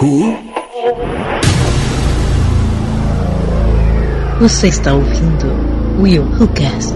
Who? 0.00 0.38
Você 4.38 4.68
está 4.68 4.92
ouvindo 4.92 5.48
Will 6.00 6.22
Who 6.22 6.46
Cast. 6.54 6.94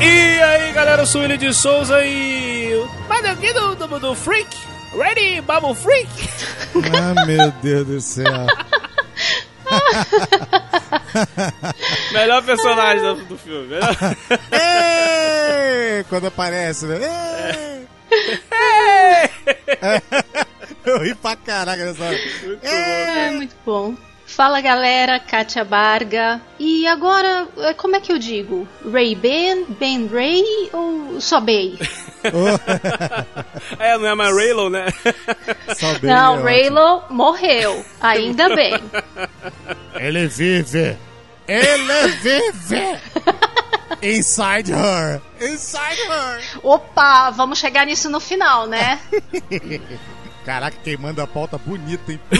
E 0.00 0.42
aí 0.42 0.72
galera, 0.72 1.02
eu 1.02 1.06
sou 1.06 1.20
o 1.20 1.24
Willi 1.24 1.36
de 1.36 1.52
Souza 1.52 2.02
e. 2.02 2.82
Mais 3.10 3.26
aqui 3.26 3.52
do, 3.52 3.74
do, 3.74 4.00
do 4.00 4.14
Freak? 4.14 4.56
Ready, 4.96 5.42
Bubble 5.42 5.74
Freak? 5.74 6.08
Ah, 6.94 7.26
meu 7.26 7.50
Deus 7.62 7.86
do 7.86 8.00
céu. 8.00 8.24
Melhor 12.12 12.42
personagem 12.44 13.02
do, 13.02 13.14
do 13.26 13.38
filme. 13.38 13.68
Melhor... 13.68 13.96
Ei! 14.52 16.04
Quando 16.08 16.26
aparece, 16.26 16.86
né? 16.86 16.98
Ei! 17.02 17.80
Eu 20.84 20.98
ri 20.98 21.14
pra 21.14 21.36
caraca 21.36 21.84
nessa 21.84 22.04
hora. 22.04 22.18
Muito 22.44 22.66
É 22.66 23.30
muito 23.30 23.54
bom. 23.64 23.94
Fala 24.26 24.60
galera, 24.60 25.18
Kátia 25.18 25.64
Barga. 25.64 26.40
E 26.58 26.86
agora, 26.86 27.48
eh, 27.58 27.74
como 27.74 27.96
é 27.96 28.00
que 28.00 28.12
eu 28.12 28.18
digo? 28.18 28.66
Ray 28.90 29.14
Ben, 29.14 29.64
Ben 29.78 30.06
Ray 30.06 30.44
ou 30.72 31.20
só 31.20 31.40
Bay? 31.40 31.78
É, 33.78 33.96
não 33.96 34.06
é 34.08 34.14
mais 34.14 34.34
Raylo, 34.34 34.68
né? 34.68 34.84
Só 35.74 35.98
bem, 35.98 36.10
Não, 36.10 36.38
é 36.40 36.42
Raylo 36.42 37.02
morreu. 37.08 37.82
Ainda 37.98 38.54
bem. 38.54 38.74
Ele 39.94 40.26
vive. 40.28 40.98
Ele 41.52 42.08
vive. 42.22 42.98
Inside 44.02 44.70
her. 44.72 45.20
Inside 45.40 46.00
her. 46.08 46.40
Opa, 46.62 47.30
vamos 47.30 47.58
chegar 47.58 47.84
nisso 47.84 48.08
no 48.08 48.20
final, 48.20 48.68
né? 48.68 49.00
Caraca, 50.46 50.76
quem 50.82 50.96
manda 50.96 51.22
a 51.24 51.26
pauta 51.26 51.58
bonita, 51.58 52.12
hein? 52.12 52.20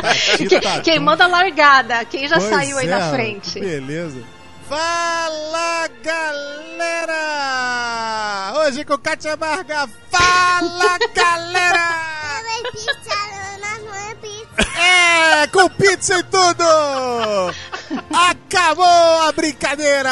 Tá 0.00 0.14
Que- 0.36 0.46
tita, 0.48 0.80
quem 0.80 0.98
manda 1.00 1.24
a 1.24 1.26
largada, 1.28 2.04
quem 2.04 2.26
já 2.28 2.38
Pois 2.38 2.48
saiu 2.48 2.78
aí 2.78 2.86
é, 2.86 2.90
na 2.90 3.10
frente. 3.10 3.58
Beleza. 3.60 4.22
Fala, 4.68 5.88
galera! 6.02 7.14
Hoje 8.60 8.84
com 8.84 8.96
Katia 8.98 9.36
Barga. 9.36 9.88
Fala, 10.10 10.98
galera! 11.14 12.08
É, 14.58 15.46
com 15.48 15.68
pizza 15.70 16.18
e 16.18 16.22
tudo! 16.24 16.64
Acabou 18.12 19.22
a 19.22 19.32
brincadeira! 19.32 20.10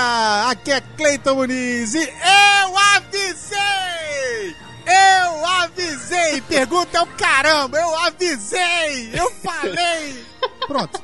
Aqui 0.48 0.72
é 0.72 0.80
Cleiton 0.80 1.34
Muniz 1.34 1.94
e 1.94 2.02
eu 2.02 2.78
avisei! 2.94 4.56
Eu 4.86 5.46
avisei! 5.62 6.40
Pergunta 6.42 6.98
é 6.98 7.02
o 7.02 7.06
caramba! 7.06 7.78
Eu 7.78 7.98
avisei! 8.04 9.10
Eu 9.12 9.30
falei! 9.42 10.24
Pronto. 10.66 11.02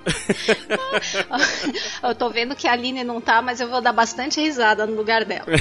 Eu 2.02 2.14
tô 2.14 2.30
vendo 2.30 2.56
que 2.56 2.66
a 2.66 2.72
Aline 2.72 3.04
não 3.04 3.20
tá, 3.20 3.42
mas 3.42 3.60
eu 3.60 3.68
vou 3.68 3.82
dar 3.82 3.92
bastante 3.92 4.40
risada 4.40 4.86
no 4.86 4.96
lugar 4.96 5.24
dela. 5.24 5.46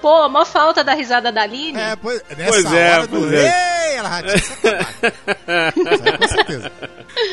Pô, 0.00 0.28
mó 0.28 0.44
falta 0.44 0.82
da 0.84 0.94
risada 0.94 1.30
da 1.32 1.42
Aline. 1.42 1.78
É, 1.78 1.96
pois, 1.96 2.22
nessa 2.36 2.50
Pois 2.50 2.72
é, 2.72 2.92
hora 2.94 3.06
do 3.06 3.18
pois 3.20 3.32
é. 3.32 3.90
Ei, 3.90 3.96
ela 3.96 4.08
já 4.10 4.22
tinha 4.22 4.38
sacanagem. 4.38 4.94
Isso 5.76 6.02
aí, 6.04 6.18
com 6.18 6.28
certeza. 6.28 6.72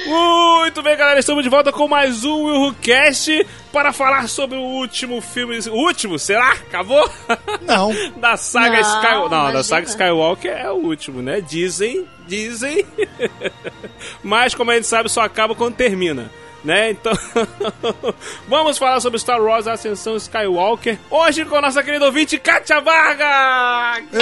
Muito 0.07 0.81
bem, 0.81 0.97
galera, 0.97 1.19
estamos 1.19 1.43
de 1.43 1.49
volta 1.49 1.71
com 1.71 1.87
mais 1.87 2.23
um 2.23 2.43
Will 2.45 2.61
Who 2.61 2.73
Cast 2.81 3.45
para 3.71 3.93
falar 3.93 4.27
sobre 4.27 4.57
o 4.57 4.61
último 4.61 5.21
filme. 5.21 5.59
O 5.69 5.73
último, 5.75 6.17
será? 6.17 6.53
Acabou? 6.53 7.09
Não. 7.61 7.93
da 8.17 8.35
saga 8.37 8.81
Não, 8.81 8.95
Skywalker. 8.95 9.37
Não, 9.37 9.53
da 9.53 9.63
saga 9.63 9.85
Skywalker 9.87 10.51
é 10.51 10.71
o 10.71 10.75
último, 10.75 11.21
né? 11.21 11.41
Dizem, 11.41 12.07
dizem. 12.27 12.85
Mas 14.23 14.55
como 14.55 14.71
a 14.71 14.75
gente 14.75 14.87
sabe, 14.87 15.09
só 15.09 15.21
acaba 15.21 15.53
quando 15.55 15.75
termina. 15.75 16.31
Né? 16.65 16.89
Então, 16.91 17.13
vamos 18.49 18.77
falar 18.79 18.99
sobre 18.99 19.19
Star 19.19 19.39
Wars 19.39 19.67
Ascensão 19.67 20.15
Skywalker. 20.17 20.97
Hoje 21.11 21.45
com 21.45 21.55
a 21.55 21.61
nossa 21.61 21.83
querida 21.83 22.05
ouvinte, 22.05 22.39
Katia 22.39 22.81
Varga! 22.81 24.01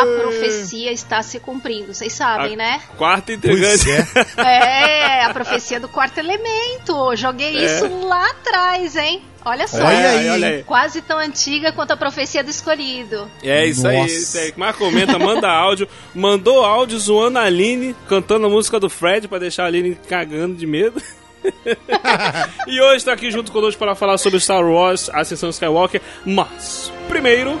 A 0.00 0.06
profecia 0.22 0.90
está 0.92 1.22
se 1.22 1.38
cumprindo, 1.40 1.92
vocês 1.92 2.12
sabem, 2.12 2.56
né? 2.56 2.80
Quarta 2.96 3.32
integrante. 3.32 3.90
é. 3.90 4.06
É, 5.22 5.24
a 5.24 5.32
profecia 5.32 5.78
do 5.80 5.88
quarto 5.88 6.18
elemento. 6.18 7.14
Joguei 7.16 7.56
É. 7.58 7.64
isso 7.64 8.06
lá 8.06 8.30
atrás, 8.30 8.96
hein? 8.96 9.22
Olha 9.44 9.66
só. 9.66 9.84
Olha 9.84 10.10
aí. 10.10 10.30
olha 10.30 10.48
aí. 10.48 10.62
Quase 10.62 11.02
tão 11.02 11.18
antiga 11.18 11.72
quanto 11.72 11.92
a 11.92 11.96
profecia 11.96 12.42
do 12.44 12.50
escolhido. 12.50 13.30
É 13.42 13.66
isso 13.66 13.86
aí, 13.86 14.06
isso 14.06 14.38
aí. 14.38 14.52
Mas 14.56 14.76
comenta, 14.76 15.18
manda 15.18 15.48
áudio. 15.48 15.88
Mandou 16.14 16.64
áudio 16.64 16.98
zoando 16.98 17.38
a 17.38 17.42
Aline, 17.42 17.94
cantando 18.08 18.46
a 18.46 18.48
música 18.48 18.78
do 18.78 18.88
Fred 18.88 19.28
pra 19.28 19.38
deixar 19.38 19.64
a 19.64 19.66
Aline 19.66 19.96
cagando 20.08 20.54
de 20.54 20.66
medo. 20.66 21.02
e 22.66 22.80
hoje 22.80 23.04
tá 23.04 23.12
aqui 23.12 23.30
junto 23.30 23.50
conosco 23.50 23.78
para 23.78 23.94
falar 23.94 24.16
sobre 24.18 24.38
Star 24.38 24.64
Wars, 24.64 25.10
Ascensão 25.12 25.50
Skywalker. 25.50 26.00
Mas, 26.24 26.92
primeiro. 27.08 27.58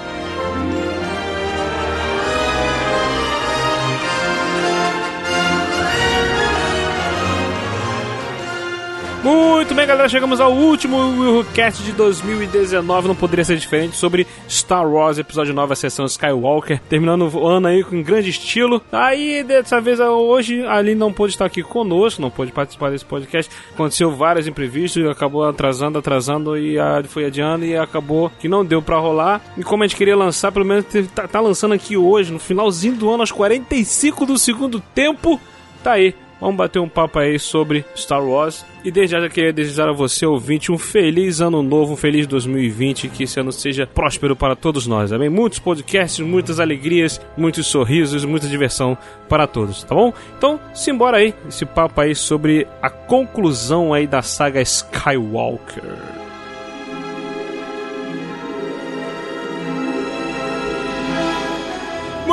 Muito 9.22 9.72
bem, 9.72 9.86
galera, 9.86 10.08
chegamos 10.08 10.40
ao 10.40 10.52
último 10.52 10.96
Will 10.96 11.36
Who 11.36 11.44
Cast 11.54 11.80
de 11.84 11.92
2019, 11.92 13.06
não 13.06 13.14
poderia 13.14 13.44
ser 13.44 13.56
diferente, 13.56 13.96
sobre 13.96 14.26
Star 14.50 14.84
Wars, 14.84 15.16
episódio 15.16 15.54
9, 15.54 15.72
a 15.72 15.76
sessão 15.76 16.04
Skywalker, 16.06 16.80
terminando 16.88 17.32
o 17.32 17.46
ano 17.46 17.68
aí 17.68 17.84
com 17.84 18.02
grande 18.02 18.30
estilo. 18.30 18.82
Aí, 18.90 19.44
dessa 19.44 19.80
vez, 19.80 20.00
hoje, 20.00 20.66
a 20.66 20.78
Aline 20.78 20.96
não 20.96 21.12
pôde 21.12 21.34
estar 21.34 21.44
aqui 21.44 21.62
conosco, 21.62 22.20
não 22.20 22.30
pôde 22.30 22.50
participar 22.50 22.90
desse 22.90 23.04
podcast, 23.04 23.48
aconteceu 23.72 24.10
vários 24.10 24.48
imprevistos, 24.48 25.08
acabou 25.08 25.44
atrasando, 25.44 26.00
atrasando, 26.00 26.58
e 26.58 26.74
foi 27.06 27.26
adiando, 27.26 27.64
e 27.64 27.76
acabou 27.76 28.28
que 28.40 28.48
não 28.48 28.64
deu 28.64 28.82
pra 28.82 28.98
rolar. 28.98 29.40
E 29.56 29.62
como 29.62 29.84
a 29.84 29.86
gente 29.86 29.96
queria 29.96 30.16
lançar, 30.16 30.50
pelo 30.50 30.64
menos 30.64 30.84
tá, 31.14 31.28
tá 31.28 31.40
lançando 31.40 31.74
aqui 31.74 31.96
hoje, 31.96 32.32
no 32.32 32.40
finalzinho 32.40 32.96
do 32.96 33.08
ano, 33.08 33.22
aos 33.22 33.30
45 33.30 34.26
do 34.26 34.36
segundo 34.36 34.80
tempo, 34.80 35.40
tá 35.80 35.92
aí. 35.92 36.12
Vamos 36.42 36.56
bater 36.56 36.80
um 36.80 36.88
papo 36.88 37.20
aí 37.20 37.38
sobre 37.38 37.84
Star 37.94 38.20
Wars. 38.20 38.66
E 38.84 38.90
desde 38.90 39.14
já 39.14 39.28
queria 39.28 39.52
desejar 39.52 39.88
a 39.88 39.92
você, 39.92 40.26
ouvinte, 40.26 40.72
um 40.72 40.76
feliz 40.76 41.40
ano 41.40 41.62
novo, 41.62 41.92
um 41.92 41.96
feliz 41.96 42.26
2020. 42.26 43.06
Que 43.06 43.22
esse 43.22 43.38
ano 43.38 43.52
seja 43.52 43.86
próspero 43.86 44.34
para 44.34 44.56
todos 44.56 44.84
nós, 44.84 45.12
amém? 45.12 45.28
Muitos 45.28 45.60
podcasts, 45.60 46.18
muitas 46.18 46.58
alegrias, 46.58 47.20
muitos 47.36 47.68
sorrisos, 47.68 48.24
muita 48.24 48.48
diversão 48.48 48.98
para 49.28 49.46
todos, 49.46 49.84
tá 49.84 49.94
bom? 49.94 50.12
Então, 50.36 50.58
simbora 50.74 51.18
aí, 51.18 51.32
esse 51.48 51.64
papo 51.64 52.00
aí 52.00 52.12
sobre 52.12 52.66
a 52.82 52.90
conclusão 52.90 53.94
aí 53.94 54.08
da 54.08 54.20
saga 54.20 54.60
Skywalker. 54.60 56.11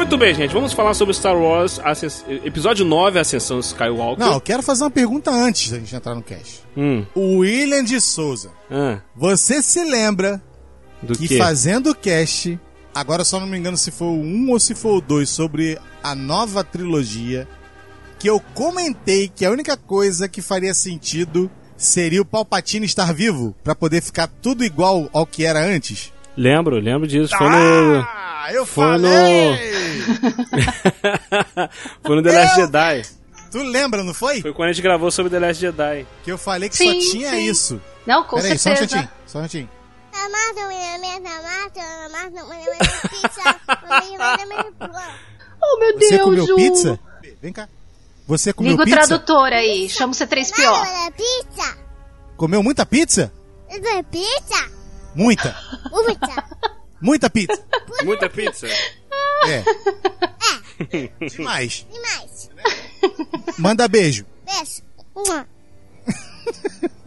Muito 0.09 0.17
bem, 0.17 0.33
gente, 0.33 0.51
vamos 0.51 0.73
falar 0.73 0.95
sobre 0.95 1.13
Star 1.13 1.37
Wars, 1.37 1.79
Ascens- 1.83 2.25
episódio 2.43 2.83
9, 2.83 3.19
Ascensão 3.19 3.59
Skywalker. 3.59 4.25
Não, 4.25 4.33
eu 4.33 4.41
quero 4.41 4.63
fazer 4.63 4.83
uma 4.83 4.89
pergunta 4.89 5.29
antes 5.29 5.69
da 5.69 5.77
gente 5.77 5.95
entrar 5.95 6.15
no 6.15 6.23
cast. 6.23 6.63
Hum, 6.75 7.05
O 7.13 7.37
William 7.37 7.83
de 7.83 8.01
Souza, 8.01 8.49
ah, 8.71 9.01
você 9.15 9.61
se 9.61 9.83
lembra 9.83 10.41
do 10.99 11.13
que 11.15 11.27
quê? 11.27 11.37
fazendo 11.37 11.91
o 11.91 11.95
cast, 11.95 12.59
agora 12.93 13.23
só 13.23 13.39
não 13.39 13.45
me 13.45 13.55
engano 13.55 13.77
se 13.77 13.91
foi 13.91 14.07
o 14.07 14.19
1 14.19 14.49
ou 14.49 14.59
se 14.59 14.73
foi 14.73 14.93
o 14.93 15.01
2, 15.01 15.29
sobre 15.29 15.77
a 16.01 16.15
nova 16.15 16.63
trilogia, 16.63 17.47
que 18.17 18.27
eu 18.27 18.39
comentei 18.55 19.27
que 19.29 19.45
a 19.45 19.51
única 19.51 19.77
coisa 19.77 20.27
que 20.27 20.41
faria 20.41 20.73
sentido 20.73 21.51
seria 21.77 22.19
o 22.19 22.25
Palpatine 22.25 22.87
estar 22.87 23.13
vivo, 23.13 23.55
pra 23.63 23.75
poder 23.75 24.01
ficar 24.01 24.25
tudo 24.25 24.65
igual 24.65 25.07
ao 25.13 25.27
que 25.27 25.45
era 25.45 25.59
antes? 25.63 26.11
Lembro, 26.35 26.79
lembro 26.79 27.07
disso. 27.07 27.31
Foi 27.37 27.47
no. 27.47 28.07
Eu 28.51 28.65
Foi 28.65 28.97
no- 28.97 29.07
falei! 29.07 29.59
Foi 32.03 32.15
no 32.15 32.23
The 32.23 32.31
Last 32.31 32.59
Eu- 32.59 32.65
Jedi. 32.65 33.01
Tu 33.51 33.57
lembra, 33.63 34.03
não 34.03 34.13
foi? 34.13 34.41
Foi 34.41 34.53
quando 34.53 34.69
a 34.69 34.73
gente 34.73 34.83
gravou 34.83 35.09
sobre 35.09 35.31
The 35.31 35.39
Last 35.39 35.59
Jedi. 35.59 36.05
Que 36.23 36.31
eu 36.31 36.37
falei 36.37 36.69
que 36.69 36.77
Sim, 36.77 37.01
só 37.01 37.11
tinha 37.11 37.31
sim. 37.31 37.49
isso. 37.49 37.81
Não, 38.05 38.23
com 38.23 38.35
Peraí, 38.35 38.59
só 38.59 38.69
um 38.71 38.75
certeza. 38.75 38.95
minutinho, 38.97 39.09
só 39.25 39.37
um 39.39 39.41
minutinho. 39.41 39.69
oh, 45.61 45.79
meu 45.79 45.93
Você 45.99 46.09
Deus, 46.09 46.21
comeu 46.23 46.45
Ju. 46.47 46.55
pizza? 46.55 46.99
Vem 47.41 47.53
cá. 47.53 47.67
Você 48.27 48.53
comeu 48.53 48.71
Liga 48.73 48.83
o 48.83 48.85
pizza? 48.85 48.99
tradutor 49.07 49.51
aí. 49.53 49.89
Chama 49.89 50.13
o 50.13 50.15
C3PO. 50.15 51.11
pizza. 51.15 51.77
Comeu 52.37 52.61
muita 52.63 52.85
pizza? 52.85 53.31
É 53.67 54.03
pizza? 54.03 54.69
Muita. 55.15 55.55
Pizza. 56.05 56.43
Muita 57.01 57.29
pizza. 57.29 57.61
Muita 58.03 58.29
pizza. 58.29 58.67
É. 59.47 59.63
Demais. 61.27 61.85
E 61.91 61.99
mais? 61.99 62.49
Manda 63.57 63.87
beijo. 63.87 64.25
Beijo. 64.45 64.83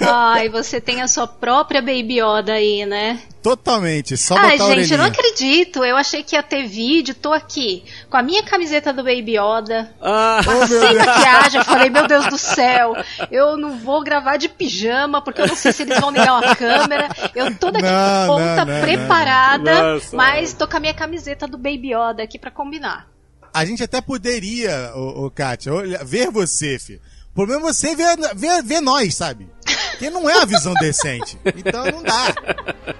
Ai, 0.00 0.48
você 0.48 0.80
tem 0.80 1.02
a 1.02 1.08
sua 1.08 1.26
própria 1.26 1.80
Baby 1.80 2.20
Yoda 2.20 2.52
aí, 2.54 2.84
né? 2.86 3.20
Totalmente, 3.42 4.16
só 4.16 4.36
Ai, 4.36 4.58
botar 4.58 4.72
a 4.72 4.76
gente, 4.76 4.92
eu 4.92 4.98
não 4.98 5.06
acredito. 5.06 5.82
Eu 5.84 5.96
achei 5.96 6.22
que 6.22 6.36
ia 6.36 6.42
ter 6.42 6.66
vídeo. 6.66 7.14
Tô 7.14 7.32
aqui 7.32 7.84
com 8.10 8.16
a 8.16 8.22
minha 8.22 8.42
camiseta 8.42 8.92
do 8.92 9.02
Baby 9.02 9.36
Yoda. 9.38 9.94
Ah, 10.00 10.40
Oh, 10.46 10.50
meu 10.58 10.66
Sem 10.68 10.78
Deus. 10.94 11.06
maquiagem, 11.06 11.58
eu 11.60 11.64
falei, 11.64 11.90
meu 11.90 12.06
Deus 12.06 12.26
do 12.26 12.36
céu, 12.38 12.94
eu 13.30 13.56
não 13.56 13.78
vou 13.78 14.02
gravar 14.04 14.36
de 14.36 14.48
pijama, 14.48 15.22
porque 15.22 15.40
eu 15.40 15.46
não 15.46 15.56
sei 15.56 15.72
se 15.72 15.82
eles 15.82 15.98
vão 16.00 16.10
ligar 16.10 16.32
uma 16.38 16.54
câmera. 16.54 17.08
Eu 17.34 17.54
toda 17.56 17.78
aqui 17.78 17.88
Não, 17.88 18.26
pronta, 18.26 18.64
não, 18.64 18.74
não, 18.74 18.80
preparada, 18.82 19.74
não. 19.74 19.94
Nossa. 19.94 20.16
mas 20.16 20.52
tô 20.52 20.68
com 20.68 20.76
a 20.76 20.80
minha 20.80 20.94
camiseta 20.94 21.46
do 21.46 21.56
Baby 21.56 21.92
Yoda 21.94 22.22
aqui 22.22 22.38
pra 22.38 22.50
combinar. 22.50 23.08
A 23.52 23.64
gente 23.64 23.82
até 23.82 24.00
poderia, 24.00 24.92
ô 24.94 25.28
Kátia, 25.30 25.72
olha- 25.74 26.04
ver 26.04 26.30
você, 26.30 26.78
filho. 26.78 27.00
O 27.40 27.46
problema 27.46 27.70
é 27.70 27.72
você 27.72 27.96
ver, 27.96 28.18
ver, 28.36 28.62
ver 28.62 28.80
nós, 28.82 29.14
sabe? 29.14 29.48
Porque 29.92 30.10
não 30.10 30.28
é 30.28 30.36
uma 30.36 30.44
visão 30.44 30.74
decente. 30.78 31.38
Então 31.56 31.86
não 31.86 32.02
dá. 32.02 32.34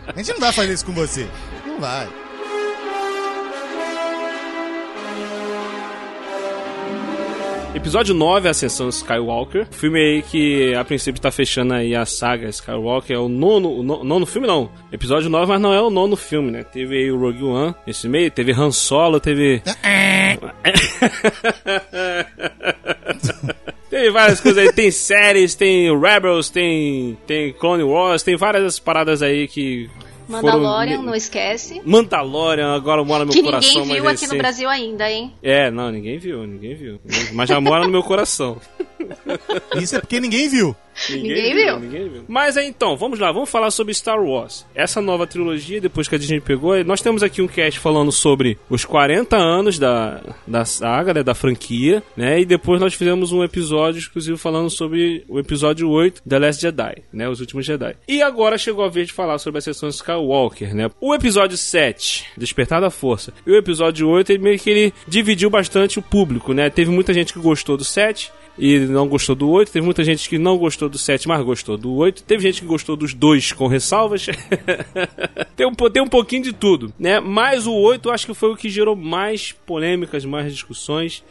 A 0.06 0.16
gente 0.16 0.32
não 0.32 0.40
vai 0.40 0.50
fazer 0.50 0.72
isso 0.72 0.87
com 0.87 0.92
você. 0.94 1.28
Não 1.66 1.78
vai. 1.78 2.08
Episódio 7.75 8.14
9, 8.14 8.48
Ascensão 8.48 8.88
Skywalker. 8.88 9.66
Filme 9.70 9.98
aí 10.00 10.22
que 10.22 10.75
a 10.75 10.82
princípio 10.84 11.20
tá 11.20 11.31
fechando 11.31 11.75
aí 11.75 11.94
a 11.94 12.06
saga 12.06 12.48
Skywalker. 12.48 13.14
É 13.14 13.19
o 13.19 13.28
nono, 13.28 13.70
o 13.78 13.82
no- 13.82 14.02
nono 14.02 14.25
filme, 14.26 14.46
não. 14.48 14.70
Episódio 14.90 15.28
9, 15.28 15.46
mas 15.52 15.60
não 15.60 15.72
é 15.75 15.81
o 15.82 15.90
nono 15.90 16.16
filme, 16.16 16.50
né? 16.50 16.64
Teve 16.64 16.96
aí 16.96 17.12
o 17.12 17.19
Rogue 17.20 17.44
One 17.44 17.75
nesse 17.87 18.08
meio, 18.08 18.31
teve 18.31 18.52
Han 18.52 18.72
Solo, 18.72 19.20
teve. 19.20 19.62
Tem 23.90 24.10
várias 24.12 24.40
coisas 24.40 24.64
aí, 24.64 24.72
tem 24.72 24.90
séries, 24.90 25.54
tem 25.54 25.90
Rebels, 25.98 26.48
tem, 26.48 27.19
tem 27.26 27.52
Clone 27.52 27.82
Wars, 27.82 28.22
tem 28.22 28.37
várias 28.37 28.78
paradas 28.78 29.20
aí 29.20 29.48
que. 29.48 29.90
Mandalorian, 30.28 30.92
foram... 30.92 31.02
não 31.06 31.14
esquece. 31.16 31.82
Mandalorian 31.84 32.72
agora 32.72 33.02
mora 33.02 33.25
no 33.25 33.32
meu 33.32 33.34
Que 33.34 33.42
coração. 33.42 33.82
ninguém 33.82 34.00
viu 34.00 34.08
aqui 34.08 34.20
no 34.26 34.32
recente. 34.32 34.38
Brasil 34.38 34.69
ainda, 34.69 35.10
hein? 35.10 35.34
É, 35.42 35.72
não, 35.72 35.90
ninguém 35.90 36.19
viu, 36.19 36.46
ninguém 36.46 36.76
viu. 36.76 37.00
Mas 37.32 37.48
já 37.48 37.60
mora 37.60 37.82
no 37.84 37.90
meu 37.90 38.02
coração. 38.04 38.60
Isso 39.81 39.97
é 39.97 40.01
porque 40.01 40.21
ninguém 40.21 40.49
viu. 40.49 40.75
Ninguém 41.09 41.55
viu. 41.55 41.81
Ninguém 41.81 42.09
viu. 42.09 42.25
Mas 42.29 42.57
aí 42.57 42.67
então, 42.67 42.97
vamos 42.97 43.19
lá, 43.19 43.33
vamos 43.33 43.49
falar 43.49 43.71
sobre 43.71 43.95
Star 43.95 44.21
Wars. 44.21 44.67
Essa 44.75 45.01
nova 45.01 45.27
trilogia, 45.27 45.81
depois 45.81 46.09
que 46.09 46.15
a 46.15 46.19
Disney 46.19 46.41
pegou, 46.41 46.83
nós 46.85 47.01
temos 47.01 47.23
aqui 47.23 47.41
um 47.41 47.49
cast 47.49 47.79
falando 47.81 48.12
sobre 48.12 48.59
os 48.69 48.85
40 48.85 49.37
anos 49.37 49.79
da, 49.79 50.21
da 50.47 50.65
saga, 50.65 51.15
né, 51.15 51.23
da 51.23 51.35
franquia, 51.35 52.03
né? 52.17 52.41
E 52.41 52.45
depois 52.45 52.81
nós 52.81 52.95
fizemos 52.95 53.33
um 53.33 53.43
episódio 53.43 53.99
exclusivo 53.99 54.37
falando 54.37 54.69
sobre 54.69 55.25
o 55.29 55.39
episódio 55.39 55.89
8, 55.89 56.23
The 56.29 56.39
Last 56.39 56.61
Jedi, 56.61 57.03
né? 57.12 57.29
Os 57.29 57.41
últimos 57.41 57.65
Jedi. 57.65 57.97
E 58.07 58.23
agora 58.23 58.59
chegou 58.59 58.85
a 58.85 58.89
vez 58.89 59.07
de 59.07 59.12
falar 59.12 59.39
sobre 59.39 59.59
a 59.59 59.62
sessão 59.62 59.89
Skywalker, 59.89 60.75
né? 60.75 60.91
O 61.01 61.15
episódio 61.15 61.57
7, 61.57 62.27
Despertar 62.37 62.81
da 62.81 62.91
Força, 62.91 63.33
e 63.47 63.51
o 63.51 63.57
episódio 63.57 64.09
8, 64.09 64.33
ele 64.33 64.43
meio 64.43 64.59
que 64.59 64.71
ele 64.71 64.95
dividiu 65.07 65.49
bastante 65.49 65.99
o 65.99 66.03
público, 66.03 66.53
né? 66.53 66.69
Teve 66.69 66.91
muita 66.91 67.15
gente 67.15 67.33
que 67.33 67.39
gostou 67.39 67.77
do 67.77 67.85
7, 67.85 68.33
e 68.61 68.81
não 68.81 69.09
gostou 69.09 69.35
do 69.35 69.49
8. 69.49 69.73
Teve 69.73 69.85
muita 69.87 70.05
gente 70.05 70.29
que 70.29 70.37
não 70.37 70.59
gostou 70.59 70.87
do 70.87 70.99
7, 70.99 71.27
mas 71.27 71.43
gostou 71.43 71.79
do 71.79 71.95
8. 71.95 72.23
Teve 72.25 72.43
gente 72.43 72.61
que 72.61 72.67
gostou 72.67 72.95
dos 72.95 73.15
dois 73.15 73.53
com 73.53 73.67
ressalvas. 73.67 74.27
tem, 75.57 75.67
um, 75.67 75.75
tem 75.75 76.03
um 76.03 76.07
pouquinho 76.07 76.43
de 76.43 76.53
tudo, 76.53 76.93
né? 76.99 77.21
Mas 77.21 77.67
o 77.67 77.73
8 77.73 78.07
eu 78.07 78.12
acho 78.12 78.27
que 78.27 78.35
foi 78.35 78.53
o 78.53 78.57
que 78.57 78.69
gerou 78.69 78.95
mais 78.95 79.53
polêmicas, 79.53 80.27
mais 80.27 80.53
discussões. 80.53 81.25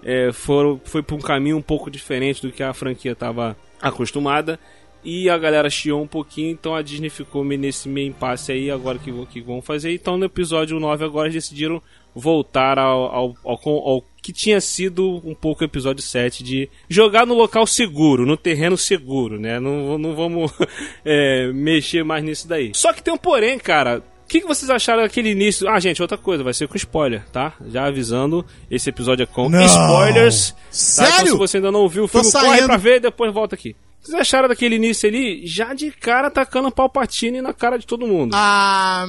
É, 0.00 0.30
foram, 0.32 0.80
foi 0.84 1.02
por 1.02 1.16
um 1.16 1.20
caminho 1.20 1.56
um 1.56 1.62
pouco 1.62 1.90
diferente 1.90 2.40
do 2.40 2.52
que 2.52 2.62
a 2.62 2.72
franquia 2.72 3.12
estava 3.12 3.56
acostumada. 3.82 4.56
E 5.02 5.28
a 5.28 5.36
galera 5.36 5.68
chiou 5.68 6.00
um 6.00 6.06
pouquinho, 6.06 6.50
então 6.50 6.74
a 6.74 6.82
Disney 6.82 7.10
ficou 7.10 7.44
nesse 7.44 7.88
meio 7.88 8.08
impasse 8.08 8.52
aí, 8.52 8.70
agora 8.70 8.98
que, 8.98 9.12
que 9.26 9.40
vão 9.40 9.60
fazer. 9.60 9.92
Então 9.92 10.16
no 10.16 10.24
episódio 10.24 10.78
9 10.78 11.04
agora 11.04 11.26
eles 11.26 11.44
decidiram 11.44 11.82
voltar 12.16 12.78
ao, 12.78 13.04
ao, 13.14 13.34
ao, 13.44 13.58
ao 13.64 14.04
que 14.22 14.32
tinha 14.32 14.60
sido 14.60 15.20
um 15.24 15.34
pouco 15.34 15.62
o 15.62 15.66
episódio 15.66 16.02
7 16.02 16.42
de 16.42 16.68
jogar 16.88 17.26
no 17.26 17.34
local 17.34 17.66
seguro, 17.66 18.24
no 18.26 18.36
terreno 18.36 18.76
seguro, 18.76 19.38
né? 19.38 19.60
Não, 19.60 19.98
não 19.98 20.16
vamos 20.16 20.50
é, 21.04 21.52
mexer 21.52 22.02
mais 22.02 22.24
nisso 22.24 22.48
daí. 22.48 22.72
Só 22.74 22.92
que 22.92 23.02
tem 23.02 23.12
um 23.12 23.18
porém, 23.18 23.58
cara. 23.58 24.02
O 24.24 24.28
que, 24.28 24.40
que 24.40 24.46
vocês 24.48 24.68
acharam 24.68 25.02
daquele 25.02 25.30
início? 25.30 25.68
Ah, 25.68 25.78
gente, 25.78 26.02
outra 26.02 26.18
coisa, 26.18 26.42
vai 26.42 26.52
ser 26.52 26.66
com 26.66 26.76
spoiler, 26.76 27.24
tá? 27.30 27.52
Já 27.68 27.86
avisando, 27.86 28.44
esse 28.68 28.90
episódio 28.90 29.22
é 29.22 29.26
com 29.26 29.48
Não. 29.48 29.64
spoilers. 29.64 30.50
Tá? 30.50 30.56
Então, 30.58 30.70
Sério? 30.72 31.32
se 31.32 31.38
você 31.38 31.58
ainda 31.58 31.70
não 31.70 31.82
ouviu 31.82 32.04
o 32.04 32.08
filme, 32.08 32.32
corre 32.32 32.62
pra 32.64 32.76
ver 32.76 32.96
e 32.96 33.00
depois 33.00 33.32
volta 33.32 33.54
aqui. 33.54 33.76
Vocês 34.00 34.18
acharam 34.18 34.48
daquele 34.48 34.74
início 34.76 35.08
ali, 35.08 35.46
já 35.46 35.72
de 35.74 35.92
cara 35.92 36.30
tacando 36.30 36.72
Palpatine 36.72 37.40
na 37.40 37.52
cara 37.52 37.76
de 37.76 37.86
todo 37.86 38.06
mundo? 38.06 38.32
Ah, 38.34 39.06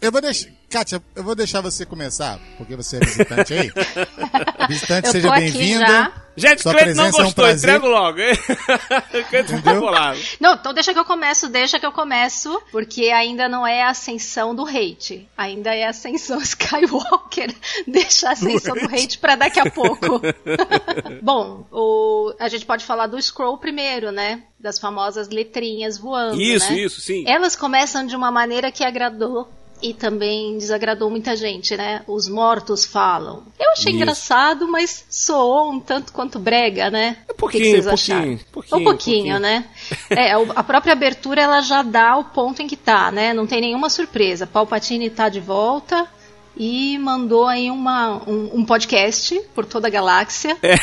eu 0.00 0.10
vou 0.10 0.20
deixar. 0.22 0.57
Kátia, 0.70 1.02
eu 1.16 1.24
vou 1.24 1.34
deixar 1.34 1.62
você 1.62 1.86
começar, 1.86 2.38
porque 2.58 2.76
você 2.76 2.98
é 2.98 3.00
visitante 3.00 3.54
aí. 3.54 3.72
Visitante, 4.68 5.06
Eu 5.06 5.12
seja 5.12 5.28
tô 5.28 5.32
aqui 5.32 5.40
bem-vinda. 5.50 5.86
já. 5.86 6.12
Gente, 6.36 6.60
Sua 6.62 6.72
Cleiton 6.72 6.90
não 6.90 7.04
presença 7.04 7.16
é 7.18 7.20
um 7.22 7.24
gostou, 7.24 7.44
prazer. 7.44 7.70
entrego 7.70 7.86
logo. 7.88 8.18
hein? 8.20 8.34
Cleiton 9.30 9.60
bolado. 9.62 10.20
Não, 10.38 10.54
então 10.54 10.74
deixa 10.74 10.92
que 10.92 10.98
eu 10.98 11.06
começo, 11.06 11.48
deixa 11.48 11.80
que 11.80 11.86
eu 11.86 11.90
começo, 11.90 12.62
porque 12.70 13.06
ainda 13.06 13.48
não 13.48 13.66
é 13.66 13.82
a 13.82 13.88
ascensão 13.88 14.54
do 14.54 14.66
hate, 14.66 15.26
ainda 15.38 15.74
é 15.74 15.86
a 15.86 15.90
ascensão 15.90 16.38
Skywalker. 16.42 17.54
Deixa 17.86 18.28
a 18.28 18.32
ascensão 18.32 18.74
do 18.74 18.84
hate 18.94 19.16
pra 19.18 19.36
daqui 19.36 19.58
a 19.58 19.70
pouco. 19.70 20.20
Bom, 21.22 21.66
o, 21.72 22.34
a 22.38 22.48
gente 22.48 22.66
pode 22.66 22.84
falar 22.84 23.06
do 23.06 23.20
scroll 23.20 23.56
primeiro, 23.56 24.12
né? 24.12 24.42
Das 24.60 24.78
famosas 24.78 25.30
letrinhas 25.30 25.96
voando. 25.96 26.38
Isso, 26.38 26.70
né? 26.72 26.78
isso, 26.80 27.00
sim. 27.00 27.24
Elas 27.26 27.56
começam 27.56 28.06
de 28.06 28.14
uma 28.14 28.30
maneira 28.30 28.70
que 28.70 28.84
agradou 28.84 29.48
e 29.82 29.94
também 29.94 30.58
desagradou 30.58 31.10
muita 31.10 31.36
gente, 31.36 31.76
né? 31.76 32.02
Os 32.06 32.28
mortos 32.28 32.84
falam. 32.84 33.44
Eu 33.58 33.70
achei 33.72 33.92
Isso. 33.92 33.96
engraçado, 34.02 34.66
mas 34.68 35.04
soou 35.10 35.70
um 35.72 35.80
tanto 35.80 36.12
quanto 36.12 36.38
brega, 36.38 36.90
né? 36.90 37.18
Um 37.20 37.22
O 37.22 37.26
que 37.28 37.34
pouquinho, 37.34 37.62
que 37.64 37.70
vocês 37.82 37.86
pouquinho, 37.86 38.18
acharam? 38.18 38.38
pouquinho, 38.52 38.80
um 38.80 38.84
pouquinho, 38.84 38.84
pouquinho. 38.84 39.38
né? 39.40 39.64
É, 40.10 40.32
a 40.32 40.62
própria 40.64 40.92
abertura 40.92 41.42
ela 41.42 41.60
já 41.60 41.82
dá 41.82 42.16
o 42.16 42.24
ponto 42.24 42.60
em 42.62 42.66
que 42.66 42.76
tá, 42.76 43.10
né? 43.10 43.32
Não 43.32 43.46
tem 43.46 43.60
nenhuma 43.60 43.88
surpresa. 43.90 44.46
Palpatine 44.46 45.10
tá 45.10 45.28
de 45.28 45.40
volta 45.40 46.08
e 46.58 46.98
mandou 46.98 47.46
aí 47.46 47.70
uma, 47.70 48.16
um, 48.28 48.50
um 48.58 48.64
podcast 48.64 49.40
por 49.54 49.64
toda 49.64 49.86
a 49.86 49.90
galáxia, 49.90 50.56
É. 50.62 50.74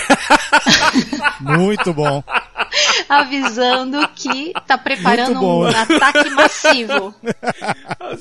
Muito 1.41 1.93
bom. 1.93 2.23
avisando 3.09 4.07
que 4.15 4.53
tá 4.67 4.77
preparando 4.77 5.41
um 5.41 5.65
ataque 5.65 6.29
massivo. 6.31 7.13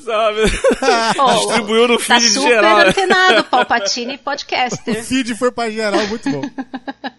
Sabe? 0.03 0.41
Ó, 1.17 1.33
Distribuiu 1.33 1.87
no 1.87 1.97
tá 1.97 2.19
feed 2.19 2.29
super 2.33 2.47
geral. 2.47 2.77
né? 2.79 2.87
antenado, 2.89 3.43
Palpatine 3.45 4.15
O 4.15 4.19
podcaster. 4.19 5.03
feed 5.03 5.35
foi 5.35 5.51
pra 5.51 5.69
geral, 5.69 6.05
muito 6.07 6.29
bom. 6.29 6.41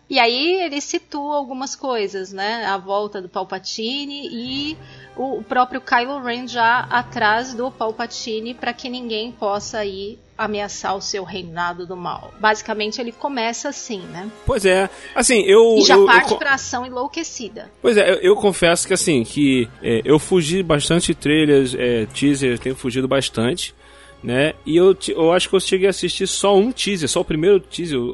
E 0.09 0.19
aí 0.19 0.63
ele 0.63 0.81
situa 0.81 1.37
algumas 1.37 1.75
coisas, 1.75 2.33
né? 2.33 2.65
A 2.67 2.77
volta 2.79 3.21
do 3.21 3.29
Palpatine 3.29 4.29
e 4.31 4.79
o 5.17 5.43
próprio 5.43 5.81
Kylo 5.81 6.21
Ren 6.23 6.47
já 6.47 6.81
atrás 6.91 7.55
do 7.55 7.71
Palpatine 7.71 8.55
para 8.55 8.73
que 8.73 8.89
ninguém 8.89 9.33
possa 9.33 9.79
aí 9.79 10.19
ameaçar 10.37 10.95
o 10.95 11.01
seu 11.01 11.25
reinado 11.25 11.87
do 11.87 11.97
mal. 11.97 12.35
Basicamente 12.39 13.01
ele 13.01 13.11
começa 13.11 13.71
assim, 13.71 14.01
né? 14.01 14.31
Pois 14.45 14.67
é. 14.67 14.91
Assim, 15.15 15.41
eu. 15.43 15.77
E 15.79 15.83
já 15.83 15.95
eu- 15.95 16.01
eu 16.01 16.07
parte 16.07 16.29
co- 16.29 16.37
pra 16.37 16.53
ação 16.55 16.85
enlouquecida. 16.85 17.71
Pois 17.81 17.97
é, 17.97 18.11
eu, 18.11 18.17
eu 18.17 18.37
confesso 18.37 18.87
que 18.87 18.93
assim, 18.93 19.25
que 19.25 19.67
é, 19.83 20.03
eu 20.05 20.19
fugi 20.19 20.63
bastante 20.63 21.07
de 21.07 21.15
trailers, 21.15 21.75
é, 21.75 22.05
teaser, 22.07 22.59
tenho 22.59 22.77
fugido 22.77 23.09
bastante, 23.09 23.75
né? 24.23 24.53
E 24.67 24.77
eu, 24.77 24.95
eu 25.09 25.33
acho 25.33 25.49
que 25.49 25.57
eu 25.57 25.61
cheguei 25.61 25.87
a 25.87 25.91
assistir 25.91 26.27
só 26.27 26.55
um 26.55 26.71
teaser, 26.71 27.09
só 27.09 27.21
o 27.21 27.25
primeiro 27.25 27.59
teaser, 27.59 27.99
o, 27.99 28.05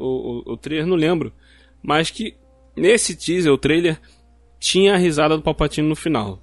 o, 0.47 0.53
o 0.53 0.57
trailer, 0.57 0.87
não 0.87 0.95
lembro. 0.95 1.33
Mas 1.81 2.09
que 2.09 2.37
nesse 2.77 3.13
teaser, 3.17 3.51
o 3.51 3.57
trailer, 3.57 3.99
tinha 4.61 4.93
a 4.93 4.97
risada 4.97 5.35
do 5.35 5.43
Palpatine 5.43 5.85
no 5.89 5.95
final. 5.95 6.39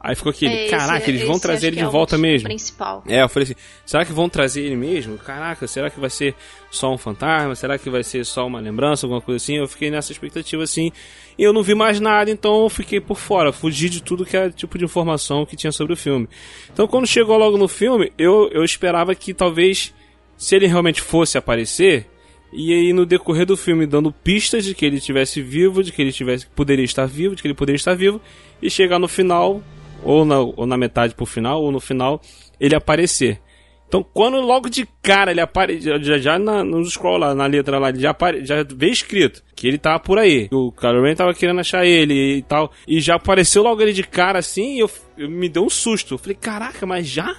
Aí 0.00 0.14
ficou 0.14 0.30
aquele, 0.30 0.54
É, 0.54 0.62
esse- 0.66 0.70
caraca, 0.70 1.10
eles 1.10 1.22
vão 1.26 1.40
trazer 1.40 1.66
ele 1.68 1.76
de 1.76 1.82
é 1.82 1.86
volta 1.86 2.16
mesmo. 2.16 2.46
Principal. 2.48 3.02
É, 3.06 3.20
eu 3.22 3.28
falei 3.28 3.44
assim, 3.44 3.54
será 3.84 4.04
que 4.04 4.12
vão 4.12 4.28
trazer 4.28 4.62
ele 4.62 4.76
mesmo? 4.76 5.18
Caraca, 5.18 5.66
será 5.66 5.90
que 5.90 5.98
vai 5.98 6.08
ser 6.08 6.36
só 6.70 6.92
um 6.94 6.96
fantasma? 6.96 7.54
Será 7.56 7.76
que 7.76 7.90
vai 7.90 8.04
ser 8.04 8.24
só 8.24 8.46
uma 8.46 8.60
lembrança, 8.60 9.06
alguma 9.06 9.20
coisa 9.20 9.42
assim? 9.42 9.56
Eu 9.56 9.66
fiquei 9.66 9.90
nessa 9.90 10.12
expectativa 10.12 10.62
assim, 10.62 10.92
e 11.36 11.42
eu 11.42 11.52
não 11.52 11.64
vi 11.64 11.74
mais 11.74 11.98
nada, 11.98 12.30
então 12.30 12.62
eu 12.62 12.68
fiquei 12.70 13.00
por 13.00 13.18
fora, 13.18 13.52
fugi 13.52 13.88
de 13.88 14.00
tudo 14.00 14.24
que 14.24 14.36
era 14.36 14.50
tipo 14.52 14.78
de 14.78 14.84
informação 14.84 15.44
que 15.44 15.56
tinha 15.56 15.72
sobre 15.72 15.94
o 15.94 15.96
filme. 15.96 16.28
Então 16.72 16.86
quando 16.86 17.06
chegou 17.06 17.36
logo 17.36 17.58
no 17.58 17.66
filme, 17.66 18.12
eu, 18.16 18.48
eu 18.52 18.62
esperava 18.62 19.12
que 19.16 19.34
talvez, 19.34 19.92
se 20.36 20.54
ele 20.54 20.68
realmente 20.68 21.02
fosse 21.02 21.36
aparecer, 21.36 22.06
e 22.52 22.72
aí 22.72 22.92
no 22.92 23.04
decorrer 23.04 23.44
do 23.44 23.56
filme 23.56 23.84
dando 23.84 24.12
pistas 24.12 24.64
de 24.64 24.74
que 24.76 24.86
ele 24.86 24.98
estivesse 24.98 25.42
vivo, 25.42 25.82
de 25.82 25.90
que 25.90 26.00
ele 26.00 26.12
tivesse, 26.12 26.46
poderia 26.46 26.84
estar 26.84 27.04
vivo, 27.04 27.34
de 27.34 27.42
que 27.42 27.48
ele 27.48 27.54
poderia 27.54 27.76
estar 27.76 27.94
vivo, 27.94 28.20
e 28.62 28.70
chegar 28.70 28.98
no 29.00 29.08
final, 29.08 29.60
ou 30.02 30.24
na, 30.24 30.38
ou 30.38 30.66
na 30.66 30.76
metade 30.76 31.14
pro 31.14 31.26
final, 31.26 31.62
ou 31.62 31.70
no 31.70 31.80
final, 31.80 32.20
ele 32.58 32.74
aparecer. 32.74 33.40
Então, 33.88 34.02
quando 34.02 34.38
logo 34.38 34.68
de 34.68 34.86
cara 35.02 35.30
ele 35.30 35.40
aparece, 35.40 35.80
já, 35.80 36.18
já 36.18 36.38
na, 36.38 36.62
no 36.62 36.84
scroll 36.84 37.16
lá, 37.16 37.34
na 37.34 37.46
letra 37.46 37.78
lá, 37.78 37.88
ele 37.88 38.00
já, 38.00 38.10
apare, 38.10 38.44
já 38.44 38.62
vê 38.62 38.90
escrito 38.90 39.42
que 39.56 39.66
ele 39.66 39.78
tava 39.78 39.98
por 39.98 40.18
aí. 40.18 40.46
O 40.52 40.70
Kylo 40.70 41.02
Ren 41.02 41.14
tava 41.14 41.32
querendo 41.32 41.60
achar 41.60 41.86
ele 41.86 42.36
e 42.36 42.42
tal. 42.42 42.70
E 42.86 43.00
já 43.00 43.14
apareceu 43.14 43.62
logo 43.62 43.80
ele 43.80 43.94
de 43.94 44.02
cara 44.02 44.38
assim 44.40 44.76
e 44.76 44.80
eu, 44.80 44.90
eu 45.16 45.30
me 45.30 45.48
deu 45.48 45.64
um 45.64 45.70
susto. 45.70 46.14
Eu 46.14 46.18
falei, 46.18 46.36
caraca, 46.36 46.84
mas 46.86 47.06
já? 47.06 47.34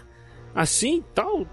Assim 0.55 1.03
tal? 1.13 1.45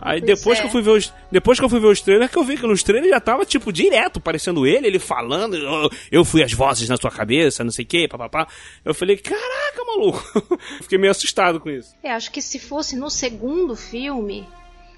Aí 0.00 0.20
Pois 0.20 0.38
depois 0.38 0.58
é. 0.58 0.60
que 0.62 0.66
eu 0.68 0.70
fui 0.72 0.82
ver 0.82 0.90
os 0.90 1.12
depois 1.30 1.58
que 1.58 1.64
eu 1.64 1.68
fui 1.68 1.80
ver 1.80 1.88
os 1.88 2.00
trailers 2.00 2.30
que 2.30 2.38
eu 2.38 2.44
vi 2.44 2.56
que 2.56 2.66
nos 2.66 2.82
trailers 2.82 3.10
já 3.10 3.20
tava 3.20 3.44
tipo 3.44 3.72
direto 3.72 4.20
parecendo 4.20 4.66
ele, 4.66 4.86
ele 4.86 4.98
falando, 4.98 5.56
eu, 5.56 5.90
eu 6.10 6.24
fui 6.24 6.42
as 6.42 6.52
vozes 6.52 6.88
na 6.88 6.96
sua 6.96 7.10
cabeça, 7.10 7.64
não 7.64 7.70
sei 7.72 7.84
o 7.84 7.88
que, 7.88 8.06
papapá. 8.08 8.46
Eu 8.84 8.94
falei, 8.94 9.16
caraca, 9.16 9.84
maluco. 9.86 10.22
Fiquei 10.82 10.98
meio 10.98 11.10
assustado 11.10 11.58
com 11.60 11.68
isso. 11.70 11.94
É, 12.02 12.12
acho 12.12 12.30
que 12.30 12.40
se 12.40 12.58
fosse 12.58 12.96
no 12.96 13.10
segundo 13.10 13.74
filme, 13.74 14.46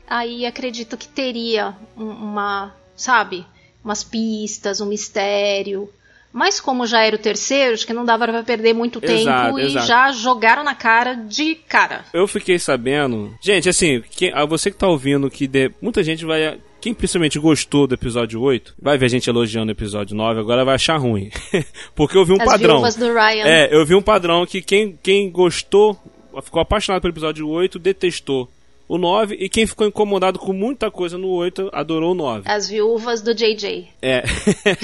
aí 0.07 0.45
acredito 0.45 0.97
que 0.97 1.09
teria 1.09 1.75
um- 1.97 2.11
uma, 2.11 2.75
sabe, 2.95 3.47
umas 3.83 4.05
pistas, 4.05 4.81
um 4.81 4.87
mistério. 4.87 5.89
Mas 6.33 6.61
como 6.61 6.87
já 6.87 7.03
era 7.03 7.17
o 7.17 7.19
terceiro, 7.19 7.75
acho 7.75 7.87
que 7.87 7.93
não 7.93 8.05
dava 8.05 8.27
pra 8.29 8.43
perder 8.45 8.73
muito 8.73 9.01
Exato, 9.03 9.47
tempo 9.47 9.59
e 9.59 9.63
exato. 9.65 9.87
já 9.87 10.13
jogaram 10.13 10.63
na 10.63 10.75
cara 10.77 11.15
de 11.15 11.57
cara. 11.57 12.05
Eu 12.13 12.29
fiquei 12.29 12.59
sabendo. 12.59 13.35
Gente, 13.43 13.69
assim, 13.69 14.01
quem- 14.13 14.33
ah, 14.33 14.45
você 14.47 14.71
que 14.71 14.77
tá 14.77 14.87
ouvindo, 14.87 15.29
que 15.29 15.47
de- 15.49 15.73
muita 15.83 16.03
gente 16.05 16.25
vai. 16.25 16.59
Quem 16.81 16.95
principalmente 16.95 17.39
gostou 17.39 17.87
do 17.87 17.95
episódio 17.95 18.41
8, 18.41 18.75
vai 18.81 18.97
ver 18.97 19.07
a 19.07 19.09
gente 19.09 19.29
elogiando 19.29 19.71
o 19.71 19.75
episódio 19.75 20.17
9, 20.17 20.41
agora 20.41 20.65
vai 20.65 20.77
achar 20.77 20.97
ruim. 20.97 21.31
Porque 21.95 22.17
eu 22.17 22.25
vi 22.25 22.33
um 22.33 22.41
As 22.41 22.45
padrão. 22.49 22.81
do 22.81 23.13
Ryan. 23.13 23.45
É, 23.45 23.69
eu 23.75 23.85
vi 23.85 23.95
um 23.95 24.01
padrão 24.01 24.47
que 24.47 24.63
quem, 24.63 24.99
quem 25.03 25.31
gostou, 25.31 25.99
ficou 26.43 26.63
apaixonado 26.63 27.03
pelo 27.03 27.13
episódio 27.13 27.47
8, 27.49 27.79
detestou 27.79 28.49
o 28.91 28.99
9, 28.99 29.37
e 29.39 29.49
quem 29.49 29.69
ficou 29.69 29.87
incomodado 29.87 30.37
com 30.37 30.53
muita 30.53 30.91
coisa 30.91 31.17
no 31.17 31.29
8, 31.29 31.71
adorou 31.73 32.11
o 32.11 32.15
9. 32.15 32.51
As 32.51 32.69
viúvas 32.69 33.23
do 33.23 33.33
JJ. 33.33 33.87
É. 34.03 34.25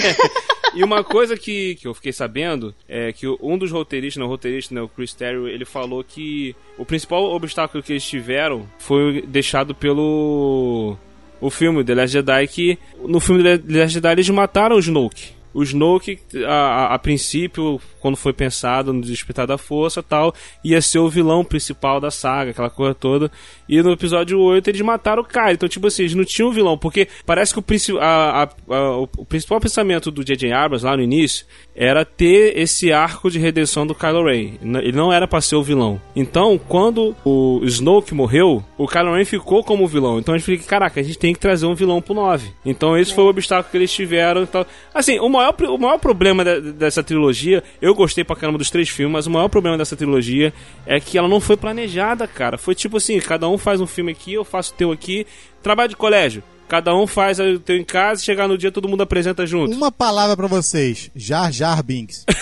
e 0.76 0.84
uma 0.84 1.02
coisa 1.02 1.36
que, 1.36 1.75
que 1.75 1.88
eu 1.88 1.92
fiquei 1.92 2.12
sabendo 2.12 2.72
é 2.88 3.12
que 3.12 3.26
um 3.42 3.58
dos 3.58 3.72
roteiristas, 3.72 4.20
não, 4.20 4.28
o 4.28 4.30
roteirista, 4.30 4.72
né, 4.72 4.80
o 4.80 4.88
Chris 4.88 5.12
Terrio, 5.12 5.48
ele 5.48 5.64
falou 5.64 6.04
que 6.04 6.54
o 6.78 6.84
principal 6.84 7.25
obstáculo 7.25 7.82
que 7.82 7.94
eles 7.94 8.06
tiveram 8.06 8.68
foi 8.78 9.22
deixado 9.22 9.75
pelo 9.75 10.96
o 11.40 11.50
filme 11.50 11.82
The 11.82 11.94
Last 11.96 12.12
Jedi, 12.12 12.46
que 12.46 12.78
no 13.00 13.18
filme 13.18 13.42
The 13.42 13.78
Last 13.80 13.94
Jedi 13.94 14.12
eles 14.12 14.28
mataram 14.30 14.76
o 14.76 14.78
Snoke. 14.78 15.36
O 15.56 15.62
Snoke, 15.62 16.18
a, 16.46 16.94
a, 16.94 16.98
princípio, 16.98 17.80
quando 17.98 18.14
foi 18.16 18.32
pensado 18.34 18.92
no 18.92 19.00
Despertar 19.00 19.46
da 19.46 19.56
Força 19.56 20.02
tal, 20.02 20.34
ia 20.62 20.82
ser 20.82 20.98
o 20.98 21.08
vilão 21.08 21.42
principal 21.42 21.98
da 21.98 22.10
saga, 22.10 22.50
aquela 22.50 22.68
coisa 22.68 22.94
toda. 22.94 23.30
E 23.66 23.80
no 23.82 23.90
episódio 23.92 24.38
8 24.38 24.68
eles 24.68 24.80
mataram 24.82 25.22
o 25.22 25.26
cara. 25.26 25.54
Então, 25.54 25.66
tipo 25.68 25.86
assim, 25.86 26.02
eles 26.02 26.14
não 26.14 26.25
tinham 26.25 26.52
vilão, 26.52 26.76
porque 26.76 27.08
parece 27.25 27.54
que 27.54 27.58
o, 27.58 27.62
princi- 27.62 27.96
a- 27.98 28.42
a- 28.68 28.75
a- 28.75 28.96
o 28.98 29.25
principal 29.25 29.58
pensamento 29.58 30.10
do 30.10 30.22
J.J. 30.22 30.52
Abrams 30.52 30.84
lá 30.84 30.94
no 30.94 31.02
início 31.02 31.46
era 31.76 32.04
ter 32.06 32.56
esse 32.59 32.90
arco 32.90 33.30
de 33.30 33.38
redenção 33.38 33.87
do 33.87 33.95
Kylo 33.95 34.25
Ren. 34.25 34.54
Ele 34.62 34.92
não 34.97 35.12
era 35.12 35.28
pra 35.28 35.42
ser 35.42 35.56
o 35.56 35.62
vilão. 35.62 36.00
Então, 36.16 36.59
quando 36.59 37.14
o 37.25 37.61
Snoke 37.64 38.14
morreu, 38.14 38.64
o 38.78 38.88
Kylo 38.88 39.14
Ren 39.14 39.25
ficou 39.26 39.62
como 39.62 39.87
vilão. 39.87 40.18
Então 40.18 40.35
a 40.35 40.38
gente 40.38 40.47
fica, 40.47 40.64
caraca, 40.64 40.99
a 40.99 41.02
gente 41.02 41.18
tem 41.18 41.35
que 41.35 41.38
trazer 41.38 41.66
um 41.66 41.75
vilão 41.75 42.00
pro 42.00 42.14
9. 42.14 42.50
Então 42.64 42.97
esse 42.97 43.12
foi 43.14 43.25
o 43.25 43.28
obstáculo 43.28 43.71
que 43.71 43.76
eles 43.76 43.92
tiveram. 43.92 44.42
e 44.42 44.47
tal. 44.47 44.66
Assim, 44.95 45.18
o 45.21 45.28
maior, 45.28 45.54
o 45.68 45.76
maior 45.78 45.99
problema 45.99 46.42
de- 46.45 46.73
dessa 46.73 47.02
trilogia, 47.02 47.62
eu 47.83 47.95
gostei 47.95 48.25
pra 48.25 48.35
caramba 48.37 48.56
dos 48.59 48.71
três 48.71 48.88
filmes, 48.88 49.12
mas 49.12 49.26
o 49.26 49.30
maior 49.30 49.49
problema 49.49 49.76
dessa 49.76 49.95
trilogia 49.97 50.54
é 50.87 50.99
que 50.99 51.18
ela 51.18 51.28
não 51.28 51.40
foi 51.40 51.56
planejada, 51.59 52.26
cara. 52.26 52.56
Foi 52.56 52.75
tipo 52.75 52.97
assim, 52.97 53.18
cada 53.21 53.47
um 53.49 53.59
faz 53.59 53.80
um 53.83 53.87
filme 53.87 54.12
aqui, 54.12 54.33
eu 54.33 54.45
faço 54.45 54.73
o 54.73 54.76
teu 54.76 54.92
aqui. 54.92 55.26
Trabalho 55.62 55.90
de 55.90 55.97
colégio. 55.97 56.42
Cada 56.68 56.94
um 56.96 57.06
faz 57.06 57.38
o 57.38 57.58
teu 57.61 57.76
em 57.76 57.85
casa, 57.85 58.23
chegar 58.23 58.49
no 58.49 58.58
dia 58.58 58.73
todo 58.73 58.88
mundo 58.88 59.02
apresenta 59.02 59.46
junto. 59.46 59.75
Uma 59.76 59.92
palavra 59.92 60.37
pra 60.37 60.46
vocês: 60.49 61.11
Jar 61.14 61.52
Jar 61.52 61.80
Binks. 61.82 62.25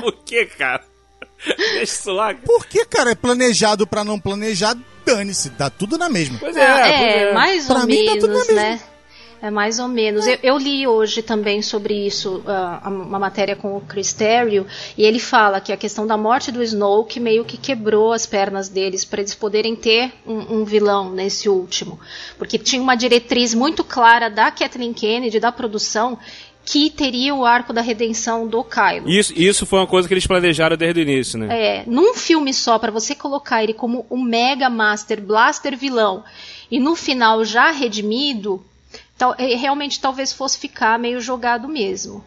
Por 0.00 0.12
que, 0.24 0.44
cara? 0.46 0.82
Deixa 1.46 1.82
isso 1.82 2.12
lá. 2.12 2.34
cara. 2.34 2.46
Por 2.46 2.66
que, 2.66 2.84
cara? 2.86 3.10
É 3.12 3.14
planejado 3.14 3.86
pra 3.86 4.02
não 4.02 4.18
planejar, 4.18 4.76
dane-se, 5.04 5.50
dá 5.50 5.68
tudo 5.70 5.96
na 5.98 6.08
mesma. 6.08 6.38
Pois 6.38 6.56
é, 6.56 6.66
pois 6.66 6.90
é. 6.90 7.32
mais 7.32 7.66
Pra 7.66 7.80
ou 7.80 7.86
mim 7.86 8.04
tá 8.06 8.12
tudo 8.14 8.26
na 8.28 8.32
menos, 8.32 8.46
mesma. 8.48 8.62
né? 8.62 8.80
É 9.44 9.50
mais 9.50 9.78
ou 9.78 9.88
menos. 9.88 10.26
Eu, 10.26 10.38
eu 10.42 10.56
li 10.56 10.86
hoje 10.86 11.20
também 11.20 11.60
sobre 11.60 12.06
isso, 12.06 12.42
ah, 12.46 12.80
uma 12.86 13.18
matéria 13.18 13.54
com 13.54 13.76
o 13.76 13.80
Chris 13.82 14.10
Terrio, 14.14 14.66
e 14.96 15.04
ele 15.04 15.18
fala 15.18 15.60
que 15.60 15.70
a 15.70 15.76
questão 15.76 16.06
da 16.06 16.16
morte 16.16 16.50
do 16.50 16.62
Snoke 16.62 17.20
meio 17.20 17.44
que 17.44 17.58
quebrou 17.58 18.14
as 18.14 18.24
pernas 18.24 18.70
deles 18.70 19.04
para 19.04 19.20
eles 19.20 19.34
poderem 19.34 19.76
ter 19.76 20.14
um, 20.26 20.60
um 20.60 20.64
vilão 20.64 21.10
nesse 21.10 21.46
último. 21.46 22.00
Porque 22.38 22.56
tinha 22.56 22.80
uma 22.80 22.94
diretriz 22.94 23.52
muito 23.52 23.84
clara 23.84 24.30
da 24.30 24.50
Kathleen 24.50 24.94
Kennedy, 24.94 25.38
da 25.38 25.52
produção, 25.52 26.18
que 26.64 26.88
teria 26.88 27.34
o 27.34 27.44
arco 27.44 27.74
da 27.74 27.82
redenção 27.82 28.46
do 28.46 28.64
Kylo. 28.64 29.10
Isso, 29.10 29.34
isso 29.36 29.66
foi 29.66 29.80
uma 29.80 29.86
coisa 29.86 30.08
que 30.08 30.14
eles 30.14 30.26
planejaram 30.26 30.74
desde 30.74 31.00
o 31.00 31.02
início, 31.02 31.38
né? 31.38 31.48
É, 31.50 31.84
num 31.86 32.14
filme 32.14 32.54
só, 32.54 32.78
pra 32.78 32.90
você 32.90 33.14
colocar 33.14 33.62
ele 33.62 33.74
como 33.74 34.06
o 34.08 34.16
Mega 34.16 34.70
Master 34.70 35.20
Blaster 35.20 35.76
vilão 35.76 36.24
e 36.70 36.80
no 36.80 36.96
final 36.96 37.44
já 37.44 37.70
redimido, 37.70 38.64
tal- 39.18 39.34
é, 39.38 39.54
realmente 39.54 40.00
talvez 40.00 40.32
fosse 40.32 40.58
ficar 40.58 40.98
meio 40.98 41.20
jogado 41.20 41.68
mesmo. 41.68 42.24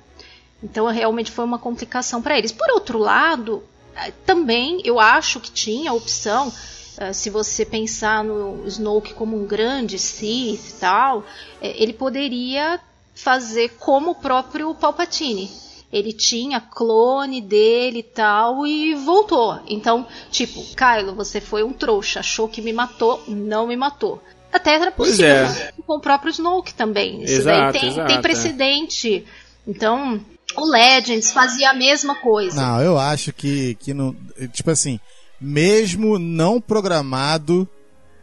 Então 0.63 0.88
realmente 0.88 1.32
foi 1.32 1.46
uma 1.46 1.60
complicação 1.60 2.22
pra 2.22 2.38
eles. 2.38 2.51
Por 2.51 2.70
outro 2.72 2.98
lado, 2.98 3.63
eh, 3.96 4.12
também 4.25 4.82
eu 4.84 5.00
acho 5.00 5.39
que 5.39 5.51
tinha 5.51 5.91
a 5.91 5.94
opção, 5.94 6.51
eh, 6.98 7.13
se 7.13 7.29
você 7.29 7.63
pensar 7.65 8.24
no 8.24 8.65
Snoke 8.67 9.13
como 9.13 9.38
um 9.38 9.46
grande 9.46 10.00
Sith 10.00 10.70
e 10.70 10.74
tal, 10.79 11.24
ele 11.62 11.94
poderia 11.94 12.79
fazer 13.13 13.70
como 13.79 14.12
o 14.12 14.15
próprio 14.15 14.74
Palpatine. 14.75 15.50
Ele 15.91 16.12
tinha 16.12 16.60
clone 16.60 17.39
dele 17.39 18.00
e 18.00 18.03
tal 18.03 18.67
e 18.67 18.94
voltou. 18.94 19.58
Então, 19.67 20.06
tipo, 20.29 20.62
Kylo, 20.75 21.15
você 21.15 21.39
foi 21.39 21.63
um 21.63 21.72
trouxa, 21.72 22.20
achou 22.20 22.50
que 22.50 22.62
me 22.62 22.74
matou, 22.74 23.24
não 23.27 23.67
me 23.67 23.75
matou. 23.77 24.22
Até 24.57 24.75
era 24.75 24.91
Pois 24.91 25.11
possível 25.11 25.35
é. 25.35 25.73
com 25.85 25.97
o 25.97 25.99
próprio 26.01 26.31
Snoke 26.31 26.73
também. 26.73 27.23
Isso 27.23 27.33
Exato, 27.41 27.71
daí 27.73 27.81
tem, 27.81 27.89
exato, 27.89 28.07
tem 28.07 28.17
é. 28.17 28.21
precedente. 28.21 29.25
Então, 29.67 30.19
o 30.55 30.65
Legends 30.65 31.31
fazia 31.31 31.69
a 31.69 31.73
mesma 31.73 32.15
coisa. 32.15 32.59
Não, 32.59 32.81
eu 32.81 32.97
acho 32.97 33.31
que, 33.31 33.75
que 33.75 33.93
não. 33.93 34.15
Tipo 34.51 34.71
assim, 34.71 34.99
mesmo 35.39 36.17
não 36.17 36.59
programado, 36.59 37.67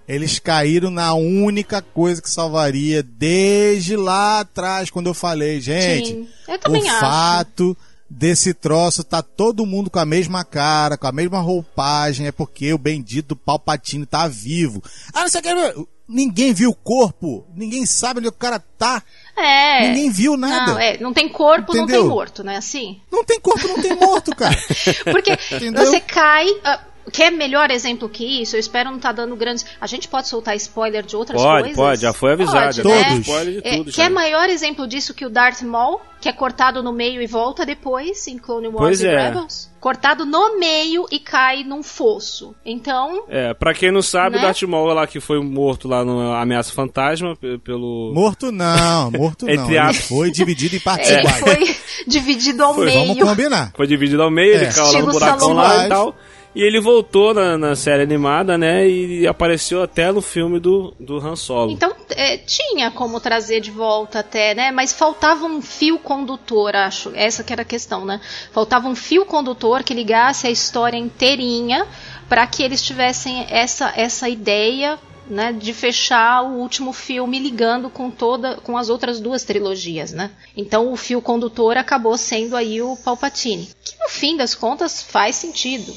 eles 0.07 0.39
caíram 0.39 0.91
na 0.91 1.15
única 1.15 1.81
coisa 1.81 2.21
que 2.21 2.31
salvaria 2.31 3.03
desde 3.03 3.97
lá 3.97 4.41
atrás, 4.41 4.91
quando 4.91 5.07
eu 5.07 5.15
falei, 5.15 5.61
gente. 5.61 6.09
Sim, 6.09 6.29
eu 6.49 6.59
também 6.59 6.83
o 6.83 6.89
acho. 6.89 7.01
fato 7.01 7.77
desse 8.09 8.55
troço 8.55 9.03
tá 9.03 9.23
todo 9.23 9.67
mundo 9.67 9.91
com 9.91 9.99
a 9.99 10.05
mesma 10.05 10.45
cara, 10.45 10.97
com 10.97 11.07
a 11.07 11.13
mesma 11.13 11.41
roupagem, 11.41 12.27
é 12.27 12.33
porque 12.33 12.73
o 12.73 12.79
bendito 12.79 13.35
Palpatine 13.35 14.07
tá 14.07 14.29
vivo. 14.29 14.83
Ah, 15.13 15.23
não 15.23 15.29
sei 15.29 15.41
o 15.41 15.43
que. 15.43 15.87
Ninguém 16.07 16.53
viu 16.53 16.71
o 16.71 16.75
corpo, 16.75 17.47
ninguém 17.57 17.87
sabe 17.87 18.21
onde 18.21 18.29
o 18.29 18.33
cara 18.33 18.59
tá, 18.79 19.03
É. 19.37 19.89
ninguém 19.89 20.11
viu 20.11 20.37
nada. 20.37 20.73
Não, 20.73 20.79
é, 20.79 20.99
não 20.99 21.13
tem 21.15 21.29
corpo, 21.31 21.73
não 21.75 21.85
Entendeu? 21.85 22.03
tem 22.03 22.11
morto, 22.11 22.45
né? 22.45 22.57
Assim. 22.57 23.01
Não 23.11 23.25
tem 23.25 23.41
corpo, 23.41 23.67
não 23.67 23.81
tem 23.81 23.95
morto, 23.97 24.37
cara. 24.37 24.55
Porque 25.11 25.33
Entendeu? 25.57 25.87
você 25.87 26.01
cai. 26.01 26.47
ah, 26.63 26.81
quer 27.13 27.31
melhor 27.31 27.71
exemplo 27.71 28.09
que 28.09 28.43
isso? 28.43 28.57
Eu 28.57 28.61
espero 28.61 28.91
não 28.91 28.97
estar 28.97 29.13
dando 29.13 29.35
grandes. 29.37 29.65
A 29.81 29.87
gente 29.87 30.09
pode 30.09 30.29
soltar 30.29 30.57
spoiler 30.57 31.03
de 31.05 31.17
outras 31.17 31.41
Pode, 31.41 31.61
coisas? 31.63 31.77
pode, 31.77 32.03
já 32.03 32.13
foi 32.13 32.33
avisado. 32.33 32.65
Pode, 32.65 32.77
já 32.77 32.83
Todos. 32.83 33.07
tem 33.07 33.21
spoiler 33.21 33.63
de 33.63 33.69
É, 33.69 33.77
tudo. 33.79 33.93
quer 33.93 34.05
já. 34.05 34.11
maior 34.11 34.49
exemplo 34.49 34.87
disso 34.87 35.15
que 35.15 35.25
o 35.27 35.31
Darth 35.31 35.63
Maul, 35.63 36.01
que 36.21 36.29
é 36.29 36.33
cortado 36.33 36.83
no 36.83 36.93
meio 36.93 37.21
e 37.21 37.27
volta 37.27 37.67
depois 37.67 38.27
em 38.29 38.39
Clone 38.39 38.69
Wars 38.69 38.79
Pois 38.79 39.01
e 39.03 39.07
é. 39.07 39.29
Rebels? 39.29 39.73
Cortado 39.79 40.25
no 40.25 40.59
meio 40.59 41.05
e 41.13 41.19
cai 41.19 41.63
num 41.63 41.83
fosso. 41.83 42.55
Então, 42.65 43.25
É, 43.29 43.53
pra 43.53 43.75
quem 43.75 43.93
não 43.93 44.01
sabe, 44.01 44.37
Né? 44.37 44.43
o 44.43 44.47
Darth 44.47 44.63
Maul 44.63 44.87
lá 44.95 45.07
que 45.07 45.21
foi 45.21 45.39
morto 45.45 45.87
lá 45.87 46.03
no 46.03 46.33
Ameaça 46.33 46.73
Fantasma 46.73 47.37
pe- 47.37 47.59
pelo... 47.59 48.11
Morto 48.15 48.51
não, 48.51 49.11
morto 49.11 49.45
não. 49.45 49.53
Ele 49.71 49.93
foi 49.93 50.31
dividido 50.31 50.77
em 50.77 50.81
partes 50.81 51.11
ele 51.11 51.21
iguais. 51.21 51.39
foi 51.41 51.77
dividido 52.09 52.65
ao 52.65 52.75
Foi, 52.75 52.87
meio. 52.87 53.09
Vamos 53.15 53.23
combinar. 53.23 53.73
Foi 53.77 53.87
dividido 53.87 54.23
ao 54.23 54.31
meio, 54.31 54.55
É. 54.55 54.63
ele 54.65 54.73
caiu 54.73 54.93
lá 54.93 55.01
no 55.01 55.13
buracão 55.13 55.53
lá 55.53 55.85
e 55.85 55.89
tal. 55.91 56.17
E 56.55 56.63
ele 56.63 56.81
voltou 56.81 57.35
na, 57.35 57.59
na 57.59 57.75
série 57.75 58.05
animada, 58.05 58.57
né? 58.57 58.89
E 58.89 59.27
apareceu 59.27 59.83
até 59.83 60.13
no 60.13 60.23
filme 60.23 60.61
do, 60.61 60.95
do 61.01 61.19
Han 61.19 61.35
Solo. 61.35 61.73
Então, 61.73 61.93
é, 62.11 62.39
tinha 62.39 62.93
como 62.93 63.19
trazer 63.19 63.61
de 63.61 63.73
volta 63.73 64.21
até, 64.21 64.55
né? 64.55 64.71
Mas 64.71 64.93
faltava 64.93 65.45
um 65.47 65.61
fio 65.61 65.99
condutor, 65.99 66.77
acho. 66.77 67.11
Essa 67.15 67.43
que 67.43 67.53
era 67.53 67.63
a 67.63 67.65
questão, 67.65 68.05
né? 68.05 68.21
Faltava 68.53 68.89
um 68.89 68.95
fio 68.95 69.27
condutor 69.27 69.83
que 69.83 69.93
ligasse 69.93 70.47
a 70.47 70.51
história 70.51 70.97
inteirinha 70.97 71.87
para 72.29 72.47
que 72.47 72.63
eles 72.63 72.81
tivessem 72.83 73.47
essa, 73.51 73.93
essa 73.97 74.29
ideia 74.29 74.99
né, 75.29 75.53
de 75.53 75.73
fechar 75.73 76.43
o 76.43 76.59
último 76.59 76.93
filme 76.93 77.39
ligando 77.39 77.89
com 77.89 78.11
toda 78.11 78.57
com 78.57 78.77
as 78.77 78.89
outras 78.91 79.21
duas 79.21 79.43
trilogias, 79.43 80.13
né? 80.13 80.31
Então 80.57 80.93
o 80.93 80.97
fio 80.97 81.21
condutor 81.21 81.77
acabou 81.77 82.17
sendo 82.17 82.57
aí 82.57 82.83
o 82.83 82.97
Palpatine, 82.97 83.69
que 83.83 83.97
no 83.99 84.09
fim 84.09 84.37
das 84.37 84.55
contas 84.55 85.03
faz 85.03 85.37
sentido. 85.37 85.93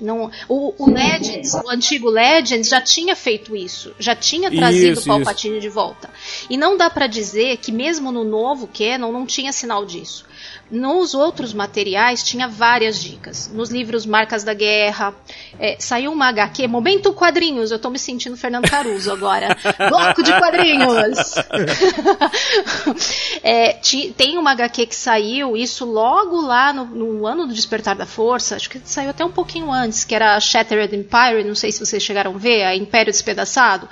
Não, 0.00 0.30
o, 0.48 0.74
o 0.78 0.90
Legends, 0.90 1.52
o 1.54 1.68
antigo 1.68 2.08
Legends, 2.08 2.68
já 2.68 2.80
tinha 2.80 3.14
feito 3.14 3.54
isso. 3.54 3.94
Já 3.98 4.16
tinha 4.16 4.50
trazido 4.50 4.98
Isso, 4.98 5.02
o 5.02 5.06
Palpatine 5.06 5.60
de 5.60 5.68
volta. 5.68 6.08
E 6.48 6.56
não 6.56 6.76
dá 6.76 6.88
pra 6.88 7.06
dizer 7.06 7.58
que 7.58 7.70
mesmo 7.70 8.10
no 8.10 8.24
novo 8.24 8.66
Canon 8.66 9.12
não 9.12 9.26
tinha 9.26 9.52
sinal 9.52 9.84
disso. 9.84 10.24
Nos 10.70 11.14
outros 11.14 11.52
materiais 11.52 12.22
tinha 12.22 12.46
várias 12.46 13.00
dicas. 13.02 13.50
Nos 13.52 13.70
livros 13.70 14.06
Marcas 14.06 14.44
da 14.44 14.54
Guerra, 14.54 15.12
é, 15.58 15.76
saiu 15.78 16.12
uma 16.12 16.28
HQ, 16.28 16.66
Momento 16.68 17.12
Quadrinhos, 17.12 17.70
eu 17.70 17.78
tô 17.78 17.90
me 17.90 17.98
sentindo 17.98 18.36
Fernando 18.36 18.70
Caruso 18.70 19.10
agora. 19.12 19.56
Bloco 19.88 20.22
de 20.22 20.32
quadrinhos! 20.32 21.34
É, 23.42 23.72
ti- 23.74 24.14
tem 24.16 24.36
uma 24.38 24.52
HQ 24.52 24.86
que 24.86 24.94
saiu, 24.94 25.56
isso 25.56 25.84
logo 25.84 26.40
lá 26.40 26.72
no, 26.72 26.84
no 26.84 27.26
ano 27.26 27.46
do 27.46 27.54
Despertar 27.54 27.96
da 27.96 28.06
Força, 28.06 28.56
acho 28.56 28.68
que 28.68 28.80
saiu 28.84 29.10
até 29.10 29.24
um 29.24 29.30
pouquinho 29.30 29.70
antes, 29.72 30.04
que 30.04 30.14
era 30.14 30.38
Shattered 30.40 30.94
Empire, 30.94 31.44
não 31.44 31.54
sei 31.54 31.72
se 31.72 31.84
vocês 31.84 32.02
chegaram 32.02 32.34
a 32.34 32.38
ver, 32.38 32.64
a 32.64 32.76
Império 32.76 33.12
Despedaçado. 33.12 33.88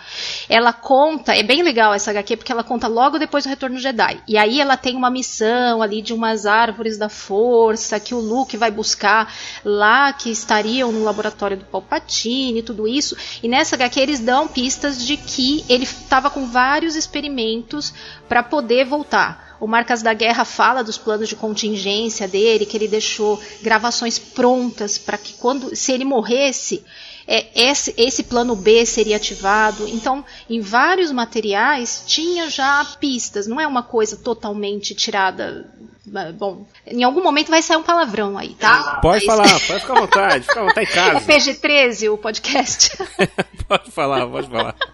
Ela 0.48 0.72
conta, 0.72 1.34
é 1.34 1.42
bem 1.42 1.62
legal 1.62 1.94
essa 1.94 2.10
HQ, 2.10 2.36
porque 2.36 2.52
ela 2.52 2.62
conta 2.64 2.88
logo 2.88 3.18
depois 3.18 3.44
do 3.44 3.48
Retorno 3.50 3.78
Jedi. 3.78 4.20
E 4.28 4.36
aí 4.36 4.60
ela 4.60 4.76
tem 4.76 4.96
uma 4.96 5.10
missão 5.10 5.82
ali 5.82 6.02
de 6.02 6.12
umas 6.12 6.44
árvores 6.48 6.98
da 6.98 7.08
força 7.08 8.00
que 8.00 8.14
o 8.14 8.18
Luke 8.18 8.56
vai 8.56 8.70
buscar 8.70 9.32
lá, 9.64 10.12
que 10.12 10.30
estariam 10.30 10.90
no 10.90 11.04
laboratório 11.04 11.56
do 11.56 11.64
Palpatine 11.64 12.62
tudo 12.62 12.88
isso. 12.88 13.16
E 13.42 13.48
nessa 13.48 13.76
HQ 13.76 14.00
eles 14.00 14.18
dão 14.18 14.48
pistas 14.48 15.04
de 15.06 15.16
que 15.16 15.64
ele 15.68 15.84
estava 15.84 16.30
com 16.30 16.46
vários 16.46 16.96
experimentos 16.96 17.94
para 18.28 18.42
poder 18.42 18.84
voltar. 18.84 19.56
O 19.60 19.66
Marcas 19.66 20.02
da 20.02 20.14
Guerra 20.14 20.44
fala 20.44 20.84
dos 20.84 20.96
planos 20.96 21.28
de 21.28 21.34
contingência 21.34 22.28
dele, 22.28 22.64
que 22.64 22.76
ele 22.76 22.86
deixou 22.86 23.40
gravações 23.60 24.18
prontas 24.18 24.96
para 24.98 25.18
que 25.18 25.34
quando 25.34 25.74
se 25.74 25.92
ele 25.92 26.04
morresse, 26.04 26.84
é, 27.30 27.46
esse, 27.54 27.94
esse 27.98 28.22
plano 28.22 28.56
B 28.56 28.86
seria 28.86 29.16
ativado. 29.16 29.86
Então, 29.86 30.24
em 30.48 30.60
vários 30.62 31.12
materiais 31.12 32.02
tinha 32.06 32.48
já 32.48 32.82
pistas, 32.98 33.46
não 33.46 33.60
é 33.60 33.66
uma 33.66 33.82
coisa 33.82 34.16
totalmente 34.16 34.94
tirada. 34.94 35.70
Bom, 36.38 36.66
em 36.86 37.04
algum 37.04 37.22
momento 37.22 37.50
vai 37.50 37.60
sair 37.60 37.76
um 37.76 37.82
palavrão 37.82 38.38
aí, 38.38 38.54
tá? 38.54 38.98
Pode 39.02 39.26
Mas- 39.26 39.36
falar, 39.36 39.60
pode 39.68 39.80
ficar 39.80 39.92
à 39.92 40.00
vontade, 40.00 40.46
fica 40.46 40.60
à 40.60 40.64
vontade, 40.64 40.88
em 40.88 40.90
É 40.90 40.94
casa. 40.94 41.26
PG-13 41.26 42.10
o 42.10 42.16
podcast. 42.16 42.96
pode 43.68 43.90
falar, 43.90 44.26
pode 44.26 44.48
falar. 44.48 44.74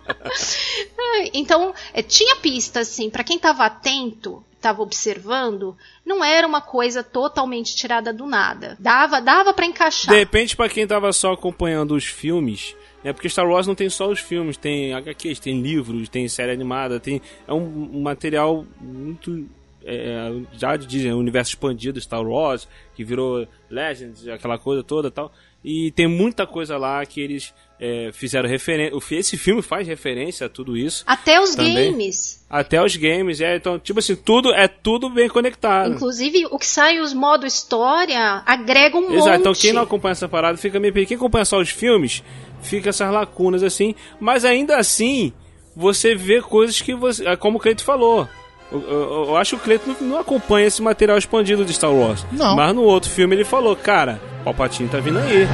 Então, 1.32 1.72
é, 1.92 2.02
tinha 2.02 2.34
pista, 2.36 2.80
assim, 2.80 3.08
para 3.08 3.22
quem 3.22 3.36
estava 3.36 3.64
atento, 3.64 4.44
estava 4.64 4.82
observando, 4.82 5.76
não 6.04 6.24
era 6.24 6.46
uma 6.46 6.62
coisa 6.62 7.04
totalmente 7.04 7.76
tirada 7.76 8.12
do 8.12 8.26
nada. 8.26 8.76
Dava, 8.80 9.20
dava 9.20 9.52
para 9.52 9.66
encaixar. 9.66 10.12
De 10.12 10.18
repente, 10.18 10.56
pra 10.56 10.68
quem 10.68 10.86
tava 10.86 11.12
só 11.12 11.32
acompanhando 11.32 11.94
os 11.94 12.06
filmes, 12.06 12.74
né? 13.02 13.12
Porque 13.12 13.28
Star 13.28 13.46
Wars 13.46 13.66
não 13.66 13.74
tem 13.74 13.90
só 13.90 14.08
os 14.08 14.20
filmes, 14.20 14.56
tem 14.56 14.94
HQs, 14.94 15.38
tem 15.38 15.60
livros, 15.60 16.08
tem 16.08 16.26
série 16.28 16.52
animada, 16.52 16.98
tem 16.98 17.20
é 17.46 17.52
um, 17.52 17.90
um 17.92 18.02
material 18.02 18.64
muito 18.80 19.46
é, 19.84 20.32
já 20.54 20.76
dizem 20.76 21.12
universo 21.12 21.50
expandido 21.50 22.00
Star 22.00 22.26
Wars 22.26 22.66
que 22.94 23.04
virou 23.04 23.46
Legends, 23.68 24.26
aquela 24.28 24.58
coisa 24.58 24.82
toda, 24.82 25.10
tal. 25.10 25.30
E 25.62 25.90
tem 25.92 26.06
muita 26.06 26.46
coisa 26.46 26.78
lá 26.78 27.04
que 27.04 27.20
eles 27.20 27.54
é, 27.80 28.10
fizeram 28.12 28.48
referência. 28.48 28.96
Esse 29.16 29.36
filme 29.36 29.60
faz 29.62 29.86
referência 29.86 30.46
a 30.46 30.48
tudo 30.48 30.76
isso. 30.76 31.02
Até 31.06 31.40
os 31.40 31.54
Também. 31.54 31.90
games. 31.92 32.44
Até 32.48 32.82
os 32.82 32.96
games, 32.96 33.40
é, 33.40 33.56
então, 33.56 33.78
tipo 33.78 33.98
assim, 33.98 34.14
tudo 34.14 34.52
é 34.54 34.68
tudo 34.68 35.10
bem 35.10 35.28
conectado. 35.28 35.92
Inclusive, 35.94 36.46
o 36.50 36.58
que 36.58 36.66
sai 36.66 37.00
os 37.00 37.12
modo 37.12 37.46
história 37.46 38.42
agrega 38.46 38.96
um 38.96 39.12
Exato, 39.12 39.28
monte. 39.30 39.40
então 39.40 39.52
quem 39.54 39.72
não 39.72 39.82
acompanha 39.82 40.12
essa 40.12 40.28
parada 40.28 40.56
fica 40.56 40.78
meio 40.78 40.92
perdido. 40.92 41.08
Quem 41.08 41.16
acompanha 41.16 41.44
só 41.44 41.58
os 41.58 41.70
filmes, 41.70 42.22
fica 42.62 42.90
essas 42.90 43.12
lacunas 43.12 43.62
assim. 43.62 43.94
Mas 44.20 44.44
ainda 44.44 44.76
assim, 44.76 45.32
você 45.76 46.14
vê 46.14 46.40
coisas 46.40 46.80
que 46.80 46.94
você. 46.94 47.26
é 47.26 47.36
Como 47.36 47.58
o 47.58 47.60
Cleito 47.60 47.82
falou. 47.82 48.28
Eu, 48.72 48.80
eu- 48.82 49.24
eu 49.28 49.36
acho 49.36 49.56
que 49.56 49.62
o 49.62 49.64
Cleito 49.64 49.88
não, 50.00 50.08
não 50.08 50.18
acompanha 50.20 50.66
esse 50.68 50.80
material 50.80 51.18
expandido 51.18 51.64
de 51.64 51.72
Star 51.72 51.92
Wars. 51.92 52.24
Não. 52.32 52.54
Mas 52.56 52.74
no 52.74 52.82
outro 52.82 53.10
filme 53.10 53.34
ele 53.34 53.44
falou, 53.44 53.74
cara, 53.76 54.20
Palpatine 54.44 54.88
tá 54.88 54.98
vindo 55.00 55.18
aí. 55.18 55.46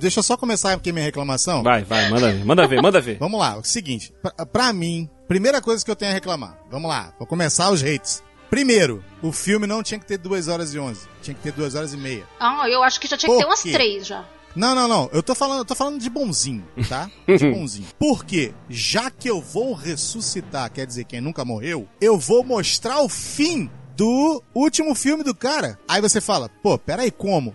Deixa 0.00 0.18
eu 0.20 0.22
só 0.22 0.36
começar 0.36 0.72
aqui 0.72 0.92
minha 0.92 1.04
reclamação. 1.04 1.62
Vai, 1.62 1.84
vai, 1.84 2.08
manda 2.10 2.32
ver, 2.32 2.44
manda 2.44 2.66
ver, 2.66 2.82
manda 2.82 3.00
ver. 3.00 3.18
Vamos 3.20 3.38
lá, 3.38 3.58
o 3.58 3.64
seguinte, 3.64 4.12
pra, 4.22 4.46
pra 4.46 4.72
mim, 4.72 5.08
primeira 5.28 5.60
coisa 5.60 5.84
que 5.84 5.90
eu 5.90 5.96
tenho 5.96 6.10
a 6.10 6.14
reclamar. 6.14 6.58
Vamos 6.70 6.88
lá, 6.88 7.12
vou 7.18 7.26
começar 7.26 7.70
os 7.70 7.82
hates. 7.82 8.22
Primeiro, 8.48 9.04
o 9.22 9.30
filme 9.30 9.66
não 9.66 9.82
tinha 9.82 10.00
que 10.00 10.06
ter 10.06 10.18
2 10.18 10.48
horas 10.48 10.74
e 10.74 10.78
11, 10.78 11.06
tinha 11.22 11.34
que 11.34 11.40
ter 11.42 11.52
2 11.52 11.74
horas 11.76 11.94
e 11.94 11.96
meia. 11.96 12.24
Ah, 12.40 12.68
eu 12.68 12.82
acho 12.82 12.98
que 13.00 13.06
já 13.06 13.16
tinha 13.16 13.30
que 13.30 13.36
ter 13.36 13.44
Por 13.44 13.48
umas 13.48 13.62
quê? 13.62 13.70
três 13.72 14.06
já. 14.06 14.24
Não, 14.56 14.74
não, 14.74 14.88
não, 14.88 15.08
eu 15.12 15.22
tô 15.22 15.32
falando, 15.34 15.58
eu 15.58 15.64
tô 15.64 15.76
falando 15.76 16.00
de 16.00 16.10
bonzinho, 16.10 16.66
tá? 16.88 17.08
De 17.28 17.48
bonzinho. 17.52 17.86
Porque, 17.96 18.52
já 18.68 19.08
que 19.08 19.30
eu 19.30 19.40
vou 19.40 19.72
ressuscitar, 19.74 20.72
quer 20.72 20.84
dizer, 20.86 21.04
quem 21.04 21.20
nunca 21.20 21.44
morreu, 21.44 21.86
eu 22.00 22.18
vou 22.18 22.42
mostrar 22.42 23.00
o 23.00 23.08
fim 23.08 23.70
do 23.96 24.42
último 24.52 24.94
filme 24.96 25.22
do 25.22 25.34
cara. 25.34 25.78
Aí 25.86 26.00
você 26.00 26.20
fala, 26.20 26.48
pô, 26.62 26.76
peraí, 26.76 27.12
como? 27.12 27.54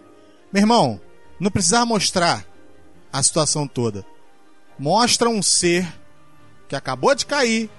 Meu 0.53 0.61
irmão, 0.61 1.01
não 1.39 1.51
precisava 1.51 1.85
mostrar 1.85 2.45
a 3.11 3.21
situação 3.21 3.67
toda. 3.67 4.05
Mostra 4.77 5.29
um 5.29 5.41
ser 5.41 5.87
que 6.67 6.75
acabou 6.75 7.13
de 7.15 7.25
cair, 7.25 7.69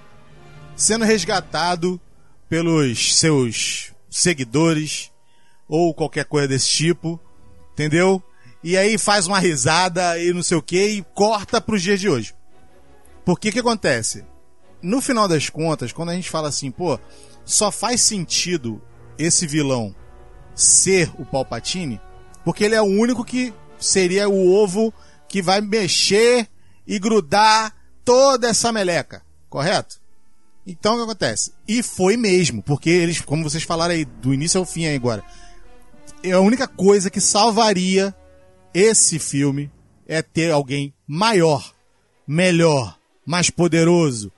sendo 0.75 1.05
resgatado 1.05 1.99
pelos 2.49 3.17
seus 3.17 3.91
seguidores 4.09 5.11
ou 5.67 5.93
qualquer 5.93 6.25
coisa 6.25 6.47
desse 6.47 6.69
tipo, 6.69 7.19
entendeu? 7.73 8.23
E 8.63 8.77
aí 8.77 8.97
faz 8.97 9.27
uma 9.27 9.39
risada 9.39 10.17
e 10.19 10.33
não 10.33 10.41
sei 10.41 10.57
o 10.57 10.61
que 10.61 10.87
e 10.87 11.03
corta 11.13 11.61
pros 11.61 11.81
dias 11.81 11.99
de 11.99 12.09
hoje. 12.09 12.33
Porque 13.25 13.51
que 13.51 13.59
acontece? 13.59 14.25
No 14.81 15.01
final 15.01 15.27
das 15.27 15.49
contas, 15.49 15.91
quando 15.91 16.09
a 16.09 16.15
gente 16.15 16.29
fala 16.29 16.49
assim, 16.49 16.71
pô, 16.71 16.99
só 17.43 17.71
faz 17.71 18.01
sentido 18.01 18.81
esse 19.17 19.45
vilão 19.45 19.95
ser 20.55 21.11
o 21.19 21.25
Palpatine, 21.25 21.99
porque 22.47 22.63
ele 22.63 22.75
é 22.75 22.81
o 22.81 22.85
único 22.85 23.25
que 23.25 23.53
seria 23.77 24.29
o 24.29 24.53
ovo 24.53 24.93
que 25.27 25.41
vai 25.41 25.59
mexer 25.59 26.47
e 26.87 26.97
grudar 26.97 27.75
toda 28.05 28.47
essa 28.47 28.71
meleca, 28.71 29.21
correto? 29.49 29.99
Então 30.65 30.93
o 30.93 30.95
que 30.95 31.03
acontece? 31.03 31.51
E 31.67 31.83
foi 31.83 32.15
mesmo, 32.15 32.63
porque 32.63 32.89
eles, 32.89 33.19
como 33.19 33.43
vocês 33.43 33.63
falaram 33.63 33.93
aí, 33.93 34.05
do 34.05 34.33
início 34.33 34.61
ao 34.61 34.65
fim 34.65 34.85
aí 34.85 34.95
agora, 34.95 35.25
é 36.23 36.31
a 36.31 36.39
única 36.39 36.69
coisa 36.69 37.09
que 37.09 37.19
salvaria 37.19 38.15
esse 38.73 39.19
filme 39.19 39.69
é 40.07 40.21
ter 40.21 40.49
alguém 40.49 40.93
maior, 41.05 41.73
melhor, 42.25 42.97
mais 43.25 43.49
poderoso, 43.49 44.31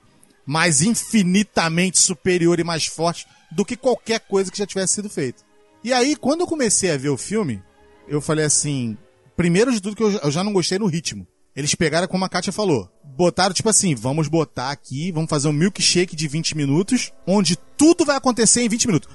mais 0.44 0.82
infinitamente 0.82 1.96
superior 1.96 2.58
e 2.58 2.64
mais 2.64 2.86
forte 2.86 3.24
do 3.52 3.64
que 3.64 3.76
qualquer 3.76 4.18
coisa 4.18 4.50
que 4.50 4.58
já 4.58 4.66
tivesse 4.66 4.94
sido 4.94 5.08
feita. 5.08 5.44
E 5.84 5.92
aí, 5.92 6.16
quando 6.16 6.40
eu 6.40 6.46
comecei 6.48 6.90
a 6.90 6.96
ver 6.96 7.10
o 7.10 7.16
filme, 7.16 7.62
eu 8.10 8.20
falei 8.20 8.44
assim: 8.44 8.96
primeiro 9.36 9.72
de 9.72 9.80
tudo 9.80 9.96
que 9.96 10.02
eu, 10.02 10.30
já 10.30 10.42
não 10.42 10.52
gostei 10.52 10.78
no 10.78 10.86
ritmo. 10.86 11.26
Eles 11.54 11.74
pegaram, 11.74 12.06
como 12.06 12.24
a 12.24 12.28
Kátia 12.28 12.52
falou, 12.52 12.88
botaram 13.16 13.54
tipo 13.54 13.68
assim: 13.68 13.94
vamos 13.94 14.28
botar 14.28 14.70
aqui, 14.70 15.12
vamos 15.12 15.30
fazer 15.30 15.48
um 15.48 15.52
milkshake 15.52 16.16
de 16.16 16.28
20 16.28 16.56
minutos, 16.56 17.12
onde 17.26 17.56
tudo 17.76 18.04
vai 18.04 18.16
acontecer 18.16 18.62
em 18.62 18.68
20 18.68 18.86
minutos. 18.86 19.08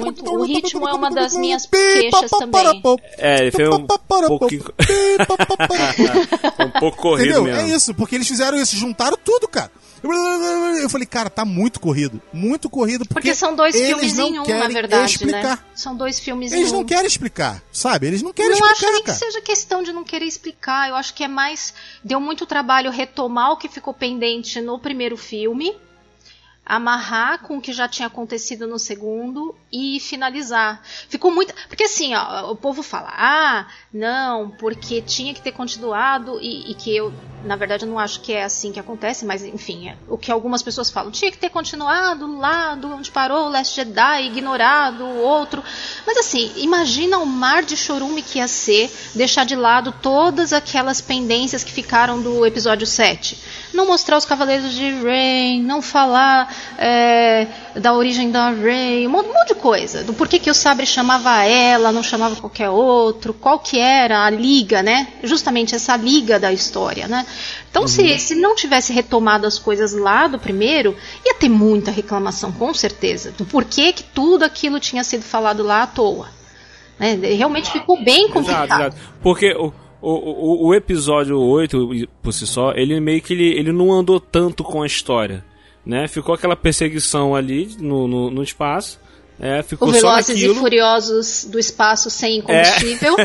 muito. 0.00 0.24
O 0.24 0.44
ritmo 0.44 0.88
é 0.88 0.94
uma 0.94 1.10
das 1.10 1.34
minhas 1.34 1.66
queixas 1.66 2.30
também. 2.30 2.82
É, 3.18 3.42
ele 3.42 3.50
fez 3.50 3.68
um 3.68 3.86
pouquinho. 4.38 4.64
um 6.66 6.80
pouco 6.80 6.96
corrido 6.96 7.30
Entendeu? 7.30 7.44
mesmo. 7.44 7.60
É 7.60 7.74
isso, 7.74 7.94
porque 7.94 8.14
eles 8.14 8.28
fizeram 8.28 8.60
isso, 8.60 8.76
juntaram 8.76 9.18
tudo, 9.24 9.48
cara. 9.48 9.70
Eu 10.02 10.88
falei, 10.88 11.06
cara, 11.06 11.28
tá 11.28 11.44
muito 11.44 11.78
corrido. 11.80 12.20
Muito 12.32 12.70
corrido. 12.70 13.00
Porque, 13.04 13.14
Porque 13.14 13.34
são 13.34 13.54
dois 13.54 13.74
filmes 13.76 14.16
não 14.16 14.28
em 14.28 14.38
um, 14.38 14.58
na 14.58 14.68
verdade, 14.68 15.12
explicar. 15.12 15.56
né? 15.56 15.64
São 15.74 15.94
dois 15.96 16.18
filmes 16.18 16.52
Eles 16.52 16.70
em 16.70 16.72
não 16.72 16.80
um. 16.80 16.84
querem 16.84 17.06
explicar, 17.06 17.62
sabe? 17.72 18.06
Eles 18.06 18.22
não 18.22 18.32
querem 18.32 18.50
não 18.50 18.58
acho 18.58 18.72
explicar, 18.72 18.92
nem 18.92 19.00
que 19.02 19.06
cara. 19.06 19.18
seja 19.18 19.40
questão 19.40 19.82
de 19.82 19.92
não 19.92 20.04
querer 20.04 20.24
explicar. 20.24 20.88
Eu 20.88 20.96
acho 20.96 21.12
que 21.14 21.22
é 21.24 21.28
mais. 21.28 21.74
Deu 22.02 22.20
muito 22.20 22.46
trabalho 22.46 22.90
retomar 22.90 23.52
o 23.52 23.56
que 23.56 23.68
ficou 23.68 23.92
pendente 23.92 24.60
no 24.60 24.78
primeiro 24.78 25.16
filme, 25.16 25.76
amarrar 26.70 27.40
com 27.40 27.58
o 27.58 27.60
que 27.60 27.72
já 27.72 27.88
tinha 27.88 28.06
acontecido 28.06 28.64
no 28.64 28.78
segundo 28.78 29.56
e 29.72 29.98
finalizar. 29.98 30.80
Ficou 31.08 31.30
muito. 31.32 31.52
Porque 31.68 31.82
assim, 31.82 32.14
ó, 32.14 32.52
o 32.52 32.54
povo 32.54 32.80
fala, 32.80 33.12
ah, 33.12 33.66
não, 33.92 34.50
porque 34.50 35.02
tinha 35.02 35.34
que 35.34 35.42
ter 35.42 35.50
continuado 35.50 36.38
e, 36.40 36.70
e 36.70 36.74
que 36.74 36.94
eu. 36.94 37.12
Na 37.44 37.56
verdade, 37.56 37.86
não 37.86 37.98
acho 37.98 38.20
que 38.20 38.32
é 38.32 38.44
assim 38.44 38.70
que 38.70 38.78
acontece, 38.78 39.24
mas 39.24 39.42
enfim, 39.42 39.88
é 39.88 39.96
o 40.08 40.16
que 40.16 40.30
algumas 40.30 40.62
pessoas 40.62 40.90
falam. 40.90 41.10
Tinha 41.10 41.30
que 41.30 41.38
ter 41.38 41.48
continuado 41.48 42.38
lá 42.38 42.74
do 42.74 42.92
onde 42.92 43.10
parou 43.10 43.46
o 43.46 43.50
Last 43.50 43.74
Jedi, 43.74 44.26
ignorado 44.26 45.04
o 45.04 45.18
outro. 45.22 45.64
Mas 46.06 46.18
assim, 46.18 46.52
imagina 46.56 47.18
o 47.18 47.26
mar 47.26 47.64
de 47.64 47.76
chorume 47.76 48.22
que 48.22 48.38
ia 48.38 48.46
ser 48.46 48.92
deixar 49.14 49.44
de 49.44 49.56
lado 49.56 49.92
todas 50.00 50.52
aquelas 50.52 51.00
pendências 51.00 51.64
que 51.64 51.72
ficaram 51.72 52.22
do 52.22 52.46
episódio 52.46 52.86
7. 52.86 53.59
Não 53.72 53.86
mostrar 53.86 54.16
os 54.16 54.24
Cavaleiros 54.24 54.72
de 54.74 54.90
Rain, 55.02 55.62
não 55.62 55.80
falar 55.80 56.54
é, 56.78 57.46
da 57.76 57.94
origem 57.94 58.30
da 58.30 58.50
Rey, 58.50 59.06
um 59.06 59.10
monte, 59.10 59.48
de 59.48 59.54
coisa. 59.54 60.04
Do 60.04 60.12
porquê 60.12 60.38
que 60.38 60.50
o 60.50 60.54
Sabre 60.54 60.86
chamava 60.86 61.44
ela, 61.44 61.90
não 61.90 62.02
chamava 62.02 62.36
qualquer 62.36 62.68
outro, 62.68 63.32
qual 63.34 63.58
que 63.58 63.78
era 63.78 64.24
a 64.24 64.30
liga, 64.30 64.82
né? 64.82 65.08
Justamente 65.22 65.74
essa 65.74 65.96
liga 65.96 66.38
da 66.38 66.52
história, 66.52 67.08
né? 67.08 67.26
Então, 67.70 67.86
se, 67.86 68.18
se 68.18 68.34
não 68.34 68.54
tivesse 68.54 68.92
retomado 68.92 69.46
as 69.46 69.58
coisas 69.58 69.92
lá 69.92 70.26
do 70.26 70.38
primeiro, 70.38 70.96
ia 71.24 71.34
ter 71.34 71.48
muita 71.48 71.90
reclamação, 71.90 72.52
com 72.52 72.72
certeza, 72.74 73.32
do 73.32 73.44
porquê 73.44 73.92
que 73.92 74.02
tudo 74.02 74.44
aquilo 74.44 74.80
tinha 74.80 75.04
sido 75.04 75.22
falado 75.22 75.62
lá 75.62 75.82
à 75.82 75.86
toa. 75.86 76.28
Né? 76.98 77.14
Realmente 77.14 77.70
ficou 77.70 78.02
bem 78.04 78.28
complicado. 78.28 78.64
Exato, 78.64 78.96
exato. 78.96 78.96
Porque 79.22 79.52
o, 79.54 79.72
o, 80.00 80.10
o, 80.10 80.66
o 80.68 80.74
episódio 80.74 81.38
8, 81.38 82.08
por 82.22 82.32
si 82.32 82.46
só, 82.46 82.72
ele 82.72 82.98
meio 83.00 83.20
que 83.20 83.32
ele, 83.32 83.48
ele 83.58 83.72
não 83.72 83.92
andou 83.92 84.18
tanto 84.18 84.64
com 84.64 84.82
a 84.82 84.86
história. 84.86 85.44
Né? 85.84 86.08
Ficou 86.08 86.34
aquela 86.34 86.56
perseguição 86.56 87.34
ali 87.34 87.74
no, 87.78 88.06
no, 88.06 88.30
no 88.30 88.42
espaço. 88.42 89.00
É, 89.38 89.62
ficou 89.62 89.88
o 89.88 89.92
Velozes 89.92 90.38
e 90.38 90.54
Furiosos 90.54 91.46
do 91.50 91.58
espaço 91.58 92.10
sem 92.10 92.42
combustível. 92.42 93.16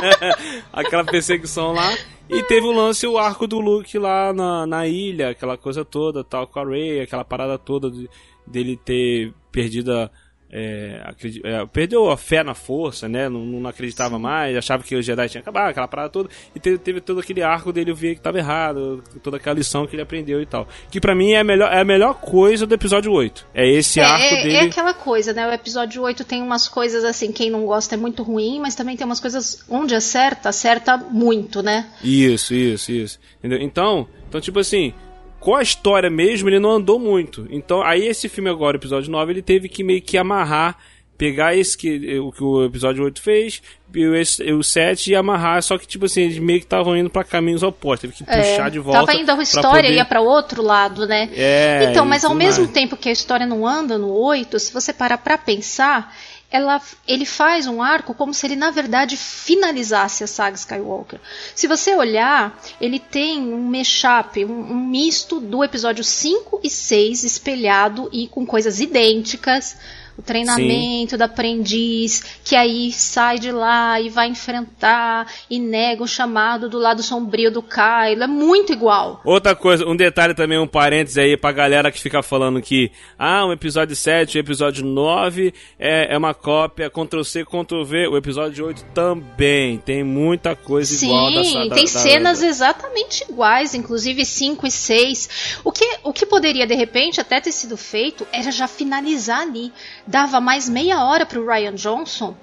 aquela 0.70 1.02
perseguição 1.02 1.72
lá. 1.72 1.96
E 2.28 2.42
teve 2.42 2.66
o 2.66 2.72
lance, 2.72 3.06
o 3.06 3.16
arco 3.16 3.46
do 3.46 3.58
Luke 3.60 3.96
lá 3.98 4.32
na, 4.32 4.66
na 4.66 4.86
ilha, 4.86 5.30
aquela 5.30 5.56
coisa 5.56 5.84
toda, 5.84 6.24
tal, 6.24 6.46
com 6.46 6.58
a 6.58 6.64
Rey, 6.64 7.00
aquela 7.00 7.24
parada 7.24 7.56
toda 7.56 7.90
de, 7.90 8.08
dele 8.46 8.78
ter 8.84 9.32
perdido 9.50 9.92
a. 9.92 10.10
É, 10.50 11.00
é, 11.44 11.66
perdeu 11.66 12.08
a 12.10 12.16
fé 12.16 12.44
na 12.44 12.54
força, 12.54 13.08
né? 13.08 13.28
Não, 13.28 13.40
não 13.44 13.68
acreditava 13.68 14.18
mais, 14.18 14.56
achava 14.56 14.82
que 14.82 14.94
o 14.94 15.02
Jedi 15.02 15.28
tinha 15.28 15.40
acabado, 15.40 15.70
aquela 15.70 15.88
parada 15.88 16.08
toda. 16.08 16.28
E 16.54 16.60
teve, 16.60 16.78
teve 16.78 17.00
todo 17.00 17.18
aquele 17.20 17.42
arco 17.42 17.72
dele 17.72 17.92
ver 17.92 18.12
que 18.14 18.20
estava 18.20 18.38
errado, 18.38 19.02
toda 19.22 19.38
aquela 19.38 19.56
lição 19.56 19.86
que 19.86 19.96
ele 19.96 20.02
aprendeu 20.02 20.40
e 20.40 20.46
tal. 20.46 20.68
Que 20.90 21.00
pra 21.00 21.14
mim 21.14 21.32
é 21.32 21.40
a 21.40 21.44
melhor, 21.44 21.72
é 21.72 21.80
a 21.80 21.84
melhor 21.84 22.14
coisa 22.14 22.64
do 22.64 22.74
episódio 22.74 23.10
8. 23.12 23.46
É 23.52 23.68
esse 23.68 23.98
É, 23.98 24.04
arco 24.04 24.24
é- 24.24 24.42
dele. 24.44 24.56
é 24.56 24.60
aquela 24.62 24.94
coisa, 24.94 25.32
né? 25.32 25.46
O 25.48 25.52
episódio 25.52 26.02
8 26.02 26.24
tem 26.24 26.40
umas 26.42 26.68
coisas 26.68 27.04
assim, 27.04 27.32
quem 27.32 27.50
não 27.50 27.66
gosta 27.66 27.94
é 27.94 27.98
muito 27.98 28.22
ruim, 28.22 28.60
mas 28.60 28.74
também 28.76 28.96
tem 28.96 29.04
umas 29.04 29.20
coisas 29.20 29.64
onde 29.68 29.94
acerta, 29.94 30.48
acerta 30.48 30.96
muito, 30.96 31.62
né? 31.62 31.88
Isso, 32.02 32.54
isso, 32.54 32.92
isso. 32.92 33.18
Entendeu? 33.38 33.58
Então, 33.60 34.06
então, 34.28 34.40
tipo 34.40 34.58
assim, 34.60 34.94
com 35.40 35.54
a 35.54 35.62
história 35.62 36.10
mesmo, 36.10 36.48
ele 36.48 36.58
não 36.58 36.70
andou 36.70 36.98
muito. 36.98 37.46
Então, 37.50 37.82
aí 37.82 38.06
esse 38.06 38.28
filme 38.28 38.50
agora, 38.50 38.76
o 38.76 38.80
episódio 38.80 39.10
9, 39.10 39.32
ele 39.32 39.42
teve 39.42 39.68
que 39.68 39.84
meio 39.84 40.02
que 40.02 40.16
amarrar, 40.18 40.76
pegar 41.16 41.54
esse 41.56 41.76
que, 41.78 42.18
o 42.18 42.30
que 42.30 42.42
o 42.44 42.64
episódio 42.64 43.02
8 43.04 43.22
fez, 43.22 43.62
e 43.94 44.06
o, 44.06 44.58
o 44.58 44.62
7 44.62 45.10
e 45.10 45.14
amarrar, 45.16 45.62
só 45.62 45.78
que, 45.78 45.86
tipo 45.86 46.04
assim, 46.04 46.22
eles 46.22 46.38
meio 46.38 46.58
que 46.58 46.66
estavam 46.66 46.94
indo 46.96 47.08
pra 47.08 47.24
caminhos 47.24 47.62
opostos, 47.62 48.00
teve 48.02 48.12
que 48.14 48.24
puxar 48.24 48.70
de 48.70 48.78
volta. 48.78 48.98
É, 48.98 49.06
Tava 49.06 49.18
indo 49.18 49.30
a 49.30 49.42
história, 49.42 49.82
poder- 49.84 49.94
ia 49.96 50.04
para 50.04 50.20
outro 50.20 50.62
lado, 50.62 51.06
né? 51.06 51.30
É, 51.34 51.88
então, 51.90 52.04
mas 52.04 52.24
ao 52.24 52.34
mesmo 52.34 52.64
mais. 52.64 52.74
tempo 52.74 52.96
que 52.96 53.08
a 53.08 53.12
história 53.12 53.46
não 53.46 53.66
anda 53.66 53.96
no 53.96 54.12
8, 54.12 54.58
se 54.58 54.72
você 54.72 54.92
parar 54.92 55.16
pra 55.18 55.38
pensar, 55.38 56.14
ela, 56.50 56.80
ele 57.06 57.26
faz 57.26 57.66
um 57.66 57.82
arco 57.82 58.14
como 58.14 58.32
se 58.32 58.46
ele, 58.46 58.56
na 58.56 58.70
verdade, 58.70 59.16
finalizasse 59.16 60.22
a 60.22 60.26
saga 60.26 60.56
Skywalker. 60.56 61.20
Se 61.54 61.66
você 61.66 61.94
olhar, 61.94 62.58
ele 62.80 62.98
tem 62.98 63.40
um 63.40 63.70
mashup, 63.70 64.44
um, 64.44 64.72
um 64.72 64.86
misto 64.86 65.40
do 65.40 65.64
episódio 65.64 66.04
5 66.04 66.60
e 66.62 66.70
6 66.70 67.24
espelhado 67.24 68.08
e 68.12 68.28
com 68.28 68.46
coisas 68.46 68.80
idênticas. 68.80 69.76
O 70.18 70.22
treinamento 70.22 71.16
da 71.18 71.26
aprendiz, 71.26 72.38
que 72.44 72.56
aí 72.56 72.90
sai 72.92 73.38
de 73.38 73.52
lá 73.52 74.00
e 74.00 74.08
vai 74.08 74.28
enfrentar 74.28 75.30
e 75.50 75.58
nega 75.58 76.02
o 76.02 76.06
chamado 76.08 76.68
do 76.68 76.78
lado 76.78 77.02
sombrio 77.02 77.50
do 77.50 77.62
Kylo. 77.62 78.22
É 78.22 78.26
muito 78.26 78.72
igual. 78.72 79.20
Outra 79.24 79.54
coisa, 79.54 79.86
um 79.86 79.94
detalhe 79.96 80.34
também, 80.34 80.58
um 80.58 80.66
parênteses 80.66 81.18
aí 81.18 81.36
pra 81.36 81.52
galera 81.52 81.90
que 81.92 82.00
fica 82.00 82.22
falando 82.22 82.62
que, 82.62 82.90
ah, 83.18 83.44
o 83.46 83.52
episódio 83.52 83.94
7 83.94 84.34
e 84.36 84.38
o 84.38 84.42
episódio 84.42 84.84
9 84.84 85.52
é, 85.78 86.14
é 86.14 86.18
uma 86.18 86.32
cópia, 86.34 86.88
Ctrl-C, 86.90 87.44
Ctrl-V. 87.44 88.08
O 88.08 88.16
episódio 88.16 88.66
8 88.66 88.84
também 88.94 89.78
tem 89.78 90.02
muita 90.02 90.56
coisa 90.56 91.04
igual 91.04 91.32
da 91.32 91.44
Sim, 91.44 91.68
tem 91.70 91.84
da- 91.84 91.90
cenas 91.90 92.40
da- 92.40 92.46
exatamente 92.46 93.24
iguais, 93.28 93.74
inclusive 93.74 94.24
5 94.24 94.66
e 94.66 94.70
6. 94.70 95.58
O 95.64 95.70
que, 95.72 95.98
o 96.02 96.12
que 96.12 96.24
poderia, 96.26 96.66
de 96.66 96.74
repente, 96.74 97.20
até 97.20 97.40
ter 97.40 97.52
sido 97.52 97.76
feito 97.76 98.26
era 98.32 98.50
já 98.50 98.66
finalizar 98.66 99.40
ali. 99.40 99.72
Dava 100.06 100.40
mais 100.40 100.68
meia 100.68 101.04
hora 101.04 101.26
pro 101.26 101.46
Ryan 101.46 101.74
Johnson. 101.74 102.36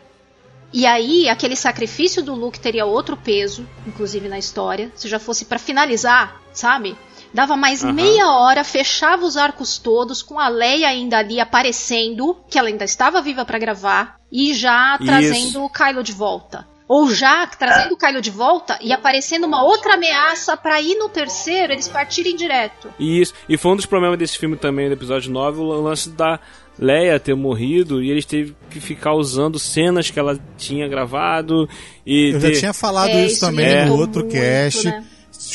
E 0.73 0.88
aí, 0.88 1.30
aquele 1.30 1.56
sacrifício 1.56 2.23
do 2.23 2.34
Luke 2.34 2.60
teria 2.60 2.86
outro 2.86 3.15
peso, 3.15 3.67
inclusive 3.86 4.28
na 4.28 4.39
história, 4.39 4.91
se 4.95 5.08
já 5.08 5.19
fosse 5.19 5.45
pra 5.45 5.60
finalizar, 5.60 6.41
sabe? 6.52 6.97
Dava 7.32 7.56
mais 7.56 7.84
Aham. 7.84 7.93
meia 7.93 8.32
hora, 8.32 8.63
fechava 8.63 9.23
os 9.23 9.38
arcos 9.38 9.78
todos, 9.78 10.23
com 10.23 10.39
a 10.39 10.47
Leia 10.47 10.88
ainda 10.88 11.17
ali 11.19 11.39
aparecendo, 11.39 12.38
que 12.49 12.58
ela 12.58 12.69
ainda 12.69 12.86
estava 12.86 13.21
viva 13.21 13.45
pra 13.45 13.60
gravar, 13.60 14.19
e 14.32 14.54
já 14.54 14.95
Isso. 14.95 15.06
trazendo 15.06 15.63
o 15.63 15.69
Kylo 15.69 16.04
de 16.04 16.12
volta. 16.12 16.67
Ou 16.88 17.10
já 17.10 17.47
trazendo 17.47 17.93
o 17.93 17.97
Kylo 17.97 18.21
de 18.21 18.30
volta 18.30 18.78
e 18.82 18.91
aparecendo 18.91 19.45
uma 19.45 19.63
outra 19.63 19.93
ameaça 19.93 20.58
pra 20.58 20.82
ir 20.82 20.95
no 20.95 21.08
terceiro 21.08 21.71
eles 21.71 21.88
partirem 21.88 22.36
direto. 22.36 22.93
Isso, 22.99 23.34
e 23.47 23.58
foi 23.58 23.71
um 23.71 23.76
dos 23.76 23.86
problemas 23.86 24.19
desse 24.19 24.38
filme 24.38 24.58
também, 24.58 24.88
do 24.89 24.93
episódio 24.93 25.32
9, 25.32 25.60
o 25.60 25.82
lance 25.82 26.10
da 26.10 26.39
Leia 26.79 27.19
ter 27.19 27.36
morrido 27.36 28.01
e 28.01 28.09
eles 28.09 28.25
teve 28.25 28.55
que 28.69 28.79
ficar 28.79 29.13
usando 29.13 29.59
cenas 29.59 30.09
que 30.09 30.19
ela 30.19 30.39
tinha 30.57 30.88
gravado 30.88 31.69
e 32.05 32.31
Eu 32.33 32.39
ter... 32.39 32.53
já 32.55 32.59
tinha 32.62 32.73
falado 32.73 33.09
É, 33.09 33.25
isso 33.25 33.33
isso 33.36 33.39
também 33.45 33.83
me 33.83 33.86
no 33.86 33.95
outro 33.97 34.21
muito, 34.21 34.33
cast. 34.33 34.86
né? 34.86 35.05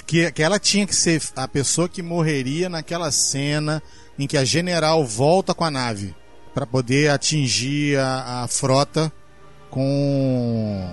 Que, 0.06 0.30
que 0.30 0.42
ela 0.42 0.58
tinha 0.58 0.86
que 0.86 0.94
ser 0.94 1.20
a 1.34 1.48
pessoa 1.48 1.88
que 1.88 2.02
morreria 2.02 2.68
naquela 2.68 3.10
cena 3.10 3.82
em 4.18 4.26
que 4.26 4.36
a 4.36 4.44
general 4.44 5.04
volta 5.04 5.52
com 5.54 5.64
a 5.64 5.70
nave 5.70 6.14
para 6.54 6.66
poder 6.66 7.10
atingir 7.10 7.98
a, 7.98 8.42
a 8.44 8.48
frota 8.48 9.12
com. 9.70 10.88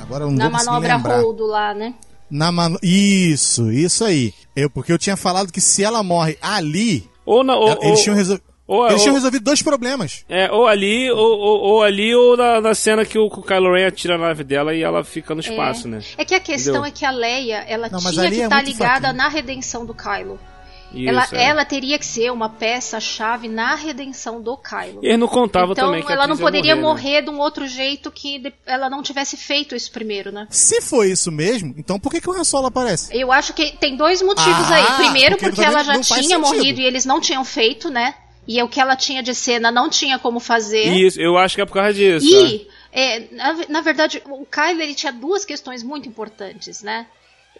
Agora 0.00 0.24
eu 0.24 0.30
não 0.30 0.36
Na 0.36 0.50
manobra. 0.50 0.98
Holdo 1.20 1.46
lá, 1.46 1.74
né? 1.74 1.94
Na 2.30 2.50
mano... 2.52 2.78
Isso, 2.82 3.70
isso 3.70 4.04
aí. 4.04 4.32
Eu, 4.54 4.68
porque 4.68 4.92
eu 4.92 4.98
tinha 4.98 5.16
falado 5.16 5.52
que 5.52 5.60
se 5.60 5.82
ela 5.84 6.02
morre 6.02 6.36
ali, 6.42 7.08
Ou, 7.24 7.42
na, 7.44 7.56
ou, 7.56 7.68
eles, 7.82 7.98
ou- 7.98 8.02
tinham, 8.04 8.16
resol- 8.16 8.40
ou- 8.66 8.84
eles 8.86 8.94
ou- 8.94 9.02
tinham 9.02 9.14
resolvido 9.14 9.44
dois 9.44 9.62
problemas. 9.62 10.24
É, 10.28 10.50
ou 10.50 10.66
ali, 10.66 11.10
ou, 11.10 11.18
ou, 11.38 11.60
ou 11.60 11.82
ali, 11.82 12.14
ou 12.14 12.36
na, 12.36 12.60
na 12.60 12.74
cena 12.74 13.04
que 13.04 13.18
o, 13.18 13.28
Kylo 13.30 13.72
Ren 13.74 13.86
atira 13.86 14.14
a 14.16 14.18
nave 14.18 14.44
dela 14.44 14.74
e 14.74 14.82
ela 14.82 15.04
fica 15.04 15.34
no 15.34 15.40
espaço, 15.40 15.86
né? 15.88 16.00
É 16.18 16.24
que 16.24 16.34
a 16.34 16.40
questão 16.40 16.74
Entendeu? 16.74 16.88
é 16.88 16.90
que 16.90 17.04
a 17.04 17.10
Leia, 17.10 17.64
ela 17.68 17.88
Não, 17.88 17.98
tinha 17.98 18.12
que 18.12 18.40
é 18.40 18.44
estar 18.44 18.56
muito 18.56 18.68
ligada 18.68 19.00
fraquinho. 19.00 19.14
na 19.16 19.28
redenção 19.28 19.86
do 19.86 19.94
Kylo. 19.94 20.38
Isso, 20.94 21.08
ela, 21.10 21.28
é. 21.32 21.44
ela 21.48 21.64
teria 21.64 21.98
que 21.98 22.06
ser 22.06 22.30
uma 22.30 22.48
peça-chave 22.48 23.48
na 23.48 23.74
redenção 23.74 24.40
do 24.40 24.56
Kylo. 24.56 25.00
E 25.02 25.06
eles 25.08 25.18
não 25.18 25.26
contavam 25.28 25.72
então 25.72 25.86
também 25.88 26.02
que 26.02 26.12
ela 26.12 26.26
não 26.26 26.36
poderia 26.36 26.76
morrer, 26.76 26.86
morrer, 26.86 27.14
né? 27.16 27.22
de 27.22 27.30
um 27.30 27.38
outro 27.40 27.66
jeito 27.66 28.10
que 28.10 28.52
ela 28.64 28.88
não 28.88 29.02
tivesse 29.02 29.36
feito 29.36 29.74
isso 29.74 29.90
primeiro, 29.90 30.30
né? 30.30 30.46
Se 30.48 30.80
foi 30.80 31.10
isso 31.10 31.30
mesmo, 31.32 31.74
então 31.76 31.98
por 31.98 32.10
que, 32.10 32.20
que 32.20 32.30
o 32.30 32.32
Han 32.32 32.44
Solo 32.44 32.66
aparece? 32.68 33.14
Eu 33.16 33.32
acho 33.32 33.52
que 33.52 33.76
tem 33.78 33.96
dois 33.96 34.22
motivos 34.22 34.70
Ah, 34.70 34.76
aí. 34.76 34.96
Primeiro, 35.04 35.36
porque 35.36 35.50
porque, 35.50 35.64
ela 35.64 35.82
já 35.82 36.00
tinha 36.00 36.38
morrido 36.38 36.80
e 36.80 36.84
eles 36.84 37.04
não 37.04 37.20
tinham 37.20 37.44
feito, 37.44 37.90
né? 37.90 38.14
E 38.46 38.62
o 38.62 38.68
que 38.68 38.80
ela 38.80 38.94
tinha 38.96 39.22
de 39.22 39.34
cena 39.34 39.70
não 39.70 39.90
tinha 39.90 40.18
como 40.18 40.38
fazer. 40.38 40.84
Isso, 40.96 41.20
eu 41.20 41.36
acho 41.36 41.56
que 41.56 41.60
é 41.62 41.66
por 41.66 41.74
causa 41.74 41.92
disso. 41.94 42.26
E, 42.26 42.68
é, 42.92 43.20
na, 43.32 43.52
na 43.68 43.80
verdade, 43.80 44.22
o 44.26 44.46
Kylo 44.46 44.80
ele 44.82 44.94
tinha 44.94 45.12
duas 45.12 45.44
questões 45.44 45.82
muito 45.82 46.08
importantes, 46.08 46.82
né? 46.82 47.06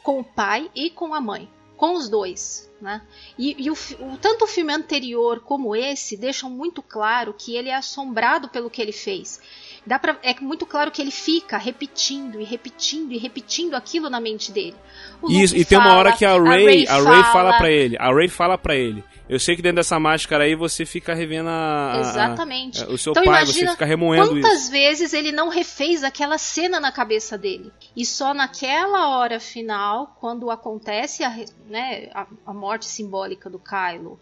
Com 0.03 0.20
o 0.20 0.25
pai 0.25 0.70
e 0.75 0.88
com 0.90 1.12
a 1.12 1.20
mãe. 1.20 1.49
Com 1.77 1.94
os 1.94 2.09
dois, 2.09 2.70
né? 2.81 3.03
E, 3.38 3.55
e 3.66 3.70
o, 3.70 3.75
o- 3.75 4.16
tanto 4.16 4.44
o 4.44 4.49
filme 4.49 4.72
anterior 4.72 5.40
como 5.40 5.77
esse 5.77 6.16
deixam 6.16 6.49
muito 6.49 6.81
claro 6.81 7.35
que 7.37 7.55
ele 7.55 7.68
é 7.68 7.75
assombrado 7.75 8.49
pelo 8.49 8.70
que 8.70 8.81
ele 8.81 8.92
fez. 8.92 9.40
Dá 9.85 9.99
pra, 9.99 10.16
é 10.22 10.35
muito 10.40 10.64
claro 10.64 10.90
que 10.90 11.03
ele 11.03 11.11
fica 11.11 11.59
repetindo 11.59 12.40
e 12.40 12.44
repetindo 12.44 13.12
e 13.12 13.18
repetindo 13.18 13.75
aquilo 13.75 14.09
na 14.09 14.18
mente 14.20 14.51
dele. 14.51 14.75
O 15.20 15.31
Isso, 15.31 15.53
Luke 15.55 15.61
e 15.62 15.64
tem 15.66 15.77
uma 15.79 15.94
hora 15.96 16.12
que 16.12 16.25
a 16.25 16.33
Ray, 16.40 16.87
a 16.88 16.94
Ray, 16.94 17.05
fala 17.05 17.25
fala 17.25 17.59
pra 17.59 17.70
ele, 17.70 17.96
a 17.99 18.12
Ray 18.12 18.29
fala 18.29 18.57
pra 18.59 18.75
ele. 18.75 19.05
Eu 19.28 19.40
sei 19.40 19.56
que 19.56 19.62
dentro 19.62 19.76
dessa 19.76 19.98
máscara 19.98 20.44
aí 20.44 20.54
você 20.54 20.86
fica 20.86 21.12
revendo 21.12 21.48
a, 21.48 21.94
a- 21.94 22.00
Exatamente. 22.00 22.82
a- 22.82 22.88
o 22.88 22.96
seu 22.96 23.10
então 23.10 23.24
pai, 23.24 23.44
você 23.44 23.66
fica 23.68 23.84
remoendo 23.84 24.30
quantas 24.40 24.62
isso. 24.62 24.70
vezes 24.70 25.12
ele 25.12 25.32
não 25.32 25.48
refez 25.48 26.04
aquela 26.04 26.38
cena 26.38 26.78
na 26.78 26.92
cabeça 26.92 27.36
dele. 27.36 27.72
E 27.96 28.06
só 28.06 28.32
naquela 28.32 29.08
hora 29.18 29.40
final, 29.40 30.16
quando 30.20 30.48
acontece 30.50 31.24
a, 31.24 31.36
né, 31.68 32.08
a, 32.14 32.26
a 32.46 32.54
morte 32.54 32.84
simbólica 32.86 33.50
do 33.50 33.58
Kylo, 33.58 34.18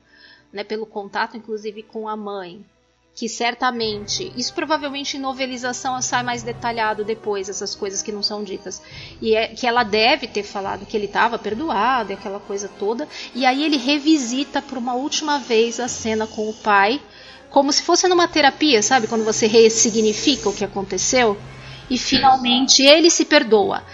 né, 0.52 0.64
pelo 0.64 0.86
contato 0.86 1.36
inclusive 1.36 1.82
com 1.82 2.08
a 2.08 2.16
mãe, 2.16 2.64
que 3.14 3.28
certamente, 3.28 4.32
isso 4.36 4.52
provavelmente 4.52 5.16
em 5.16 5.20
novelização 5.20 6.02
sai 6.02 6.24
mais 6.24 6.42
detalhado 6.42 7.04
depois, 7.04 7.48
essas 7.48 7.74
coisas 7.74 8.02
que 8.02 8.10
não 8.10 8.24
são 8.24 8.42
ditas. 8.42 8.82
E 9.22 9.36
é 9.36 9.46
que 9.46 9.66
ela 9.66 9.84
deve 9.84 10.26
ter 10.26 10.42
falado 10.42 10.84
que 10.84 10.96
ele 10.96 11.06
estava 11.06 11.38
perdoado 11.38 12.10
e 12.10 12.14
aquela 12.14 12.40
coisa 12.40 12.68
toda. 12.68 13.06
E 13.32 13.46
aí 13.46 13.62
ele 13.62 13.76
revisita 13.76 14.60
por 14.60 14.76
uma 14.78 14.94
última 14.94 15.38
vez 15.38 15.78
a 15.78 15.86
cena 15.86 16.26
com 16.26 16.48
o 16.48 16.54
pai, 16.54 17.00
como 17.50 17.72
se 17.72 17.84
fosse 17.84 18.08
numa 18.08 18.26
terapia, 18.26 18.82
sabe? 18.82 19.06
Quando 19.06 19.24
você 19.24 19.46
ressignifica 19.46 20.48
o 20.48 20.54
que 20.54 20.64
aconteceu. 20.64 21.38
E 21.88 21.96
finalmente 21.96 22.82
ele 22.82 23.10
se 23.10 23.24
perdoa. 23.24 23.84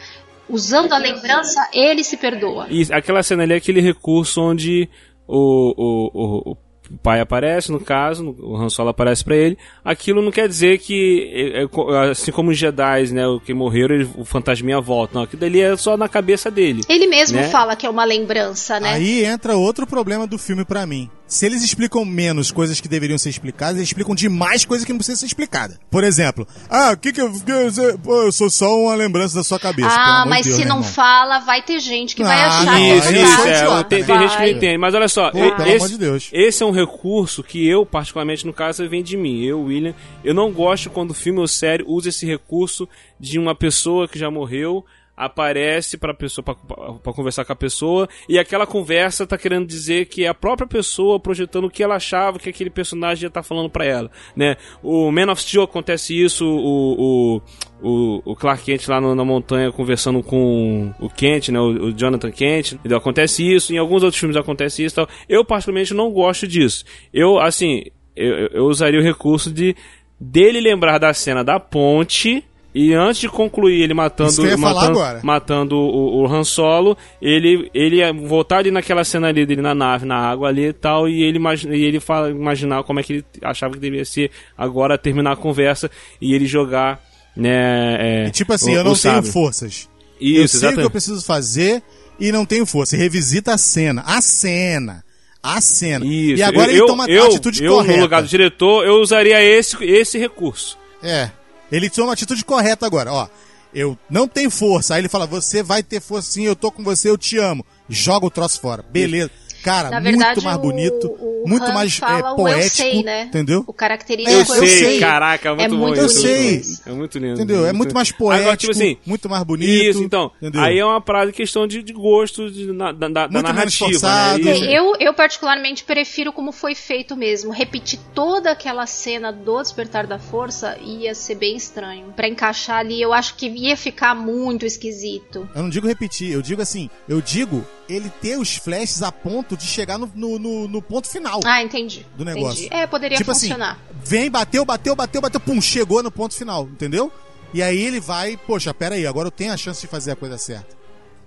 usando 0.49 0.95
a 0.95 0.99
lembrança, 0.99 1.69
ele 1.75 2.03
se 2.03 2.17
perdoa. 2.17 2.67
E 2.71 2.91
aquela 2.91 3.23
cena 3.23 3.43
ali 3.43 3.53
é 3.53 3.57
aquele 3.57 3.83
recurso 3.83 4.41
onde 4.41 4.89
o, 5.29 5.75
o, 5.77 6.11
o, 6.15 6.53
o 6.53 6.70
pai 7.03 7.21
aparece, 7.21 7.71
no 7.71 7.81
caso, 7.81 8.35
o 8.41 8.57
Han 8.57 8.69
Solo 8.69 8.91
aparece 8.91 9.25
pra 9.25 9.37
ele. 9.37 9.57
Aquilo 9.85 10.21
não 10.23 10.31
quer 10.31 10.49
dizer 10.49 10.79
que, 10.79 11.31
é, 11.33 11.63
é, 11.65 12.11
assim 12.11 12.33
como 12.33 12.51
os 12.51 12.59
Jedi, 12.59 13.13
né, 13.13 13.27
o 13.27 13.39
que 13.41 13.55
morreram, 13.55 13.95
ele- 13.95 14.09
o 14.17 14.25
fantasminha 14.25 14.81
volta. 14.81 15.15
Não, 15.15 15.23
aquilo 15.23 15.41
dali 15.41 15.61
é 15.61 15.77
só 15.77 15.97
na 15.97 16.09
cabeça 16.09 16.51
dele. 16.51 16.83
Ele 16.89 17.07
mesmo 17.07 17.37
Né? 17.39 17.49
fala 17.49 17.77
que 17.77 17.87
é 17.87 17.91
uma 17.91 18.05
lembrança, 18.05 18.79
né? 18.81 18.95
Aí 18.95 19.25
entra 19.25 19.57
outro 19.57 19.87
problema 19.87 20.27
do 20.27 20.39
filme 20.39 20.65
pra 20.65 20.87
mim. 20.87 21.09
Se 21.31 21.47
eles 21.47 21.63
explicam 21.63 22.05
menos 22.05 22.51
coisas 22.51 22.81
que 22.81 22.89
deveriam 22.89 23.17
ser 23.17 23.31
explicadas, 23.31 23.77
eles 23.77 23.89
explicam 23.89 24.17
demais 24.17 24.65
coisas 24.65 24.85
que 24.85 24.93
não 24.93 24.99
precisam 24.99 25.21
ser 25.21 25.27
explicadas. 25.27 25.79
Por 25.89 26.03
exemplo, 26.03 26.47
ah, 26.69 26.91
o 26.93 26.97
que 26.97 27.13
que 27.13 27.21
eu, 27.21 27.33
que 27.33 27.53
eu, 27.53 27.99
pô, 28.01 28.23
eu 28.25 28.33
sou 28.33 28.51
só 28.51 28.77
uma 28.77 28.97
lembrança 28.97 29.37
da 29.37 29.45
sua 29.45 29.59
cabeça. 29.61 29.89
ah, 29.97 30.27
mas 30.27 30.45
Deus, 30.45 30.57
se 30.57 30.63
né, 30.65 30.69
não 30.69 30.79
irmão? 30.79 30.91
fala, 30.93 31.39
vai 31.39 31.63
ter 31.63 31.79
gente 31.79 32.17
que 32.17 32.25
vai 32.25 32.37
Ah, 32.37 32.47
achar 32.49 32.65
não, 32.65 32.75
que 32.75 32.81
isso, 32.81 33.09
é 33.09 33.23
isso, 33.23 33.41
é, 33.43 33.85
tem, 33.85 34.01
né? 34.01 34.05
tem 34.05 34.05
gente 34.05 34.09
que 34.09 34.13
não 34.13 34.29
Vai. 34.29 34.51
entende. 34.51 34.79
Mas 34.79 34.93
olha 34.95 35.09
só, 35.09 35.31
Pô, 35.31 35.39
e- 35.39 35.51
pelo 35.57 35.69
esse, 35.69 35.77
amor 35.77 35.89
de 35.89 35.99
Deus. 35.99 36.29
esse 36.33 36.63
é 36.65 36.67
um 36.67 36.73
recurso 36.73 37.45
que 37.45 37.65
eu, 37.65 37.87
particularmente, 37.87 38.45
no 38.45 38.53
caso, 38.53 38.89
vem 38.89 39.03
de 39.03 39.17
mim. 39.17 39.45
Eu, 39.45 39.63
William, 39.63 39.95
eu 40.25 40.35
não 40.35 40.51
gosto 40.51 40.91
quando 40.91 41.15
filme 41.15 41.39
ou 41.39 41.47
série 41.47 41.85
usa 41.87 42.09
esse 42.09 42.27
recurso 42.27 42.89
de 43.21 43.39
uma 43.39 43.55
pessoa 43.55 44.09
que 44.09 44.19
já 44.19 44.31
morreu 44.33 44.85
aparece 45.25 45.99
pra 45.99 46.15
pessoa 46.15 46.43
pra 46.45 47.13
conversar 47.13 47.45
com 47.45 47.53
a 47.53 47.57
pessoa 47.57 48.09
e 48.29 48.39
aquela 48.39 48.67
conversa 48.67 49.27
tá 49.27 49.37
querendo 49.37 49.67
dizer 49.67 50.07
que 50.07 50.25
é 50.25 50.29
a 50.29 50.35
própria 50.35 50.67
pessoa 50.67 51.21
projetando 51.21 51.65
o 51.67 51.71
que 51.71 51.83
ela 51.83 51.97
achava 51.97 52.39
que 52.39 52.49
aquele 52.49 52.71
personagem 52.71 53.25
ia 53.25 53.31
tá 53.31 53.43
falando 53.43 53.69
pra 53.69 53.85
ela, 53.85 54.11
né? 54.35 54.57
O 54.83 55.11
Man 55.13 55.31
of 55.31 55.43
Steel 55.43 55.63
acontece 55.63 56.19
isso, 56.19 56.47
o, 56.47 57.37
o, 57.39 57.43
o, 57.83 58.23
o 58.33 58.37
Clark 58.37 58.65
Kent 58.65 58.89
lá 58.89 59.01
no- 59.01 59.15
na 59.15 59.25
montanha 59.25 59.71
conversando 59.71 60.23
com 60.23 60.93
o 60.99 61.09
Kent, 61.09 61.49
né? 61.51 61.61
O, 61.61 61.87
o 61.89 61.93
Jonathan 61.93 62.31
Kent, 62.31 62.73
entendeu? 62.73 62.99
Acontece 62.99 63.43
isso, 63.47 63.73
em 63.75 63.79
alguns 63.79 64.03
outros 64.03 64.19
filmes 64.19 64.37
acontece 64.37 64.85
isso 64.85 64.97
tal. 64.97 65.09
Eu 65.29 65.45
particularmente 65.45 65.93
não 65.95 66.11
gosto 66.11 66.47
disso. 66.47 66.85
Eu, 67.13 67.39
assim, 67.39 67.85
eu- 68.17 68.49
eu 68.53 68.65
usaria 68.67 69.01
o 69.01 69.03
recurso 69.03 69.53
de 69.53 69.75
dele 70.19 70.61
lembrar 70.61 70.99
da 70.99 71.13
cena 71.15 71.43
da 71.43 71.59
ponte 71.59 72.45
e 72.75 72.93
antes 72.95 73.21
de 73.21 73.29
concluir 73.29 73.83
ele 73.83 73.93
matando 73.95 74.47
eu 74.47 74.57
matando, 74.59 74.91
agora. 75.01 75.21
matando 75.25 75.77
o, 75.77 76.23
o 76.23 76.27
Han 76.27 76.45
Solo, 76.45 76.97
ele 77.21 77.69
ele 77.75 77.97
ia 77.97 78.13
voltar 78.13 78.59
ali 78.59 78.71
naquela 78.71 79.03
cena 79.05 79.29
ali 79.29 79.45
dele 79.45 79.61
na 79.63 79.75
nave, 79.75 80.07
na 80.07 80.17
água 80.17 80.49
ali 80.49 80.67
e 80.67 80.73
tal, 80.73 81.09
e 81.09 81.23
ele 81.23 81.39
e 81.69 81.83
ele 81.85 81.99
fala 82.01 82.31
imaginar 82.31 82.83
como 82.85 83.01
é 83.01 83.03
que 83.03 83.13
ele 83.15 83.25
achava 83.43 83.75
que 83.75 83.81
deveria 83.81 84.05
ser 84.05 84.31
agora 84.57 84.97
terminar 84.97 85.33
a 85.33 85.37
conversa 85.37 85.91
e 86.21 86.33
ele 86.35 86.47
jogar 86.47 87.01
né, 87.37 88.25
é, 88.25 88.27
E 88.27 88.31
tipo 88.31 88.53
assim, 88.53 88.73
o- 88.75 88.79
eu 88.79 88.85
não 88.85 88.95
tenho 88.95 89.23
forças. 89.23 89.89
eu 90.21 90.45
Isso, 90.45 90.59
sei 90.59 90.59
o 90.59 90.61
que 90.61 90.67
eu 90.67 90.69
exatamente. 90.71 90.91
preciso 90.93 91.25
fazer 91.25 91.83
e 92.19 92.31
não 92.33 92.45
tenho 92.45 92.67
força. 92.67 92.97
Revisita 92.97 93.55
a 93.55 93.59
cena. 93.59 94.03
A 94.07 94.21
cena. 94.21 95.03
A 95.43 95.61
cena. 95.61 96.05
Isso. 96.05 96.37
E 96.39 96.43
agora 96.43 96.67
eu, 96.67 96.73
ele 96.73 96.81
eu, 96.83 96.87
toma 96.87 97.07
eu, 97.09 97.25
a 97.25 97.27
atitude 97.29 97.65
eu, 97.65 97.73
correta. 97.73 97.97
no 97.97 98.03
lugar 98.03 98.21
do 98.23 98.29
diretor, 98.29 98.85
eu 98.85 98.97
usaria 99.01 99.43
esse, 99.43 99.83
esse 99.83 100.19
recurso. 100.19 100.77
É. 101.03 101.31
Ele 101.71 101.91
toma 101.91 102.11
a 102.11 102.13
atitude 102.15 102.45
correta 102.45 102.87
agora, 102.87 103.13
ó. 103.13 103.29
Eu 103.73 103.97
não 104.09 104.27
tenho 104.27 104.51
força. 104.51 104.95
Aí 104.95 105.01
ele 105.01 105.09
fala: 105.09 105.27
Você 105.27 105.63
vai 105.63 105.83
ter 105.83 106.01
força 106.01 106.33
sim, 106.33 106.43
eu 106.43 106.57
tô 106.57 106.71
com 106.73 106.83
você, 106.83 107.09
eu 107.09 107.19
te 107.19 107.39
amo. 107.39 107.65
Joga 107.89 108.27
o 108.27 108.31
troço 108.31 108.61
fora. 108.61 108.83
Beleza. 108.83 109.31
Cara, 109.63 109.91
Na 109.91 110.01
verdade, 110.01 110.27
muito 110.37 110.43
mais 110.45 110.57
o- 110.57 110.61
bonito, 110.61 111.07
o 111.21 111.45
muito 111.47 111.65
Han 111.65 111.73
mais 111.73 111.97
fala 111.97 112.19
é, 112.19 112.23
o 112.23 112.29
eu 112.33 112.37
poético. 112.37 112.77
sei, 112.77 113.03
né? 113.03 113.23
Entendeu? 113.25 113.65
O 113.67 113.73
característico 113.73 114.37
É, 114.55 114.57
Eu, 114.59 114.63
eu 114.63 114.67
sei, 114.69 114.85
sei. 114.85 115.01
caraca, 115.01 115.49
é 115.49 115.53
muito 115.53 115.65
É 115.65 115.69
bom 115.69 115.77
muito 115.77 116.01
Eu 116.01 116.07
isso. 116.07 116.21
sei. 116.21 116.63
É 116.87 116.91
muito 116.91 117.19
lindo. 117.19 117.35
Entendeu? 117.35 117.67
É 117.67 117.73
muito 117.73 117.95
mais 117.95 118.11
poético, 118.13 118.43
Agora, 118.43 118.57
tipo 118.57 118.73
assim, 118.73 118.97
muito 119.07 119.29
mais 119.29 119.43
bonito. 119.45 119.69
Isso, 119.71 120.03
então. 120.03 120.31
entendeu? 120.41 120.61
Aí 120.63 120.79
é 120.79 120.85
uma 120.85 121.01
parada 121.01 121.27
de 121.31 121.37
questão 121.37 121.67
de, 121.67 121.83
de 121.83 121.93
gosto 121.93 122.51
de, 122.51 122.73
na- 122.73 122.93
da, 122.93 123.09
da, 123.09 123.29
Muito 123.29 123.43
narrativa. 123.43 124.09
Né? 124.39 124.41
Isso. 124.41 124.65
Eu, 124.65 124.95
eu 124.99 125.15
particularmente 125.15 125.85
prefiro 125.85 126.33
como 126.33 126.53
foi 126.53 126.75
feito 126.75 127.17
mesmo. 127.17 127.51
Repetir 127.53 127.99
toda 128.15 128.51
aquela 128.51 128.87
cena 128.87 129.33
do 129.33 129.61
Despertar 129.61 130.07
da 130.07 130.19
Força 130.19 130.77
ia 130.83 131.15
ser 131.15 131.35
bem 131.37 131.57
estranho. 131.57 132.13
Pra 132.17 132.29
encaixar 132.29 132.79
ali, 132.79 133.01
eu 133.01 133.13
acho 133.13 133.35
que 133.35 133.47
ia 133.49 133.77
ficar 133.77 134.15
muito 134.15 134.65
esquisito. 134.67 135.49
Eu 135.55 135.63
não 135.63 135.71
digo 135.71 135.87
repetir, 135.87 136.33
eu 136.33 136.43
digo 136.43 136.61
assim, 136.63 136.89
eu 137.09 137.21
digo 137.21 137.65
ele 137.91 138.11
ter 138.21 138.37
os 138.39 138.57
flashes 138.57 139.03
a 139.03 139.11
ponto 139.13 139.57
de 139.57 139.65
chegar 139.65 139.99
no, 139.99 140.11
no, 140.15 140.39
no- 140.39 140.69
no 140.69 140.83
ponto 140.83 141.09
final. 141.09 141.41
Ah, 141.45 141.63
entendi. 141.63 142.07
Do 142.17 142.25
negócio. 142.25 142.65
Entendi. 142.67 142.83
É, 142.83 142.87
poderia 142.87 143.17
Tipo 143.19 143.31
assim, 143.33 143.49
funcionar. 143.49 143.79
Vem, 144.05 144.31
bateu, 144.31 144.65
bateu, 144.65 144.95
bateu, 144.97 145.21
bateu, 145.21 145.41
pum, 145.41 145.61
chegou 145.61 146.03
no 146.03 146.11
ponto 146.11 146.35
final, 146.35 146.65
entendeu? 146.65 147.13
E 147.53 147.63
aí 147.63 147.79
ele 147.81 147.99
vai, 148.01 148.37
poxa, 148.37 148.73
pera 148.73 148.95
aí, 148.95 149.07
agora 149.07 149.27
eu 149.29 149.33
tenho 149.33 149.53
a 149.53 149.57
chance 149.57 149.81
de 149.81 149.87
fazer 149.89 150.13
a 150.13 150.17
coisa 150.17 150.39
certa. 150.39 150.79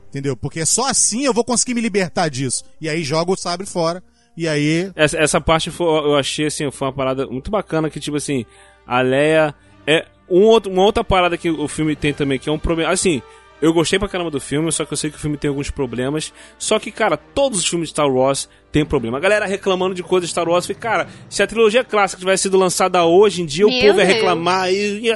Entendeu? 0.09 0.37
Porque 0.37 0.65
só 0.65 0.87
assim 0.89 1.25
eu 1.25 1.33
vou 1.33 1.43
conseguir 1.43 1.73
me 1.73 1.81
libertar 1.81 2.29
disso. 2.29 2.63
E 2.79 2.87
aí 2.87 3.03
joga 3.03 3.31
o 3.31 3.35
sabre 3.35 3.65
fora. 3.65 4.01
E 4.37 4.47
aí. 4.47 4.91
Essa, 4.95 5.17
essa 5.17 5.41
parte 5.41 5.69
foi, 5.71 5.85
eu 5.87 6.15
achei 6.15 6.45
assim, 6.45 6.69
foi 6.71 6.87
uma 6.87 6.93
parada 6.93 7.25
muito 7.27 7.49
bacana 7.51 7.89
que, 7.89 7.99
tipo 7.99 8.17
assim, 8.17 8.45
a 8.85 9.01
Leia. 9.01 9.53
É 9.87 10.05
um 10.29 10.43
outro, 10.43 10.71
uma 10.71 10.83
outra 10.83 11.03
parada 11.03 11.37
que 11.37 11.49
o 11.49 11.67
filme 11.67 11.95
tem 11.95 12.13
também, 12.13 12.39
que 12.39 12.47
é 12.47 12.51
um 12.51 12.59
problema. 12.59 12.91
Assim, 12.91 13.21
eu 13.63 13.73
gostei 13.73 13.97
pra 13.97 14.07
caramba 14.09 14.29
do 14.29 14.39
filme, 14.41 14.71
só 14.71 14.85
que 14.85 14.93
eu 14.93 14.97
sei 14.97 15.09
que 15.09 15.15
o 15.17 15.19
filme 15.19 15.37
tem 15.37 15.47
alguns 15.49 15.69
problemas. 15.71 16.33
Só 16.59 16.77
que, 16.79 16.91
cara, 16.91 17.15
todos 17.17 17.59
os 17.59 17.65
filmes 17.67 17.89
de 17.89 17.93
Star 17.93 18.07
Wars 18.09 18.49
têm 18.71 18.85
problema. 18.85 19.17
A 19.17 19.21
galera 19.21 19.45
reclamando 19.45 19.95
de 19.95 20.03
coisas 20.03 20.27
de 20.29 20.31
Star 20.33 20.47
Wars, 20.47 20.67
eu 20.69 20.75
falei, 20.75 20.81
cara, 20.97 21.09
se 21.29 21.41
a 21.41 21.47
trilogia 21.47 21.83
clássica 21.83 22.19
tivesse 22.19 22.43
sido 22.43 22.57
lançada 22.57 23.03
hoje 23.05 23.41
em 23.41 23.45
dia, 23.45 23.65
o 23.65 23.69
Meu 23.69 23.79
povo 23.79 23.99
ia 23.99 24.05
Deus. 24.05 24.15
reclamar 24.17 24.71
e 24.71 24.99
ia, 24.99 25.15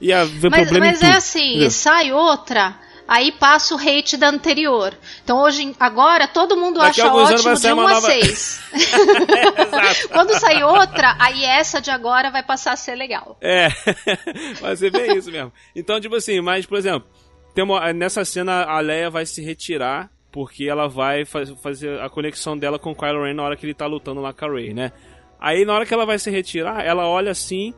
ia 0.00 0.24
ver 0.24 0.50
Mas, 0.50 0.62
problema 0.62 0.86
mas 0.86 0.96
em 0.96 1.00
tudo. 1.00 1.12
é 1.12 1.16
assim, 1.16 1.50
entendeu? 1.50 1.70
sai 1.70 2.12
outra, 2.12 2.74
aí 3.06 3.32
passa 3.32 3.74
o 3.74 3.78
hate 3.78 4.16
da 4.16 4.28
anterior. 4.30 4.92
Então 5.22 5.38
hoje, 5.42 5.74
agora, 5.78 6.26
todo 6.26 6.56
mundo 6.56 6.80
Daqui 6.80 7.00
acha 7.02 7.12
ótimo 7.12 7.54
de 7.54 7.60
sair 7.60 7.72
1 7.72 7.74
uma 7.76 7.84
a 7.90 7.94
nova- 7.94 8.06
6. 8.08 8.60
Exato. 8.74 10.08
Quando 10.08 10.34
sair 10.38 10.64
outra, 10.64 11.16
aí 11.20 11.44
essa 11.44 11.80
de 11.80 11.90
agora 11.90 12.30
vai 12.30 12.42
passar 12.42 12.72
a 12.72 12.76
ser 12.76 12.94
legal. 12.94 13.36
É, 13.40 13.68
vai 14.60 14.76
ser 14.76 14.90
bem 14.90 15.16
isso 15.16 15.30
mesmo. 15.30 15.52
Então, 15.76 16.00
tipo 16.00 16.16
assim, 16.16 16.40
mas, 16.40 16.66
por 16.66 16.78
exemplo, 16.78 17.04
tem 17.54 17.64
uma- 17.64 17.92
nessa 17.92 18.24
cena 18.24 18.64
a 18.64 18.80
Leia 18.80 19.08
vai 19.10 19.24
se 19.26 19.42
retirar 19.42 20.10
porque 20.32 20.64
ela 20.64 20.88
vai 20.88 21.24
faz- 21.24 21.50
fazer 21.62 22.00
a 22.00 22.08
conexão 22.08 22.58
dela 22.58 22.78
com 22.78 22.90
o 22.90 22.94
Kylo 22.96 23.22
Ren 23.24 23.34
na 23.34 23.42
hora 23.44 23.56
que 23.56 23.64
ele 23.64 23.74
tá 23.74 23.86
lutando 23.86 24.20
lá 24.20 24.32
com 24.32 24.44
a 24.46 24.52
Rey, 24.52 24.74
né? 24.74 24.90
Aí, 25.40 25.64
na 25.64 25.74
hora 25.74 25.86
que 25.86 25.94
ela 25.94 26.04
vai 26.06 26.18
se 26.18 26.30
retirar, 26.30 26.84
ela 26.84 27.06
olha 27.06 27.30
assim, 27.30 27.72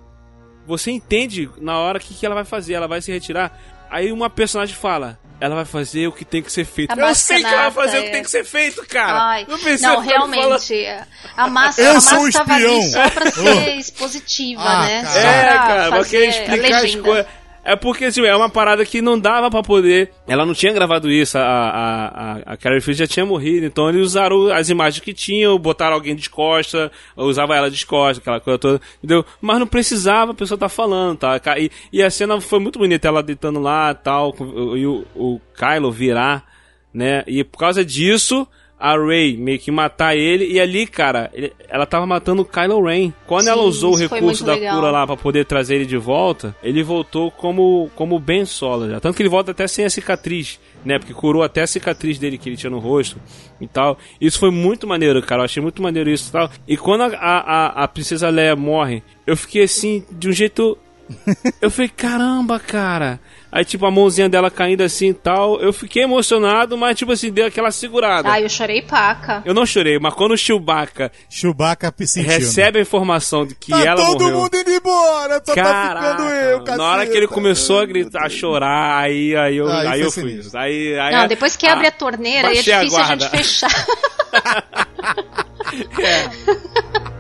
você 0.67 0.91
entende 0.91 1.51
na 1.59 1.79
hora 1.79 1.99
o 1.99 2.01
que, 2.01 2.15
que 2.15 2.25
ela 2.25 2.35
vai 2.35 2.45
fazer, 2.45 2.75
ela 2.75 2.89
vai 2.89 3.03
se 3.03 3.13
retirar. 3.13 3.59
Aí 3.91 4.11
uma 4.11 4.31
personagem 4.31 4.75
fala, 4.75 5.19
ela 5.41 5.55
vai 5.55 5.65
fazer 5.65 6.07
o 6.09 6.13
que 6.13 6.25
tem 6.25 6.43
que 6.43 6.51
ser 6.51 6.65
feito. 6.65 6.93
A 6.93 6.97
Eu 7.09 7.15
sei 7.15 7.41
que 7.41 7.47
ela 7.47 7.69
vai 7.69 7.85
fazer 7.85 7.99
o 7.99 8.03
que 8.03 8.09
é. 8.09 8.13
tem 8.13 8.23
que 8.23 8.31
ser 8.31 8.45
feito, 8.45 8.87
cara. 8.87 9.23
Ai, 9.23 9.47
não 9.49 9.59
não, 9.59 10.01
realmente. 10.01 10.87
A 11.37 11.47
massa, 11.49 11.83
Eu 11.83 11.97
a 11.97 12.01
sou 12.01 12.23
massa 12.23 12.27
um 12.27 12.31
tava 12.47 12.55
ali 12.55 12.65
espião. 12.65 12.83
só 13.05 13.11
pra 13.11 13.31
ser 13.65 13.75
expositiva, 13.77 14.63
Ah, 14.63 14.87
né? 14.87 15.03
cara. 15.03 15.13
Só 15.13 15.19
É, 15.21 15.41
pra 15.49 15.59
cara, 15.59 15.91
vai 15.91 15.99
fazer 15.99 16.11
querer 16.11 16.27
a 16.27 16.29
explicar 16.31 16.77
as 16.77 16.83
legenda. 16.83 17.03
coisas. 17.05 17.27
É 17.67 17.75
porque, 17.75 18.05
assim, 18.05 18.25
é 18.25 18.37
uma 18.37 18.49
parada 18.49 18.87
que 18.87 19.03
não 19.03 19.19
dava 19.19 19.51
pra 19.51 19.61
poder. 19.61 20.13
Ela 20.25 20.47
não 20.47 20.55
tinha 20.55 20.73
gravado 20.73 21.11
isso, 21.11 21.37
a, 21.37 21.43
a, 21.43 22.07
a, 22.07 22.33
a 22.53 22.57
Carrie 22.57 22.81
Fisher 22.81 23.07
já 23.07 23.13
tinha 23.13 23.27
morrido, 23.27 23.67
então 23.67 23.89
eles 23.89 24.03
usaram 24.03 24.53
as 24.53 24.69
imagens 24.69 25.03
que 25.03 25.13
tinham, 25.13 25.59
botaram 25.59 25.95
alguém 25.95 26.15
de 26.15 26.31
costa, 26.31 26.93
usava 27.17 27.57
ela 27.57 27.69
de 27.69 27.85
costa, 27.85 28.23
aquela 28.23 28.39
coisa 28.39 28.57
toda, 28.57 28.81
entendeu? 28.99 29.25
Mas 29.41 29.59
não 29.59 29.67
precisava 29.67 30.31
a 30.31 30.35
pessoa 30.35 30.57
tá 30.57 30.69
falando, 30.69 31.19
tá? 31.19 31.41
E, 31.59 31.69
e 31.93 32.03
a 32.05 32.09
cena 32.09 32.41
foi 32.41 32.61
muito 32.61 32.79
bonita, 32.79 33.09
ela 33.09 33.21
deitando 33.21 33.59
lá 33.59 33.93
tal, 33.95 34.33
e 34.77 34.87
o, 34.87 35.05
o 35.17 35.41
Kylo 35.57 35.91
virar, 35.91 36.45
né? 36.95 37.25
E 37.27 37.43
por 37.43 37.59
causa 37.59 37.85
disso, 37.85 38.47
a 38.79 38.97
Rey 38.99 39.37
meio 39.39 39.59
que 39.59 39.71
matar 39.71 40.15
ele, 40.17 40.47
e 40.53 40.61
ali, 40.61 40.87
cara, 40.87 41.31
ele- 41.33 41.53
ela 41.69 41.87
tava 41.87 42.05
matando 42.07 42.43
o 42.43 42.45
Kylo 42.45 42.85
Ren. 42.85 43.11
Quando 43.27 43.45
Sim, 43.45 43.51
ela 43.51 43.63
usou 43.63 43.95
o 43.95 43.97
recurso 43.97 44.45
da 44.45 44.53
legal. 44.55 44.77
cura 44.77 44.91
lá 44.91 45.07
pra 45.07 45.17
poder 45.17 45.47
trazer 45.47 45.77
ele 45.77 45.87
de 45.87 45.97
volta, 45.97 46.55
ele 46.63 46.83
voltou 46.83 47.31
como 47.31 47.91
como 47.97 48.19
Ben 48.19 48.45
Solo 48.45 48.91
já. 48.91 49.01
Tanto 49.01 49.17
que 49.17 49.23
ele 49.23 49.31
volta 49.31 49.53
até 49.53 49.67
sem 49.67 49.85
a 49.87 49.91
cicatriz, 49.91 50.61
né? 50.85 50.99
Porque 50.99 51.15
curou 51.15 51.43
até 51.43 51.63
a 51.63 51.67
cicatriz 51.67 52.19
dele 52.19 52.37
que 52.37 52.49
ele 52.51 52.57
tinha 52.57 52.69
no 52.71 52.79
rosto 52.79 53.17
e 53.61 53.67
tal. 53.67 53.99
Isso 54.21 54.39
foi 54.39 54.51
muito 54.51 54.87
maneiro, 54.87 55.23
cara. 55.23 55.41
Eu 55.41 55.45
achei 55.47 55.63
muito 55.63 55.81
maneiro 55.83 56.11
isso 56.11 56.29
e 56.29 56.33
tal. 56.33 56.51
E 56.69 56.77
quando 56.77 57.01
a, 57.03 57.07
a, 57.17 57.39
a- 57.39 57.85
a 57.85 57.89
princesa 57.89 58.29
Leia 58.29 58.55
morre, 58.55 59.03
eu 59.27 59.37
fiquei 59.37 59.63
assim, 59.63 60.05
de 60.11 60.29
um 60.29 60.33
jeito 60.33 60.77
eu 61.63 61.71
falei, 61.71 61.89
caramba, 61.89 62.59
cara. 62.61 63.21
Aí, 63.57 63.65
tipo, 63.65 63.87
a 63.87 63.91
mãozinha 63.91 64.29
dela 64.29 64.51
caindo 64.51 64.83
assim 64.83 65.09
e 65.09 65.15
tal. 65.15 65.59
Eu 65.63 65.73
fiquei 65.73 66.03
emocionado, 66.03 66.77
mas, 66.77 66.95
tipo 66.95 67.11
assim, 67.11 67.33
deu 67.33 67.47
aquela 67.47 67.71
segurada. 67.71 68.29
Ai, 68.29 68.45
eu 68.45 68.51
chorei 68.51 68.83
paca. 68.83 69.43
Eu 69.47 69.55
não 69.55 69.65
chorei, 69.65 69.99
mas 69.99 70.13
quando 70.13 70.33
o 70.33 70.37
Chewbacca 70.37 71.11
Chewbacca 71.31 71.91
sentiu. 72.05 72.29
né? 72.29 72.37
recebe 72.37 72.81
a 72.81 72.83
informação 72.83 73.47
de 73.47 73.55
que 73.55 73.71
Tá 73.71 73.83
ela 73.83 73.97
todo 73.97 74.25
morreu. 74.25 74.41
mundo 74.41 74.57
indo 74.59 74.71
embora, 74.71 75.43
só 75.43 75.55
tá 75.55 75.57
Caraca, 75.63 76.11
ficando 76.11 76.31
eu, 76.31 76.65
na 76.77 76.85
hora 76.85 77.07
que 77.07 77.17
ele 77.17 77.27
começou 77.27 77.81
a 77.81 77.87
gritar, 77.87 78.27
a 78.27 78.29
chorar, 78.29 78.99
aí, 78.99 79.35
aí 79.35 79.57
eu, 79.57 79.73
Aí 79.73 79.87
aí, 79.87 80.01
eu 80.03 80.13
fui. 80.13 80.39
Aí, 80.55 80.99
aí, 80.99 81.15
Não, 81.15 81.27
depois 81.27 81.57
que 81.57 81.67
abre 81.67 81.87
ah, 81.87 81.89
a 81.89 81.93
torneira, 81.93 82.49
aí 82.49 82.53
é 82.53 82.57
baixei 82.57 82.75
a 82.75 82.81
difícil 82.81 83.03
a, 83.03 83.07
gente 83.07 83.29
fechar. 83.31 83.71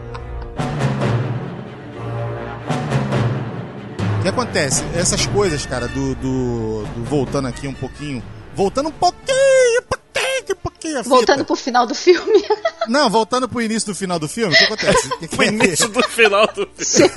que 4.34 4.40
acontece? 4.40 4.82
Essas 4.94 5.26
coisas, 5.26 5.64
cara, 5.66 5.86
do, 5.88 6.14
do, 6.16 6.82
do- 6.84 7.04
voltando 7.04 7.46
aqui 7.48 7.66
um 7.68 7.74
pouquinho, 7.74 8.22
voltando 8.54 8.88
um 8.88 8.92
pouquinho, 8.92 9.82
pouquinho, 9.82 10.52
um 10.52 10.56
pouquinho 10.62 10.94
a 10.98 11.02
fita. 11.04 11.08
Voltando 11.14 11.44
pro 11.44 11.56
final 11.56 11.86
do 11.86 11.94
filme. 11.94 12.42
Não, 12.88 13.08
voltando 13.10 13.48
pro 13.48 13.60
início 13.62 13.88
do 13.88 13.94
final 13.94 14.18
do 14.18 14.28
filme, 14.28 14.54
o 14.54 14.58
que 14.58 14.64
acontece? 14.64 15.08
O 15.08 15.18
que 15.18 15.28
que 15.28 15.38
O 15.38 15.42
é? 15.42 15.46
início 15.48 15.88
do 15.88 16.02
final 16.04 16.46
do 16.48 16.68
filme. 16.76 17.12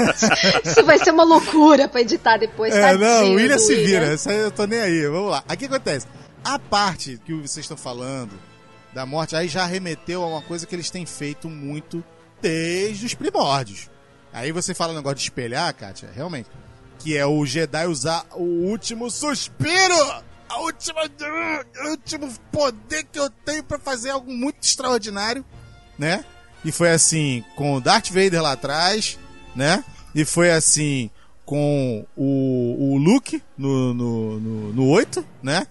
Isso 0.66 0.84
vai 0.86 0.98
ser 1.00 1.12
uma 1.12 1.24
loucura 1.24 1.88
pra 1.88 2.02
editar 2.02 2.38
depois, 2.38 2.74
É, 2.74 2.82
tadinho 2.82 3.00
não, 3.08 3.24
o 3.32 3.36
William 3.36 3.58
se 3.58 3.74
William. 3.74 3.86
vira, 4.00 4.14
isso 4.14 4.30
aí 4.30 4.38
eu 4.38 4.52
tô 4.52 4.66
nem 4.66 4.80
aí, 4.80 5.08
vamos 5.08 5.32
lá. 5.32 5.44
Aqui 5.48 5.66
acontece, 5.66 6.08
a 6.44 6.58
parte 6.60 7.20
que 7.26 7.34
vocês 7.34 7.64
estão 7.66 7.78
falando 7.78 8.32
da 8.94 9.06
morte, 9.06 9.36
aí 9.36 9.48
já 9.48 9.66
remeteu 9.66 10.24
a 10.24 10.28
uma 10.28 10.42
coisa 10.42 10.66
que 10.66 10.74
eles 10.76 10.90
têm 10.90 11.06
feito 11.06 11.48
muito 11.50 12.04
desde 12.42 13.06
os 13.06 13.14
primórdios. 13.14 13.90
Aí 14.34 14.52
você 14.52 14.74
fala 14.74 14.94
um 14.94 14.96
negócio 14.96 15.18
de 15.18 15.24
espelhar, 15.24 15.74
Kátia, 15.76 16.10
realmente, 16.16 16.50
que 17.00 17.18
é 17.18 17.26
o 17.26 17.46
Jedi 17.46 17.88
usar 17.88 18.26
o 18.34 18.44
último 18.44 19.10
suspiro, 19.10 19.96
a 20.50 20.60
última, 20.60 21.02
o 21.86 21.90
último 21.90 22.32
poder 22.52 23.06
que 23.06 23.20
eu 23.20 23.30
tenho 23.30 23.64
pra 23.64 23.80
fazer 23.80 24.12
algo 24.12 24.32
muito 24.32 24.64
extraordinário, 24.64 25.44
né? 25.98 26.24
E 26.64 26.72
foi 26.72 26.92
assim 26.92 27.44
com 27.56 27.76
o 27.76 27.82
Darth 27.82 28.10
Vader 28.10 28.42
lá 28.42 28.52
atrás, 28.52 29.18
né? 29.56 29.84
E 30.14 30.26
foi 30.26 30.52
assim 30.52 31.10
com 31.46 32.06
o, 32.16 32.94
o 32.94 32.98
Luke 32.98 33.42
no, 33.58 33.94
no, 33.94 34.40
no, 34.40 34.74
no 34.74 34.88
8, 34.90 35.26
né? 35.42 35.66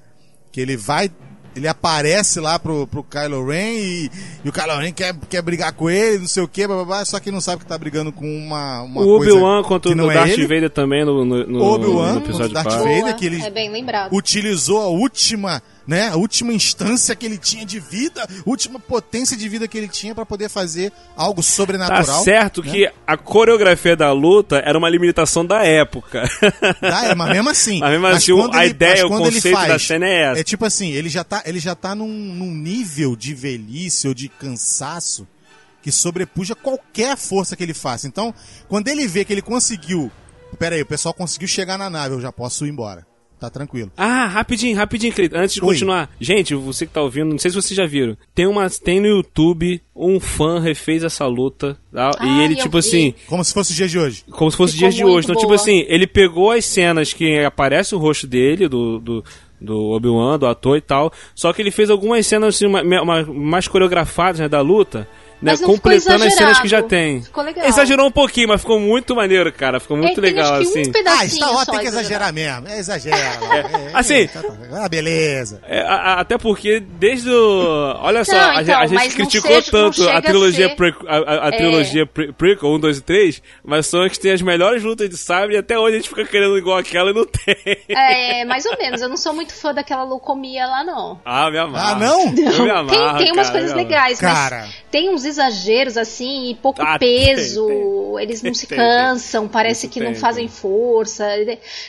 Que 0.51 0.61
ele 0.61 0.77
vai. 0.77 1.11
Ele 1.59 1.69
aparece 1.69 2.41
lá 2.41 2.59
pro, 2.59 2.87
pro 2.87 3.03
Kylo 3.03 3.47
Ren 3.47 3.73
e, 3.75 4.11
e 4.45 4.49
o 4.49 4.53
Kylo 4.53 4.79
Ren 4.79 4.93
quer, 4.93 5.15
quer 5.29 5.43
brigar 5.43 5.73
com 5.73 5.91
ele, 5.91 6.19
não 6.21 6.27
sei 6.29 6.43
o 6.43 6.49
que, 6.49 6.63
só 7.05 7.19
que 7.21 7.31
não 7.31 7.41
sabe 7.41 7.63
que 7.63 7.69
tá 7.69 7.77
brigando 7.77 8.13
com 8.13 8.25
uma, 8.25 8.83
uma 8.83 9.03
O 9.03 9.19
coisa 9.19 9.33
Obi-Wan 9.33 9.63
contra 9.63 9.91
o 9.91 10.11
é 10.11 10.15
Darth 10.15 10.31
ele. 10.31 10.43
Vader 10.47 10.71
também 10.71 11.05
no, 11.05 11.25
no, 11.25 11.47
no, 11.47 11.63
Obi-Wan 11.65 12.13
no 12.15 12.21
contra 12.21 12.29
episódio 12.47 12.51
o 12.51 12.55
Darth 12.55 12.67
4. 12.69 12.85
Vader. 12.85 13.17
Que 13.17 13.27
ele- 13.27 13.43
É 13.43 13.51
bem 13.51 13.71
lembrado. 13.71 14.15
utilizou 14.15 14.81
a 14.81 14.87
última, 14.89 15.63
né, 15.89 16.11
a 16.11 16.17
última 16.17 16.53
instância 16.53 17.17
que 17.17 17.25
ele 17.25 17.39
tinha 17.39 17.65
de 17.65 17.81
vida, 17.81 18.29
última 18.45 18.79
potência 18.79 19.35
de 19.35 19.49
vida 19.49 19.67
que 19.67 19.79
ele 19.79 19.89
tinha 19.89 20.15
pra 20.15 20.27
poder 20.27 20.51
fazer 20.51 20.93
algo 21.17 21.41
Tá 21.41 21.49
sobrenatural. 21.49 22.23
certo 22.23 22.63
né? 22.63 22.71
que 22.71 22.93
a 23.07 23.17
coreografia 23.17 23.97
da 23.97 24.13
luta 24.13 24.59
era 24.59 24.77
uma 24.77 24.91
limitação 24.91 25.47
da 25.47 25.65
época. 25.65 26.29
Tá, 26.81 27.07
é, 27.07 27.15
mas 27.15 27.31
mesmo 27.31 27.49
assim. 27.49 27.81
Mas 27.81 27.91
mesmo 27.91 28.07
assim, 28.07 28.33
quando 28.35 28.57
a 28.57 28.67
ideia, 28.67 29.09
mas 29.09 29.21
o 29.21 29.25
ele 29.25 29.35
conceito 29.35 29.67
da 29.67 29.79
cena 29.79 30.07
é 30.07 30.23
essa. 30.31 30.41
É 30.41 30.45
tipo 30.45 30.65
assim, 30.65 30.91
ele 30.93 31.09
já 31.09 31.25
tá, 31.25 31.43
ele 31.47 31.59
já 31.59 31.75
tá 31.75 31.95
num, 31.95 32.09
num 32.09 32.55
nível 32.55 33.17
de 33.17 33.35
velhice 33.35 34.07
ou 34.07 34.13
de 34.15 34.29
cansaço 34.29 35.27
que 35.83 35.91
sobrepuja 35.91 36.55
qualquer 36.55 37.17
força 37.17 37.57
que 37.57 37.63
ele 37.63 37.73
faça. 37.75 38.07
Então, 38.07 38.35
quando 38.69 38.89
ele 38.89 39.07
vê 39.07 39.25
que 39.25 39.33
ele 39.33 39.43
conseguiu. 39.43 40.11
Pera 40.59 40.75
aí, 40.77 40.83
o 40.83 40.87
pessoal 40.87 41.15
conseguiu 41.15 41.49
chegar 41.49 41.79
na 41.79 41.89
nave, 41.89 42.15
eu 42.15 42.21
já 42.21 42.33
posso 42.33 42.67
ir 42.67 42.71
embora. 42.71 43.08
Tá 43.41 43.49
tranquilo. 43.49 43.91
Ah, 43.97 44.27
rapidinho, 44.27 44.77
rapidinho, 44.77 45.13
Cleiton. 45.13 45.37
Antes 45.39 45.55
de 45.55 45.61
Oi. 45.63 45.69
continuar. 45.69 46.11
Gente, 46.21 46.55
você 46.57 46.87
que 46.87 46.93
tá 46.93 47.01
ouvindo, 47.01 47.31
não 47.31 47.39
sei 47.39 47.51
se 47.51 47.57
vocês 47.57 47.77
já 47.77 47.87
viram. 47.87 48.17
Tem 48.35 48.47
uma, 48.49 48.69
tem 48.69 48.99
no 49.01 49.07
YouTube 49.07 49.81
um 49.95 50.19
fã 50.19 50.59
refez 50.59 51.05
essa 51.05 51.25
luta. 51.27 51.79
tá? 51.93 52.11
e 52.21 52.27
Ah, 52.29 52.43
ele, 52.45 52.55
eu 52.55 52.59
tipo 52.59 52.73
vi. 52.73 52.79
assim, 52.79 53.15
Como 53.29 53.45
se 53.45 53.55
fosse 53.55 53.73
o 53.73 53.77
dia 53.77 53.87
de 53.87 53.99
hoje. 53.99 54.25
como 54.31 54.51
se 54.51 54.57
fosse 54.57 54.73
Ficou 54.75 54.89
dias 54.89 54.95
de 54.97 55.05
hoje. 55.05 55.25
Então, 55.27 55.37
tipo 55.37 55.47
boa. 55.49 55.55
assim, 55.55 55.85
ele 55.89 56.07
pegou 56.07 56.51
as 56.51 56.65
cenas 56.65 57.13
que 57.13 57.39
aparece 57.45 57.95
o 57.95 57.99
rosto 57.99 58.27
dele, 58.27 58.67
do, 58.69 58.99
do, 58.99 59.25
do 59.61 59.77
Obi-Wan, 59.91 60.37
do 60.39 60.47
ator 60.47 60.77
e 60.77 60.81
tal. 60.81 61.13
Só 61.35 61.53
que 61.53 61.63
ele 61.63 61.71
fez 61.71 61.91
algumas 61.91 62.27
cenas 62.27 62.57
assim, 62.57 62.67
uma- 62.67 62.83
uma- 62.83 63.23
mais 63.23 63.69
coreografadas 63.69 64.41
né, 64.41 64.49
da 64.49 64.61
luta. 64.61 65.09
Né, 65.41 65.53
Mas 65.53 65.61
não 65.61 65.69
ficou 65.69 65.75
completando 65.81 66.25
as 66.25 66.35
cenas 66.35 66.59
que 66.59 66.67
já 66.67 66.83
tem. 66.83 67.23
Ficou 67.23 67.45
legal. 67.45 67.65
Exagerou 67.65 68.09
um 68.09 68.11
pouquinho, 68.11 68.49
mas 68.49 68.61
ficou 68.61 68.81
muito 68.81 69.15
maneiro, 69.15 69.53
cara. 69.53 69.79
Ficou 69.79 69.97
muito 69.97 70.21
tem, 70.21 70.33
legal, 70.33 70.55
assim. 70.55 70.83
um 70.89 70.93
Ah, 71.07 71.29
Star 71.29 71.53
Wars 71.53 71.65
só 71.65 71.73
tem 71.73 71.81
que 71.81 71.87
exagerado. 71.87 71.89
exagerar 71.89 72.33
mesmo. 72.33 72.69
É, 72.69 72.79
exagera. 72.79 73.17
É, 73.49 73.91
assim- 73.95 74.15
é, 74.15 74.27
tá, 74.27 74.43
tá. 74.43 74.49
Ah, 74.73 74.89
beleza. 74.89 75.63
É, 75.69 75.81
a- 75.81 75.95
a- 75.95 76.21
até 76.21 76.37
porque 76.37 76.81
desde 76.81 77.31
o. 77.31 77.95
Olha 78.01 78.25
só, 78.25 78.33
Não, 78.33 78.51
a, 78.51 78.63
então, 78.63 78.79
a 78.81 78.87
gente 78.87 79.01
não 79.09 79.11
criticou 79.11 79.51
seja- 79.63 79.73
não 79.73 79.91
tanto 79.91 80.09
a 80.09 80.21
trilogia, 80.23 80.69
ser- 80.71 80.75
pre, 80.77 80.95
a, 81.07 81.49
É. 81.49 81.57
trilogia 81.57 82.07
pre, 82.07 82.33
prequel 82.33 82.71
1, 82.71 82.81
2 82.81 82.99
e 82.99 83.01
3, 83.03 83.43
mas 83.65 83.87
são 83.87 84.03
as 84.03 84.11
que 84.13 84.19
tem 84.21 84.33
as 84.33 84.43
melhores 84.43 84.83
lutas 84.83 85.09
de 85.09 85.17
sabre 85.17 85.55
e 85.55 85.59
até 85.59 85.79
hoje 85.79 85.95
a 85.95 85.99
gente 86.01 86.09
fica 86.09 86.25
querendo 86.25 86.59
igual 86.59 86.79
aquela 86.79 87.11
e 87.11 87.15
não 87.15 87.25
tem. 87.25 87.57
É, 87.89 88.45
mais 88.45 88.67
ou 88.67 88.77
menos. 88.77 89.01
Eu 89.01 89.09
não 89.09 89.17
sou 89.17 89.33
muito 89.33 89.55
fã 89.55 89.73
daquela 89.73 90.03
leucomia 90.05 90.67
lá, 90.67 90.83
não. 90.85 91.21
Ah, 91.25 91.49
me 91.51 91.59
amarra. 91.59 91.93
Ah, 91.93 91.99
não? 91.99 92.21
Eu 92.23 92.31
me 92.33 92.35
tem, 92.53 92.71
amarro, 92.71 93.19
tem 93.19 93.33
umas 93.33 93.47
cara, 93.49 93.59
coisas 93.61 93.77
legais, 93.77 94.19
Cara. 94.21 94.61
mas 94.63 94.75
tem 94.91 95.11
uns 95.11 95.28
exageros 95.29 95.97
assim, 95.97 96.51
e 96.51 96.55
pouco 96.57 96.83
Ah, 96.83 96.99
peso. 96.99 97.67
tem, 97.67 98.23
Eles 98.23 98.43
não 98.43 98.53
se 98.55 98.67
Tem, 98.67 98.77
tem. 98.77 98.87
cansam, 98.87 99.47
parece 99.47 99.87
que 99.89 100.01
não 100.01 100.13
tem, 100.13 100.21
fazem 100.21 100.47
tem. 100.49 100.57
força. 100.57 101.27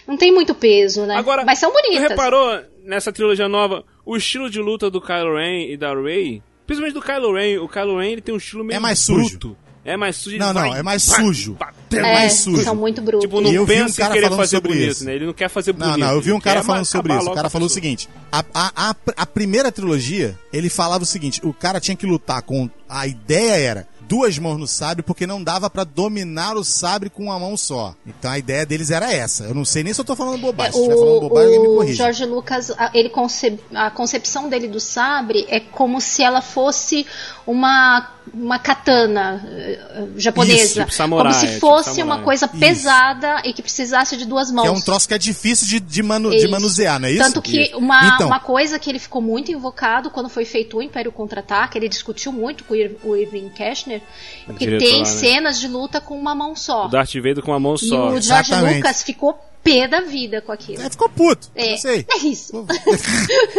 Não 0.07 0.15
tem 0.17 0.31
muito 0.31 0.53
peso, 0.53 1.05
né? 1.05 1.15
Agora, 1.15 1.43
mas 1.43 1.57
são 1.59 1.71
tu 1.71 1.81
bonitas. 1.81 2.09
reparou 2.09 2.61
nessa 2.83 3.11
trilogia 3.11 3.47
nova 3.49 3.83
o 4.05 4.15
estilo 4.15 4.49
de 4.49 4.59
luta 4.59 4.89
do 4.89 5.01
Kylo 5.01 5.35
Ren 5.37 5.71
e 5.71 5.77
da 5.77 5.93
Rey? 5.93 6.43
Principalmente 6.67 6.93
do 6.93 7.01
Kylo 7.01 7.33
Ren. 7.33 7.57
O 7.59 7.67
Kylo 7.67 7.97
Ren 7.99 8.11
ele 8.11 8.21
tem 8.21 8.33
um 8.35 8.37
estilo 8.37 8.63
meio 8.63 8.77
É 8.77 8.79
mais 8.79 8.99
sujo. 8.99 9.55
É 9.89 9.97
mais 9.97 10.15
sujo. 10.17 10.37
Não, 10.37 10.53
não, 10.53 10.69
vai 10.69 10.79
é 10.79 10.83
mais 10.83 11.03
sujo. 11.03 11.57
É, 11.91 12.01
mais 12.01 12.33
sujo. 12.33 12.63
são 12.63 12.75
muito 12.75 13.01
brutos. 13.01 13.21
Tipo, 13.25 13.41
não 13.41 13.51
E 13.51 13.55
eu 13.55 13.65
vi 13.65 13.81
um 13.81 13.85
pensa 13.85 13.97
cara 14.01 14.11
em 14.11 14.13
querer 14.13 14.25
falando 14.27 14.39
fazer 14.39 14.55
sobre 14.57 14.71
bonito, 14.73 14.91
isso. 14.91 15.05
né? 15.05 15.15
Ele 15.15 15.25
não 15.25 15.33
quer 15.33 15.49
fazer 15.49 15.73
bonito. 15.73 15.89
Não, 15.91 15.97
não, 16.07 16.13
eu 16.13 16.21
vi 16.21 16.31
um 16.31 16.39
cara 16.39 16.63
falando 16.63 16.85
sobre 16.85 17.13
isso. 17.17 17.29
O 17.29 17.33
cara 17.33 17.49
falou 17.49 17.65
o 17.65 17.69
seguinte: 17.69 18.07
a, 18.31 18.43
a, 18.53 18.89
a, 18.91 18.95
a 19.17 19.25
primeira 19.25 19.71
trilogia, 19.71 20.37
ele 20.53 20.69
falava 20.69 21.03
o 21.03 21.07
seguinte: 21.07 21.41
o 21.43 21.53
cara 21.53 21.79
tinha 21.79 21.95
que 21.97 22.05
lutar 22.05 22.41
com. 22.43 22.69
A 22.87 23.07
ideia 23.07 23.53
era 23.55 23.87
duas 24.07 24.39
mãos 24.39 24.57
no 24.57 24.65
sabre, 24.65 25.03
porque 25.03 25.27
não 25.27 25.43
dava 25.43 25.69
pra 25.69 25.83
dominar 25.83 26.57
o 26.57 26.63
sabre 26.63 27.11
com 27.11 27.25
uma 27.25 27.37
mão 27.37 27.55
só. 27.55 27.93
Então 28.07 28.31
a 28.31 28.39
ideia 28.39 28.65
deles 28.65 28.89
era 28.89 29.13
essa. 29.13 29.43
Eu 29.43 29.53
não 29.53 29.63
sei 29.63 29.83
nem 29.83 29.93
se 29.93 30.01
eu 30.01 30.05
tô 30.05 30.15
falando 30.15 30.39
bobagem. 30.41 30.73
Se 30.73 30.79
eu 30.79 30.83
estiver 30.85 30.99
falando 30.99 31.19
bobagem, 31.21 31.55
alguém 31.55 31.61
me 31.61 31.67
É, 31.89 31.91
o. 31.91 31.93
George 31.95 32.25
Lucas, 32.25 32.71
ele 32.95 33.09
conce- 33.09 33.59
a 33.75 33.91
concepção 33.91 34.49
dele 34.49 34.67
do 34.67 34.79
sabre 34.79 35.45
é 35.47 35.59
como 35.59 36.01
se 36.01 36.23
ela 36.23 36.41
fosse 36.41 37.05
uma, 37.51 38.11
uma 38.31 38.59
katana 38.59 39.43
eh, 39.51 39.79
japonesa. 40.17 40.63
Isso, 40.63 40.79
tipo 40.79 40.93
samurai, 40.93 41.31
como 41.33 41.33
se 41.33 41.47
tipo 41.47 41.59
fosse 41.59 41.95
samurai. 41.95 42.17
uma 42.17 42.23
coisa 42.23 42.45
Isso. 42.45 42.57
pesada 42.57 43.41
e 43.43 43.53
que 43.53 43.61
precisasse 43.61 44.15
de 44.15 44.25
duas 44.25 44.51
mãos. 44.51 44.63
Que 44.63 44.69
é 44.69 44.71
um 44.71 44.81
troço 44.81 45.07
que 45.07 45.13
é 45.15 45.17
difícil 45.17 45.67
de, 45.67 45.79
de, 45.79 46.03
manu- 46.03 46.29
de 46.29 46.37
Isso. 46.37 46.49
manusear, 46.49 46.99
não 46.99 47.07
é 47.07 47.11
isso? 47.11 47.23
Tanto 47.23 47.41
que 47.41 47.63
Isso. 47.63 47.77
uma, 47.77 48.07
Então. 48.15 48.27
uma 48.27 48.39
coisa 48.39 48.77
que 48.77 48.87
ele 48.89 48.99
ficou 48.99 49.21
muito 49.21 49.51
invocado 49.51 50.11
quando 50.11 50.29
foi 50.29 50.45
feito 50.45 50.77
o 50.77 50.81
Império 50.81 51.11
Contra-Ataque, 51.11 51.77
ele 51.77 51.89
discutiu 51.89 52.31
muito 52.31 52.63
com 52.63 52.73
o 52.73 52.77
Ir- 52.77 52.97
o 53.03 53.15
Irving 53.15 53.49
Cashner, 53.49 54.01
porque 54.45 54.65
diretor 54.65 54.85
tem 54.85 54.93
lá, 54.93 54.99
né? 54.99 55.05
cenas 55.05 55.59
de 55.59 55.67
luta 55.67 55.99
com 55.99 56.15
uma 56.15 56.35
mão 56.35 56.55
só. 56.55 56.85
O 56.85 56.89
Darth 56.89 57.15
Vader 57.15 57.41
com 57.41 57.51
uma 57.51 57.59
mão 57.59 57.73
E 57.75 57.79
só. 57.79 58.09
o 58.09 58.21
George 58.21 58.51
Exatamente. 58.51 58.75
Lucas 58.77 59.01
ficou 59.03 59.39
pé 59.63 59.87
da 59.87 60.01
vida 60.01 60.41
com 60.41 60.51
aquilo. 60.51 60.81
É, 60.81 60.89
ficou 60.89 61.09
puto. 61.09 61.49
É, 61.55 61.77
sei. 61.77 62.05
é 62.09 62.17
isso. 62.17 62.65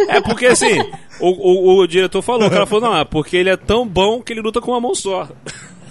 É 0.09 0.21
porque 0.21 0.45
assim, 0.47 0.79
o, 1.19 1.29
o, 1.29 1.81
o 1.81 1.87
diretor 1.87 2.21
falou, 2.21 2.47
o 2.47 2.51
cara 2.51 2.65
falou, 2.65 2.89
não, 2.89 2.97
é 2.97 3.05
porque 3.05 3.37
ele 3.37 3.49
é 3.49 3.57
tão 3.57 3.87
bom 3.87 4.21
que 4.21 4.33
ele 4.33 4.41
luta 4.41 4.59
com 4.59 4.71
uma 4.71 4.81
mão 4.81 4.95
só. 4.95 5.29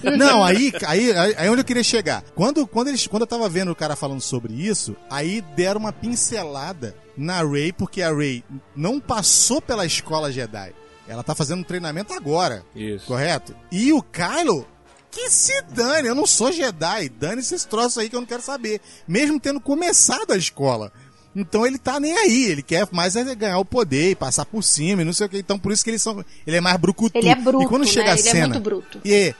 Não, 0.02 0.42
aí, 0.42 0.72
aí, 0.86 1.12
aí, 1.12 1.34
aí 1.36 1.48
onde 1.48 1.60
eu 1.60 1.64
queria 1.64 1.82
chegar. 1.82 2.22
Quando, 2.34 2.66
quando, 2.66 2.88
eles, 2.88 3.06
quando 3.06 3.22
eu 3.22 3.26
tava 3.26 3.48
vendo 3.48 3.70
o 3.70 3.76
cara 3.76 3.94
falando 3.94 4.20
sobre 4.20 4.54
isso, 4.54 4.96
aí 5.10 5.42
deram 5.54 5.80
uma 5.80 5.92
pincelada 5.92 6.94
na 7.16 7.42
Rey, 7.44 7.72
porque 7.72 8.00
a 8.00 8.12
Rey 8.12 8.42
não 8.74 8.98
passou 8.98 9.60
pela 9.60 9.84
escola 9.84 10.32
Jedi. 10.32 10.72
Ela 11.06 11.24
tá 11.24 11.34
fazendo 11.34 11.60
um 11.60 11.64
treinamento 11.64 12.14
agora, 12.14 12.62
Isso. 12.74 13.04
correto? 13.04 13.52
E 13.70 13.92
o 13.92 14.00
Kylo, 14.00 14.64
que 15.10 15.30
se 15.30 15.60
dane, 15.62 16.08
eu 16.08 16.14
não 16.14 16.26
sou 16.26 16.52
Jedi. 16.52 17.08
Dane-se 17.08 17.54
esse 17.54 17.66
troço 17.66 18.00
aí 18.00 18.08
que 18.08 18.16
eu 18.16 18.20
não 18.20 18.26
quero 18.26 18.42
saber. 18.42 18.80
Mesmo 19.06 19.40
tendo 19.40 19.60
começado 19.60 20.32
a 20.32 20.36
escola. 20.36 20.92
Então 21.34 21.64
ele 21.64 21.78
tá 21.78 22.00
nem 22.00 22.12
aí, 22.16 22.44
ele 22.46 22.62
quer 22.62 22.88
mais 22.90 23.14
é 23.14 23.34
ganhar 23.34 23.58
o 23.58 23.64
poder 23.64 24.10
e 24.10 24.14
passar 24.16 24.44
por 24.44 24.62
cima 24.62 25.02
e 25.02 25.04
não 25.04 25.12
sei 25.12 25.26
o 25.26 25.28
que. 25.28 25.38
Então 25.38 25.58
por 25.58 25.72
isso 25.72 25.84
que 25.84 25.90
eles 25.90 26.02
são. 26.02 26.24
Ele 26.46 26.56
é 26.56 26.60
mais 26.60 26.76
brucutu. 26.76 27.18
Ele 27.18 27.28
é 27.28 27.34
bruto, 27.34 27.64
e 27.64 27.68
quando 27.68 27.86
chega 27.86 28.06
né? 28.06 28.10
a 28.10 28.18
Ele 28.18 28.28
é 28.28 28.32
cena, 28.32 28.48
muito 28.48 28.62
bruto. 28.62 29.00
E, 29.04 29.34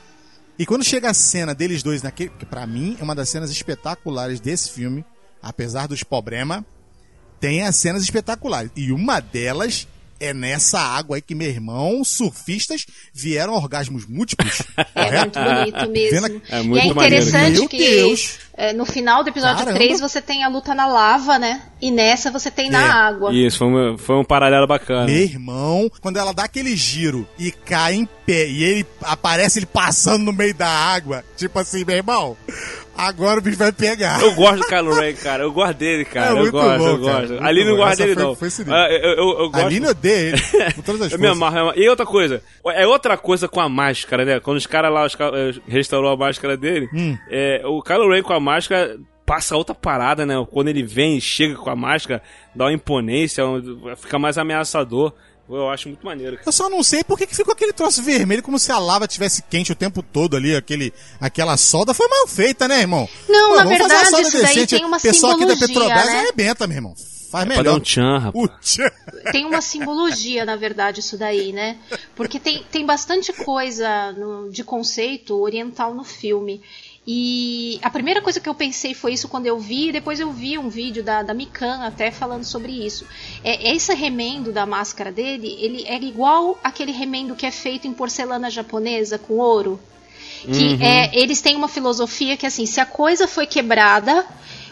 e 0.58 0.66
quando 0.66 0.84
chega 0.84 1.10
a 1.10 1.14
cena 1.14 1.54
deles 1.54 1.82
dois 1.82 2.02
naquele. 2.02 2.30
Que 2.30 2.46
pra 2.46 2.66
mim 2.66 2.96
é 3.00 3.02
uma 3.02 3.14
das 3.14 3.28
cenas 3.28 3.50
espetaculares 3.50 4.38
desse 4.38 4.70
filme, 4.70 5.04
apesar 5.42 5.88
dos 5.88 6.04
problema, 6.04 6.64
tem 7.40 7.62
as 7.62 7.74
cenas 7.74 8.02
espetaculares. 8.02 8.70
E 8.76 8.92
uma 8.92 9.18
delas 9.18 9.88
é 10.20 10.32
nessa 10.34 10.78
água 10.78 11.16
aí 11.16 11.22
que, 11.22 11.34
meu 11.34 11.48
irmão, 11.48 12.04
surfistas 12.04 12.86
vieram 13.12 13.54
a 13.54 13.56
orgasmos 13.56 14.06
múltiplos. 14.06 14.62
É 14.94 15.04
correto? 15.04 15.38
muito 15.38 15.80
bonito 15.80 15.90
mesmo. 15.90 16.42
É 16.50 16.60
e 16.60 16.62
muito 16.62 16.90
é 16.90 16.94
maneiro. 16.94 17.24
interessante 17.26 17.58
Meu 17.60 17.68
que 17.68 17.78
Deus. 17.78 18.38
é, 18.56 18.72
no 18.72 18.84
final 18.84 19.22
do 19.24 19.30
episódio 19.30 19.58
Caramba. 19.64 19.78
3 19.78 20.00
você 20.00 20.20
tem 20.20 20.42
a 20.44 20.48
luta 20.48 20.74
na 20.74 20.86
lava, 20.86 21.38
né? 21.38 21.62
E 21.80 21.90
nessa 21.90 22.30
você 22.30 22.50
tem 22.50 22.70
na 22.70 22.82
É. 22.84 22.90
água. 22.90 23.32
Isso, 23.32 23.58
foi 23.58 23.66
um, 23.68 23.98
foi 23.98 24.16
um 24.16 24.24
paralelo 24.24 24.66
bacana. 24.66 25.06
Meu 25.06 25.16
irmão, 25.22 25.90
quando 26.00 26.18
ela 26.18 26.32
dá 26.32 26.44
aquele 26.44 26.76
giro 26.76 27.26
e 27.38 27.50
cai 27.50 27.94
em 27.94 28.08
pé 28.26 28.46
e 28.48 28.62
ele 28.62 28.86
aparece 29.02 29.58
ele 29.58 29.66
passando 29.66 30.24
no 30.24 30.32
meio 30.32 30.54
da 30.54 30.68
água, 30.68 31.24
tipo 31.36 31.58
assim, 31.58 31.84
meu 31.84 31.96
irmão, 31.96 32.36
agora 33.08 33.38
o 33.38 33.42
bicho 33.42 33.56
vai 33.58 33.72
pegar. 33.72 34.20
Eu 34.20 34.34
gosto 34.34 34.58
do 34.58 34.66
Kylo 34.66 34.94
Ren, 34.94 35.14
cara. 35.14 35.42
Eu 35.44 35.52
gosto 35.52 35.74
dele, 35.74 36.04
cara. 36.04 36.28
É 36.36 36.40
eu 36.40 36.50
gosto, 36.50 36.78
bom, 36.78 36.88
eu 36.88 37.04
cara, 37.04 37.26
gosto. 37.26 37.44
Ali 37.44 37.64
não 37.64 37.76
gosto 37.76 37.98
dele, 37.98 38.14
foi- 38.14 38.22
não. 38.22 38.34
foi 38.34 38.48
eu, 38.68 39.10
eu, 39.10 39.28
eu 39.40 39.50
gosto. 39.50 39.66
A 39.66 39.68
Lina 39.68 39.90
odeia 39.90 40.28
ele, 40.28 40.72
com 40.76 40.82
todas 40.82 41.02
as 41.02 41.12
Eu 41.12 41.18
me 41.18 41.26
amarro. 41.26 41.72
E 41.76 41.88
outra 41.88 42.06
coisa, 42.06 42.42
é 42.66 42.86
outra 42.86 43.16
coisa 43.16 43.48
com 43.48 43.60
a 43.60 43.68
máscara, 43.68 44.24
né? 44.24 44.40
Quando 44.40 44.56
os 44.58 44.66
caras 44.66 44.92
lá 44.92 45.04
os 45.06 45.14
eh, 45.14 45.60
restaurou 45.68 46.10
a 46.12 46.16
máscara 46.16 46.56
dele, 46.56 46.88
Hum. 46.94 47.16
é, 47.30 47.62
o 47.64 47.82
Kylo 47.82 48.10
Ren 48.10 48.22
com 48.22 48.32
a 48.32 48.40
máscara 48.40 48.96
passa 49.26 49.56
outra 49.56 49.74
parada, 49.74 50.26
né? 50.26 50.34
Quando 50.50 50.68
ele 50.68 50.82
vem 50.82 51.16
e 51.16 51.20
chega 51.20 51.54
com 51.54 51.70
a 51.70 51.76
máscara, 51.76 52.20
dá 52.54 52.64
uma 52.64 52.72
imponência, 52.72 53.44
fica 53.96 54.18
mais 54.18 54.36
ameaçador. 54.36 55.12
Eu 55.50 55.68
acho 55.68 55.88
muito 55.88 56.04
maneiro. 56.04 56.36
cara. 56.36 56.48
Eu 56.48 56.52
só 56.52 56.68
não 56.70 56.82
sei 56.82 57.02
por 57.04 57.18
que 57.18 57.26
ficou 57.26 57.52
aquele 57.52 57.72
troço 57.72 58.02
vermelho, 58.02 58.42
como 58.42 58.58
se 58.58 58.70
a 58.70 58.78
lava 58.78 59.08
tivesse 59.08 59.42
quente 59.42 59.72
o 59.72 59.74
tempo 59.74 60.02
todo 60.02 60.36
ali, 60.36 60.54
aquele, 60.54 60.92
aquela 61.20 61.56
solda 61.56 61.92
foi 61.92 62.06
mal 62.08 62.26
feita, 62.28 62.68
né, 62.68 62.80
irmão? 62.80 63.08
Não, 63.28 63.56
na 63.56 63.64
vamos 63.64 63.78
fazer 63.78 63.88
verdade, 63.94 64.10
solda 64.10 64.28
isso 64.28 64.42
daí 64.42 64.66
tem 64.66 64.84
uma 64.84 64.96
O 64.96 65.00
pessoal 65.00 65.32
aqui 65.32 65.46
da 65.46 65.54
simbologia, 65.54 65.74
Petrobras 65.88 66.06
né? 66.06 66.18
arrebenta, 66.20 66.66
meu 66.66 66.76
irmão. 66.76 66.94
Faz 67.30 67.44
É 67.44 67.46
pra 67.46 67.56
dar 67.56 67.62
melhor. 67.62 67.76
um 67.76 67.80
tchan, 67.80 68.18
rapaz. 68.18 68.44
O 68.44 68.48
tchan. 68.60 68.90
tem 69.30 69.44
uma 69.46 69.60
simbologia, 69.60 70.44
na 70.44 70.56
verdade, 70.56 70.98
isso 70.98 71.16
daí, 71.16 71.52
né? 71.52 71.78
Porque 72.16 72.40
tem, 72.40 72.64
tem 72.72 72.84
bastante 72.84 73.32
coisa 73.32 74.10
no- 74.12 74.50
de 74.50 74.64
conceito 74.64 75.36
oriental 75.40 75.94
no 75.94 76.02
filme. 76.02 76.60
E 77.12 77.80
a 77.82 77.90
primeira 77.90 78.22
coisa 78.22 78.38
que 78.38 78.48
eu 78.48 78.54
pensei 78.54 78.94
foi 78.94 79.14
isso 79.14 79.26
quando 79.26 79.44
eu 79.44 79.58
vi, 79.58 79.88
e 79.88 79.92
depois 79.92 80.20
eu 80.20 80.30
vi 80.30 80.56
um 80.56 80.68
vídeo 80.68 81.02
da, 81.02 81.24
da 81.24 81.34
Mikan 81.34 81.80
até 81.82 82.08
falando 82.12 82.44
sobre 82.44 82.70
isso. 82.70 83.04
É, 83.42 83.74
esse 83.74 83.92
remendo 83.92 84.52
da 84.52 84.64
máscara 84.64 85.10
dele, 85.10 85.56
ele 85.58 85.84
é 85.88 86.00
igual 86.00 86.56
aquele 86.62 86.92
remendo 86.92 87.34
que 87.34 87.44
é 87.44 87.50
feito 87.50 87.88
em 87.88 87.92
porcelana 87.92 88.48
japonesa 88.48 89.18
com 89.18 89.38
ouro. 89.38 89.80
Que 90.44 90.80
é, 90.80 91.10
eles 91.12 91.40
têm 91.40 91.56
uma 91.56 91.66
filosofia 91.66 92.36
que 92.36 92.46
assim, 92.46 92.64
se 92.64 92.80
a 92.80 92.86
coisa 92.86 93.26
foi 93.26 93.44
quebrada, 93.44 94.24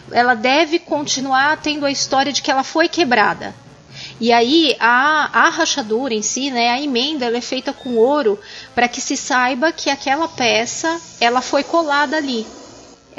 ela 0.09 0.33
deve 0.33 0.79
continuar 0.79 1.57
tendo 1.57 1.85
a 1.85 1.91
história 1.91 2.31
de 2.31 2.41
que 2.41 2.49
ela 2.49 2.63
foi 2.63 2.87
quebrada. 2.87 3.53
E 4.19 4.31
aí 4.31 4.75
a, 4.79 5.45
a 5.45 5.49
rachadura 5.49 6.13
em 6.13 6.21
si, 6.21 6.51
né, 6.51 6.69
a 6.69 6.81
emenda, 6.81 7.25
ela 7.25 7.37
é 7.37 7.41
feita 7.41 7.71
com 7.71 7.95
ouro 7.95 8.39
para 8.75 8.87
que 8.87 8.99
se 8.99 9.15
saiba 9.15 9.71
que 9.71 9.89
aquela 9.89 10.27
peça 10.27 10.99
ela 11.19 11.41
foi 11.41 11.63
colada 11.63 12.17
ali. 12.17 12.45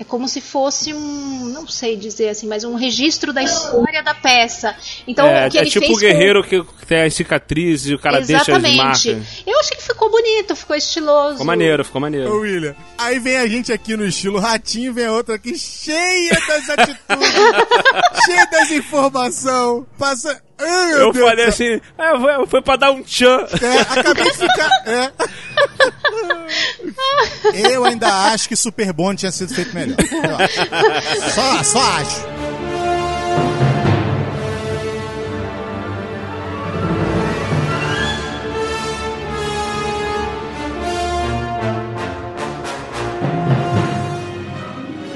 É 0.00 0.04
como 0.04 0.26
se 0.26 0.40
fosse 0.40 0.94
um, 0.94 1.44
não 1.52 1.68
sei 1.68 1.94
dizer 1.94 2.30
assim, 2.30 2.46
mas 2.46 2.64
um 2.64 2.74
registro 2.74 3.34
da 3.34 3.42
história 3.42 4.02
da 4.02 4.14
peça. 4.14 4.74
Então 5.06 5.26
é, 5.26 5.46
o 5.46 5.50
que 5.50 5.58
é 5.58 5.60
ele 5.60 5.70
tipo 5.70 5.84
fez 5.84 5.98
o 5.98 6.00
guerreiro 6.00 6.42
que 6.42 6.64
tem 6.86 7.02
as 7.02 7.12
cicatrizes 7.12 7.90
e 7.90 7.94
o 7.94 7.98
cara 7.98 8.18
deixa 8.20 8.40
as 8.40 8.48
Exatamente. 8.48 8.76
marcas. 8.78 9.42
Eu 9.46 9.60
achei 9.60 9.76
que 9.76 9.82
ficou 9.82 10.10
bonito, 10.10 10.56
ficou 10.56 10.74
estiloso. 10.74 11.32
Ficou 11.32 11.46
maneiro, 11.46 11.84
ficou 11.84 11.98
Ô, 11.98 12.00
maneiro. 12.00 12.34
William, 12.38 12.74
aí 12.96 13.18
vem 13.18 13.36
a 13.36 13.46
gente 13.46 13.72
aqui 13.74 13.94
no 13.94 14.06
estilo 14.06 14.38
ratinho, 14.38 14.94
vem 14.94 15.04
a 15.04 15.12
outra 15.12 15.34
aqui 15.34 15.58
cheia 15.58 16.32
das 16.48 16.70
atitudes, 16.70 17.34
cheia 18.24 18.46
das 18.46 18.70
informações, 18.70 19.84
passa... 19.98 20.40
Ai, 20.60 20.92
Eu 21.02 21.12
Deus 21.12 21.28
falei 21.28 21.46
assim, 21.46 21.80
é, 21.98 22.46
foi- 22.46 22.62
pra 22.62 22.76
dar 22.76 22.90
um 22.92 23.02
tchan. 23.02 23.46
É, 23.62 23.80
acabei 23.80 24.24
de 24.24 24.36
ficar. 24.36 24.70
É. 24.86 25.10
Eu 27.72 27.84
ainda 27.84 28.08
acho 28.32 28.48
que 28.48 28.56
Super 28.56 28.92
Bond 28.92 29.16
tinha 29.18 29.30
sido 29.32 29.54
feito 29.54 29.74
melhor. 29.74 29.96
Só, 31.34 31.62
só 31.62 31.80
acho. 31.80 32.20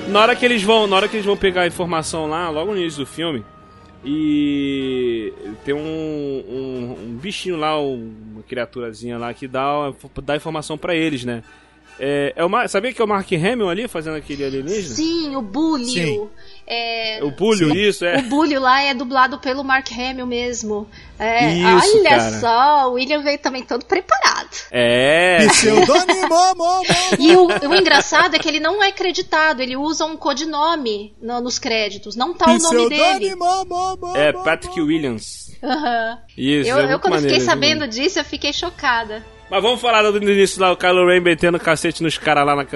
Na 0.08 0.20
hora 0.20 0.36
que 0.36 0.44
eles 0.44 0.62
vão, 0.62 0.86
na 0.86 0.96
hora 0.96 1.08
que 1.08 1.16
eles 1.16 1.26
vão 1.26 1.36
pegar 1.36 1.62
a 1.62 1.66
informação 1.66 2.26
lá, 2.28 2.48
logo 2.48 2.72
no 2.72 2.78
início 2.80 3.00
do 3.00 3.06
filme, 3.06 3.44
e 4.04 5.32
tem 5.64 5.74
um, 5.74 5.78
um, 5.78 6.96
um 7.08 7.16
bichinho 7.20 7.56
lá, 7.56 7.80
uma 7.80 8.42
criaturazinha 8.42 9.18
lá 9.18 9.32
que 9.32 9.48
dá, 9.48 9.92
dá 10.22 10.36
informação 10.36 10.76
pra 10.76 10.94
eles, 10.94 11.24
né? 11.24 11.42
É, 11.98 12.32
é 12.36 12.44
o, 12.44 12.50
Mar- 12.50 12.68
sabia 12.68 12.92
que 12.92 13.00
é 13.00 13.04
o 13.04 13.08
Mark 13.08 13.30
Hamill 13.32 13.68
ali 13.68 13.86
fazendo 13.86 14.16
aquele 14.16 14.44
alienígena? 14.44 14.94
Sim, 14.94 15.36
o 15.36 15.40
Bully. 15.42 15.86
Sim. 15.86 16.28
É, 16.66 17.18
O 17.22 17.30
Pulho, 17.32 17.76
isso, 17.76 18.04
é. 18.06 18.18
O 18.18 18.22
Bully 18.22 18.58
lá 18.58 18.82
é 18.82 18.94
dublado 18.94 19.38
pelo 19.38 19.62
Mark 19.62 19.86
Hamill 19.92 20.26
mesmo. 20.26 20.88
É, 21.18 21.52
Isso, 21.54 21.96
olha 21.98 22.08
cara. 22.10 22.40
só, 22.40 22.88
o 22.90 22.92
William 22.94 23.22
veio 23.22 23.38
também 23.38 23.62
todo 23.62 23.84
preparado. 23.84 24.48
É. 24.70 25.38
E 27.18 27.36
o, 27.36 27.46
o 27.46 27.74
engraçado 27.74 28.34
é 28.34 28.38
que 28.38 28.48
ele 28.48 28.60
não 28.60 28.82
é 28.82 28.88
acreditado, 28.88 29.60
ele 29.60 29.76
usa 29.76 30.04
um 30.04 30.16
codinome 30.16 31.14
no- 31.20 31.40
nos 31.40 31.58
créditos, 31.58 32.16
não 32.16 32.34
tá 32.34 32.46
o 32.50 32.58
nome 32.58 32.88
dele. 32.88 33.34
É 34.16 34.32
Patrick. 34.32 34.80
Williams. 34.80 35.52
Aham. 35.62 36.18
Isso, 36.36 36.68
Eu, 36.70 36.78
é 36.78 36.92
eu 36.94 36.98
quando 36.98 37.14
maneiro, 37.14 37.22
fiquei 37.34 37.38
viu? 37.38 37.46
sabendo 37.46 37.86
disso, 37.88 38.18
eu 38.18 38.24
fiquei 38.24 38.52
chocada. 38.52 39.24
Mas 39.54 39.62
vamos 39.62 39.80
falar 39.80 40.02
do 40.10 40.16
início 40.18 40.60
lá, 40.60 40.72
o 40.72 40.76
Kylo 40.76 41.06
Ren 41.06 41.20
metendo 41.20 41.60
cacete 41.60 42.02
nos 42.02 42.18
caras 42.18 42.44
lá, 42.44 42.56
na, 42.56 42.66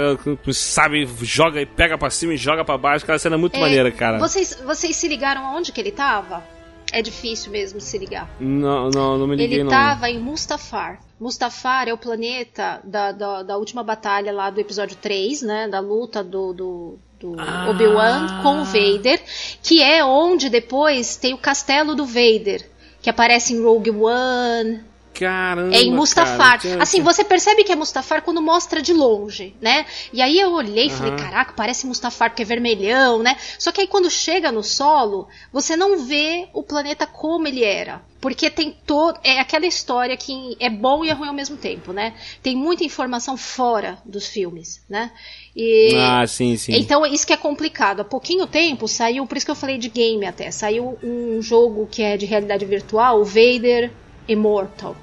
sabe, 0.52 1.08
joga 1.22 1.60
e 1.60 1.66
pega 1.66 1.98
pra 1.98 2.08
cima 2.08 2.34
e 2.34 2.36
joga 2.36 2.64
pra 2.64 2.78
baixo. 2.78 3.04
Aquela 3.04 3.18
cena 3.18 3.34
é 3.34 3.38
muito 3.38 3.56
É, 3.56 3.60
maneira, 3.60 3.90
cara. 3.90 4.18
Vocês, 4.18 4.56
vocês 4.64 4.94
se 4.94 5.08
ligaram 5.08 5.44
aonde 5.44 5.72
que 5.72 5.80
ele 5.80 5.90
tava? 5.90 6.44
É 6.92 7.02
difícil 7.02 7.50
mesmo 7.50 7.80
se 7.80 7.98
ligar. 7.98 8.30
Não, 8.38 8.90
não, 8.90 9.18
não 9.18 9.26
me 9.26 9.34
liguei 9.34 9.56
Ele 9.58 9.64
não. 9.64 9.70
tava 9.70 10.08
em 10.08 10.20
Mustafar. 10.20 11.00
Mustafar 11.20 11.88
é 11.88 11.92
o 11.92 11.98
planeta 11.98 12.80
da, 12.84 13.10
da, 13.10 13.42
da 13.42 13.56
última 13.56 13.82
batalha 13.82 14.32
lá 14.32 14.48
do 14.48 14.60
episódio 14.60 14.96
3, 14.96 15.42
né? 15.42 15.66
Da 15.68 15.80
luta 15.80 16.22
do, 16.22 16.52
do, 16.54 16.98
do 17.20 17.34
Ah. 17.38 17.66
Obi-Wan 17.70 18.40
com 18.42 18.60
o 18.60 18.64
Vader. 18.64 19.20
Que 19.62 19.82
é 19.82 20.02
onde 20.04 20.48
depois 20.48 21.16
tem 21.16 21.34
o 21.34 21.38
castelo 21.38 21.94
do 21.96 22.06
Vader. 22.06 22.66
Que 23.02 23.10
aparece 23.10 23.52
em 23.52 23.60
Rogue 23.62 23.90
One. 23.90 24.80
Caramba, 25.18 25.74
É 25.74 25.82
em 25.82 25.92
Mustafar. 25.92 26.38
cara, 26.38 26.58
tinha- 26.58 26.82
Assim, 26.82 27.02
você 27.02 27.24
percebe 27.24 27.64
que 27.64 27.72
é 27.72 27.76
Mustafar 27.76 28.22
quando 28.22 28.40
mostra 28.40 28.80
de 28.80 28.92
longe, 28.92 29.54
né? 29.60 29.84
E 30.12 30.22
aí 30.22 30.38
eu 30.38 30.52
olhei 30.52 30.86
e 30.86 30.90
falei, 30.90 31.12
Aham. 31.12 31.18
caraca, 31.22 31.52
parece 31.56 31.86
Mustafar 31.86 32.30
porque 32.30 32.42
é 32.42 32.46
vermelhão, 32.46 33.22
né? 33.22 33.36
Só 33.58 33.72
que 33.72 33.80
aí 33.80 33.86
quando 33.86 34.08
chega 34.10 34.52
no 34.52 34.62
solo, 34.62 35.26
você 35.52 35.76
não 35.76 35.98
vê 36.06 36.48
o 36.52 36.62
planeta 36.62 37.06
como 37.06 37.48
ele 37.48 37.64
era. 37.64 38.00
Porque 38.20 38.50
tem 38.50 38.76
todo. 38.84 39.18
É 39.22 39.38
aquela 39.38 39.64
história 39.64 40.16
que 40.16 40.56
é 40.58 40.68
bom 40.68 41.04
e 41.04 41.08
é 41.08 41.12
ruim 41.12 41.28
ao 41.28 41.34
mesmo 41.34 41.56
tempo, 41.56 41.92
né? 41.92 42.14
Tem 42.42 42.56
muita 42.56 42.82
informação 42.82 43.36
fora 43.36 43.98
dos 44.04 44.26
filmes, 44.26 44.82
né? 44.88 45.12
E. 45.54 45.94
Ah, 45.94 46.26
sim, 46.26 46.56
sim. 46.56 46.72
Então, 46.74 47.06
isso 47.06 47.24
que 47.24 47.32
é 47.32 47.36
complicado. 47.36 48.00
Há 48.00 48.04
pouquinho 48.04 48.44
tempo 48.46 48.88
saiu, 48.88 49.24
por 49.24 49.36
isso 49.36 49.46
que 49.46 49.52
eu 49.52 49.56
falei 49.56 49.78
de 49.78 49.88
game 49.88 50.26
até, 50.26 50.50
saiu 50.50 50.98
um 51.00 51.40
jogo 51.40 51.86
que 51.88 52.02
é 52.02 52.16
de 52.16 52.26
realidade 52.26 52.64
virtual, 52.64 53.20
o 53.20 53.24
Vader 53.24 53.92
Immortal. 54.26 54.96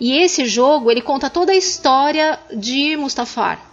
E 0.00 0.16
esse 0.18 0.46
jogo, 0.46 0.90
ele 0.90 1.00
conta 1.00 1.28
toda 1.28 1.52
a 1.52 1.56
história 1.56 2.38
de 2.54 2.96
Mustafar. 2.96 3.67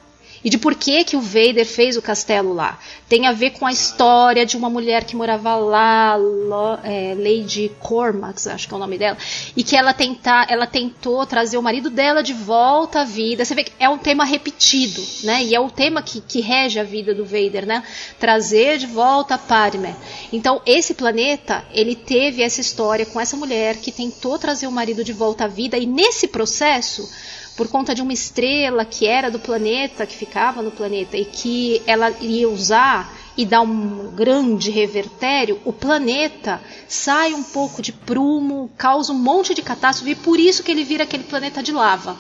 E 0.46 0.50
de 0.50 0.60
por 0.60 0.76
que, 0.76 1.04
que 1.04 1.18
o 1.18 1.22
Vader 1.22 1.66
fez 1.66 1.98
o 1.98 2.02
castelo 2.04 2.54
lá. 2.54 2.78
Tem 3.10 3.26
a 3.26 3.32
ver 3.32 3.52
com 3.52 3.66
a 3.66 3.72
história 3.72 4.46
de 4.46 4.56
uma 4.56 4.70
mulher 4.70 5.04
que 5.04 5.16
morava 5.16 5.56
lá, 5.56 6.16
Lo- 6.16 6.78
é, 6.84 7.16
Lady 7.18 7.72
Cormax, 7.80 8.46
acho 8.46 8.68
que 8.68 8.74
é 8.74 8.78
o 8.78 8.80
nome 8.80 8.96
dela, 8.98 9.18
e 9.58 9.64
que 9.64 9.76
ela, 9.76 9.92
tenta, 9.92 10.46
ela 10.48 10.68
tentou 10.68 11.26
trazer 11.26 11.58
o 11.58 11.64
marido 11.64 11.90
dela 11.90 12.22
de 12.22 12.34
volta 12.34 13.02
à 13.02 13.04
vida. 13.04 13.44
Você 13.44 13.56
vê 13.56 13.64
que 13.64 13.72
é 13.80 13.90
um 13.90 13.98
tema 13.98 14.24
repetido, 14.24 15.02
né? 15.24 15.44
E 15.44 15.56
é 15.56 15.60
o 15.60 15.72
tema 15.72 16.04
que, 16.04 16.22
que 16.22 16.42
rege 16.42 16.80
a 16.80 16.84
vida 16.84 17.14
do 17.14 17.26
Vader, 17.26 17.66
né? 17.66 17.84
Trazer 18.20 18.78
de 18.78 18.86
volta 18.86 19.34
a 19.34 19.40
Padmé. 19.40 19.96
Então, 20.32 20.62
esse 20.64 20.94
planeta, 20.94 21.66
ele 21.74 21.96
teve 21.96 22.44
essa 22.44 22.62
história 22.62 23.06
com 23.06 23.20
essa 23.20 23.36
mulher 23.36 23.78
que 23.78 23.92
tentou 23.92 24.38
trazer 24.38 24.68
o 24.68 24.72
marido 24.72 25.04
de 25.04 25.12
volta 25.12 25.46
à 25.46 25.48
vida, 25.48 25.76
e 25.76 25.88
nesse 25.88 26.28
processo 26.28 27.10
por 27.56 27.68
conta 27.68 27.96
de 27.96 28.02
uma 28.02 28.14
estrela 28.14 28.84
que 28.84 29.08
era 29.08 29.32
do 29.32 29.40
planeta, 29.40 30.06
que 30.06 30.16
ficava 30.16 30.62
no 30.62 30.72
planeta 30.72 31.18
e 31.18 31.26
que 31.26 31.82
ela 31.88 32.10
iria 32.22 32.50
usar 32.50 33.14
e 33.38 33.46
dar 33.46 33.62
um 33.62 34.12
grande 34.12 34.70
revertério, 34.72 35.60
o 35.66 35.74
planeta 35.74 36.62
sai 36.88 37.34
um 37.34 37.44
pouco 37.44 37.82
de 37.82 37.92
prumo, 37.92 38.70
causa 38.78 39.12
um 39.12 39.20
monte 39.20 39.54
de 39.54 39.62
catástrofe 39.62 40.12
e 40.12 40.16
por 40.16 40.40
isso 40.40 40.64
que 40.64 40.72
ele 40.72 40.84
vira 40.84 41.04
aquele 41.04 41.24
planeta 41.24 41.62
de 41.62 41.72
lava. 41.72 42.16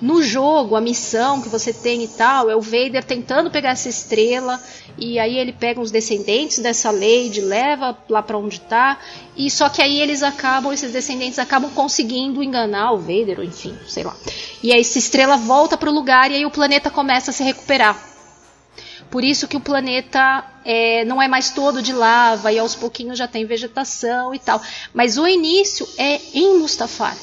No 0.00 0.22
jogo, 0.22 0.76
a 0.76 0.80
missão 0.80 1.42
que 1.42 1.48
você 1.48 1.72
tem 1.72 2.04
e 2.04 2.08
tal 2.08 2.48
é 2.48 2.54
o 2.54 2.60
Vader 2.60 3.02
tentando 3.02 3.50
pegar 3.50 3.70
essa 3.70 3.88
estrela 3.88 4.62
e 4.96 5.18
aí 5.18 5.36
ele 5.36 5.52
pega 5.52 5.80
os 5.80 5.90
descendentes 5.90 6.60
dessa 6.60 6.90
Lady, 6.92 7.40
leva 7.40 7.98
lá 8.08 8.22
pra 8.22 8.38
onde 8.38 8.60
tá 8.60 8.98
e 9.36 9.50
só 9.50 9.68
que 9.68 9.82
aí 9.82 10.00
eles 10.00 10.22
acabam, 10.22 10.72
esses 10.72 10.92
descendentes 10.92 11.38
acabam 11.38 11.70
conseguindo 11.72 12.42
enganar 12.42 12.92
o 12.92 12.98
Vader, 12.98 13.40
ou 13.40 13.44
enfim, 13.44 13.76
sei 13.88 14.04
lá. 14.04 14.16
E 14.62 14.72
aí 14.72 14.80
essa 14.80 14.98
estrela 14.98 15.36
volta 15.36 15.76
pro 15.76 15.90
lugar 15.90 16.30
e 16.30 16.36
aí 16.36 16.46
o 16.46 16.50
planeta 16.50 16.90
começa 16.90 17.32
a 17.32 17.34
se 17.34 17.42
recuperar. 17.42 18.00
Por 19.10 19.24
isso 19.24 19.48
que 19.48 19.56
o 19.56 19.60
planeta 19.60 20.44
é, 20.64 21.04
não 21.06 21.20
é 21.20 21.26
mais 21.26 21.50
todo 21.50 21.82
de 21.82 21.92
lava 21.92 22.52
e 22.52 22.58
aos 22.58 22.74
pouquinhos 22.74 23.18
já 23.18 23.26
tem 23.26 23.46
vegetação 23.46 24.34
e 24.34 24.38
tal. 24.38 24.60
Mas 24.92 25.18
o 25.18 25.26
início 25.26 25.88
é 25.96 26.20
em 26.34 26.58
Mustafar. 26.58 27.16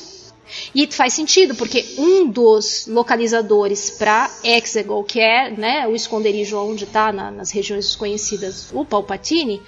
E 0.75 0.85
faz 0.87 1.13
sentido, 1.13 1.55
porque 1.55 1.85
um 1.97 2.27
dos 2.27 2.85
localizadores 2.85 3.91
para 3.91 4.29
Exegol, 4.43 5.05
que 5.05 5.21
é 5.21 5.49
né, 5.49 5.87
o 5.87 5.95
esconderijo 5.95 6.57
onde 6.57 6.83
está 6.83 7.13
na, 7.13 7.31
nas 7.31 7.49
regiões 7.49 7.85
desconhecidas 7.85 8.73
o 8.73 8.83
Palpatine, 8.83 9.61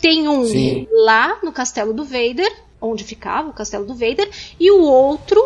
tem 0.00 0.26
um 0.26 0.42
Sim. 0.46 0.88
lá 0.90 1.38
no 1.42 1.52
castelo 1.52 1.92
do 1.92 2.02
Vader, 2.02 2.50
onde 2.80 3.04
ficava 3.04 3.50
o 3.50 3.52
castelo 3.52 3.84
do 3.84 3.92
Vader, 3.94 4.30
e 4.58 4.70
o 4.70 4.80
outro 4.80 5.38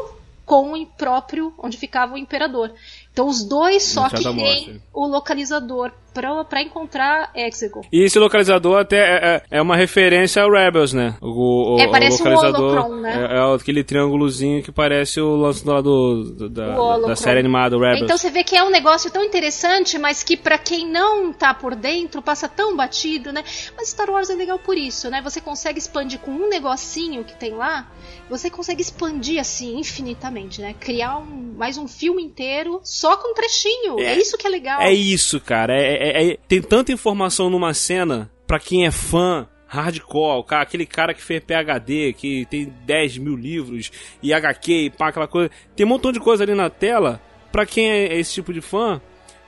com 0.46 0.72
o 0.72 0.86
próprio 0.86 1.52
onde 1.58 1.76
ficava 1.76 2.14
o 2.14 2.18
imperador. 2.18 2.72
Então 3.18 3.26
os 3.26 3.42
dois 3.42 3.82
só 3.82 4.08
que 4.08 4.22
tem 4.22 4.80
o 4.94 5.04
localizador 5.08 5.90
pra, 6.14 6.44
pra 6.44 6.62
encontrar 6.62 7.30
Exegol. 7.34 7.84
E 7.92 8.02
esse 8.02 8.18
localizador 8.18 8.78
até 8.78 8.96
é, 8.96 9.34
é- 9.50 9.58
é 9.58 9.62
uma 9.62 9.76
referência 9.76 10.42
ao 10.42 10.50
Rebels, 10.50 10.92
né? 10.92 11.16
O, 11.20 11.74
o, 11.76 11.80
É, 11.80 11.88
parece 11.88 12.22
o 12.22 12.26
um 12.26 12.30
localizador 12.30 12.72
holocron, 12.72 12.96
né? 13.00 13.28
é, 13.30 13.36
é 13.36 13.54
aquele 13.54 13.84
triângulozinho 13.84 14.62
que 14.62 14.72
parece 14.72 15.20
o 15.20 15.36
lance 15.36 15.66
lá 15.66 15.80
do, 15.80 16.24
do- 16.32 16.48
da, 16.48 16.98
da, 16.98 17.16
série 17.16 17.40
animada 17.40 17.76
Rebels. 17.76 18.02
Então 18.02 18.16
você 18.16 18.30
vê 18.30 18.42
que 18.42 18.56
é 18.56 18.62
um 18.62 18.70
negócio 18.70 19.10
tão 19.10 19.24
interessante, 19.24 19.98
mas 19.98 20.22
que 20.22 20.36
pra 20.36 20.58
quem 20.58 20.88
não 20.88 21.32
tá 21.32 21.52
por 21.54 21.74
dentro 21.74 22.22
passa 22.22 22.48
tão 22.48 22.76
batido, 22.76 23.32
né? 23.32 23.42
Mas 23.76 23.88
Star 23.88 24.10
Wars 24.10 24.30
é 24.30 24.34
legal 24.34 24.58
por 24.58 24.76
isso, 24.76 25.10
né? 25.10 25.20
Você 25.22 25.40
consegue 25.40 25.78
expandir 25.78 26.20
com 26.20 26.30
um 26.30 26.48
negocinho 26.48 27.24
que 27.24 27.34
tem 27.36 27.52
lá, 27.54 27.86
você 28.28 28.50
consegue 28.50 28.82
expandir 28.82 29.40
assim 29.40 29.78
infinitamente, 29.78 30.60
né? 30.60 30.74
Criar 30.78 31.18
um, 31.18 31.54
mais 31.56 31.76
um 31.78 31.86
filme 31.86 32.22
inteiro 32.22 32.80
só 32.82 33.07
com 33.16 33.30
um 33.30 33.34
trechinho. 33.34 33.98
É, 34.00 34.14
É. 34.14 34.18
isso 34.18 34.36
que 34.36 34.46
é 34.46 34.50
legal. 34.50 34.80
É 34.82 34.92
isso, 34.92 35.40
cara. 35.40 35.74
É, 35.74 35.94
é- 35.94 36.30
é- 36.32 36.36
tem 36.46 36.60
tanta 36.60 36.92
informação 36.92 37.48
numa 37.50 37.72
cena 37.74 38.30
pra 38.46 38.58
quem 38.60 38.86
é 38.86 38.90
fã 38.90 39.48
hardcore, 39.66 40.44
cara- 40.46 40.62
aquele 40.62 40.86
cara 40.86 41.12
que 41.14 41.22
fez 41.22 41.42
PHD, 41.44 42.12
que 42.14 42.46
tem 42.46 42.72
10 42.86 43.18
mil 43.18 43.36
livros 43.36 43.90
e 44.22 44.32
HQ 44.32 44.72
e 44.72 44.90
pá, 44.90 45.08
aquela 45.08 45.28
coisa. 45.28 45.50
Tem 45.76 45.84
um 45.84 45.88
montão 45.90 46.10
de 46.10 46.18
coisa 46.20 46.42
ali 46.42 46.54
na 46.54 46.70
tela 46.70 47.20
pra 47.52 47.66
quem 47.66 47.90
é 47.90 48.18
esse 48.18 48.32
tipo 48.34 48.52
de 48.52 48.60
fã. 48.60 49.00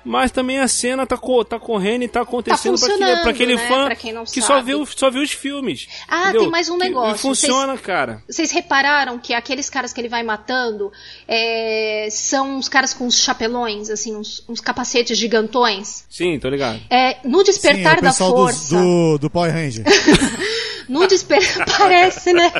Mas 0.04 0.30
também 0.30 0.58
a 0.58 0.66
cena 0.66 1.06
tá, 1.06 1.16
co- 1.16 1.44
tá 1.44 1.58
correndo 1.60 2.02
e 2.04 2.08
tá 2.08 2.22
acontecendo 2.22 2.78
pra, 2.78 2.86
aquele, 2.86 2.98
funcionando, 2.98 3.22
pra 3.22 3.30
aquele 3.30 3.54
né? 3.56 3.68
fã 3.68 3.84
Pra 3.86 3.94
quem 3.96 4.12
não 4.12 4.24
que 4.24 4.40
sabe. 4.40 4.72
só 4.72 4.78
o- 4.78 4.86
só 4.86 5.10
vê 5.10 5.18
os 5.18 5.30
filmes. 5.30 5.86
Ah, 6.08 6.22
entendeu? 6.24 6.40
tem 6.42 6.50
mais 6.50 6.68
um 6.70 6.78
Que- 6.78 6.84
negócio. 6.84 7.16
E 7.16 7.18
funciona, 7.18 7.76
cara. 7.76 8.22
Vocês 8.28 8.50
repararam 8.50 9.18
que 9.18 9.34
aqueles 9.34 9.68
caras 9.68 9.92
que 9.92 10.00
ele 10.00 10.08
vai 10.08 10.22
matando 10.22 10.90
é, 11.28 12.08
são 12.10 12.56
uns 12.56 12.68
caras 12.68 12.94
com 12.94 13.06
uns 13.06 13.20
chapelões, 13.20 13.90
assim, 13.90 14.16
uns, 14.16 14.42
uns 14.48 14.60
capacetes 14.60 15.18
gigantões? 15.18 16.04
Sim, 16.08 16.38
tô 16.38 16.48
ligado. 16.48 16.80
É, 16.88 17.18
no 17.24 17.38
Sim, 17.38 17.42
é 17.42 17.44
Despertar 17.52 17.98
o 17.98 18.02
da 18.02 18.08
pessoal 18.10 18.30
do, 18.30 18.36
Força. 18.36 18.74
do, 18.76 19.18
do 19.18 19.30
Power 19.30 19.52
Ranger. 19.52 19.84
No 20.88 21.06
Despertar. 21.06 21.66
Parece, 21.78 22.32
né? 22.32 22.50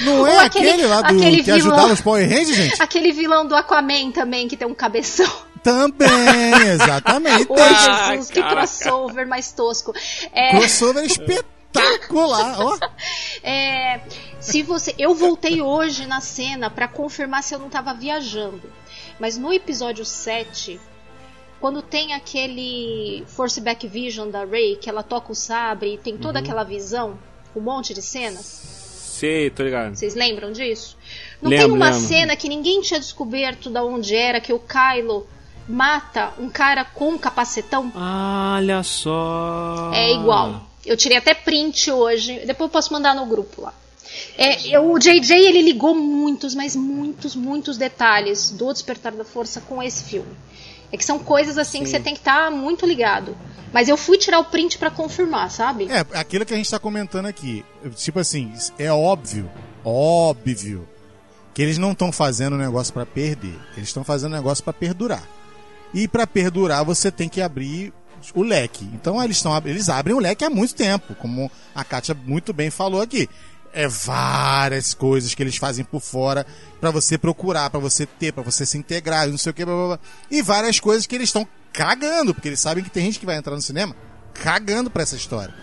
Não 0.00 0.26
é 0.26 0.32
Ou 0.34 0.40
aquele, 0.40 0.86
lá 0.86 1.02
do 1.02 1.06
aquele 1.14 1.36
que 1.36 1.42
vilão- 1.52 1.56
ajudava 1.56 1.92
os 1.92 2.00
Power 2.00 2.28
Rangers, 2.28 2.56
gente? 2.56 2.82
Aquele 2.82 3.12
vilão 3.12 3.46
do 3.46 3.54
Aquaman 3.54 4.10
também, 4.10 4.48
que 4.48 4.56
tem 4.56 4.66
um 4.66 4.74
cabeção. 4.74 5.30
Também, 5.64 6.68
exatamente. 6.74 7.46
Oi, 7.50 7.58
Ah, 7.60 8.10
Jesus, 8.12 8.30
que 8.30 8.40
cara. 8.40 8.54
crossover 8.54 9.26
mais 9.26 9.50
tosco. 9.50 9.92
É, 10.32 10.50
Crossover 10.50 11.04
espetacular, 11.04 12.56
ó. 12.60 12.78
É, 13.42 14.00
se 14.40 14.62
você, 14.62 14.94
eu 14.98 15.14
voltei 15.14 15.60
hoje 15.60 16.06
na 16.06 16.20
cena 16.20 16.70
pra 16.70 16.86
confirmar 16.86 17.42
se 17.42 17.54
eu 17.54 17.58
não 17.58 17.68
tava 17.68 17.92
viajando. 17.94 18.70
Mas 19.18 19.36
no 19.38 19.52
episódio 19.52 20.04
7, 20.04 20.78
quando 21.60 21.80
tem 21.82 22.12
aquele 22.14 23.24
Force 23.26 23.60
Back 23.60 23.86
Vision 23.88 24.28
da 24.30 24.44
Rey, 24.44 24.76
que 24.76 24.88
ela 24.90 25.02
toca 25.02 25.32
o 25.32 25.34
sabre 25.34 25.94
e 25.94 25.98
tem 25.98 26.16
toda 26.18 26.38
Uhum. 26.38 26.44
aquela 26.44 26.62
visão, 26.64 27.18
um 27.56 27.60
monte 27.60 27.92
de 27.94 28.02
cenas, 28.02 28.44
Sei, 29.14 29.48
tô 29.50 29.62
ligado. 29.62 29.94
vocês 29.94 30.14
lembram 30.14 30.52
disso? 30.52 30.96
Não 31.40 31.48
Lembro, 31.50 31.66
tem 31.68 31.76
uma 31.76 31.90
lembro. 31.90 32.06
cena 32.08 32.36
que 32.36 32.48
ninguém 32.48 32.80
tinha 32.80 32.98
descoberto 33.00 33.70
da 33.70 33.82
onde 33.84 34.14
era 34.16 34.40
que 34.40 34.52
o 34.52 34.58
Kylo 34.58 35.26
mata 35.68 36.32
um 36.38 36.48
cara 36.48 36.84
com 36.84 37.10
um 37.10 37.18
capacetão? 37.18 37.90
Olha 37.94 38.82
só. 38.82 39.90
É 39.94 40.12
igual. 40.12 40.62
Eu 40.84 40.96
tirei 40.96 41.16
até 41.18 41.32
print 41.34 41.90
hoje. 41.90 42.40
Depois 42.46 42.68
eu 42.68 42.72
posso 42.72 42.92
mandar 42.92 43.14
no 43.14 43.26
grupo 43.26 43.62
lá. 43.62 43.72
É, 44.38 44.68
eu- 44.68 44.92
o 44.92 44.98
JJ 44.98 45.32
ele 45.46 45.62
ligou 45.62 45.94
muitos, 45.94 46.54
mas 46.54 46.76
muitos, 46.76 47.34
muitos 47.34 47.76
detalhes 47.76 48.50
do 48.50 48.72
Despertar 48.72 49.12
da 49.12 49.24
Força 49.24 49.60
com 49.62 49.82
esse 49.82 50.04
filme. 50.04 50.30
É 50.92 50.96
que 50.96 51.04
são 51.04 51.18
coisas 51.18 51.58
assim 51.58 51.82
que 51.82 51.88
você 51.88 51.98
tem 51.98 52.12
que 52.14 52.20
estar 52.20 52.50
muito 52.50 52.86
ligado. 52.86 53.36
Mas 53.72 53.88
eu 53.88 53.96
fui 53.96 54.16
tirar 54.16 54.38
o 54.38 54.44
print 54.44 54.78
pra 54.78 54.88
confirmar, 54.90 55.50
sabe? 55.50 55.88
É, 55.90 56.06
aquilo 56.16 56.46
que 56.46 56.54
a 56.54 56.56
gente 56.56 56.70
tá 56.70 56.78
comentando 56.78 57.26
aqui. 57.26 57.64
Tipo 57.96 58.20
assim, 58.20 58.52
é 58.78 58.92
óbvio, 58.92 59.50
óbvio, 59.84 60.86
que 61.52 61.60
eles 61.62 61.78
não 61.78 61.90
estão 61.92 62.12
fazendo 62.12 62.56
negócio 62.56 62.92
pra 62.92 63.04
perder. 63.04 63.58
Eles 63.76 63.88
estão 63.88 64.04
fazendo 64.04 64.32
negócio 64.32 64.62
pra 64.62 64.72
perdurar. 64.72 65.24
E 65.94 66.08
pra 66.08 66.26
perdurar 66.26 66.84
você 66.84 67.10
tem 67.10 67.28
que 67.28 67.40
abrir 67.40 67.92
o 68.34 68.42
leque. 68.42 68.84
Então 68.92 69.22
eles, 69.22 69.40
tão, 69.40 69.56
eles 69.64 69.88
abrem 69.88 70.14
o 70.14 70.20
leque 70.20 70.44
há 70.44 70.50
muito 70.50 70.74
tempo, 70.74 71.14
como 71.14 71.50
a 71.74 71.84
Kátia 71.84 72.14
muito 72.14 72.52
bem 72.52 72.70
falou 72.70 73.00
aqui. 73.00 73.28
É 73.72 73.88
várias 73.88 74.94
coisas 74.94 75.34
que 75.34 75.42
eles 75.42 75.56
fazem 75.56 75.84
por 75.84 76.00
fora 76.00 76.46
pra 76.80 76.90
você 76.90 77.18
procurar, 77.18 77.70
pra 77.70 77.80
você 77.80 78.06
ter, 78.06 78.32
pra 78.32 78.42
você 78.42 78.64
se 78.64 78.78
integrar, 78.78 79.28
não 79.28 79.38
sei 79.38 79.50
o 79.50 79.54
que, 79.54 79.64
blá, 79.64 79.74
blá, 79.74 79.86
blá. 79.86 79.98
e 80.30 80.42
várias 80.42 80.78
coisas 80.78 81.06
que 81.06 81.14
eles 81.14 81.28
estão 81.28 81.46
cagando, 81.72 82.32
porque 82.32 82.48
eles 82.48 82.60
sabem 82.60 82.84
que 82.84 82.90
tem 82.90 83.04
gente 83.04 83.18
que 83.18 83.26
vai 83.26 83.36
entrar 83.36 83.54
no 83.54 83.62
cinema 83.62 83.96
cagando 84.34 84.90
pra 84.90 85.02
essa 85.02 85.16
história. 85.16 85.54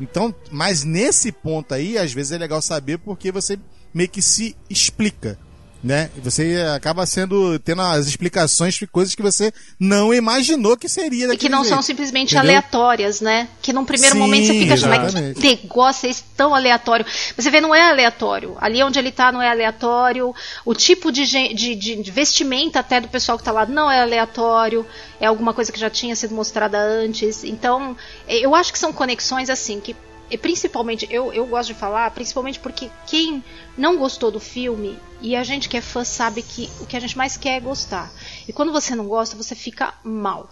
Então, 0.00 0.34
mas 0.50 0.82
nesse 0.82 1.30
ponto 1.30 1.74
aí, 1.74 1.98
às 1.98 2.12
vezes 2.12 2.32
é 2.32 2.38
legal 2.38 2.62
saber 2.62 2.98
porque 2.98 3.30
você 3.30 3.58
meio 3.92 4.08
que 4.08 4.22
se 4.22 4.56
explica, 4.68 5.38
né? 5.82 6.10
Você 6.22 6.56
acaba 6.76 7.06
sendo 7.06 7.58
tendo 7.58 7.80
as 7.82 8.06
explicações 8.06 8.74
de 8.74 8.86
coisas 8.86 9.14
que 9.14 9.22
você 9.22 9.52
não 9.78 10.12
imaginou 10.12 10.76
que 10.76 10.88
seria 10.88 11.32
E 11.32 11.36
que 11.36 11.48
não 11.48 11.64
são 11.64 11.74
jeito. 11.78 11.86
simplesmente 11.86 12.34
Entendeu? 12.34 12.50
aleatórias, 12.56 13.20
né? 13.20 13.48
Que 13.62 13.72
num 13.72 13.84
primeiro 13.84 14.14
Sim, 14.14 14.20
momento 14.20 14.46
você 14.46 14.52
fica 14.58 14.74
achando, 14.74 14.90
mas 14.90 15.14
que 15.38 15.40
negócio 15.62 16.10
é 16.10 16.14
tão 16.36 16.54
aleatório? 16.54 17.06
Você 17.36 17.50
vê, 17.50 17.60
não 17.60 17.74
é 17.74 17.82
aleatório. 17.90 18.56
Ali 18.60 18.82
onde 18.82 18.98
ele 18.98 19.10
tá 19.10 19.32
não 19.32 19.40
é 19.40 19.48
aleatório. 19.50 20.34
O 20.64 20.74
tipo 20.74 21.10
de, 21.10 21.24
de, 21.54 21.74
de- 21.74 22.10
vestimenta 22.10 22.80
até 22.80 23.00
do 23.00 23.08
pessoal 23.08 23.38
que 23.38 23.44
tá 23.44 23.52
lá 23.52 23.64
não 23.66 23.90
é 23.90 24.00
aleatório. 24.02 24.84
É 25.18 25.26
alguma 25.26 25.54
coisa 25.54 25.72
que 25.72 25.80
já 25.80 25.88
tinha 25.88 26.14
sido 26.14 26.34
mostrada 26.34 26.78
antes. 26.78 27.42
Então, 27.44 27.96
eu 28.28 28.54
acho 28.54 28.72
que 28.72 28.78
são 28.78 28.92
conexões 28.92 29.48
assim 29.48 29.80
que. 29.80 29.96
E 30.30 30.38
principalmente, 30.38 31.08
eu, 31.10 31.32
eu 31.32 31.44
gosto 31.46 31.68
de 31.68 31.74
falar, 31.74 32.10
principalmente 32.12 32.60
porque 32.60 32.88
quem 33.06 33.42
não 33.76 33.96
gostou 33.96 34.30
do 34.30 34.38
filme, 34.40 34.98
e 35.20 35.34
a 35.34 35.42
gente 35.42 35.68
que 35.68 35.76
é 35.76 35.80
fã 35.80 36.04
sabe 36.04 36.42
que 36.42 36.68
o 36.80 36.86
que 36.86 36.96
a 36.96 37.00
gente 37.00 37.18
mais 37.18 37.36
quer 37.36 37.56
é 37.56 37.60
gostar. 37.60 38.12
E 38.48 38.52
quando 38.52 38.72
você 38.72 38.94
não 38.94 39.06
gosta, 39.06 39.36
você 39.36 39.54
fica 39.54 39.94
mal 40.04 40.48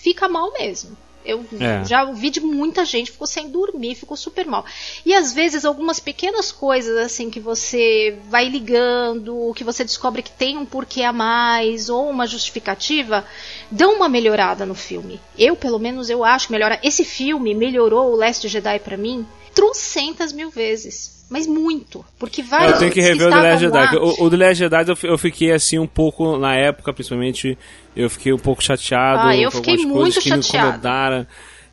fica 0.00 0.28
mal 0.28 0.52
mesmo. 0.54 0.96
Eu 1.22 1.44
É. 1.60 1.84
já 1.84 2.04
ouvi 2.04 2.30
de 2.30 2.40
muita 2.40 2.82
gente, 2.86 3.10
ficou 3.12 3.26
sem 3.26 3.50
dormir, 3.50 3.94
ficou 3.94 4.16
super 4.16 4.46
mal. 4.46 4.64
E 5.04 5.12
às 5.14 5.34
vezes 5.34 5.66
algumas 5.66 6.00
pequenas 6.00 6.50
coisas 6.50 6.96
assim 6.96 7.28
que 7.28 7.38
você 7.38 8.18
vai 8.30 8.48
ligando, 8.48 9.52
que 9.54 9.62
você 9.62 9.84
descobre 9.84 10.22
que 10.22 10.30
tem 10.30 10.56
um 10.56 10.64
porquê 10.64 11.02
a 11.02 11.12
mais 11.12 11.90
ou 11.90 12.08
uma 12.08 12.26
justificativa, 12.26 13.22
dão 13.70 13.94
uma 13.96 14.08
melhorada 14.08 14.64
no 14.66 14.74
filme. 14.74 15.20
Eu, 15.38 15.54
pelo 15.56 15.78
menos, 15.78 16.10
eu 16.10 16.24
acho 16.24 16.50
melhora. 16.52 16.78
Esse 16.82 17.04
filme 17.04 17.54
melhorou 17.54 18.12
o 18.12 18.16
Last 18.16 18.46
Jedi 18.48 18.78
pra 18.80 18.96
mim 18.96 19.26
trocentas 19.54 20.32
mil 20.32 20.50
vezes. 20.50 21.20
Mas 21.30 21.46
muito. 21.46 22.04
Porque 22.18 22.42
vários 22.42 22.72
Eu 22.72 22.78
tenho 22.80 22.92
que 22.92 23.00
rever 23.00 23.28
o 23.28 23.30
The 23.30 23.36
Last 23.36 23.60
Jedi. 23.64 23.94
lá- 23.96 24.02
O, 24.02 24.24
o 24.24 24.30
The 24.30 24.36
Last 24.36 24.54
Jedi 24.56 24.84
eu, 24.88 25.10
eu 25.10 25.18
fiquei 25.18 25.52
assim 25.52 25.78
um 25.78 25.86
pouco, 25.86 26.36
na 26.36 26.56
época 26.56 26.92
principalmente, 26.92 27.56
eu 27.94 28.10
fiquei 28.10 28.32
um 28.32 28.38
pouco 28.38 28.60
chateado. 28.62 29.28
Ah, 29.28 29.36
eu 29.36 29.48
com 29.50 29.58
fiquei 29.58 29.76
muito 29.76 29.92
coisas 29.92 30.24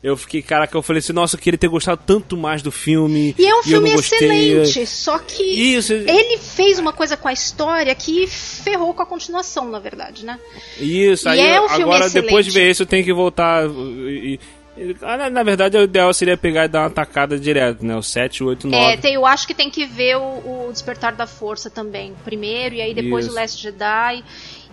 Eu 0.02 0.16
fiquei, 0.16 0.40
caraca, 0.42 0.76
eu 0.76 0.82
falei 0.82 1.00
assim, 1.00 1.12
nossa, 1.12 1.34
eu 1.34 1.40
queria 1.40 1.58
ter 1.58 1.66
gostado 1.66 2.00
tanto 2.06 2.36
mais 2.36 2.62
do 2.62 2.70
filme. 2.70 3.34
E 3.36 3.44
é 3.46 3.52
um 3.52 3.58
eu 3.58 3.62
filme 3.64 3.90
excelente, 3.94 4.86
só 4.86 5.18
que 5.18 5.42
Isso, 5.42 5.92
ele 5.92 6.38
fez 6.38 6.78
uma 6.78 6.92
coisa 6.92 7.16
com 7.16 7.26
a 7.26 7.32
história 7.32 7.92
que 7.96 8.26
ferrou 8.28 8.94
com 8.94 9.02
a 9.02 9.06
continuação, 9.06 9.68
na 9.68 9.80
verdade, 9.80 10.24
né? 10.24 10.38
Isso, 10.78 11.28
E 11.28 11.32
aí 11.32 11.40
é 11.40 11.60
um 11.60 11.68
filme 11.68 11.82
agora 11.82 12.08
depois 12.10 12.44
de 12.44 12.50
excelente. 12.50 12.66
ver 12.66 12.70
isso 12.70 12.82
eu 12.82 12.86
tenho 12.86 13.04
que 13.04 13.12
voltar 13.12 13.64
e, 13.68 14.38
e- 14.76 14.96
na, 15.00 15.28
na 15.28 15.42
verdade 15.42 15.76
o 15.76 15.82
ideal 15.82 16.14
seria 16.14 16.36
pegar 16.36 16.66
e 16.66 16.68
dar 16.68 16.82
uma 16.82 16.90
tacada 16.90 17.36
direto, 17.36 17.84
né? 17.84 17.96
O 17.96 18.02
7, 18.02 18.44
8, 18.44 18.68
9. 18.68 18.84
É, 18.92 18.96
tem- 18.96 19.14
eu 19.14 19.26
acho 19.26 19.48
que 19.48 19.52
tem 19.54 19.68
que 19.68 19.84
ver 19.84 20.16
o, 20.16 20.66
o 20.68 20.70
Despertar 20.72 21.16
da 21.16 21.26
Força 21.26 21.68
também, 21.68 22.14
primeiro, 22.24 22.76
e 22.76 22.80
aí 22.80 22.94
depois 22.94 23.24
Isso. 23.26 23.34
o 23.34 23.36
Last 23.36 23.60
Jedi. 23.60 24.22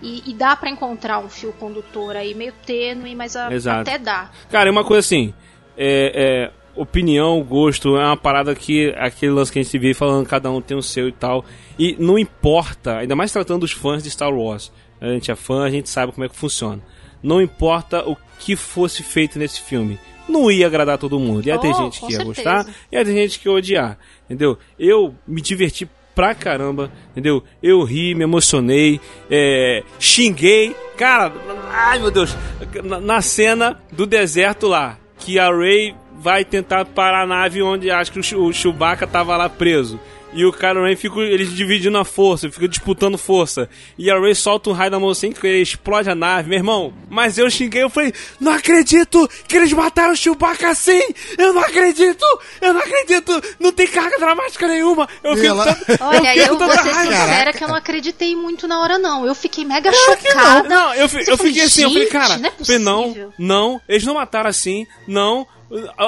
E, 0.02 0.22
e 0.30 0.34
dá 0.34 0.54
pra 0.56 0.68
encontrar 0.70 1.18
um 1.18 1.28
fio 1.28 1.52
condutor 1.52 2.16
aí 2.16 2.34
meio 2.34 2.52
tênue, 2.64 3.14
mas 3.14 3.34
a- 3.36 3.48
até 3.80 3.98
dá. 3.98 4.30
Cara, 4.50 4.68
é 4.68 4.72
uma 4.72 4.84
coisa 4.84 5.00
assim, 5.00 5.32
é, 5.76 6.50
é, 6.50 6.80
opinião, 6.80 7.42
gosto, 7.42 7.96
é 7.96 8.04
uma 8.04 8.16
parada 8.16 8.54
que 8.54 8.94
aquele 8.98 9.32
lance 9.32 9.50
que 9.52 9.58
a 9.58 9.62
gente 9.62 9.78
vê 9.78 9.94
falando 9.94 10.26
cada 10.26 10.50
um 10.50 10.60
tem 10.60 10.76
o 10.76 10.82
seu 10.82 11.08
e 11.08 11.12
tal. 11.12 11.44
E 11.78 11.96
não 11.98 12.18
importa, 12.18 12.98
ainda 12.98 13.16
mais 13.16 13.32
tratando 13.32 13.62
os 13.62 13.72
fãs 13.72 14.02
de 14.02 14.10
Star 14.10 14.32
Wars. 14.32 14.70
A 15.00 15.06
gente 15.08 15.30
é 15.30 15.34
fã, 15.36 15.64
a 15.64 15.70
gente 15.70 15.88
sabe 15.88 16.12
como 16.12 16.24
é 16.24 16.28
que 16.28 16.36
funciona. 16.36 16.82
Não 17.22 17.40
importa 17.40 18.06
o 18.08 18.16
que 18.38 18.54
fosse 18.56 19.02
feito 19.02 19.38
nesse 19.38 19.60
filme. 19.62 19.98
Não 20.28 20.50
ia 20.50 20.66
agradar 20.66 20.98
todo 20.98 21.18
mundo. 21.20 21.46
Ia 21.46 21.58
ter 21.58 21.68
Oh, 21.70 21.74
gente 21.74 22.00
com 22.00 22.06
que 22.08 22.12
ia 22.12 22.18
certeza. 22.18 22.24
gostar, 22.64 22.74
ia 22.90 23.04
ter 23.04 23.12
gente 23.12 23.38
que 23.38 23.48
ia 23.48 23.52
odiar. 23.54 23.98
Entendeu? 24.24 24.58
Eu 24.78 25.14
me 25.26 25.40
diverti 25.40 25.88
pra 26.16 26.34
caramba, 26.34 26.90
entendeu? 27.10 27.44
Eu 27.62 27.84
ri, 27.84 28.14
me 28.14 28.24
emocionei, 28.24 28.98
é, 29.30 29.84
xinguei. 30.00 30.74
Cara, 30.96 31.30
ai 31.70 31.98
meu 31.98 32.10
Deus, 32.10 32.34
na, 32.82 32.98
na 32.98 33.20
cena 33.20 33.78
do 33.92 34.06
deserto 34.06 34.66
lá, 34.66 34.96
que 35.18 35.38
a 35.38 35.50
Ray 35.50 35.94
vai 36.18 36.42
tentar 36.42 36.86
parar 36.86 37.24
a 37.24 37.26
nave 37.26 37.62
onde 37.62 37.90
acho 37.90 38.10
que 38.10 38.34
o 38.34 38.52
Chewbacca 38.52 39.06
tava 39.06 39.36
lá 39.36 39.50
preso. 39.50 40.00
E 40.36 40.44
o 40.44 40.52
Kylo 40.52 40.84
Ren 40.84 40.94
fica 40.96 41.18
eles 41.20 41.50
dividindo 41.52 41.96
a 41.96 42.04
força, 42.04 42.50
fica 42.50 42.68
disputando 42.68 43.16
força. 43.16 43.68
E 43.96 44.10
a 44.10 44.20
Rey 44.20 44.34
solta 44.34 44.68
um 44.68 44.72
raio 44.74 44.90
da 44.90 45.00
mão 45.00 45.08
assim 45.08 45.32
que 45.32 45.46
ele 45.46 45.62
explode 45.62 46.10
a 46.10 46.14
nave, 46.14 46.50
meu 46.50 46.58
irmão. 46.58 46.92
Mas 47.08 47.38
eu 47.38 47.48
xinguei, 47.50 47.82
eu 47.82 47.88
falei, 47.88 48.12
não 48.38 48.52
acredito 48.52 49.26
que 49.48 49.56
eles 49.56 49.72
mataram 49.72 50.12
o 50.12 50.16
Chewbacca 50.16 50.68
assim! 50.68 51.00
Eu 51.38 51.54
não 51.54 51.62
acredito! 51.62 52.24
Eu 52.60 52.74
não 52.74 52.80
acredito! 52.82 53.42
Não 53.58 53.72
tem 53.72 53.86
carga 53.86 54.18
dramática 54.18 54.68
nenhuma! 54.68 55.08
Eu 55.24 55.34
fico 55.36 55.46
ela- 55.46 55.74
tanto- 55.74 56.04
Olha, 56.04 56.32
fico 56.34 56.52
eu 56.54 56.58
vou 56.58 56.70
ser 56.70 56.90
raiva. 56.90 57.12
sincera 57.16 57.52
que 57.54 57.64
eu 57.64 57.68
não 57.68 57.74
acreditei 57.76 58.36
muito 58.36 58.68
na 58.68 58.80
hora, 58.80 58.98
não. 58.98 59.24
Eu 59.26 59.34
fiquei 59.34 59.64
mega 59.64 59.90
Claro 59.90 60.16
que 60.20 60.28
chocada. 60.28 60.68
Não, 60.68 60.94
eu, 60.94 61.08
fi- 61.08 61.18
eu 61.26 61.36
falei, 61.38 61.52
fiquei 61.52 61.62
assim, 61.66 61.82
eu 61.82 61.88
falei, 61.88 62.02
"Gente, 62.04 62.12
cara, 62.12 62.36
não 62.38 62.48
é 62.48 62.52
falei, 62.52 62.78
não, 62.78 63.02
possível." 63.04 63.32
não, 63.38 63.80
eles 63.88 64.04
não 64.04 64.14
mataram 64.14 64.50
assim, 64.50 64.86
não. 65.08 65.46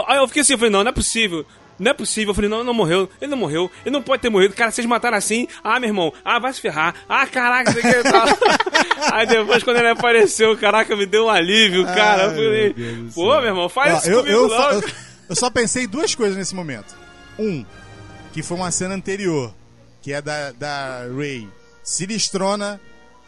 Aí 0.06 0.18
eu 0.18 0.26
fiquei 0.28 0.42
assim, 0.42 0.52
eu 0.52 0.58
falei, 0.58 0.70
não, 0.70 0.84
não 0.84 0.90
é 0.90 0.92
possível. 0.92 1.46
Não 1.78 1.90
é 1.90 1.94
possível, 1.94 2.30
eu 2.30 2.34
falei, 2.34 2.50
não, 2.50 2.58
ele 2.58 2.66
não 2.66 2.74
morreu, 2.74 3.08
ele 3.20 3.30
não 3.30 3.38
morreu, 3.38 3.70
ele 3.84 3.92
não 3.92 4.02
pode 4.02 4.20
ter 4.20 4.28
morrido, 4.28 4.54
cara, 4.54 4.70
vocês 4.70 4.86
mataram 4.86 5.16
assim, 5.16 5.46
ah, 5.62 5.78
meu 5.78 5.88
irmão, 5.88 6.12
ah, 6.24 6.38
vai 6.38 6.52
se 6.52 6.60
ferrar, 6.60 6.94
ah, 7.08 7.26
caraca, 7.26 7.70
isso 7.70 7.78
aqui 7.78 7.98
e 7.98 8.02
tal. 8.02 8.26
Aí 9.14 9.26
depois, 9.26 9.62
quando 9.62 9.76
ele 9.76 9.88
apareceu, 9.88 10.56
caraca, 10.56 10.96
me 10.96 11.06
deu 11.06 11.26
um 11.26 11.30
alívio, 11.30 11.84
cara, 11.84 12.24
eu 12.24 12.30
Ai, 12.30 12.34
falei, 12.34 12.74
meu 12.76 13.12
pô, 13.14 13.36
meu 13.36 13.46
irmão, 13.46 13.68
faz 13.68 13.94
Ó, 13.94 13.98
isso 13.98 14.10
eu, 14.10 14.18
comigo 14.18 14.36
eu, 14.36 14.46
logo. 14.48 14.72
eu, 14.74 14.90
eu 15.28 15.36
só 15.36 15.50
pensei 15.50 15.86
duas 15.86 16.14
coisas 16.14 16.36
nesse 16.36 16.54
momento. 16.54 16.96
Um, 17.38 17.64
que 18.32 18.42
foi 18.42 18.56
uma 18.56 18.70
cena 18.70 18.94
anterior, 18.94 19.54
que 20.02 20.12
é 20.12 20.20
da, 20.20 20.50
da 20.52 21.06
Ray 21.16 21.48
Silistrona 21.82 22.80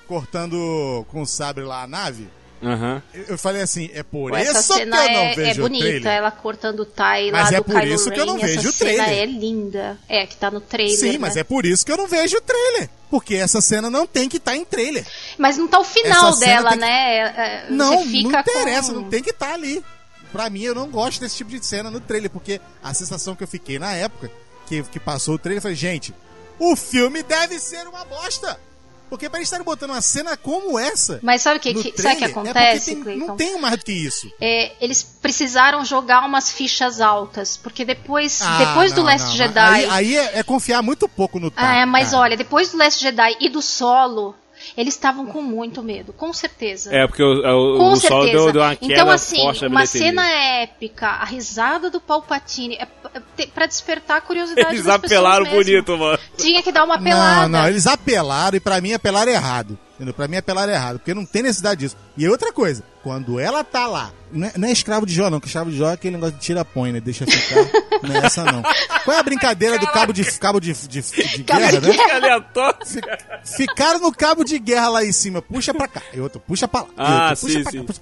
cortando 0.07 1.07
com 1.09 1.23
o 1.23 1.27
sabre 1.27 1.63
lá 1.63 1.85
a 1.85 1.87
nave. 1.87 2.29
Aham. 2.63 3.03
Eu, 3.15 3.39
falei 3.39 3.63
assim, 3.63 3.89
é 3.95 4.03
por 4.03 4.31
Pô, 4.31 4.37
Essa 4.37 4.61
isso 4.61 4.73
que 4.75 4.79
cena 4.81 4.97
eu 5.07 5.13
não 5.13 5.21
é, 5.21 5.35
vejo 5.35 5.49
é 5.49 5.53
o 5.65 5.67
bonita, 5.69 5.85
trailer. 5.87 6.13
ela 6.13 6.31
cortando 6.31 6.81
o 6.81 6.85
Tai 6.85 7.31
Mas 7.31 7.51
lá 7.51 7.57
é 7.57 7.59
do 7.59 7.65
por 7.65 7.81
Kylo 7.81 7.95
isso 7.95 8.11
que 8.11 8.21
eu 8.21 8.27
não 8.27 8.39
vejo 8.39 8.59
essa 8.59 8.69
o 8.69 8.73
cena 8.73 9.05
trailer. 9.05 9.23
é 9.23 9.27
linda. 9.27 9.99
É, 10.09 10.27
que 10.27 10.37
tá 10.37 10.51
no 10.51 10.61
trailer, 10.61 10.99
Sim, 10.99 11.13
né? 11.13 11.19
mas 11.19 11.37
é 11.37 11.45
por 11.45 11.65
isso 11.65 11.87
que 11.87 11.91
eu 11.93 11.97
não 11.97 12.07
vejo 12.07 12.37
o 12.37 12.41
trailer. 12.43 12.91
Porque 13.11 13.35
essa 13.35 13.61
cena 13.63 13.89
não 13.89 14.07
tem 14.07 14.29
que 14.29 14.37
estar 14.37 14.55
em 14.55 14.65
trailer. 14.65 15.07
Mas 15.39 15.57
não 15.57 15.67
tá 15.67 15.79
o 15.81 15.85
final 15.85 16.29
Essa 16.29 16.39
cena 16.39 16.55
dela, 16.55 16.71
que- 16.73 16.77
né? 16.79 17.17
É, 17.17 17.19
é, 17.21 17.67
Não, 17.71 18.05
não 18.05 18.05
interessa, 18.05 18.93
com... 18.93 19.01
não 19.01 19.09
tem 19.09 19.23
que 19.23 19.31
estar 19.31 19.55
ali. 19.55 19.83
Pra 20.31 20.49
mim, 20.51 20.63
eu 20.63 20.75
não 20.75 20.89
gosto 20.89 21.19
desse 21.21 21.39
tipo 21.39 21.51
de 21.51 21.65
cena 21.65 21.91
no 21.91 21.99
trailer, 21.99 22.31
porque 22.31 22.61
a 22.83 22.93
sensação 22.95 23.35
que 23.35 23.43
eu 23.43 23.49
fiquei 23.49 23.79
na 23.79 23.93
época 23.95 24.31
que, 24.69 24.83
que 24.85 25.01
passou 25.01 25.35
o 25.35 25.39
trailer, 25.39 25.59
eu 25.59 25.63
falei, 25.63 25.77
gente, 25.77 26.15
o 26.59 26.77
filme 26.77 27.23
deve 27.23 27.59
ser 27.59 27.85
uma 27.89 28.05
bosta. 28.05 28.61
Porque 29.11 29.29
pra 29.29 29.39
eles 29.39 29.49
estarem 29.49 29.65
botando 29.65 29.91
uma 29.91 30.01
cena 30.01 30.37
como 30.37 30.79
essa. 30.79 31.19
Mas 31.23 31.43
sabe 31.43 31.59
o 31.59 31.61
que, 31.61 31.75
que, 31.75 31.79
sabe 31.79 31.89
o 31.89 31.93
que 31.93 32.03
trailer, 32.03 32.23
é 32.23 32.31
acontece, 32.31 32.97
porque 32.97 33.11
tem-? 33.11 33.19
Não 33.19 33.37
tem 33.37 33.61
mais 33.61 33.77
do 33.77 33.85
que 33.85 33.93
isso. 33.93 34.31
É, 34.41 34.73
eles 34.81 35.03
precisaram 35.03 35.85
jogar 35.85 36.25
umas 36.25 36.51
fichas 36.51 37.01
altas, 37.01 37.57
porque 37.57 37.85
depois, 37.85 38.41
Ah, 38.41 38.59
depois 38.59 38.93
do 38.93 38.99
não, 39.03 39.07
Last 39.07 39.27
não, 39.27 39.37
Jedi... 39.37 39.85
Aí, 39.85 39.89
aí 39.91 40.17
é, 40.17 40.39
é 40.39 40.43
confiar 40.43 40.81
muito 40.83 41.09
pouco 41.09 41.39
no 41.41 41.53
Ah, 41.57 41.75
é, 41.75 41.81
Taco, 41.81 41.91
mas 41.91 42.11
cara. 42.11 42.23
olha, 42.23 42.37
depois 42.37 42.71
do 42.71 42.79
Last 42.79 43.01
Jedi 43.03 43.37
e 43.41 43.49
do 43.49 43.61
Solo, 43.61 44.35
eles 44.81 44.95
estavam 44.95 45.27
com 45.27 45.43
muito 45.43 45.83
medo, 45.83 46.13
com 46.13 46.33
certeza. 46.33 46.95
É, 46.95 47.07
porque 47.07 47.23
o, 47.23 47.75
o, 47.75 47.79
Com 47.79 47.93
o 47.93 47.97
sol 47.97 48.25
deu, 48.25 48.53
deu 48.53 48.63
uma 48.63 48.75
queda 48.75 48.93
então, 48.93 49.11
assim, 49.11 49.43
forte 49.43 49.67
uma 49.67 49.87
cena 49.87 50.29
épica, 50.29 51.07
a 51.07 51.25
risada 51.25 51.91
do 51.91 52.01
Palpatine, 52.01 52.77
é 52.77 52.87
é 53.39 53.47
pra 53.47 53.67
despertar 53.67 54.19
a 54.19 54.21
curiosidade 54.21 54.69
Eles 54.75 54.85
das 54.85 54.95
apelaram 54.95 55.45
pessoas 55.45 55.67
mesmo. 55.67 55.83
bonito, 55.85 55.99
mano. 55.99 56.19
Tinha 56.37 56.63
que 56.63 56.71
dar 56.71 56.85
uma 56.85 56.99
pelada. 57.01 57.49
Não, 57.49 57.61
não, 57.61 57.69
eles 57.69 57.87
apelaram 57.87 58.57
e 58.57 58.61
pra 58.61 58.81
mim 58.81 58.93
apelaram 58.93 59.33
errado. 59.33 59.79
Entendeu? 60.01 60.15
Pra 60.15 60.27
mim 60.27 60.37
apelaram 60.39 60.73
errado, 60.73 60.99
porque 60.99 61.13
não 61.13 61.27
tem 61.27 61.43
necessidade 61.43 61.81
disso. 61.81 61.97
E 62.17 62.27
outra 62.27 62.55
coisa, 62.55 62.83
quando 63.03 63.39
ela 63.39 63.63
tá 63.63 63.87
lá, 63.87 64.11
não 64.33 64.47
é, 64.49 64.53
não 64.57 64.67
é 64.67 64.73
escravo 64.73 65.05
de 65.05 65.13
Jó, 65.13 65.29
não, 65.29 65.39
que 65.39 65.47
escravo 65.47 65.71
de 65.71 65.77
Jó 65.77 65.91
é 65.91 65.93
aquele 65.93 66.15
negócio 66.17 66.37
de 66.37 66.41
tira-põe, 66.41 66.91
né? 66.91 67.01
Deixa 67.01 67.27
ficar. 67.27 67.67
não 68.09 68.15
é 68.17 68.25
essa, 68.25 68.43
não. 68.51 68.63
Qual 69.05 69.15
é 69.15 69.21
a 69.21 69.23
brincadeira 69.23 69.79
do 69.79 69.87
cabo 69.89 70.11
de, 70.15 70.25
cabo 70.39 70.59
de, 70.59 70.73
de, 70.73 71.03
de 71.03 71.43
guerra, 71.43 71.81
né? 71.81 71.97
Aleatório. 72.15 72.79
Ficaram 73.45 74.01
no 74.01 74.13
cabo 74.13 74.43
de 74.45 74.59
guerra 74.59 74.89
lá 74.89 75.05
em 75.05 75.13
cima, 75.13 75.43
puxa 75.43 75.75
pra 75.75 75.87
cá. 75.89 76.03
E 76.15 76.21
outro, 76.21 76.41
puxa 76.41 76.67
pra 76.67 76.81
lá. 76.83 76.89
Ah, 76.97 77.29
outro, 77.31 77.41
puxa 77.47 77.59
sim, 77.59 77.63
pra 77.63 77.73
cá, 77.73 77.79
sim. 77.79 77.85
puxa- 77.85 78.01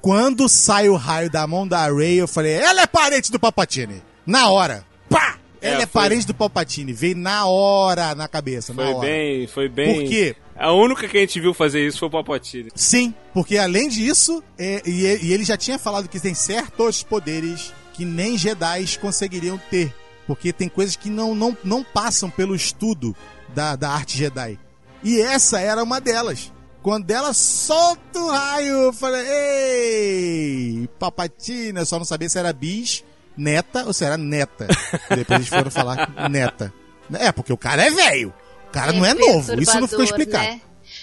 Quando 0.00 0.48
sai 0.48 0.88
o 0.88 0.96
raio 0.96 1.30
da 1.30 1.46
mão 1.46 1.66
da 1.66 1.86
Ray, 1.88 2.14
eu 2.20 2.28
falei, 2.28 2.52
ela 2.52 2.82
é 2.82 2.86
parente 2.86 3.30
do 3.32 3.38
Palpatine. 3.40 4.02
Na 4.24 4.48
hora. 4.48 4.84
Pá! 5.08 5.36
Ela 5.60 5.80
É, 5.80 5.82
é, 5.82 5.86
foi- 5.86 6.02
parente 6.02 6.26
do 6.26 6.34
Palpatine. 6.34 6.92
Veio 6.92 7.16
na 7.16 7.46
hora 7.46 8.14
na 8.16 8.26
cabeça, 8.26 8.72
na 8.74 8.82
Foi 8.82 8.92
hora. 8.94 9.06
bem, 9.06 9.46
foi 9.46 9.68
bem. 9.68 9.94
Por 10.00 10.08
quê? 10.08 10.36
A 10.56 10.72
única 10.72 11.08
que 11.08 11.16
a 11.16 11.20
gente 11.20 11.40
viu 11.40 11.54
fazer 11.54 11.86
isso 11.86 11.98
foi 11.98 12.08
o 12.08 12.10
Palpatine. 12.10 12.70
Sim, 12.74 13.14
porque 13.32 13.56
além 13.56 13.88
disso, 13.88 14.42
é, 14.58 14.82
e, 14.86 15.02
e 15.22 15.32
ele 15.32 15.44
já 15.44 15.56
tinha 15.56 15.78
falado 15.78 16.08
que 16.08 16.20
tem 16.20 16.34
certos 16.34 17.02
poderes 17.02 17.72
que 17.94 18.04
nem 18.04 18.36
Jedi 18.36 18.98
conseguiriam 18.98 19.58
ter. 19.70 19.94
Porque 20.26 20.52
tem 20.52 20.68
coisas 20.68 20.96
que 20.96 21.10
não, 21.10 21.34
não, 21.34 21.56
não 21.64 21.82
passam 21.82 22.30
pelo 22.30 22.54
estudo 22.54 23.14
da, 23.54 23.76
da 23.76 23.90
arte 23.90 24.16
Jedi. 24.16 24.58
E 25.02 25.20
essa 25.20 25.60
era 25.60 25.82
uma 25.82 26.00
delas. 26.00 26.52
Quando 26.82 27.10
ela 27.10 27.32
solta 27.32 28.18
o 28.18 28.30
raio, 28.30 28.74
eu 28.74 28.92
falei, 28.92 29.24
ei, 29.28 30.88
Palpatine, 30.98 31.78
eu 31.78 31.86
só 31.86 31.98
não 31.98 32.04
sabia 32.04 32.28
se 32.28 32.38
era 32.38 32.52
bis, 32.52 33.04
neta 33.36 33.84
ou 33.84 33.92
se 33.92 34.04
era 34.04 34.16
neta. 34.16 34.66
Depois 35.08 35.40
eles 35.40 35.48
foram 35.48 35.70
falar 35.70 36.28
neta. 36.28 36.72
É, 37.14 37.30
porque 37.30 37.52
o 37.52 37.58
cara 37.58 37.84
é 37.84 37.90
velho. 37.90 38.32
O 38.72 38.74
cara 38.74 38.92
não 38.92 39.04
é 39.04 39.12
novo. 39.12 39.60
Isso 39.60 39.78
não 39.78 39.86
ficou 39.86 40.02
explicado. 40.04 40.44
né? 40.44 40.60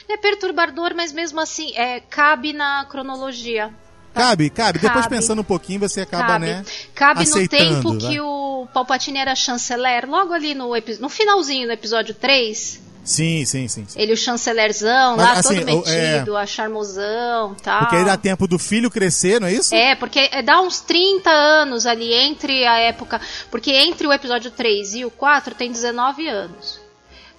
É 0.09 0.17
perturbador, 0.17 0.93
mas 0.95 1.13
mesmo 1.13 1.39
assim, 1.39 1.71
é, 1.75 1.99
cabe 1.99 2.51
na 2.51 2.83
cronologia. 2.85 3.71
Cabe, 4.11 4.49
cabe. 4.49 4.79
Depois 4.79 5.03
Cabe. 5.05 5.15
pensando 5.15 5.41
um 5.41 5.45
pouquinho, 5.45 5.79
você 5.79 6.01
acaba, 6.01 6.25
Cabe, 6.33 6.45
né? 6.47 6.65
cabe 6.95 7.19
no 7.19 7.29
aceitando, 7.29 7.75
tempo 7.75 7.99
vai. 7.99 8.11
que 8.11 8.19
o 8.19 8.67
Palpatine 8.73 9.19
era 9.19 9.35
chanceler, 9.35 10.09
logo 10.09 10.33
ali 10.33 10.55
no, 10.55 10.71
no 10.99 11.09
finalzinho 11.09 11.67
do 11.67 11.73
episódio 11.73 12.15
3, 12.15 12.81
Sim, 13.03 13.45
sim, 13.45 13.67
sim. 13.67 13.85
sim. 13.87 13.99
ele 13.99 14.13
o 14.13 14.17
chancelerzão, 14.17 15.15
Mas, 15.15 15.25
lá 15.25 15.33
assim, 15.33 15.59
todo 15.65 15.89
é- 15.89 16.11
metido, 16.15 16.35
a 16.35 16.45
charmosão 16.45 17.55
e 17.57 17.61
tal. 17.61 17.79
Porque 17.81 17.95
aí 17.95 18.05
dá 18.05 18.17
tempo 18.17 18.47
do 18.47 18.59
filho 18.59 18.89
crescer, 18.91 19.39
não 19.39 19.47
é 19.47 19.53
isso? 19.53 19.73
É, 19.73 19.95
porque 19.95 20.27
é, 20.31 20.41
dá 20.41 20.59
uns 20.59 20.79
30 20.81 21.29
anos 21.29 21.85
ali 21.85 22.13
entre 22.13 22.65
a 22.65 22.77
época. 22.77 23.21
Porque 23.49 23.71
entre 23.71 24.05
o 24.05 24.13
episódio 24.13 24.51
3 24.51 24.95
e 24.95 25.05
o 25.05 25.11
4 25.11 25.55
tem 25.55 25.71
19 25.71 26.27
anos. 26.27 26.78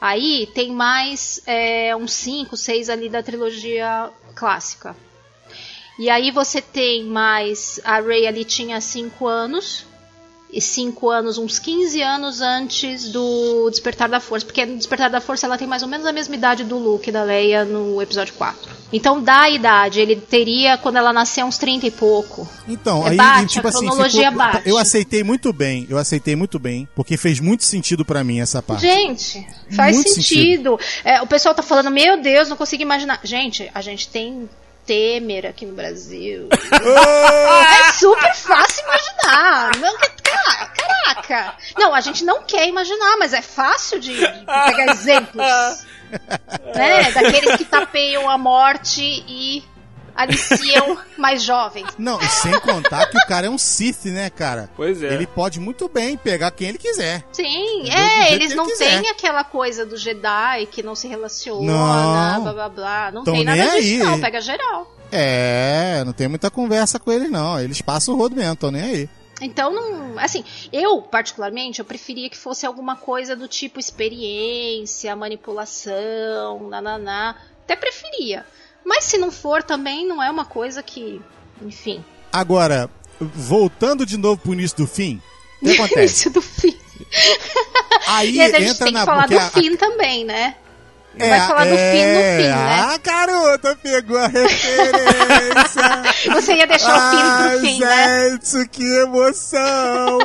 Aí 0.01 0.49
tem 0.55 0.73
mais 0.73 1.43
é, 1.47 1.95
uns 1.95 2.13
5, 2.15 2.57
6 2.57 2.89
ali 2.89 3.09
da 3.09 3.23
trilogia 3.23 4.11
clássica. 4.35 4.97
E 5.99 6.09
aí 6.09 6.31
você 6.31 6.63
tem 6.63 7.05
mais. 7.05 7.79
A 7.85 8.01
Rey 8.01 8.27
ali 8.27 8.45
tinha 8.45 8.81
5 8.81 9.27
anos. 9.27 9.87
E 10.53 10.61
5 10.61 11.09
anos, 11.09 11.39
uns 11.39 11.59
15 11.59 12.03
anos 12.03 12.41
antes 12.41 13.09
do 13.11 13.69
Despertar 13.71 14.09
da 14.09 14.19
Força. 14.19 14.45
Porque 14.45 14.67
no 14.67 14.77
Despertar 14.77 15.09
da 15.09 15.21
Força 15.21 15.47
ela 15.47 15.57
tem 15.57 15.69
mais 15.69 15.83
ou 15.83 15.89
menos 15.89 16.05
a 16.07 16.13
mesma 16.13 16.35
idade 16.35 16.65
do 16.65 16.77
Luke 16.77 17.09
e 17.09 17.13
da 17.13 17.23
Leia 17.23 17.65
no 17.65 18.03
episódio 18.03 18.35
4. 18.35 18.81
Então 18.93 19.23
dá 19.23 19.43
a 19.43 19.51
idade. 19.51 20.01
Ele 20.01 20.17
teria, 20.17 20.77
quando 20.77 20.97
ela 20.97 21.13
nascer, 21.13 21.45
uns 21.45 21.57
30 21.57 21.87
e 21.87 21.91
pouco. 21.93 22.49
Então, 22.67 23.07
É 23.07 23.11
aí, 23.11 23.17
bate, 23.17 23.47
tipo 23.55 23.67
a 23.67 23.71
assim, 23.71 23.87
cronologia 23.87 24.31
ficou- 24.33 24.39
bate. 24.47 24.69
eu 24.69 24.77
aceitei 24.77 25.23
muito 25.23 25.53
bem, 25.53 25.87
eu 25.89 25.97
aceitei 25.97 26.35
muito 26.35 26.59
bem, 26.59 26.89
porque 26.97 27.17
fez 27.17 27.39
muito 27.39 27.63
sentido 27.65 28.05
pra 28.05 28.25
mim 28.25 28.41
essa 28.41 28.61
parte. 28.61 28.81
Gente, 28.83 29.47
faz 29.71 29.95
Muito 29.95 30.11
sentido. 30.11 30.79
É, 31.05 31.23
o 31.23 31.27
pessoal 31.29 31.55
tá 31.55 31.63
falando, 31.63 31.91
meu 31.93 32.21
Deus, 32.21 32.49
não 32.49 32.57
consigo 32.57 32.83
imaginar. 32.83 33.21
Gente, 33.23 33.71
a 33.73 33.81
gente 33.81 34.09
tem 34.09 34.49
Temer 34.91 35.47
aqui 35.47 35.65
no 35.65 35.73
Brasil. 35.73 36.49
é 36.51 37.93
super 37.93 38.35
fácil 38.35 38.83
imaginar. 38.83 39.71
Não, 39.77 39.97
cara, 40.21 40.67
caraca. 40.67 41.55
Não, 41.79 41.95
a 41.95 42.01
gente 42.01 42.25
não 42.25 42.43
quer 42.43 42.67
imaginar, 42.67 43.17
mas 43.17 43.33
é 43.33 43.41
fácil 43.41 44.01
de, 44.01 44.15
de 44.15 44.45
pegar 44.47 44.87
exemplos. 44.91 45.87
né? 46.75 47.13
Daqueles 47.13 47.55
que 47.55 47.65
tapeiam 47.65 48.29
a 48.29 48.37
morte 48.37 49.01
e 49.29 49.63
aliciam 50.15 50.99
mais 51.17 51.43
jovens. 51.43 51.87
Não, 51.99 52.21
e 52.21 52.27
sem 52.29 52.59
contar 52.61 53.07
que 53.07 53.17
o 53.19 53.27
cara 53.27 53.47
é 53.47 53.51
um 53.51 53.59
Sith, 53.59 54.07
né, 54.07 54.31
cara? 54.31 54.71
Pois 54.77 55.03
é. 55.03 55.13
Ele 55.13 55.27
pode 55.27 55.61
muito 55.61 55.89
bem 55.89 56.17
pegar 56.17 56.51
quem 56.51 56.69
ele 56.69 56.79
quiser. 56.79 57.25
Sim, 57.33 57.91
é, 57.91 58.33
eles 58.33 58.47
ele 58.53 58.55
não 58.55 58.67
têm 58.77 59.09
aquela 59.09 59.45
coisa 59.45 59.85
do 59.87 59.97
Jedi 59.97 60.67
que 60.71 60.83
não 60.83 60.95
se 60.95 61.09
relaciona, 61.09 61.73
Não. 61.73 62.43
blá 62.43 62.53
blá 62.53 62.69
blá. 62.69 63.11
Não 63.13 63.25
Tão 63.25 63.35
tem 63.35 63.45
nada 63.45 63.57
nem 63.73 63.81
disso, 63.81 64.03
aí. 64.05 64.11
não, 64.11 64.21
pega 64.21 64.41
geral. 64.41 64.97
É, 65.13 66.03
não 66.05 66.13
tem 66.13 66.29
muita 66.29 66.51
conversa 66.51 66.99
com 66.99 67.11
eles, 67.11 67.31
não. 67.31 67.59
Eles 67.59 67.81
passam 67.83 68.15
o 68.15 68.17
rodo 68.17 68.37
mesmo, 68.37 68.55
tô 68.57 68.71
nem 68.71 68.83
aí. 68.83 69.09
Então, 69.43 69.73
não. 69.73 70.19
Assim, 70.19 70.45
eu, 70.73 71.01
particularmente, 71.01 71.79
eu 71.81 71.85
preferia 71.85 72.29
que 72.29 72.37
fosse 72.37 72.67
alguma 72.67 72.95
coisa 72.95 73.35
do 73.35 73.49
tipo 73.49 73.81
experiência, 73.81 75.17
manipulação, 75.17 76.69
nananá. 76.69 77.37
Até 77.65 77.75
preferia. 77.77 78.45
Mas 78.85 79.05
se 79.05 79.19
não 79.19 79.31
for, 79.31 79.63
também 79.63 80.07
não 80.07 80.23
é 80.23 80.31
uma 80.31 80.45
coisa 80.45 80.83
que. 80.83 81.21
Enfim. 81.63 82.05
Agora, 82.33 82.89
voltando 83.21 84.07
de 84.07 84.17
novo 84.17 84.41
pro 84.41 84.53
início 84.55 84.77
do 84.79 84.87
fim, 84.87 85.21
o 85.61 85.67
que 85.67 85.73
acontece? 85.81 85.99
Início 86.01 86.31
do 86.31 86.41
fim. 86.43 86.77
Aí 88.09 88.33
E 88.37 88.41
a 88.43 88.47
gente 88.47 88.63
entra 88.71 88.85
tem 88.87 88.93
na 88.95 89.01
que 89.01 89.07
falar 89.07 89.23
porque 89.23 89.35
do 89.35 89.41
a- 89.41 89.51
fim 89.51 89.77
também, 89.77 90.25
né? 90.25 90.57
Vai 91.19 91.41
falar 91.41 91.65
do 91.65 91.77
fim 91.77 92.05
no 92.07 92.21
fim, 92.21 92.47
né? 92.49 92.53
Ah, 92.53 92.97
garota, 93.03 93.77
pegou 93.83 94.17
a 94.17 94.29
referência. 94.29 95.83
Você 96.33 96.55
ia 96.55 96.67
deixar 96.69 96.97
o 96.97 97.11
fim 97.11 97.51
pro 97.51 97.61
fim, 97.67 97.81
né? 97.81 98.31
gente, 98.31 98.69
que 98.69 98.85
emoção. 99.03 100.19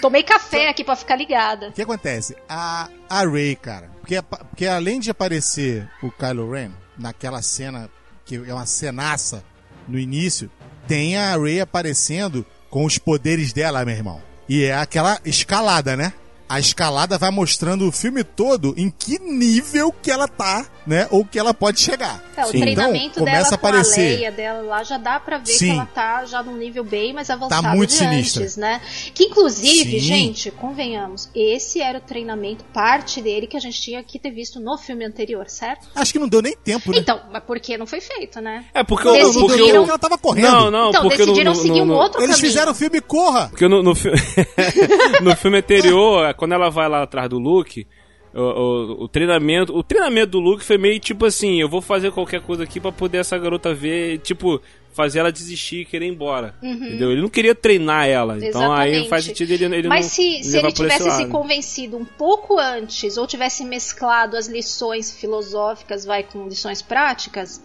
Tomei 0.00 0.22
café 0.22 0.68
aqui 0.70 0.82
pra 0.82 0.96
ficar 0.96 1.16
ligada. 1.16 1.68
O 1.68 1.72
que 1.72 1.82
acontece? 1.82 2.34
A, 2.48 2.88
a 3.10 3.18
Ray, 3.26 3.54
cara, 3.54 3.90
porque, 4.02 4.20
porque 4.20 4.66
além 4.66 4.98
de 4.98 5.10
aparecer 5.10 5.88
o 6.02 6.10
Kylo 6.10 6.50
Ren 6.50 6.72
naquela 6.98 7.40
cena, 7.40 7.88
que 8.24 8.34
é 8.34 8.52
uma 8.52 8.66
cenaça 8.66 9.44
no 9.86 9.96
início, 9.96 10.50
tem 10.88 11.16
a 11.16 11.36
Ray 11.36 11.60
aparecendo 11.60 12.44
com 12.68 12.84
os 12.84 12.98
poderes 12.98 13.52
dela, 13.52 13.84
meu 13.84 13.94
irmão. 13.94 14.20
E 14.48 14.64
é 14.64 14.74
aquela 14.74 15.20
escalada, 15.24 15.96
né? 15.96 16.12
A 16.52 16.60
escalada 16.60 17.16
vai 17.16 17.30
mostrando 17.30 17.88
o 17.88 17.90
filme 17.92 18.22
todo 18.22 18.74
em 18.76 18.90
que 18.90 19.18
nível 19.18 19.90
que 19.90 20.10
ela 20.10 20.28
tá, 20.28 20.66
né? 20.86 21.08
Ou 21.10 21.24
que 21.24 21.38
ela 21.38 21.54
pode 21.54 21.80
chegar. 21.80 22.22
É, 22.36 22.44
o 22.44 22.48
Sim. 22.48 22.60
treinamento 22.60 23.04
Então, 23.12 23.24
dela 23.24 23.36
começa 23.38 23.54
a 23.54 23.58
com 23.58 23.66
a 23.66 23.68
aparecer. 23.70 24.16
Leia 24.18 24.30
dela 24.30 24.60
lá 24.62 24.82
já 24.82 24.98
dá 24.98 25.18
pra 25.18 25.38
ver 25.38 25.46
Sim. 25.46 25.66
que 25.66 25.72
ela 25.72 25.86
tá 25.86 26.24
já 26.26 26.42
num 26.42 26.56
nível 26.56 26.84
bem 26.84 27.14
mais 27.14 27.30
avançado 27.30 27.68
muito 27.68 27.88
de 27.90 27.96
sinistra. 27.96 28.42
antes, 28.42 28.56
né? 28.58 28.82
Que 29.14 29.24
inclusive, 29.24 29.92
Sim. 29.92 29.98
gente, 30.00 30.50
convenhamos, 30.50 31.30
esse 31.34 31.80
era 31.80 31.96
o 31.98 32.00
treinamento, 32.02 32.64
parte 32.64 33.22
dele 33.22 33.46
que 33.46 33.56
a 33.56 33.60
gente 33.60 33.80
tinha 33.80 34.02
que 34.02 34.18
ter 34.18 34.30
visto 34.30 34.60
no 34.60 34.76
filme 34.76 35.06
anterior, 35.06 35.48
certo? 35.48 35.88
Acho 35.94 36.12
que 36.12 36.18
não 36.18 36.28
deu 36.28 36.42
nem 36.42 36.54
tempo, 36.54 36.90
né? 36.92 36.98
Então, 36.98 37.18
mas 37.32 37.42
por 37.44 37.58
que 37.60 37.78
não 37.78 37.86
foi 37.86 38.02
feito, 38.02 38.40
né? 38.42 38.64
É 38.74 38.84
porque 38.84 39.08
o. 39.08 39.12
não, 39.12 39.32
Porque 39.32 39.56
porque 39.72 39.88
ela 39.90 39.98
tava 39.98 40.18
correndo. 40.18 40.50
não, 40.50 40.70
não, 40.70 40.88
então, 40.90 41.02
porque 41.02 41.16
decidiram 41.18 41.52
no, 41.52 41.56
no, 41.58 41.62
seguir 41.62 41.78
no, 41.78 41.82
um 41.84 41.86
no- 41.86 41.94
outro 41.94 42.20
Eles 42.20 42.36
caminho. 42.36 42.50
fizeram 42.52 42.72
o 42.72 42.74
filme 42.74 43.00
Corra. 43.00 43.48
Porque 43.48 43.66
no, 43.68 43.82
no, 43.82 43.94
fi- 43.94 44.10
no 45.22 45.34
filme 45.36 45.58
anterior, 45.58 46.24
quando 46.42 46.54
ela 46.54 46.70
vai 46.70 46.88
lá 46.88 47.04
atrás 47.04 47.28
do 47.30 47.38
Luke, 47.38 47.86
o, 48.34 48.40
o, 48.40 49.04
o 49.04 49.08
treinamento. 49.08 49.72
O 49.72 49.80
treinamento 49.80 50.32
do 50.32 50.40
Luke 50.40 50.64
foi 50.64 50.76
meio 50.76 50.98
tipo 50.98 51.24
assim, 51.24 51.60
eu 51.60 51.68
vou 51.68 51.80
fazer 51.80 52.10
qualquer 52.10 52.40
coisa 52.40 52.64
aqui 52.64 52.80
pra 52.80 52.90
poder 52.90 53.18
essa 53.18 53.38
garota 53.38 53.72
ver, 53.72 54.18
tipo, 54.18 54.60
fazer 54.92 55.20
ela 55.20 55.30
desistir 55.30 55.82
e 55.82 55.84
querer 55.84 56.06
ir 56.06 56.08
embora. 56.08 56.56
Entendeu? 56.60 57.12
Ele 57.12 57.20
não 57.20 57.28
queria 57.28 57.54
treinar 57.54 58.08
ela. 58.08 58.36
Então 58.44 58.72
aí 58.72 58.90
Uhum. 58.90 58.96
Exatamente. 58.96 59.08
faz 59.08 59.24
sentido 59.24 59.52
ele, 59.52 59.64
ele 59.66 59.88
Mas 59.88 60.06
não 60.06 60.10
se, 60.10 60.42
se 60.42 60.58
ele 60.58 60.62
por 60.62 60.84
esse 60.84 60.98
tivesse 60.98 61.10
se 61.12 61.26
convencido 61.28 61.96
um 61.96 62.04
pouco 62.04 62.58
antes, 62.58 63.16
ou 63.16 63.24
tivesse 63.24 63.64
mesclado 63.64 64.36
as 64.36 64.48
lições 64.48 65.12
filosóficas, 65.12 66.04
vai 66.04 66.24
com 66.24 66.48
lições 66.48 66.82
práticas, 66.82 67.62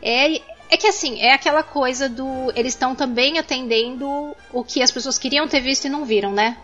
é, 0.00 0.34
é 0.70 0.76
que 0.76 0.86
assim, 0.86 1.20
é 1.20 1.34
aquela 1.34 1.64
coisa 1.64 2.08
do. 2.08 2.52
Eles 2.54 2.74
estão 2.74 2.94
também 2.94 3.40
atendendo 3.40 4.36
o 4.52 4.62
que 4.62 4.80
as 4.80 4.92
pessoas 4.92 5.18
queriam 5.18 5.48
ter 5.48 5.60
visto 5.60 5.86
e 5.86 5.90
não 5.90 6.04
viram, 6.04 6.32
né? 6.32 6.56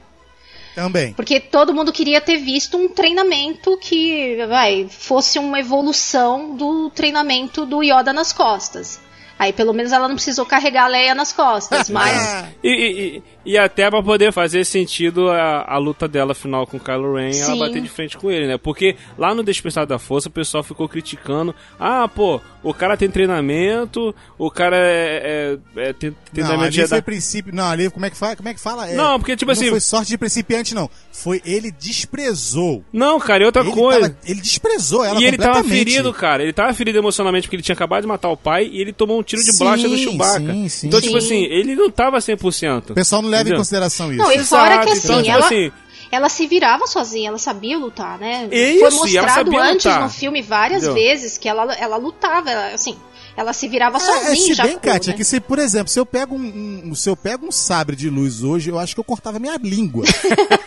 Também. 0.76 1.14
Porque 1.14 1.40
todo 1.40 1.72
mundo 1.72 1.90
queria 1.90 2.20
ter 2.20 2.36
visto 2.36 2.76
um 2.76 2.86
treinamento 2.86 3.78
que, 3.78 4.36
vai, 4.46 4.86
fosse 4.90 5.38
uma 5.38 5.58
evolução 5.58 6.54
do 6.54 6.90
treinamento 6.90 7.64
do 7.64 7.82
Yoda 7.82 8.12
nas 8.12 8.30
costas. 8.30 9.00
Aí 9.38 9.52
pelo 9.52 9.72
menos 9.72 9.92
ela 9.92 10.08
não 10.08 10.14
precisou 10.14 10.46
carregar 10.46 10.84
a 10.84 10.88
Leia 10.88 11.14
nas 11.14 11.32
costas, 11.32 11.88
mas. 11.90 12.46
E, 12.64 12.68
e, 12.68 13.16
e- 13.18 13.22
e 13.46 13.56
até 13.56 13.88
pra 13.88 14.02
poder 14.02 14.32
fazer 14.32 14.64
sentido 14.64 15.30
a, 15.30 15.64
a 15.72 15.78
luta 15.78 16.08
dela 16.08 16.34
final 16.34 16.66
com 16.66 16.78
o 16.78 16.80
Kylo 16.80 17.14
Ren, 17.14 17.26
ela 17.26 17.52
Sim. 17.52 17.58
bater 17.60 17.80
de 17.80 17.88
frente 17.88 18.16
com 18.16 18.28
ele, 18.28 18.48
né? 18.48 18.58
Porque 18.58 18.96
lá 19.16 19.32
no 19.36 19.44
Despertar 19.44 19.86
da 19.86 20.00
Força 20.00 20.28
o 20.28 20.32
pessoal 20.32 20.64
ficou 20.64 20.88
criticando: 20.88 21.54
ah, 21.78 22.08
pô, 22.08 22.40
o 22.60 22.74
cara 22.74 22.96
tem 22.96 23.08
treinamento, 23.08 24.12
o 24.36 24.50
cara 24.50 24.76
é, 24.76 25.58
é, 25.76 25.88
é 25.90 25.92
tem 25.92 26.10
Não, 26.10 26.16
treinamento 26.32 26.64
ali 26.64 26.70
de 26.82 26.88
foi 26.88 27.02
princípio. 27.02 27.54
Não, 27.54 27.66
ali 27.70 27.88
como 27.88 28.04
é 28.04 28.10
que 28.10 28.16
fala? 28.16 28.34
Como 28.34 28.48
é 28.48 28.54
que 28.54 28.60
fala? 28.60 28.88
É, 28.90 28.94
Não, 28.96 29.16
porque, 29.20 29.36
tipo 29.36 29.52
não 29.52 29.52
assim- 29.52 29.70
foi 29.70 29.78
sorte 29.80 30.08
de 30.08 30.18
principiante, 30.18 30.74
não. 30.74 30.90
Foi 31.12 31.40
ele 31.46 31.70
desprezou. 31.70 32.82
Não, 32.92 33.20
cara, 33.20 33.42
e 33.44 33.46
outra 33.46 33.62
ele, 33.62 33.70
coisa. 33.72 34.00
tava- 34.10 34.16
ele 34.26 34.40
desprezou 34.40 35.04
ela 35.04 35.20
E 35.20 35.24
ele 35.24 35.38
tava 35.38 35.62
ferido, 35.62 36.12
cara. 36.12 36.42
Ele 36.42 36.52
tava 36.52 36.72
ferido 36.74 36.98
emocionalmente 36.98 37.46
porque 37.46 37.56
ele 37.56 37.62
tinha 37.62 37.74
acabado 37.74 38.02
de 38.02 38.08
matar 38.08 38.28
o 38.28 38.36
pai 38.36 38.68
e 38.72 38.80
ele 38.80 38.92
tomou 38.92 39.20
um 39.20 39.22
tiro 39.26 39.42
de 39.42 39.52
Sim, 39.52 39.58
blaster 39.64 39.90
do 39.90 39.98
Chewbacca. 39.98 40.52
sim, 40.52 40.68
sim. 40.68 40.86
então, 40.88 41.00
tipo 41.00 41.20
Sim. 41.20 41.26
assim, 41.26 41.44
ele 41.44 41.74
não 41.76 41.90
tava 41.90 42.18
100%. 42.18 42.90
O 42.90 42.94
pessoal 42.94 43.20
não 43.20 43.28
leva 43.28 43.42
Entendeu? 43.42 43.56
em 43.56 43.58
consideração 43.58 44.12
isso. 44.12 44.22
Não, 44.22 44.32
e 44.32 44.38
fora 44.44 44.78
que 44.78 44.90
Exato, 44.90 44.92
assim, 44.92 45.06
então, 45.06 45.22
tipo 45.22 45.30
ela, 45.36 45.44
assim, 45.46 45.72
ela 46.10 46.28
se 46.28 46.46
virava 46.46 46.86
sozinha, 46.86 47.28
ela 47.28 47.38
sabia 47.38 47.76
lutar, 47.78 48.18
né? 48.18 48.48
Isso, 48.50 48.78
Foi 48.78 48.88
ela 48.88 48.90
mostrado 48.96 49.50
sabia 49.50 49.62
antes 49.64 49.84
lutar. 49.86 50.02
no 50.02 50.08
filme 50.10 50.40
várias 50.42 50.84
Entendeu? 50.84 50.94
vezes 51.02 51.36
que 51.36 51.48
ela, 51.48 51.74
ela 51.74 51.96
lutava, 51.96 52.48
ela, 52.50 52.68
assim, 52.74 52.96
ela 53.36 53.52
se 53.52 53.68
virava 53.68 53.98
É, 53.98 54.00
sozinha 54.00 54.32
é, 54.32 54.34
se 54.36 54.54
já. 54.54 54.62
bem, 54.62 54.78
Kátia, 54.78 55.10
né? 55.10 55.16
que 55.16 55.24
se, 55.24 55.40
por 55.40 55.58
exemplo, 55.58 55.88
se 55.88 55.98
eu 56.00 56.06
pego 56.06 56.34
um, 56.36 56.82
um- 56.86 56.94
se 56.94 57.10
eu 57.10 57.14
pego 57.16 57.46
um 57.46 57.52
sabre 57.52 57.94
de 57.94 58.08
luz 58.08 58.42
hoje, 58.42 58.70
eu 58.70 58.78
acho 58.78 58.94
que 58.94 59.00
eu 59.00 59.04
cortava 59.04 59.38
minha 59.38 59.58
língua. 59.62 60.04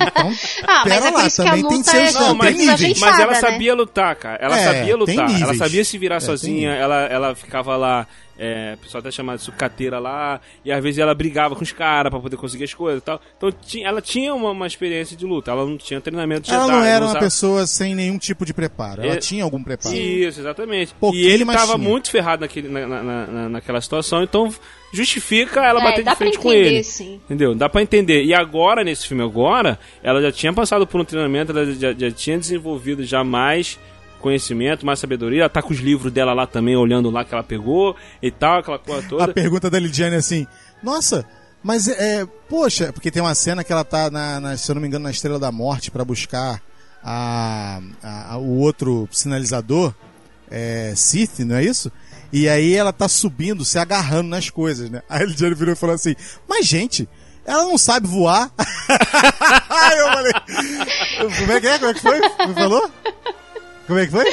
Então, 0.02 0.34
Ah, 0.68 0.84
mas 0.86 0.94
pera 0.94 1.08
é 1.08 1.12
por 1.12 1.18
lá, 1.20 1.28
isso 1.28 1.36
que 1.42 1.48
a 1.48 1.52
também 1.52 1.68
tem 1.68 1.78
luta 1.78 1.92
seus- 1.92 2.16
é 2.16 2.20
não, 2.20 2.36
mas, 2.36 2.56
tem 2.56 2.68
níveis. 2.68 3.00
mas 3.00 3.20
ela 3.20 3.32
né? 3.34 3.40
sabia 3.40 3.74
lutar, 3.76 4.16
cara. 4.16 4.38
Ela 4.42 4.58
É, 4.60 4.64
sabia 4.66 4.96
lutar. 4.98 5.42
Ela 5.42 5.54
sabia 5.56 5.86
se 5.86 5.98
virar 5.98 6.16
É, 6.18 6.20
sozinha. 6.20 6.72
Ela, 6.72 7.06
ela 7.06 7.36
ficava 7.36 7.76
lá. 7.78 8.08
É, 8.42 8.76
o 8.76 8.78
pessoal 8.78 9.00
até 9.02 9.12
chamava 9.12 9.38
de 9.38 9.44
sucateira 9.44 10.00
lá. 10.00 10.40
E 10.64 10.72
às 10.72 10.82
vezes 10.82 10.98
ela 10.98 11.14
brigava 11.14 11.56
com 11.56 11.62
os 11.64 11.74
caras 11.74 12.10
pra 12.10 12.20
poder 12.22 12.38
conseguir 12.38 12.64
as 12.64 12.74
coisas 12.74 13.02
e 13.02 13.06
tal. 13.06 13.22
Então 13.38 13.52
ti- 13.52 13.84
ela 13.84 14.02
tinha 14.02 14.34
uma, 14.34 14.52
uma 14.52 14.66
experiência 14.66 15.18
de 15.18 15.26
luta. 15.26 15.52
Ela 15.52 15.66
não 15.66 15.78
tinha 15.78 16.00
treinamento 16.00 16.44
de 16.44 16.52
Ela 16.54 16.66
Jedi, 16.66 16.78
não 16.78 16.84
era 16.86 17.00
uma 17.04 17.10
usava- 17.10 17.26
pessoa 17.26 17.68
sem 17.68 17.94
nenhum 17.94 18.18
tipo 18.18 18.46
de 18.46 18.54
preparo. 18.54 19.02
Ela 19.04 19.16
É- 19.16 19.18
tinha 19.18 19.44
algum 19.44 19.62
preparo. 19.62 19.94
Isso, 19.94 20.40
exatamente. 20.40 20.94
Pouquinho, 21.00 21.24
e 21.24 21.28
ele 21.32 21.46
tava 21.46 21.66
tinha. 21.74 21.78
muito 21.78 22.10
ferrado 22.10 22.42
naquele, 22.42 22.70
na, 22.70 22.88
na- 22.88 23.28
na- 23.28 23.50
naquela 23.50 23.82
situação, 23.82 24.24
então 24.24 24.50
justifica 24.94 25.64
ela 25.66 25.80
É, 25.82 25.84
bater 25.84 26.04
de 26.06 26.16
frente 26.16 26.34
pra 26.34 26.42
com 26.44 26.52
entender, 26.54 26.68
ele. 26.76 26.84
sim. 26.84 27.20
Entendeu? 27.26 27.54
Dá 27.56 27.70
pra 27.70 27.82
entender. 27.82 28.24
E 28.24 28.34
agora, 28.34 28.84
nesse 28.84 29.08
filme 29.08 29.24
agora, 29.24 29.78
ela 30.02 30.22
já 30.22 30.32
tinha 30.32 30.52
passado 30.54 30.88
por 30.88 31.00
um 31.00 31.06
treinamento, 31.06 31.52
ela 31.52 31.66
já, 31.74 31.94
já 31.94 32.12
tinha 32.12 32.38
desenvolvido 32.38 33.04
já 33.04 33.24
mais 33.24 33.78
conhecimento, 34.20 34.86
mais 34.86 35.00
sabedoria. 35.00 35.42
Ela 35.42 35.50
tá 35.50 35.62
com 35.62 35.74
os 35.74 35.80
livros 35.80 36.12
dela 36.12 36.34
lá 36.34 36.46
também, 36.46 36.76
olhando 36.76 37.10
lá 37.10 37.24
que 37.26 37.34
ela 37.34 37.44
pegou 37.44 37.96
e 38.22 38.30
tal, 38.30 38.60
aquela 38.60 38.78
coisa 38.80 39.06
A 39.06 39.10
toda. 39.10 39.34
pergunta 39.34 39.70
da 39.70 39.80
Lidiane 39.80 40.16
é 40.16 40.20
assim: 40.20 40.46
Nossa, 40.84 41.26
mas 41.64 41.88
é. 41.88 42.26
Poxa, 42.48 42.92
porque 42.94 43.10
tem 43.12 43.22
uma 43.22 43.36
cena 43.36 43.64
que 43.64 43.72
ela 43.72 43.84
tá, 43.84 44.10
na, 44.12 44.40
na- 44.40 44.58
se 44.58 44.70
eu 44.70 44.76
não 44.76 44.82
me 44.82 44.88
engano, 44.88 45.04
na 45.04 45.12
Estrela 45.12 45.40
da 45.40 45.52
Morte 45.52 45.90
pra 45.92 46.04
buscar 46.06 46.62
a, 47.04 47.80
a- 48.04 48.34
a- 48.34 48.38
o 48.38 48.58
outro 48.60 49.08
sinalizador, 49.12 49.94
é, 50.50 50.94
Sith, 50.96 51.40
não 51.40 51.56
é 51.56 51.64
isso? 51.64 51.92
E 52.32 52.48
aí 52.48 52.76
ela 52.76 52.94
tá 52.94 53.08
subindo, 53.08 53.66
se 53.66 53.80
agarrando 53.80 54.30
nas 54.30 54.50
coisas, 54.50 54.90
né? 54.90 55.02
Aí 55.10 55.24
a 55.24 55.26
Lidiane 55.26 55.56
virou 55.56 55.74
e 55.74 55.78
falou 55.78 55.96
assim: 55.96 56.16
Mas 56.48 56.66
gente. 56.66 57.08
Ela 57.46 57.64
não 57.64 57.80
sabe 57.80 58.06
voar. 58.08 58.52
Aí 59.70 59.98
eu 59.98 60.08
falei. 60.12 60.34
Como 61.40 61.52
é 61.52 61.60
que 61.62 61.68
é? 61.68 61.80
Como 61.80 61.90
é 61.90 61.94
que 61.96 62.00
foi? 62.02 62.20
Me 62.20 62.54
falou? 62.54 62.92
Como 63.90 64.00
é 64.00 64.06
que 64.06 64.12
foi? 64.12 64.26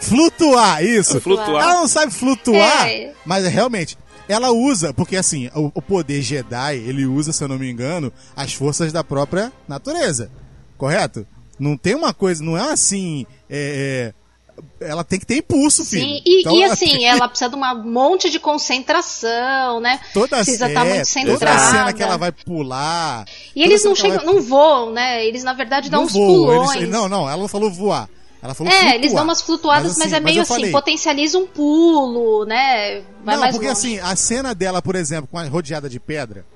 Flutuar, 0.00 0.84
isso. 0.84 1.20
Flutuar. 1.20 1.62
Ela 1.62 1.74
não 1.74 1.88
sabe 1.88 2.12
flutuar, 2.12 2.86
É. 2.88 3.12
mas 3.24 3.44
é, 3.44 3.48
realmente, 3.48 3.96
ela 4.28 4.50
usa, 4.50 4.92
porque 4.92 5.16
assim, 5.16 5.48
o, 5.54 5.70
o 5.74 5.80
poder 5.82 6.20
Jedi, 6.20 6.76
ele 6.76 7.06
usa, 7.06 7.32
se 7.32 7.42
eu 7.42 7.48
não 7.48 7.58
me 7.58 7.70
engano, 7.70 8.12
as 8.36 8.52
forças 8.52 8.92
da 8.92 9.02
própria 9.02 9.52
natureza. 9.66 10.30
Correto? 10.76 11.26
Não 11.58 11.76
tem 11.76 11.94
uma 11.94 12.12
coisa, 12.12 12.42
não 12.44 12.56
é 12.58 12.70
assim. 12.72 13.24
é, 13.48 14.12
é, 14.12 14.86
ela 14.88 15.04
tem 15.04 15.18
que 15.18 15.26
ter 15.26 15.36
impulso, 15.38 15.84
filho. 15.84 16.02
Sim, 16.06 16.22
e, 16.24 16.40
Então 16.40 16.54
e 16.56 16.62
ela 16.62 16.72
assim, 16.74 16.86
tem- 16.86 17.04
ela 17.06 17.28
precisa 17.28 17.50
de 17.50 17.56
um 17.56 17.82
monte 17.84 18.28
de 18.30 18.38
concentração, 18.38 19.80
né? 19.80 20.00
toda, 20.14 20.36
precisa 20.36 20.66
é, 20.66 20.68
estar 20.68 20.80
muito 20.84 20.94
toda 20.96 21.04
centrada. 21.04 21.70
cena 21.70 21.92
que 21.92 22.02
ela 22.02 22.16
vai 22.18 22.32
pular. 22.32 23.24
E 23.54 23.62
eles 23.62 23.82
toda 23.82 23.88
não 23.90 23.96
chegam, 23.96 24.24
não 24.24 24.40
voam, 24.42 24.92
né? 24.92 25.24
Eles 25.26 25.42
na 25.44 25.52
verdade 25.54 25.88
dão 25.90 26.00
não 26.00 26.06
uns 26.06 26.12
voam, 26.12 26.26
pulões. 26.26 26.76
eles- 26.76 26.88
não, 26.90 27.08
não, 27.08 27.28
ela 27.28 27.38
não 27.40 27.48
falou 27.48 27.70
voar. 27.70 28.08
Ela 28.46 28.54
falou 28.54 28.72
É, 28.72 28.76
flutuar. 28.76 28.94
eles 28.96 29.12
dão 29.12 29.24
umas 29.24 29.42
flutuadas, 29.42 29.98
mas, 29.98 30.12
é 30.12 30.20
meio 30.20 30.38
eu 30.38 30.42
assim, 30.42 30.54
falei, 30.54 30.70
potencializa 30.72 31.38
um 31.38 31.46
pulo, 31.46 32.44
né? 32.44 33.02
Vai 33.24 33.34
não, 33.34 33.42
mais 33.42 33.54
porque 33.54 33.68
longe. 33.68 33.78
assim, 33.78 33.98
a 33.98 34.16
cena 34.16 34.54
dela, 34.54 34.80
por 34.80 34.94
exemplo, 34.96 35.28
com 35.30 35.38
a 35.38 35.44
rodeada 35.44 35.88
de 35.88 36.00
pedra, 36.00 36.46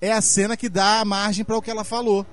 é 0.00 0.12
a 0.12 0.20
cena 0.20 0.56
que 0.56 0.68
dá 0.68 1.00
a 1.00 1.04
margem 1.04 1.44
para 1.44 1.56
o 1.56 1.62
que 1.62 1.70
ela 1.70 1.84
falou. 1.84 2.26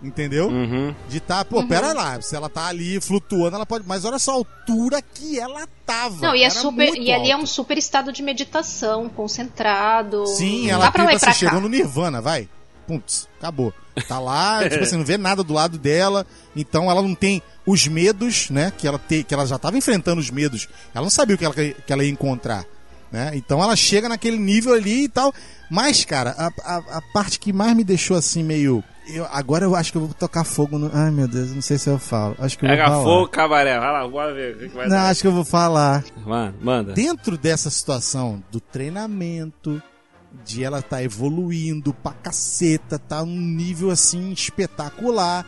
Entendeu? 0.00 0.46
Uhum. 0.48 0.94
De 1.08 1.18
tá, 1.18 1.44
pô, 1.44 1.66
pera 1.66 1.92
lá, 1.92 2.22
se 2.22 2.36
ela 2.36 2.48
tá 2.48 2.68
ali 2.68 3.00
flutuando, 3.00 3.56
ela 3.56 3.66
pode. 3.66 3.84
Mas 3.84 4.04
olha 4.04 4.18
só 4.20 4.30
a 4.30 4.34
altura 4.34 5.02
que 5.02 5.40
ela 5.40 5.66
tava. 5.84 6.24
Não, 6.24 6.36
e 6.36 6.44
é 6.44 6.50
super, 6.50 6.94
e 6.94 7.12
ali 7.12 7.32
é 7.32 7.36
um 7.36 7.44
super 7.44 7.76
estado 7.76 8.12
de 8.12 8.22
meditação, 8.22 9.08
concentrado. 9.08 10.24
Sim, 10.26 10.70
ela 10.70 10.92
tipo 10.92 11.02
assim, 11.02 11.32
chegou 11.32 11.60
no 11.60 11.68
Nirvana, 11.68 12.20
vai. 12.20 12.48
Putz, 12.86 13.28
acabou. 13.38 13.74
Tá 14.06 14.20
lá, 14.20 14.62
tipo 14.70 14.84
assim, 14.84 14.96
não 14.96 15.04
vê 15.04 15.18
nada 15.18 15.42
do 15.42 15.52
lado 15.52 15.76
dela. 15.76 16.24
Então 16.54 16.88
ela 16.88 17.02
não 17.02 17.14
tem 17.14 17.42
os 17.70 17.86
medos, 17.86 18.48
né? 18.50 18.72
Que 18.76 18.86
ela, 18.88 18.98
te, 18.98 19.22
que 19.22 19.34
ela 19.34 19.46
já 19.46 19.58
tava 19.58 19.76
enfrentando 19.76 20.20
os 20.20 20.30
medos. 20.30 20.68
Ela 20.94 21.02
não 21.04 21.10
sabia 21.10 21.34
o 21.34 21.38
que 21.38 21.44
ela, 21.44 21.54
que 21.54 21.92
ela 21.92 22.04
ia 22.04 22.10
encontrar. 22.10 22.64
Né? 23.10 23.30
Então 23.34 23.62
ela 23.62 23.74
chega 23.74 24.08
naquele 24.08 24.38
nível 24.38 24.74
ali 24.74 25.04
e 25.04 25.08
tal. 25.08 25.32
Mas, 25.70 26.04
cara, 26.04 26.34
a, 26.38 26.46
a, 26.62 26.76
a 26.98 27.02
parte 27.12 27.38
que 27.38 27.52
mais 27.52 27.74
me 27.76 27.84
deixou 27.84 28.16
assim 28.16 28.42
meio. 28.42 28.82
Eu, 29.10 29.26
agora 29.30 29.64
eu 29.64 29.74
acho 29.74 29.90
que 29.90 29.96
eu 29.96 30.02
vou 30.04 30.14
tocar 30.14 30.44
fogo 30.44 30.78
no. 30.78 30.90
Ai 30.92 31.10
meu 31.10 31.26
Deus, 31.26 31.50
não 31.54 31.62
sei 31.62 31.78
se 31.78 31.88
eu 31.88 31.98
falo. 31.98 32.36
Acho 32.38 32.58
que 32.58 32.64
eu 32.64 32.68
vou 32.68 32.76
Pega 32.76 32.88
falar. 32.90 33.02
fogo, 33.04 33.28
cabaré. 33.28 33.78
Vai 33.78 33.92
lá, 33.92 34.06
bora 34.08 34.34
ver 34.34 34.54
o 34.54 34.58
que, 34.58 34.68
que 34.68 34.74
vai 34.74 34.86
Não, 34.88 34.96
dar. 34.96 35.08
acho 35.08 35.20
que 35.22 35.26
eu 35.26 35.32
vou 35.32 35.44
falar. 35.44 36.04
Mano, 36.26 36.54
manda. 36.60 36.92
Dentro 36.92 37.38
dessa 37.38 37.70
situação 37.70 38.42
do 38.50 38.60
treinamento, 38.60 39.82
de 40.44 40.62
ela 40.62 40.82
tá 40.82 41.02
evoluindo 41.02 41.94
pra 41.94 42.12
caceta, 42.12 42.98
tá 42.98 43.24
num 43.24 43.40
nível 43.40 43.90
assim 43.90 44.30
espetacular. 44.32 45.46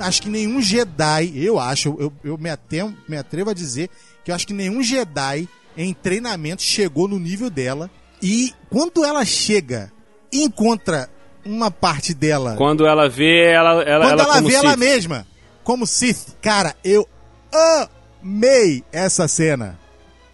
Acho 0.00 0.22
que 0.22 0.28
nenhum 0.28 0.60
Jedi, 0.60 1.32
eu 1.34 1.58
acho, 1.58 1.96
eu, 1.98 2.12
eu 2.24 2.38
me, 2.38 2.50
atrevo, 2.50 2.94
me 3.08 3.16
atrevo 3.16 3.50
a 3.50 3.54
dizer 3.54 3.88
que 4.24 4.30
eu 4.30 4.34
acho 4.34 4.46
que 4.46 4.52
nenhum 4.52 4.82
Jedi 4.82 5.48
em 5.76 5.92
treinamento 5.92 6.62
chegou 6.62 7.08
no 7.08 7.18
nível 7.18 7.50
dela. 7.50 7.90
E 8.22 8.52
quando 8.70 9.04
ela 9.04 9.24
chega 9.24 9.92
e 10.32 10.44
encontra 10.44 11.08
uma 11.44 11.70
parte 11.70 12.14
dela. 12.14 12.54
Quando 12.56 12.86
ela 12.86 13.08
vê 13.08 13.50
ela, 13.50 13.82
ela, 13.82 14.06
quando 14.06 14.20
ela, 14.20 14.36
ela 14.36 14.40
vê 14.40 14.54
ela 14.54 14.70
Sith. 14.70 14.78
mesma 14.78 15.26
como 15.62 15.86
Sith, 15.86 16.36
cara, 16.40 16.74
eu 16.84 17.08
amei 18.22 18.84
essa 18.92 19.28
cena. 19.28 19.78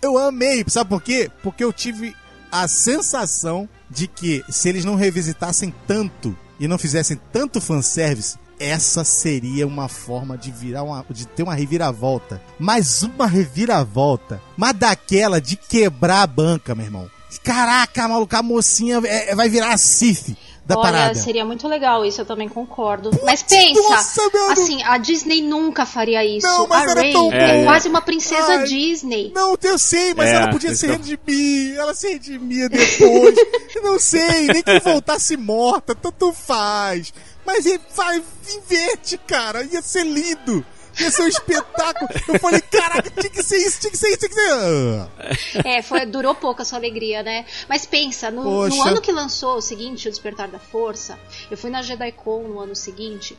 Eu 0.01 0.17
amei, 0.17 0.65
sabe 0.69 0.91
por 0.91 1.03
quê? 1.03 1.31
Porque 1.43 1.63
eu 1.63 1.73
tive 1.73 2.15
a 2.51 2.69
sensação 2.69 3.69
de 3.91 4.07
que 4.07 4.45
se 4.49 4.69
eles 4.69 4.85
não 4.85 4.95
revisitassem 4.95 5.75
tanto 5.87 6.37
e 6.61 6.69
não 6.69 6.79
fizessem 6.79 7.21
tanto 7.33 7.61
fanservice, 7.61 8.39
essa 8.59 9.05
seria 9.05 9.67
uma 9.67 9.89
forma 9.89 10.37
de 10.37 10.51
virar 10.51 10.83
uma, 10.83 11.05
de 11.11 11.27
ter 11.27 11.43
uma 11.43 11.55
reviravolta. 11.55 12.41
Mais 12.59 13.03
uma 13.03 13.27
reviravolta. 13.27 14.41
Mas 14.57 14.75
daquela 14.75 15.41
de 15.41 15.57
quebrar 15.57 16.23
a 16.23 16.27
banca, 16.27 16.75
meu 16.75 16.85
irmão. 16.85 17.11
Caraca, 17.45 18.09
maluco, 18.09 18.35
a 18.35 18.43
mocinha 18.43 19.01
é- 19.05 19.35
vai 19.35 19.49
virar 19.49 19.73
a 19.73 19.79
Sith 19.79 20.37
da 20.69 20.77
Olha, 20.79 20.93
parada. 20.93 21.15
seria 21.15 21.47
muito 21.47 21.67
legal 21.67 22.05
isso, 22.05 22.21
eu 22.21 22.27
também 22.27 22.47
concordo. 22.47 23.11
Mas 23.25 23.43
pensa, 23.43 23.81
nossa, 23.81 24.21
assim, 24.53 24.83
a 24.83 24.99
Disney 24.99 25.41
nunca 25.41 25.87
faria 25.87 26.23
isso. 26.23 26.47
Não, 26.47 26.69
mas 26.69 26.87
a 26.87 26.91
era 26.91 27.01
Rey 27.01 27.13
tão 27.15 27.33
é 27.33 27.57
bom. 27.57 27.65
quase 27.65 27.89
uma 27.89 28.03
princesa 28.03 28.53
Ai. 28.53 28.65
Disney. 28.65 29.33
Não, 29.35 29.57
eu 29.63 29.79
sei, 29.79 30.13
mas 30.13 30.29
É, 30.29 30.35
ela 30.35 30.51
podia 30.51 30.75
se 30.75 30.87
redimir. 30.87 31.75
Ela 31.75 31.95
se 31.95 32.09
redimia 32.09 32.69
depois. 32.69 33.35
Eu 33.75 33.83
não 33.83 33.99
sei, 33.99 34.47
nem 34.49 34.63
que 34.63 34.79
voltasse 34.81 35.39
morta, 35.39 35.95
tanto 35.95 36.35
faz. 36.35 37.15
Mas 37.47 37.65
ele 37.65 37.81
vai, 37.97 38.23
inverte, 38.55 39.17
cara. 39.27 39.63
Ia 39.65 39.81
ser 39.81 40.05
lindo. 40.05 40.63
Ia 41.01 41.11
ser 41.11 41.23
um 41.23 41.29
espetáculo. 41.29 42.11
Eu 42.27 42.39
falei, 42.39 42.61
caraca, 42.61 43.11
tinha 43.11 43.31
que 43.31 43.43
ser 43.43 43.57
isso, 43.59 43.81
tinha 43.81 43.91
que 43.91 43.97
ser 43.97 44.09
isso, 44.09 44.19
tinha 44.19 44.29
que 44.29 44.35
ser. 44.35 45.63
É, 45.65 45.83
foi, 45.83 46.05
durou 46.07 46.35
pouco 46.35 46.63
a 46.63 46.65
sua 46.65 46.79
alegria, 46.79 47.23
né? 47.23 47.45
Mas 47.69 47.87
pensa, 47.87 48.31
no, 48.31 48.69
no 48.69 48.83
ano 48.83 49.01
que 49.01 49.13
lançou 49.13 49.57
o 49.57 49.61
seguinte, 49.61 50.09
o 50.09 50.11
Despertar 50.11 50.49
da 50.49 50.59
Força, 50.59 51.19
eu 51.51 51.57
fui 51.57 51.71
na 51.71 51.83
JediCon 51.83 52.43
no 52.43 52.61
ano 52.61 52.75
seguinte, 52.75 53.39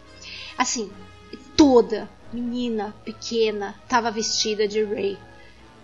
assim, 0.58 0.92
toda 1.56 2.10
menina 2.32 2.96
pequena 3.04 3.76
tava 3.88 4.12
vestida 4.12 4.68
de 4.68 4.84
Rey. 4.84 5.18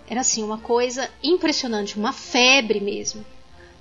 Era 0.07 0.21
assim, 0.21 0.43
uma 0.43 0.59
coisa 0.59 1.09
impressionante, 1.23 1.97
uma 1.97 2.13
febre 2.13 2.79
mesmo. 2.79 3.25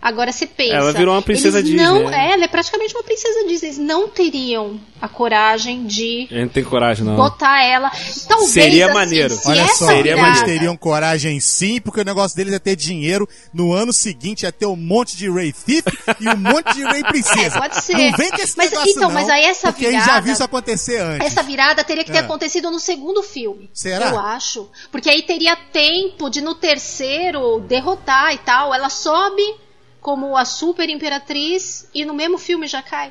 Agora 0.05 0.31
você 0.31 0.47
pensa. 0.47 0.75
Ela 0.75 0.93
virou 0.93 1.15
uma 1.15 1.23
princesa 1.23 1.59
eles 1.61 1.71
Disney, 1.71 1.83
Não, 1.83 2.11
né? 2.11 2.29
é, 2.29 2.33
ela 2.35 2.45
é 2.45 2.49
praticamente 2.49 2.95
uma 2.95 3.03
princesa 3.03 3.49
Disney. 3.49 3.69
Eles 3.69 3.79
não 3.79 4.07
teriam 4.07 4.79
a 5.01 5.09
coragem 5.09 5.87
de 5.87 6.27
A 6.31 6.35
gente 6.35 6.41
não 6.43 6.49
tem 6.49 6.63
coragem, 6.63 7.05
não. 7.07 7.17
botar 7.17 7.63
ela. 7.65 7.91
Talvez, 8.29 8.51
Seria 8.51 8.85
assim, 8.87 8.95
maneiro. 8.95 9.35
se 9.35 9.49
Olha 9.49 9.67
só, 9.69 9.87
Seria 9.87 10.13
eles 10.13 10.23
maneiro. 10.23 10.47
teriam 10.47 10.77
coragem 10.77 11.41
sim, 11.41 11.81
porque 11.81 12.03
o 12.03 12.05
negócio 12.05 12.37
deles 12.37 12.53
é 12.53 12.59
ter 12.59 12.77
dinheiro. 12.77 13.27
No 13.53 13.73
ano 13.73 13.95
seguinte 13.95 14.43
ia 14.43 14.53
ter 14.53 14.67
um 14.67 14.77
monte 14.77 15.17
de 15.17 15.31
Ray 15.31 15.53
Thief 15.55 15.87
e 16.21 16.29
um 16.29 16.37
monte 16.37 16.75
de 16.75 16.83
Ray 16.85 17.03
Princesa. 17.09 17.57
É, 17.57 17.61
pode 17.61 17.83
ser. 17.83 17.93
Não 17.97 18.13
vem 18.19 18.31
com 18.31 18.43
esse 18.43 18.57
Mas, 18.59 18.71
negócio 18.71 18.91
então, 18.91 19.03
não, 19.09 19.11
mas 19.13 19.29
aí 19.31 19.45
essa 19.45 19.73
porque 19.73 19.87
a 19.87 19.91
gente 19.91 20.01
já 20.01 20.05
virada- 20.07 20.21
viu 20.23 20.33
isso 20.35 20.45
acontecer 20.45 21.01
antes. 21.01 21.27
Essa 21.29 21.43
virada 21.43 21.83
teria 21.83 22.05
que 22.05 22.13
ter 22.13 22.19
É. 22.19 22.21
acontecido 22.21 22.71
no 22.71 22.79
segundo 22.79 23.23
filme. 23.23 23.71
Será? 23.73 24.11
Eu 24.11 24.19
acho. 24.21 24.69
Porque 24.93 25.09
aí 25.09 25.23
teria 25.23 25.57
tempo 25.57 26.29
de 26.29 26.43
no 26.43 26.55
terceiro 26.55 27.61
derrotar 27.61 28.35
e 28.35 28.39
tal. 28.39 28.75
Ela 28.75 28.91
sobe 28.91 29.43
como 30.05 30.37
a 30.37 30.45
super 30.45 30.87
imperatriz 30.91 31.89
e 31.95 32.05
no 32.05 32.13
mesmo 32.13 32.37
filme 32.37 32.67
já 32.67 32.83
cai. 32.83 33.11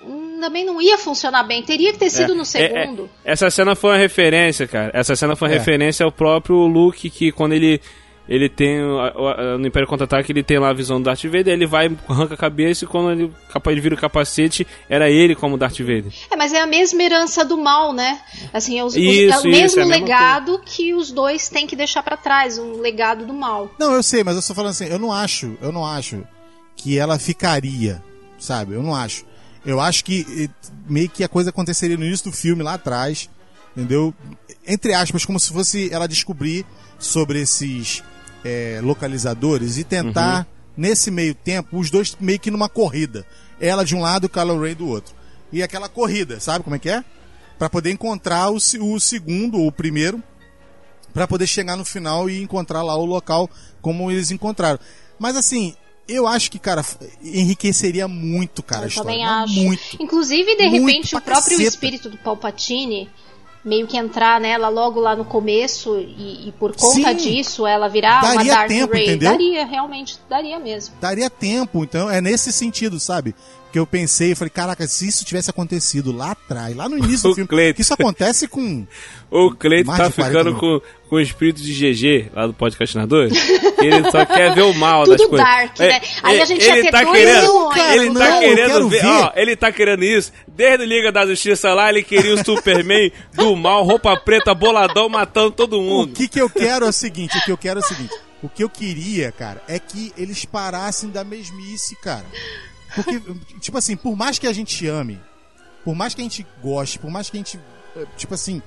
Hum, 0.00 0.38
Também 0.40 0.64
não 0.64 0.80
ia 0.80 0.96
funcionar 0.96 1.42
bem. 1.42 1.64
Teria 1.64 1.92
que 1.92 1.98
ter 1.98 2.10
sido 2.10 2.30
É, 2.32 2.34
no 2.36 2.42
é, 2.42 2.44
segundo. 2.44 3.10
é, 3.24 3.32
essa 3.32 3.50
cena 3.50 3.74
foi 3.74 3.90
uma 3.90 3.96
referência, 3.96 4.68
cara. 4.68 4.92
Essa 4.94 5.16
cena 5.16 5.34
foi 5.34 5.48
uma 5.48 5.54
É. 5.56 5.58
referência 5.58 6.04
ao 6.04 6.12
próprio 6.12 6.56
Luke, 6.68 7.10
que 7.10 7.32
quando 7.32 7.54
ele 7.54 7.80
ele 8.28 8.48
tem 8.48 8.80
o- 8.82 8.96
o- 8.96 9.58
no 9.58 9.66
Império 9.66 9.86
Contra-Ataque 9.88 10.30
ele 10.32 10.42
tem 10.42 10.58
lá 10.58 10.70
a 10.70 10.72
visão 10.72 11.00
do 11.00 11.04
Darth 11.04 11.24
Vader, 11.24 11.48
ele 11.48 11.66
vai 11.66 11.90
arranca 12.08 12.34
a 12.34 12.36
cabeça 12.36 12.84
e 12.84 12.88
quando 12.88 13.10
ele, 13.10 13.32
ele 13.66 13.80
vira 13.80 13.94
o 13.94 13.98
capacete, 13.98 14.66
era 14.88 15.10
ele 15.10 15.34
como 15.34 15.58
Darth 15.58 15.78
Vader. 15.80 16.12
É, 16.30 16.36
mas 16.36 16.52
é 16.52 16.60
a 16.60 16.66
mesma 16.66 17.02
herança 17.02 17.44
do 17.44 17.56
mal, 17.58 17.92
né? 17.92 18.20
Assim, 18.52 18.78
é, 18.78 18.84
os- 18.84 18.94
os- 18.94 18.98
Isso, 19.00 19.32
é 19.34 19.36
o 19.36 19.40
isso, 19.40 19.48
mesmo 19.48 19.80
é 19.80 19.82
a 19.82 19.86
mesma 19.86 20.00
legado 20.04 20.60
que 20.64 20.94
os 20.94 21.10
dois 21.10 21.48
têm 21.48 21.66
que 21.66 21.74
deixar 21.76 22.02
pra 22.02 22.16
trás, 22.16 22.58
um 22.58 22.80
legado 22.80 23.26
do 23.26 23.32
mal. 23.34 23.70
Não, 23.78 23.92
eu 23.94 24.02
sei, 24.02 24.22
mas 24.22 24.34
eu 24.34 24.40
estou 24.40 24.54
falando 24.54 24.70
assim, 24.70 24.86
eu 24.86 24.98
não 24.98 25.12
acho, 25.12 25.56
eu 25.60 25.72
não 25.72 25.84
acho 25.84 26.22
que 26.76 26.98
ela 26.98 27.18
ficaria, 27.18 28.02
sabe? 28.38 28.74
Eu 28.74 28.82
não 28.82 28.94
acho. 28.94 29.24
Eu 29.64 29.80
acho 29.80 30.04
que 30.04 30.26
eh, 30.44 30.68
meio 30.88 31.08
que 31.08 31.22
a 31.22 31.28
coisa 31.28 31.50
aconteceria 31.50 31.96
no 31.96 32.04
início 32.04 32.30
do 32.30 32.36
filme 32.36 32.62
lá 32.62 32.74
atrás, 32.74 33.28
entendeu? 33.76 34.12
Entre 34.66 34.92
aspas, 34.94 35.24
como 35.24 35.38
se 35.38 35.52
fosse 35.52 35.92
ela 35.92 36.08
descobrir 36.08 36.64
sobre 36.98 37.40
esses 37.40 38.02
eh, 38.44 38.80
localizadores 38.82 39.78
e 39.78 39.84
tentar, 39.84 40.46
nesse 40.76 41.10
meio 41.10 41.34
tempo, 41.34 41.78
os 41.78 41.90
dois 41.90 42.16
meio 42.20 42.38
que 42.40 42.50
numa 42.50 42.68
corrida. 42.68 43.26
Ela 43.60 43.84
de 43.84 43.94
um 43.94 44.00
lado, 44.00 44.24
o 44.24 44.28
Kylo 44.28 44.60
Ren 44.60 44.74
do 44.74 44.88
outro. 44.88 45.14
E 45.52 45.62
aquela 45.62 45.88
corrida, 45.88 46.40
sabe 46.40 46.64
como 46.64 46.76
é 46.76 46.78
que 46.78 46.88
é? 46.88 47.04
Pra 47.58 47.68
poder 47.70 47.90
encontrar 47.90 48.50
o, 48.50 48.56
o 48.56 49.00
segundo 49.00 49.58
ou 49.58 49.66
o 49.68 49.72
primeiro 49.72 50.22
Pra 51.12 51.28
poder 51.28 51.46
chegar 51.46 51.76
no 51.76 51.84
final 51.84 52.28
e 52.30 52.40
encontrar 52.42 52.82
lá 52.82 52.96
o 52.96 53.04
local 53.04 53.48
como 53.82 54.10
eles 54.10 54.30
encontraram. 54.30 54.78
Mas 55.18 55.36
assim, 55.36 55.74
eu 56.08 56.26
acho 56.26 56.50
que, 56.50 56.58
cara, 56.58 56.82
enriqueceria 57.22 58.08
muito, 58.08 58.62
cara, 58.62 58.82
a 58.82 58.84
Eu 58.84 58.88
história. 58.88 59.10
também 59.10 59.24
acho. 59.26 59.54
Muito. 59.54 59.82
Inclusive, 60.00 60.56
de 60.56 60.68
Muito 60.68 60.86
repente, 60.86 61.14
o 61.14 61.20
próprio 61.20 61.50
caceta. 61.58 61.68
espírito 61.68 62.08
do 62.08 62.16
Palpatine 62.16 63.10
meio 63.64 63.86
que 63.86 63.96
entrar 63.96 64.40
nela 64.40 64.68
logo 64.68 64.98
lá 64.98 65.14
no 65.14 65.24
começo 65.24 65.96
e, 65.98 66.48
e 66.48 66.52
por 66.58 66.74
conta 66.74 67.10
Sim. 67.10 67.14
disso 67.14 67.66
ela 67.66 67.88
virar 67.88 68.24
uma 68.24 68.34
Daria 68.34 68.54
Darth 68.54 68.68
tempo, 68.68 68.92
Ray. 68.92 69.04
entendeu? 69.04 69.30
Daria, 69.30 69.64
realmente, 69.64 70.18
daria 70.28 70.58
mesmo. 70.58 70.94
Daria 71.00 71.30
tempo, 71.30 71.84
então 71.84 72.10
é 72.10 72.20
nesse 72.20 72.52
sentido, 72.52 72.98
sabe? 72.98 73.34
Que 73.72 73.78
eu 73.78 73.86
pensei, 73.86 74.32
eu 74.32 74.36
falei, 74.36 74.50
caraca, 74.50 74.86
se 74.86 75.08
isso 75.08 75.24
tivesse 75.24 75.48
acontecido 75.48 76.12
lá 76.14 76.32
atrás, 76.32 76.76
lá 76.76 76.90
no 76.90 76.98
início 76.98 77.22
do 77.22 77.30
O 77.32 77.34
filme, 77.34 77.48
Cleiton. 77.48 77.74
que 77.76 77.80
isso 77.80 77.94
acontece 77.94 78.46
com. 78.46 78.86
O 79.30 79.50
Cleiton 79.50 79.96
tá 79.96 80.08
de 80.08 80.12
40 80.14 80.28
ficando 80.28 80.56
com, 80.60 80.80
com 81.08 81.16
o 81.16 81.20
espírito 81.20 81.62
de 81.62 81.72
GG 81.72 82.30
lá 82.34 82.46
do 82.46 82.52
podcastinador. 82.52 83.30
ele 83.78 84.10
só 84.10 84.26
quer 84.26 84.54
ver 84.54 84.60
o 84.60 84.74
mal 84.74 85.04
Tudo 85.04 85.16
das 85.16 85.26
coisas. 85.26 85.46
dark, 85.48 85.78
né? 85.78 86.00
Aí 86.22 86.38
a 86.42 86.44
gente 86.44 86.62
ia 86.62 86.72
ele 86.74 86.82
ter 86.82 86.90
tá 86.90 87.02
dois 87.02 87.16
querendo, 87.16 87.40
vilões. 87.40 87.90
Ele 87.94 88.10
Não, 88.10 88.20
tá 88.20 88.38
querendo 88.40 88.88
ver, 88.90 89.00
ver. 89.00 89.06
ó, 89.08 89.32
ele 89.34 89.56
tá 89.56 89.72
querendo 89.72 90.04
isso. 90.04 90.32
Desde 90.46 90.84
o 90.84 90.86
Liga 90.86 91.10
da 91.10 91.24
Justiça 91.24 91.72
lá, 91.72 91.88
ele 91.88 92.02
queria 92.02 92.34
o 92.34 92.44
Superman 92.44 93.10
do 93.32 93.56
mal, 93.56 93.82
roupa 93.84 94.14
preta, 94.20 94.54
boladão, 94.54 95.08
matando 95.08 95.50
todo 95.52 95.78
O 95.78 95.82
mundo. 95.82 96.12
que, 96.12 96.28
que 96.28 96.38
eu 96.38 96.50
quero 96.50 96.84
é 96.84 96.88
o 96.90 96.92
seguinte, 96.92 97.38
o 97.38 97.42
que 97.42 97.52
eu 97.52 97.56
quero 97.56 97.80
é 97.80 97.82
o 97.82 97.86
seguinte. 97.86 98.12
O 98.42 98.50
que 98.50 98.62
eu 98.62 98.68
queria, 98.68 99.32
cara, 99.32 99.62
é 99.66 99.78
que 99.78 100.12
eles 100.18 100.44
parassem 100.44 101.08
da 101.08 101.24
mesmice, 101.24 101.96
cara. 102.02 102.26
Porque, 102.94 103.20
tipo 103.60 103.78
assim, 103.78 103.96
por 103.96 104.16
mais 104.16 104.38
que 104.38 104.46
a 104.46 104.52
gente 104.52 104.86
ame, 104.86 105.20
por 105.84 105.94
mais 105.94 106.14
que 106.14 106.20
a 106.20 106.24
gente 106.24 106.46
goste, 106.62 106.98
por 106.98 107.10
mais 107.10 107.30
que 107.30 107.36
a 107.36 107.40
gente, 107.40 107.60
eh, 107.96 108.06
tipo 108.16 108.34
assim, 108.34 108.62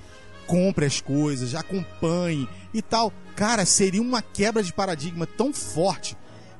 compre 0.47 0.85
as 0.85 1.01
coisas, 1.01 1.55
acompanhe 1.55 2.47
e 2.73 2.81
tal, 2.81 3.11
cara, 3.35 3.65
seria 3.65 4.01
uma 4.01 4.21
quebra 4.21 4.63
de 4.63 4.73
paradigma 4.73 5.25
tão 5.25 5.53
forte 5.53 6.17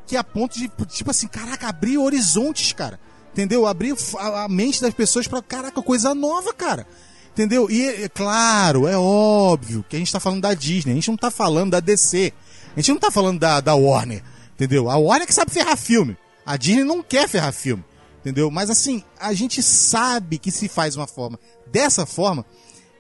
que 0.07 0.16
a 0.16 0.24
ponto 0.24 0.57
de, 0.57 0.70
tipo 0.88 1.11
assim, 1.11 1.28
caraca, 1.28 1.68
abrir 1.68 1.97
horizontes, 1.97 2.74
cara. 2.74 2.99
Entendeu? 3.34 3.66
Abrir 3.66 3.95
a 4.18 4.43
a 4.43 4.47
mente 4.47 4.82
das 4.82 4.93
pessoas 4.93 5.28
pra, 5.28 5.41
caraca, 5.41 5.82
coisa 5.82 6.16
nova, 6.16 6.53
cara. 6.53 6.88
Entendeu? 7.32 7.70
E 7.70 8.03
é 8.03 8.07
claro, 8.07 8.88
é 8.88 8.97
óbvio 8.97 9.84
que 9.89 9.95
a 9.95 9.99
gente 9.99 10.11
tá 10.11 10.22
falando 10.22 10.41
da 10.41 10.53
Disney, 10.53 10.93
a 10.93 10.95
gente 10.95 11.09
não 11.09 11.18
tá 11.18 11.30
falando 11.30 11.72
da 11.72 11.82
DC. 11.82 12.32
A 12.76 12.80
gente 12.80 12.91
não 12.91 12.99
tá 12.99 13.11
falando 13.11 13.39
da, 13.39 13.59
da 13.59 13.76
Warner. 13.76 14.24
Entendeu? 14.53 14.89
A 14.89 14.95
Warner 14.95 15.28
que 15.28 15.34
sabe 15.34 15.51
ferrar 15.51 15.76
filme. 15.78 16.16
A 16.46 16.58
Disney 16.58 16.84
não 16.84 17.02
quer 17.02 17.28
ferrar 17.28 17.54
filme. 17.54 17.84
Entendeu? 18.20 18.50
Mas 18.50 18.70
assim, 18.70 19.04
a 19.20 19.34
gente 19.34 19.62
sabe 19.62 20.39
que 20.39 20.52
se 20.52 20.68
faz 20.68 20.96
uma 20.96 21.06
forma 21.06 21.39
dessa 21.68 22.06
forma, 22.06 22.46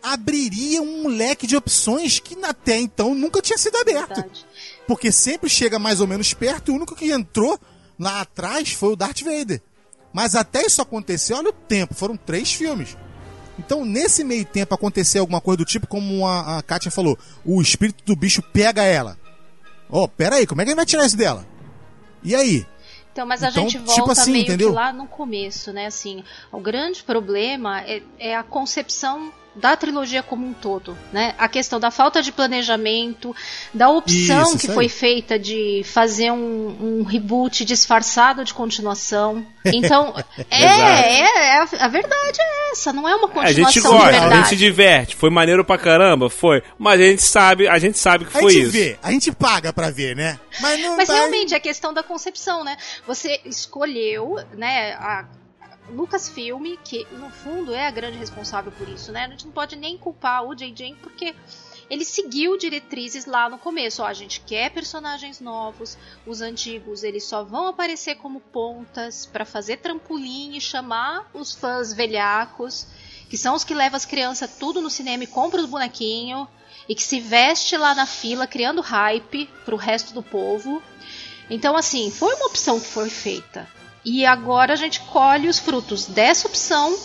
abriria 0.01 0.81
um 0.81 1.07
leque 1.07 1.47
de 1.47 1.55
opções 1.55 2.19
que 2.19 2.37
até 2.43 2.77
então 2.77 3.15
nunca 3.15 3.41
tinha 3.41 3.57
sido 3.57 3.75
aberto. 3.77 4.15
Verdade. 4.15 4.45
Porque 4.87 5.11
sempre 5.11 5.49
chega 5.49 5.79
mais 5.79 5.99
ou 5.99 6.05
menos 6.05 6.33
perto 6.33 6.69
e 6.69 6.71
o 6.71 6.75
único 6.75 6.95
que 6.95 7.11
entrou 7.11 7.59
lá 7.97 8.21
atrás 8.21 8.71
foi 8.71 8.93
o 8.93 8.95
Darth 8.95 9.21
Vader. 9.21 9.61
Mas 10.13 10.35
até 10.35 10.65
isso 10.65 10.81
acontecer, 10.81 11.33
olha 11.33 11.49
o 11.49 11.53
tempo, 11.53 11.95
foram 11.95 12.15
três 12.15 12.53
filmes. 12.53 12.95
Então, 13.57 13.83
nesse 13.83 14.23
meio 14.23 14.45
tempo, 14.45 14.75
acontecer 14.75 15.19
alguma 15.19 15.41
coisa 15.41 15.57
do 15.57 15.65
tipo, 15.65 15.87
como 15.87 16.27
a, 16.27 16.57
a 16.57 16.61
Kátia 16.61 16.91
falou, 16.91 17.17
o 17.43 17.61
espírito 17.61 18.03
do 18.05 18.15
bicho 18.15 18.41
pega 18.41 18.83
ela. 18.83 19.17
Ó, 19.89 20.07
pera 20.07 20.35
aí, 20.35 20.45
como 20.45 20.61
é 20.61 20.65
que 20.65 20.69
ele 20.71 20.75
vai 20.75 20.85
tirar 20.85 21.05
isso 21.05 21.17
dela? 21.17 21.45
E 22.23 22.35
aí? 22.35 22.65
Então, 23.15 23.25
mas 23.25 23.41
a 23.41 23.47
Então, 23.47 23.63
gente 23.63 23.79
tipo 23.79 23.85
volta 23.85 24.11
assim, 24.11 24.33
meio 24.33 24.43
entendeu? 24.43 24.69
que 24.71 24.75
lá 24.75 24.91
no 24.91 25.07
começo, 25.07 25.71
né? 25.71 25.85
Assim, 25.85 26.21
o 26.51 26.59
grande 26.59 27.01
problema 27.01 27.81
é, 27.83 28.03
é 28.19 28.35
a 28.35 28.43
concepção 28.43 29.31
da 29.55 29.75
trilogia 29.75 30.21
como 30.21 30.45
um 30.45 30.53
todo, 30.53 30.97
né? 31.13 31.33
A 31.37 31.47
questão 31.47 31.79
da 31.79 31.89
falta 31.89 32.21
de 32.21 32.31
planejamento, 32.31 33.35
da 33.73 33.89
opção 33.89 34.43
Isso, 34.43 34.57
que 34.57 34.65
isso 34.65 34.73
foi 34.73 34.89
feita 34.89 35.39
de 35.39 35.81
fazer 35.85 36.31
um, 36.31 36.99
um 36.99 37.03
reboot 37.03 37.63
disfarçado 37.63 38.43
de 38.43 38.53
continuação. 38.53 39.45
Então, 39.65 40.13
é, 40.51 40.65
é, 40.65 41.19
é 41.21 41.57
a, 41.59 41.67
a 41.85 41.87
verdade 41.87 42.37
é 42.39 42.71
essa, 42.71 42.91
não 42.91 43.07
é 43.07 43.15
uma 43.15 43.27
A 43.27 43.31
continuação 43.31 43.63
gente 43.65 43.73
de 43.73 43.81
gosta, 43.81 44.25
a 44.27 44.35
gente 44.35 44.49
se 44.49 44.55
diverte. 44.55 45.15
Foi 45.15 45.29
maneiro 45.29 45.63
pra 45.63 45.77
caramba? 45.77 46.29
Foi. 46.29 46.61
Mas 46.77 46.99
a 46.99 47.03
gente 47.03 47.21
sabe, 47.23 47.67
a 47.67 47.79
gente 47.79 47.97
sabe 47.97 48.25
que 48.25 48.37
A 48.37 48.41
foi 48.41 48.51
gente 48.51 48.63
isso. 48.63 48.71
vê, 48.71 48.99
a 49.01 49.11
gente 49.11 49.31
paga 49.31 49.71
pra 49.71 49.89
ver, 49.89 50.15
né? 50.15 50.37
Mas 50.59 50.79
não 50.81 50.97
Mas 50.97 51.07
vai- 51.07 51.17
realmente 51.17 51.53
é 51.53 51.59
questão 51.59 51.93
da 51.93 52.03
concepção, 52.03 52.63
né? 52.63 52.75
Você 53.07 53.39
escolheu, 53.45 54.37
né, 54.53 54.93
a 54.93 55.25
Lucasfilm, 55.89 56.75
que 56.83 57.05
no 57.11 57.29
fundo 57.29 57.73
é 57.73 57.87
a 57.87 57.91
grande 57.91 58.17
responsável 58.17 58.71
por 58.71 58.87
isso, 58.89 59.11
né? 59.11 59.25
A 59.25 59.29
gente 59.29 59.45
não 59.45 59.51
pode 59.51 59.75
nem 59.75 59.97
culpar 59.97 60.43
o 60.43 60.55
JJ 60.55 60.95
porque 61.01 61.35
ele 61.89 62.03
seguiu 62.03 62.57
diretrizes 62.57 63.25
lá 63.25 63.49
no 63.49 63.57
começo. 63.57 64.01
Ó, 64.01 64.05
a 64.05 64.13
gente 64.13 64.41
quer 64.41 64.71
personagens 64.71 65.39
novos, 65.39 65.97
os 66.25 66.41
antigos 66.41 67.03
eles 67.03 67.23
só 67.23 67.43
vão 67.43 67.67
aparecer 67.67 68.15
como 68.15 68.39
pontas 68.39 69.25
pra 69.25 69.45
fazer 69.45 69.77
trampolim 69.77 70.55
e 70.55 70.61
chamar 70.61 71.29
os 71.33 71.53
fãs 71.53 71.93
velhacos, 71.93 72.87
que 73.29 73.37
são 73.37 73.55
os 73.55 73.63
que 73.63 73.73
levam 73.73 73.97
as 73.97 74.05
crianças 74.05 74.57
tudo 74.57 74.81
no 74.81 74.89
cinema 74.89 75.23
e 75.23 75.27
compram 75.27 75.63
os 75.63 75.69
bonequinhos 75.69 76.47
e 76.87 76.95
que 76.95 77.03
se 77.03 77.19
veste 77.19 77.77
lá 77.77 77.93
na 77.95 78.05
fila 78.05 78.47
criando 78.47 78.81
hype 78.81 79.49
pro 79.63 79.75
resto 79.75 80.13
do 80.13 80.23
povo. 80.23 80.81
Então, 81.49 81.75
assim, 81.75 82.09
foi 82.09 82.33
uma 82.35 82.47
opção 82.47 82.79
que 82.79 82.87
foi 82.87 83.09
feita. 83.09 83.67
E 84.05 84.25
agora 84.25 84.73
a 84.73 84.75
gente 84.75 84.99
colhe 85.01 85.47
os 85.47 85.57
frutos 85.59 86.05
dessa 86.05 86.47
opção 86.47 86.95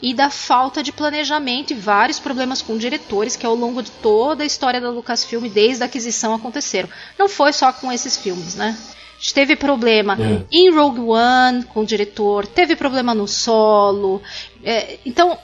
e 0.00 0.14
da 0.14 0.30
falta 0.30 0.82
de 0.82 0.92
planejamento 0.92 1.72
e 1.72 1.76
vários 1.76 2.18
problemas 2.18 2.62
com 2.62 2.78
diretores 2.78 3.36
que 3.36 3.44
ao 3.44 3.54
longo 3.54 3.82
de 3.82 3.90
toda 3.90 4.42
a 4.44 4.46
história 4.46 4.80
da 4.80 4.90
Lucasfilm, 4.90 5.48
desde 5.48 5.82
a 5.82 5.86
aquisição, 5.86 6.32
aconteceram. 6.34 6.88
Não 7.18 7.28
foi 7.28 7.52
só 7.52 7.72
com 7.72 7.92
esses 7.92 8.16
filmes, 8.16 8.54
né? 8.54 8.76
A 8.78 9.20
gente 9.20 9.34
teve 9.34 9.56
problema 9.56 10.16
em 10.52 10.70
Rogue 10.70 11.00
One 11.00 11.64
com 11.64 11.80
o 11.80 11.84
diretor, 11.84 12.46
teve 12.46 12.76
problema 12.76 13.12
no 13.12 13.26
solo. 13.26 14.22
é, 14.64 14.98
então, 15.04 15.36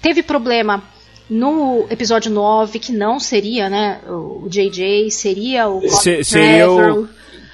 teve 0.00 0.22
problema 0.22 0.82
no 1.28 1.86
episódio 1.90 2.30
9, 2.30 2.78
que 2.78 2.92
não 2.92 3.20
seria, 3.20 3.68
né, 3.68 4.00
o 4.08 4.46
JJ, 4.48 5.10
seria 5.10 5.68
o 5.68 5.86
Se- 5.88 6.24
seria 6.24 6.70
o. 6.70 7.08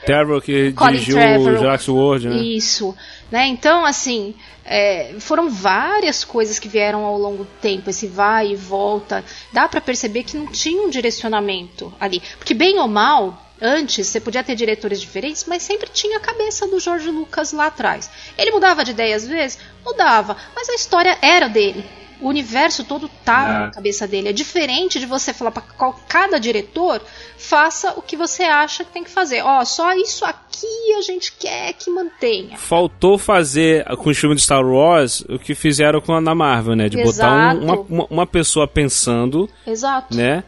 Trevor 0.05 0.41
que 0.43 0.73
Colin 0.73 0.93
dirigiu 0.93 1.17
Trevorrow. 1.17 1.55
o 1.55 1.59
Jurassic 1.59 1.91
World, 1.91 2.29
né? 2.29 2.37
Isso, 2.37 2.97
né? 3.31 3.47
Então, 3.47 3.85
assim, 3.85 4.35
é, 4.65 5.15
foram 5.19 5.51
várias 5.51 6.25
coisas 6.25 6.59
que 6.59 6.69
vieram 6.69 7.05
ao 7.05 7.19
longo 7.19 7.45
do 7.45 7.51
tempo, 7.61 7.91
esse 7.91 8.07
vai 8.07 8.53
e 8.53 8.57
volta. 8.57 9.25
Dá 9.53 9.69
pra 9.69 9.81
perceber 9.81 10.23
que 10.23 10.37
não 10.37 10.47
tinha 10.47 10.83
um 10.83 10.91
direcionamento 10.91 11.93
ali, 12.01 12.23
porque 12.39 12.55
bem 12.55 12.79
ou 12.79 12.89
mal. 12.89 13.47
Antes, 13.63 14.07
você 14.07 14.19
podia 14.19 14.43
ter 14.43 14.55
diretores 14.55 14.99
diferentes, 15.03 15.45
mas 15.47 15.63
sempre 15.63 15.91
tinha 15.93 16.17
a 16.17 16.21
cabeça 16.21 16.67
do 16.67 16.81
George 16.81 17.11
Lucas 17.11 17.53
lá 17.53 17.67
atrás. 17.67 18.11
Ele 18.39 18.53
mudava 18.53 18.83
de 18.83 18.93
ideia 18.93 19.15
às 19.15 19.27
vezes? 19.27 19.59
Mudava, 19.85 20.35
mas 20.57 20.71
a 20.71 20.75
história 20.75 21.19
era 21.21 21.47
dele. 21.47 21.85
O 22.21 22.29
universo 22.29 22.85
todo 22.85 23.09
tá 23.25 23.43
É. 23.49 23.53
na 23.67 23.71
cabeça 23.71 24.07
dele. 24.07 24.29
É 24.29 24.33
diferente 24.33 24.99
de 24.99 25.07
você 25.07 25.33
falar 25.33 25.51
para 25.51 25.63
cada 26.09 26.39
diretor 26.39 27.01
faça 27.39 27.95
o 27.97 28.03
que 28.03 28.17
você 28.17 28.43
acha 28.43 28.85
que 28.85 28.93
tem 28.93 29.03
que 29.05 29.11
fazer. 29.11 29.43
Ó, 29.43 29.65
só 29.65 29.95
isso 29.95 30.25
aqui 30.25 30.95
a 30.99 31.03
gente 31.03 31.33
quer 31.33 31.73
que 31.73 31.91
mantenha. 31.91 32.57
Faltou 32.59 33.17
fazer 33.19 33.85
com 33.97 34.11
os 34.11 34.19
filmes 34.19 34.39
de 34.39 34.45
Star 34.45 34.65
Wars 34.65 35.21
o 35.29 35.39
que 35.39 35.55
fizeram 35.55 36.01
com 36.01 36.15
a 36.15 36.21
na 36.21 36.35
Marvel, 36.35 36.77
né? 36.77 36.89
De 36.89 37.03
botar 37.03 37.55
um- 37.55 37.63
Exato. 37.63 37.65
uma, 37.65 37.75
uma, 37.89 38.07
uma 38.11 38.27
pessoa 38.27 38.69
pensando, 38.69 39.49
Exato. 39.67 40.15
né? 40.17 40.45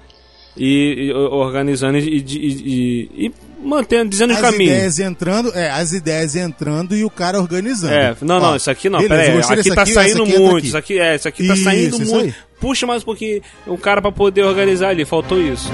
E, 0.57 1.09
e 1.09 1.13
organizando 1.13 1.97
e, 1.99 2.19
e, 2.19 3.27
e- 3.27 3.33
mantendo, 3.65 4.11
dizendo 4.11 4.33
o 4.33 4.37
as 4.37 4.41
caminho. 4.43 4.71
ideias 4.71 4.99
entrando, 4.99 5.53
é, 5.55 5.71
as 5.71 5.93
ideias 5.93 6.35
entrando 6.37 6.95
e 6.97 7.05
o 7.05 7.11
cara 7.11 7.41
organizando. 7.41 7.95
É, 7.95 8.15
não, 8.21 8.41
não, 8.41 8.53
Ó, 8.53 8.57
isso 8.57 8.71
aqui 8.71 8.91
não, 8.91 8.99
beleza, 8.99 9.15
pera 9.15 9.25
eu 9.25 9.31
aí, 9.31 9.37
gostei 9.37 9.59
aqui 9.61 9.75
tá 9.75 9.83
aqui, 9.83 9.91
essa 9.91 10.01
saindo 10.03 10.23
aqui 10.25 10.35
é 10.35 10.39
muito, 10.39 10.67
isso 10.67 10.77
aqui, 10.77 10.99
é, 10.99 11.15
isso 11.17 11.29
aqui 11.29 11.47
tá 11.47 11.55
Isso, 11.55 11.65
saindo 11.65 11.99
muito. 12.01 12.35
Puxa 12.61 12.87
mais 12.87 13.03
um 13.03 13.05
pouquinho, 13.07 13.41
um 13.67 13.77
cara 13.77 14.03
pra 14.03 14.13
poder 14.13 14.43
organizar 14.43 14.89
ali, 14.89 15.05
faltou 15.05 15.41
isso. 15.41 15.71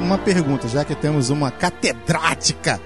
Uma 0.00 0.18
pergunta, 0.18 0.68
já 0.68 0.84
que 0.84 0.94
temos 0.94 1.30
uma 1.30 1.50
catedrática. 1.50 2.80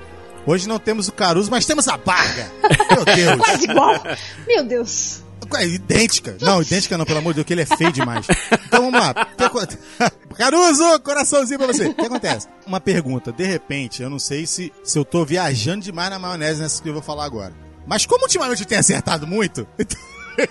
Hoje 0.48 0.66
não 0.66 0.78
temos 0.78 1.08
o 1.08 1.12
Caruso, 1.12 1.50
mas 1.50 1.66
temos 1.66 1.86
a 1.88 1.96
Barga. 1.98 2.50
Meu 2.94 3.04
Deus. 3.04 3.36
Quase 3.44 3.64
igual. 3.64 4.02
Meu 4.46 4.64
Deus. 4.64 5.22
É 5.56 5.66
idêntica. 5.66 6.36
Não, 6.40 6.62
idêntica 6.62 6.96
não, 6.96 7.04
pelo 7.04 7.18
amor 7.18 7.32
de 7.32 7.36
Deus, 7.36 7.46
que 7.46 7.52
ele 7.52 7.62
é 7.62 7.66
feio 7.66 7.92
demais. 7.92 8.26
Então 8.66 8.90
vamos 8.90 8.98
lá. 9.00 9.14
Caruso, 10.36 11.00
coraçãozinho 11.00 11.58
pra 11.58 11.66
você. 11.66 11.88
O 11.88 11.94
que 11.94 12.06
acontece? 12.06 12.48
Uma 12.66 12.80
pergunta. 12.80 13.30
De 13.30 13.44
repente, 13.44 14.02
eu 14.02 14.08
não 14.08 14.18
sei 14.18 14.46
se, 14.46 14.72
se 14.82 14.98
eu 14.98 15.04
tô 15.04 15.24
viajando 15.24 15.84
demais 15.84 16.10
na 16.10 16.18
maionese 16.18 16.60
nessa 16.62 16.82
que 16.82 16.88
eu 16.88 16.92
vou 16.94 17.02
falar 17.02 17.24
agora. 17.24 17.52
Mas 17.86 18.06
como 18.06 18.22
ultimamente 18.24 18.62
eu 18.62 18.66
tenho 18.68 18.80
acertado 18.80 19.26
muito, 19.26 19.66
então 19.78 19.98
eu 20.38 20.48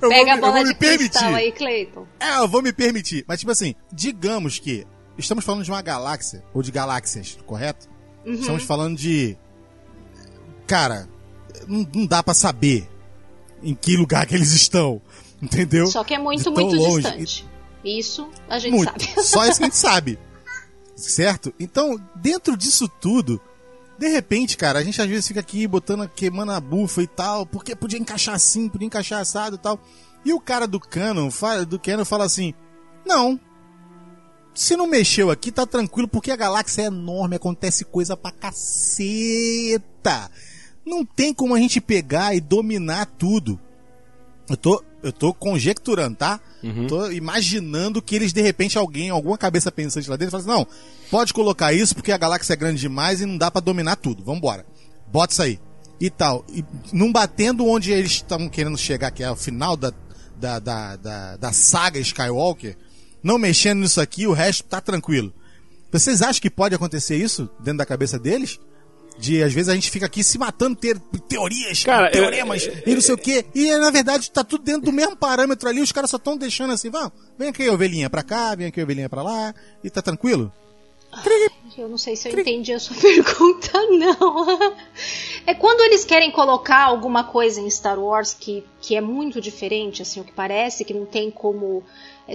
vou, 0.00 0.10
Pega 0.10 0.32
a 0.32 0.36
me- 0.36 0.40
eu 0.40 0.40
bola 0.40 0.52
vou 0.54 0.62
de 0.64 0.68
me 0.70 0.74
permitir. 0.74 1.24
aí, 1.24 1.52
Cleiton. 1.52 2.06
É, 2.18 2.38
eu 2.38 2.48
vou 2.48 2.62
me 2.62 2.72
permitir. 2.72 3.24
Mas, 3.28 3.40
tipo 3.40 3.52
assim, 3.52 3.74
digamos 3.92 4.58
que 4.58 4.86
estamos 5.18 5.44
falando 5.44 5.62
de 5.64 5.70
uma 5.70 5.82
galáxia, 5.82 6.42
ou 6.54 6.62
de 6.62 6.70
galáxias, 6.72 7.38
correto? 7.46 7.88
Uhum. 8.24 8.34
Estamos 8.34 8.62
falando 8.64 8.96
de. 8.96 9.36
Cara, 10.66 11.08
não, 11.66 11.86
não 11.94 12.06
dá 12.06 12.22
pra 12.22 12.34
saber 12.34 12.88
em 13.62 13.74
que 13.74 13.96
lugar 13.96 14.26
que 14.26 14.34
eles 14.34 14.52
estão. 14.52 15.00
Entendeu? 15.42 15.86
Só 15.86 16.04
que 16.04 16.14
é 16.14 16.18
muito, 16.18 16.52
muito 16.52 16.76
longe. 16.76 17.02
distante. 17.02 17.48
Isso 17.82 18.28
a 18.48 18.58
gente 18.58 18.74
Muito. 18.74 18.90
sabe. 18.90 19.06
Só 19.24 19.46
isso 19.46 19.56
que 19.58 19.64
a 19.64 19.66
gente 19.66 19.76
sabe. 19.78 20.18
Certo? 20.94 21.54
Então, 21.58 21.98
dentro 22.14 22.54
disso 22.56 22.86
tudo, 22.86 23.40
de 23.98 24.06
repente, 24.08 24.56
cara, 24.56 24.78
a 24.78 24.84
gente 24.84 25.00
às 25.00 25.08
vezes 25.08 25.26
fica 25.26 25.40
aqui 25.40 25.66
botando, 25.66 26.06
queimando 26.08 26.52
a 26.52 26.60
bufa 26.60 27.02
e 27.02 27.06
tal, 27.06 27.46
porque 27.46 27.74
podia 27.74 27.98
encaixar 27.98 28.34
assim, 28.34 28.68
podia 28.68 28.86
encaixar 28.86 29.20
assado 29.20 29.56
e 29.56 29.58
tal. 29.58 29.80
E 30.24 30.32
o 30.34 30.40
cara 30.40 30.66
do 30.66 30.78
Canon, 30.78 31.30
fala, 31.30 31.64
do 31.64 31.78
Canon 31.78 32.04
fala 32.04 32.24
assim: 32.24 32.52
Não. 33.06 33.40
Se 34.54 34.76
não 34.76 34.86
mexeu 34.86 35.30
aqui, 35.30 35.50
tá 35.52 35.64
tranquilo, 35.64 36.08
porque 36.08 36.30
a 36.30 36.36
galáxia 36.36 36.82
é 36.82 36.86
enorme, 36.86 37.36
acontece 37.36 37.84
coisa 37.84 38.16
pra 38.16 38.32
caceta. 38.32 40.30
Não 40.84 41.04
tem 41.04 41.32
como 41.32 41.54
a 41.54 41.58
gente 41.58 41.80
pegar 41.80 42.34
e 42.34 42.40
dominar 42.40 43.06
tudo. 43.06 43.58
Eu 44.48 44.56
tô, 44.56 44.84
eu 45.02 45.12
tô 45.12 45.32
conjecturando, 45.32 46.16
tá? 46.16 46.40
Tô 46.88 47.10
imaginando 47.10 48.02
que 48.02 48.16
eles, 48.16 48.32
de 48.32 48.42
repente, 48.42 48.76
alguém, 48.76 49.08
alguma 49.08 49.38
cabeça 49.38 49.70
pensante 49.70 50.10
lá 50.10 50.16
dentro, 50.16 50.32
fala 50.32 50.42
assim, 50.42 50.52
não, 50.52 50.66
pode 51.10 51.32
colocar 51.32 51.72
isso 51.72 51.94
porque 51.94 52.12
a 52.12 52.18
galáxia 52.18 52.54
é 52.54 52.56
grande 52.56 52.80
demais 52.80 53.20
e 53.20 53.26
não 53.26 53.38
dá 53.38 53.50
pra 53.50 53.60
dominar 53.60 53.96
tudo. 53.96 54.24
Vambora. 54.24 54.66
Bota 55.10 55.32
isso 55.32 55.42
aí. 55.42 55.60
E 56.00 56.10
tal. 56.10 56.44
E 56.52 56.64
não 56.92 57.12
batendo 57.12 57.66
onde 57.66 57.92
eles 57.92 58.12
estão 58.12 58.48
querendo 58.48 58.76
chegar, 58.76 59.10
que 59.10 59.22
é 59.22 59.30
o 59.30 59.36
final 59.36 59.76
da, 59.76 59.92
da, 60.36 60.58
da, 60.58 60.96
da, 60.96 61.36
da 61.36 61.52
saga 61.52 62.00
Skywalker, 62.00 62.76
não 63.22 63.38
mexendo 63.38 63.80
nisso 63.80 64.00
aqui, 64.00 64.26
o 64.26 64.32
resto 64.32 64.64
tá 64.64 64.80
tranquilo. 64.80 65.32
Vocês 65.92 66.22
acham 66.22 66.40
que 66.40 66.50
pode 66.50 66.74
acontecer 66.74 67.16
isso 67.16 67.50
dentro 67.58 67.78
da 67.78 67.86
cabeça 67.86 68.18
deles? 68.18 68.58
De, 69.18 69.42
às 69.42 69.52
vezes, 69.52 69.68
a 69.68 69.74
gente 69.74 69.90
fica 69.90 70.06
aqui 70.06 70.24
se 70.24 70.38
matando, 70.38 70.76
ter 70.76 70.98
teorias, 71.28 71.84
Cara, 71.84 72.06
eu- 72.06 72.12
teoremas 72.12 72.70
e 72.86 72.94
não 72.94 73.00
sei 73.02 73.14
o 73.14 73.18
quê. 73.18 73.44
E, 73.54 73.76
na 73.76 73.90
verdade, 73.90 74.30
tá 74.30 74.42
tudo 74.42 74.64
dentro 74.64 74.82
do 74.82 74.92
mesmo 74.92 75.14
parâmetro 75.16 75.68
ali. 75.68 75.82
Os 75.82 75.92
caras 75.92 76.08
só 76.10 76.16
estão 76.16 76.36
deixando 76.38 76.72
assim, 76.72 76.88
vamos, 76.88 77.12
vem 77.38 77.48
aqui, 77.48 77.68
ovelhinha 77.68 78.08
pra 78.08 78.22
cá, 78.22 78.54
vem 78.54 78.68
aqui, 78.68 78.82
ovelhinha 78.82 79.10
pra 79.10 79.22
lá. 79.22 79.54
E 79.84 79.90
tá 79.90 80.00
tranquilo? 80.00 80.50
Eu 81.76 81.88
não 81.88 81.98
sei 81.98 82.14
se 82.16 82.28
eu 82.28 82.38
entendi 82.40 82.72
a 82.72 82.78
sua 82.78 82.96
pergunta, 83.00 83.72
não. 83.90 84.72
É 85.46 85.54
quando 85.54 85.80
eles 85.82 86.04
querem 86.04 86.30
colocar 86.30 86.84
alguma 86.84 87.24
coisa 87.24 87.60
em 87.60 87.68
Star 87.68 87.98
Wars 87.98 88.32
que, 88.32 88.64
que 88.80 88.94
é 88.96 89.00
muito 89.00 89.40
diferente, 89.40 90.02
assim, 90.02 90.20
o 90.20 90.24
que 90.24 90.32
parece, 90.32 90.84
que 90.84 90.94
não 90.94 91.04
tem 91.04 91.30
como 91.30 91.82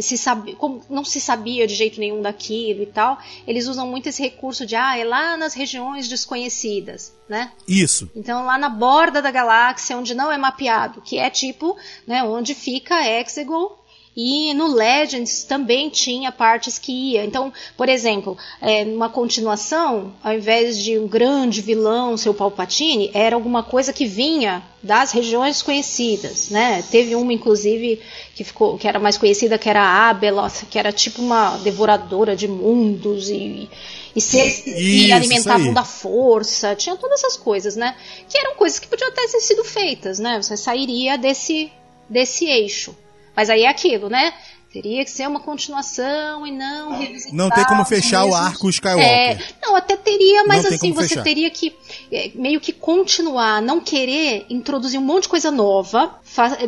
se 0.01 0.17
saber, 0.17 0.55
como 0.55 0.81
não 0.89 1.03
se 1.03 1.19
sabia 1.19 1.67
de 1.67 1.75
jeito 1.75 1.99
nenhum 1.99 2.21
daquilo 2.21 2.83
e 2.83 2.85
tal, 2.85 3.17
eles 3.47 3.67
usam 3.67 3.87
muito 3.87 4.07
esse 4.07 4.21
recurso 4.21 4.65
de, 4.65 4.75
ah, 4.75 4.97
é 4.97 5.03
lá 5.03 5.37
nas 5.37 5.53
regiões 5.53 6.07
desconhecidas, 6.07 7.13
né? 7.27 7.51
Isso. 7.67 8.09
Então, 8.15 8.45
lá 8.45 8.57
na 8.57 8.69
borda 8.69 9.21
da 9.21 9.31
galáxia, 9.31 9.97
onde 9.97 10.13
não 10.13 10.31
é 10.31 10.37
mapeado, 10.37 11.01
que 11.01 11.17
é 11.17 11.29
tipo, 11.29 11.77
né, 12.05 12.23
onde 12.23 12.53
fica 12.53 13.07
Exegol 13.07 13.84
E 14.15 14.53
no 14.53 14.67
Legends 14.67 15.43
também 15.43 15.89
tinha 15.89 16.31
partes 16.31 16.79
que 16.79 16.91
ia. 16.91 17.25
Então, 17.25 17.51
por 17.75 17.89
exemplo, 17.89 18.37
é, 18.61 18.85
numa 18.85 19.09
continuação, 19.09 20.13
ao 20.23 20.33
invés 20.33 20.79
de 20.79 20.97
um 20.97 21.07
grande 21.07 21.61
vilão 21.61 22.15
ser 22.15 22.29
o 22.29 22.33
Palpatine, 22.33 23.11
era 23.13 23.35
alguma 23.35 23.61
coisa 23.61 23.91
que 23.91 24.05
vinha 24.05 24.63
das 24.81 25.11
regiões 25.11 25.61
conhecidas, 25.61 26.49
né? 26.49 26.81
Teve 26.89 27.15
uma, 27.15 27.33
inclusive, 27.33 28.01
que 28.35 28.43
ficou, 28.43 28.77
que 28.77 28.87
era 28.87 28.99
mais 28.99 29.17
conhecida, 29.17 29.57
que 29.57 29.67
era 29.67 29.81
a 29.81 30.09
Abeloth, 30.09 30.65
que 30.69 30.79
era 30.79 30.93
tipo 30.93 31.21
uma 31.21 31.57
devoradora 31.57 32.35
de 32.35 32.47
mundos 32.47 33.29
e 33.29 33.69
e 34.15 34.21
que 34.21 34.37
Isso, 34.37 35.13
alimentavam 35.13 35.73
da 35.73 35.83
força, 35.83 36.73
tinha 36.73 36.95
todas 36.95 37.19
essas 37.19 37.35
coisas, 37.35 37.75
né? 37.75 37.97
Que 38.29 38.37
eram 38.37 38.55
coisas 38.55 38.79
que 38.79 38.87
podiam 38.87 39.09
até 39.09 39.27
ter 39.27 39.41
sido 39.41 39.61
feitas, 39.65 40.19
né? 40.19 40.41
Você 40.41 40.55
sairia 40.55 41.17
desse, 41.17 41.69
desse 42.09 42.45
eixo. 42.45 42.95
Mas 43.35 43.49
aí 43.49 43.63
é 43.63 43.69
aquilo, 43.69 44.09
né? 44.09 44.33
Teria 44.75 45.05
que 45.05 45.11
ser 45.11 45.25
uma 45.25 45.39
continuação 45.39 46.45
e 46.45 46.51
não 46.51 46.99
revisitar 46.99 47.33
Não 47.33 47.49
tem 47.49 47.63
como 47.63 47.85
fechar 47.85 48.25
o 48.25 48.35
arco 48.35 48.69
Skywalker. 48.69 49.09
É, 49.09 49.37
não, 49.61 49.73
até 49.73 49.95
teria, 49.95 50.43
mas 50.43 50.63
Não 50.65 50.73
assim, 50.73 50.91
você 50.91 51.07
fechar. 51.07 51.23
teria 51.23 51.49
que 51.49 51.73
é, 52.11 52.31
meio 52.35 52.59
que 52.59 52.73
continuar, 52.73 53.61
não 53.61 53.79
querer 53.79 54.45
introduzir 54.49 54.99
um 54.99 55.03
monte 55.03 55.23
de 55.23 55.29
coisa 55.29 55.49
nova, 55.49 56.19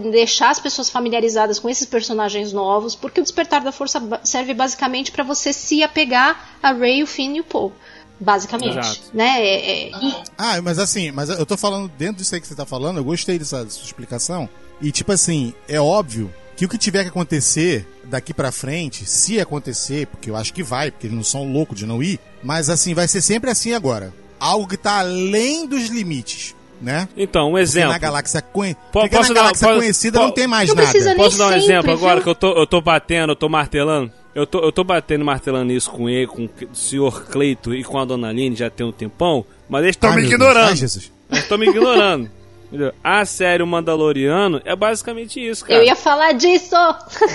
deixar 0.09 0.51
as 0.51 0.59
pessoas 0.59 0.89
familiarizadas 0.89 1.59
com 1.59 1.67
esses 1.69 1.85
personagens 1.85 2.53
novos, 2.53 2.95
porque 2.95 3.19
o 3.19 3.23
Despertar 3.23 3.61
da 3.61 3.73
Força 3.73 4.01
serve 4.23 4.53
basicamente 4.53 5.11
para 5.11 5.25
você 5.25 5.51
se 5.51 5.83
apegar 5.83 6.57
a 6.63 6.71
Rey, 6.71 7.03
o 7.03 7.07
Finn 7.07 7.35
e 7.35 7.41
o 7.41 7.43
Poe. 7.43 7.73
Basicamente, 8.17 8.79
Exato. 8.79 9.01
né? 9.13 9.35
É, 9.45 9.89
é, 9.89 9.91
Ah, 10.37 10.61
mas 10.61 10.79
assim, 10.79 11.11
mas 11.11 11.27
eu 11.29 11.45
tô 11.45 11.57
falando 11.57 11.89
dentro 11.97 12.15
disso 12.15 12.33
aí 12.33 12.39
que 12.39 12.47
você 12.47 12.55
tá 12.55 12.65
falando, 12.65 12.97
eu 12.99 13.03
gostei 13.03 13.37
dessa 13.37 13.69
sua 13.69 13.83
explicação. 13.83 14.47
E 14.81 14.93
tipo 14.93 15.11
assim, 15.11 15.53
é 15.67 15.81
óbvio 15.81 16.33
que 16.57 16.65
o 16.65 16.69
que 16.69 16.77
tiver 16.77 17.03
que 17.03 17.09
acontecer 17.09 17.87
daqui 18.03 18.33
pra 18.33 18.51
frente, 18.51 19.05
se 19.05 19.39
acontecer, 19.39 20.07
porque 20.07 20.29
eu 20.29 20.35
acho 20.35 20.53
que 20.53 20.63
vai, 20.63 20.91
porque 20.91 21.07
eles 21.07 21.15
não 21.15 21.23
são 21.23 21.49
loucos 21.49 21.77
de 21.77 21.85
não 21.85 22.01
ir, 22.03 22.19
mas 22.43 22.69
assim, 22.69 22.93
vai 22.93 23.07
ser 23.07 23.21
sempre 23.21 23.49
assim 23.49 23.73
agora. 23.73 24.13
Algo 24.39 24.67
que 24.67 24.75
tá 24.77 24.99
além 24.99 25.65
dos 25.67 25.87
limites, 25.87 26.55
né? 26.81 27.07
Então, 27.15 27.47
um 27.47 27.51
Porque 27.51 27.61
exemplo. 27.63 27.91
na 27.91 27.97
galáxia, 27.97 28.41
conhe... 28.41 28.73
Po- 28.73 29.01
porque 29.01 29.15
posso 29.15 29.29
na 29.29 29.35
dar- 29.35 29.41
galáxia 29.41 29.67
posso- 29.67 29.79
conhecida 29.79 30.19
po- 30.19 30.25
não 30.25 30.31
tem 30.33 30.47
mais 30.47 30.69
Não 30.69 30.75
nada. 30.75 31.15
Posso 31.15 31.37
dar 31.37 31.45
um 31.45 31.49
sempre, 31.49 31.63
exemplo 31.63 31.91
agora 31.91 32.15
viu? 32.15 32.23
que 32.23 32.29
eu 32.29 32.35
tô, 32.35 32.57
eu 32.57 32.67
tô 32.67 32.81
batendo, 32.81 33.31
eu 33.31 33.35
tô 33.35 33.47
martelando? 33.49 34.11
Eu 34.35 34.45
tô, 34.45 34.59
eu 34.59 34.71
tô 34.71 34.83
batendo, 34.83 35.25
martelando 35.25 35.71
isso 35.73 35.89
com 35.89 36.07
ele, 36.07 36.27
com 36.27 36.45
o 36.45 36.75
senhor 36.75 37.25
Cleito 37.25 37.73
e 37.73 37.83
com 37.83 37.97
a 37.99 38.05
dona 38.05 38.29
Aline 38.29 38.55
já 38.55 38.69
tem 38.69 38.85
um 38.85 38.91
tempão, 38.91 39.43
mas 39.67 39.83
eles 39.83 39.95
estão 39.95 40.11
me 40.11 40.17
meu 40.17 40.29
Deus. 40.29 40.33
ignorando. 40.35 40.69
Ai, 40.69 40.75
Jesus. 40.75 41.11
Eles 41.31 41.43
estão 41.43 41.57
me 41.57 41.67
ignorando. 41.67 42.29
Entendeu? 42.67 42.93
A 43.03 43.23
série 43.25 43.63
O 43.63 43.67
Mandaloriano 43.67 44.61
é 44.65 44.75
basicamente 44.75 45.39
isso, 45.39 45.65
cara. 45.65 45.79
eu 45.79 45.85
ia 45.85 45.95
falar 45.95 46.33
disso! 46.33 46.75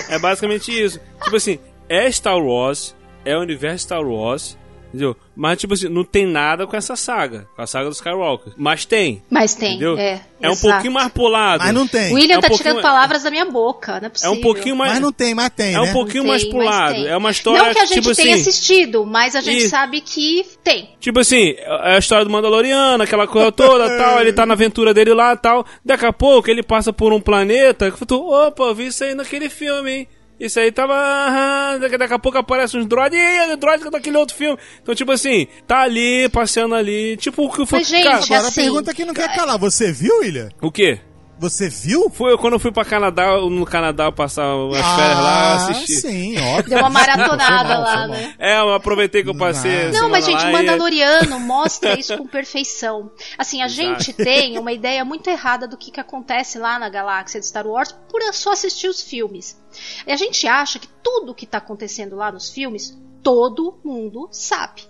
É 0.09 0.19
basicamente 0.19 0.71
isso. 0.71 0.99
Tipo 1.23 1.35
assim, 1.35 1.59
é 1.89 2.09
Star 2.11 2.37
Wars, 2.37 2.95
é 3.25 3.35
o 3.35 3.41
universo 3.41 3.85
Star 3.85 4.05
Wars, 4.05 4.57
entendeu? 4.93 5.15
Mas, 5.35 5.57
tipo 5.59 5.73
assim, 5.73 5.89
não 5.89 6.03
tem 6.03 6.27
nada 6.27 6.67
com 6.67 6.77
essa 6.77 6.95
saga, 6.95 7.47
com 7.55 7.61
a 7.61 7.65
saga 7.67 7.87
dos 7.89 7.97
Skywalker. 7.97 8.53
Mas 8.55 8.85
tem, 8.85 9.23
Mas 9.29 9.55
tem, 9.55 9.71
entendeu? 9.71 9.97
é. 9.97 10.21
um 10.41 10.51
exato. 10.51 10.61
pouquinho 10.73 10.93
mais 10.93 11.11
pulado. 11.11 11.63
Mas 11.63 11.73
não 11.73 11.87
tem. 11.87 12.11
O 12.11 12.15
William 12.15 12.35
é 12.35 12.37
um 12.37 12.41
tá 12.41 12.47
pouquinho- 12.49 12.69
tirando 12.69 12.81
palavras 12.83 13.23
da 13.23 13.31
minha 13.31 13.45
boca, 13.45 13.93
não 13.93 14.03
é 14.03 14.05
É 14.05 14.09
possível. 14.09 14.31
um 14.33 14.41
pouquinho 14.41 14.75
mais... 14.75 14.91
Mas 14.93 15.01
não 15.01 15.11
tem, 15.11 15.33
mas 15.33 15.49
tem, 15.49 15.69
é 15.73 15.79
né? 15.79 15.81
um 15.81 15.91
pouquinho 15.93 16.23
Tem, 16.23 16.31
mais 16.31 16.43
pulado. 16.45 17.07
É 17.07 17.17
uma 17.17 17.31
história, 17.31 17.63
Não 17.63 17.73
que 17.73 17.79
a 17.79 17.85
gente 17.85 18.01
tipo 18.01 18.15
tenha 18.15 18.35
assim... 18.35 18.41
assistido, 18.49 19.05
mas 19.05 19.35
a 19.35 19.41
gente 19.41 19.57
Isso. 19.61 19.69
sabe 19.69 20.01
que 20.01 20.45
tem. 20.63 20.89
Tipo 20.99 21.19
assim, 21.19 21.55
é 21.57 21.95
a 21.95 21.97
história 21.97 22.23
do 22.25 22.29
Mandaloriano, 22.31 23.03
aquela 23.03 23.25
coisa 23.25 23.51
toda, 23.51 23.87
tal, 23.97 24.19
ele 24.21 24.33
tá 24.33 24.45
na 24.45 24.53
aventura 24.53 24.93
dele 24.93 25.13
lá, 25.13 25.35
tal. 25.35 25.65
Daqui 25.83 26.05
a 26.05 26.13
pouco 26.13 26.49
ele 26.51 26.61
passa 26.61 26.93
por 26.93 27.11
um 27.11 27.19
planeta, 27.19 27.89
que 27.91 28.05
tu, 28.05 28.21
opa, 28.31 28.63
eu 28.63 28.75
vi 28.75 28.87
isso 28.87 29.03
aí 29.03 29.15
naquele 29.15 29.49
filme, 29.49 29.91
hein? 29.91 30.07
Isso 30.39 30.59
aí 30.59 30.71
tava. 30.71 30.93
aham, 30.93 31.79
daqui, 31.79 31.97
daqui 31.97 32.13
a 32.13 32.19
pouco 32.19 32.37
aparece 32.37 32.77
uns 32.77 32.85
droids, 32.85 33.17
ih, 33.17 33.55
droid 33.55 33.89
daquele 33.89 34.17
outro 34.17 34.35
filme. 34.35 34.57
Então, 34.81 34.93
tipo 34.95 35.11
assim, 35.11 35.47
tá 35.67 35.81
ali, 35.81 36.27
passeando 36.29 36.75
ali. 36.75 37.15
Tipo, 37.17 37.45
o 37.45 37.51
que 37.51 37.65
foi. 37.65 37.79
Mas, 37.79 37.87
gente, 37.87 38.03
cara, 38.03 38.23
Agora 38.23 38.47
assim, 38.47 38.61
a 38.61 38.63
pergunta 38.63 38.93
que 38.93 39.05
não 39.05 39.13
quer 39.13 39.33
calar. 39.35 39.57
Você 39.57 39.91
viu, 39.91 40.19
William? 40.19 40.49
o 40.61 40.71
quê? 40.71 40.99
Você 41.39 41.67
viu? 41.67 42.09
Foi 42.09 42.37
quando 42.37 42.53
eu 42.53 42.59
fui 42.59 42.71
pra 42.71 42.85
Canadá, 42.85 43.37
no 43.37 43.65
Canadá 43.65 44.11
passar 44.11 44.55
umas 44.55 44.77
férias 44.77 45.17
lá, 45.17 45.55
assisti. 45.55 45.93
Ah, 45.97 45.99
sim, 46.01 46.37
óbvio. 46.55 46.69
Deu 46.69 46.79
uma 46.79 46.89
maratonada 46.89 47.73
mal, 47.73 47.81
lá, 47.81 48.07
né? 48.07 48.33
É, 48.39 48.59
eu 48.59 48.73
aproveitei 48.73 49.23
que 49.23 49.29
eu 49.29 49.35
passei. 49.37 49.91
Não, 49.91 50.09
mas 50.09 50.25
gente, 50.25 50.39
o 50.39 50.43
lá 50.43 50.49
e- 50.49 50.53
Mandaloriano 50.53 51.39
mostra 51.41 51.99
isso 51.99 52.17
com 52.17 52.25
perfeição. 52.27 53.11
Assim, 53.37 53.61
a 53.61 53.67
gente 53.67 54.13
tem 54.13 54.57
uma 54.57 54.71
ideia 54.71 55.03
muito 55.03 55.29
errada 55.29 55.67
do 55.67 55.75
que, 55.75 55.91
que 55.91 55.99
acontece 55.99 56.57
lá 56.59 56.79
na 56.79 56.87
galáxia 56.87 57.39
de 57.39 57.45
Star 57.45 57.67
Wars 57.67 57.91
por 58.09 58.21
só 58.33 58.53
assistir 58.53 58.87
os 58.87 59.01
filmes. 59.01 59.61
E 60.05 60.11
a 60.11 60.15
gente 60.15 60.47
acha 60.47 60.79
que 60.79 60.87
tudo 60.87 61.35
que 61.35 61.45
tá 61.45 61.57
acontecendo 61.57 62.15
lá 62.15 62.31
nos 62.31 62.49
filmes, 62.49 62.97
todo 63.21 63.79
mundo 63.83 64.27
sabe. 64.31 64.83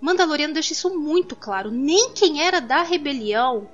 Mandaloriano 0.00 0.54
deixa 0.54 0.72
isso 0.72 0.98
muito 0.98 1.34
claro. 1.34 1.70
Nem 1.70 2.10
quem 2.12 2.42
era 2.42 2.60
da 2.60 2.82
rebelião 2.82 3.68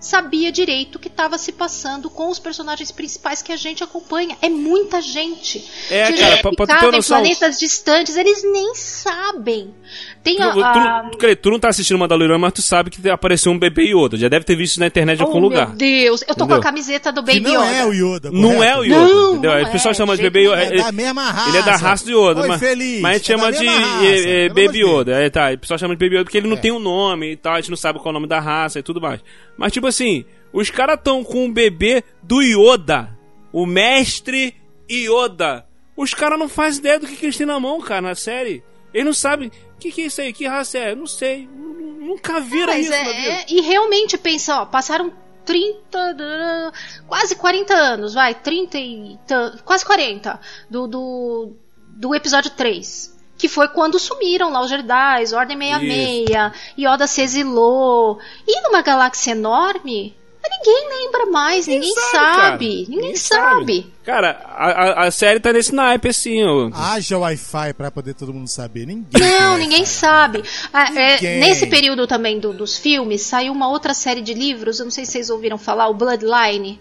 sabia 0.00 0.52
direito 0.52 0.96
o 0.96 0.98
que 0.98 1.08
estava 1.08 1.36
se 1.38 1.50
passando 1.52 2.08
com 2.08 2.30
os 2.30 2.38
personagens 2.38 2.90
principais 2.92 3.42
que 3.42 3.52
a 3.52 3.56
gente 3.56 3.82
acompanha. 3.82 4.36
É 4.40 4.48
muita 4.48 5.00
gente. 5.02 5.64
É, 5.90 6.12
cara, 6.12 6.36
pra- 6.38 6.52
pra 6.52 6.66
tu 6.76 6.80
ter 6.80 6.88
em 6.88 6.96
noção- 6.96 7.18
planetas 7.20 7.58
distantes, 7.58 8.16
eles 8.16 8.42
nem 8.44 8.74
sabem. 8.74 9.74
Tem 10.22 10.36
Tu, 10.36 10.42
a, 10.42 10.52
tu, 10.52 10.60
a- 10.64 11.10
tu, 11.18 11.36
tu 11.36 11.50
não 11.50 11.58
tá 11.58 11.68
assistindo 11.68 11.98
Mandaloriano, 11.98 12.38
mas 12.40 12.52
tu 12.52 12.62
sabe 12.62 12.90
que 12.90 13.08
apareceu 13.08 13.50
um 13.50 13.58
bebê 13.58 13.92
Yoda. 13.94 14.16
Já 14.16 14.28
deve 14.28 14.44
ter 14.44 14.54
visto 14.56 14.72
isso 14.72 14.80
na 14.80 14.86
internet 14.86 15.16
de 15.18 15.22
algum 15.22 15.38
Oh, 15.38 15.40
lugar. 15.40 15.68
Meu 15.68 15.76
Deus, 15.76 16.20
eu 16.22 16.28
tô 16.28 16.44
Entendeu? 16.44 16.48
com 16.48 16.54
a 16.54 16.62
camiseta 16.62 17.10
do 17.12 17.22
Que 17.24 17.40
Baby 17.40 17.54
não 17.54 17.64
Yoda. 17.64 17.74
é 17.76 17.86
o 17.86 17.92
Yoda. 17.92 18.30
Não 18.30 18.62
é 18.62 18.76
o 18.76 18.84
Yoda, 18.84 18.96
Não, 18.98 19.30
entendeu? 19.32 19.50
não 19.54 19.62
o 19.62 19.72
pessoal 19.72 19.92
é, 19.92 19.94
chama 19.94 20.16
de 20.16 20.22
bebê 20.22 20.44
Yoda. 20.46 20.62
É 20.62 20.66
Ele, 20.68 20.82
da 20.82 20.92
mesma 20.92 21.30
raça. 21.30 21.48
ele 21.48 21.58
é 21.58 21.62
da 21.62 21.76
raça 21.76 22.04
de 22.04 22.12
Yoda, 22.12 22.42
Oi, 22.42 22.48
mas, 22.48 22.60
feliz. 22.60 23.00
mas 23.00 23.10
a 23.10 23.18
gente 23.18 23.32
é 23.32 23.36
chama 23.38 23.52
de 23.52 23.58
pelo 23.58 23.70
amor 23.70 24.54
Baby. 24.54 24.78
Yoda. 24.84 25.12
É, 25.22 25.30
tá, 25.30 25.50
o 25.52 25.58
pessoal 25.58 25.78
chama 25.78 25.96
de 25.96 26.04
Baby 26.04 26.16
Yoda 26.16 26.24
porque 26.24 26.38
ele 26.38 26.48
não 26.48 26.56
É. 26.56 26.60
tem 26.60 26.70
um 26.72 26.78
nome 26.78 27.32
e 27.32 27.36
tal, 27.36 27.54
a 27.54 27.60
gente 27.60 27.70
não 27.70 27.76
sabe 27.76 27.98
qual 27.98 28.08
é 28.08 28.10
o 28.10 28.14
nome 28.14 28.26
da 28.28 28.38
raça 28.40 28.78
e 28.78 28.82
tudo 28.82 29.00
mais. 29.00 29.20
Mas 29.56 29.72
tipo 29.72 29.87
assim, 29.88 30.24
os 30.52 30.70
caras 30.70 30.98
tão 31.02 31.22
com 31.24 31.44
um 31.46 31.52
bebê 31.52 32.02
do 32.22 32.40
Yoda, 32.42 33.16
o 33.52 33.66
mestre 33.66 34.54
Yoda. 34.90 35.66
Os 35.96 36.14
caras 36.14 36.38
não 36.38 36.48
fazem 36.48 36.80
ideia 36.80 36.98
do 37.00 37.06
que, 37.06 37.16
que 37.16 37.26
eles 37.26 37.36
têm 37.36 37.46
na 37.46 37.58
mão, 37.58 37.80
cara, 37.80 38.00
na 38.00 38.14
série. 38.14 38.62
Eles 38.94 39.04
não 39.06 39.12
sabem 39.12 39.48
o 39.48 39.78
que, 39.78 39.90
que 39.92 40.02
é 40.02 40.06
isso 40.06 40.20
aí, 40.20 40.32
que 40.32 40.46
raça 40.46 40.78
é, 40.78 40.94
não 40.94 41.06
sei. 41.06 41.48
Nunca 41.48 42.40
viram 42.40 42.72
Mas 42.72 42.84
isso 42.86 42.94
é- 42.94 43.04
na 43.04 43.12
vida. 43.12 43.28
é- 43.30 43.44
e 43.48 43.60
realmente 43.60 44.16
pensa, 44.16 44.62
ó, 44.62 44.66
passaram 44.66 45.12
30, 45.44 46.12
da- 46.14 46.72
quase 47.06 47.34
40 47.36 47.74
anos, 47.74 48.14
vai, 48.14 48.34
30 48.34 48.78
e 48.78 49.18
quase 49.64 49.84
40 49.84 50.40
do, 50.70 50.86
do, 50.86 51.56
do 51.96 52.14
episódio 52.14 52.50
3. 52.52 53.17
Que 53.38 53.48
foi 53.48 53.68
quando 53.68 53.98
sumiram 54.00 54.50
lá 54.50 54.60
os 54.60 54.68
Jedi, 54.68 55.32
Ordem 55.34 55.56
66, 55.56 56.52
Yoda 56.76 57.06
se 57.06 57.22
exilou. 57.22 58.18
E 58.46 58.60
numa 58.62 58.82
galáxia 58.82 59.30
enorme, 59.30 60.12
ninguém 60.50 60.88
lembra 61.04 61.26
mais, 61.26 61.66
ninguém, 61.68 61.94
sabe, 61.94 62.10
sabe. 62.10 62.36
cara. 62.36 62.52
Ninguém, 62.58 62.86
Ninguém 62.88 63.16
sabe. 63.16 63.92
Cara, 64.04 64.40
a, 64.44 64.66
a, 64.66 65.06
a 65.06 65.10
série 65.12 65.38
tá 65.38 65.52
nesse 65.52 65.72
naipe 65.74 66.08
assim, 66.08 66.42
ó. 66.42 66.70
Haja 66.74 67.16
Wi-Fi 67.18 67.74
pra 67.74 67.90
poder 67.92 68.14
todo 68.14 68.34
mundo 68.34 68.48
saber. 68.48 68.86
Ninguém. 68.86 69.06
Não, 69.20 69.56
ninguém 69.56 69.84
sabe. 69.86 70.42
Ah, 70.72 70.90
é, 70.98 71.14
Ninguém. 71.14 71.38
nesse 71.40 71.66
período 71.68 72.06
também 72.08 72.40
do- 72.40 72.52
dos 72.52 72.76
filmes, 72.76 73.22
saiu 73.22 73.52
uma 73.52 73.68
outra 73.68 73.94
série 73.94 74.20
de 74.22 74.34
livros, 74.34 74.80
eu 74.80 74.84
não 74.86 74.90
sei 74.90 75.04
se 75.04 75.12
vocês 75.12 75.30
ouviram 75.30 75.58
falar, 75.58 75.86
o 75.88 75.94
Bloodline, 75.94 76.80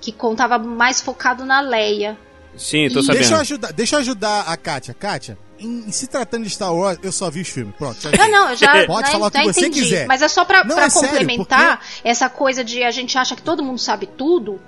que 0.00 0.12
contava 0.12 0.58
mais 0.58 1.00
focado 1.00 1.44
na 1.44 1.60
Leia. 1.60 2.16
Sim, 2.54 2.88
tô 2.90 3.00
Ih, 3.00 3.02
sabendo. 3.04 3.18
Deixa 3.20 3.34
eu 3.34 3.40
ajudar, 3.40 3.72
deixa 3.72 3.96
eu 3.96 4.00
ajudar 4.00 4.40
a 4.42 4.56
Kátia. 4.58 4.92
Kátia, 4.92 5.38
em, 5.62 5.88
em 5.88 5.92
se 5.92 6.06
tratando 6.06 6.44
de 6.44 6.50
Star 6.50 6.74
Wars, 6.74 6.98
eu 7.02 7.12
só 7.12 7.30
vi 7.30 7.40
os 7.40 7.48
filmes. 7.48 7.74
Pronto. 7.76 7.98
Não, 8.16 8.30
não, 8.30 8.50
eu 8.50 8.56
já, 8.56 8.86
Pode 8.86 9.06
né, 9.06 9.12
falar 9.12 9.26
o 9.26 9.30
que 9.30 9.42
você 9.44 9.60
entendi. 9.60 9.82
quiser. 9.82 10.06
Mas 10.06 10.22
é 10.22 10.28
só 10.28 10.44
pra, 10.44 10.64
Não, 10.64 10.74
pra 10.74 10.86
é 10.86 10.90
sério, 10.90 11.08
complementar 11.08 11.84
essa 12.04 12.28
coisa 12.28 12.62
de 12.64 12.82
a 12.82 12.90
gente 12.90 13.16
acha 13.16 13.36
que 13.36 13.42
todo 13.42 13.62
mundo 13.62 13.78
sabe 13.78 14.06
tudo. 14.06 14.60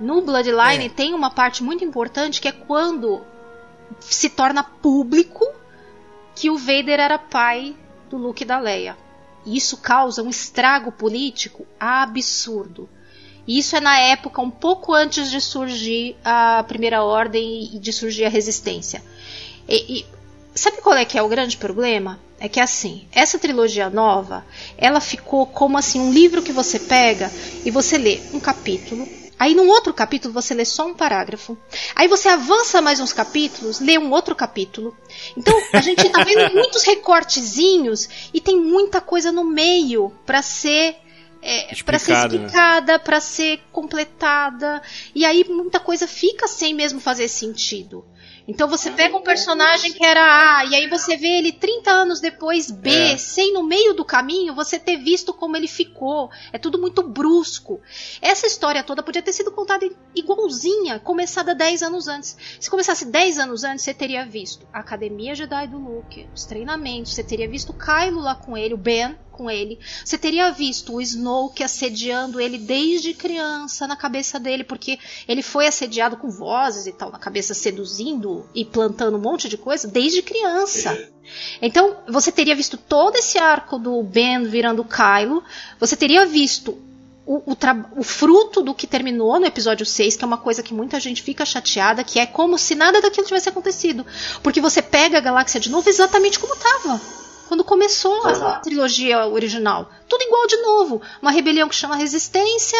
No 0.00 0.22
Bloodline 0.22 0.86
É. 0.86 0.88
tem 0.88 1.12
uma 1.14 1.30
parte 1.30 1.62
muito 1.62 1.84
importante 1.84 2.40
que 2.40 2.48
é 2.48 2.52
quando 2.52 3.20
se 4.00 4.28
torna 4.30 4.62
público 4.62 5.44
que 6.34 6.50
o 6.50 6.56
Vader 6.56 7.00
era 7.00 7.18
pai 7.18 7.74
do 8.08 8.16
Luke 8.16 8.42
e 8.42 8.46
da 8.46 8.58
Leia. 8.58 8.96
E 9.44 9.56
isso 9.56 9.76
causa 9.78 10.22
um 10.22 10.28
estrago 10.28 10.92
político 10.92 11.66
absurdo. 11.80 12.88
E 13.46 13.58
isso 13.58 13.74
é 13.74 13.80
na 13.80 13.98
época 13.98 14.42
um 14.42 14.50
pouco 14.50 14.92
antes 14.92 15.30
de 15.30 15.40
surgir 15.40 16.16
a 16.24 16.62
Primeira 16.68 17.02
Ordem 17.02 17.70
e 17.74 17.78
de 17.78 17.92
surgir 17.92 18.24
a 18.26 18.28
Resistência. 18.28 19.02
E, 19.66 20.00
e 20.00 20.06
sabe 20.58 20.78
qual 20.78 20.96
é 20.96 21.04
que 21.04 21.18
é 21.18 21.22
o 21.22 21.28
grande 21.28 21.56
problema? 21.56 22.18
É 22.40 22.48
que 22.48 22.60
assim, 22.60 23.06
essa 23.12 23.38
trilogia 23.38 23.90
nova, 23.90 24.44
ela 24.76 25.00
ficou 25.00 25.46
como 25.46 25.76
assim 25.76 26.00
um 26.00 26.12
livro 26.12 26.42
que 26.42 26.52
você 26.52 26.78
pega 26.78 27.30
e 27.64 27.70
você 27.70 27.98
lê 27.98 28.20
um 28.32 28.38
capítulo, 28.38 29.08
aí 29.36 29.54
num 29.54 29.68
outro 29.68 29.92
capítulo 29.92 30.32
você 30.32 30.54
lê 30.54 30.64
só 30.64 30.86
um 30.86 30.94
parágrafo, 30.94 31.58
aí 31.96 32.06
você 32.06 32.28
avança 32.28 32.80
mais 32.80 33.00
uns 33.00 33.12
capítulos, 33.12 33.80
lê 33.80 33.98
um 33.98 34.10
outro 34.12 34.36
capítulo. 34.36 34.96
Então 35.36 35.52
a 35.72 35.80
gente 35.80 36.08
tá 36.10 36.22
vendo 36.22 36.52
muitos 36.54 36.84
recortezinhos 36.84 38.08
e 38.32 38.40
tem 38.40 38.60
muita 38.60 39.00
coisa 39.00 39.32
no 39.32 39.44
meio 39.44 40.12
para 40.24 40.42
ser 40.42 40.96
é, 41.40 41.74
para 41.84 41.98
ser 41.98 42.12
Explicado, 42.12 42.38
né? 42.38 42.46
explicada, 42.46 42.98
pra 42.98 43.20
ser 43.20 43.60
completada. 43.72 44.82
E 45.14 45.24
aí 45.24 45.44
muita 45.48 45.78
coisa 45.78 46.06
fica 46.06 46.48
sem 46.48 46.74
mesmo 46.74 47.00
fazer 47.00 47.28
sentido. 47.28 48.04
Então 48.48 48.66
você 48.66 48.90
pega 48.90 49.14
um 49.14 49.22
personagem 49.22 49.92
que 49.92 50.02
era 50.04 50.58
A, 50.58 50.64
e 50.64 50.74
aí 50.74 50.88
você 50.88 51.18
vê 51.18 51.38
ele 51.38 51.52
30 51.52 51.90
anos 51.90 52.18
depois 52.18 52.70
B, 52.70 52.90
É. 52.90 53.16
sem 53.18 53.52
no 53.52 53.62
meio 53.62 53.92
do 53.92 54.06
caminho 54.06 54.54
você 54.54 54.78
ter 54.78 54.96
visto 54.96 55.34
como 55.34 55.54
ele 55.54 55.68
ficou. 55.68 56.30
É 56.50 56.56
tudo 56.58 56.80
muito 56.80 57.02
brusco. 57.02 57.80
Essa 58.22 58.46
história 58.46 58.82
toda 58.82 59.02
podia 59.02 59.20
ter 59.20 59.34
sido 59.34 59.52
contada 59.52 59.86
igualzinha, 60.14 60.98
começada 60.98 61.54
10 61.54 61.82
anos 61.82 62.08
antes. 62.08 62.36
Se 62.58 62.70
começasse 62.70 63.04
10 63.04 63.38
anos 63.38 63.64
antes, 63.64 63.84
você 63.84 63.92
teria 63.92 64.24
visto 64.24 64.66
a 64.72 64.80
Academia 64.80 65.34
Jedi 65.34 65.66
do 65.66 65.78
Luke, 65.78 66.26
os 66.34 66.46
treinamentos, 66.46 67.14
você 67.14 67.22
teria 67.22 67.48
visto 67.48 67.70
o 67.70 67.74
Kylo 67.74 68.20
lá 68.20 68.34
com 68.34 68.56
ele, 68.56 68.72
o 68.74 68.78
Ben 68.78 69.14
com 69.38 69.48
ele. 69.48 69.78
Você 70.04 70.18
teria 70.18 70.50
visto 70.50 70.96
o 70.96 71.00
Snoke 71.00 71.62
assediando 71.62 72.40
ele 72.40 72.58
desde 72.58 73.14
criança 73.14 73.86
na 73.86 73.96
cabeça 73.96 74.40
dele, 74.40 74.64
porque 74.64 74.98
ele 75.28 75.42
foi 75.42 75.68
assediado 75.68 76.16
com 76.16 76.28
vozes 76.28 76.88
e 76.88 76.92
tal 76.92 77.12
na 77.12 77.18
cabeça, 77.18 77.54
seduzindo 77.54 78.44
e 78.52 78.64
plantando 78.64 79.16
um 79.16 79.20
monte 79.20 79.48
de 79.48 79.56
coisa 79.56 79.86
desde 79.86 80.20
criança. 80.20 80.98
Então, 81.62 81.98
você 82.08 82.32
teria 82.32 82.56
visto 82.56 82.76
todo 82.76 83.16
esse 83.16 83.38
arco 83.38 83.78
do 83.78 84.02
Ben 84.02 84.42
virando 84.44 84.84
Kylo, 84.84 85.44
você 85.78 85.94
teria 85.94 86.26
visto 86.26 86.76
o, 87.24 87.52
o 87.52 87.56
o 87.96 88.02
fruto 88.02 88.62
do 88.62 88.74
que 88.74 88.86
terminou 88.86 89.38
no 89.38 89.44
episódio 89.44 89.84
6, 89.84 90.16
que 90.16 90.24
é 90.24 90.26
uma 90.26 90.38
coisa 90.38 90.62
que 90.62 90.72
muita 90.72 90.98
gente 90.98 91.22
fica 91.22 91.44
chateada, 91.44 92.02
que 92.02 92.18
é 92.18 92.24
como 92.24 92.56
se 92.56 92.74
nada 92.74 93.02
daquilo 93.02 93.26
tivesse 93.26 93.50
acontecido. 93.50 94.04
Porque 94.42 94.62
você 94.62 94.80
pega 94.80 95.18
a 95.18 95.20
galáxia 95.20 95.60
de 95.60 95.70
novo 95.70 95.88
exatamente 95.88 96.38
como 96.38 96.54
estava. 96.54 96.98
Quando 97.48 97.64
começou 97.64 98.26
a 98.26 98.60
trilogia 98.60 99.26
original. 99.26 99.90
Tudo 100.06 100.22
igual 100.22 100.46
de 100.46 100.56
novo. 100.58 101.00
Uma 101.22 101.30
rebelião 101.30 101.66
que 101.66 101.74
chama 101.74 101.96
Resistência, 101.96 102.78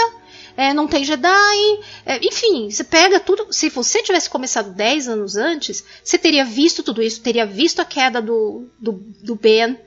é, 0.58 0.74
não 0.74 0.86
tem 0.86 1.04
Jedi. 1.04 1.80
é, 2.04 2.18
enfim, 2.22 2.70
você 2.70 2.84
pega 2.84 3.18
tudo. 3.18 3.46
Se 3.50 3.70
você 3.70 4.02
tivesse 4.02 4.28
começado 4.28 4.70
10 4.70 5.08
anos 5.08 5.36
antes, 5.36 5.82
você 6.04 6.18
teria 6.18 6.44
visto 6.44 6.82
tudo 6.82 7.02
isso, 7.02 7.22
teria 7.22 7.46
visto 7.46 7.80
a 7.80 7.84
queda 7.84 8.20
do, 8.20 8.66
do, 8.78 8.92
do 9.22 9.34
Ben, 9.34 9.78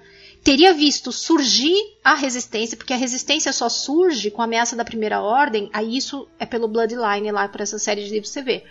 teria 0.44 0.74
visto 0.74 1.12
surgir 1.12 1.76
a 2.04 2.16
resistência, 2.16 2.76
porque 2.76 2.94
a 2.94 2.98
resistência 2.98 3.54
só 3.54 3.70
surge 3.70 4.32
com 4.32 4.42
a 4.42 4.46
ameaça 4.46 4.76
da 4.76 4.84
primeira 4.84 5.22
ordem, 5.22 5.70
aí 5.72 5.96
isso 5.96 6.28
é 6.40 6.46
pelo 6.46 6.68
Bloodline 6.68 7.32
lá, 7.32 7.48
por 7.48 7.62
essa 7.62 7.78
série 7.78 8.04
de 8.04 8.10
livros 8.10 8.32
você 8.32 8.42
vê. 8.42 8.64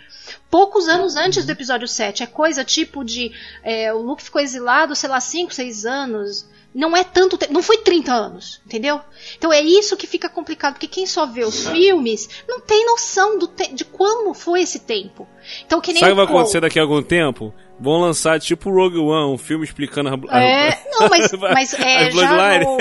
Poucos 0.49 0.87
anos 0.87 1.15
antes 1.15 1.45
do 1.45 1.51
episódio 1.51 1.87
7, 1.87 2.23
é 2.23 2.27
coisa 2.27 2.63
tipo 2.65 3.03
de. 3.03 3.31
é, 3.63 3.93
o 3.93 4.01
Luke 4.01 4.23
ficou 4.23 4.41
exilado, 4.41 4.95
sei 4.95 5.09
lá, 5.09 5.19
5, 5.19 5.53
6 5.53 5.85
anos. 5.85 6.49
Não 6.73 6.95
é 6.95 7.03
tanto 7.03 7.37
tempo, 7.37 7.51
não 7.51 7.61
foi 7.61 7.79
30 7.79 8.13
anos, 8.13 8.61
entendeu? 8.65 9.01
Então 9.37 9.51
é 9.51 9.59
isso 9.59 9.97
que 9.97 10.07
fica 10.07 10.29
complicado, 10.29 10.75
porque 10.75 10.87
quem 10.87 11.05
só 11.05 11.25
vê 11.25 11.43
os 11.43 11.67
filmes 11.67 12.29
não 12.47 12.61
tem 12.61 12.85
noção 12.85 13.37
do 13.37 13.51
de 13.73 13.83
como 13.83 14.33
foi 14.33 14.61
esse 14.61 14.79
tempo. 14.79 15.27
Então 15.65 15.81
que 15.81 15.91
nem 15.91 15.99
Sabe 15.99 16.13
o 16.13 16.15
que 16.15 16.21
vai 16.21 16.33
acontecer 16.33 16.61
daqui 16.61 16.79
a 16.79 16.83
algum 16.83 17.03
tempo? 17.03 17.53
Vão 17.81 17.99
lançar 17.99 18.39
tipo 18.39 18.69
Rogue 18.69 18.99
One, 18.99 19.33
um 19.33 19.37
filme 19.37 19.65
explicando 19.65 20.09
a, 20.09 20.37
a- 20.37 20.43
É, 20.43 20.83
não, 20.91 21.09
mas, 21.09 21.31
mas 21.53 21.73
é, 21.73 22.11
já 22.11 22.59
no, 22.59 22.77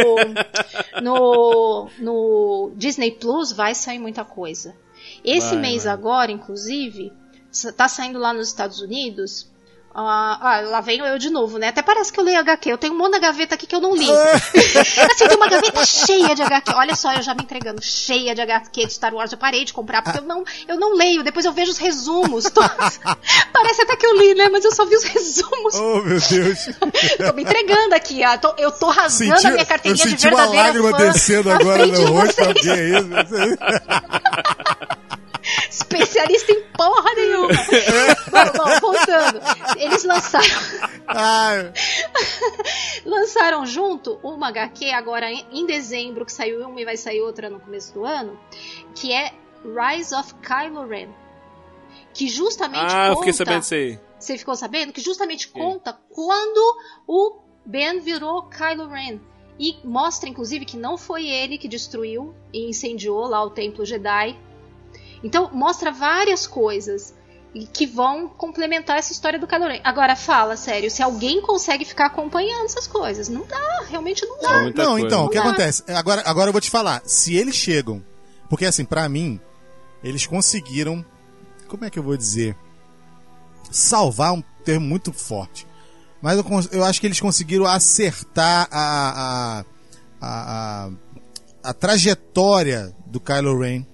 no, 1.02 1.88
no 1.98 2.72
Disney 2.76 3.10
Plus 3.12 3.50
vai 3.52 3.74
sair 3.74 3.98
muita 3.98 4.24
coisa. 4.24 4.74
Esse 5.24 5.52
Vai, 5.54 5.58
mês 5.60 5.84
vai. 5.84 5.92
agora, 5.92 6.30
inclusive, 6.30 7.12
tá 7.76 7.88
saindo 7.88 8.18
lá 8.18 8.32
nos 8.34 8.48
Estados 8.48 8.80
Unidos. 8.80 9.50
Ah, 9.92 10.38
ah, 10.40 10.60
lá 10.60 10.80
venho 10.80 11.04
eu 11.04 11.18
de 11.18 11.30
novo, 11.30 11.58
né? 11.58 11.68
Até 11.68 11.82
parece 11.82 12.12
que 12.12 12.20
eu 12.20 12.24
leio 12.24 12.38
HQ. 12.38 12.70
Eu 12.70 12.78
tenho 12.78 12.94
um 12.94 12.96
monte 12.96 13.14
de 13.14 13.20
gaveta 13.20 13.56
aqui 13.56 13.66
que 13.66 13.74
eu 13.74 13.80
não 13.80 13.94
li. 13.96 14.06
assim, 15.10 15.26
tem 15.26 15.36
uma 15.36 15.48
gaveta 15.48 15.84
cheia 15.84 16.32
de 16.34 16.42
HQ. 16.42 16.72
Olha 16.76 16.94
só, 16.94 17.12
eu 17.12 17.22
já 17.22 17.34
me 17.34 17.42
entregando, 17.42 17.82
cheia 17.82 18.32
de 18.32 18.40
HQ 18.40 18.86
de 18.86 18.92
Star 18.92 19.12
Wars. 19.12 19.32
Eu 19.32 19.38
parei 19.38 19.64
de 19.64 19.72
comprar 19.72 20.00
porque 20.02 20.18
eu 20.18 20.22
não, 20.22 20.44
eu 20.68 20.78
não 20.78 20.94
leio. 20.94 21.24
Depois 21.24 21.44
eu 21.44 21.52
vejo 21.52 21.72
os 21.72 21.78
resumos. 21.78 22.44
todos. 22.44 22.70
Parece 23.52 23.82
até 23.82 23.96
que 23.96 24.06
eu 24.06 24.16
li, 24.16 24.34
né? 24.36 24.48
Mas 24.48 24.64
eu 24.64 24.72
só 24.72 24.84
vi 24.86 24.94
os 24.94 25.02
resumos. 25.04 25.74
Oh, 25.74 26.02
meu 26.02 26.20
Deus. 26.20 26.68
Tô 27.26 27.32
me 27.34 27.42
entregando 27.42 27.94
aqui, 27.94 28.22
ó. 28.24 28.38
Tô- 28.38 28.54
eu 28.58 28.70
tô 28.70 28.90
rasgando 28.90 29.34
Senti, 29.34 29.46
a 29.46 29.50
minha 29.50 29.62
eu 29.62 29.66
carteirinha 29.66 30.04
de 30.04 30.10
senti 30.10 30.28
uma 30.28 30.36
verdadeira 30.48 30.66
lágrima 30.66 30.90
fã 30.90 31.12
descendo 31.12 31.50
agora 31.50 31.86
no 31.86 32.12
rosto. 32.12 32.54
Que 32.54 32.70
é 32.70 32.88
isso? 32.90 33.08
Especialista 35.70 36.52
em 36.52 36.62
porra 36.76 37.14
nenhuma. 37.14 37.48
bom, 37.48 38.64
bom, 38.64 38.80
voltando. 38.80 39.40
Eles 39.76 40.04
lançaram, 40.04 40.46
Ai, 41.06 41.72
lançaram 43.04 43.66
junto 43.66 44.18
uma 44.22 44.48
HQ 44.48 44.90
agora 44.92 45.30
em, 45.30 45.44
em 45.52 45.66
dezembro, 45.66 46.24
que 46.24 46.32
saiu 46.32 46.66
uma 46.68 46.80
e 46.80 46.84
vai 46.84 46.96
sair 46.96 47.20
outra 47.20 47.48
no 47.50 47.60
começo 47.60 47.92
do 47.94 48.04
ano, 48.04 48.38
que 48.94 49.12
é 49.12 49.32
Rise 49.64 50.14
of 50.14 50.34
Kylo 50.36 50.86
Ren. 50.86 51.08
Que 52.12 52.28
justamente 52.28 52.92
Ah, 52.92 53.08
conta... 53.08 53.18
fiquei 53.18 53.32
sabendo 53.32 53.60
disso 53.60 53.74
aí. 53.74 53.98
Você 54.18 54.36
ficou 54.36 54.54
sabendo? 54.56 54.92
Que 54.92 55.00
justamente 55.00 55.46
Fiquei. 55.46 55.62
conta 55.62 55.98
quando 56.10 56.76
o 57.06 57.38
Ben 57.64 58.00
virou 58.00 58.42
Kylo 58.48 58.88
Ren. 58.88 59.18
E 59.58 59.76
mostra, 59.84 60.28
inclusive, 60.28 60.64
que 60.64 60.76
não 60.76 60.96
foi 60.96 61.28
ele 61.28 61.58
que 61.58 61.68
destruiu 61.68 62.34
e 62.52 62.68
incendiou 62.68 63.26
lá 63.26 63.42
o 63.44 63.50
Templo 63.50 63.84
Jedi. 63.84 64.36
Então, 65.22 65.50
mostra 65.52 65.90
várias 65.92 66.46
coisas 66.46 67.14
que 67.72 67.84
vão 67.84 68.28
complementar 68.28 68.98
essa 68.98 69.12
história 69.12 69.38
do 69.38 69.46
Kylo 69.46 69.66
Ren. 69.66 69.80
Agora, 69.82 70.14
fala, 70.14 70.56
sério, 70.56 70.88
se 70.90 71.02
alguém 71.02 71.42
consegue 71.42 71.84
ficar 71.84 72.06
acompanhando 72.06 72.64
essas 72.66 72.86
coisas. 72.86 73.28
Não 73.28 73.44
dá, 73.44 73.84
realmente 73.88 74.24
não 74.24 74.38
É 74.38 74.42
dá. 74.42 74.62
muita 74.62 74.82
não, 74.84 74.90
coisa. 74.92 75.06
então, 75.06 75.24
o 75.24 75.28
que 75.28 75.36
Não 75.36 75.44
dá. 75.44 75.50
acontece? 75.50 75.82
Agora, 75.88 76.22
agora 76.24 76.48
eu 76.48 76.52
vou 76.52 76.60
te 76.60 76.70
falar. 76.70 77.02
Se 77.04 77.34
eles 77.34 77.56
chegam. 77.56 78.02
Porque, 78.48 78.64
assim, 78.64 78.84
pra 78.84 79.08
mim, 79.08 79.40
eles 80.02 80.26
conseguiram. 80.26 81.04
Como 81.68 81.84
é 81.84 81.90
que 81.90 81.98
eu 81.98 82.02
vou 82.02 82.16
dizer? 82.16 82.56
Salvar 83.70 84.32
um 84.32 84.42
termo 84.64 84.86
muito 84.86 85.12
forte. 85.12 85.66
Mas 86.22 86.36
eu, 86.38 86.44
eu 86.72 86.84
acho 86.84 87.00
que 87.00 87.06
eles 87.06 87.20
conseguiram 87.20 87.66
acertar 87.66 88.68
a, 88.70 88.80
a, 88.80 89.64
a, 90.20 90.84
a, 90.86 90.90
a 91.70 91.74
trajetória 91.74 92.94
do 93.06 93.18
Kylo 93.20 93.58
Ren 93.58 93.84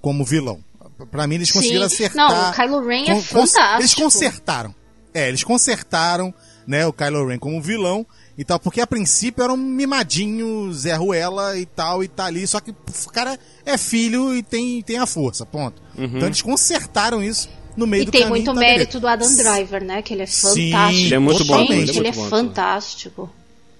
como 0.00 0.24
vilão. 0.24 0.62
Pra 1.10 1.26
mim, 1.26 1.36
eles 1.36 1.52
conseguiram 1.52 1.88
Sim. 1.88 1.94
acertar. 2.04 2.28
Não, 2.30 2.50
o 2.50 2.52
Kylo 2.54 2.86
Ren 2.86 3.04
é 3.10 3.20
fantástico. 3.20 3.80
Eles 3.80 3.94
consertaram. 3.94 4.74
É, 5.14 5.28
eles 5.28 5.42
consertaram, 5.44 6.34
né, 6.66 6.86
o 6.86 6.92
Kylo 6.92 7.26
Ren 7.26 7.38
como 7.38 7.60
vilão 7.62 8.06
e 8.36 8.44
tal, 8.44 8.58
porque 8.60 8.80
a 8.80 8.86
princípio 8.86 9.42
era 9.42 9.52
um 9.52 9.56
mimadinho, 9.56 10.72
Zé 10.72 10.94
Ruela 10.94 11.56
e 11.58 11.66
tal, 11.66 12.04
e 12.04 12.08
tá 12.08 12.26
ali, 12.26 12.46
só 12.46 12.60
que 12.60 12.70
o 12.70 13.10
cara 13.10 13.38
é 13.64 13.76
filho 13.76 14.34
e 14.36 14.42
tem, 14.42 14.80
tem 14.82 14.98
a 14.98 15.06
força, 15.06 15.44
ponto. 15.46 15.82
Então 15.96 16.28
eles 16.28 16.42
consertaram 16.42 17.22
isso 17.22 17.48
no 17.76 17.86
meio 17.86 18.02
E 18.02 18.06
do 18.06 18.12
tem 18.12 18.22
caminho. 18.22 18.36
muito 18.44 18.54
tá, 18.54 18.60
mérito 18.60 19.00
do 19.00 19.08
Adam 19.08 19.36
Driver, 19.36 19.82
né? 19.84 20.02
Que 20.02 20.14
ele 20.14 20.22
é 20.22 20.26
Sim, 20.26 20.70
fantástico. 20.70 21.06
Ele 21.06 21.14
é 21.14 21.18
muito 21.18 21.44
bom, 21.44 21.58
Gente, 21.58 21.70
ele 21.72 21.78
é 21.78 21.82
ele 21.82 21.92
muito 21.92 22.06
é 22.06 22.10
então. 22.10 22.28
fantástico. 22.28 23.30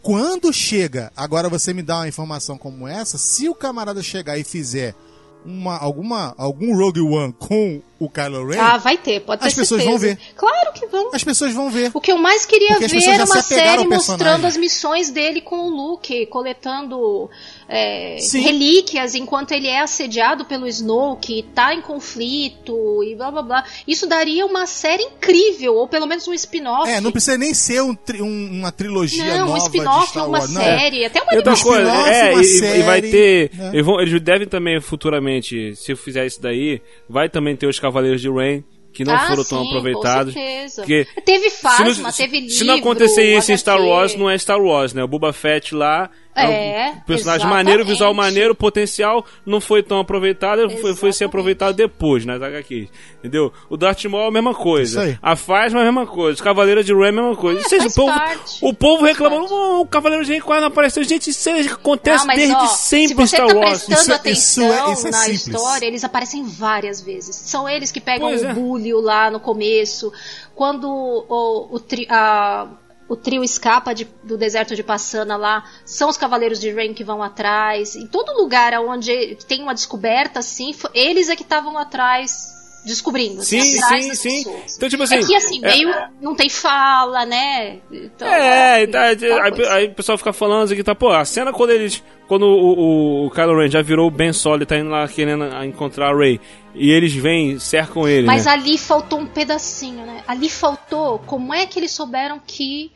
Quando 0.03 0.53
chega, 0.53 1.13
agora 1.17 1.49
você 1.49 1.75
me 1.75 1.83
dá 1.83 1.99
uma 1.99 2.09
informação 2.09 2.57
como 2.57 2.89
essa, 2.89 3.19
se 3.19 3.49
o 3.49 3.55
camarada 3.55 4.03
chegar 4.03 4.39
e 4.39 4.45
fizer 4.45 4.95
uma, 5.45 5.77
alguma, 5.79 6.35
algum 6.37 6.77
Rogue 6.77 7.01
One 7.01 7.33
com 7.39 7.81
o 7.99 8.09
Kylo 8.09 8.47
Ren, 8.47 8.59
Ah, 8.59 8.77
vai 8.77 8.97
ter, 8.97 9.21
pode 9.21 9.41
ter 9.43 9.49
As 9.49 9.55
pessoas 9.55 9.83
certeza. 9.83 9.91
vão 9.91 9.99
ver. 9.99 10.19
Claro 10.37 10.73
que 10.73 10.87
vão. 10.87 11.11
as 11.13 11.25
pessoas 11.25 11.53
vão 11.53 11.71
ver. 11.71 11.91
O 11.95 12.01
que 12.01 12.13
eu 12.13 12.19
mais 12.19 12.47
queria 12.47 12.69
Porque 12.77 12.87
ver 12.87 13.05
era 13.09 13.25
uma 13.25 13.43
se 13.43 13.55
série 13.55 13.85
mostrando 13.87 14.47
as 14.47 14.57
missões 14.57 15.11
dele 15.11 15.41
com 15.41 15.57
o 15.57 15.71
Luke, 15.71 16.27
coletando 16.27 17.29
é, 17.69 18.17
relíquias 18.33 19.15
enquanto 19.15 19.53
ele 19.53 19.67
é 19.67 19.81
assediado 19.81 20.45
pelo 20.47 20.67
Snoke, 20.67 21.45
tá 21.55 21.75
em 21.75 21.83
conflito 21.83 23.03
e 23.05 23.15
blá 23.15 23.31
blá 23.31 23.43
blá. 23.43 23.65
Isso 23.87 24.07
daria 24.07 24.47
uma 24.47 24.67
série 24.67 25.03
incrível, 25.03 25.75
ou 25.75 25.87
pelo 25.89 26.07
menos 26.07 26.27
um 26.27 26.35
spin-off. 26.35 26.91
É, 26.91 27.01
não 27.01 27.13
precisa 27.13 27.37
nem 27.37 27.53
ser 27.53 27.83
um 27.83 27.95
tri- 27.95 28.23
um- 28.23 28.51
uma 28.53 28.73
trilogia 28.73 29.25
Não, 29.37 29.47
nova 29.47 29.53
um 29.53 29.55
de 29.59 29.63
spin-off, 29.65 30.09
Star 30.09 30.29
uma 30.29 30.39
Wars. 30.39 30.51
Não, 30.53 30.63
série, 30.63 31.05
até 31.05 31.23
uma 31.23 31.33
E 31.35 31.37
outra 31.37 31.57
coisa, 31.57 31.91
é, 31.91 32.33
uma 32.33 32.43
e, 32.43 32.47
e 32.47 32.83
vai 32.83 33.01
série, 33.01 33.11
ter. 33.11 33.51
né? 33.55 33.71
Eles, 33.75 33.87
vão- 33.87 34.01
eles 34.01 34.21
devem 34.21 34.49
também 34.49 34.81
futuramente, 34.81 35.77
se 35.77 35.93
eu 35.93 35.97
fizer 35.97 36.27
isso 36.27 36.41
daí, 36.41 36.81
vai 37.09 37.29
também 37.29 37.55
ter 37.57 37.67
os 37.67 37.79
Cavaleiros 37.79 38.21
de 38.21 38.31
Rain, 38.31 38.65
que 38.93 39.05
não 39.05 39.15
ah, 39.15 39.29
foram 39.29 39.45
tão 39.45 39.63
sim, 39.63 39.69
aproveitados. 39.69 40.35
Com 40.35 40.41
certeza. 40.41 40.83
Porque 40.83 41.07
Teve 41.25 41.51
se 41.51 41.63
não, 42.03 42.11
teve 42.13 42.41
livro, 42.41 42.55
se 42.55 42.65
não 42.65 42.75
acontecer 42.77 43.37
isso 43.37 43.53
em 43.53 43.57
Star 43.57 43.77
HQ. 43.77 43.89
Wars, 43.89 44.15
não 44.17 44.31
é 44.31 44.37
Star 44.39 44.61
Wars, 44.61 44.93
né? 44.95 45.05
O 45.05 45.09
Boba 45.09 45.33
Fett 45.33 45.75
lá 45.75 46.11
É, 46.45 46.91
um 46.97 47.01
personagem 47.01 47.41
exatamente. 47.41 47.47
maneiro, 47.65 47.85
visual 47.85 48.15
maneiro, 48.15 48.55
potencial 48.55 49.25
não 49.45 49.61
foi 49.61 49.83
tão 49.83 49.99
aproveitado, 49.99 50.69
foi, 50.79 50.95
foi 50.95 51.13
ser 51.13 51.25
aproveitado 51.25 51.75
depois 51.75 52.25
nas 52.25 52.41
HQs. 52.43 52.89
Entendeu? 53.19 53.53
O 53.69 53.77
Darth 53.77 54.05
Maul 54.05 54.25
é 54.25 54.29
a 54.29 54.31
mesma 54.31 54.51
Isso 54.53 54.61
coisa. 54.61 55.03
aí. 55.03 55.19
A 55.23 55.35
Phasma 55.37 55.81
é 55.81 55.83
a 55.83 55.87
mesma 55.87 56.07
coisa. 56.07 56.35
Os 56.35 56.41
Cavaleiros 56.41 56.85
de 56.87 56.93
Ram 56.93 57.05
é 57.05 57.09
a 57.09 57.13
mesma 57.13 57.37
coisa. 57.37 57.61
É, 57.61 57.63
Ou 57.65 57.69
seja, 57.69 57.83
faz 57.83 57.93
o 57.93 57.97
povo, 57.97 58.13
parte. 58.19 58.59
o 58.63 58.75
povo 58.75 59.05
reclamando, 59.05 59.49
parte. 59.49 59.55
"Oh, 59.55 59.81
o 59.81 59.87
Cavaleiro 59.87 60.25
de 60.25 60.33
Ram 60.35 60.41
quase 60.41 60.61
não 60.61 60.69
apareceu. 60.69 61.03
Gente, 61.05 61.31
isso 61.31 61.51
aí 61.51 61.67
acontece 61.67 62.19
Não, 62.21 62.27
mas, 62.27 62.37
desde 62.37 62.55
ó, 62.55 62.67
sempre 62.67 63.07
se 63.09 63.13
em 63.13 63.17
você 63.17 63.37
Star 63.37 63.47
tá 63.49 63.55
Wars. 63.55 63.69
prestando 63.85 64.01
Isso 64.01 64.13
é- 64.13 64.15
atenção 64.15 64.65
isso 64.69 64.73
é- 64.89 64.93
isso 64.93 65.07
é 65.07 65.11
na 65.11 65.19
simples. 65.19 65.47
história, 65.47 65.87
eles 65.87 66.05
aparecem 66.05 66.45
várias 66.45 67.01
vezes. 67.01 67.35
São 67.37 67.69
eles 67.69 67.91
que 67.91 68.01
pegam 68.01 68.29
Pois 68.29 68.43
o 68.43 68.47
é. 68.47 68.53
bullying 68.55 68.93
lá 69.03 69.31
no 69.31 69.41
começo. 69.41 70.13
Quando 70.55 70.89
o, 70.89 71.69
o 71.75 71.81
tri- 71.81 72.07
a- 72.11 72.67
o 73.09 73.17
trio 73.17 73.43
escapa 73.43 73.95
de- 73.95 74.07
do 74.23 74.37
deserto 74.37 74.77
de 74.77 74.83
Passana 74.83 75.37
lá, 75.37 75.65
são 75.85 76.09
os 76.09 76.17
Cavaleiros 76.17 76.61
de 76.61 76.71
Rain 76.71 76.93
que 76.93 77.03
vão 77.03 77.23
atrás. 77.23 77.97
Em 77.97 78.07
todo 78.07 78.37
lugar 78.37 78.73
onde 78.81 79.37
tem 79.49 79.63
uma 79.63 79.75
descoberta, 79.75 80.41
assim, 80.41 80.75
eles 80.93 81.29
é 81.29 81.37
que 81.37 81.43
estavam 81.43 81.79
atrás 81.79 82.58
descobrindo. 82.89 83.43
Sim, 83.43 83.61
sim, 83.61 84.15
sim. 84.15 84.45
pessoas. 84.45 84.77
Então, 84.77 84.89
tipo 84.89 85.03
assim. 85.03 85.17
é 85.17 85.23
que 85.23 85.37
assim, 85.37 85.61
é- 85.63 85.69
meio. 85.69 85.95
Não 86.21 86.35
tem 86.35 86.49
fala, 86.49 87.25
né? 87.25 87.79
Então, 87.91 88.27
É, 88.27 88.87
tá, 88.87 89.11
aquela 89.11 89.45
aí, 89.45 89.53
coisa. 89.53 89.73
aí 89.73 89.87
o 89.87 89.95
pessoal 89.95 90.19
fica 90.19 90.33
falando 90.33 90.65
assim 90.65 90.75
que 90.75 90.83
tá, 90.83 90.95
pô, 90.95 91.11
a 91.11 91.25
cena 91.25 91.53
quando 91.53 91.71
eles. 91.71 92.03
Quando 92.27 92.45
o, 92.45 92.79
o, 92.79 93.27
o 93.27 93.31
Kylo 93.31 93.59
Ren 93.59 93.71
já 93.71 93.81
virou 93.81 94.09
o 94.09 94.11
Ben 94.11 94.33
Solo 94.33 94.63
e 94.63 94.67
tá 94.67 94.77
indo 94.77 94.91
lá 94.91 95.07
querendo 95.09 95.45
encontrar 95.65 96.13
a 96.13 96.17
Rey. 96.17 96.41
E 96.75 96.91
eles 96.91 97.15
vêm, 97.15 97.59
cercam 97.59 98.07
ele. 98.07 98.27
Mas 98.27 98.45
né? 98.45 98.53
ali 98.53 98.77
faltou 98.77 99.19
um 99.21 99.27
pedacinho, 99.27 100.05
né? 100.05 100.23
Ali 100.27 100.51
faltou 100.51 101.19
como 101.21 101.55
é 101.55 101.67
que 101.67 101.79
eles 101.79 101.91
souberam 101.91 102.41
que. 102.45 102.91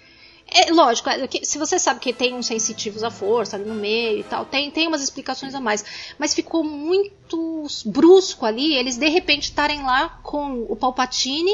É 0.54 0.70
lógico, 0.72 1.08
é 1.08 1.26
que- 1.26 1.44
se 1.44 1.58
você 1.58 1.78
sabe 1.78 2.00
que 2.00 2.12
tem 2.12 2.34
uns 2.34 2.46
sensitivos 2.46 3.02
à 3.02 3.10
força 3.10 3.56
ali 3.56 3.64
no 3.64 3.74
meio 3.74 4.20
e 4.20 4.24
tal, 4.24 4.44
tem, 4.44 4.70
tem 4.70 4.86
umas 4.86 5.02
explicações 5.02 5.54
a 5.54 5.60
mais. 5.60 5.84
Mas 6.18 6.34
ficou 6.34 6.62
muito 6.62 7.66
brusco 7.86 8.44
ali, 8.44 8.74
eles 8.74 8.96
de 8.96 9.08
repente 9.08 9.44
estarem 9.44 9.82
lá 9.82 10.18
com 10.22 10.66
o 10.68 10.76
Palpatine 10.76 11.52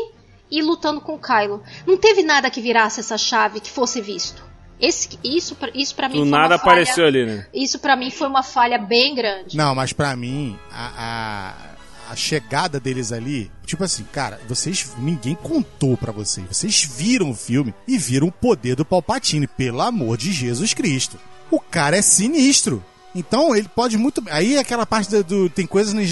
e 0.51 0.63
lutando 0.63 1.01
com 1.01 1.15
o 1.15 1.19
Kylo. 1.19 1.63
Não 1.87 1.97
teve 1.97 2.23
nada 2.23 2.51
que 2.51 2.61
virasse 2.61 3.01
essa 3.01 3.17
chave 3.19 3.61
que 3.61 3.71
fosse 3.71 4.01
visto. 4.01 4.43
Esse, 4.81 5.19
isso, 5.25 5.57
pra- 5.57 5.71
isso 5.75 5.95
para 5.95 6.09
mim 6.09 6.15
Do 6.17 6.21
foi 6.23 6.31
nada 6.31 6.55
uma 6.55 6.59
falha, 6.59 6.83
apareceu 6.83 7.05
ali, 7.07 7.27
né? 7.27 7.47
Isso 7.53 7.79
pra 7.81 7.97
mim 7.97 8.11
foi 8.11 8.29
uma 8.29 8.43
falha 8.45 8.79
bem 8.79 9.15
grande. 9.15 9.57
Não, 9.57 9.75
mas 9.75 9.93
pra 9.93 10.15
mim, 10.15 10.57
a, 10.71 10.93
a, 10.97 11.55
a 12.11 12.17
chegada 12.17 12.79
deles 12.81 13.13
ali, 13.13 13.51
tipo 13.67 13.85
assim, 13.85 14.05
cara, 14.13 14.41
vocês. 14.49 14.87
Ninguém 14.99 15.35
contou 15.35 15.97
pra 15.97 16.13
vocês. 16.13 16.47
Vocês 16.51 16.83
viram 16.97 17.31
o 17.31 17.35
filme 17.35 17.75
e 17.87 17.97
viram 17.99 18.29
o 18.29 18.33
poder 18.33 18.75
do 18.77 18.85
Palpatine, 18.85 19.47
pelo 19.47 19.81
amor 19.83 20.17
de 20.17 20.33
Jesus 20.33 20.75
Cristo. 20.75 21.19
O 21.51 21.61
cara 21.61 21.97
é 21.97 22.03
sinistro. 22.03 22.85
Então 23.15 23.55
ele 23.57 23.69
pode 23.69 23.97
muito. 23.97 24.23
Aí 24.31 24.57
é 24.57 24.59
aquela 24.59 24.85
parte 24.87 25.11
do. 25.11 25.25
do- 25.25 25.51
tem 25.51 25.67
coisas 25.67 25.95
em, 25.95 26.03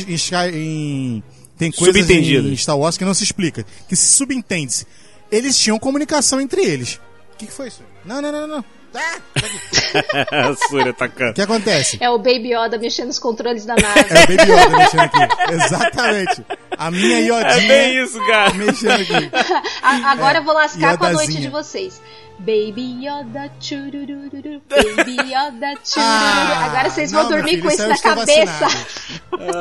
em 0.55 1.23
Tem 1.59 1.71
coisas 1.71 1.95
Subentendidas. 2.03 2.51
em 2.51 2.57
Star 2.57 2.79
Wars 2.79 2.97
que 2.97 3.05
não 3.05 3.15
se 3.15 3.25
explica. 3.25 3.65
Que 3.89 3.95
se 3.97 4.07
subentende-se. 4.15 4.87
Eles 5.31 5.59
tinham 5.59 5.79
comunicação 5.79 6.41
entre 6.41 6.63
eles. 6.65 6.95
O 7.35 7.37
que, 7.39 7.47
que 7.47 7.53
foi 7.53 7.69
isso? 7.69 7.83
Não, 8.07 8.23
não, 8.23 8.33
não, 8.33 8.47
não. 8.47 8.65
Ah, 8.95 9.19
a 10.51 10.69
Súria 10.69 10.91
atacando. 10.93 11.33
o 11.33 11.35
que 11.35 11.43
acontece? 11.43 11.99
É 12.01 12.09
o 12.09 12.17
Baby 12.17 12.55
Yoda 12.55 12.79
mexendo 12.79 13.09
nos 13.09 13.19
controles 13.19 13.67
da 13.67 13.75
nave. 13.75 14.01
É 14.09 14.15
o 14.15 14.37
Baby 14.39 14.53
Yoda 14.53 14.79
mexendo 14.79 15.01
aqui. 15.01 15.53
Exatamente. 15.53 16.45
A 16.79 16.91
minha 16.91 17.19
É 17.19 17.23
Yodinha 17.25 17.69
bem 17.69 18.03
isso, 18.05 18.19
cara. 18.27 18.55
mexendo 18.55 18.93
aqui. 19.03 19.31
A- 19.83 20.13
agora 20.13 20.39
eu 20.39 20.45
vou 20.45 20.55
lascar 20.55 20.97
com 20.97 21.05
a 21.05 21.11
noite 21.11 21.25
Yodazinha. 21.33 21.41
de 21.43 21.49
vocês. 21.51 22.01
Baby 22.39 23.07
Yoda, 23.07 23.51
churururu, 23.61 24.63
Baby 24.69 25.17
Yoda, 25.23 25.75
churururu. 25.85 25.97
Ah, 25.99 26.65
agora 26.67 26.91
vocês 26.91 27.11
não, 27.13 27.21
vão 27.23 27.31
meu 27.31 27.39
dormir 27.39 27.51
filho, 27.57 27.63
com 27.65 27.69
isso 27.71 27.83
eu 27.83 27.89
na 27.89 27.99
cabeça. 27.99 28.67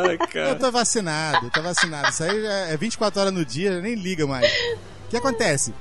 Ai, 0.05 0.13
Eu 0.15 0.27
cara. 0.27 0.55
tô 0.55 0.71
vacinado, 0.71 1.45
eu 1.45 1.51
tô 1.51 1.61
vacinado. 1.61 2.09
Isso 2.09 2.23
aí 2.23 2.45
é 2.45 2.73
é 2.73 2.77
24 2.77 3.19
horas 3.21 3.33
no 3.33 3.45
dia, 3.45 3.79
nem 3.81 3.95
liga 3.95 4.25
mais. 4.27 4.49
O 5.05 5.09
que 5.09 5.15
acontece? 5.17 5.73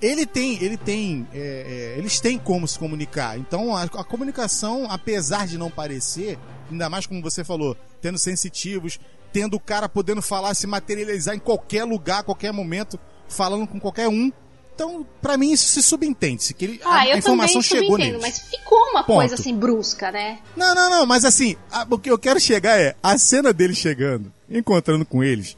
Ele 0.00 0.24
tem, 0.26 0.62
ele 0.62 0.76
tem, 0.76 1.26
é, 1.34 1.94
é, 1.96 1.98
eles 1.98 2.20
têm 2.20 2.38
como 2.38 2.68
se 2.68 2.78
comunicar. 2.78 3.36
Então 3.38 3.74
a, 3.76 3.82
a 3.82 4.04
comunicação, 4.04 4.86
apesar 4.90 5.46
de 5.46 5.58
não 5.58 5.70
parecer, 5.70 6.38
ainda 6.70 6.88
mais 6.88 7.04
como 7.06 7.20
você 7.20 7.42
falou, 7.42 7.76
tendo 8.00 8.16
sensitivos, 8.18 8.98
tendo 9.32 9.54
o 9.56 9.60
cara 9.60 9.88
podendo 9.88 10.22
falar, 10.22 10.54
se 10.54 10.66
materializar 10.66 11.34
em 11.34 11.38
qualquer 11.40 11.82
lugar, 11.84 12.22
qualquer 12.22 12.52
momento, 12.52 12.98
falando 13.28 13.66
com 13.66 13.80
qualquer 13.80 14.08
um. 14.08 14.30
Então, 14.74 15.04
pra 15.20 15.36
mim 15.36 15.50
isso 15.50 15.66
se 15.68 15.82
subentende, 15.82 16.54
que 16.54 16.64
ele, 16.64 16.80
Ah, 16.84 16.98
a, 16.98 17.00
a 17.00 17.08
eu 17.08 17.18
informação 17.18 17.60
chegou 17.60 17.98
neles. 17.98 18.20
mas 18.22 18.38
ficou 18.38 18.78
uma 18.92 19.02
Ponto. 19.02 19.16
coisa 19.18 19.34
assim 19.34 19.52
brusca, 19.56 20.12
né? 20.12 20.38
Não, 20.56 20.72
não, 20.72 20.88
não, 20.88 21.04
mas 21.04 21.24
assim, 21.24 21.56
a- 21.68 21.84
o 21.90 21.98
que 21.98 22.08
eu 22.08 22.16
quero 22.16 22.38
chegar 22.38 22.78
é 22.78 22.94
a 23.02 23.18
cena 23.18 23.52
dele 23.52 23.74
chegando, 23.74 24.32
encontrando 24.48 25.04
com 25.04 25.24
eles. 25.24 25.56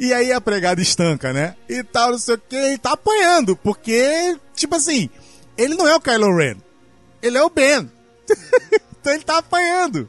E 0.00 0.12
aí 0.14 0.32
a 0.32 0.40
pregada 0.40 0.80
estanca, 0.80 1.32
né? 1.32 1.54
E 1.68 1.82
tal, 1.84 2.12
não 2.12 2.18
sei 2.18 2.34
o 2.34 2.38
que, 2.38 2.56
ele 2.56 2.78
tá 2.78 2.92
apanhando, 2.92 3.54
porque, 3.54 4.36
tipo 4.56 4.74
assim, 4.74 5.10
ele 5.58 5.74
não 5.74 5.86
é 5.86 5.94
o 5.94 6.00
Kylo 6.00 6.34
Ren. 6.36 6.56
Ele 7.22 7.36
é 7.36 7.42
o 7.42 7.50
Ben. 7.50 7.90
então 9.00 9.12
ele 9.12 9.22
tá 9.24 9.38
apanhando. 9.38 10.08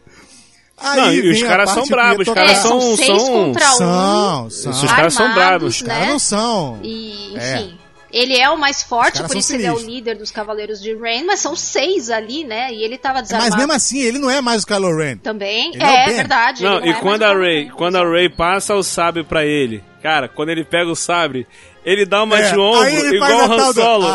Aí 0.78 1.00
Não, 1.00 1.14
e 1.14 1.30
os 1.32 1.44
caras 1.44 1.70
são 1.72 1.86
bravos, 1.86 2.28
os 2.28 2.34
caras 2.34 2.52
É, 2.52 2.56
são- 2.56 2.80
são 2.82 2.96
seis 2.98 3.22
são- 3.22 3.28
contra 3.34 3.70
um. 3.74 3.78
São, 3.78 4.50
são. 4.50 4.72
Esses 4.72 4.92
caras 4.92 5.14
são 5.14 5.34
bravos. 5.34 5.76
Os 5.76 5.82
caras 5.84 6.04
né? 6.06 6.10
não 6.12 6.20
são. 6.20 6.80
E, 6.82 7.38
É. 7.38 7.70
Ele 8.14 8.38
é 8.38 8.50
o 8.50 8.58
mais 8.58 8.84
forte, 8.84 9.24
por 9.24 9.36
isso 9.38 9.54
ele 9.54 9.66
é 9.66 9.72
o 9.72 9.80
líder 9.80 10.18
dos 10.18 10.32
Cavaleiros 10.32 10.82
de 10.82 10.94
Rain, 10.96 11.24
mas 11.24 11.40
são 11.40 11.56
seis 11.56 12.10
ali, 12.10 12.44
né? 12.44 12.74
E 12.74 12.84
ele 12.84 12.98
tava 12.98 13.22
desarmado 13.22 13.50
Mas 13.52 13.58
mesmo 13.58 13.72
assim, 13.74 14.00
ele 14.02 14.20
não 14.20 14.30
é 14.30 14.42
mais 14.42 14.64
o 14.64 14.68
Kylo 14.68 14.96
Ren. 14.98 15.18
também. 15.18 15.74
Ele 15.74 15.84
é 15.84 16.06
É, 16.06 16.14
verdade. 16.14 16.64
Não, 16.64 16.78
ele 16.80 16.88
e 16.88 16.92
é 16.92 16.94
quando 16.96 17.24
a 17.24 17.34
Ben. 17.34 17.70
quando 17.70 17.96
a 17.96 18.04
Ray 18.04 18.28
passa 18.30 18.76
o 18.76 18.84
sabre 18.84 19.24
pra 19.24 19.46
ele, 19.46 19.82
cara, 20.04 20.28
quando 20.28 20.50
ele 20.50 20.66
pega 20.66 20.90
o 20.92 20.96
sabre, 20.96 21.48
ele 21.86 22.06
dá 22.06 22.24
uma 22.24 22.38
É, 22.38 22.52
de 22.52 22.60
ombro, 22.60 22.82
aí 22.82 22.96
ele 22.96 23.16
igual 23.16 23.32
o 23.32 23.54
Han 23.54 23.58
da- 23.58 23.74
Solo. 23.74 24.08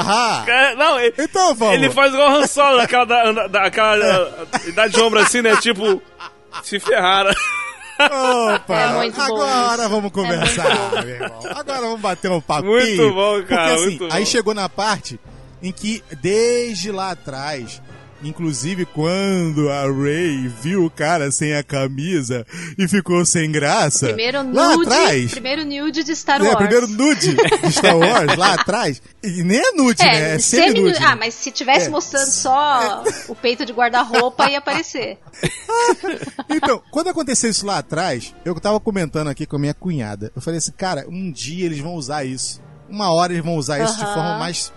Não, 0.76 1.00
ele, 1.00 1.14
Então, 1.18 1.54
vamos. 1.54 1.74
ele 1.74 1.90
faz 1.90 2.12
igual 2.12 2.30
o 2.32 2.36
Han 2.36 2.46
Solo, 2.46 2.80
aquela 2.80 3.04
da, 3.06 3.48
da- 3.48 3.62
aquela, 3.64 4.46
ele 4.62 4.72
dá 4.72 4.86
de 4.88 5.00
ombro 5.00 5.18
assim, 5.20 5.40
né, 5.42 5.56
tipo, 5.56 6.02
se 6.62 6.78
ferraram. 6.78 7.34
Opa, 7.98 8.74
É 8.80 8.88
muito 8.94 9.16
bom 9.16 9.22
agora 9.22 9.82
isso. 9.82 9.90
vamos 9.90 10.12
conversar, 10.12 10.66
É 10.70 10.74
bom. 10.76 10.90
meu 11.02 11.08
irmão. 11.08 11.40
Agora 11.56 11.80
vamos 11.80 12.00
bater 12.00 12.30
um 12.30 12.40
papinho. 12.40 12.72
Muito 12.72 13.12
bom, 13.14 13.42
cara, 13.44 13.74
Porque, 13.74 13.74
assim, 13.86 13.98
muito 13.98 14.14
aí 14.14 14.24
bom. 14.24 14.30
chegou 14.30 14.54
na 14.54 14.68
parte 14.68 15.18
em 15.62 15.72
que, 15.72 16.02
desde 16.20 16.92
lá 16.92 17.10
atrás, 17.12 17.80
inclusive 18.22 18.84
quando 18.86 19.70
a 19.70 19.82
Ray 19.82 20.48
viu 20.48 20.84
o 20.84 20.90
cara 20.90 21.30
sem 21.30 21.54
a 21.54 21.62
camisa 21.62 22.46
e 22.78 22.88
ficou 22.88 23.24
sem 23.24 23.50
graça, 23.52 24.06
Primeiro 24.06 24.38
lá 24.52 24.76
nude, 24.76 24.92
atrás... 24.92 25.30
primeiro 25.32 25.64
nude 25.64 26.02
de 26.04 26.16
Star 26.16 26.40
É, 26.40 26.44
Wars. 26.44 26.56
primeiro 26.56 26.88
nude 26.88 27.34
de 27.34 27.72
Star 27.72 27.96
Wars, 27.96 28.36
lá 28.36 28.54
atrás. 28.54 29.00
E 29.22 29.42
nem 29.42 29.58
é 29.58 29.72
nude, 29.72 30.02
né? 30.02 30.34
É 30.34 30.38
semi-nude. 30.38 30.74
semi-nude. 30.78 31.04
Ah, 31.04 31.16
mas 31.16 31.34
se 31.34 31.50
tivesse 31.50 31.86
É. 31.86 31.90
mostrando 31.90 32.30
só 32.30 33.02
o 33.28 33.34
peito 33.34 33.64
de 33.66 33.72
guarda-roupa, 33.72 34.48
ia 34.50 34.58
aparecer. 34.58 35.18
Então, 36.48 36.80
quando 36.90 37.08
aconteceu 37.08 37.50
isso 37.50 37.66
lá 37.66 37.78
atrás, 37.78 38.34
eu 38.44 38.54
tava 38.60 38.78
comentando 38.80 39.28
aqui 39.28 39.46
com 39.46 39.56
a 39.56 39.58
minha 39.58 39.74
cunhada. 39.74 40.30
Eu 40.34 40.40
falei 40.40 40.58
assim, 40.58 40.72
cara, 40.72 41.04
um 41.08 41.30
dia 41.30 41.66
eles 41.66 41.78
vão 41.80 41.94
usar 41.94 42.24
isso. 42.24 42.60
Uma 42.88 43.12
hora 43.12 43.32
eles 43.32 43.44
vão 43.44 43.56
usar 43.56 43.80
isso 43.84 43.94
de 43.98 44.04
forma 44.04 44.38
mais. 44.38 44.72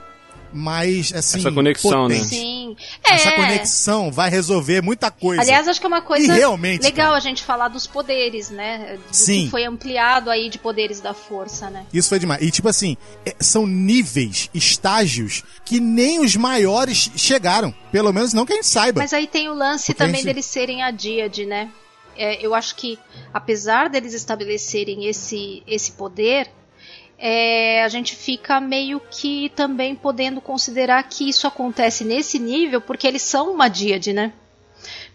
Mais, 0.51 1.13
assim. 1.13 1.39
Essa 1.39 1.51
conexão, 1.51 2.07
né? 2.07 2.15
potente. 2.15 2.29
Sim. 2.35 2.75
É. 3.03 3.13
Essa 3.13 3.31
conexão 3.33 4.11
vai 4.11 4.29
resolver 4.29 4.81
muita 4.81 5.11
coisa. 5.11 5.41
Aliás, 5.41 5.67
acho 5.67 5.79
que 5.79 5.85
é 5.85 5.87
uma 5.89 6.01
coisa 6.01 6.33
E 6.33 6.37
realmente, 6.37 6.83
legal 6.83 7.07
cara. 7.07 7.17
a 7.17 7.19
gente 7.19 7.43
falar 7.43 7.67
dos 7.67 7.85
poderes, 7.87 8.49
né? 8.49 8.97
Do 8.97 9.15
Sim. 9.15 9.45
que 9.45 9.51
foi 9.51 9.65
ampliado 9.65 10.29
aí 10.29 10.49
de 10.49 10.57
poderes 10.57 10.99
da 11.01 11.13
força, 11.13 11.69
né? 11.69 11.85
Isso 11.93 12.09
foi 12.09 12.19
demais. 12.19 12.41
E 12.41 12.49
tipo 12.51 12.67
assim, 12.67 12.97
é- 13.25 13.35
são 13.39 13.65
níveis, 13.67 14.49
estágios 14.53 15.43
que 15.65 15.79
nem 15.79 16.19
os 16.19 16.35
maiores 16.35 17.11
chegaram. 17.15 17.73
Pelo 17.91 18.11
menos 18.13 18.33
não 18.33 18.45
que 18.45 18.53
a 18.53 18.55
gente 18.55 18.67
saiba. 18.67 19.01
Mas 19.01 19.13
aí 19.13 19.27
tem 19.27 19.49
o 19.49 19.53
lance 19.53 19.87
Porque 19.87 19.97
também 20.03 20.15
gente- 20.17 20.25
deles 20.25 20.45
serem 20.45 20.81
a 20.83 20.91
díade, 20.91 21.45
né? 21.45 21.69
É, 22.17 22.45
eu 22.45 22.53
acho 22.53 22.75
que, 22.75 22.99
apesar 23.33 23.89
deles 23.89 24.13
estabelecerem 24.13 25.05
esse, 25.07 25.63
esse 25.65 25.91
poder, 25.93 26.49
é, 27.19 27.83
a 27.83 27.89
gente 27.89 28.15
fica 28.15 28.61
meio 28.61 29.01
que 29.11 29.51
também 29.55 29.93
podendo 29.93 30.39
considerar 30.39 31.03
que 31.03 31.27
isso 31.27 31.45
acontece 31.45 32.05
nesse 32.05 32.39
nível 32.39 32.79
porque 32.79 33.05
eles 33.05 33.21
são 33.21 33.51
uma 33.51 33.67
díade, 33.67 34.13
né? 34.13 34.31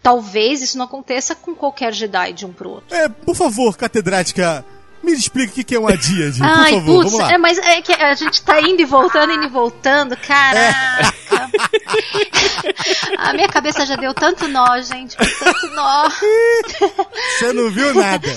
Talvez 0.01 0.61
isso 0.61 0.77
não 0.77 0.85
aconteça 0.85 1.33
com 1.33 1.55
qualquer 1.55 1.91
Jedi 1.91 2.33
de 2.33 2.45
um 2.45 2.53
pro 2.53 2.69
outro. 2.69 2.95
É, 2.95 3.09
por 3.09 3.35
favor, 3.35 3.75
catedrática, 3.75 4.63
me 5.05 5.13
explique 5.13 5.61
o 5.61 5.65
que 5.65 5.75
é 5.75 5.79
uma 5.79 5.91
por 5.91 5.99
Ai, 6.41 6.73
favor, 6.73 6.85
putz, 7.03 7.11
vamos 7.11 7.19
lá. 7.27 7.31
é, 7.33 7.37
mas 7.37 7.57
é 7.57 7.81
que 7.81 7.93
a 7.93 8.13
gente 8.15 8.41
tá 8.41 8.59
indo 8.61 8.81
e 8.81 8.85
voltando, 8.85 9.31
indo 9.31 9.43
e 9.45 9.49
voltando, 9.49 10.17
caraca. 10.17 11.13
a 13.17 13.33
minha 13.33 13.47
cabeça 13.47 13.85
já 13.85 13.95
deu 13.95 14.13
tanto 14.13 14.47
nó, 14.47 14.79
gente, 14.81 15.15
tanto 15.15 15.67
nó. 15.73 16.09
Você 17.39 17.53
não 17.53 17.69
viu 17.69 17.93
nada. 17.93 18.27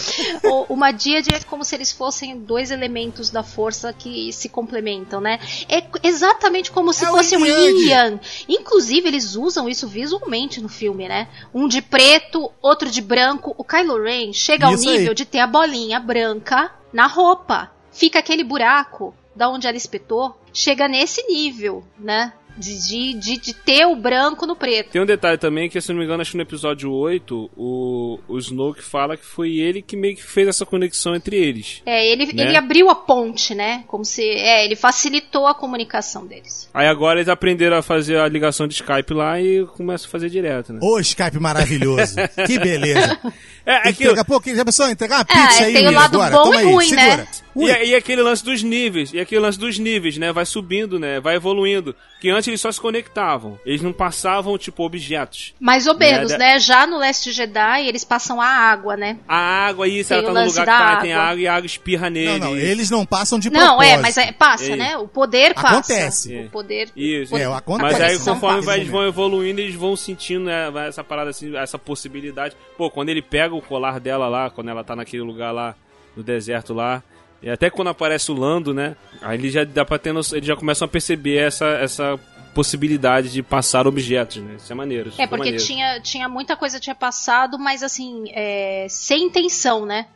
Uma 0.69 0.90
díade 0.93 1.35
é 1.35 1.40
como 1.40 1.65
se 1.65 1.74
eles 1.74 1.93
fossem 1.93 2.39
dois 2.39 2.70
elementos 2.70 3.31
da 3.31 3.43
força 3.43 3.93
que 3.93 4.32
se 4.32 4.49
complementam, 4.49 5.20
né? 5.20 5.39
É 5.69 5.82
exatamente 6.03 6.70
como 6.70 6.93
se 6.93 7.05
É 7.05 7.09
fosse 7.09 7.36
um 7.36 7.45
yin 7.47 7.89
yang. 7.89 8.20
Inclusive, 8.49 9.09
eles 9.09 9.35
usam 9.35 9.69
isso 9.69 9.86
visualmente 9.89 10.61
no 10.61 10.69
filme, 10.69 11.09
né? 11.09 11.28
Um 11.55 11.66
de 11.69 11.81
preto, 11.82 12.51
outro 12.61 12.90
de 12.90 13.01
branco. 13.01 13.55
O 13.57 13.65
Kylo 13.65 14.03
Ren 14.03 14.32
chega 14.32 14.66
ao 14.66 14.74
Isso 14.74 14.89
aí. 14.89 14.99
nível 14.99 15.15
de 15.15 15.24
ter 15.24 15.39
a 15.40 15.47
bolinha 15.47 15.99
branca 16.01 16.57
na 16.93 17.06
roupa. 17.06 17.70
Fica 17.90 18.19
aquele 18.19 18.44
buraco 18.44 19.15
da 19.35 19.48
onde 19.48 19.66
ela 19.66 19.77
espetou. 19.77 20.39
Chega 20.52 20.89
nesse 20.89 21.23
nível, 21.27 21.85
né? 21.98 22.32
De, 22.59 22.78
de, 22.86 23.14
de, 23.14 23.36
de 23.39 23.55
ter 23.55 23.86
o 23.86 23.94
branco 23.97 24.47
no 24.47 24.56
preto. 24.56 24.90
Tem 24.90 25.01
um 25.02 25.06
detalhe 25.06 25.39
também 25.39 25.68
que, 25.68 25.80
se 25.80 25.90
não 25.93 25.98
me 25.98 26.05
engano, 26.05 26.20
acho 26.22 26.32
que 26.32 26.36
no 26.36 26.43
episódio 26.43 26.90
8, 26.93 27.51
o, 27.56 28.18
o 28.28 28.39
Snoke 28.39 28.82
fala 28.82 29.16
que 29.16 29.24
foi 29.24 29.56
ele 29.59 29.80
que 29.82 29.97
meio 29.97 30.16
que 30.16 30.22
fez 30.22 30.48
essa 30.48 30.66
conexão 30.66 31.14
entre 31.14 31.36
eles. 31.36 31.82
É, 31.86 32.06
ele, 32.06 32.26
Né? 32.32 32.44
ele 32.44 32.56
abriu 32.56 32.90
a 32.90 32.94
ponte, 32.94 33.55
né? 33.55 33.85
Como 33.86 34.05
se. 34.05 34.22
É, 34.22 34.64
ele 34.64 34.76
facilitou 34.76 35.47
a 35.47 35.55
comunicação 35.55 36.26
deles. 36.26 36.68
Aí 36.74 36.86
agora 36.86 37.18
eles 37.20 37.28
aprenderam 37.28 37.76
a 37.76 37.82
fazer 37.82 38.18
a 38.18 38.28
ligação 38.28 38.66
de 38.66 38.74
Skype 38.74 39.12
lá 39.14 39.40
e 39.40 39.64
começam 39.76 40.09
a 40.09 40.10
fazer 40.10 40.28
direto, 40.28 40.72
né? 40.72 40.80
Ô, 40.82 40.98
Skype 40.98 41.39
maravilhoso. 41.39 42.16
que 42.47 42.59
beleza. 42.59 43.18
É, 43.70 43.90
é 43.90 43.93
que, 43.93 44.06
Daqui 44.06 44.20
a 44.20 44.24
pouco, 44.24 44.48
já 44.55 44.64
pensou? 44.64 44.89
Entregar 44.89 45.16
uma 45.18 45.24
pizza 45.26 45.62
É, 45.62 45.66
aí, 45.66 45.72
tem 45.74 45.86
o 45.89 45.90
lado 45.90 46.14
agora. 46.22 46.35
bom 46.39 46.43
Toma 46.44 46.55
e 46.55 46.59
aí, 46.66 46.72
ruim, 46.72 46.90
né? 46.90 47.02
segura. 47.05 47.28
Ui. 47.55 47.70
E, 47.70 47.89
e 47.90 47.94
aquele 47.94 48.22
lance 48.22 48.43
dos 48.43 48.62
níveis, 48.62 49.12
e 49.12 49.20
aquele 49.20 49.43
lance 49.43 49.59
dos 49.59 49.78
níveis, 49.78 50.16
né? 50.16 50.32
Vai 50.32 50.47
subindo, 50.47 50.98
né? 50.98 51.20
Vai 51.20 51.36
evoluindo. 51.36 51.94
Que 52.20 52.31
antes 52.31 52.49
eles 52.49 52.61
só 52.61 52.73
se 52.73 52.81
conectavam. 52.81 53.59
Eles 53.65 53.81
não 53.81 53.93
passavam, 53.93 54.59
tipo, 54.59 54.82
objetos. 54.82 55.55
Mais 55.61 55.86
ou 55.86 55.97
menos, 55.97 56.32
Né, 56.32 56.39
né? 56.39 56.59
Já 56.59 56.85
no 56.86 56.99
Leste 56.99 57.31
Jedi, 57.31 57.86
eles 57.86 58.03
passam 58.05 58.40
a 58.40 58.47
água, 58.47 58.97
né? 58.97 59.19
A 59.28 59.36
água, 59.66 59.86
isso, 59.86 60.09
Tem 60.09 60.19
ela 60.19 60.31
o 60.31 60.35
tá 60.35 60.40
no 60.40 60.47
lugar 60.49 60.61
que 60.65 60.66
da 60.66 60.78
tá, 60.78 60.97
tem 61.01 61.12
água. 61.12 61.40
e 61.40 61.47
a 61.47 61.55
água 61.55 61.66
espirra 61.66 62.11
nele. 62.11 62.39
Não, 62.40 62.49
não, 62.51 62.57
eles 62.57 62.90
não 62.90 63.07
passam 63.07 63.39
de 63.39 63.51
Não, 63.51 63.81
é, 63.81 63.95
propósito. 63.97 64.03
mas 64.03 64.16
é, 64.19 64.32
passa, 64.32 64.73
É. 64.73 64.77
né? 64.77 64.99
O 64.99 65.07
poder 65.07 65.55
passa. 65.55 65.69
Acontece. 65.69 66.36
O 66.47 66.51
poder. 66.51 66.89
Isso. 66.97 67.36
É, 67.36 67.45
acontece. 67.45 67.93
Mas 67.93 68.01
aí, 68.01 68.19
conforme 68.19 68.62
vai- 68.62 68.78
eles 68.78 68.89
vão 68.90 69.07
evoluindo, 69.07 69.61
eles 69.61 69.77
vão 69.77 69.95
sentindo 69.95 70.47
né, 70.47 70.73
essa 70.89 71.05
parada 71.05 71.31
assim, 71.31 71.57
essa 71.57 71.78
possibilidade. 71.78 72.57
Pô, 72.77 72.90
quando 72.90 73.11
ele 73.11 73.23
pega 73.23 73.55
o 73.55 73.62
colar 73.62 74.01
dela 74.01 74.28
lá, 74.28 74.51
quando 74.51 74.69
ela 74.70 74.82
tá 74.82 74.97
naquele 74.97 75.23
lugar 75.23 75.53
lá, 75.53 75.77
no 76.16 76.23
deserto 76.24 76.74
lá, 76.74 77.01
e 77.43 77.48
até 77.51 77.70
quando 77.70 77.89
aparece 77.89 78.31
o 78.31 78.35
Lando, 78.35 78.73
né? 78.74 78.97
Aí 79.23 79.39
ele 79.39 79.51
já 79.51 79.65
dá 79.65 79.85
pra 79.85 79.98
ter 79.98 80.12
noção, 80.12 80.36
eles 80.36 80.47
já 80.48 80.56
começam 80.56 80.86
a 80.86 80.89
perceber 80.89 81.36
essa, 81.36 81.66
essa 81.66 82.19
possibilidade 82.55 83.31
de 83.31 83.43
passar 83.43 83.86
objetos, 83.86 84.39
né? 84.43 84.56
Isso 84.56 84.73
é 84.73 84.74
maneiro. 84.74 85.09
isso 85.10 85.20
É, 85.20 85.24
ficou 85.24 85.39
porque 85.39 85.51
maneiro. 85.52 85.65
tinha, 85.65 86.01
tinha 86.01 86.28
muita 86.28 86.56
coisa 86.56 86.78
que 86.78 86.85
tinha 86.85 86.94
passado, 86.97 87.59
mas 87.59 87.82
assim, 87.82 88.24
é, 88.31 88.86
sem 88.89 89.24
intenção, 89.24 89.86
né? 89.86 90.06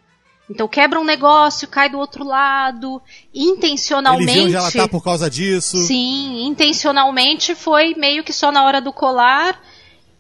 Então 0.51 0.67
quebra 0.67 0.99
um 0.99 1.05
negócio, 1.05 1.69
cai 1.69 1.89
do 1.89 1.99
outro 1.99 2.25
lado, 2.25 3.01
Ele 3.33 3.45
intencionalmente. 3.51 4.33
viu 4.33 4.45
onde 4.45 4.57
ela 4.57 4.71
tá 4.73 4.89
por 4.89 5.03
causa 5.03 5.31
disso. 5.31 5.79
Sim, 5.79 6.45
intencionalmente 6.47 7.55
foi 7.55 7.95
meio 7.95 8.25
que 8.25 8.33
só 8.33 8.51
na 8.51 8.65
hora 8.65 8.81
do 8.81 8.93
colar 8.93 9.59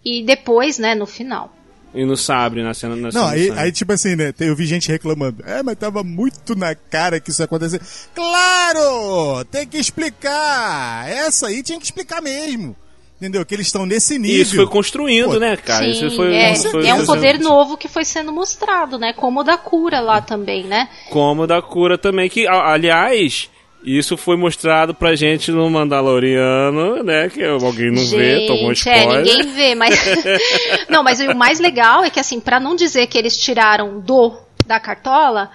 e 0.04 0.22
depois, 0.22 0.78
né, 0.78 0.94
no 0.94 1.06
final. 1.06 1.52
E 1.94 2.04
no 2.04 2.16
sabre, 2.16 2.62
na 2.62 2.72
cena. 2.72 2.96
Na 2.96 3.02
Não, 3.02 3.10
cena 3.12 3.26
do 3.26 3.32
aí, 3.32 3.46
sabre. 3.48 3.62
aí, 3.62 3.72
tipo 3.72 3.92
assim, 3.92 4.16
né? 4.16 4.32
Eu 4.40 4.56
vi 4.56 4.64
gente 4.66 4.90
reclamando. 4.90 5.42
É, 5.46 5.62
mas 5.62 5.76
tava 5.76 6.02
muito 6.02 6.54
na 6.56 6.74
cara 6.74 7.20
que 7.20 7.30
isso 7.30 7.42
ia 7.42 7.44
acontecer. 7.44 7.80
Claro! 8.14 9.44
Tem 9.50 9.66
que 9.66 9.76
explicar! 9.78 11.08
Essa 11.08 11.48
aí 11.48 11.62
tinha 11.62 11.78
que 11.78 11.84
explicar 11.84 12.22
mesmo. 12.22 12.74
Entendeu? 13.20 13.46
Que 13.46 13.54
eles 13.54 13.66
estão 13.68 13.86
nesse 13.86 14.18
nível. 14.18 14.42
Isso 14.42 14.56
foi 14.56 14.66
construindo, 14.66 15.34
Pô, 15.34 15.38
né, 15.38 15.56
cara? 15.56 15.84
Sim, 15.84 15.90
Isso 15.90 16.16
foi, 16.16 16.34
é, 16.34 16.52
isso 16.52 16.70
foi 16.72 16.86
é 16.88 16.94
um 16.94 17.06
poder 17.06 17.38
novo 17.38 17.76
que 17.76 17.86
foi 17.86 18.04
sendo 18.04 18.32
mostrado, 18.32 18.98
né? 18.98 19.12
Como 19.12 19.40
o 19.40 19.44
da 19.44 19.56
cura 19.56 20.00
lá 20.00 20.20
também, 20.20 20.64
né? 20.64 20.88
Como 21.08 21.46
da 21.46 21.62
cura 21.62 21.96
também, 21.96 22.28
que, 22.28 22.48
aliás, 22.48 23.48
isso 23.84 24.16
foi 24.16 24.36
mostrado 24.36 24.94
pra 24.94 25.14
gente 25.14 25.50
no 25.50 25.68
Mandaloriano, 25.70 27.02
né? 27.02 27.28
Que 27.28 27.44
alguém 27.44 27.90
não 27.90 28.04
vê, 28.06 28.46
tomou 28.46 28.74
Gente, 28.74 28.88
é, 28.88 28.98
spoiler. 28.98 29.24
ninguém 29.24 29.52
vê, 29.52 29.74
mas. 29.74 29.94
não, 30.88 31.02
mas 31.02 31.20
o 31.20 31.34
mais 31.34 31.58
legal 31.60 32.04
é 32.04 32.10
que, 32.10 32.20
assim, 32.20 32.40
pra 32.40 32.58
não 32.60 32.74
dizer 32.76 33.06
que 33.06 33.18
eles 33.18 33.36
tiraram 33.36 34.00
do 34.00 34.32
da 34.66 34.78
cartola, 34.78 35.50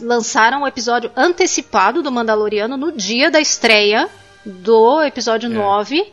lançaram 0.00 0.62
o 0.62 0.66
episódio 0.66 1.10
antecipado 1.16 2.02
do 2.02 2.12
Mandaloriano 2.12 2.76
no 2.76 2.92
dia 2.92 3.30
da 3.30 3.40
estreia 3.40 4.08
do 4.44 5.02
episódio 5.02 5.46
É. 5.50 5.54
9, 5.54 6.04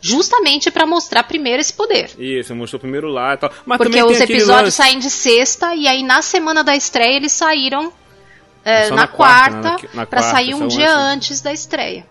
justamente 0.00 0.70
pra 0.70 0.86
mostrar 0.86 1.22
primeiro 1.24 1.60
esse 1.60 1.72
poder. 1.72 2.10
Isso, 2.18 2.54
mostrou 2.54 2.78
primeiro 2.80 3.08
lá 3.08 3.34
e 3.34 3.36
tal. 3.38 3.50
Mas 3.64 3.78
Porque 3.78 4.02
os 4.02 4.20
episódios 4.20 4.48
lance- 4.48 4.76
saem 4.76 4.98
de 4.98 5.10
sexta 5.10 5.74
e 5.74 5.86
aí 5.88 6.02
na 6.02 6.22
semana 6.22 6.62
da 6.64 6.74
estreia 6.76 7.16
eles 7.16 7.32
saíram 7.32 7.92
é, 8.64 8.84
Só 8.84 8.90
na, 8.94 9.02
na 9.02 9.08
quarta, 9.08 9.60
quarta, 9.60 9.82
né? 9.86 9.88
Na- 9.94 10.00
na 10.02 10.06
pra 10.06 10.20
quarta, 10.20 10.36
sair 10.36 10.54
um 10.54 10.58
saiu 10.58 10.68
dia 10.68 10.94
antes. 10.96 11.30
antes 11.30 11.40
da 11.40 11.52
estreia. 11.52 12.06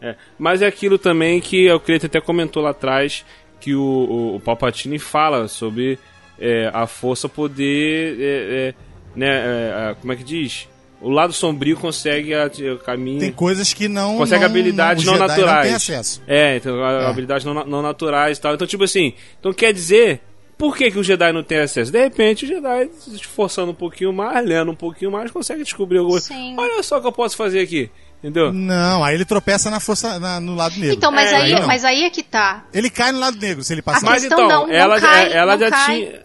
É, 0.00 0.16
Mas 0.38 0.62
é 0.62 0.66
aquilo 0.66 0.98
também 0.98 1.40
que 1.40 1.70
o 1.70 1.78
Cleiton 1.80 2.06
até 2.06 2.20
comentou 2.20 2.62
lá 2.62 2.70
atrás, 2.70 3.24
que 3.60 3.74
o, 3.74 3.80
o, 3.80 4.36
o 4.36 4.40
Palpatine 4.40 4.98
fala 4.98 5.46
sobre 5.46 5.98
é, 6.38 6.70
a 6.74 6.86
força 6.86 7.28
poder. 7.28 8.16
é, 8.20 8.24
é, 8.24 8.74
né, 9.14 9.28
é, 9.28 9.90
é, 9.90 9.94
como 10.00 10.12
é 10.12 10.16
que 10.16 10.24
diz? 10.24 10.68
O 11.00 11.10
lado 11.10 11.32
sombrio 11.32 11.76
consegue 11.76 12.32
a, 12.34 12.48
o 12.74 12.78
caminho. 12.78 13.18
Tem 13.20 13.32
coisas 13.32 13.72
que 13.72 13.88
não. 13.88 14.16
consegue 14.16 14.40
não, 14.44 14.50
habilidades 14.50 15.04
não, 15.04 15.16
naturais. 15.18 15.46
Não 15.56 15.62
tem 15.62 15.74
acesso. 15.74 16.22
É, 16.28 16.56
então, 16.56 16.84
É. 16.84 17.06
habilidades 17.06 17.44
não, 17.44 17.54
não 17.64 17.82
naturais 17.82 18.38
e 18.38 18.40
tal. 18.40 18.54
Então, 18.54 18.66
tipo 18.66 18.84
assim, 18.84 19.12
então 19.38 19.52
quer 19.52 19.72
dizer, 19.72 20.20
por 20.58 20.76
que, 20.76 20.90
que 20.90 20.98
o 20.98 21.02
Jedi 21.04 21.32
não 21.32 21.42
tem 21.42 21.58
acesso? 21.58 21.90
De 21.90 21.98
repente, 21.98 22.44
o 22.44 22.48
Jedi, 22.48 22.90
se 22.98 23.14
esforçando 23.16 23.72
um 23.72 23.74
pouquinho 23.74 24.12
mais, 24.12 24.46
lendo 24.46 24.70
um 24.70 24.76
pouquinho 24.76 25.10
mais, 25.10 25.30
consegue 25.30 25.62
descobrir 25.64 25.98
alguma 25.98 26.14
coisa. 26.20 26.26
Sim. 26.28 26.54
Olha 26.58 26.82
só 26.82 26.98
o 26.98 27.00
que 27.00 27.06
eu 27.06 27.12
posso 27.12 27.36
fazer 27.36 27.60
aqui. 27.60 27.90
Entendeu? 28.18 28.52
Não, 28.52 29.02
aí 29.02 29.16
ele 29.16 29.24
tropeça 29.24 29.68
na 29.68 29.80
força 29.80 30.20
na- 30.20 30.38
no 30.38 30.54
lado 30.54 30.78
negro. 30.78 30.94
Então, 30.94 31.10
mas, 31.10 31.32
É, 31.32 31.36
aí, 31.36 31.54
não. 31.54 31.66
mas 31.66 31.84
aí 31.84 32.04
é 32.04 32.10
que 32.10 32.22
tá. 32.22 32.64
Ele 32.72 32.88
cai 32.88 33.10
no 33.10 33.18
lado 33.18 33.36
negro 33.36 33.64
se 33.64 33.72
ele 33.74 33.82
passar. 33.82 34.06
Mas 34.06 34.22
então, 34.22 34.38
não- 34.46 34.66
não 34.68 34.72
ela, 34.72 35.00
cai- 35.00 35.32
ela 35.32 35.54
não 35.54 35.60
já 35.60 35.70
cai. 35.70 35.96
tinha. 35.96 36.22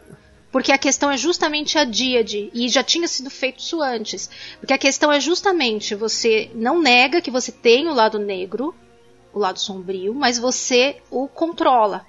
Porque 0.52 0.72
a 0.72 0.78
questão 0.78 1.10
é 1.10 1.18
justamente 1.18 1.76
a 1.78 1.84
díade. 1.84 2.52
E 2.54 2.70
já 2.70 2.84
tinha 2.84 3.08
sido 3.08 3.32
feito 3.32 3.60
isso 3.60 3.82
antes. 3.82 4.30
Porque 4.60 4.74
a 4.74 4.78
questão 4.78 5.12
é 5.12 5.20
justamente 5.20 5.95
você 5.95 6.52
não 6.54 6.80
nega 6.80 7.20
que 7.20 7.32
você 7.32 7.52
tem 7.52 7.88
o 7.88 7.94
lado 7.95 8.20
negro, 8.20 8.76
o 9.34 9.40
lado 9.40 9.60
sombrio, 9.60 10.14
mas 10.14 10.38
você 10.38 10.98
o 11.10 11.28
controla. 11.28 12.06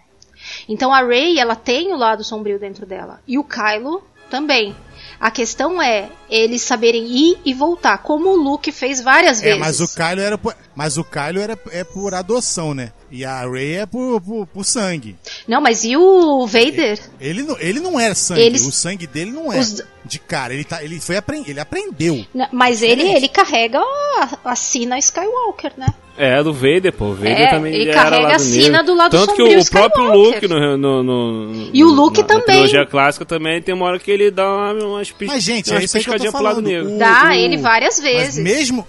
Então 0.68 0.92
a 0.92 1.02
Rey, 1.02 1.38
ela 1.38 1.54
tem 1.56 1.92
o 1.92 1.96
lado 1.96 2.22
sombrio 2.24 2.58
dentro 2.58 2.84
dela. 2.86 3.20
E 3.26 3.38
o 3.38 3.44
Kylo 3.44 4.02
também. 4.30 4.74
A 5.20 5.30
questão 5.30 5.80
é 5.82 6.08
eles 6.30 6.62
saberem 6.62 7.04
ir 7.06 7.38
e 7.44 7.52
voltar, 7.54 7.98
como 7.98 8.28
o 8.30 8.36
Luke 8.36 8.70
fez 8.70 9.00
várias 9.00 9.40
É, 9.40 9.44
vezes. 9.46 9.58
mas 9.58 9.80
o 9.80 9.88
Kylo 9.94 10.20
era 10.20 10.38
mas 10.78 10.96
o 10.96 11.02
Kylo 11.02 11.40
era 11.40 11.58
é 11.72 11.82
por 11.82 12.14
adoção, 12.14 12.72
né? 12.72 12.92
E 13.10 13.24
a 13.24 13.40
Rey 13.50 13.78
é 13.78 13.84
por, 13.86 14.20
por, 14.20 14.46
por 14.46 14.64
sangue. 14.64 15.16
Não, 15.48 15.60
mas 15.60 15.82
e 15.82 15.96
o 15.96 16.46
Vader? 16.46 17.00
Ele 17.20 17.42
não, 17.42 17.58
ele 17.58 17.80
não 17.80 17.98
era 17.98 18.14
sangue, 18.14 18.42
Eles- 18.42 18.64
o 18.64 18.70
sangue 18.70 19.04
dele 19.08 19.32
não 19.32 19.52
é 19.52 19.58
Os- 19.58 19.82
de 20.04 20.18
cara, 20.20 20.54
ele 20.54 20.62
tá, 20.64 20.82
ele 20.84 21.00
foi 21.00 21.16
apren, 21.16 21.42
ele 21.48 21.58
aprendeu. 21.58 22.24
N- 22.32 22.48
Mas 22.52 22.80
ele, 22.82 23.02
ele 23.02 23.26
carrega 23.28 23.78
a, 23.80 24.28
a 24.52 24.54
sina 24.56 24.96
Skywalker, 24.98 25.72
né? 25.76 25.88
É, 26.16 26.40
do 26.42 26.52
Vader, 26.52 26.92
pô. 26.92 27.06
O 27.06 27.14
Vader 27.14 27.40
É, 27.40 27.50
também 27.50 27.74
ele 27.74 27.90
era 27.90 28.02
carrega 28.04 28.36
a 28.36 28.38
sina 28.38 28.82
do 28.84 28.94
lado 28.94 29.10
Tanto 29.10 29.34
que 29.34 29.42
sombrio 29.42 29.60
o 29.60 29.66
próprio. 29.70 30.12
Luke 30.12 30.48
no, 30.48 30.76
no, 30.78 31.02
no- 31.02 31.70
E 31.74 31.82
o 31.84 31.88
Luke 31.88 32.18
na, 32.22 32.22
Na 32.22 32.28
também. 32.28 32.44
trilogia 32.46 32.86
clássica 32.86 33.24
também 33.26 33.60
tem 33.60 33.74
uma 33.74 33.84
hora 33.86 33.98
que 33.98 34.10
ele 34.10 34.30
dá 34.30 34.46
uma, 34.48 34.72
umas, 34.84 35.10
pis, 35.10 35.28
Mas 35.28 35.42
gente, 35.42 35.72
é 35.74 35.82
isso 35.82 35.92
que 35.94 35.98
eu 35.98 36.04
tô 36.04 36.10
piscadinhas 36.12 36.32
pro 36.34 36.42
lado 36.42 36.54
falando. 36.56 36.66
negro. 36.68 36.94
O- 36.94 36.98
Dá 36.98 37.24
o- 37.28 37.32
ele 37.32 37.56
várias 37.58 37.98
Mas 38.00 38.12
vezes. 38.12 38.42
mesmo 38.44 38.86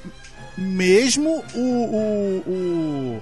mesmo 0.60 1.44
o 1.54 1.60
o, 1.60 3.22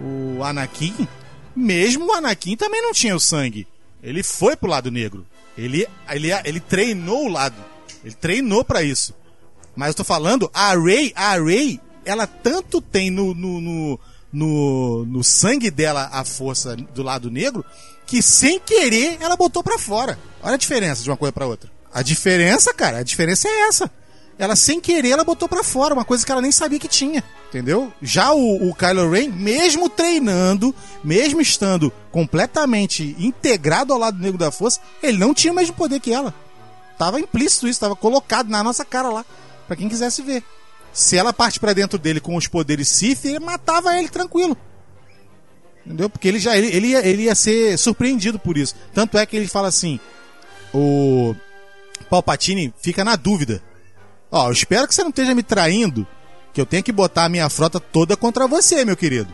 o 0.00 0.38
o 0.38 0.44
Anakin, 0.44 1.08
mesmo 1.54 2.06
o 2.06 2.12
Anakin 2.12 2.56
também 2.56 2.82
não 2.82 2.92
tinha 2.92 3.16
o 3.16 3.20
sangue. 3.20 3.66
Ele 4.02 4.22
foi 4.22 4.56
pro 4.56 4.70
lado 4.70 4.90
negro. 4.90 5.26
Ele 5.56 5.86
ele 6.08 6.28
ele 6.44 6.60
treinou 6.60 7.26
o 7.26 7.28
lado. 7.28 7.56
Ele 8.04 8.14
treinou 8.14 8.64
pra 8.64 8.82
isso. 8.82 9.14
Mas 9.74 9.88
eu 9.88 9.94
tô 9.94 10.04
falando, 10.04 10.50
a 10.52 10.74
Rey, 10.76 11.12
a 11.14 11.38
Rey, 11.38 11.80
ela 12.04 12.26
tanto 12.26 12.80
tem 12.80 13.10
no, 13.10 13.32
no, 13.32 13.60
no, 13.60 14.00
no, 14.32 15.04
no 15.04 15.22
sangue 15.22 15.70
dela 15.70 16.08
a 16.12 16.24
força 16.24 16.74
do 16.74 17.02
lado 17.02 17.30
negro, 17.30 17.64
que 18.04 18.20
sem 18.20 18.58
querer 18.58 19.18
ela 19.20 19.36
botou 19.36 19.62
pra 19.62 19.78
fora. 19.78 20.18
Olha 20.42 20.54
a 20.54 20.58
diferença 20.58 21.02
de 21.02 21.10
uma 21.10 21.16
coisa 21.16 21.32
pra 21.32 21.46
outra. 21.46 21.70
A 21.92 22.02
diferença, 22.02 22.74
cara, 22.74 22.98
a 22.98 23.02
diferença 23.02 23.48
é 23.48 23.68
essa. 23.68 23.90
Ela 24.38 24.54
sem 24.54 24.80
querer 24.80 25.10
ela 25.10 25.24
botou 25.24 25.48
pra 25.48 25.64
fora, 25.64 25.94
uma 25.94 26.04
coisa 26.04 26.24
que 26.24 26.30
ela 26.30 26.40
nem 26.40 26.52
sabia 26.52 26.78
que 26.78 26.86
tinha, 26.86 27.24
entendeu? 27.48 27.92
Já 28.00 28.32
o, 28.32 28.68
o 28.68 28.74
Kylo 28.74 29.10
Ren, 29.10 29.30
mesmo 29.30 29.88
treinando, 29.88 30.72
mesmo 31.02 31.40
estando 31.40 31.92
completamente 32.12 33.16
integrado 33.18 33.92
ao 33.92 33.98
lado 33.98 34.20
negro 34.20 34.38
da 34.38 34.52
força, 34.52 34.80
ele 35.02 35.18
não 35.18 35.34
tinha 35.34 35.52
o 35.52 35.56
mesmo 35.56 35.74
poder 35.74 35.98
que 35.98 36.12
ela. 36.12 36.32
Tava 36.96 37.20
implícito 37.20 37.66
isso, 37.66 37.80
tava 37.80 37.96
colocado 37.96 38.48
na 38.48 38.62
nossa 38.62 38.84
cara 38.84 39.08
lá, 39.08 39.24
Pra 39.66 39.76
quem 39.76 39.88
quisesse 39.88 40.22
ver. 40.22 40.42
Se 40.92 41.16
ela 41.16 41.32
parte 41.32 41.60
pra 41.60 41.74
dentro 41.74 41.98
dele 41.98 42.20
com 42.20 42.34
os 42.34 42.48
poderes 42.48 42.88
Sith, 42.88 43.26
ele 43.26 43.38
matava 43.38 43.94
ele 43.98 44.08
tranquilo. 44.08 44.56
Entendeu? 45.84 46.08
Porque 46.08 46.26
ele 46.26 46.38
já 46.38 46.56
ele, 46.56 46.68
ele, 46.74 46.88
ia, 46.88 47.06
ele 47.06 47.22
ia 47.24 47.34
ser 47.34 47.78
surpreendido 47.78 48.38
por 48.38 48.56
isso. 48.56 48.74
Tanto 48.94 49.18
é 49.18 49.26
que 49.26 49.36
ele 49.36 49.46
fala 49.46 49.68
assim: 49.68 50.00
o 50.72 51.36
Palpatine 52.08 52.72
fica 52.80 53.04
na 53.04 53.14
dúvida. 53.14 53.62
Ó, 54.30 54.48
eu 54.48 54.52
espero 54.52 54.86
que 54.86 54.94
você 54.94 55.02
não 55.02 55.10
esteja 55.10 55.34
me 55.34 55.42
traindo, 55.42 56.06
que 56.52 56.60
eu 56.60 56.66
tenho 56.66 56.82
que 56.82 56.92
botar 56.92 57.24
a 57.24 57.28
minha 57.28 57.48
frota 57.48 57.80
toda 57.80 58.16
contra 58.16 58.46
você, 58.46 58.84
meu 58.84 58.96
querido. 58.96 59.32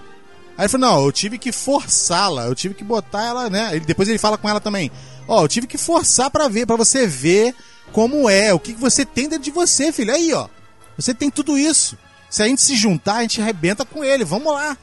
Aí 0.56 0.64
ele 0.64 0.68
falou: 0.68 0.88
não, 0.88 1.04
eu 1.04 1.12
tive 1.12 1.38
que 1.38 1.52
forçá-la, 1.52 2.44
eu 2.44 2.54
tive 2.54 2.74
que 2.74 2.84
botar 2.84 3.24
ela, 3.24 3.50
né? 3.50 3.70
Ele, 3.74 3.84
depois 3.84 4.08
ele 4.08 4.18
fala 4.18 4.38
com 4.38 4.48
ela 4.48 4.60
também: 4.60 4.90
ó, 5.26 5.42
eu 5.42 5.48
tive 5.48 5.66
que 5.66 5.78
forçar 5.78 6.30
pra 6.30 6.48
ver, 6.48 6.66
para 6.66 6.76
você 6.76 7.06
ver 7.06 7.54
como 7.92 8.28
é, 8.28 8.52
o 8.52 8.58
que, 8.58 8.74
que 8.74 8.80
você 8.80 9.04
tem 9.04 9.28
dentro 9.28 9.44
de 9.44 9.50
você, 9.50 9.92
filho. 9.92 10.12
Aí, 10.12 10.32
ó, 10.32 10.48
você 10.96 11.12
tem 11.12 11.30
tudo 11.30 11.58
isso. 11.58 11.98
Se 12.30 12.42
a 12.42 12.46
gente 12.46 12.62
se 12.62 12.74
juntar, 12.74 13.16
a 13.16 13.22
gente 13.22 13.40
arrebenta 13.40 13.84
com 13.84 14.04
ele, 14.04 14.24
vamos 14.24 14.52
lá. 14.52 14.76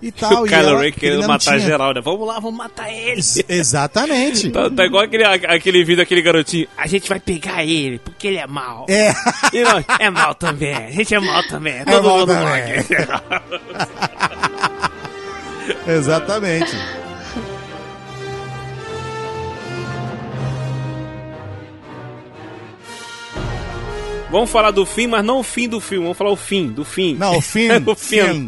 E 0.00 0.10
tal. 0.12 0.42
o 0.42 0.46
e 0.46 0.48
Kylo 0.48 0.76
Ren 0.76 0.82
ele 0.86 0.92
querendo 0.92 1.26
matar 1.26 1.56
tinha. 1.56 1.58
geral, 1.60 1.92
né? 1.94 2.00
Vamos 2.00 2.26
lá, 2.26 2.34
vamos 2.40 2.56
matar 2.56 2.90
ele. 2.92 3.12
Ex- 3.18 3.42
Exatamente. 3.48 4.50
Tá, 4.50 4.70
tá 4.70 4.84
igual 4.86 5.04
aquele, 5.04 5.24
aquele 5.24 5.78
vídeo 5.84 5.96
daquele 5.98 6.22
garotinho. 6.22 6.68
A 6.76 6.86
gente 6.86 7.08
vai 7.08 7.18
pegar 7.20 7.64
ele, 7.64 7.98
porque 7.98 8.28
ele 8.28 8.38
é 8.38 8.46
mal. 8.46 8.86
É, 8.88 9.12
E 9.52 9.62
nós, 9.62 9.84
é 9.98 10.10
mal 10.10 10.34
também. 10.34 10.74
A 10.74 10.90
gente 10.90 11.14
é 11.14 11.18
mal 11.18 11.42
também. 11.48 11.74
É 11.74 11.84
Todo 11.84 12.04
mal 12.08 12.18
mundo 12.20 12.32
também. 12.32 12.74
mal. 13.08 13.22
exatamente. 15.96 16.76
Vamos 24.30 24.50
falar 24.50 24.70
do 24.72 24.84
fim, 24.84 25.06
mas 25.06 25.24
não 25.24 25.38
o 25.38 25.42
fim 25.42 25.66
do 25.68 25.80
filme. 25.80 26.04
Vamos 26.04 26.18
falar 26.18 26.30
o 26.30 26.36
fim, 26.36 26.68
do 26.68 26.84
fim. 26.84 27.14
Não, 27.14 27.38
o 27.38 27.40
Finn. 27.40 27.70
o 27.86 27.94
fim. 27.94 28.46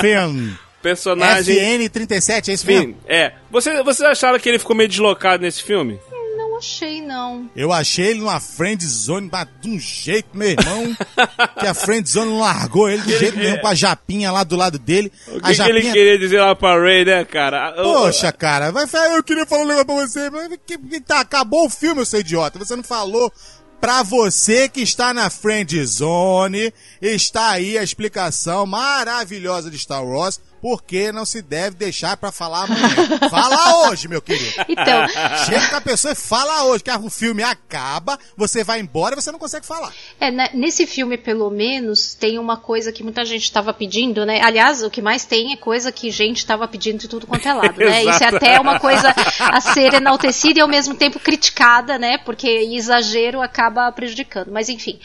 Finn. 0.00 0.52
Personagem. 0.84 1.56
FN37, 1.56 2.48
é 2.48 2.52
isso 2.52 2.66
mesmo? 2.66 2.88
Finn. 2.88 2.94
É. 3.08 3.32
Você, 3.50 3.82
vocês 3.82 4.06
acharam 4.06 4.38
que 4.38 4.46
ele 4.46 4.58
ficou 4.58 4.76
meio 4.76 4.86
deslocado 4.86 5.42
nesse 5.42 5.62
filme? 5.62 5.98
Não 6.36 6.58
achei, 6.58 7.00
não. 7.00 7.50
Eu 7.56 7.72
achei 7.72 8.08
ele 8.08 8.20
numa 8.20 8.38
friend 8.38 8.86
zone 8.86 9.30
mas 9.32 9.48
de 9.62 9.70
um 9.70 9.78
jeito, 9.78 10.28
meu 10.34 10.50
irmão, 10.50 10.94
que 11.58 11.66
a 11.66 11.72
friend 11.72 12.06
zone 12.06 12.32
não 12.32 12.40
largou 12.40 12.90
ele 12.90 13.00
de 13.00 13.18
jeito 13.18 13.38
nenhum 13.38 13.56
com 13.56 13.66
a 13.66 13.74
japinha 13.74 14.30
lá 14.30 14.44
do 14.44 14.56
lado 14.56 14.78
dele. 14.78 15.10
O 15.26 15.38
a 15.38 15.40
que, 15.40 15.40
que 15.40 15.46
ele 15.46 15.54
japinha 15.80 15.92
queria 15.94 16.18
dizer 16.18 16.40
lá 16.40 16.54
pra 16.54 16.78
Ray, 16.78 17.06
né, 17.06 17.24
cara? 17.24 17.72
Poxa, 17.72 18.30
cara, 18.30 18.70
vai 18.70 18.86
falar, 18.86 19.16
eu 19.16 19.24
queria 19.24 19.46
falar 19.46 19.62
um 19.62 19.66
negócio 19.66 19.86
pra 19.86 19.94
você, 19.94 20.28
mas 20.28 20.48
que, 20.66 20.76
que 20.76 21.00
tá, 21.00 21.20
acabou 21.20 21.64
o 21.64 21.70
filme, 21.70 22.04
seu 22.04 22.20
idiota. 22.20 22.58
Você 22.58 22.76
não 22.76 22.84
falou 22.84 23.32
pra 23.80 24.02
você 24.02 24.68
que 24.68 24.80
está 24.80 25.12
na 25.12 25.28
Friend 25.28 25.84
Zone, 25.84 26.72
está 27.02 27.50
aí 27.50 27.76
a 27.76 27.82
explicação 27.82 28.64
maravilhosa 28.64 29.70
de 29.70 29.78
Star 29.78 30.02
Wars, 30.02 30.40
porque 30.64 31.12
não 31.12 31.26
se 31.26 31.42
deve 31.42 31.76
deixar 31.76 32.16
pra 32.16 32.32
falar 32.32 32.62
amanhã. 32.62 32.88
Fala 33.28 33.86
hoje, 33.90 34.08
meu 34.08 34.22
querido. 34.22 34.64
Então, 34.66 35.06
Chega 35.44 35.68
com 35.68 35.76
a 35.76 35.80
pessoa 35.82 36.12
e 36.12 36.14
fala 36.14 36.64
hoje, 36.64 36.82
que 36.82 36.90
o 36.90 37.10
filme 37.10 37.42
acaba, 37.42 38.18
você 38.34 38.64
vai 38.64 38.80
embora 38.80 39.14
e 39.14 39.20
você 39.20 39.30
não 39.30 39.38
consegue 39.38 39.66
falar. 39.66 39.92
é, 40.18 40.30
né, 40.30 40.48
nesse 40.54 40.86
filme, 40.86 41.18
pelo 41.18 41.50
menos, 41.50 42.14
tem 42.14 42.38
uma 42.38 42.56
coisa 42.56 42.90
que 42.90 43.02
muita 43.02 43.26
gente 43.26 43.42
estava 43.42 43.74
pedindo, 43.74 44.24
né? 44.24 44.40
Aliás, 44.40 44.82
o 44.82 44.88
que 44.88 45.02
mais 45.02 45.26
tem 45.26 45.52
é 45.52 45.56
coisa 45.56 45.92
que 45.92 46.10
gente 46.10 46.38
estava 46.38 46.66
pedindo 46.66 46.96
de 46.96 47.08
tudo 47.08 47.26
quanto 47.26 47.46
é 47.46 47.52
lado, 47.52 47.78
né? 47.78 48.02
Isso 48.02 48.24
é 48.24 48.28
até 48.28 48.58
uma 48.58 48.80
coisa 48.80 49.14
a 49.40 49.60
ser 49.60 49.92
enaltecida 49.92 50.60
e 50.60 50.62
ao 50.62 50.68
mesmo 50.68 50.94
tempo 50.94 51.20
criticada, 51.20 51.98
né? 51.98 52.16
Porque 52.24 52.48
exagero 52.48 53.42
acaba 53.42 53.92
prejudicando. 53.92 54.50
Mas 54.50 54.70
enfim, 54.70 54.98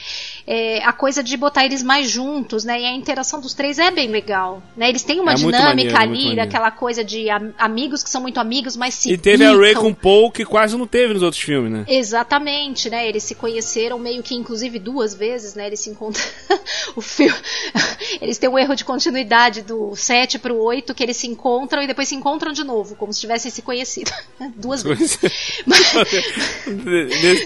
é, 0.52 0.84
a 0.84 0.92
coisa 0.92 1.22
de 1.22 1.38
botar 1.38 1.64
eles 1.64 1.84
mais 1.84 2.10
juntos, 2.10 2.64
né? 2.64 2.82
E 2.82 2.86
a 2.86 2.92
interação 2.92 3.40
dos 3.40 3.54
três 3.54 3.78
é 3.78 3.92
bem 3.92 4.08
legal, 4.10 4.64
né? 4.76 4.90
Eles 4.90 5.04
têm 5.04 5.20
uma 5.20 5.34
É 5.34 5.36
dinâmica 5.36 5.64
maneiro, 5.68 5.96
ali, 5.98 6.18
maneiro. 6.24 6.42
aquela 6.42 6.72
coisa 6.72 7.04
de 7.04 7.30
am- 7.30 7.54
amigos 7.60 8.02
que 8.02 8.10
são 8.10 8.20
muito 8.20 8.40
amigos, 8.40 8.76
mas 8.76 8.96
se 8.96 9.12
E 9.14 9.18
teve 9.18 9.46
a 9.46 9.52
Ray 9.56 9.70
picam. 9.76 9.84
com 9.84 9.94
Paul, 9.94 10.32
que 10.32 10.44
quase 10.44 10.76
não 10.76 10.88
teve 10.88 11.14
nos 11.14 11.22
outros 11.22 11.44
filmes, 11.44 11.72
né? 11.72 11.86
Exatamente, 11.88 12.90
né? 12.90 13.08
Eles 13.08 13.22
se 13.22 13.36
conheceram 13.36 14.00
meio 14.00 14.24
que, 14.24 14.34
inclusive, 14.34 14.80
duas 14.80 15.14
vezes, 15.14 15.54
né? 15.54 15.68
Eles 15.68 15.82
se 15.82 15.92
encontram. 15.92 16.26
o 16.96 17.02
filme. 17.02 17.36
Eles 18.20 18.40
têm 18.40 18.50
um 18.50 18.58
erro 18.58 18.74
de 18.76 18.84
continuidade 18.84 19.62
do 19.62 19.96
7 19.96 20.40
pro 20.40 20.58
8, 20.58 20.96
que 20.96 21.04
eles 21.04 21.16
se 21.18 21.28
encontram 21.28 21.84
e 21.84 21.88
depois 21.88 22.08
se 22.08 22.16
encontram 22.16 22.52
de 22.52 22.64
novo, 22.64 22.96
como 22.96 23.14
se 23.14 23.20
tivessem 23.22 23.52
se 23.52 23.62
conhecido. 23.62 24.12
duas 24.58 24.82
vezes. 24.82 25.20
Mas- 25.66 25.94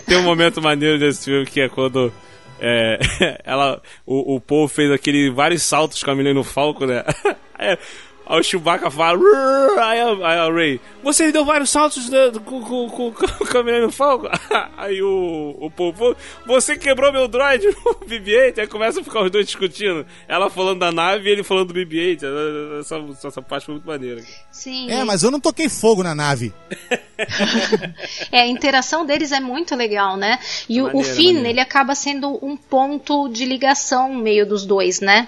tem 0.06 0.18
um 0.18 0.24
momento 0.24 0.62
maneiro 0.62 0.98
desse 1.00 1.26
filme 1.26 1.46
que 1.46 1.60
é 1.62 1.68
quando 1.70 2.12
é, 2.66 2.98
ela, 3.44 3.82
o, 4.06 4.36
o 4.36 4.40
Paul 4.40 4.70
fez 4.70 4.90
aquele 4.90 5.30
vários 5.30 5.64
saltos 5.64 6.02
com 6.02 6.12
a 6.12 6.16
Falco, 6.46 6.86
né? 6.86 7.04
Aí, 7.56 7.78
aí 8.26 8.40
o 8.40 8.44
Chewbacca 8.44 8.90
fala, 8.92 9.20
aí 9.84 10.00
a, 10.00 10.08
aí 10.28 10.40
a 10.40 10.52
Ray, 10.52 10.80
você 11.04 11.32
deu 11.32 11.44
vários 11.46 11.70
saltos 11.70 12.10
né, 12.10 12.32
com, 12.46 12.62
com, 12.62 12.90
com, 12.90 13.12
com 13.46 13.58
a 13.58 13.64
Milena 13.64 13.92
Falco? 13.92 14.28
Aí 14.78 15.02
o, 15.02 15.56
o 15.60 15.70
"Pô, 15.72 15.94
você 16.46 16.76
quebrou 16.78 17.12
meu 17.12 17.28
droid, 17.28 17.66
o 17.86 17.96
BB-8, 18.06 18.60
aí 18.60 18.68
começa 18.68 19.00
a 19.00 19.04
ficar 19.04 19.22
os 19.24 19.32
dois 19.32 19.46
discutindo. 19.46 20.06
Ela 20.28 20.50
falando 20.50 20.80
da 20.80 20.92
nave 20.92 21.30
e 21.30 21.32
ele 21.32 21.44
falando 21.44 21.74
do 21.74 21.80
BB-8. 21.80 22.24
Essa, 22.80 23.28
essa 23.28 23.42
parte 23.42 23.66
foi 23.66 23.76
muito 23.76 23.86
maneira. 23.88 24.22
Sim. 24.52 24.90
É, 24.92 25.04
mas 25.04 25.24
eu 25.24 25.32
não 25.32 25.40
toquei 25.40 25.70
fogo 25.70 26.04
na 26.04 26.14
nave. 26.14 26.54
É, 28.32 28.42
a 28.42 28.48
interação 28.48 29.06
deles 29.06 29.32
é 29.32 29.40
muito 29.40 29.76
legal, 29.76 30.18
né? 30.18 30.40
E 30.68 30.82
o- 30.82 30.86
o 30.86 30.88
Maneiro, 30.88 31.08
Finn, 31.16 31.26
maneiro. 31.28 31.48
ele 31.50 31.60
acaba 31.60 31.96
sendo 31.96 32.38
um 32.46 32.56
ponto 32.58 33.30
de 33.30 33.46
ligação 33.46 34.14
meio 34.14 34.46
dos 34.46 34.66
dois, 34.66 35.00
né? 35.00 35.28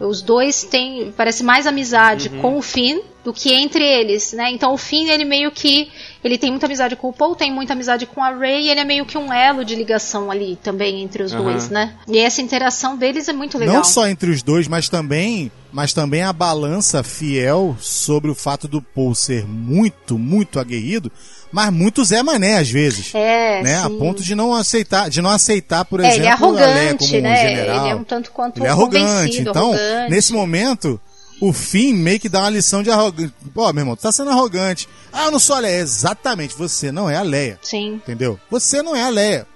Os 0.00 0.22
dois 0.22 0.64
têm, 0.64 1.12
parece 1.14 1.44
mais 1.44 1.66
amizade 1.66 2.30
Uhum. 2.30 2.40
com 2.40 2.58
o 2.58 2.62
Finn 2.62 3.00
do 3.22 3.34
que 3.34 3.52
entre 3.52 3.84
eles, 3.84 4.32
né? 4.32 4.50
Então 4.50 4.72
o 4.72 4.78
Finn, 4.78 5.08
ele 5.10 5.26
meio 5.26 5.50
que 5.50 5.90
ele 6.24 6.38
tem 6.38 6.50
muita 6.50 6.64
amizade 6.64 6.96
com 6.96 7.10
o 7.10 7.12
Paul, 7.12 7.36
tem 7.36 7.52
muita 7.52 7.74
amizade 7.74 8.06
com 8.06 8.22
a 8.24 8.30
Rey, 8.34 8.62
e 8.62 8.70
ele 8.70 8.80
é 8.80 8.84
meio 8.84 9.04
que 9.04 9.18
um 9.18 9.30
elo 9.30 9.62
de 9.62 9.74
ligação 9.74 10.30
ali 10.30 10.58
também 10.62 11.02
entre 11.02 11.22
os 11.22 11.32
Aham. 11.34 11.42
dois, 11.44 11.68
né? 11.68 11.94
E 12.08 12.18
essa 12.18 12.40
interação 12.40 12.96
deles 12.96 13.28
é 13.28 13.32
muito 13.34 13.58
legal. 13.58 13.74
Não 13.76 13.84
só 13.84 14.08
entre 14.08 14.30
os 14.30 14.42
dois, 14.42 14.66
mas 14.66 14.88
também, 14.88 15.52
mas 15.70 15.92
também 15.92 16.22
a 16.22 16.32
balança 16.32 17.02
fiel 17.02 17.76
sobre 17.78 18.30
o 18.30 18.34
fato 18.34 18.66
do 18.66 18.80
Paul 18.80 19.14
ser 19.14 19.46
muito, 19.46 20.18
muito 20.18 20.58
aguerrido, 20.58 21.12
mas 21.52 21.72
muito 21.72 22.04
Zé 22.04 22.22
Mané 22.22 22.58
às 22.58 22.70
vezes. 22.70 23.14
é, 23.14 23.62
né? 23.62 23.76
A 23.78 23.88
sim. 23.88 23.98
ponto 23.98 24.22
de 24.22 24.34
não 24.34 24.54
aceitar, 24.54 25.08
de 25.10 25.20
não 25.20 25.30
aceitar, 25.30 25.84
por 25.84 26.00
É, 26.00 26.08
exemplo, 26.08 26.22
ele 26.22 26.28
é 26.28 26.32
a 26.32 26.36
Leia 26.66 26.80
arrogante, 26.84 27.06
como 27.06 27.18
um 27.18 27.22
né? 27.22 27.36
general. 27.48 27.80
Ele 27.84 27.88
é 27.92 27.94
um 27.96 28.04
tanto 28.04 28.30
quanto 28.30 28.58
Ele 28.58 28.66
é 28.66 28.70
arrogante. 28.70 29.40
Então, 29.40 29.72
arrogante. 29.72 30.10
nesse 30.10 30.32
momento, 30.32 31.00
o 31.40 31.52
Finn 31.52 31.94
meio 31.94 32.20
que 32.20 32.28
dá 32.28 32.40
uma 32.40 32.50
lição 32.50 32.82
de 32.82 32.90
arrogante. 32.90 33.32
Pô, 33.54 33.72
meu 33.72 33.80
irmão, 33.82 33.96
tu 33.96 34.02
tá 34.02 34.12
sendo 34.12 34.30
arrogante. 34.30 34.86
Ah, 35.12 35.24
eu 35.24 35.30
não 35.30 35.38
sou 35.38 35.56
a 35.56 35.60
Leia. 35.60 35.80
Exatamente, 35.80 36.54
você 36.56 36.92
não 36.92 37.08
é 37.10 37.16
a 37.16 37.22
Leia. 37.22 37.58
Sim. 37.62 37.94
Entendeu? 37.94 38.38
Você 38.50 38.82
não 38.82 38.94
é 38.94 39.02
a 39.02 39.08
Leia. 39.08 39.46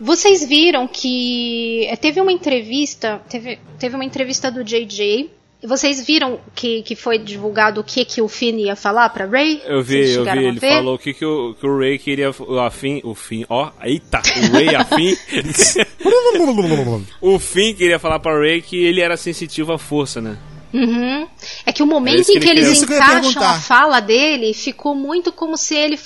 Vocês 0.00 0.44
viram 0.44 0.86
que 0.86 1.86
eh, 1.88 1.96
teve 1.96 2.20
uma 2.20 2.32
entrevista, 2.32 3.20
teve, 3.28 3.58
teve 3.78 3.94
uma 3.94 4.04
entrevista 4.04 4.50
do 4.50 4.62
JJ. 4.64 5.30
Vocês 5.62 6.06
viram 6.06 6.38
que, 6.54 6.82
que 6.82 6.94
foi 6.94 7.18
divulgado 7.18 7.80
o 7.80 7.84
que, 7.84 8.04
que 8.04 8.22
o 8.22 8.28
Finn 8.28 8.58
ia 8.58 8.76
falar 8.76 9.08
pra 9.08 9.26
Ray? 9.26 9.60
Eu 9.66 9.82
vi, 9.82 10.12
eu 10.12 10.22
vi, 10.22 10.30
a 10.30 10.36
ele 10.36 10.60
ver? 10.60 10.74
falou 10.74 10.96
que, 10.96 11.12
que, 11.12 11.24
o, 11.24 11.54
que 11.58 11.66
o 11.66 11.78
Ray 11.78 11.98
queria. 11.98 12.30
O 12.30 12.60
afim, 12.60 13.00
o 13.02 13.12
fim, 13.12 13.44
ó, 13.48 13.70
eita, 13.82 14.22
o 14.50 14.52
Ray 14.52 14.74
afim. 14.76 15.16
o 17.20 17.38
fim 17.40 17.74
queria 17.74 17.98
falar 17.98 18.20
pra 18.20 18.38
Ray 18.38 18.62
que 18.62 18.84
ele 18.84 19.00
era 19.00 19.16
sensitivo 19.16 19.72
à 19.72 19.78
força, 19.78 20.20
né? 20.20 20.38
Uhum. 20.72 21.26
É 21.64 21.72
que 21.72 21.82
o 21.82 21.86
É 21.86 21.88
momento 21.88 22.20
isso 22.20 22.32
que 22.32 22.38
em 22.38 22.40
que 22.40 22.48
ele 22.50 22.60
eles 22.60 22.82
encaixam 22.82 23.42
a 23.42 23.58
fala 23.58 24.00
dele 24.00 24.52
ficou 24.52 24.94
muito 24.94 25.32
como 25.32 25.56
se 25.56 25.74
ele. 25.74 25.98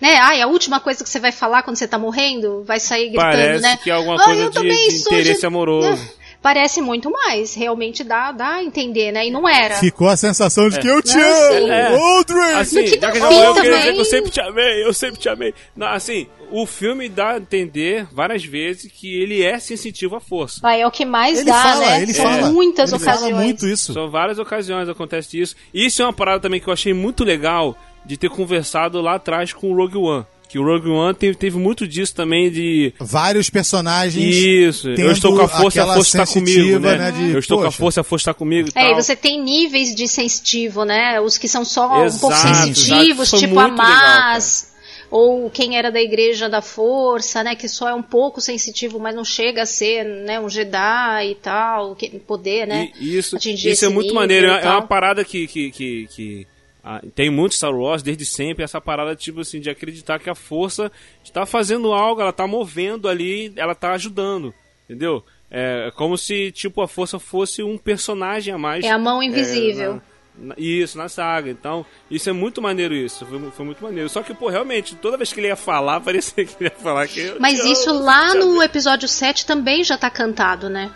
Né? 0.00 0.16
Ai, 0.16 0.40
a 0.40 0.46
última 0.46 0.80
coisa 0.80 1.04
que 1.04 1.10
você 1.10 1.20
vai 1.20 1.30
falar 1.30 1.62
quando 1.62 1.76
você 1.76 1.86
tá 1.86 1.98
morrendo 1.98 2.64
vai 2.64 2.80
sair 2.80 3.10
gritando, 3.10 3.30
Parece 3.30 3.62
né? 3.62 3.78
que 3.82 3.90
é 3.90 3.92
alguma 3.92 4.16
"Ah, 4.20 4.24
coisa 4.24 4.42
eu 4.44 4.48
de, 4.48 4.54
também 4.54 4.88
de 4.88 4.98
sou 4.98 5.12
interesse 5.12 5.40
de-" 5.40 5.46
amoroso. 5.46 6.02
Parece 6.40 6.80
muito 6.80 7.10
mais. 7.10 7.54
Realmente 7.54 8.04
dá, 8.04 8.30
dá 8.30 8.54
a 8.54 8.62
entender, 8.64 9.10
né? 9.12 9.26
E 9.26 9.30
não 9.30 9.48
era. 9.48 9.74
Ficou 9.76 10.08
a 10.08 10.16
sensação 10.16 10.68
de 10.68 10.78
que 10.78 10.86
eu 10.86 11.02
te 11.02 11.18
amo. 11.18 11.66
É. 11.72 11.96
Audrey! 11.96 12.52
Assim, 12.54 12.84
que 12.84 13.00
já 13.00 13.10
que 13.10 13.18
eu 13.18 13.22
fim 13.22 13.28
queria 13.28 13.52
dizer 13.54 13.70
também. 13.80 13.94
que 13.94 14.00
eu 14.00 14.04
sempre 14.04 14.30
te 14.30 14.40
amei, 14.40 14.84
eu 14.84 14.92
sempre 14.94 15.20
te 15.20 15.28
amei. 15.28 15.54
Não, 15.76 15.88
assim, 15.88 16.28
o 16.50 16.64
filme 16.64 17.08
dá 17.08 17.30
a 17.32 17.36
entender 17.38 18.06
várias 18.12 18.44
vezes 18.44 18.90
que 18.92 19.20
ele 19.20 19.42
é 19.42 19.58
sensitivo 19.58 20.14
à 20.16 20.20
força. 20.20 20.60
Ah, 20.62 20.76
é 20.76 20.86
o 20.86 20.90
que 20.92 21.04
mais 21.04 21.38
Ele 21.40 21.50
dá, 21.50 21.60
fala, 21.62 21.86
né? 21.86 22.02
ele 22.02 22.14
São 22.14 22.24
fala. 22.24 22.50
muitas 22.50 22.92
ele 22.92 23.02
ocasiões. 23.02 23.30
fala 23.32 23.42
muito 23.44 23.66
isso. 23.66 23.92
São 23.92 24.08
várias 24.08 24.38
ocasiões 24.38 24.88
acontece 24.88 25.40
isso. 25.40 25.56
Isso 25.74 26.00
é 26.02 26.04
uma 26.04 26.12
parada 26.12 26.40
também 26.40 26.60
que 26.60 26.68
eu 26.68 26.72
achei 26.72 26.94
muito 26.94 27.24
legal 27.24 27.76
de 28.06 28.16
ter 28.16 28.30
conversado 28.30 29.00
lá 29.00 29.16
atrás 29.16 29.52
com 29.52 29.72
o 29.72 29.76
Rogue 29.76 29.98
One. 29.98 30.24
Que 30.48 30.58
o 30.58 30.64
Rogue 30.64 30.88
One 30.88 31.14
teve, 31.14 31.36
teve 31.36 31.58
muito 31.58 31.86
disso 31.86 32.14
também 32.14 32.50
de. 32.50 32.94
Vários 32.98 33.50
personagens. 33.50 34.34
Isso, 34.34 34.88
eu 34.88 35.12
estou 35.12 35.36
com 35.36 35.42
a 35.42 35.48
força 35.48 35.78
e 35.78 35.82
a 35.82 35.86
força 35.86 36.22
está 36.22 36.26
comigo, 36.26 36.78
né? 36.78 36.96
né, 36.96 37.10
de, 37.10 37.30
eu 37.32 37.38
estou 37.38 37.58
com 37.58 37.64
a 37.64 37.66
poxa. 37.66 37.78
força 37.78 38.00
e 38.00 38.02
a 38.02 38.04
força 38.04 38.22
está 38.22 38.34
comigo 38.34 38.70
e 38.74 38.78
É, 38.78 38.92
e 38.92 38.94
você 38.94 39.14
tem 39.14 39.42
níveis 39.42 39.94
de 39.94 40.08
sensitivo, 40.08 40.84
né? 40.84 41.20
Os 41.20 41.36
que 41.36 41.46
são 41.46 41.64
só 41.64 41.86
um 42.02 42.10
pouco 42.18 42.34
Exato, 42.34 42.56
sensitivos, 42.64 43.28
exato. 43.28 43.42
Tipo 43.42 43.58
a 43.58 43.68
muito 43.68 43.82
legal, 43.82 43.96
Mas, 43.96 44.72
ou 45.10 45.50
quem 45.50 45.76
era 45.76 45.90
da 45.90 46.00
igreja 46.00 46.48
da 46.48 46.60
força, 46.60 47.42
né? 47.42 47.54
Que 47.54 47.68
só 47.68 47.88
é 47.88 47.94
um 47.94 48.02
pouco 48.02 48.40
sensitivo, 48.40 48.98
mas 48.98 49.14
não 49.14 49.24
chega 49.24 49.62
a 49.62 49.66
ser, 49.66 50.04
né? 50.04 50.40
Um 50.40 50.48
Jedi 50.48 51.30
e 51.30 51.34
tal, 51.34 51.94
que, 51.94 52.08
poder, 52.20 52.66
né? 52.66 52.90
E 53.00 53.16
isso, 53.18 53.36
atingir 53.36 53.70
isso 53.70 53.84
é 53.84 53.88
muito 53.88 54.14
maneiro. 54.14 54.46
É 54.46 54.68
uma 54.68 54.86
parada 54.86 55.24
que, 55.24 55.46
que, 55.46 55.70
que, 55.70 56.08
que, 56.10 56.46
ah, 56.84 57.00
tem 57.14 57.28
muito 57.30 57.54
Star 57.54 57.74
Wars 57.74 58.02
desde 58.02 58.24
sempre. 58.24 58.64
Essa 58.64 58.80
parada, 58.80 59.14
tipo 59.16 59.40
assim, 59.40 59.60
de 59.60 59.68
acreditar 59.70 60.18
que 60.18 60.30
a 60.30 60.34
força 60.34 60.90
está 61.24 61.44
fazendo 61.44 61.92
algo, 61.92 62.20
ela 62.20 62.30
está 62.30 62.46
movendo 62.46 63.08
ali, 63.08 63.52
ela 63.56 63.72
está 63.72 63.92
ajudando. 63.92 64.54
Entendeu? 64.84 65.22
É 65.50 65.90
como 65.96 66.16
se, 66.18 66.50
tipo, 66.52 66.80
a 66.82 66.88
força 66.88 67.18
fosse 67.18 67.62
um 67.62 67.76
personagem 67.78 68.52
a 68.52 68.58
mais. 68.58 68.84
É 68.84 68.90
a 68.90 68.98
mão 68.98 69.22
invisível. 69.22 69.94
na- 69.94 70.48
na- 70.50 70.54
isso, 70.56 70.96
na 70.96 71.08
saga. 71.08 71.50
Então, 71.50 71.84
isso 72.10 72.30
é 72.30 72.32
muito 72.32 72.62
maneiro 72.62 72.94
isso. 72.94 73.26
Foi, 73.26 73.50
foi 73.50 73.66
muito 73.66 73.82
maneiro. 73.82 74.08
Só 74.08 74.22
que, 74.22 74.32
pô, 74.32 74.48
realmente, 74.48 74.94
toda 74.94 75.16
vez 75.16 75.32
que 75.32 75.40
ele 75.40 75.48
ia 75.48 75.56
falar, 75.56 76.00
parecia 76.04 76.44
que 76.44 76.54
ele 76.62 76.70
ia 76.70 76.76
falar 76.82 77.08
que. 77.08 77.34
Mas 77.40 77.58
isso 77.64 77.92
lá 77.92 78.34
no 78.34 78.62
episódio 78.62 79.08
7 79.08 79.44
também 79.44 79.82
já 79.82 79.98
tá 79.98 80.08
cantado, 80.10 80.68
né? 80.70 80.90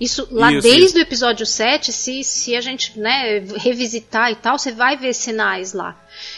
Isso 0.00 0.28
lá 0.30 0.52
Isso, 0.52 0.62
desde 0.62 0.84
isso. 0.84 0.98
o 0.98 1.00
episódio 1.00 1.44
7, 1.44 1.92
se, 1.92 2.22
se 2.22 2.54
a 2.54 2.60
gente 2.60 2.98
né, 2.98 3.40
revisitar 3.56 4.30
e 4.30 4.36
tal, 4.36 4.58
você 4.58 4.70
vai 4.70 4.96
ver 4.96 5.12
sinais 5.12 5.72
lá. 5.72 5.96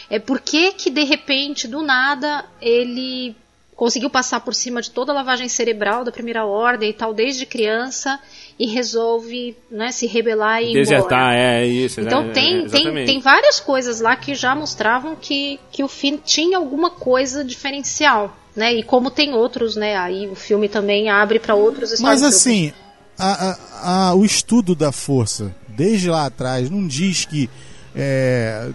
É 0.09 0.19
por 0.19 0.41
que 0.41 0.73
que 0.73 0.91
de 0.91 1.05
repente, 1.05 1.69
do 1.69 1.83
nada, 1.83 2.45
ele 2.61 3.35
conseguiu 3.81 4.11
passar 4.11 4.41
por 4.41 4.55
cima 4.55 4.83
de 4.83 4.91
toda 4.91 5.11
a 5.11 5.15
lavagem 5.15 5.49
cerebral 5.49 6.05
da 6.05 6.13
primeira 6.13 6.45
ordem 6.45 6.91
e 6.91 6.93
tal, 6.93 7.15
desde 7.15 7.47
criança, 7.47 8.21
e 8.59 8.67
resolve 8.67 9.57
né, 9.71 9.91
se 9.91 10.07
rebelar 10.07 10.63
e 10.63 10.75
Desertar, 10.75 11.33
embora. 11.33 11.63
é 11.63 11.67
isso. 11.67 11.99
Então 11.99 12.25
é, 12.25 12.29
tem, 12.29 12.67
é, 12.67 12.69
tem, 12.69 13.05
tem 13.07 13.21
várias 13.21 13.59
coisas 13.59 14.03
lá 14.03 14.15
que 14.17 14.35
já 14.35 14.55
mostravam 14.55 15.17
que, 15.17 15.59
que 15.73 15.83
o 15.83 15.89
Finn 15.89 16.19
tinha 16.23 16.59
alguma 16.59 16.91
coisa 16.91 17.43
diferencial. 17.43 18.37
Né? 18.55 18.75
E 18.75 18.83
como 18.83 19.11
tem 19.11 19.33
outros, 19.33 19.77
né? 19.77 19.97
Aí 19.97 20.29
o 20.29 20.35
filme 20.35 20.69
também 20.69 21.09
abre 21.09 21.39
para 21.39 21.55
outros 21.55 21.99
Mas 22.01 22.23
assim, 22.23 22.75
a- 23.21 23.51
a- 23.83 24.09
a- 24.09 24.15
o 24.15 24.25
estudo 24.25 24.75
da 24.75 24.91
força, 24.93 25.55
desde 25.69 26.09
lá 26.09 26.27
atrás, 26.27 26.69
não 26.71 26.87
diz 26.87 27.25
que 27.25 27.49
é, 27.95 28.71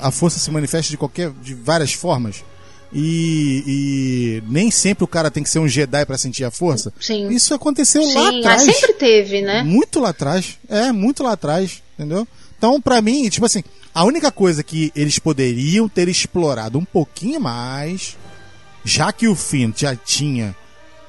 a 0.00 0.10
força 0.10 0.38
se 0.38 0.50
manifesta 0.50 0.90
de 0.90 0.96
qualquer, 0.96 1.30
de 1.42 1.54
várias 1.54 1.92
formas. 1.92 2.44
E, 2.92 3.62
e 3.66 4.42
nem 4.50 4.70
sempre 4.70 5.04
o 5.04 5.08
cara 5.08 5.30
tem 5.30 5.42
que 5.42 5.50
ser 5.50 5.58
um 5.58 5.68
Jedi 5.68 6.06
pra 6.06 6.16
sentir 6.16 6.44
a 6.44 6.50
força. 6.50 6.92
Sim. 7.00 7.28
Isso 7.30 7.52
aconteceu 7.52 8.02
lá 8.02 8.30
Sim, 8.30 8.38
atrás. 8.38 8.66
mas 8.66 8.76
sempre 8.76 8.92
teve, 8.94 9.42
né? 9.42 9.62
Muito 9.62 10.00
lá 10.00 10.10
atrás. 10.10 10.56
É, 10.68 10.92
muito 10.92 11.22
lá 11.22 11.32
atrás, 11.32 11.82
entendeu? 11.98 12.26
Então, 12.56 12.80
pra 12.80 13.02
mim, 13.02 13.28
tipo 13.28 13.44
assim, 13.44 13.62
a 13.94 14.04
única 14.04 14.30
coisa 14.32 14.62
que 14.62 14.92
eles 14.96 15.18
poderiam 15.18 15.88
ter 15.88 16.08
explorado 16.08 16.78
um 16.78 16.84
pouquinho 16.84 17.40
mais, 17.40 18.16
já 18.84 19.12
que 19.12 19.28
o 19.28 19.34
Finn 19.34 19.72
já 19.76 19.94
tinha 19.94 20.56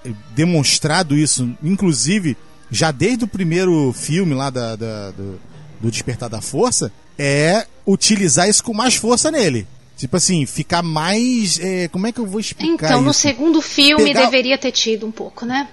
eh, 0.03 0.09
demonstrado 0.35 1.15
isso, 1.15 1.49
inclusive, 1.63 2.35
já 2.71 2.91
desde 2.91 3.23
o 3.23 3.27
primeiro 3.27 3.93
filme 3.93 4.33
lá 4.33 4.49
da, 4.49 4.75
da- 4.75 5.11
do, 5.11 5.39
do 5.79 5.91
Despertar 5.91 6.29
da 6.29 6.41
Força, 6.41 6.91
é 7.17 7.65
utilizar 7.85 8.47
isso 8.49 8.63
com 8.63 8.73
mais 8.73 8.95
força 8.95 9.31
nele. 9.31 9.67
Tipo 9.95 10.17
assim, 10.17 10.45
ficar 10.45 10.83
mais. 10.83 11.59
eh, 11.59 11.87
como 11.91 12.05
é 12.05 12.11
que 12.11 12.19
eu 12.19 12.27
vou 12.27 12.39
explicar 12.39 12.87
Então, 12.87 13.01
no 13.01 13.09
isso? 13.11 13.19
segundo 13.21 13.61
filme 13.61 14.03
Pegar- 14.05 14.25
deveria 14.25 14.57
ter 14.57 14.71
tido 14.71 15.07
um 15.07 15.11
pouco, 15.11 15.45
né? 15.45 15.67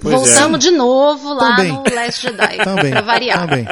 Pois 0.00 0.14
é. 0.14 0.18
Voltamos 0.18 0.60
de 0.60 0.70
novo 0.70 1.34
lá 1.34 1.56
Também. 1.56 1.72
no 1.72 1.84
Last 1.94 2.22
Jedi. 2.22 2.56
Também, 2.64 2.90
pra 2.90 3.02
variar. 3.02 3.40
também. 3.46 3.66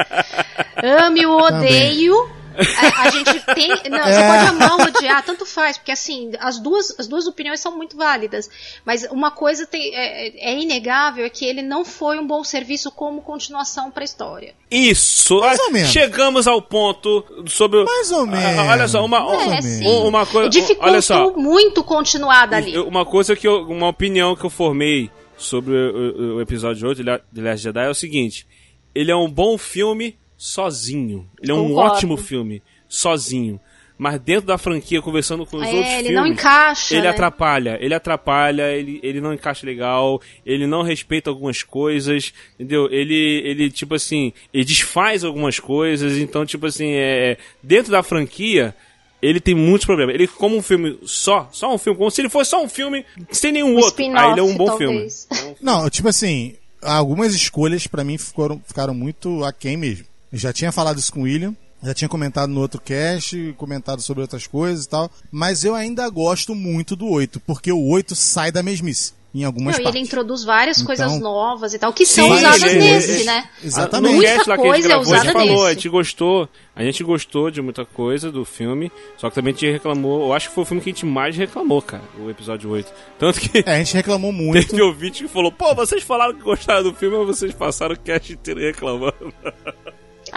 Ame 1.07 1.25
ou 1.25 1.41
odeio. 1.41 2.13
A, 2.57 3.01
a 3.03 3.09
gente 3.09 3.39
tem. 3.53 3.69
Não, 3.89 3.99
você 4.03 4.19
É. 4.19 4.27
pode 4.27 4.49
amar 4.49 4.71
ou 4.79 4.81
odiar, 4.85 5.23
tanto 5.23 5.45
faz, 5.45 5.77
porque 5.77 5.91
assim, 5.91 6.31
as 6.39 6.59
duas, 6.59 6.93
as 6.99 7.07
duas 7.07 7.27
opiniões 7.27 7.59
são 7.59 7.75
muito 7.75 7.95
válidas. 7.97 8.49
Mas 8.85 9.03
uma 9.11 9.31
coisa 9.31 9.65
tem- 9.67 9.93
é, 9.95 10.51
é 10.51 10.59
inegável 10.59 11.25
é 11.25 11.29
que 11.29 11.45
ele 11.45 11.61
não 11.61 11.83
foi 11.85 12.17
um 12.19 12.25
bom 12.27 12.43
serviço 12.43 12.91
como 12.91 13.21
continuação 13.21 13.91
pra 13.91 14.03
história. 14.03 14.53
Isso, 14.71 15.39
Mais 15.39 15.59
ou 15.59 15.71
menos. 15.71 15.91
chegamos 15.91 16.47
ao 16.47 16.61
ponto 16.61 17.23
sobre. 17.47 17.79
o- 17.79 17.85
Mais 17.85 18.11
ou 18.11 18.21
Ah, 18.23 18.25
menos. 18.27 18.67
olha 18.69 18.87
só, 18.87 19.05
uma, 19.05 19.19
Mais 19.19 19.31
ou 19.33 19.41
é, 19.41 19.47
menos. 19.61 19.65
sim. 19.65 19.87
uma 20.07 20.25
coisa. 20.25 20.49
Dificultou 20.49 20.89
Olha 20.89 21.01
só, 21.01 21.31
muito 21.33 21.83
continuar 21.83 22.45
dali. 22.47 22.77
Uma 22.79 23.05
coisa 23.05 23.35
que 23.35 23.47
eu, 23.47 23.63
uma 23.63 23.87
opinião 23.89 24.35
que 24.35 24.45
eu 24.45 24.49
formei 24.49 25.09
sobre 25.37 25.73
o, 25.73 26.35
o- 26.37 26.41
episódio 26.41 26.87
8 26.87 27.03
de 27.03 27.09
La- 27.09 27.19
de 27.31 27.41
Last 27.41 27.63
Jedi 27.63 27.85
é 27.85 27.89
o 27.89 27.93
seguinte: 27.95 28.47
ele 28.93 29.11
é 29.11 29.15
um 29.15 29.29
bom 29.29 29.57
filme 29.57 30.17
sozinho. 30.37 31.27
Ele 31.41 31.51
é 31.51 31.55
um 31.55 31.67
Concordo. 31.69 31.93
ótimo 31.95 32.17
filme 32.17 32.61
sozinho. 32.87 33.59
Mas 33.97 34.19
dentro 34.19 34.45
da 34.47 34.57
franquia, 34.57 35.01
conversando 35.01 35.45
com 35.45 35.55
os 35.55 35.63
É, 35.63 35.67
outros 35.67 35.85
ele 35.93 36.03
filmes, 36.09 36.15
não 36.15 36.27
encaixa. 36.27 36.93
ele 36.93 37.03
né? 37.03 37.09
atrapalha, 37.09 37.77
ele 37.79 37.93
atrapalha, 37.93 38.73
ele, 38.73 38.99
ele 39.01 39.21
não 39.21 39.33
encaixa 39.33 39.65
legal, 39.65 40.21
ele 40.45 40.67
não 40.67 40.81
respeita 40.81 41.29
algumas 41.29 41.63
coisas, 41.63 42.33
entendeu? 42.55 42.89
Ele, 42.91 43.41
ele 43.45 43.71
tipo 43.71 43.95
assim, 43.95 44.33
ele 44.53 44.65
desfaz 44.65 45.23
algumas 45.23 45.59
coisas, 45.61 46.17
então, 46.17 46.45
tipo 46.45 46.65
assim, 46.65 46.89
é, 46.91 47.37
dentro 47.63 47.89
da 47.93 48.03
franquia, 48.03 48.75
ele 49.21 49.39
tem 49.39 49.55
muitos 49.55 49.85
problemas. 49.85 50.13
Ele, 50.13 50.27
como 50.27 50.57
um 50.57 50.61
filme 50.61 50.99
só, 51.05 51.47
só 51.53 51.73
um 51.73 51.77
filme, 51.77 51.97
como 51.97 52.11
se 52.11 52.19
ele 52.19 52.29
fosse 52.29 52.49
só 52.49 52.61
um 52.61 52.67
filme 52.67 53.05
sem 53.31 53.53
nenhum 53.53 53.75
Um 53.75 53.77
outro, 53.77 54.03
aí 54.17 54.31
ele 54.31 54.41
é 54.41 54.43
um 54.43 54.57
bom 54.57 54.65
talvez. 54.65 55.25
filme. 55.33 55.55
Não, 55.61 55.89
tipo 55.89 56.09
assim, 56.09 56.53
algumas 56.81 57.33
escolhas 57.33 57.87
pra 57.87 58.03
mim 58.03 58.17
ficaram, 58.17 58.61
ficaram 58.67 58.93
muito 58.93 59.41
aquém 59.45 59.77
mesmo. 59.77 60.05
Eu 60.35 60.39
já 60.39 60.51
tinha 60.51 60.69
falado 60.69 60.99
isso 60.99 61.13
com 61.13 61.21
o 61.21 61.23
William, 61.23 61.55
já 61.81 61.93
tinha 61.93 62.09
comentado 62.09 62.49
no 62.49 62.59
outro 62.59 62.81
cast, 62.81 63.53
comentado 63.57 64.01
sobre 64.01 64.21
outras 64.21 64.45
coisas 64.45 64.83
e 64.83 64.89
tal, 64.89 65.09
mas 65.31 65.63
eu 65.63 65.73
ainda 65.73 66.09
gosto 66.09 66.53
muito 66.53 66.93
do 66.93 67.07
8, 67.07 67.39
porque 67.39 67.71
o 67.71 67.87
8 67.87 68.13
sai 68.15 68.51
da 68.51 68.61
mesmice 68.61 69.13
em 69.33 69.45
algumas 69.45 69.75
Não, 69.75 69.81
e 69.81 69.83
partes. 69.83 69.97
ele 70.01 70.07
introduz 70.07 70.43
várias 70.43 70.77
Então- 70.77 70.87
coisas 70.87 71.19
novas 71.21 71.73
e 71.73 71.79
tal, 71.79 71.93
que 71.93 72.05
são 72.05 72.27
Sim, 72.27 72.33
usadas 72.35 72.63
ele- 72.63 72.79
nesse, 72.79 73.11
ele- 73.11 73.23
né? 73.23 73.49
Exatamente. 73.63 74.13
Muita 74.15 74.33
cast 74.35 74.49
lá 74.49 74.55
que 74.57 74.61
a 74.61 74.65
gente 74.65 74.71
coisa 74.73 74.87
é 74.87 74.89
gravou, 74.89 75.13
a 75.13 75.17
gente 75.17 75.23
usada 75.27 75.39
falou, 75.39 75.61
a 75.63 75.63
nesse. 75.69 75.73
gente 75.75 75.89
gostou, 75.89 76.49
a 76.75 76.83
gente 76.83 77.03
gostou 77.05 77.51
de 77.51 77.61
muita 77.61 77.85
coisa 77.85 78.29
do 78.31 78.43
filme, 78.45 78.91
só 79.17 79.29
que 79.29 79.35
também 79.35 79.53
a 79.53 79.57
gente 79.57 79.71
reclamou, 79.71 80.27
eu 80.27 80.33
acho 80.33 80.49
que 80.49 80.55
foi 80.55 80.63
o 80.63 80.65
filme 80.65 80.81
que 80.81 80.89
a 80.89 80.93
gente 80.93 81.05
mais 81.05 81.35
reclamou, 81.37 81.81
cara, 81.81 82.03
o 82.19 82.29
episódio 82.29 82.69
8. 82.69 82.91
Tanto 83.19 83.39
que 83.39 83.63
É, 83.65 83.75
a 83.75 83.77
gente 83.77 83.93
reclamou 83.93 84.31
muito. 84.33 84.67
teve 84.69 84.81
ouvinte 84.81 85.23
que 85.23 85.29
falou, 85.29 85.51
pô, 85.51 85.73
vocês 85.75 86.01
falaram 86.03 86.33
que 86.33 86.41
gostaram 86.41 86.83
do 86.83 86.93
filme, 86.93 87.17
mas 87.17 87.27
vocês 87.27 87.53
passaram 87.53 87.95
o 87.95 87.99
cast 87.99 88.31
inteiro 88.33 88.59
reclamando. 88.61 89.33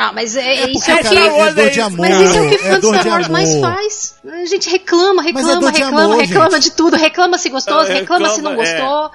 Ah, 0.01 0.13
mas 0.13 0.37
é, 0.37 0.71
isso 0.71 0.75
porque, 0.87 0.91
é 0.93 0.95
o 0.95 0.99
que. 1.09 1.17
É 1.17 1.29
dor 1.29 1.49
é 1.49 1.53
de 1.65 1.71
isso. 1.71 1.81
amor. 1.83 1.99
Mas 2.09 2.21
isso 2.21 2.39
é 2.39 2.41
o 2.41 2.49
que 2.49 2.55
é 2.55 2.59
fã 2.59 2.79
de 2.79 2.87
Star 2.87 3.07
Wars 3.09 3.29
mais 3.29 3.57
faz. 3.57 4.15
A 4.33 4.47
gente 4.47 4.71
reclama, 4.71 5.23
é 5.23 5.25
reclama, 5.27 5.71
reclama, 5.73 6.03
amor, 6.05 6.19
reclama 6.19 6.51
gente. 6.53 6.63
de 6.63 6.71
tudo. 6.71 6.97
Reclama 6.97 7.37
se 7.37 7.49
gostoso, 7.49 7.91
É, 7.91 7.95
reclama, 7.95 8.31
se 8.31 8.41
não 8.41 8.53
é. 8.53 8.55
gostou. 8.55 9.11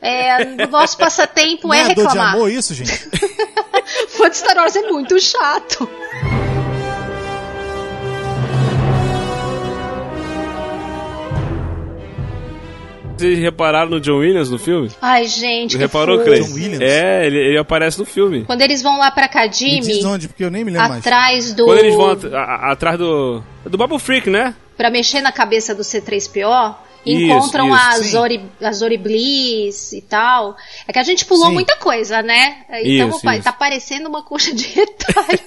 É, 0.00 0.64
o 0.66 0.70
nosso 0.70 0.96
passatempo 0.96 1.66
Não 1.66 1.74
é 1.74 1.80
é 1.80 1.82
dor 1.82 1.94
de 1.94 2.00
reclamar. 2.02 2.34
amor 2.34 2.48
isso, 2.48 2.72
gente? 2.72 2.92
Fã 4.16 4.30
de 4.30 4.36
Star 4.36 4.56
Wars 4.56 4.76
é 4.76 4.82
muito 4.82 5.18
chato. 5.20 5.88
Vocês 13.20 13.38
repararam 13.38 13.90
no 13.90 14.00
John 14.00 14.16
Williams 14.18 14.50
no 14.50 14.58
filme? 14.58 14.90
Ai, 15.00 15.26
gente. 15.26 15.76
Reparou. 15.76 16.20
Cleiton? 16.24 16.46
John 16.48 16.54
Williams? 16.54 16.80
É, 16.80 17.26
ele, 17.26 17.38
ele 17.38 17.58
aparece 17.58 17.98
no 17.98 18.04
filme. 18.06 18.44
Quando 18.44 18.62
eles 18.62 18.80
vão 18.82 18.98
lá 18.98 19.10
pra 19.10 19.24
Me 19.26 19.48
diz 19.50 19.60
Kadimi, 19.88 20.06
onde, 20.06 20.28
porque 20.28 20.42
eu 20.44 20.50
nem 20.50 20.64
me 20.64 20.70
lembro 20.70 20.88
mais. 20.88 21.06
atrás 21.06 21.52
do. 21.52 21.64
Quando 21.66 21.78
eles 21.78 21.94
vão 21.94 22.10
at- 22.12 22.24
a- 22.32 22.38
a- 22.38 22.72
atrás 22.72 22.98
do. 22.98 23.42
do 23.66 23.76
Babu 23.76 23.98
Freak, 23.98 24.30
né? 24.30 24.54
Pra 24.76 24.90
mexer 24.90 25.20
na 25.20 25.30
cabeça 25.30 25.74
do 25.74 25.82
C3PO, 25.82 26.46
Isso, 26.48 26.74
encontram 27.06 27.68
isso, 27.74 27.76
a. 27.86 27.98
Zori, 28.02 28.40
a 28.60 28.72
Zori 28.72 28.96
Bliss 28.98 29.92
e 29.92 30.00
tal. 30.02 30.56
É 30.86 30.92
que 30.92 30.98
a 30.98 31.02
gente 31.02 31.24
pulou 31.24 31.48
Sim. 31.48 31.54
muita 31.54 31.76
coisa, 31.76 32.22
né? 32.22 32.64
Então 32.82 33.08
Isso, 33.10 33.20
pa- 33.22 33.34
isso. 33.34 33.44
tá 33.44 33.52
parecendo 33.52 34.08
uma 34.08 34.22
coxa 34.22 34.54
de 34.54 34.66
retalho. 34.66 35.40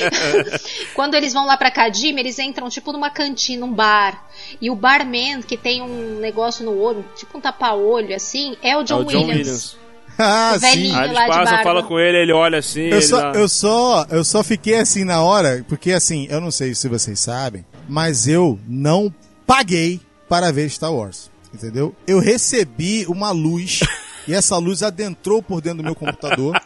Quando 0.94 1.14
eles 1.14 1.32
vão 1.32 1.46
lá 1.46 1.56
pra 1.56 1.70
Kadima, 1.70 2.20
eles 2.20 2.38
entram 2.38 2.68
tipo 2.68 2.92
numa 2.92 3.10
cantina, 3.10 3.64
um 3.64 3.72
bar. 3.72 4.26
E 4.60 4.70
o 4.70 4.74
barman, 4.74 5.42
que 5.42 5.56
tem 5.56 5.82
um 5.82 6.18
negócio 6.20 6.64
no 6.64 6.76
olho, 6.78 7.04
tipo 7.16 7.36
um 7.38 7.40
tapa-olho 7.40 8.14
assim, 8.14 8.56
é 8.62 8.76
o 8.76 8.80
É 8.80 8.84
John, 8.84 9.00
o 9.00 9.04
John 9.04 9.18
Williams. 9.26 9.36
Williams. 9.38 9.76
Ah, 10.18 10.52
O 10.56 10.60
velhinho. 10.60 10.90
sim. 10.92 10.96
Aí 10.98 11.04
eles 11.04 11.14
lá 11.16 11.22
de 11.22 11.28
passam, 11.28 11.44
barba. 11.44 11.62
falam 11.62 11.82
com 11.84 11.98
ele, 11.98 12.18
ele 12.18 12.32
olha 12.32 12.58
assim. 12.58 12.82
Eu 12.82 12.96
ele 12.98 13.02
só, 13.02 13.20
dá- 13.32 13.38
eu 13.38 13.48
só, 13.48 14.06
eu 14.10 14.24
só 14.24 14.42
fiquei 14.44 14.74
assim 14.74 15.02
na 15.04 15.22
hora, 15.22 15.64
porque 15.66 15.92
assim, 15.92 16.26
eu 16.28 16.40
não 16.40 16.50
sei 16.50 16.74
se 16.74 16.88
vocês 16.88 17.18
sabem, 17.20 17.64
mas 17.88 18.28
eu 18.28 18.58
não 18.68 19.12
paguei 19.46 19.98
para 20.30 20.52
ver 20.52 20.70
Star 20.70 20.94
Wars, 20.94 21.28
entendeu? 21.52 21.92
Eu 22.06 22.20
recebi 22.20 23.04
uma 23.08 23.32
luz 23.32 23.80
e 24.28 24.32
essa 24.32 24.56
luz 24.56 24.80
adentrou 24.80 25.42
por 25.42 25.60
dentro 25.60 25.78
do 25.78 25.84
meu 25.84 25.94
computador 25.96 26.56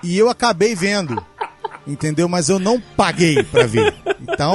e 0.00 0.16
eu 0.16 0.30
acabei 0.30 0.76
vendo, 0.76 1.20
entendeu? 1.84 2.28
Mas 2.28 2.48
eu 2.48 2.60
não 2.60 2.80
paguei 2.80 3.42
para 3.42 3.66
ver. 3.66 3.92
Então, 4.22 4.54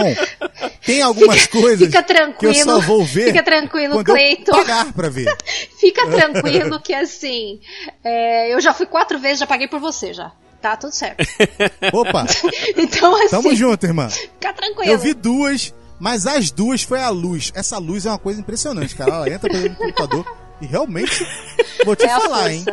tem 0.86 1.02
algumas 1.02 1.48
coisas 1.48 1.88
Fica 1.88 2.02
que 2.40 2.46
eu 2.46 2.54
só 2.54 2.80
vou 2.80 3.04
ver 3.04 3.26
Fica 3.26 3.44
tranquilo, 3.44 3.96
quando 3.96 4.08
eu 4.08 4.16
Cleiton. 4.16 4.52
pagar 4.54 4.94
para 4.94 5.10
ver. 5.10 5.36
Fica 5.78 6.08
tranquilo 6.08 6.80
que 6.80 6.94
assim, 6.94 7.60
é, 8.02 8.54
eu 8.54 8.62
já 8.62 8.74
fui 8.74 8.86
quatro 8.86 9.20
vezes, 9.20 9.40
já 9.40 9.48
paguei 9.48 9.68
por 9.68 9.82
você 9.82 10.14
já. 10.14 10.32
Tá 10.62 10.76
tudo 10.76 10.92
certo. 10.94 11.26
Opa, 11.94 12.26
Então, 12.78 13.16
assim, 13.16 13.30
tamo 13.30 13.56
junto, 13.56 13.86
irmã. 13.86 14.10
fica 14.10 14.54
tranquilo. 14.54 14.92
Eu 14.92 14.98
vi 15.00 15.14
duas, 15.14 15.74
mas 16.00 16.26
as 16.26 16.50
duas 16.52 16.82
foi 16.84 17.00
a 17.02 17.10
luz. 17.10 17.52
Essa 17.56 17.78
luz 17.78 18.06
é 18.06 18.10
uma 18.10 18.20
coisa 18.20 18.40
impressionante, 18.40 18.96
cara. 18.96 19.12
Ela 19.12 19.30
entra 19.30 19.50
pelo 19.50 19.76
computador 19.76 20.26
e 20.62 20.66
realmente, 20.66 21.26
vou 21.86 21.96
te 21.96 22.06
É 22.06 22.10
falar, 22.10 22.52
hein? 22.52 22.66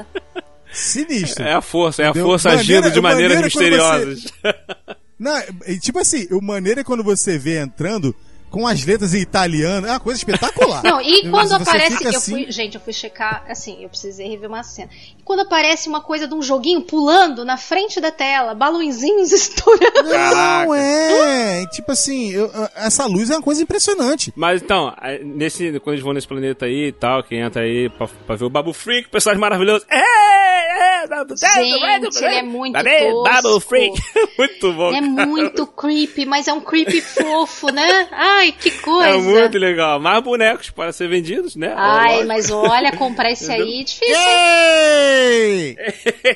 Sinistro. 0.73 1.44
É 1.44 1.55
a 1.55 1.61
força, 1.62 2.03
é 2.03 2.07
a 2.07 2.11
Entendeu? 2.11 2.27
força 2.28 2.48
Maneira- 2.51 2.78
agindo 2.81 2.90
de 2.94 3.01
maneiras 3.01 3.36
maneira 3.36 3.51
quando 3.51 3.62
misteriosas. 3.62 4.32
Não, 5.19 5.43
e 5.66 5.78
tipo 5.78 5.98
assim, 5.98 6.27
o 6.31 6.43
maneiro 6.43 6.81
é 6.81 6.85
quando 6.85 7.03
você 7.03 7.39
vê 7.39 7.59
entrando 7.59 8.15
com 8.51 8.66
as 8.66 8.85
letras 8.85 9.15
em 9.15 9.19
italiano, 9.20 9.86
é 9.86 9.90
uma 9.90 10.01
coisa 10.01 10.19
espetacular. 10.19 10.82
Não, 10.82 11.01
e 11.01 11.28
quando 11.31 11.48
você 11.48 11.55
aparece. 11.55 12.05
Eu 12.05 12.11
assim, 12.11 12.32
fui, 12.32 12.53
gente, 12.53 12.74
eu 12.74 12.81
fui 12.81 12.93
checar, 12.93 13.44
assim, 13.48 13.82
eu 13.82 13.89
precisei 13.89 14.28
rever 14.28 14.48
uma 14.48 14.62
cena. 14.62 14.90
Quando 15.27 15.40
aparece 15.40 15.89
uma 15.89 16.01
coisa 16.01 16.28
de 16.28 16.35
um 16.35 16.40
joguinho 16.40 16.81
pulando 16.82 17.44
na 17.44 17.57
frente 17.57 18.01
da 18.01 18.12
tela, 18.12 18.55
balãozinhos 18.55 19.32
estourando. 19.35 20.09
Não, 20.09 20.73
é. 20.73 21.66
Tipo 21.73 21.90
assim, 21.90 22.31
eu- 22.31 22.48
essa 22.77 23.07
luz 23.07 23.28
é 23.28 23.35
uma 23.35 23.43
coisa 23.43 23.61
impressionante. 23.61 24.32
Mas 24.36 24.62
então, 24.62 24.94
aí, 24.97 25.24
nesse, 25.24 25.81
quando 25.81 25.94
eles 25.94 26.05
vão 26.05 26.12
nesse 26.12 26.28
planeta 26.28 26.66
aí 26.66 26.86
e 26.86 26.93
tal, 26.93 27.24
quem 27.24 27.40
entra 27.40 27.62
aí 27.62 27.89
pra, 27.89 28.07
pra 28.07 28.36
ver 28.36 28.44
o 28.44 28.51
Babu 28.51 28.73
Freak, 28.73 29.09
personagem 29.09 29.40
maravilhoso. 29.40 29.85
É, 29.90 29.98
é, 29.98 31.07
Gente, 31.36 32.24
ele 32.24 32.35
é 32.35 32.43
muito 32.43 32.74
tosco. 32.74 33.43
Bubble 33.43 33.61
Freak. 33.61 33.98
muito 34.39 34.73
bom. 34.74 34.89
É 34.94 35.01
cara. 35.01 35.27
muito 35.27 35.66
creepy, 35.66 36.24
mas 36.27 36.47
é 36.47 36.53
um 36.53 36.61
creepy 36.61 37.01
fofo, 37.01 37.70
né? 37.73 38.09
Ai, 38.12 38.53
que 38.53 38.70
coisa. 38.70 39.09
É 39.09 39.16
muito 39.16 39.59
legal. 39.59 39.98
Mais 39.98 40.23
bonecos 40.23 40.70
para 40.70 40.93
ser 40.93 41.09
vendidos, 41.09 41.57
né? 41.57 41.73
Ai, 41.77 42.09
Lógico. 42.23 42.28
mas 42.28 42.51
olha, 42.51 42.93
comprar 42.97 43.31
esse 43.32 43.51
aí 43.53 43.81
é 43.81 43.85
difícil. 43.85 44.15
hein? 44.15 45.15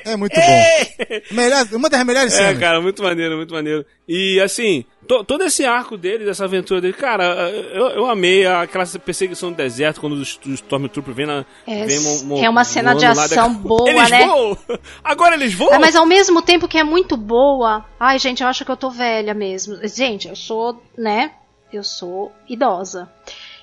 É 0.05 0.15
muito 0.15 0.35
bom. 0.35 1.21
Melhor, 1.35 1.65
uma 1.73 1.89
das 1.89 2.05
melhores 2.05 2.33
É, 2.33 2.37
cenas. 2.37 2.59
cara, 2.59 2.81
muito 2.81 3.01
maneiro, 3.01 3.37
muito 3.37 3.53
maneiro. 3.53 3.85
E 4.07 4.39
assim, 4.41 4.83
to- 5.07 5.23
todo 5.23 5.43
esse 5.43 5.65
arco 5.65 5.97
dele, 5.97 6.25
dessa 6.25 6.45
aventura 6.45 6.81
dele, 6.81 6.93
cara, 6.93 7.23
eu, 7.49 7.87
eu 7.89 8.05
amei 8.09 8.45
aquela 8.45 8.85
perseguição 8.85 9.49
no 9.51 9.55
deserto, 9.55 9.99
quando 10.01 10.13
os, 10.13 10.37
os 10.45 10.53
Stormtroopers 10.55 11.15
vêm 11.15 11.25
na. 11.25 11.45
É, 11.67 11.85
vêm 11.85 11.99
mo- 11.99 12.23
mo- 12.25 12.43
é 12.43 12.49
uma 12.49 12.63
cena 12.63 12.93
de 12.95 13.05
ação 13.05 13.53
da- 13.53 13.59
boa, 13.59 13.89
eles 13.89 14.09
né? 14.09 14.25
Voam! 14.25 14.57
Agora 15.03 15.35
eles 15.35 15.53
voam! 15.53 15.73
Ah, 15.73 15.79
mas 15.79 15.95
ao 15.95 16.05
mesmo 16.05 16.41
tempo 16.41 16.67
que 16.67 16.77
é 16.77 16.83
muito 16.83 17.15
boa. 17.15 17.85
Ai, 17.99 18.19
gente, 18.19 18.41
eu 18.43 18.49
acho 18.49 18.65
que 18.65 18.71
eu 18.71 18.77
tô 18.77 18.89
velha 18.89 19.33
mesmo. 19.33 19.77
Gente, 19.87 20.27
eu 20.27 20.35
sou, 20.35 20.81
né? 20.97 21.31
Eu 21.71 21.83
sou 21.83 22.31
idosa. 22.49 23.09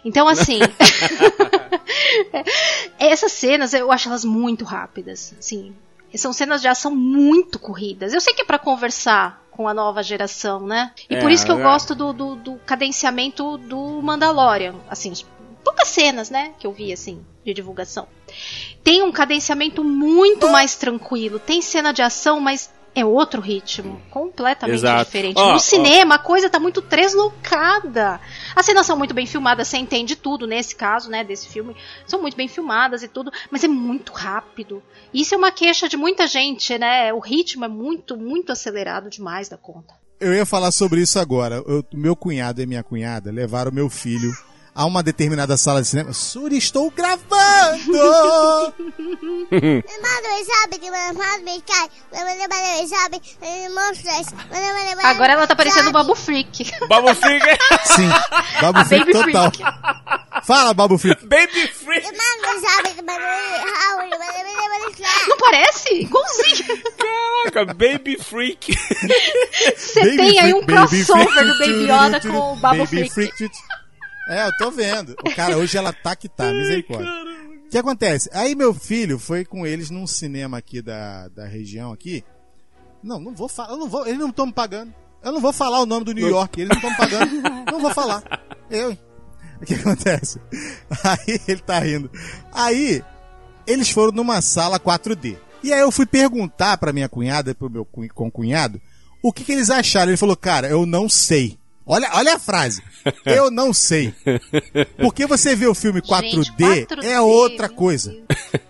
Então, 0.09 0.27
assim. 0.29 0.59
essas 2.99 3.33
cenas 3.33 3.73
eu 3.75 3.93
acho 3.93 4.09
elas 4.09 4.25
muito 4.25 4.65
rápidas. 4.65 5.35
Assim, 5.39 5.75
são 6.15 6.33
cenas 6.33 6.61
de 6.61 6.69
ação 6.69 6.95
muito 6.95 7.59
corridas. 7.59 8.15
Eu 8.15 8.21
sei 8.21 8.35
que 8.35 8.43
é 8.43 8.45
pra 8.45 8.59
conversar 8.59 9.47
com 9.51 9.69
a 9.69 9.75
nova 9.75 10.03
geração, 10.03 10.61
né? 10.67 10.93
E 11.11 11.17
É, 11.17 11.21
por 11.21 11.31
isso 11.31 11.45
que 11.45 11.51
eu 11.51 11.59
é. 11.59 11.63
gosto 11.63 11.95
do, 11.95 12.13
do, 12.13 12.37
do 12.37 12.55
cadenciamento 12.65 13.59
do 13.59 14.01
Mandalorian. 14.03 14.77
Assim, 14.89 15.13
poucas 15.65 15.89
cenas, 15.89 16.31
né? 16.31 16.53
Que 16.59 16.67
eu 16.67 16.73
vi, 16.73 16.93
assim, 16.93 17.25
de 17.45 17.53
divulgação 17.53 18.07
tem 18.89 19.03
um 19.03 19.13
cadenciamento 19.13 19.85
muito 19.85 20.49
mais 20.49 20.75
tranquilo. 20.75 21.39
Tem 21.39 21.61
cena 21.61 21.93
de 21.93 22.01
ação, 22.01 22.41
mas 22.41 22.71
é 23.01 23.05
outro 23.05 23.41
ritmo. 23.41 24.01
Completamente 24.11 24.77
Exato. 24.77 25.05
diferente. 25.05 25.37
Ó, 25.39 25.53
no 25.53 25.59
cinema, 25.61 26.17
a 26.17 26.19
coisa 26.19 26.49
tá 26.51 26.59
muito 26.59 26.81
deslocada. 26.81 28.21
As 28.55 28.65
cenas 28.67 28.87
são 28.87 28.97
muito 28.97 29.15
bem 29.15 29.27
filmadas, 29.27 29.69
você 29.69 29.77
entende 29.79 30.17
tudo 30.17 30.47
nesse 30.47 30.75
caso, 30.75 31.11
né, 31.11 31.23
desse 31.25 31.49
filme. 31.49 31.77
São 32.07 32.21
muito 32.21 32.37
bem 32.37 32.49
filmadas 32.49 33.03
e 33.03 33.09
tudo, 33.09 33.31
mas 33.51 33.63
é 33.65 33.69
muito 33.69 34.13
rápido. 34.13 34.83
Isso 35.13 35.35
é 35.35 35.39
uma 35.39 35.51
queixa 35.51 35.89
de 35.89 35.97
muita 35.97 36.27
gente, 36.27 36.77
né? 36.79 37.13
O 37.13 37.19
ritmo 37.19 37.65
é 37.65 37.69
muito, 37.69 38.17
muito 38.17 38.53
acelerado 38.53 39.09
demais 39.11 39.49
da 39.49 39.57
conta. 39.57 39.95
Eu 40.21 40.35
ia 40.35 40.45
falar 40.45 40.73
sobre 40.73 41.01
isso 41.01 41.19
agora. 41.19 41.63
Eu- 41.67 41.85
meu 41.93 42.17
cunhado 42.17 42.61
e 42.61 42.67
minha 42.67 42.83
cunhada 42.83 43.31
levaram 43.31 43.71
meu 43.71 43.89
filho 43.89 44.33
a 44.79 44.87
uma 44.87 45.03
determinada 45.03 45.57
sala 45.57 45.83
de 45.83 45.89
cinema. 45.89 46.13
Suri, 46.13 46.57
estou 46.57 46.89
gravando! 46.89 47.27
Agora 55.03 55.33
ela 55.33 55.49
tá 55.49 55.57
parecendo 55.57 55.89
o 55.89 55.93
Babu 55.93 56.15
Freak. 56.15 56.71
Babu 56.87 57.13
Freak! 57.13 57.45
Sim, 57.87 58.09
Babu 58.61 58.85
Freak 58.85 59.13
Baby 59.13 59.33
total. 59.33 59.51
Freak. 59.51 59.65
Fala, 60.47 60.73
Babu 60.73 60.97
Freak. 60.97 61.27
Baby 61.27 61.67
Freak! 61.67 62.03
Que 62.07 62.13
Não 65.29 65.37
parece? 65.39 65.93
Igualzinho. 66.03 66.83
Caraca, 66.97 67.75
Baby 67.75 68.17
Freak! 68.23 68.79
Você 69.77 70.01
Baby 70.05 70.17
tem 70.17 70.39
aí 70.39 70.55
um 70.55 70.63
crossover 70.65 71.47
do 71.47 71.59
Baby 71.59 71.91
Yoda 71.91 72.21
com 72.21 72.53
o 72.53 72.57
Babu 72.57 72.87
Freak. 72.87 73.51
É, 74.29 74.47
eu 74.47 74.57
tô 74.59 74.71
vendo. 74.71 75.17
O 75.25 75.35
cara, 75.35 75.57
hoje 75.57 75.77
ela 75.79 75.93
tá 75.93 76.15
que 76.15 76.29
tá, 76.29 76.53
misericórdia. 76.53 77.11
O 77.67 77.71
que 77.71 77.79
acontece? 77.79 78.29
Aí 78.33 78.55
meu 78.55 78.73
filho 78.75 79.19
foi 79.19 79.45
com 79.45 79.67
eles 79.67 79.91
num 79.91 80.07
cinema 80.07 80.59
aqui 80.59 80.81
da, 80.83 81.29
da 81.29 81.47
região 81.47 81.93
aqui. 81.93 82.25
Não, 83.03 83.19
não 83.21 83.35
vou 83.35 83.49
falar, 83.49 83.71
eu 83.73 83.77
não 83.79 83.89
vou, 83.89 84.07
eles 84.07 84.19
não 84.19 84.31
estão 84.31 84.47
me 84.47 84.53
pagando. 84.53 84.93
Eu 85.23 85.33
não 85.33 85.41
vou 85.41 85.53
falar 85.53 85.81
o 85.81 85.87
nome 85.87 86.05
do 86.05 86.13
New 86.13 86.29
York, 86.29 86.61
eles 86.61 86.69
não 86.71 86.77
estão 86.77 86.91
me 86.91 86.97
pagando. 86.97 87.43
não 87.71 87.81
vou 87.81 87.93
falar. 87.93 88.23
Eu. 88.71 88.97
O 89.61 89.67
que 89.67 89.75
acontece? 89.75 90.41
Aí 91.05 91.41
ele 91.49 91.61
tá 91.61 91.79
rindo. 91.81 92.11
Aí 92.53 93.03
eles 93.67 93.91
foram 93.91 94.13
numa 94.13 94.41
sala 94.41 94.79
4D. 94.79 95.37
E 95.63 95.73
aí 95.73 95.81
eu 95.81 95.91
fui 95.91 96.07
perguntar 96.07 96.79
pra 96.79 96.93
minha 96.93 97.09
cunhada, 97.09 97.55
pro 97.55 97.69
meu 97.69 97.85
cunh- 97.85 98.09
concunhado, 98.09 98.81
o 99.23 99.33
que, 99.33 99.43
que 99.45 99.53
eles 99.53 99.69
acharam. 99.71 100.11
Ele 100.11 100.17
falou, 100.17 100.37
cara, 100.37 100.69
eu 100.69 100.87
não 100.87 101.09
sei. 101.09 101.58
Olha, 101.89 102.11
olha 102.13 102.35
a 102.35 102.39
frase. 102.39 102.83
Eu 103.25 103.51
não 103.51 103.73
sei. 103.73 104.13
Porque 104.99 105.27
você 105.27 105.57
vê 105.57 105.67
o 105.67 105.75
filme 105.75 106.01
4D, 106.03 106.31
Gente, 106.45 106.53
4D, 106.53 107.05
é 107.05 107.21
outra 107.21 107.69
coisa. 107.69 108.15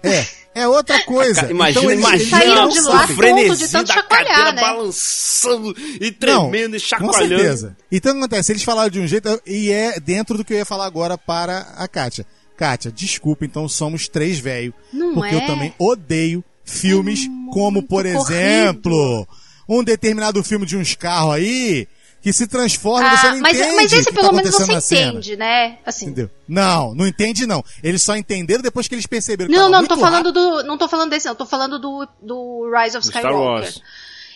É, 0.02 0.24
é 0.62 0.68
outra 0.68 1.02
coisa. 1.04 1.50
Imagina, 1.50 1.80
Então, 1.80 1.90
eles- 1.90 2.04
imagina 2.04 2.30
saíram 2.38 2.54
não 2.62 2.68
de 2.68 2.80
lá 2.80 3.06
com 3.08 3.14
frenesi 3.14 3.56
de 3.66 3.68
tanto 3.72 3.88
da 3.94 4.02
cadeira 4.04 4.52
né? 4.52 4.60
balançando 4.60 5.74
e 6.00 6.10
Não, 6.10 6.12
tremendo 6.50 6.76
e 6.76 6.80
Com 6.80 6.86
chacoalhando. 6.86 7.28
certeza. 7.28 7.76
Então 7.90 8.12
o 8.12 8.14
que 8.14 8.20
acontece? 8.20 8.52
Eles 8.52 8.62
falaram 8.62 8.90
de 8.90 9.00
um 9.00 9.06
jeito 9.06 9.40
e 9.46 9.70
é 9.70 9.98
dentro 9.98 10.36
do 10.36 10.44
que 10.44 10.52
eu 10.54 10.58
ia 10.58 10.64
falar 10.64 10.86
agora 10.86 11.18
para 11.18 11.58
a 11.76 11.88
Kátia. 11.88 12.24
Kátia, 12.56 12.90
desculpa, 12.90 13.44
então 13.44 13.68
somos 13.68 14.08
três 14.08 14.38
velho. 14.38 14.72
Não 14.92 15.14
Porque 15.14 15.34
é? 15.34 15.38
eu 15.42 15.46
também 15.46 15.72
odeio 15.78 16.42
filmes 16.64 17.20
como, 17.52 17.82
por 17.82 18.02
corrido. 18.04 18.20
exemplo, 18.20 19.26
um 19.68 19.82
determinado 19.82 20.42
filme 20.42 20.66
de 20.66 20.76
uns 20.76 20.94
carros 20.94 21.34
aí 21.34 21.86
que 22.20 22.32
se 22.32 22.46
transforma 22.46 23.06
e 23.06 23.16
você 23.16 23.26
Ah, 23.28 23.32
não 23.34 23.40
mas, 23.40 23.56
entende 23.58 23.76
mas 23.76 23.92
o 23.92 23.96
esse 23.96 24.06
que 24.06 24.12
tá 24.14 24.20
pelo 24.20 24.32
menos 24.34 24.48
acontecendo 24.54 24.66
você 24.66 24.72
na 24.74 24.80
cena. 24.80 25.10
entende, 25.12 25.36
né? 25.36 25.78
Assim. 25.86 26.06
Entendeu? 26.06 26.30
Não, 26.48 26.94
não 26.94 27.06
entende 27.06 27.46
não. 27.46 27.64
Eles 27.82 28.02
só 28.02 28.16
entenderam 28.16 28.62
depois 28.62 28.88
que 28.88 28.94
eles 28.94 29.06
perceberam 29.06 29.50
que 29.50 29.56
Não, 29.56 29.68
não, 29.68 29.78
muito 29.80 29.94
tô 29.94 30.00
falando 30.00 30.26
rápido. 30.26 30.32
do. 30.32 30.62
Não 30.64 30.76
tô 30.78 30.88
falando 30.88 31.10
desse, 31.10 31.26
não. 31.26 31.34
Tô 31.34 31.46
falando 31.46 31.78
do, 31.78 32.08
do 32.20 32.70
Rise 32.76 32.96
of 32.96 33.06
Do 33.06 33.10
Star 33.10 33.22
Skywalker. 33.22 33.62
Wars. 33.64 33.82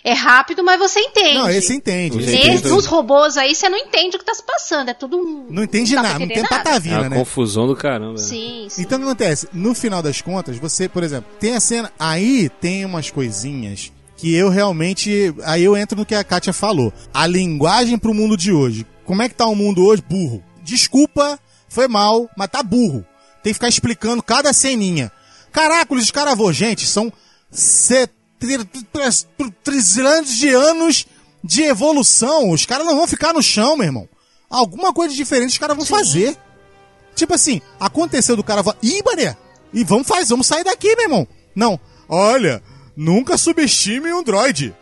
É 0.04 0.14
rápido, 0.14 0.64
mas 0.64 0.80
você 0.80 0.98
entende. 0.98 1.34
Não, 1.34 1.48
esse 1.48 1.72
entende. 1.72 2.16
Entende. 2.16 2.32
Nesse, 2.32 2.48
entende. 2.48 2.68
nos 2.70 2.86
robôs 2.86 3.36
aí, 3.36 3.54
você 3.54 3.68
não 3.68 3.78
entende 3.78 4.16
o 4.16 4.18
que 4.18 4.24
tá 4.24 4.34
se 4.34 4.42
passando. 4.42 4.88
É 4.88 4.94
tudo. 4.94 5.16
um- 5.16 5.46
Não 5.48 5.62
entende 5.62 5.94
dá 5.94 6.00
pra 6.00 6.08
nada, 6.10 6.18
não 6.20 6.26
tem 6.28 6.42
nada. 6.42 6.54
É 6.54 6.58
patavina, 6.58 7.00
uma 7.02 7.08
né? 7.08 7.16
confusão 7.18 7.68
do 7.68 7.76
caramba. 7.76 8.18
Sim, 8.18 8.66
sim. 8.68 8.82
Então 8.82 8.98
o 8.98 9.00
que 9.02 9.06
acontece? 9.06 9.48
No 9.52 9.74
final 9.76 10.02
das 10.02 10.20
contas, 10.20 10.56
você, 10.58 10.88
por 10.88 11.04
exemplo, 11.04 11.30
tem 11.38 11.54
a 11.54 11.60
cena. 11.60 11.92
Aí 12.00 12.48
tem 12.60 12.84
umas 12.84 13.12
coisinhas 13.12 13.92
que 14.22 14.32
eu 14.32 14.48
realmente. 14.48 15.34
Aí 15.42 15.64
eu 15.64 15.76
entro 15.76 15.98
no 15.98 16.06
que 16.06 16.14
a 16.14 16.22
Kátia 16.22 16.52
falou. 16.52 16.92
A 17.12 17.26
linguagem 17.26 17.98
pro 17.98 18.14
mundo 18.14 18.36
de 18.36 18.52
hoje. 18.52 18.86
Como 19.04 19.20
é 19.20 19.28
que 19.28 19.34
tá 19.34 19.46
o 19.46 19.56
mundo 19.56 19.84
hoje? 19.84 20.00
Burro. 20.08 20.40
Desculpa, 20.62 21.40
foi 21.68 21.88
mal, 21.88 22.30
mas 22.36 22.48
tá 22.48 22.62
burro. 22.62 23.04
Tem 23.42 23.50
que 23.50 23.54
ficar 23.54 23.68
explicando 23.68 24.22
cada 24.22 24.52
ceninha. 24.52 25.10
Caracoles, 25.50 26.04
escaravô, 26.04 26.52
gente, 26.52 26.86
são 26.86 27.12
trilhões 29.64 30.28
de 30.38 30.50
anos 30.50 31.04
de 31.42 31.62
evolução. 31.64 32.52
Os 32.52 32.64
caras 32.64 32.86
não 32.86 32.94
vão 32.94 33.08
ficar 33.08 33.32
no 33.32 33.42
chão, 33.42 33.76
meu 33.76 33.86
irmão. 33.86 34.08
Alguma 34.48 34.92
coisa 34.92 35.12
diferente 35.16 35.50
os 35.50 35.58
caras 35.58 35.76
vão 35.76 35.84
fazer. 35.84 36.38
Tipo 37.16 37.34
assim, 37.34 37.60
aconteceu 37.80 38.36
do 38.36 38.44
cara 38.44 38.62
ih, 38.80 39.02
mané, 39.04 39.36
e 39.74 39.82
vamos 39.82 40.06
fazer, 40.06 40.28
vamos 40.28 40.46
sair 40.46 40.62
daqui, 40.62 40.94
meu 40.94 41.06
irmão. 41.06 41.28
Não, 41.56 41.78
olha, 42.08 42.62
nunca 42.96 43.38
subestime 43.38 44.12
um 44.12 44.22
droid. 44.22 44.74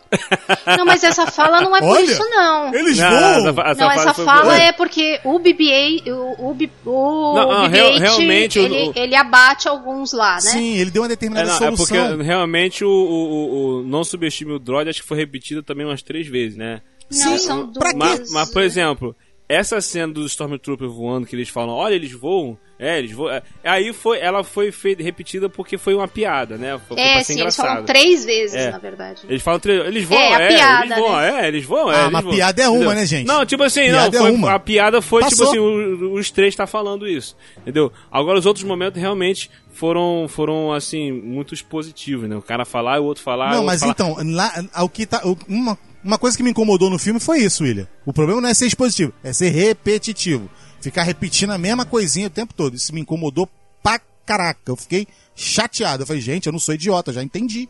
Não, 0.77 0.85
mas 0.85 1.03
essa 1.03 1.25
fala 1.27 1.61
não 1.61 1.75
é 1.75 1.79
por 1.79 1.89
Olha, 1.89 2.03
isso, 2.03 2.29
não. 2.29 2.73
Eles 2.73 2.97
Não, 2.97 3.09
voam. 3.09 3.21
essa 3.39 3.53
fa- 3.53 3.73
Não, 3.75 3.91
essa 3.91 4.13
fala 4.13 4.57
é 4.57 4.71
porque 4.73 5.19
o 5.23 5.39
BB-8, 5.39 6.07
o, 6.11 6.49
o, 6.49 6.53
B- 6.53 6.69
o 6.85 7.33
Não, 7.35 7.47
não, 7.63 7.67
real- 7.67 7.91
BB-8, 7.93 7.99
realmente 7.99 8.59
o- 8.59 8.63
ele, 8.63 8.89
o- 8.89 8.93
ele 8.95 9.15
abate 9.15 9.67
alguns 9.67 10.11
lá, 10.13 10.35
né? 10.35 10.41
Sim, 10.41 10.75
ele 10.77 10.91
deu 10.91 11.01
uma 11.03 11.07
É, 11.07 11.09
determinada 11.09 11.47
não, 11.47 11.55
é 11.67 11.71
porque 11.71 11.95
solução. 11.95 12.21
realmente 12.21 12.83
o, 12.83 12.89
o, 12.89 12.93
o- 12.93 13.79
o 13.79 13.83
não 13.83 14.03
subestime 14.03 14.51
o 14.53 14.59
droid 14.59 14.89
acho 14.89 15.01
que 15.01 15.07
foi 15.07 15.17
repetido 15.17 15.63
também 15.63 15.85
umas 15.85 16.01
três 16.01 16.27
vezes, 16.27 16.57
né? 16.57 16.81
Não, 17.09 17.17
Sim, 17.31 17.37
são 17.37 17.65
duas. 17.67 17.93
Mas, 17.93 18.31
mas, 18.31 18.49
por 18.51 18.61
exemplo, 18.63 19.15
essa 19.55 19.79
cena 19.81 20.13
dos 20.13 20.31
Stormtroopers 20.31 20.91
voando 20.93 21.27
que 21.27 21.35
eles 21.35 21.49
falam, 21.49 21.73
olha, 21.75 21.93
eles 21.95 22.11
voam. 22.11 22.57
É, 22.79 22.97
eles 22.97 23.11
voam. 23.11 23.31
é, 23.31 23.43
aí 23.63 23.93
foi, 23.93 24.17
ela 24.19 24.43
foi 24.43 24.71
feita, 24.71 25.03
repetida 25.03 25.47
porque 25.47 25.77
foi 25.77 25.93
uma 25.93 26.07
piada, 26.07 26.57
né? 26.57 26.79
Foi, 26.87 26.99
É, 26.99 27.21
sim, 27.23 27.33
eles 27.33 27.39
engraçado. 27.41 27.67
falam 27.67 27.83
três 27.85 28.25
vezes, 28.25 28.55
É. 28.55 28.71
na 28.71 28.79
verdade. 28.79 29.21
Eles 29.29 29.41
falam 29.43 29.59
tre- 29.59 29.85
eles 29.85 30.03
voam, 30.03 30.19
É, 30.19 30.33
a 30.35 30.41
é, 30.41 30.47
piada, 30.47 30.85
eles 30.85 30.97
voam, 30.97 31.15
né? 31.17 31.29
é, 31.43 31.47
eles 31.47 31.65
voam, 31.65 31.91
é. 31.91 31.95
Ah, 31.95 31.99
eles 32.01 32.11
mas 32.11 32.23
voam. 32.23 32.35
piada 32.35 32.61
é 32.63 32.67
uma, 32.69 32.75
Entendeu? 32.77 32.95
né, 32.95 33.05
gente? 33.05 33.27
Não, 33.27 33.45
tipo 33.45 33.61
assim, 33.63 33.81
Piada 33.81 34.17
não, 34.17 34.25
é 34.25 34.29
foi- 34.29 34.31
uma. 34.31 34.53
a 34.53 34.59
piada 34.59 34.99
foi 35.01 35.21
tipo 35.23 35.29
Passou. 35.37 35.47
assim, 35.49 35.59
o- 35.59 36.13
os 36.13 36.31
três 36.31 36.55
tá 36.55 36.65
falando 36.65 37.07
isso, 37.07 37.37
entendeu? 37.59 37.91
Agora 38.11 38.39
os 38.39 38.47
outros 38.47 38.65
momentos 38.65 38.99
realmente 38.99 39.51
foram, 39.73 40.25
foram 40.27 40.73
assim, 40.73 41.11
muitos 41.11 41.61
positivos, 41.61 42.27
né? 42.27 42.35
O 42.35 42.41
cara 42.41 42.65
falar 42.65 42.97
e 42.97 42.99
o 43.01 43.03
outro 43.03 43.23
falar. 43.23 43.53
Não, 43.53 43.63
mas 43.63 43.79
falar. 43.81 43.91
então, 43.91 44.15
lá, 44.25 44.51
o 44.83 44.89
que 44.89 45.05
tá, 45.05 45.21
o- 45.23 45.37
uma, 45.47 45.77
uma 46.03 46.17
coisa 46.17 46.35
que 46.35 46.43
me 46.43 46.51
incomodou 46.51 46.89
no 46.89 46.99
filme 46.99 47.19
foi 47.19 47.39
isso, 47.39 47.63
William. 47.63 47.87
O 48.05 48.13
problema 48.13 48.41
não 48.41 48.49
é 48.49 48.53
ser 48.53 48.67
expositivo, 48.67 49.13
é 49.23 49.31
ser 49.33 49.49
repetitivo. 49.49 50.49
Ficar 50.79 51.03
repetindo 51.03 51.51
a 51.51 51.57
mesma 51.57 51.85
coisinha 51.85 52.27
o 52.27 52.31
tempo 52.31 52.53
todo. 52.53 52.75
Isso 52.75 52.93
me 52.93 53.01
incomodou 53.01 53.47
pra 53.83 53.99
caraca. 54.25 54.71
Eu 54.71 54.75
fiquei 54.75 55.07
chateado. 55.35 56.03
Eu 56.03 56.07
falei, 56.07 56.21
gente, 56.21 56.47
eu 56.47 56.51
não 56.51 56.59
sou 56.59 56.73
idiota, 56.73 57.13
já 57.13 57.21
entendi. 57.21 57.69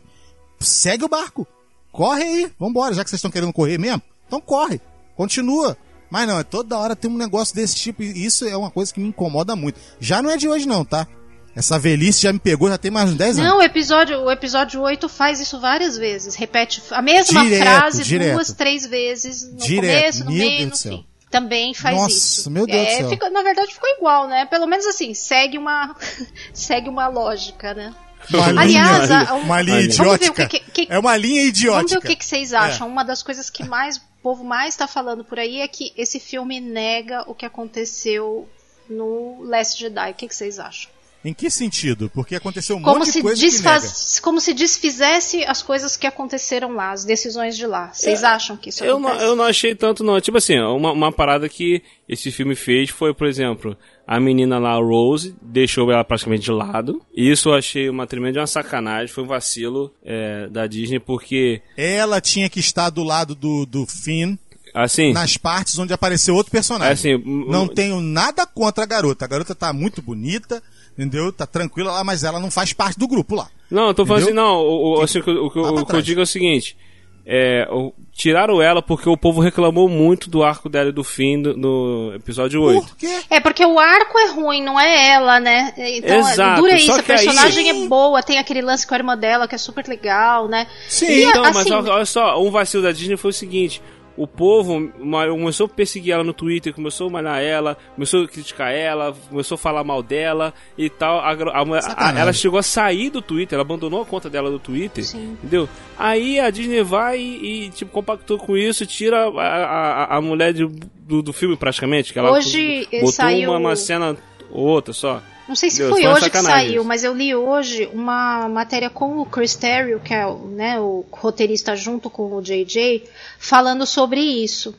Segue 0.58 1.04
o 1.04 1.08
barco. 1.08 1.46
Corre 1.90 2.22
aí, 2.22 2.52
vambora. 2.58 2.94
Já 2.94 3.04
que 3.04 3.10
vocês 3.10 3.18
estão 3.18 3.30
querendo 3.30 3.52
correr 3.52 3.78
mesmo, 3.78 4.00
então 4.26 4.40
corre. 4.40 4.80
Continua. 5.14 5.76
Mas 6.10 6.26
não, 6.26 6.38
é 6.38 6.44
toda 6.44 6.78
hora 6.78 6.96
tem 6.96 7.10
um 7.10 7.16
negócio 7.16 7.54
desse 7.54 7.76
tipo. 7.76 8.02
E 8.02 8.24
isso 8.24 8.46
é 8.46 8.56
uma 8.56 8.70
coisa 8.70 8.92
que 8.92 9.00
me 9.00 9.08
incomoda 9.08 9.54
muito. 9.54 9.78
Já 10.00 10.22
não 10.22 10.30
é 10.30 10.36
de 10.36 10.48
hoje, 10.48 10.66
não, 10.66 10.84
tá? 10.84 11.06
Essa 11.54 11.78
velhice 11.78 12.22
já 12.22 12.32
me 12.32 12.38
pegou, 12.38 12.68
já 12.68 12.78
tem 12.78 12.90
mais 12.90 13.10
uns 13.10 13.16
10 13.16 13.38
anos. 13.38 13.50
Não, 13.50 13.58
o 13.58 13.62
episódio, 13.62 14.20
o 14.22 14.30
episódio 14.30 14.80
8 14.80 15.06
faz 15.08 15.38
isso 15.38 15.60
várias 15.60 15.98
vezes. 15.98 16.34
Repete 16.34 16.82
a 16.90 17.02
mesma 17.02 17.42
Direto, 17.44 17.62
frase 17.62 18.02
direto. 18.04 18.32
duas, 18.34 18.52
três 18.52 18.86
vezes. 18.86 19.42
No 19.52 19.58
Direto. 19.58 19.98
começo, 20.00 20.24
no 20.24 20.30
Meu 20.30 20.38
meio 20.38 20.50
Deus 20.50 20.64
no 20.64 20.70
do 20.70 20.76
céu. 20.78 20.92
fim. 20.92 21.06
Também 21.30 21.74
faz 21.74 21.96
Nossa, 21.96 22.14
isso. 22.16 22.50
meu 22.50 22.66
Deus 22.66 22.80
do 22.82 22.88
É, 22.88 22.96
céu. 22.98 23.08
fica- 23.10 23.30
na 23.30 23.42
verdade 23.42 23.72
ficou 23.72 23.88
igual, 23.96 24.28
né? 24.28 24.46
Pelo 24.46 24.66
menos 24.66 24.86
assim, 24.86 25.12
segue 25.14 25.58
uma, 25.58 25.94
segue 26.54 26.88
uma 26.88 27.06
lógica, 27.08 27.74
né? 27.74 27.94
Uma 28.32 28.60
Aliás, 28.62 29.08
linha, 29.08 29.20
a- 29.30 29.34
uma 29.34 29.60
linha 29.62 29.80
idiótica. 29.80 30.46
que- 30.46 30.60
que- 30.60 30.86
que- 30.86 30.92
É 30.92 30.98
uma 30.98 31.16
linha 31.16 31.40
Vamos 31.42 31.52
ver 31.52 31.58
idiótica. 31.60 31.98
o 31.98 32.02
que, 32.02 32.16
que 32.16 32.24
vocês 32.24 32.52
acham. 32.54 32.86
Uma 32.88 33.02
das 33.04 33.22
coisas 33.22 33.50
que 33.50 33.64
mais 33.64 33.96
o 33.96 34.02
povo 34.22 34.44
mais 34.44 34.74
está 34.74 34.86
falando 34.86 35.24
por 35.24 35.38
aí 35.38 35.60
é 35.60 35.68
que 35.68 35.92
esse 35.96 36.20
filme 36.20 36.60
nega 36.60 37.24
o 37.26 37.34
que 37.34 37.44
aconteceu 37.44 38.48
no 38.88 39.42
Last 39.42 39.78
Jedi. 39.80 40.12
O 40.12 40.14
que, 40.14 40.28
que 40.28 40.36
vocês 40.36 40.58
acham? 40.58 40.90
Em 41.24 41.32
que 41.32 41.48
sentido? 41.50 42.10
Porque 42.12 42.34
aconteceu 42.34 42.76
um 42.76 42.82
Como 42.82 42.98
monte 42.98 43.06
de 43.06 43.12
se, 43.12 43.22
coisa 43.22 43.36
que 43.40 43.46
nega. 43.46 43.52
desfaz, 43.80 44.20
como 44.20 44.40
se 44.40 44.52
desfizesse 44.52 45.44
as 45.44 45.62
coisas 45.62 45.96
que 45.96 46.06
aconteceram 46.06 46.74
lá, 46.74 46.90
as 46.90 47.04
decisões 47.04 47.56
de 47.56 47.66
lá. 47.66 47.92
Vocês 47.92 48.24
acham 48.24 48.56
que 48.56 48.70
isso 48.70 48.82
Eu 48.84 48.98
não, 48.98 49.08
acontece? 49.08 49.28
eu 49.28 49.36
não 49.36 49.44
achei 49.44 49.74
tanto, 49.74 50.02
não. 50.02 50.20
Tipo 50.20 50.38
assim, 50.38 50.58
uma, 50.58 50.90
uma 50.92 51.12
parada 51.12 51.48
que 51.48 51.82
esse 52.08 52.32
filme 52.32 52.54
fez 52.56 52.90
foi, 52.90 53.14
por 53.14 53.26
exemplo, 53.28 53.76
a 54.04 54.18
menina 54.18 54.58
lá, 54.58 54.72
a 54.72 54.78
Rose, 54.82 55.34
deixou 55.40 55.90
ela 55.92 56.02
praticamente 56.04 56.42
de 56.42 56.50
lado. 56.50 57.00
Isso 57.14 57.50
eu 57.50 57.54
achei 57.54 57.88
uma 57.88 58.06
tremenda 58.06 58.40
uma 58.40 58.46
sacanagem, 58.46 59.06
foi 59.14 59.22
um 59.22 59.28
vacilo 59.28 59.92
é, 60.04 60.48
da 60.48 60.66
Disney, 60.66 60.98
porque, 60.98 61.62
Ela 61.76 62.20
tinha 62.20 62.50
que 62.50 62.58
estar 62.58 62.90
do 62.90 63.04
lado 63.04 63.34
do, 63.36 63.64
do 63.64 63.86
Finn 63.86 64.36
assim, 64.74 65.12
nas 65.12 65.36
partes 65.36 65.78
onde 65.78 65.92
apareceu 65.92 66.34
outro 66.34 66.50
personagem. 66.50 66.92
assim, 66.92 67.22
Não 67.48 67.68
tenho 67.68 68.00
nada 68.00 68.46
contra 68.46 68.82
a 68.82 68.86
garota. 68.86 69.24
A 69.24 69.28
garota 69.28 69.54
tá 69.54 69.72
muito 69.72 70.00
bonita, 70.02 70.62
entendeu? 70.98 71.32
Tá 71.32 71.46
tranquila 71.46 71.92
lá, 71.92 72.04
mas 72.04 72.24
ela 72.24 72.38
não 72.40 72.50
faz 72.50 72.72
parte 72.72 72.98
do 72.98 73.08
grupo 73.08 73.34
lá. 73.34 73.48
Não, 73.70 73.88
eu 73.88 73.94
tô 73.94 74.04
falando 74.04 74.22
assim, 74.24 74.32
Entendeu? 74.32 74.44
não, 74.44 74.56
o, 74.60 74.98
o- 74.98 75.02
assim, 75.02 75.18
o, 75.20 75.22
que 75.22 75.30
eu- 75.30 75.44
o 75.44 75.80
o 75.80 75.86
que 75.86 75.94
eu 75.96 76.02
digo 76.02 76.20
é 76.20 76.24
o 76.24 76.26
seguinte. 76.26 76.76
É, 77.24 77.68
o- 77.70 77.92
tiraram 78.12 78.60
ela 78.60 78.82
porque 78.82 79.08
o 79.08 79.16
povo 79.16 79.40
reclamou 79.40 79.88
muito 79.88 80.28
do 80.28 80.42
arco 80.42 80.68
dela 80.68 80.88
e 80.88 80.92
do 80.92 81.04
fim 81.04 81.40
do, 81.40 81.56
no 81.56 82.12
episódio 82.16 82.60
8. 82.60 82.84
Por 82.88 82.96
quê? 82.96 83.20
É 83.30 83.38
porque 83.38 83.64
o 83.64 83.78
arco 83.78 84.18
é 84.18 84.26
ruim, 84.32 84.60
não 84.62 84.78
é 84.78 85.10
ela, 85.12 85.38
né? 85.38 85.72
Então, 85.78 86.18
Exato, 86.18 86.60
dura 86.60 86.74
isso, 86.74 86.86
só 86.86 86.94
a 86.98 87.02
que 87.02 87.12
aí- 87.12 87.18
personagem 87.24 87.64
Sim. 87.72 87.84
é 87.84 87.88
boa, 87.88 88.22
tem 88.24 88.38
aquele 88.38 88.60
lance 88.60 88.84
com 88.86 88.94
a 88.94 88.98
irmã 88.98 89.16
dela 89.16 89.46
que 89.46 89.54
é 89.54 89.58
super 89.58 89.86
legal, 89.86 90.48
né? 90.48 90.66
Sim. 90.88 91.06
E, 91.06 91.24
Então, 91.26 91.42
mas 91.42 91.56
assim, 91.58 91.72
olha 91.72 91.92
olha 91.92 92.04
só, 92.04 92.42
um 92.42 92.50
vacilo 92.50 92.82
da 92.82 92.90
Disney 92.90 93.16
foi 93.16 93.30
o 93.30 93.34
seguinte: 93.34 93.80
o 94.16 94.26
povo 94.26 94.90
começou 95.30 95.66
a 95.66 95.68
perseguir 95.68 96.12
ela 96.12 96.22
no 96.24 96.32
Twitter, 96.32 96.74
começou 96.74 97.08
a 97.08 97.10
malhar 97.10 97.40
ela, 97.42 97.76
começou 97.94 98.24
a 98.24 98.28
criticar 98.28 98.72
ela, 98.72 99.14
começou 99.30 99.54
a 99.54 99.58
falar 99.58 99.82
mal 99.84 100.02
dela 100.02 100.52
e 100.76 100.90
tal. 100.90 101.18
A 101.20 101.30
a 101.32 101.62
a- 102.10 102.18
ela 102.20 102.32
chegou 102.32 102.58
a 102.58 102.62
sair 102.62 103.10
do 103.10 103.22
Twitter, 103.22 103.56
ela 103.56 103.62
abandonou 103.62 104.02
a 104.02 104.06
conta 104.06 104.28
dela 104.28 104.50
do 104.50 104.58
Twitter, 104.58 105.04
Sim. 105.04 105.32
entendeu? 105.42 105.68
Aí 105.98 106.38
a 106.40 106.50
Disney 106.50 106.82
vai 106.82 107.18
e, 107.20 107.64
e, 107.66 107.70
tipo, 107.70 107.90
compactou 107.90 108.38
com 108.38 108.56
isso, 108.56 108.84
tira 108.86 109.28
a, 109.28 109.40
a, 109.40 110.16
a 110.16 110.20
mulher 110.20 110.52
de- 110.52 110.66
do, 110.66 111.22
do 111.22 111.32
filme 111.32 111.56
praticamente, 111.56 112.12
que 112.12 112.18
ela 112.18 112.30
Hoje, 112.32 112.86
botou 112.92 113.12
saiu- 113.12 113.50
uma, 113.50 113.58
uma 113.58 113.76
cena 113.76 114.16
ou 114.50 114.66
outra 114.66 114.92
só. 114.92 115.22
Não 115.48 115.56
sei 115.56 115.70
se 115.70 115.78
Deus, 115.78 115.90
foi 115.90 116.06
hoje 116.06 116.30
que 116.30 116.38
saiu, 116.38 116.84
mas 116.84 117.02
eu 117.02 117.12
li 117.12 117.34
hoje 117.34 117.88
uma 117.92 118.48
matéria 118.48 118.88
com 118.88 119.18
o 119.18 119.26
Chris 119.26 119.54
Terrio, 119.54 120.00
que 120.00 120.14
é 120.14 120.26
o, 120.26 120.38
né, 120.38 120.78
o 120.78 121.04
roteirista 121.10 121.74
junto 121.74 122.08
com 122.08 122.32
o 122.34 122.40
JJ, 122.40 123.04
falando 123.38 123.84
sobre 123.84 124.20
isso. 124.20 124.74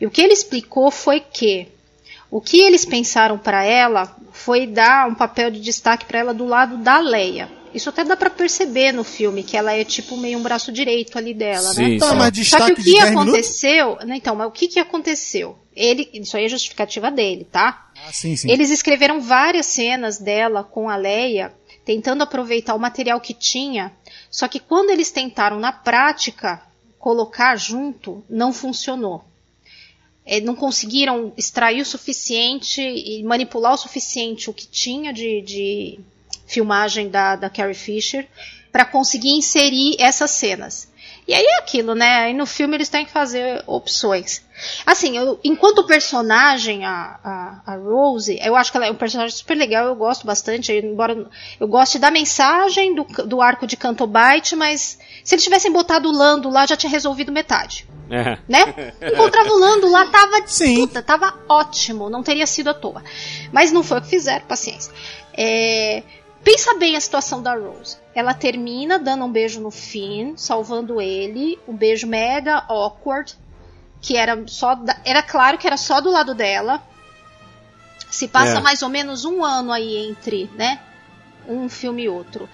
E 0.00 0.06
o 0.06 0.10
que 0.10 0.20
ele 0.20 0.32
explicou 0.32 0.90
foi 0.90 1.20
que 1.20 1.68
o 2.30 2.40
que 2.40 2.60
eles 2.60 2.84
pensaram 2.84 3.38
para 3.38 3.64
ela 3.64 4.16
foi 4.32 4.66
dar 4.66 5.08
um 5.08 5.14
papel 5.14 5.50
de 5.50 5.60
destaque 5.60 6.06
para 6.06 6.18
ela 6.18 6.34
do 6.34 6.46
lado 6.46 6.78
da 6.78 6.98
Leia. 6.98 7.48
Isso 7.74 7.88
até 7.88 8.04
dá 8.04 8.16
para 8.16 8.28
perceber 8.28 8.92
no 8.92 9.04
filme, 9.04 9.42
que 9.42 9.56
ela 9.56 9.72
é 9.72 9.84
tipo 9.84 10.16
meio 10.16 10.38
um 10.38 10.42
braço 10.42 10.70
direito 10.70 11.16
ali 11.16 11.32
dela, 11.32 11.72
Sim, 11.72 11.98
né? 11.98 12.06
Sim. 12.06 12.14
mas 12.16 12.24
Só 12.24 12.30
destaque 12.30 12.74
que 12.74 12.80
o 12.80 12.84
que 12.84 12.92
10 12.92 13.10
minutos? 13.10 13.28
aconteceu, 13.28 13.98
né, 14.04 14.16
então, 14.16 14.34
mas 14.34 14.48
o 14.48 14.50
que 14.50 14.68
que 14.68 14.78
aconteceu? 14.78 15.58
Ele, 15.74 16.08
isso 16.12 16.36
aí 16.36 16.44
é 16.44 16.48
justificativa 16.48 17.10
dele, 17.10 17.46
tá? 17.50 17.90
Ah, 18.04 18.12
sim, 18.12 18.36
sim. 18.36 18.50
Eles 18.50 18.70
escreveram 18.70 19.20
várias 19.20 19.66
cenas 19.66 20.18
dela 20.18 20.64
com 20.64 20.90
a 20.90 20.96
Leia, 20.96 21.54
tentando 21.84 22.22
aproveitar 22.22 22.74
o 22.74 22.78
material 22.78 23.20
que 23.20 23.32
tinha, 23.32 23.92
só 24.30 24.48
que 24.48 24.58
quando 24.58 24.90
eles 24.90 25.10
tentaram 25.10 25.58
na 25.58 25.72
prática 25.72 26.62
colocar 26.98 27.56
junto, 27.56 28.24
não 28.28 28.52
funcionou. 28.52 29.24
É, 30.24 30.40
não 30.40 30.54
conseguiram 30.54 31.32
extrair 31.36 31.82
o 31.82 31.86
suficiente 31.86 32.80
e 32.80 33.22
manipular 33.24 33.74
o 33.74 33.76
suficiente 33.76 34.48
o 34.48 34.54
que 34.54 34.66
tinha 34.68 35.12
de, 35.12 35.42
de 35.42 35.98
filmagem 36.46 37.08
da, 37.08 37.34
da 37.34 37.50
Carrie 37.50 37.74
Fisher 37.74 38.28
para 38.70 38.84
conseguir 38.84 39.30
inserir 39.30 39.96
essas 39.98 40.30
cenas. 40.30 40.88
E 41.26 41.32
aí 41.34 41.44
é 41.44 41.58
aquilo, 41.58 41.94
né? 41.94 42.24
Aí 42.24 42.34
no 42.34 42.44
filme 42.46 42.76
eles 42.76 42.88
têm 42.88 43.04
que 43.04 43.12
fazer 43.12 43.62
opções. 43.66 44.42
Assim, 44.84 45.16
eu- 45.16 45.38
enquanto 45.44 45.86
personagem, 45.86 46.84
a, 46.84 47.18
a, 47.64 47.72
a 47.72 47.76
Rose, 47.76 48.38
eu 48.42 48.56
acho 48.56 48.70
que 48.72 48.76
ela 48.76 48.86
é 48.86 48.90
um 48.90 48.94
personagem 48.96 49.36
super 49.36 49.54
legal, 49.56 49.86
eu 49.86 49.94
gosto 49.94 50.26
bastante, 50.26 50.72
embora 50.72 51.26
eu 51.60 51.68
goste 51.68 51.98
da 51.98 52.10
mensagem 52.10 52.94
do, 52.94 53.04
do 53.24 53.40
arco 53.40 53.66
de 53.68 53.76
Cantobite, 53.76 54.56
mas 54.56 54.98
se 55.24 55.34
eles 55.34 55.44
tivessem 55.44 55.72
botado 55.72 56.08
o 56.08 56.12
Lando 56.12 56.50
lá, 56.50 56.66
já 56.66 56.76
tinha 56.76 56.90
resolvido 56.90 57.30
metade 57.32 57.86
É. 58.10 58.36
né? 58.48 58.92
Encontrava 59.12 59.48
o 59.50 59.58
Lando 59.58 59.88
lá, 59.90 60.06
tava 60.06 60.42
Sim. 60.46 60.74
puta, 60.86 61.02
tava 61.02 61.34
ótimo, 61.48 62.10
não 62.10 62.22
teria 62.22 62.46
sido 62.46 62.68
à 62.70 62.74
toa. 62.74 63.02
Mas 63.52 63.70
não 63.70 63.82
foi 63.84 63.98
o 63.98 64.02
que 64.02 64.08
fizeram, 64.08 64.44
paciência. 64.46 64.92
É, 65.34 66.02
pensa 66.44 66.74
bem 66.74 66.96
a 66.96 67.00
situação 67.00 67.42
da 67.42 67.54
Rose. 67.54 67.96
Ela 68.14 68.34
termina 68.34 68.98
dando 68.98 69.24
um 69.24 69.30
beijo 69.32 69.60
no 69.60 69.70
Finn, 69.70 70.34
salvando 70.36 71.00
ele, 71.00 71.58
um 71.66 71.74
beijo 71.74 72.06
mega 72.06 72.64
awkward, 72.68 73.34
que 74.00 74.16
era 74.16 74.42
só 74.46 74.74
da- 74.74 74.96
era 75.04 75.22
claro 75.22 75.56
que 75.58 75.66
era 75.66 75.76
só 75.76 76.00
do 76.00 76.10
lado 76.10 76.34
dela. 76.34 76.82
Se 78.10 78.28
passa 78.28 78.58
É. 78.58 78.60
mais 78.60 78.82
ou 78.82 78.88
menos 78.88 79.24
um 79.24 79.42
ano 79.44 79.72
aí 79.72 79.96
entre, 80.08 80.50
né? 80.54 80.80
Um 81.48 81.68
filme 81.68 82.02
e 82.02 82.08
outro. 82.08 82.48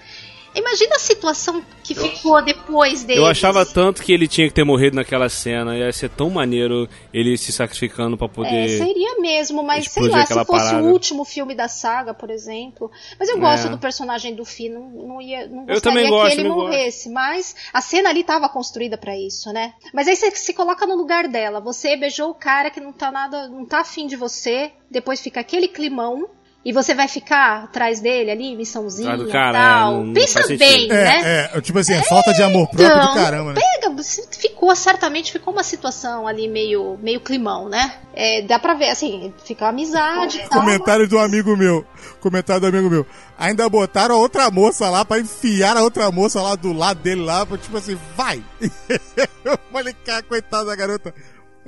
Imagina 0.59 0.95
a 0.95 0.99
situação 0.99 1.63
que 1.83 1.95
ficou 1.95 2.41
depois 2.43 3.03
deles. 3.03 3.21
Eu 3.21 3.27
achava 3.27 3.65
tanto 3.65 4.03
que 4.03 4.11
ele 4.13 4.27
tinha 4.27 4.47
que 4.47 4.53
ter 4.53 4.63
morrido 4.63 4.95
naquela 4.95 5.27
cena, 5.29 5.77
ia 5.77 5.91
ser 5.91 6.09
tão 6.09 6.29
maneiro 6.29 6.87
ele 7.13 7.37
se 7.37 7.51
sacrificando 7.51 8.17
pra 8.17 8.27
É, 8.27 8.29
poder. 8.29 8.69
seria 8.77 9.19
mesmo, 9.19 9.63
mas 9.63 9.87
sei 9.87 10.07
lá, 10.07 10.25
se 10.25 10.33
fosse 10.33 10.45
parada. 10.45 10.83
o 10.83 10.91
último 10.91 11.23
filme 11.25 11.55
da 11.55 11.67
saga, 11.67 12.13
por 12.13 12.29
exemplo. 12.29 12.91
Mas 13.19 13.29
eu 13.29 13.39
gosto 13.39 13.67
É. 13.67 13.69
do 13.69 13.77
personagem 13.77 14.35
do 14.35 14.45
Finn, 14.45 14.73
não, 14.73 14.89
não 14.89 15.21
ia, 15.21 15.47
não 15.47 15.61
Eu 15.61 15.67
gostaria 15.67 15.81
também 15.81 16.03
que 16.05 16.09
gosto, 16.09 16.33
ele 16.33 16.43
também 16.49 16.57
morresse, 16.57 17.09
mas 17.09 17.55
a 17.73 17.81
cena 17.81 18.09
ali 18.09 18.21
estava 18.21 18.47
construída 18.49 18.97
pra 18.97 19.17
isso, 19.17 19.51
né? 19.51 19.73
Mas 19.93 20.07
aí 20.07 20.15
você 20.15 20.29
se 20.31 20.53
coloca 20.53 20.85
no 20.85 20.95
lugar 20.95 21.27
dela, 21.27 21.59
você 21.59 21.95
beijou 21.95 22.29
o 22.29 22.35
cara 22.35 22.69
que 22.69 22.79
não 22.79 22.91
tá 22.91 23.11
nada, 23.11 23.47
não 23.47 23.65
tá 23.65 23.79
afim 23.81 24.05
de 24.07 24.15
você, 24.15 24.71
depois 24.91 25.19
fica 25.21 25.39
aquele 25.39 25.67
climão. 25.67 26.27
E 26.63 26.73
você 26.73 26.93
vai 26.93 27.07
ficar 27.07 27.63
atrás 27.63 28.01
dele 28.01 28.29
ali, 28.29 28.53
missãozinha 28.53 29.15
e 29.15 29.31
cara, 29.31 29.53
tal. 29.53 29.91
é, 29.93 29.95
não- 29.95 30.03
não 30.07 30.13
Pensa 30.13 30.45
bem, 30.45 30.57
sentido. 30.57 30.93
né? 30.93 31.21
É, 31.53 31.57
é, 31.57 31.61
tipo 31.61 31.79
assim, 31.79 31.93
é 31.93 32.03
falta 32.03 32.33
de 32.33 32.43
amor 32.43 32.67
próprio 32.67 32.85
Então, 32.85 33.07
do 33.07 33.13
caramba, 33.13 33.53
né? 33.53 33.61
Pega, 33.81 33.95
ficou, 34.37 34.75
certamente 34.75 35.31
ficou 35.31 35.53
uma 35.53 35.63
situação 35.63 36.27
ali 36.27 36.49
meio, 36.49 36.99
meio 37.01 37.21
climão, 37.21 37.69
né? 37.69 37.93
É, 38.13 38.41
dá 38.41 38.59
pra 38.59 38.73
ver, 38.73 38.89
assim, 38.89 39.33
fica 39.45 39.63
uma 39.63 39.69
amizade 39.71 40.37
e 40.37 40.49
tal. 40.49 40.59
Comentário 40.61 41.07
do 41.07 41.17
amigo 41.17 41.55
meu. 41.55 41.85
Comentário 42.19 42.59
do 42.61 42.67
amigo 42.67 42.89
meu. 42.89 43.05
Ainda 43.37 43.69
botaram 43.69 44.15
a 44.15 44.17
outra 44.17 44.51
moça 44.51 44.89
lá 44.89 45.05
pra 45.05 45.17
enfiar 45.19 45.77
a 45.77 45.81
outra 45.81 46.11
moça 46.11 46.41
lá 46.41 46.55
do 46.55 46.73
lado 46.73 46.99
dele 46.99 47.21
lá, 47.21 47.45
pra, 47.45 47.57
tipo 47.57 47.77
assim, 47.77 47.97
vai! 48.17 48.43
Olha 49.73 49.93
cá, 50.05 50.21
coitada 50.21 50.65
da 50.65 50.75
garota. 50.75 51.13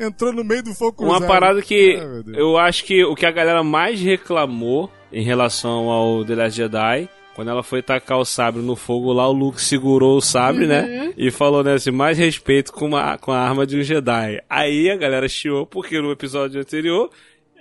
Entrou 0.01 0.33
no 0.33 0.43
meio 0.43 0.63
do 0.63 0.73
fogo 0.73 1.03
Uma 1.03 1.17
cruzado. 1.17 1.27
parada 1.29 1.61
que 1.61 1.95
Deus. 2.25 2.37
eu 2.37 2.57
acho 2.57 2.83
que 2.85 3.03
o 3.03 3.15
que 3.15 3.25
a 3.25 3.31
galera 3.31 3.63
mais 3.63 4.01
reclamou 4.01 4.89
em 5.13 5.23
relação 5.23 5.89
ao 5.89 6.23
The 6.25 6.35
Last 6.35 6.57
Jedi, 6.57 7.09
quando 7.35 7.49
ela 7.51 7.63
foi 7.63 7.81
tacar 7.81 8.17
o 8.17 8.25
sabre 8.25 8.61
no 8.61 8.75
fogo 8.75 9.13
lá, 9.13 9.27
o 9.27 9.31
Luke 9.33 9.61
segurou 9.61 10.17
o 10.17 10.21
sabre, 10.21 10.63
Uhum. 10.63 10.69
né? 10.69 11.13
E 11.17 11.29
falou, 11.31 11.63
né, 11.63 11.73
assim, 11.73 11.91
mais 11.91 12.17
respeito 12.17 12.73
com, 12.73 12.85
uma, 12.87 13.17
com 13.17 13.31
a 13.31 13.39
arma 13.39 13.65
de 13.65 13.77
um 13.77 13.83
Jedi. 13.83 14.41
Aí 14.49 14.89
a 14.89 14.95
galera 14.97 15.27
chiou, 15.29 15.65
porque 15.65 15.99
no 16.01 16.11
episódio 16.11 16.59
anterior, 16.59 17.09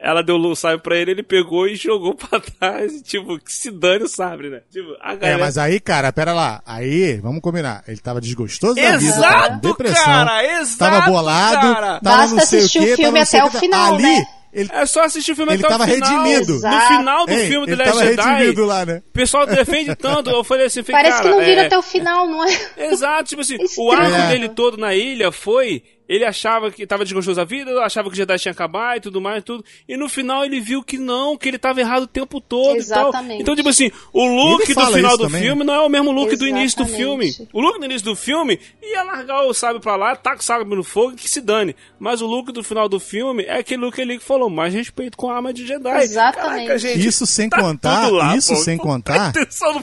ela 0.03 0.23
deu 0.23 0.37
o 0.37 0.55
sabre 0.57 0.79
pra 0.83 0.97
ele, 0.97 1.11
ele 1.11 1.23
pegou 1.23 1.69
e 1.69 1.77
jogou 1.77 2.15
pra 2.17 2.41
trás, 2.41 2.93
e, 2.95 3.03
tipo, 3.03 3.39
que 3.39 3.53
se 3.53 3.71
dane 3.71 4.05
o 4.05 4.09
sabre, 4.09 4.49
né? 4.51 4.61
Tipo, 4.71 4.97
a 5.01 5.13
É, 5.13 5.17
galera... 5.17 5.39
mas 5.39 5.59
aí, 5.59 5.79
cara, 5.81 6.13
pera 6.13 6.33
lá. 6.33 6.63
Aí, 6.65 7.19
vamos 7.19 7.41
combinar. 7.41 7.83
Ele 7.87 7.99
tava 7.99 8.21
desgostoso 8.21 8.75
da 8.77 8.97
vida, 8.97 9.13
tava 9.21 9.33
com 9.33 9.45
Exato, 9.45 9.69
depressão. 9.69 10.05
cara, 10.05 10.45
exato, 10.61 10.79
tava 10.79 11.11
bolado, 11.11 11.75
cara. 11.75 12.01
tava 12.01 12.17
Basta 12.17 12.37
não 12.37 12.47
sei 12.47 12.59
assistir 12.61 12.79
o 12.79 12.83
o 12.83 12.87
quê, 12.87 12.97
filme 12.97 13.19
não 13.19 13.27
sei 13.27 13.41
até 13.41 13.51
que 13.51 13.57
o 13.57 13.61
final, 13.61 13.95
Ali, 13.95 14.03
né? 14.03 14.27
ele, 14.53 14.71
É 14.73 14.87
só 14.87 15.03
assistir 15.05 15.33
o 15.33 15.37
filme 15.37 15.53
Ele 15.53 15.65
até 15.65 15.69
tava 15.77 15.85
o 15.85 15.87
final. 15.87 16.25
redimido. 16.25 16.53
No 16.53 16.59
Exato. 16.59 16.87
final 16.89 17.27
do 17.27 17.33
Ei, 17.33 17.49
filme 17.49 17.67
do 17.67 17.73
ele 17.73 17.83
Last 17.83 17.93
tava 17.93 18.05
Jedi, 18.07 18.23
redimido 18.35 18.65
lá, 18.65 18.87
né? 18.87 19.03
o 19.07 19.13
pessoal 19.13 19.47
defende 19.47 19.95
tanto. 19.97 20.31
Eu 20.31 20.43
falei 20.43 20.67
assim, 20.67 20.83
falei, 20.83 21.03
Parece 21.03 21.19
cara, 21.23 21.29
que 21.31 21.37
não 21.39 21.45
vira 21.45 21.63
é... 21.63 21.67
até 21.67 21.79
o 21.79 21.83
final, 21.83 22.27
não 22.27 22.45
é? 22.45 22.59
Exato, 22.79 23.25
tipo 23.29 23.43
assim, 23.43 23.57
o 23.79 23.93
arco 23.93 24.13
É. 24.17 24.29
dele 24.29 24.49
todo 24.49 24.77
na 24.77 24.95
ilha 24.95 25.31
foi 25.31 25.83
ele 26.13 26.25
achava 26.25 26.73
que 26.73 26.85
tava 26.85 27.05
desgostoso 27.05 27.37
da 27.37 27.45
vida, 27.45 27.71
achava 27.85 28.09
que 28.09 28.15
o 28.15 28.17
Jedi 28.17 28.37
tinha 28.37 28.51
acabado 28.51 28.97
e 28.97 29.01
tudo 29.01 29.21
mais, 29.21 29.45
tudo. 29.45 29.65
E 29.89 29.97
no 29.97 30.09
final 30.09 30.45
ele 30.45 30.61
viu 30.61 30.83
que 30.83 30.99
não, 30.99 31.37
que 31.39 31.47
ele 31.49 31.57
tava 31.57 31.79
errado 31.79 32.03
o 32.03 32.07
tempo 32.09 32.41
todo 32.41 32.77
Exatamente. 32.77 33.27
e 33.27 33.29
tal. 33.29 33.41
Então, 33.43 33.55
tipo 33.55 33.69
assim, 33.69 33.93
o 34.13 34.27
look 34.27 34.75
do 34.75 34.87
final 34.93 35.17
do 35.17 35.27
também. 35.27 35.43
filme 35.43 35.63
não 35.63 35.73
é 35.73 35.81
o 35.81 35.89
mesmo 35.89 36.11
look 36.11 36.35
do 36.35 36.49
início 36.49 36.79
do 36.79 36.83
Exatamente. 36.91 37.37
filme. 37.37 37.49
O 37.53 37.61
look 37.61 37.79
do 37.79 37.85
início 37.85 38.05
do 38.05 38.17
filme 38.17 38.59
ia 38.83 39.05
largar 39.05 39.43
o 39.45 39.55
sábio 39.55 39.81
pra 39.81 39.95
lá, 39.95 40.17
taca 40.17 40.41
o 40.41 40.45
sábio 40.45 40.65
no 40.75 40.83
fogo 40.83 41.13
e 41.13 41.17
que 41.17 41.31
se 41.31 41.41
dane. 41.41 41.77
Mas 41.99 42.21
o 42.21 42.27
look 42.27 42.51
do 42.51 42.65
final 42.65 42.89
do 42.89 42.99
filme 42.99 43.45
é 43.45 43.59
aquele 43.59 43.83
look 43.83 44.01
ali 44.01 44.19
que 44.19 44.25
falou, 44.25 44.51
mais 44.51 44.75
respeito 44.75 45.17
com 45.17 45.31
a 45.31 45.37
arma 45.37 45.53
de 45.53 45.65
Jedi. 45.65 46.03
Exatamente. 46.03 46.67
Caraca, 46.67 46.79
gente, 46.79 47.07
Isso 47.07 47.25
sem 47.25 47.49
tá 47.49 47.61
contar, 47.61 48.11
lá, 48.11 48.37
isso 48.37 48.53
pô. 48.55 48.61
sem 48.61 48.77
contar 48.77 49.33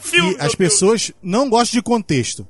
filme, 0.01 0.35
que 0.35 0.41
as 0.41 0.47
Deus. 0.47 0.55
pessoas 0.55 1.11
não 1.23 1.49
gostam 1.49 1.77
de 1.77 1.83
contexto. 1.83 2.45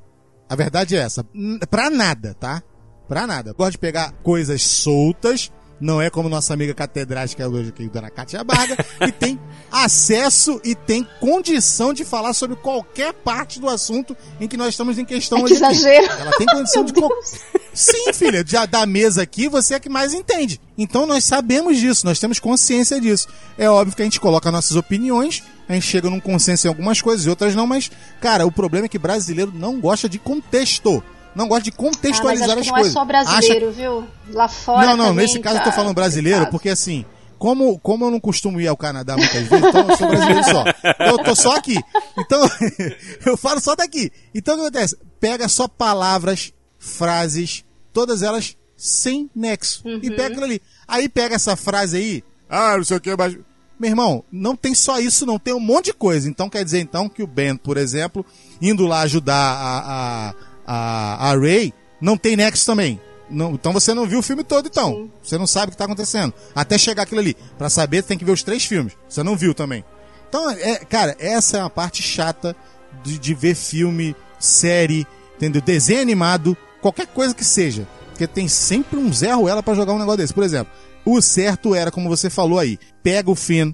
A 0.49 0.55
verdade 0.55 0.95
é 0.95 0.99
essa. 0.99 1.23
Pra 1.69 1.89
nada, 1.91 2.35
tá? 2.39 2.63
Pra 3.07 3.25
nada. 3.25 3.53
Gosta 3.53 3.71
de 3.71 3.77
pegar 3.77 4.11
coisas 4.23 4.61
soltas, 4.63 5.51
não 5.79 6.01
é 6.01 6.09
como 6.09 6.27
nossa 6.27 6.53
amiga 6.53 6.73
catedrática 6.73 7.47
hoje 7.47 7.69
aqui, 7.69 7.87
Dona 7.87 8.09
Cátia 8.09 8.43
Barga, 8.43 8.75
que 8.99 9.11
tem 9.11 9.39
acesso 9.71 10.59
e 10.63 10.73
tem 10.73 11.07
condição 11.19 11.93
de 11.93 12.03
falar 12.03 12.33
sobre 12.33 12.55
qualquer 12.55 13.13
parte 13.13 13.59
do 13.59 13.69
assunto 13.69 14.17
em 14.41 14.47
que 14.47 14.57
nós 14.57 14.69
estamos 14.69 14.97
em 14.97 15.05
questão 15.05 15.39
Ai, 15.39 15.43
que 15.45 15.53
hoje 15.53 15.63
aqui. 15.63 15.75
exagero. 15.75 16.11
Ela 16.19 16.31
tem 16.31 16.47
condição 16.47 16.83
de... 16.83 16.93
Sim, 17.73 18.11
filha, 18.11 18.43
já 18.45 18.65
da 18.65 18.87
mesa 18.87 19.21
aqui, 19.21 19.47
você 19.47 19.75
é 19.75 19.79
que 19.79 19.87
mais 19.87 20.11
entende. 20.11 20.59
Então 20.75 21.05
nós 21.05 21.23
sabemos 21.23 21.77
disso, 21.77 22.07
nós 22.07 22.19
temos 22.19 22.39
consciência 22.39 22.99
disso. 22.99 23.27
É 23.55 23.69
óbvio 23.69 23.95
que 23.95 24.01
a 24.01 24.05
gente 24.05 24.19
coloca 24.19 24.51
nossas 24.51 24.75
opiniões, 24.75 25.43
a 25.69 25.73
gente 25.73 25.85
chega 25.85 26.09
num 26.09 26.19
consenso 26.19 26.65
em 26.65 26.69
algumas 26.69 27.01
coisas 27.01 27.27
e 27.27 27.29
outras 27.29 27.53
não, 27.53 27.67
mas, 27.67 27.91
cara, 28.19 28.47
o 28.47 28.51
problema 28.51 28.87
é 28.87 28.89
que 28.89 28.97
brasileiro 28.97 29.51
não 29.53 29.79
gosta 29.79 30.09
de 30.09 30.17
contexto. 30.17 31.03
Não 31.37 31.47
gosta 31.47 31.63
de 31.65 31.69
Ah, 31.69 31.77
contextualizar 31.77 32.49
acho 32.49 32.55
que 32.55 32.61
as 32.61 32.67
não 32.67 32.73
coisas. 32.73 32.91
é 32.91 32.93
só 32.93 32.99
Acha 33.01 33.05
brasileiro, 33.05 33.71
viu? 33.71 34.07
Lá 34.33 34.47
fora 34.47 34.87
não, 34.87 34.97
não, 34.97 35.05
também, 35.09 35.25
nesse 35.25 35.39
caso 35.39 35.57
eu 35.57 35.59
tô 35.59 35.65
cara, 35.65 35.75
falando 35.75 35.93
brasileiro, 35.93 36.49
porque 36.49 36.69
assim, 36.69 37.05
como, 37.37 37.77
como 37.77 38.05
eu 38.05 38.11
não 38.11 38.19
costumo 38.19 38.59
ir 38.59 38.67
ao 38.67 38.75
Canadá 38.75 39.15
muitas 39.15 39.47
vezes, 39.47 39.67
então 39.67 39.87
eu 39.87 39.97
sou 39.97 40.07
brasileiro 40.07 40.43
só. 40.43 40.63
Eu 40.99 41.17
tô 41.19 41.35
só 41.35 41.55
aqui. 41.55 41.79
Então, 42.17 42.41
eu 43.23 43.37
falo 43.37 43.61
só 43.61 43.75
daqui. 43.75 44.11
Então 44.33 44.55
o 44.55 44.57
que 44.57 44.63
acontece? 44.63 44.97
Pega 45.19 45.47
só 45.47 45.67
palavras, 45.67 46.51
frases, 46.79 47.63
todas 47.93 48.23
elas 48.23 48.57
sem 48.75 49.29
nexo. 49.35 49.83
E 50.01 50.09
pega 50.09 50.29
aquilo 50.29 50.45
ali. 50.45 50.59
Aí 50.87 51.07
pega 51.07 51.35
essa 51.35 51.55
frase 51.55 51.97
aí, 51.97 52.23
ah, 52.49 52.77
não 52.77 52.83
sei 52.83 52.97
o 52.97 53.01
que, 53.01 53.15
mas. 53.15 53.37
Meu 53.79 53.91
irmão, 53.91 54.23
não 54.31 54.55
tem 54.55 54.73
só 54.73 54.97
isso, 54.99 55.23
não, 55.23 55.37
tem 55.37 55.53
um 55.53 55.59
monte 55.59 55.85
de 55.85 55.93
coisa. 55.93 56.27
Então 56.27 56.49
quer 56.49 56.65
dizer 56.65 56.79
então 56.79 57.07
que 57.07 57.21
o 57.21 57.27
Ben, 57.27 57.55
por 57.55 57.77
exemplo, 57.77 58.25
indo 58.59 58.87
lá 58.87 59.01
ajudar 59.01 59.35
a, 59.35 60.33
a, 60.67 61.29
a, 61.31 61.35
Ray, 61.35 61.73
não 61.99 62.17
tem 62.17 62.35
nexo 62.35 62.65
também. 62.65 62.99
Não, 63.29 63.53
então 63.53 63.73
você 63.73 63.93
não 63.93 64.05
viu 64.05 64.19
o 64.19 64.23
filme 64.23 64.43
todo, 64.43 64.67
então. 64.67 64.91
Sim. 64.91 65.11
Você 65.23 65.37
não 65.37 65.47
sabe 65.47 65.69
o 65.69 65.71
que 65.71 65.77
tá 65.77 65.85
acontecendo. 65.85 66.33
Até 66.53 66.77
chegar 66.77 67.03
aquilo 67.03 67.21
ali. 67.21 67.35
Pra 67.57 67.69
saber, 67.69 68.03
tem 68.03 68.17
que 68.17 68.25
ver 68.25 68.31
os 68.31 68.43
três 68.43 68.65
filmes. 68.65 68.93
Você 69.07 69.23
não 69.23 69.35
viu 69.35 69.53
também. 69.53 69.83
Então, 70.29 70.49
é, 70.49 70.75
cara, 70.85 71.15
essa 71.19 71.57
é 71.57 71.61
uma 71.61 71.69
parte 71.69 72.03
chata 72.03 72.55
de, 73.03 73.17
de 73.17 73.33
ver 73.33 73.55
filme, 73.55 74.15
série, 74.39 75.07
entendeu? 75.35 75.61
Desenho 75.61 76.01
animado, 76.01 76.55
qualquer 76.81 77.07
coisa 77.07 77.33
que 77.33 77.43
seja. 77.45 77.87
Porque 78.09 78.27
tem 78.27 78.47
sempre 78.47 78.97
um 78.97 79.11
Zé 79.11 79.31
Ruela 79.33 79.63
pra 79.63 79.73
jogar 79.73 79.93
um 79.93 79.99
negócio 79.99 80.17
desse. 80.17 80.33
Por 80.33 80.43
exemplo, 80.43 80.71
o 81.05 81.21
certo 81.21 81.73
era, 81.75 81.91
como 81.91 82.09
você 82.09 82.29
falou 82.29 82.59
aí, 82.59 82.77
pega 83.03 83.29
o 83.31 83.35
Finn, 83.35 83.73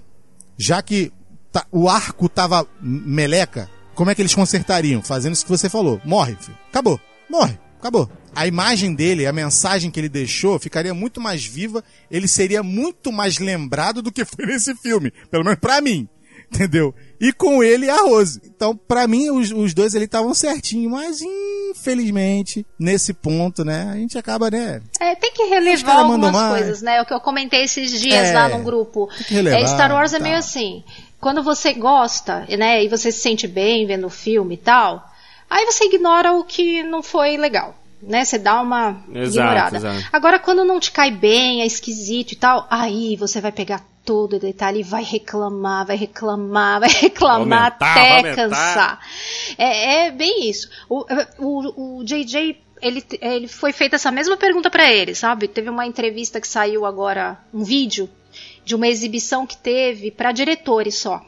já 0.56 0.80
que 0.82 1.12
tá- 1.50 1.66
o 1.72 1.88
arco 1.88 2.28
tava 2.28 2.66
meleca, 2.80 3.68
como 3.94 4.10
é 4.10 4.14
que 4.14 4.22
eles 4.22 4.34
consertariam? 4.34 5.02
Fazendo 5.02 5.34
isso 5.34 5.44
que 5.44 5.50
você 5.50 5.68
falou. 5.68 6.00
Morre, 6.04 6.36
filho. 6.40 6.58
Acabou. 6.68 7.00
Morre. 7.28 7.58
Acabou. 7.78 8.10
A 8.34 8.46
imagem 8.46 8.94
dele, 8.94 9.26
a 9.26 9.32
mensagem 9.32 9.90
que 9.90 10.00
ele 10.00 10.08
deixou, 10.08 10.58
ficaria 10.58 10.94
muito 10.94 11.20
mais 11.20 11.44
viva, 11.44 11.84
ele 12.10 12.26
seria 12.26 12.62
muito 12.62 13.12
mais 13.12 13.38
lembrado 13.38 14.02
do 14.02 14.10
que 14.10 14.24
foi 14.26 14.46
nesse 14.46 14.74
filme. 14.74 15.12
Pelo 15.30 15.44
menos 15.44 15.60
pra 15.60 15.80
mim. 15.80 16.08
Entendeu? 16.52 16.94
E 17.20 17.32
com 17.32 17.64
ele 17.64 17.90
a 17.90 17.96
Rose. 18.02 18.40
Então, 18.44 18.76
pra 18.76 19.08
mim, 19.08 19.30
os, 19.30 19.50
os 19.50 19.74
dois 19.74 19.94
ali 19.94 20.04
estavam 20.04 20.32
certinho, 20.34 20.90
mas 20.90 21.20
infelizmente, 21.20 22.64
nesse 22.78 23.12
ponto, 23.12 23.64
né, 23.64 23.90
a 23.90 23.96
gente 23.96 24.16
acaba, 24.16 24.50
né? 24.50 24.80
É, 25.00 25.14
tem 25.16 25.32
que 25.32 25.42
relevar 25.44 25.96
algumas 25.96 26.32
mais. 26.32 26.58
coisas, 26.58 26.82
né? 26.82 27.00
O 27.02 27.06
que 27.06 27.14
eu 27.14 27.20
comentei 27.20 27.64
esses 27.64 28.00
dias 28.00 28.28
É, 28.28 28.34
lá 28.34 28.48
no 28.48 28.62
grupo. 28.62 29.08
É, 29.30 29.66
Star 29.66 29.92
Wars 29.92 30.12
é 30.12 30.18
e 30.18 30.22
meio 30.22 30.36
assim. 30.36 30.84
Quando 31.24 31.42
você 31.42 31.72
gosta, 31.72 32.46
né, 32.50 32.84
e 32.84 32.88
você 32.88 33.10
se 33.10 33.20
sente 33.20 33.48
bem 33.48 33.86
vendo 33.86 34.08
o 34.08 34.10
filme 34.10 34.56
e 34.56 34.58
tal, 34.58 35.02
aí 35.48 35.64
você 35.64 35.86
ignora 35.86 36.34
o 36.34 36.44
que 36.44 36.82
não 36.82 37.02
foi 37.02 37.38
legal. 37.38 37.74
Né, 38.02 38.26
você 38.26 38.38
dá 38.38 38.60
uma 38.60 39.02
Exato, 39.08 39.28
ignorada. 39.28 39.76
exato. 39.78 40.08
Agora, 40.12 40.38
quando 40.38 40.66
não 40.66 40.78
te 40.78 40.92
cai 40.92 41.10
bem, 41.10 41.62
é 41.62 41.66
esquisito 41.66 42.32
e 42.32 42.36
tal, 42.36 42.66
aí 42.70 43.16
você 43.16 43.40
vai 43.40 43.50
pegar 43.50 43.82
todo 44.04 44.36
o 44.36 44.38
detalhe 44.38 44.80
e 44.80 44.82
vai 44.82 45.02
reclamar, 45.02 45.86
vai 45.86 45.96
reclamar, 45.96 46.80
vai 46.84 46.90
reclamar 46.90 47.72
Aumentar, 47.72 47.92
até 47.92 48.34
cansar. 48.34 49.00
É, 49.56 50.08
é 50.08 50.10
bem 50.10 50.50
isso. 50.50 50.68
O, 50.90 51.06
o, 51.38 52.00
o 52.00 52.04
JJ, 52.04 52.60
ele, 52.82 53.02
ele 53.22 53.48
foi 53.48 53.72
feita 53.72 53.96
essa 53.96 54.10
mesma 54.10 54.36
pergunta 54.36 54.68
pra 54.68 54.92
ele, 54.92 55.14
sabe? 55.14 55.48
Teve 55.48 55.70
uma 55.70 55.86
entrevista 55.86 56.38
que 56.38 56.46
saiu 56.46 56.84
agora, 56.84 57.38
um 57.50 57.64
vídeo 57.64 58.10
de 58.64 58.74
uma 58.74 58.88
exibição 58.88 59.46
que 59.46 59.56
teve 59.56 60.10
pra 60.10 60.32
diretores 60.32 60.96
só. 60.98 61.20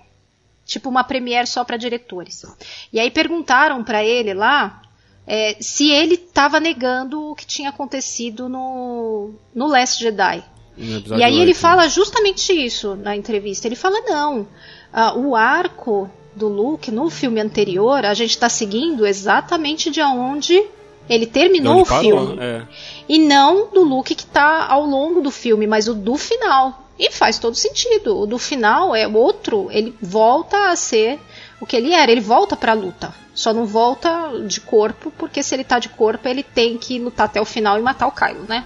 Tipo 0.64 0.88
uma 0.88 1.04
premiere 1.04 1.46
só 1.46 1.62
pra 1.64 1.76
diretores. 1.76 2.44
E 2.92 2.98
aí 2.98 3.10
perguntaram 3.10 3.84
pra 3.84 4.02
ele 4.04 4.34
lá 4.34 4.82
é, 5.26 5.56
se 5.60 5.90
ele 5.90 6.14
estava 6.14 6.58
negando 6.58 7.30
o 7.30 7.34
que 7.36 7.46
tinha 7.46 7.70
acontecido 7.70 8.48
no, 8.48 9.30
no 9.54 9.66
Last 9.66 10.02
Jedi. 10.02 10.42
No 10.76 11.16
E 11.16 11.22
aí 11.22 11.36
ele 11.36 11.52
oito. 11.52 11.58
fala 11.58 11.88
justamente 11.88 12.52
isso 12.52 12.96
na 12.96 13.16
entrevista. 13.16 13.66
Ele 13.68 13.76
fala, 13.76 14.00
não, 14.02 14.46
ah, 14.92 15.14
o 15.16 15.34
arco 15.36 16.10
do 16.34 16.48
Luke 16.48 16.90
no 16.90 17.08
filme 17.08 17.40
anterior, 17.40 18.04
a 18.04 18.12
gente 18.12 18.30
está 18.30 18.48
seguindo 18.48 19.06
exatamente 19.06 19.90
de 19.90 20.02
onde 20.02 20.62
ele 21.08 21.26
terminou 21.26 21.74
Onde 21.78 21.82
o 21.82 21.86
parou, 21.86 22.26
filme. 22.26 22.36
é. 22.42 22.62
E 23.08 23.18
não 23.18 23.68
do 23.70 23.82
Luke 23.84 24.14
que 24.14 24.26
tá 24.26 24.66
ao 24.66 24.84
longo 24.84 25.20
do 25.22 25.30
filme, 25.30 25.66
mas 25.66 25.86
o 25.88 25.94
do 25.94 26.16
final. 26.16 26.85
E 26.98 27.10
faz 27.12 27.38
todo 27.38 27.54
sentido. 27.54 28.18
O 28.18 28.26
do 28.26 28.38
final 28.38 28.94
é 28.94 29.06
outro, 29.06 29.68
ele 29.70 29.94
volta 30.00 30.70
a 30.70 30.76
ser 30.76 31.18
o 31.60 31.66
que 31.66 31.76
ele 31.76 31.92
era, 31.92 32.10
ele 32.10 32.20
volta 32.20 32.56
pra 32.56 32.72
luta. 32.72 33.14
Só 33.34 33.52
não 33.52 33.66
volta 33.66 34.32
de 34.46 34.60
corpo, 34.60 35.12
porque 35.18 35.42
se 35.42 35.54
ele 35.54 35.64
tá 35.64 35.78
de 35.78 35.90
corpo, 35.90 36.26
ele 36.26 36.42
tem 36.42 36.78
que 36.78 36.98
lutar 36.98 37.26
até 37.26 37.40
o 37.40 37.44
final 37.44 37.78
e 37.78 37.82
matar 37.82 38.06
o 38.06 38.12
Kylo, 38.12 38.44
né? 38.48 38.64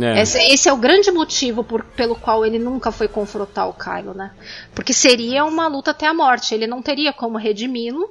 É. 0.00 0.20
Esse, 0.22 0.38
esse 0.38 0.68
é 0.68 0.72
o 0.72 0.76
grande 0.76 1.10
motivo 1.10 1.64
por- 1.64 1.82
pelo 1.82 2.14
qual 2.14 2.44
ele 2.44 2.58
nunca 2.58 2.92
foi 2.92 3.08
confrontar 3.08 3.68
o 3.68 3.72
Kylo, 3.72 4.14
né? 4.14 4.30
Porque 4.74 4.92
seria 4.92 5.44
uma 5.44 5.66
luta 5.66 5.90
até 5.92 6.06
a 6.06 6.12
morte. 6.14 6.54
Ele 6.54 6.66
não 6.66 6.82
teria 6.82 7.12
como 7.12 7.38
redimi-lo, 7.38 8.10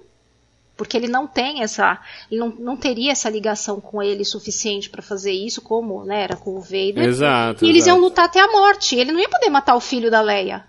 porque 0.77 0.95
ele 0.95 1.07
não 1.07 1.25
tem 1.25 1.63
essa, 1.63 1.99
ele 2.31 2.39
não, 2.39 2.49
não 2.49 2.77
teria 2.77 3.11
essa 3.11 3.29
ligação 3.29 3.81
com 3.81 4.01
ele 4.01 4.23
suficiente 4.23 4.89
pra 4.89 5.01
fazer 5.01 5.31
isso, 5.31 5.59
como 5.59 6.05
né, 6.05 6.21
era 6.21 6.37
com 6.37 6.55
o 6.55 6.61
Vader. 6.61 7.03
Exato. 7.03 7.65
E 7.65 7.69
eles 7.69 7.83
exato. 7.83 7.97
iam 7.97 8.03
lutar 8.03 8.25
até 8.25 8.39
a 8.39 8.51
morte. 8.51 8.95
Ele 8.95 9.11
não 9.11 9.19
ia 9.19 9.27
poder 9.27 9.49
matar 9.49 9.75
o 9.75 9.81
filho 9.81 10.11
da 10.11 10.21
Leia. 10.21 10.63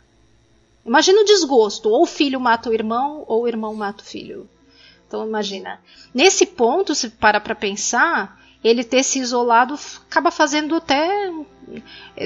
Imagina 0.85 1.21
o 1.21 1.25
desgosto. 1.25 1.91
Ou 1.91 2.03
o 2.03 2.07
filho 2.07 2.41
mata 2.41 2.71
o 2.71 2.75
irmão, 2.75 3.23
ou 3.29 3.43
o 3.43 3.49
irmão 3.49 3.75
mata 3.75 4.03
o 4.03 4.07
filho. 4.07 4.49
Então 5.07 5.27
imagina. 5.27 5.79
Nesse 6.15 6.47
ponto, 6.47 6.95
se 6.95 7.11
para 7.11 7.39
pra 7.39 7.55
pensar, 7.55 8.41
ele 8.65 8.83
ter 8.83 9.03
se 9.03 9.19
isolado 9.19 9.79
acaba 10.09 10.31
fazendo 10.31 10.77
até. 10.77 11.31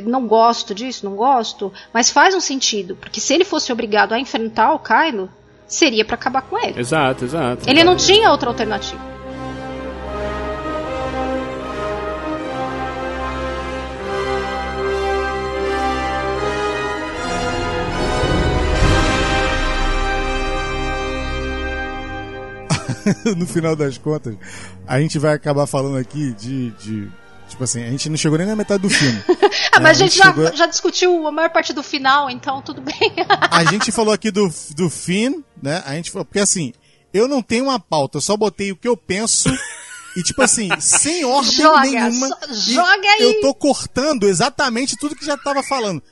Não 0.05 0.29
gosto 0.29 0.73
disso, 0.73 1.05
não 1.05 1.17
gosto. 1.17 1.73
Mas 1.93 2.11
faz 2.11 2.33
um 2.33 2.41
sentido. 2.41 2.95
Porque 2.95 3.21
se 3.21 3.35
ele 3.35 3.45
fosse 3.45 3.73
obrigado 3.73 4.13
a 4.13 4.21
enfrentar 4.21 4.73
o 4.73 4.79
Kylo, 4.79 5.29
seria 5.75 6.05
pra 6.05 6.15
acabar 6.15 6.43
com 6.43 6.59
ele. 6.59 6.79
Exato, 6.79 7.25
exato. 7.25 7.69
Ele 7.69 7.83
não 7.83 7.97
tinha 7.97 8.31
outra 8.31 8.49
alternativa. 8.49 9.13
no 23.37 23.47
final 23.47 23.75
das 23.75 23.99
contas, 23.99 24.37
a 24.87 25.01
gente 25.01 25.19
vai 25.19 25.35
acabar 25.35 25.67
falando 25.67 25.99
aqui 25.99 26.33
de, 26.33 26.71
de. 26.71 27.09
Tipo 27.53 27.65
assim, 27.65 27.83
a 27.85 27.91
gente 27.91 28.09
não 28.09 28.17
chegou 28.17 28.39
nem 28.39 28.47
na 28.47 28.57
metade 28.57 28.83
do 28.83 28.91
filme. 28.91 29.23
Ah, 29.75 29.81
mas 29.81 30.01
É, 30.01 30.05
a 30.05 30.07
gente 30.07 30.17
já, 30.19 30.25
chegou- 30.25 30.55
já 30.57 30.67
discutiu 30.67 31.27
a 31.27 31.33
maior 31.33 31.49
parte 31.51 31.73
do 31.73 31.83
final, 31.83 32.29
então 32.29 32.61
tudo 32.61 32.83
bem. 32.83 32.95
A 33.51 33.65
gente 33.65 33.91
falou 33.91 34.13
aqui 34.13 34.31
do, 34.31 34.53
do 34.77 34.91
Finn, 34.91 35.43
né? 35.63 35.83
A 35.87 35.95
gente 35.95 36.11
falou, 36.11 36.25
porque 36.27 36.41
assim, 36.41 36.73
eu 37.13 37.27
não 37.27 37.41
tenho 37.41 37.65
uma 37.65 37.81
pauta, 37.81 38.19
eu 38.19 38.21
só 38.21 38.37
botei 38.37 38.71
o 38.71 38.77
que 38.77 38.87
eu 38.89 38.97
penso. 38.97 39.49
E 40.15 40.23
tipo 40.23 40.43
assim, 40.43 40.69
sem 40.79 41.25
ordem 41.27 41.53
Joga, 41.53 41.81
nenhuma. 41.83 42.29
e 42.51 42.55
joga 42.75 43.09
aí. 43.13 43.23
Eu 43.23 43.41
tô 43.41 43.55
cortando 43.55 44.29
exatamente 44.29 44.95
tudo 44.99 45.17
que 45.17 45.25
já 45.25 45.39
tava 45.39 45.63
falando. 45.63 46.03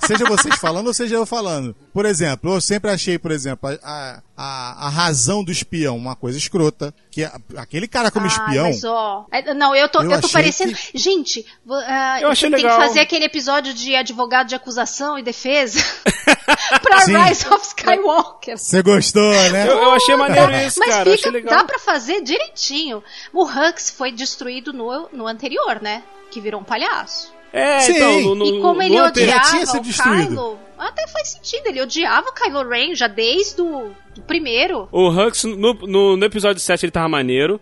Seja 0.00 0.24
vocês 0.26 0.54
falando 0.56 0.86
ou 0.88 0.94
seja 0.94 1.16
eu 1.16 1.26
falando. 1.26 1.74
Por 1.92 2.06
exemplo, 2.06 2.54
eu 2.54 2.60
sempre 2.60 2.90
achei, 2.90 3.18
por 3.18 3.30
exemplo, 3.30 3.68
a, 3.82 4.20
a, 4.36 4.86
a 4.86 4.88
razão 4.88 5.42
do 5.44 5.50
espião 5.52 5.96
uma 5.96 6.14
coisa 6.16 6.38
escrota. 6.38 6.94
Que 7.10 7.24
a- 7.24 7.38
aquele 7.56 7.86
cara 7.86 8.10
como 8.10 8.24
Ah, 8.24 8.28
espião. 8.28 8.64
Mas, 8.66 8.84
ó, 8.84 9.26
é, 9.30 9.52
não, 9.54 9.74
eu 9.74 9.88
tô, 9.88 10.02
Eu 10.02 10.10
eu 10.12 10.20
tô 10.20 10.28
parecendo. 10.28 10.74
Gente, 10.94 11.44
vo- 11.64 11.74
ah, 11.74 12.20
Eu 12.20 12.28
achei 12.30 12.50
tem 12.50 12.62
legal. 12.62 12.78
que 12.80 12.86
fazer 12.86 13.00
aquele 13.00 13.24
episódio 13.24 13.74
de 13.74 13.94
advogado 13.94 14.48
de 14.48 14.54
acusação 14.54 15.18
e 15.18 15.22
defesa 15.22 15.78
pra 16.82 17.00
Sim. 17.02 17.16
Rise 17.16 17.48
of 17.48 17.66
Skywalker. 17.66 18.56
Você 18.58 18.82
gostou, 18.82 19.30
né? 19.50 19.68
Eu, 19.68 19.78
eu 19.78 19.90
achei 19.92 20.16
maneiro 20.16 20.50
Dá- 20.50 20.64
isso, 20.64 20.78
mas 20.78 20.88
cara. 20.90 21.08
eu 21.10 21.16
fica, 21.18 21.40
dá 21.42 21.64
pra 21.64 21.78
fazer 21.78 22.22
direitinho. 22.22 23.02
O 23.32 23.44
Hux 23.44 23.90
foi 23.90 24.12
destruído 24.12 24.72
no, 24.72 25.08
no 25.12 25.26
anterior, 25.26 25.80
né? 25.82 26.02
Que 26.30 26.40
virou 26.40 26.60
um 26.60 26.64
palhaço. 26.64 27.31
É, 27.52 27.80
Sim. 27.80 27.92
então, 27.96 28.20
no, 28.20 28.34
no, 28.34 28.46
e 28.46 28.60
como 28.60 28.82
ele 28.82 29.00
odiava 29.00 29.56
o. 29.78 29.82
Kylo, 29.82 30.58
até 30.78 31.06
faz 31.08 31.28
sentido. 31.28 31.66
Ele 31.66 31.82
odiava 31.82 32.28
o 32.28 32.32
Kylo 32.32 32.68
Ren 32.68 32.94
já 32.94 33.06
desde 33.08 33.60
o 33.60 33.90
do 34.14 34.22
primeiro. 34.22 34.88
O 34.90 35.08
Hux, 35.08 35.44
no, 35.44 35.74
no, 35.74 36.16
no 36.16 36.24
episódio 36.24 36.60
7, 36.60 36.84
ele 36.86 36.92
tava 36.92 37.08
maneiro. 37.08 37.60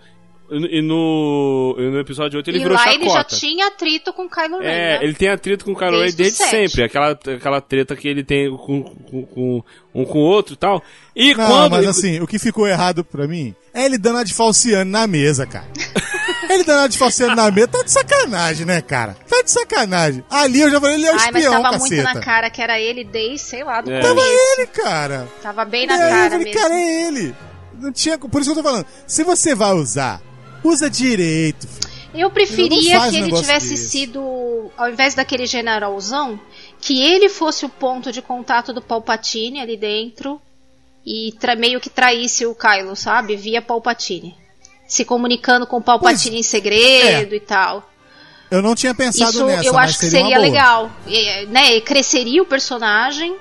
E 0.53 0.83
no, 0.83 1.77
e 1.79 1.83
no 1.91 2.01
episódio 2.01 2.37
8 2.39 2.51
ele 2.51 2.59
e 2.59 2.62
virou 2.62 2.77
lá 2.77 2.83
chacota. 2.83 3.01
ele 3.05 3.09
já 3.09 3.23
tinha 3.23 3.69
atrito 3.69 4.12
com 4.12 4.25
o 4.25 4.29
Kylo 4.29 4.59
Ren, 4.59 4.65
É, 4.67 4.99
né? 4.99 5.05
ele 5.05 5.15
tem 5.15 5.29
atrito 5.29 5.65
com 5.65 5.71
o 5.71 5.77
Kylo 5.77 5.93
Ren 5.93 6.11
Desde 6.11 6.23
o 6.23 6.25
desde 6.25 6.45
sempre. 6.45 6.83
Aquela, 6.83 7.11
aquela 7.12 7.61
treta 7.61 7.95
que 7.95 8.09
ele 8.09 8.25
tem 8.25 8.51
com, 8.57 8.83
com, 8.83 9.23
com 9.27 9.62
um 9.95 10.05
com 10.05 10.19
o 10.19 10.23
outro 10.23 10.55
e 10.55 10.57
tal. 10.57 10.83
E 11.15 11.35
Não, 11.37 11.47
quando. 11.47 11.71
mas 11.71 11.87
assim, 11.87 12.19
o 12.19 12.27
que 12.27 12.37
ficou 12.37 12.67
errado 12.67 13.05
pra 13.05 13.29
mim 13.29 13.55
é 13.73 13.85
ele 13.87 13.97
dando 13.97 14.19
a 14.19 14.25
de 14.25 14.35
falciane 14.35 14.91
na 14.91 15.07
mesa, 15.07 15.47
cara. 15.47 15.69
ele 16.55 16.65
dando 16.65 16.85
a 16.85 16.87
de 16.87 16.99
falciane 16.99 17.35
na 17.35 17.51
mesa 17.51 17.69
tá 17.69 17.83
de 17.83 17.91
sacanagem, 17.91 18.67
né, 18.67 18.81
cara? 18.81 19.17
Tá 19.29 19.43
de 19.43 19.51
sacanagem. 19.51 20.25
Ali 20.31 20.61
eu 20.61 20.71
já 20.71 20.81
falei, 20.81 20.97
ele 20.97 21.07
é 21.07 21.13
o 21.13 21.19
Ai, 21.19 21.31
mas 21.33 21.45
espião, 21.45 21.63
tava 21.63 21.79
muito 21.79 21.97
caceta. 21.97 22.15
na 22.15 22.21
cara 22.21 22.51
que 22.51 22.63
era 22.63 22.81
ele 22.81 23.05
desde, 23.05 23.39
sei 23.39 23.65
lá, 23.65 23.81
do 23.81 23.91
É. 23.91 24.01
Tava 24.01 24.21
ele, 24.21 24.67
cara. 24.69 25.29
Tava 25.43 25.65
bem 25.65 25.87
na 25.87 25.95
é, 25.95 25.97
eu 25.97 26.11
cara 26.11 26.31
falei, 26.31 26.45
mesmo. 26.45 26.61
cara, 26.61 26.75
é 26.75 27.03
ele. 27.07 27.35
Não 27.75 27.93
tinha, 27.93 28.19
por 28.19 28.41
isso 28.41 28.53
que 28.53 28.59
eu 28.59 28.63
tô 28.63 28.69
falando. 28.69 28.87
Se 29.07 29.25
você 29.25 29.55
vai 29.55 29.73
usar, 29.73 30.21
usa 30.63 30.91
direito. 30.91 31.67
filho. 31.67 31.91
Eu 32.13 32.31
preferia 32.31 33.01
que 33.09 33.17
um 33.17 33.27
ele 33.27 33.33
tivesse 33.33 33.71
desse. 33.71 33.89
sido, 33.89 34.71
ao 34.77 34.91
invés 34.91 35.15
daquele 35.15 35.47
generalzão, 35.47 36.41
que 36.81 37.01
ele 37.01 37.29
fosse 37.29 37.65
o 37.65 37.69
ponto 37.69 38.11
de 38.11 38.21
contato 38.21 38.73
do 38.73 38.83
Palpatine 38.83 39.61
ali 39.61 39.77
dentro 39.77 40.41
e 41.07 41.33
meio 41.57 41.81
que 41.81 41.89
traísse 41.89 42.45
o 42.47 42.55
Kylo, 42.55 42.97
sabe? 42.97 43.37
Via 43.37 43.63
Palpatine. 43.63 44.37
Se 44.91 45.05
comunicando 45.05 45.67
com 45.69 45.77
o 45.77 45.81
Palpatine 45.83 46.41
em 46.41 46.43
segredo 46.43 47.33
e 47.35 47.39
tal. 47.41 47.89
Eu 48.51 48.61
não 48.61 48.75
tinha 48.75 48.93
pensado 48.93 49.31
Isso 49.31 49.47
nessa, 49.47 49.67
eu 49.69 49.73
mas 49.73 49.91
acho 49.91 50.01
que 50.01 50.07
seria, 50.07 50.21
seria 50.27 50.39
legal. 50.39 50.91
E, 51.07 51.47
né, 51.47 51.77
e 51.77 51.81
cresceria 51.81 52.43
o 52.43 52.45
personagem, 52.45 53.37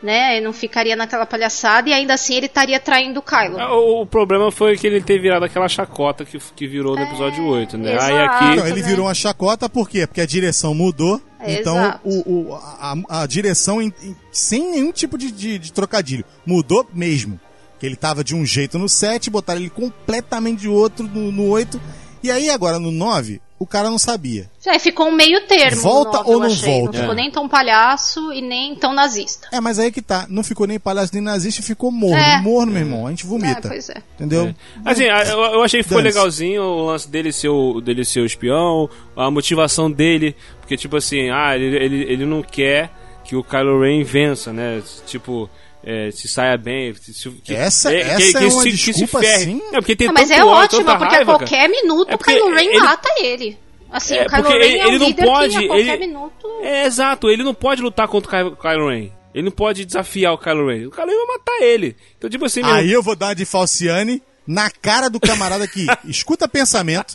né? 0.00 0.38
E 0.38 0.40
não 0.40 0.52
ficaria 0.52 0.94
naquela 0.94 1.26
palhaçada 1.26 1.88
e 1.88 1.92
ainda 1.92 2.14
assim 2.14 2.34
ele 2.36 2.46
estaria 2.46 2.78
traindo 2.78 3.18
o 3.18 3.22
Kylo. 3.22 3.58
Ah, 3.58 3.74
O, 3.74 4.02
o 4.02 4.06
problema 4.06 4.52
foi 4.52 4.76
que 4.76 4.86
ele 4.86 5.00
ter 5.00 5.18
virado 5.18 5.44
aquela 5.44 5.68
chacota 5.68 6.24
que, 6.24 6.38
que 6.38 6.68
virou 6.68 6.94
no 6.94 7.02
episódio 7.02 7.44
8, 7.44 7.76
né? 7.76 7.98
Aí 8.00 8.12
É, 8.14 8.22
exato. 8.24 8.44
aqui. 8.44 8.56
Não, 8.56 8.66
ele 8.68 8.82
né? 8.82 8.86
virou 8.88 9.06
uma 9.06 9.14
chacota, 9.14 9.68
por 9.68 9.88
quê? 9.90 10.06
Porque 10.06 10.20
a 10.20 10.26
direção 10.26 10.72
mudou. 10.74 11.20
É, 11.40 11.54
então, 11.60 11.98
o, 12.04 12.50
o- 12.50 12.54
a, 12.54 13.22
a 13.22 13.26
direção, 13.26 13.82
em- 13.82 13.92
em- 14.02 14.16
sem 14.30 14.70
nenhum 14.70 14.92
tipo 14.92 15.18
de, 15.18 15.32
de- 15.32 15.58
de 15.58 15.72
trocadilho, 15.72 16.24
mudou 16.46 16.88
mesmo. 16.94 17.40
Que 17.78 17.86
ele 17.86 17.96
tava 17.96 18.24
de 18.24 18.34
um 18.34 18.44
jeito 18.44 18.78
no 18.78 18.88
7, 18.88 19.28
botaram 19.30 19.60
ele 19.60 19.70
completamente 19.70 20.60
de 20.60 20.68
outro 20.68 21.06
no, 21.06 21.30
no 21.30 21.46
8. 21.48 21.80
E 22.22 22.30
aí, 22.30 22.48
agora 22.50 22.78
no 22.78 22.90
9, 22.90 23.40
o 23.58 23.66
cara 23.66 23.88
não 23.90 23.98
sabia. 23.98 24.50
É, 24.66 24.78
ficou 24.78 25.06
um 25.08 25.12
meio 25.12 25.46
termo. 25.46 25.80
Volta 25.82 26.22
ou 26.24 26.40
não 26.40 26.46
achei. 26.46 26.72
volta? 26.80 26.92
Não 26.92 27.00
ficou 27.00 27.12
É. 27.12 27.16
nem 27.16 27.30
tão 27.30 27.48
palhaço 27.48 28.32
e 28.32 28.40
nem 28.42 28.74
tão 28.74 28.92
nazista. 28.92 29.48
É, 29.52 29.60
mas 29.60 29.78
aí 29.78 29.92
que 29.92 30.02
tá. 30.02 30.26
Não 30.28 30.42
ficou 30.42 30.66
nem 30.66 30.80
palhaço 30.80 31.12
nem 31.14 31.22
nazista, 31.22 31.62
ficou 31.62 31.92
morno. 31.92 32.16
É. 32.16 32.40
Morno, 32.40 32.72
meu 32.72 32.80
irmão. 32.82 33.06
A 33.06 33.10
gente 33.10 33.24
É, 33.24 33.28
vomita. 33.28 33.68
pois 33.68 33.88
é. 33.90 34.02
Entendeu? 34.16 34.52
Assim, 34.84 35.04
a- 35.04 35.22
eu, 35.24 35.38
eu 35.38 35.62
achei 35.62 35.80
que 35.82 35.88
ficou 35.88 36.02
legalzinho 36.02 36.62
o 36.62 36.86
lance 36.86 37.08
dele 37.08 37.30
ser 37.30 37.48
o, 37.50 37.80
dele 37.80 38.04
ser 38.04 38.20
o 38.20 38.26
espião, 38.26 38.88
a 39.14 39.30
motivação 39.30 39.90
dele, 39.90 40.34
porque 40.60 40.76
tipo 40.76 40.96
assim, 40.96 41.30
ah, 41.30 41.54
ele, 41.54 41.76
ele, 41.76 42.02
ele 42.12 42.26
não 42.26 42.42
quer 42.42 42.90
que 43.24 43.36
o 43.36 43.44
Kylo 43.44 43.80
Ren 43.82 44.02
vença, 44.02 44.52
né? 44.52 44.82
Tipo, 45.06 45.48
é, 45.86 46.10
se 46.10 46.26
saia 46.28 46.56
bem. 46.58 46.92
Se, 46.94 47.14
se- 47.14 47.30
que, 47.30 47.54
Essa- 47.54 47.94
é, 47.94 48.00
essa 48.00 48.38
é 48.44 48.46
uma 48.48 48.64
desculpa, 48.64 49.20
ferre. 49.20 49.34
assim? 49.36 49.62
É, 49.72 49.76
porque 49.80 49.94
tem 49.96 50.08
Ah, 50.08 50.12
mas 50.12 50.28
tanto 50.28 50.40
é 50.40 50.44
ótima, 50.44 50.84
tanta 50.84 50.98
porque 50.98 51.14
a 51.14 51.16
raiva, 51.18 51.32
cara. 51.32 51.38
qualquer 51.46 51.68
minuto 51.68 52.10
É 52.10 52.14
o 52.14 52.18
Kylo 52.18 52.50
Ren 52.54 52.64
ele- 52.66 52.78
mata 52.80 53.08
ele. 53.22 53.58
Assim, 53.90 54.16
É, 54.16 54.26
o 54.26 54.28
Kylo 54.28 54.48
Ren 54.48 54.54
ele- 54.56 54.78
é 54.78 54.84
um 54.84 54.88
ele 54.88 54.98
não 54.98 55.12
pode, 55.12 55.58
que 55.58 55.64
a 55.64 55.68
qualquer 55.68 55.94
ele- 55.94 56.06
minuto... 56.08 56.48
É, 56.62 56.84
exato, 56.86 57.30
ele 57.30 57.42
não 57.44 57.54
pode 57.54 57.80
lutar 57.80 58.08
contra 58.08 58.44
o 58.46 58.50
Ky- 58.50 58.60
Kylo 58.60 58.88
Ren. 58.90 59.10
Ele 59.32 59.44
não 59.44 59.52
pode 59.52 59.84
desafiar 59.84 60.32
o 60.32 60.38
Kylo 60.38 60.66
Ren. 60.68 60.86
O 60.86 60.90
Kylo 60.90 61.06
Ren 61.08 61.16
vai 61.16 61.26
matar 61.38 61.62
ele. 61.62 61.96
Então, 62.18 62.28
tipo 62.28 62.44
assim, 62.44 62.62
meu, 62.62 62.72
Aí 62.74 62.90
eu 62.92 63.02
vou 63.02 63.14
dar 63.14 63.34
de 63.34 63.44
Falciane 63.44 64.22
na 64.46 64.70
cara 64.70 65.08
do 65.10 65.18
camarada 65.20 65.66
que 65.66 65.86
escuta 66.04 66.46
pensamento. 66.48 67.14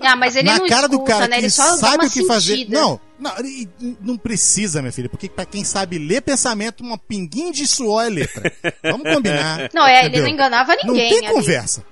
Ah, 0.00 0.14
mas 0.16 0.36
ele 0.36 0.48
na 0.48 0.58
não 0.58 0.66
cara 0.68 0.86
do 0.88 0.94
escuta, 0.94 1.12
cara 1.12 1.28
né? 1.28 1.36
que 1.38 1.42
Ele 1.44 1.50
só 1.50 1.76
sabe 1.76 2.06
o 2.06 2.10
que 2.10 2.24
fazer. 2.26 2.56
sentida. 2.56 2.80
Não, 2.80 3.00
não, 3.18 3.32
e 3.44 3.68
não 4.00 4.16
precisa, 4.16 4.80
minha 4.80 4.92
filha, 4.92 5.08
porque 5.08 5.28
pra 5.28 5.44
quem 5.44 5.64
sabe 5.64 5.98
ler 5.98 6.22
pensamento, 6.22 6.82
uma 6.84 6.96
pinguinha 6.96 7.52
de 7.52 7.66
suor 7.66 8.04
é 8.04 8.08
letra. 8.08 8.52
Vamos 8.82 9.12
combinar. 9.12 9.68
Não, 9.74 9.84
é, 9.86 9.98
ele 10.00 10.08
entendeu? 10.08 10.22
não 10.24 10.30
enganava 10.30 10.76
Não 10.84 10.94
ninguém 10.94 11.10
tem 11.10 11.26
ali. 11.26 11.34
conversa. 11.34 11.84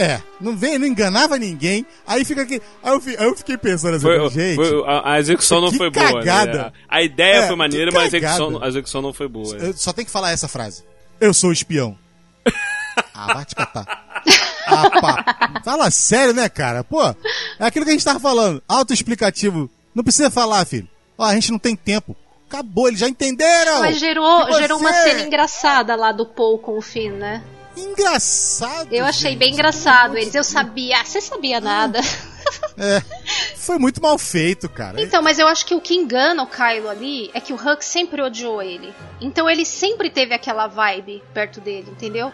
É, 0.00 0.20
não 0.40 0.56
vem, 0.56 0.78
não 0.78 0.86
enganava 0.86 1.36
ninguém. 1.36 1.84
Aí 2.06 2.24
fica 2.24 2.42
aqui. 2.42 2.62
Aí 2.84 2.92
eu, 2.92 3.00
fi- 3.00 3.16
aí 3.18 3.24
eu 3.26 3.34
fiquei 3.36 3.56
pensando 3.58 3.96
assim, 3.96 4.04
Foi, 4.06 4.30
gente. 4.30 4.54
foi- 4.54 4.84
a, 4.86 5.14
a 5.14 5.18
execução 5.18 5.60
não 5.60 5.72
que 5.72 5.76
foi 5.76 5.90
boa. 5.90 6.12
cagada. 6.20 6.62
né? 6.66 6.72
A 6.88 7.02
ideia 7.02 7.38
É, 7.38 7.46
foi 7.48 7.56
maneira, 7.56 7.90
que 7.90 7.96
mas 7.96 8.04
a 8.14 8.16
execução, 8.16 8.62
a 8.62 8.68
execução 8.68 9.02
não 9.02 9.12
foi 9.12 9.26
boa. 9.26 9.72
Só 9.74 9.92
tem 9.92 10.04
que 10.04 10.10
falar 10.12 10.30
essa 10.30 10.46
frase. 10.46 10.84
Eu 11.20 11.34
sou 11.34 11.50
espião. 11.50 11.98
Ah, 13.18 13.34
vai 13.34 13.44
te 13.44 13.54
catar. 13.54 14.22
Ah, 14.66 14.90
pá. 15.00 15.60
Fala 15.64 15.90
sério, 15.90 16.32
né, 16.32 16.48
cara? 16.48 16.84
Pô, 16.84 17.02
é 17.02 17.14
aquilo 17.64 17.84
que 17.84 17.90
a 17.90 17.94
gente 17.94 18.04
tava 18.04 18.20
falando. 18.20 18.62
Autoexplicativo. 18.68 19.68
Não 19.94 20.04
precisa 20.04 20.30
falar, 20.30 20.64
filho. 20.64 20.88
Ó, 21.16 21.24
a 21.24 21.34
gente 21.34 21.50
não 21.50 21.58
tem 21.58 21.74
tempo. 21.74 22.14
Acabou, 22.46 22.86
eles 22.86 23.00
já 23.00 23.08
entenderam. 23.08 23.80
Mas 23.80 23.98
gerou, 23.98 24.46
você? 24.46 24.58
gerou 24.60 24.78
uma 24.78 24.92
cena 24.92 25.22
engraçada 25.22 25.96
lá 25.96 26.12
do 26.12 26.24
Paul 26.24 26.58
com 26.58 26.78
o 26.78 26.82
Finn, 26.82 27.12
né? 27.12 27.42
Engraçado. 27.76 28.92
Eu 28.92 29.04
achei 29.04 29.32
gente. 29.32 29.38
bem 29.38 29.52
engraçado 29.52 30.16
eles. 30.16 30.34
Eu 30.34 30.44
sabia. 30.44 31.00
Ah, 31.00 31.04
você 31.04 31.20
sabia 31.20 31.60
nada. 31.60 32.00
É. 32.78 33.02
Foi 33.56 33.78
muito 33.78 34.00
mal 34.00 34.16
feito, 34.16 34.68
cara. 34.68 35.02
Então, 35.02 35.20
mas 35.20 35.38
eu 35.38 35.46
acho 35.46 35.66
que 35.66 35.74
o 35.74 35.80
que 35.80 35.94
engana 35.94 36.42
o 36.42 36.46
Kylo 36.46 36.88
ali 36.88 37.30
é 37.34 37.40
que 37.40 37.52
o 37.52 37.56
Hux 37.56 37.84
sempre 37.84 38.22
odiou 38.22 38.62
ele. 38.62 38.94
Então 39.20 39.50
ele 39.50 39.64
sempre 39.64 40.08
teve 40.08 40.32
aquela 40.32 40.66
vibe 40.66 41.22
perto 41.34 41.60
dele, 41.60 41.90
entendeu? 41.90 42.32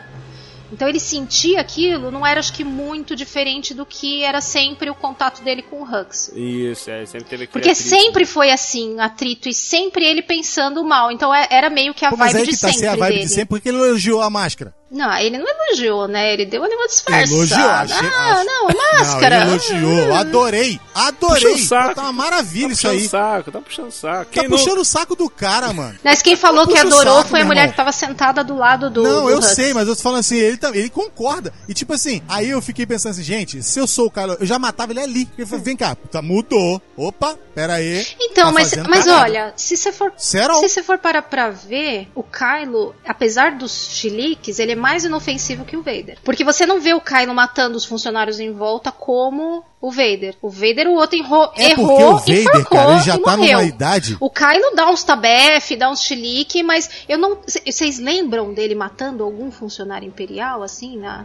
Então 0.72 0.88
ele 0.88 0.98
sentia 0.98 1.60
aquilo, 1.60 2.10
não 2.10 2.26
era 2.26 2.40
acho 2.40 2.52
que 2.52 2.64
muito 2.64 3.14
diferente 3.14 3.72
do 3.74 3.84
que 3.86 4.22
era 4.24 4.40
sempre 4.40 4.90
o 4.90 4.94
contato 4.94 5.42
dele 5.42 5.62
com 5.62 5.82
o 5.82 5.84
Hux. 5.84 6.32
Isso, 6.34 6.90
é, 6.90 7.04
sempre 7.06 7.24
teve 7.28 7.44
aquele 7.44 7.46
Porque 7.52 7.70
atrito. 7.70 7.88
sempre 7.88 8.24
foi 8.24 8.50
assim, 8.50 8.98
atrito, 8.98 9.48
e 9.48 9.54
sempre 9.54 10.04
ele 10.04 10.22
pensando 10.22 10.82
mal. 10.82 11.12
Então 11.12 11.32
é- 11.34 11.46
era 11.50 11.70
meio 11.70 11.94
que 11.94 12.04
a 12.04 12.10
Pô, 12.10 12.16
mas 12.16 12.32
vibe 12.32 12.40
aí 12.42 12.46
de 12.50 12.54
que 12.56 12.60
tá 12.60 12.68
sempre 12.68 12.80
sem 12.80 12.88
a 12.88 12.96
vibe 12.96 13.14
dele. 13.14 13.26
de 13.26 13.30
sempre, 13.32 13.46
porque 13.46 13.68
ele 13.68 13.78
elogiou 13.78 14.20
a 14.20 14.30
máscara. 14.30 14.74
Não, 14.94 15.12
ele 15.18 15.38
não 15.38 15.44
elogiou, 15.46 16.06
né? 16.08 16.32
Ele 16.32 16.46
deu 16.46 16.62
ali 16.62 16.74
uma 16.74 16.86
disfarçada. 16.86 17.30
Elogiou, 17.32 17.68
achei- 17.68 17.96
ah, 17.96 18.30
achei- 18.32 18.44
não, 18.46 18.70
é 18.70 18.74
máscara. 18.98 19.44
Não, 19.44 19.54
ele 19.56 19.60
elogiou. 19.76 20.14
Adorei. 20.14 20.80
Adorei. 20.94 21.42
Puxa 21.52 21.64
o 21.64 21.66
saco. 21.68 21.94
Tá 21.96 22.02
uma 22.02 22.12
maravilha 22.12 22.68
Tá 22.68 22.72
isso 22.74 22.82
puxando 22.82 23.00
aí. 23.00 23.08
saco, 23.08 23.50
tá 23.52 23.60
puxando 23.60 23.90
saco. 23.90 24.24
Tá 24.26 24.40
Quem 24.40 24.48
não- 24.48 24.56
puxando 24.56 24.78
o 24.78 24.84
saco 24.84 25.16
do 25.16 25.28
cara, 25.28 25.72
mano. 25.72 25.98
Mas 26.04 26.22
quem 26.22 26.36
falou 26.36 26.66
que 26.66 26.72
Puxa 26.74 26.84
o 26.84 26.86
adorou 26.86 27.16
saco, 27.18 27.28
foi 27.28 27.40
a 27.40 27.44
mulher 27.44 27.60
irmão. 27.62 27.72
que 27.72 27.76
tava 27.76 27.92
sentada 27.92 28.44
do 28.44 28.54
lado 28.56 28.88
do. 28.88 29.02
Não, 29.02 29.22
do 29.24 29.30
eu 29.30 29.38
Hux. 29.38 29.46
sei, 29.48 29.74
mas 29.74 29.88
eu 29.88 29.96
tô 29.96 30.02
falando 30.02 30.20
assim, 30.20 30.36
ele, 30.36 30.56
tam- 30.56 30.74
ele 30.74 30.88
concorda. 30.88 31.52
E 31.68 31.74
tipo 31.74 31.92
assim, 31.92 32.22
aí 32.28 32.50
eu 32.50 32.62
fiquei 32.62 32.86
pensando 32.86 33.10
assim, 33.12 33.22
gente, 33.24 33.62
se 33.62 33.78
eu 33.80 33.86
sou 33.86 34.06
o 34.06 34.10
Kylo, 34.10 34.36
eu 34.40 34.46
já 34.46 34.58
matava 34.58 34.92
ele 34.92 35.00
ali. 35.00 35.28
Ele 35.36 35.46
falou, 35.46 35.64
vem 35.64 35.76
cá, 35.76 35.96
tá, 36.10 36.22
mudou. 36.22 36.80
Opa, 36.96 37.36
pera 37.54 37.74
aí. 37.74 38.06
Então, 38.20 38.46
tá 38.46 38.52
mas, 38.52 38.72
mas 38.88 39.06
olha, 39.08 39.52
se 39.56 39.76
você 39.76 39.92
for. 39.92 40.12
Será? 40.16 40.54
Se 40.54 40.68
você 40.68 40.82
for 40.82 40.98
parar 40.98 41.22
pra 41.22 41.50
ver, 41.50 42.08
o 42.14 42.22
Kylo, 42.22 42.94
apesar 43.04 43.52
dos 43.52 43.88
chiliques, 43.90 44.58
ele 44.60 44.72
é 44.72 44.76
mais 44.85 45.05
inofensivo 45.06 45.65
que 45.65 45.77
o 45.78 45.82
Vader. 45.82 46.19
Porque 46.23 46.44
você 46.44 46.66
não 46.66 46.78
vê 46.78 46.93
o 46.93 47.01
Kylo 47.01 47.35
matando 47.35 47.77
os 47.78 47.86
funcionários 47.86 48.39
em 48.39 48.52
volta 48.52 48.93
como 48.93 49.65
o 49.81 49.90
Vader. 49.90 50.35
O 50.43 50.51
Vader, 50.51 50.89
o 50.89 50.94
outro 50.94 51.19
errou, 51.19 51.51
É 51.56 51.70
errou 51.70 52.15
o 52.15 52.19
Vader, 52.19 52.40
enforcou 52.40 52.65
cara, 52.78 52.93
ele 52.93 53.02
já 53.02 53.15
e 53.15 53.19
tá 53.19 53.36
morreu. 53.36 53.59
numa 53.59 53.65
idade. 53.69 54.16
O 54.20 54.28
Kylo 54.28 54.74
dá 54.77 54.90
uns 54.90 55.02
tabef, 55.02 55.74
dá 55.77 55.90
uns 55.90 56.02
chilique, 56.02 56.62
mas 56.62 56.90
eu 57.09 57.16
não. 57.16 57.39
Vocês 57.47 57.98
lembram 57.98 58.52
dele 58.52 58.74
matando 58.74 59.24
algum 59.24 59.51
funcionário 59.51 60.06
imperial, 60.06 60.62
assim, 60.62 60.98
na. 60.98 61.24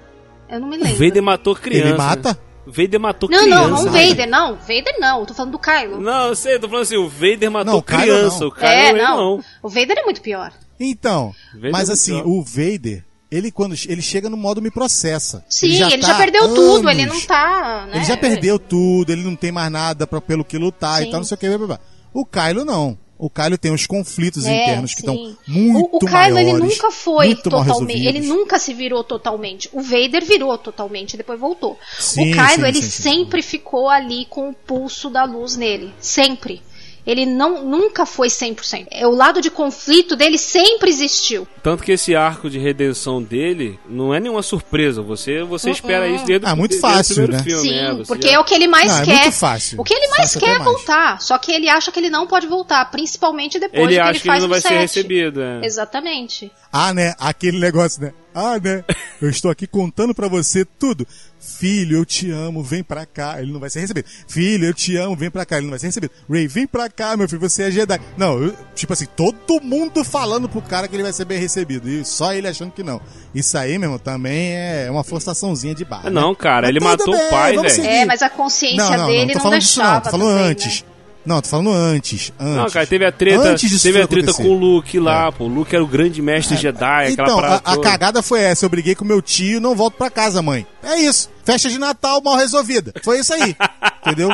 Eu 0.49 0.59
não 0.61 0.67
me 0.69 0.77
O 0.77 0.83
lembro. 0.83 1.05
Vader 1.05 1.21
matou 1.23 1.55
criança. 1.55 1.87
Ele 1.89 1.97
mata? 1.97 2.39
O 2.65 2.71
Vader 2.71 2.99
matou 2.99 3.29
Não, 3.29 3.39
criança. 3.39 3.59
não, 3.61 3.69
não 3.69 3.81
o 3.81 3.91
Vader, 3.91 4.29
não. 4.29 4.55
Vader 4.55 4.95
não, 4.99 5.19
eu 5.21 5.25
tô 5.25 5.33
falando 5.33 5.51
do 5.53 5.59
Kylo. 5.59 5.99
Não, 5.99 6.27
eu 6.27 6.35
sei, 6.35 6.55
eu 6.55 6.59
tô 6.59 6.67
falando 6.69 6.83
assim, 6.83 6.97
o 6.97 7.09
Vader 7.09 7.49
matou 7.51 7.73
Não, 7.73 7.79
o 7.79 7.83
Kylo 7.83 8.01
criança. 8.03 8.39
não. 8.41 8.47
O 8.47 8.51
Kylo 8.51 8.67
é, 8.71 8.91
Ren 8.91 8.97
não. 8.97 9.17
não. 9.17 9.43
O 9.63 9.69
Vader 9.69 9.97
é 9.97 10.03
muito 10.03 10.21
pior. 10.21 10.51
Então, 10.79 11.33
Vader 11.55 11.71
mas 11.71 11.89
é 11.89 11.93
assim, 11.93 12.13
muito 12.13 12.29
o 12.29 12.41
Vader, 12.43 13.03
ele 13.31 13.51
quando 13.51 13.75
ele 13.87 14.01
chega 14.01 14.29
no 14.29 14.37
modo 14.37 14.61
me 14.61 14.71
processa. 14.71 15.43
Sim, 15.49 15.67
ele 15.67 16.01
já, 16.01 16.13
tá 16.13 16.17
perdeu 16.17 16.43
anos- 16.45 16.55
tudo, 16.55 16.89
ele 16.89 17.05
não 17.05 17.19
tá. 17.21 17.87
Né? 17.87 17.97
Ele 17.97 18.05
já 18.05 18.17
perdeu 18.17 18.57
tudo, 18.59 19.11
ele 19.11 19.23
não 19.23 19.35
tem 19.35 19.51
mais 19.51 19.71
nada 19.71 20.07
pra, 20.07 20.19
pelo 20.19 20.43
que 20.45 20.57
lutar 20.57 21.01
Sim. 21.01 21.07
e 21.07 21.11
tal, 21.11 21.19
não 21.19 21.25
sei 21.25 21.35
o 21.35 21.37
que. 21.37 21.57
blá, 21.57 21.67
blá. 21.67 21.79
O 22.13 22.25
Kylo 22.25 22.65
não. 22.65 22.97
o 23.19 23.29
Kylo 23.29 23.57
tem 23.57 23.71
uns 23.71 23.85
conflitos 23.85 24.45
É, 24.45 24.63
internos 24.63 24.93
que 24.95 25.01
estão 25.01 25.35
muito 25.45 25.89
o, 25.93 25.97
o 25.97 25.99
Kylo, 25.99 26.39
ele 26.39 26.53
nunca 26.53 26.89
foi 26.89 27.35
totalmente. 27.35 28.05
Ele 28.07 28.21
nunca 28.21 28.57
se 28.57 28.73
virou 28.73 29.03
totalmente. 29.03 29.69
O 29.73 29.81
Vader 29.81 30.25
virou 30.25 30.57
totalmente, 30.57 31.15
depois 31.17 31.39
voltou. 31.39 31.77
Sim, 31.99 32.31
o 32.31 32.33
Kylo, 32.33 32.49
sim, 32.63 32.67
ele 32.67 32.81
sempre 32.81 33.41
ficou 33.43 33.89
ali 33.89 34.25
com 34.29 34.49
o 34.49 34.53
pulso 34.53 35.09
da 35.09 35.25
luz 35.25 35.55
nele. 35.55 35.93
Sempre. 35.99 36.61
Ele 37.07 37.25
não, 37.25 37.63
nunca 37.65 38.05
foi 38.05 38.27
100%. 38.27 38.87
É, 38.91 39.07
O 39.07 39.11
lado 39.11 39.41
de 39.41 39.49
conflito 39.49 40.15
dele 40.15 40.37
sempre 40.37 40.89
existiu. 40.89 41.47
Tanto 41.63 41.83
que 41.83 41.91
esse 41.91 42.15
arco 42.15 42.49
de 42.49 42.59
redenção 42.59 43.21
dele 43.21 43.79
não 43.89 44.13
é 44.13 44.19
nenhuma 44.19 44.43
surpresa. 44.43 45.01
Você, 45.01 45.41
você 45.43 45.71
espera 45.71 46.07
isso 46.07 46.25
desde, 46.25 46.45
Ah, 46.45 46.55
muito 46.55 46.71
desde 46.71 46.87
fácil, 46.87 47.27
né? 47.27 47.41
filme. 47.43 47.61
Sim, 47.69 47.73
é, 47.73 47.95
porque 48.05 48.27
já- 48.27 48.33
é 48.35 48.39
o 48.39 48.43
que 48.43 48.53
ele 48.53 48.67
mais 48.67 48.91
Não, 48.91 49.01
é 49.01 49.05
quer. 49.05 49.21
muito 49.21 49.31
fácil. 49.35 49.79
O 49.81 49.83
que 49.83 49.93
ele 49.93 50.07
mais 50.09 50.21
Fácil 50.33 50.39
quer 50.41 50.49
é 50.55 50.59
mais. 50.59 50.63
voltar. 50.65 51.21
Só 51.21 51.37
que 51.37 51.51
ele 51.51 51.67
acha 51.69 51.91
que 51.91 51.99
ele 51.99 52.09
não 52.09 52.27
pode 52.27 52.47
voltar, 52.47 52.83
principalmente 52.91 53.59
depois 53.59 53.81
Ele 53.83 53.87
do 53.87 53.93
que 53.95 53.99
acha 53.99 54.09
ele 54.11 54.19
que 54.19 54.29
ele 54.29 54.39
não 54.39 54.49
vai 54.49 54.61
ser 54.61 54.77
recebido. 54.77 55.41
é. 55.41 55.61
Exatamente. 55.65 56.51
Ah, 56.71 56.93
né? 56.93 57.15
Aquele 57.19 57.59
negócio, 57.59 58.01
né? 58.01 58.13
Ah, 58.33 58.59
né? 58.59 58.83
Eu 59.21 59.29
estou 59.29 59.49
aqui 59.49 59.65
contando 59.65 60.13
pra 60.13 60.27
você 60.27 60.63
tudo. 60.63 61.05
Filho, 61.39 61.97
eu 61.97 62.05
te 62.05 62.29
amo, 62.31 62.61
vem 62.61 62.83
pra 62.83 63.05
cá. 63.05 63.41
Ele 63.41 63.51
não 63.51 63.59
vai 63.59 63.69
ser 63.69 63.79
recebido. 63.79 64.05
Filho, 64.27 64.65
eu 64.65 64.73
te 64.73 64.95
amo, 64.97 65.15
vem 65.15 65.31
pra 65.31 65.45
cá. 65.45 65.55
Ele 65.57 65.65
não 65.65 65.71
vai 65.71 65.79
ser 65.79 65.87
recebido. 65.87 66.11
Ray, 66.29 66.47
vem 66.47 66.67
pra 66.67 66.89
cá, 66.89 67.15
meu 67.15 67.27
filho, 67.29 67.39
você 67.41 67.63
é 67.63 67.71
Jedi. 67.71 67.99
Não, 68.17 68.41
eu- 68.43 68.53
tipo 68.75 68.91
assim, 68.93 69.05
todo 69.15 69.61
mundo 69.63 70.03
falando 70.03 70.49
pro 70.49 70.61
cara 70.61 70.87
que 70.87 70.95
ele 70.95 71.03
vai 71.03 71.13
ser 71.13 71.25
bem 71.25 71.39
recebido. 71.39 71.89
E 71.89 72.03
só 72.03 72.33
ele 72.33 72.47
achando 72.47 72.71
que 72.71 72.83
não. 72.83 72.99
Isso 73.33 73.57
aí, 73.57 73.77
meu 73.77 73.87
irmão, 73.87 73.99
também 73.99 74.53
é 74.55 74.87
uma 74.91 75.03
forçação,zinha 75.03 75.73
de 75.73 75.85
barra. 75.85 76.09
Não, 76.09 76.29
né? 76.31 76.35
cara, 76.37 76.61
Mas 76.67 76.69
ele 76.69 76.79
matou 76.79 77.13
o 77.13 77.17
bem, 77.17 77.29
pai, 77.29 77.55
vamos 77.55 77.77
velho. 77.77 77.87
É, 77.89 78.05
mas 78.05 78.21
a 78.21 78.29
consciência 78.29 79.05
dele 79.05 79.31
tô 79.33 79.37
não, 79.39 79.43
falando 79.43 79.59
disso 79.59 79.75
deixava. 79.79 79.93
não, 79.95 80.01
tô 80.01 80.09
falando 80.11 80.29
também, 80.37 80.51
antes. 80.51 80.81
Né? 80.81 80.88
Não, 81.25 81.41
tô 81.41 81.49
falando 81.49 81.71
antes, 81.71 82.31
antes. 82.39 82.55
Não, 82.55 82.69
cara, 82.69 82.87
teve 82.87 83.05
a 83.05 83.11
treta, 83.11 83.49
Antes 83.49 83.69
disso 83.69 83.83
teve 83.83 84.01
a 84.01 84.07
treta 84.07 84.31
acontecer. 84.31 84.47
com 84.49 84.55
o 84.55 84.57
Luke 84.57 84.99
lá, 84.99 85.31
pô. 85.31 85.43
O 85.43 85.47
Luke 85.47 85.75
era 85.75 85.83
o 85.83 85.87
grande 85.87 86.21
mestre 86.21 86.55
Jedi, 86.57 87.07
aquela 87.11 87.11
Então, 87.11 87.37
a, 87.37 87.41
parada 87.41 87.61
a 87.65 87.75
toda. 87.75 87.89
cagada 87.89 88.21
foi 88.23 88.41
essa. 88.41 88.65
Eu 88.65 88.69
briguei 88.69 88.95
com 88.95 89.05
meu 89.05 89.21
tio 89.21 89.59
não 89.59 89.75
volto 89.75 89.95
pra 89.95 90.09
casa, 90.09 90.41
mãe. 90.41 90.65
É 90.81 90.95
isso. 90.99 91.29
Festa 91.43 91.69
de 91.69 91.77
Natal 91.77 92.21
mal 92.23 92.35
resolvida. 92.35 92.93
Foi 93.03 93.19
isso 93.19 93.33
aí. 93.33 93.55
entendeu? 94.05 94.29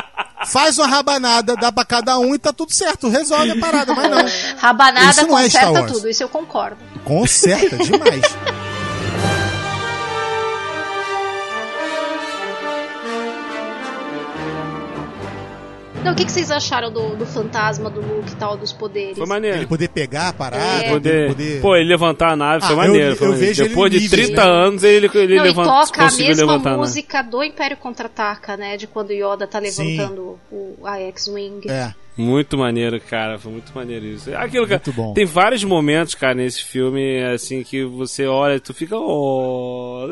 Faz 0.46 0.78
uma 0.78 0.86
rabanada, 0.86 1.56
dá 1.56 1.72
pra 1.72 1.84
cada 1.84 2.18
um 2.18 2.34
e 2.34 2.38
tá 2.38 2.52
tudo 2.52 2.72
certo. 2.72 3.08
Resolve 3.08 3.50
a 3.50 3.56
parada, 3.58 3.94
mas 3.94 4.10
não. 4.10 4.56
Rabanada 4.58 5.10
Isso 5.10 5.26
não 5.26 5.38
é 5.38 5.42
conserta 5.44 5.70
Wars. 5.72 5.92
tudo, 5.92 6.08
isso 6.08 6.22
eu 6.22 6.28
concordo. 6.28 6.76
Conserta 7.04 7.76
demais. 7.78 8.22
Não, 16.06 16.12
o 16.12 16.16
que, 16.16 16.24
que 16.24 16.32
vocês 16.32 16.50
acharam 16.50 16.90
do, 16.90 17.16
do 17.16 17.26
fantasma 17.26 17.90
do 17.90 18.00
Luke 18.00 18.32
e 18.32 18.36
tal, 18.36 18.56
dos 18.56 18.72
poderes? 18.72 19.18
Foi 19.18 19.26
maneiro. 19.26 19.58
Ele 19.58 19.66
poder 19.66 19.88
pegar 19.88 20.28
a 20.28 20.32
parada, 20.32 20.84
É. 20.84 20.90
Poder, 20.90 21.28
poder... 21.28 21.60
Pô, 21.60 21.76
ele 21.76 21.88
levantar 21.88 22.30
a 22.30 22.36
nave 22.36 22.64
foi 22.64 22.74
Ah, 22.74 22.76
maneiro. 22.76 23.10
eu- 23.12 23.16
foi 23.16 23.26
eu 23.26 23.30
maneiro. 23.32 23.48
vejo 23.48 23.62
ele 23.62 23.68
Depois 23.70 23.90
de 23.92 24.00
níveis, 24.00 24.26
30 24.28 24.44
né? 24.44 24.50
anos, 24.50 24.84
ele, 24.84 25.10
ele 25.14 25.36
Não, 25.36 25.42
levanta, 25.44 25.68
e 25.68 25.72
toca 25.86 26.02
a 26.02 26.10
mesma 26.12 26.34
levantar. 26.46 26.70
né? 26.70 26.76
música 26.76 27.22
do 27.22 27.42
Império 27.42 27.76
Contra-Ataca, 27.76 28.56
né? 28.56 28.76
De 28.76 28.86
quando 28.86 29.10
Yoda 29.12 29.46
tá 29.46 29.58
levantando 29.58 30.38
o, 30.50 30.76
a 30.84 30.98
X-Wing. 31.00 31.68
É. 31.68 31.92
Muito 32.16 32.56
maneiro, 32.56 33.00
cara. 33.00 33.38
Foi 33.38 33.52
muito 33.52 33.72
maneiro 33.74 34.06
isso. 34.06 34.34
Aquilo, 34.34 34.66
cara, 34.66 34.80
Muito 34.84 34.92
bom. 34.96 35.12
Tem 35.14 35.24
vários 35.26 35.62
momentos, 35.64 36.14
cara, 36.14 36.34
nesse 36.34 36.64
filme, 36.64 37.22
assim, 37.24 37.62
que 37.62 37.84
você 37.84 38.26
olha 38.26 38.56
e 38.56 38.60
tu 38.60 38.72
fica, 38.72 38.96
oh, 38.96 40.06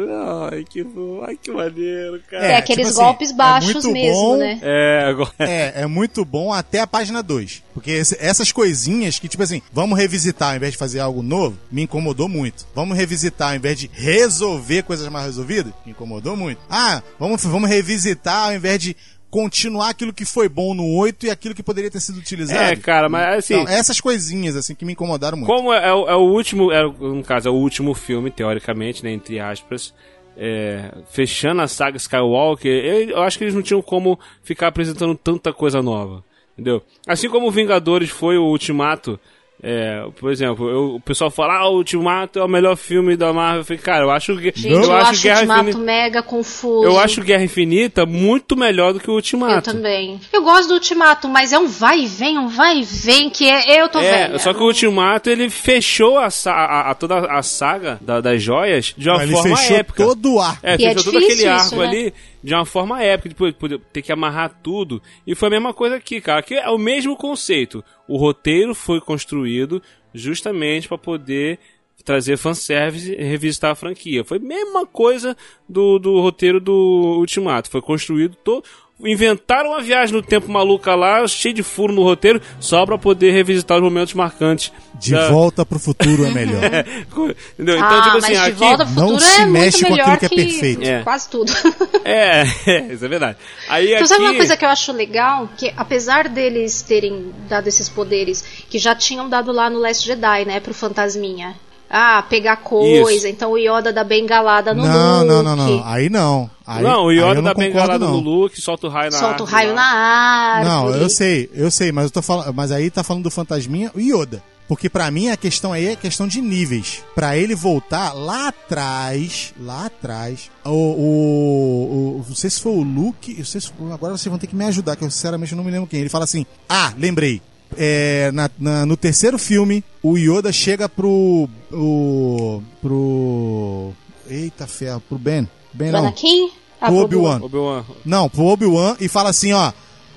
ai, 0.53 0.65
que, 0.65 0.85
ai, 1.27 1.37
que 1.41 1.51
maneiro, 1.51 2.21
cara. 2.31 2.47
É, 2.47 2.51
É, 2.53 2.57
aqueles 2.57 2.87
tipo 2.89 2.99
assim, 3.01 3.07
golpes 3.07 3.31
é 3.31 3.35
baixos 3.35 3.73
muito 3.85 3.91
mesmo, 3.93 4.15
bom. 4.21 4.37
né? 4.37 4.59
É, 4.63 5.05
agora. 5.09 5.33
É, 5.39 5.83
é 5.83 5.87
muito 5.87 6.25
bom 6.25 6.53
até 6.53 6.81
a 6.81 6.87
página 6.87 7.23
2. 7.23 7.63
Porque 7.73 7.91
esse- 7.91 8.17
essas 8.21 8.53
coisinhas 8.53 9.19
que, 9.19 9.29
tipo 9.29 9.43
assim, 9.43 9.61
vamos 9.73 9.99
revisitar 9.99 10.51
ao 10.51 10.57
invés 10.57 10.73
de 10.73 10.79
fazer 10.79 11.01
algo 11.01 11.23
novo, 11.23 11.59
me 11.73 11.83
incomodou 11.83 12.29
muito. 12.29 12.67
Vamos 12.75 12.97
revisitar 12.97 13.51
ao 13.51 13.57
invés 13.57 13.79
de 13.79 13.91
resolver 13.93 14.83
coisas 14.85 15.09
mal 15.09 15.23
resolvidas, 15.25 15.73
me 15.85 15.93
incomodou 15.93 16.37
muito. 16.37 16.61
Ah, 16.71 17.03
vamos, 17.19 17.43
vamos 17.45 17.69
revisitar 17.69 18.47
ao 18.49 18.55
invés 18.55 18.79
de 18.79 18.97
continuar 19.35 19.89
aquilo 19.91 20.13
que 20.13 20.25
foi 20.25 20.49
bom 20.49 20.75
no 20.75 20.87
8 20.97 21.27
e 21.27 21.31
aquilo 21.31 21.57
que 21.57 21.63
poderia 21.63 21.91
ter 21.91 21.99
sido 21.99 22.19
utilizado. 22.21 22.61
É, 22.73 22.77
cara, 22.77 23.09
mas 23.09 23.39
assim. 23.39 23.55
Então, 23.55 23.69
essas 23.75 24.01
coisinhas, 24.01 24.55
assim, 24.55 24.77
que 24.77 24.85
me 24.85 24.93
incomodaram 24.93 25.37
muito. 25.37 25.53
Como 25.53 25.73
é, 25.73 25.89
é 25.89 25.93
o- 25.93 26.09
é 26.09 26.15
o 26.15 26.21
último, 26.21 26.71
é, 26.71 26.85
no 26.85 27.25
caso, 27.25 27.49
é 27.49 27.51
o 27.51 27.55
último 27.55 27.95
filme, 27.95 28.31
teoricamente, 28.31 29.03
né, 29.03 29.11
entre 29.13 29.41
aspas, 29.41 29.93
é, 30.37 30.93
fechando 31.11 31.63
a 31.63 31.67
saga 31.67 31.97
Skywalker, 31.97 32.71
eu, 32.73 33.09
eu 33.11 33.23
acho 33.25 33.37
que 33.37 33.43
eles 33.43 33.55
não 33.55 33.63
tinham 33.63 33.83
como 33.83 34.19
ficar 34.45 34.69
apresentando 34.69 35.17
tanta 35.17 35.53
coisa 35.53 35.83
nova, 35.83 36.23
entendeu? 36.53 36.81
Assim 37.05 37.29
como 37.29 37.49
o 37.49 37.51
Vingadores 37.51 38.11
foi 38.11 38.39
o 38.39 38.45
Ultimato, 38.45 39.19
é, 39.63 40.05
por 40.21 40.31
exemplo, 40.31 40.69
eu- 40.69 40.95
o 40.97 41.01
pessoal 41.01 41.31
fala, 41.31 41.55
ah, 41.59 41.69
o 41.71 41.77
Ultimato 41.77 42.39
é 42.39 42.45
o 42.45 42.49
melhor 42.49 42.77
filme 42.77 43.17
da 43.17 43.33
Marvel, 43.33 43.61
eu 43.61 43.65
falei, 43.65 43.83
cara, 43.83 44.05
eu 44.05 44.11
acho 44.11 44.37
que 44.37 44.53
Gente, 44.55 44.69
eu, 44.69 44.93
acho 44.95 45.21
o 45.21 45.23
Guerra 45.23 45.37
Ultimato 45.39 45.61
Infinita, 45.63 45.79
mega 45.85 46.23
confuso. 46.23 46.85
eu 46.85 46.99
acho 46.99 47.23
Guerra 47.23 47.45
Infinita 47.45 48.05
muito 48.07 48.57
melhor 48.57 48.93
do 48.93 49.01
que 49.01 49.09
o 49.09 49.13
Eu 49.13 49.17
Ultimato. 49.17 49.73
também. 49.73 50.21
Eu 50.33 50.43
gosto 50.43 50.69
do 50.69 50.75
Ultimato, 50.75 51.29
mas 51.29 51.53
é 51.53 51.59
um 51.59 51.67
vai 51.67 52.01
e 52.01 52.07
vem, 52.07 52.37
um 52.39 52.49
vai 52.49 52.79
e 52.81 52.83
vem, 52.85 53.31
que 53.31 53.49
é, 53.49 53.81
eu 53.81 53.89
tô 53.89 54.01
É, 54.01 54.27
velha. 54.29 54.39
só 54.39 54.53
que 54.53 54.61
o 54.63 54.67
Ultimato 54.67 55.31
ele 55.31 55.49
fechou 55.49 56.19
a, 56.19 56.29
a- 56.47 56.91
a- 56.91 56.95
toda 56.95 57.19
a 57.21 57.43
saga 57.43 57.99
da- 58.03 58.21
das 58.21 58.43
joias 58.43 58.93
de 58.97 59.09
uma 59.09 59.23
Ele 59.23 59.33
forma 59.33 59.57
fechou 59.57 59.77
épica. 59.77 60.05
todo 60.05 60.35
o 60.35 60.41
ar. 60.41 60.59
É, 60.63 60.77
E 60.79 60.85
é 60.85 60.95
fechou 60.95 61.13
todo 61.13 61.21
difícil 61.23 61.45
aquele 61.51 61.57
isso, 61.63 61.75
arco 61.75 61.77
né? 61.77 61.87
ali 61.87 62.15
de 62.45 62.55
uma 62.55 62.67
forma 62.67 63.03
épica, 63.03 63.31
depois 63.31 63.55
poder 63.55 63.81
ter 63.91 64.03
que 64.03 64.13
amarrar 64.13 64.61
tudo. 64.63 65.01
E 65.27 65.35
foi 65.35 65.49
a 65.49 65.51
mesma 65.51 65.73
coisa 65.73 65.97
aqui, 65.97 66.21
cara. 66.21 66.43
Que 66.43 66.57
é 66.57 66.69
o 66.69 66.77
mesmo 66.77 67.17
conceito. 67.17 67.83
O 68.07 68.19
roteiro 68.19 68.75
foi 68.75 69.01
construído 69.01 69.83
justamente 70.13 70.87
para 70.87 70.99
poder 70.99 71.59
trazer 72.05 72.37
fanservice 72.37 73.13
e 73.13 73.25
revisitar 73.25 73.71
a 73.71 73.75
franquia. 73.75 74.23
Foi 74.23 74.37
a 74.37 74.41
mesma 74.41 74.87
coisa 74.87 75.35
do, 75.67 75.99
do 75.99 76.21
roteiro 76.21 76.61
do 76.61 77.17
Ultimato. 77.19 77.71
Foi 77.71 77.81
construído 77.81 78.37
todo. 78.37 78.63
Inventaram 79.01 79.71
uma 79.71 79.83
viagem 79.83 80.15
no 80.15 80.23
tempo 80.23 80.51
maluca 80.51 80.95
lá, 80.95 81.27
cheio 81.27 81.53
de 81.53 81.65
furo 81.65 81.93
no 81.93 82.03
roteiro, 82.05 82.41
só 82.61 82.87
pra 82.87 82.97
poder 82.97 83.33
revisitar 83.33 83.77
os 83.79 83.83
momentos 83.83 84.15
marcantes. 84.15 84.73
De 84.95 85.11
da- 85.11 85.29
volta 85.29 85.67
pro 85.67 85.81
futuro 85.81 86.25
é 86.25 86.31
melhor. 86.31 86.63
Entendeu? 87.59 87.77
Então, 87.77 87.83
ah, 87.83 88.03
tipo 88.03 88.17
assim, 88.19 88.21
mas 88.21 88.29
de 88.29 88.37
aqui. 88.37 88.53
volta 88.53 88.87
pro 88.87 88.95
não 88.95 89.09
futuro 89.09 89.21
se 89.25 89.41
é 89.41 89.47
mexe 89.47 89.79
muito 89.79 89.87
com 89.89 89.91
melhor 89.97 90.09
aquilo 90.15 90.19
que 90.31 90.41
é 90.41 90.45
perfeito. 90.45 90.83
É. 90.85 91.03
quase 91.03 91.29
tudo. 91.29 91.53
É, 92.07 92.43
é, 92.67 92.93
isso 92.93 93.03
é 93.05 93.09
verdade. 93.09 93.39
Aí 93.67 93.87
Então, 93.87 93.99
aqui... 94.01 94.07
sabe 94.09 94.23
uma 94.25 94.35
coisa 94.35 94.57
que 94.59 94.65
eu 94.65 94.69
acho 94.69 94.93
legal? 94.93 95.49
Que 95.57 95.73
apesar 95.75 96.29
deles 96.29 96.83
terem 96.83 97.33
dado 97.49 97.67
esses 97.67 97.89
poderes, 97.89 98.43
que 98.69 98.79
já 98.79 98.95
tinham 98.95 99.27
dado 99.29 99.51
lá 99.51 99.71
no 99.71 99.79
Last 99.81 100.07
Jedi, 100.07 100.45
né, 100.45 100.61
pro 100.61 100.75
Fantasminha. 100.75 101.57
Ah, 101.89 102.25
pegar 102.29 102.57
coisa, 102.57 103.13
Isso. 103.13 103.27
então 103.29 103.53
o 103.53 103.59
Yoda 103.59 103.93
dá 103.93 104.03
bengalada 104.03 104.75
no 104.75 104.85
não, 104.85 105.19
Luke. 105.19 105.29
não, 105.29 105.43
não, 105.43 105.57
não. 105.57 105.83
Aí 105.87 106.09
não. 106.09 106.51
Aí, 106.67 106.83
não, 106.83 107.05
o 107.05 107.13
Yoda 107.13 107.35
não 107.35 107.43
dá 107.43 107.55
concordo, 107.55 107.73
bengalada 107.73 107.99
não. 108.05 108.13
no 108.13 108.21
Luke, 108.21 108.61
solta 108.61 108.87
o 108.87 108.91
raio 108.91 109.11
na 109.13 109.19
Solta 109.19 109.43
o 109.43 109.47
raio 109.47 109.69
lá. 109.71 109.75
na 109.75 109.83
árvore. 109.83 110.69
Não, 110.69 110.91
eu 111.03 111.09
sei, 111.11 111.51
eu 111.55 111.71
sei, 111.71 111.93
mas 111.93 112.05
eu 112.05 112.11
tô 112.11 112.23
falando, 112.23 112.53
mas 112.55 112.73
aí 112.73 112.91
tá 112.91 113.05
falando 113.05 113.25
do 113.25 113.31
fantasminha 113.31 113.93
e 113.95 114.13
Yoda. 114.13 114.43
Porque 114.67 114.89
pra 114.89 115.11
mim 115.11 115.29
a 115.29 115.37
questão 115.37 115.75
aí 115.75 115.89
é 115.89 115.95
questão 115.95 116.27
de 116.27 116.41
níveis. 116.41 117.03
Pra 117.15 117.37
ele 117.37 117.55
voltar 117.55 118.15
lá 118.15 118.49
atrás, 118.49 119.53
lá 119.61 119.85
atrás, 119.87 120.51
o, 120.65 120.71
o, 120.71 122.21
o 122.21 122.25
não 122.27 122.35
sei 122.35 122.49
se 122.49 122.61
foi 122.61 122.73
o 122.73 122.83
Luke, 122.83 123.35
não 123.37 123.45
sei 123.45 123.61
se 123.61 123.71
agora 123.93 124.17
vocês 124.17 124.31
vão 124.31 124.39
ter 124.39 124.47
que 124.47 124.57
me 124.57 124.65
ajudar, 124.65 124.97
que 124.97 125.05
eu 125.05 125.11
sinceramente 125.11 125.55
não 125.55 125.63
me 125.65 125.71
lembro 125.71 125.87
quem. 125.87 126.01
Ele 126.01 126.09
fala 126.09 126.25
assim: 126.25 126.47
"Ah, 126.69 126.93
lembrei. 126.99 127.43
É, 127.77 128.31
na- 128.33 128.51
na- 128.59 128.87
no 128.87 128.97
terceiro 128.97 129.39
filme, 129.39 129.83
o 130.03 130.17
Yoda 130.17 130.53
chega 130.53 130.89
pro 130.89 131.49
o, 131.73 132.63
pro 132.81 133.93
eita 134.29 134.67
ferro, 134.67 135.01
pro 135.09 135.19
Ben, 135.19 135.49
Ben 135.73 135.91
Pro 135.91 135.99
não, 135.99 136.07
Anakin? 136.07 136.51
Ah, 136.81 136.87
pro 136.87 136.97
Obi-Wan. 136.99 137.41
Obi-Wan. 137.43 137.85
Não, 138.05 138.29
pro 138.29 138.45
Obi-Wan 138.45 138.97
e 139.01 139.09
fala 139.09 139.31
assim, 139.31 139.53
ó. 139.53 139.73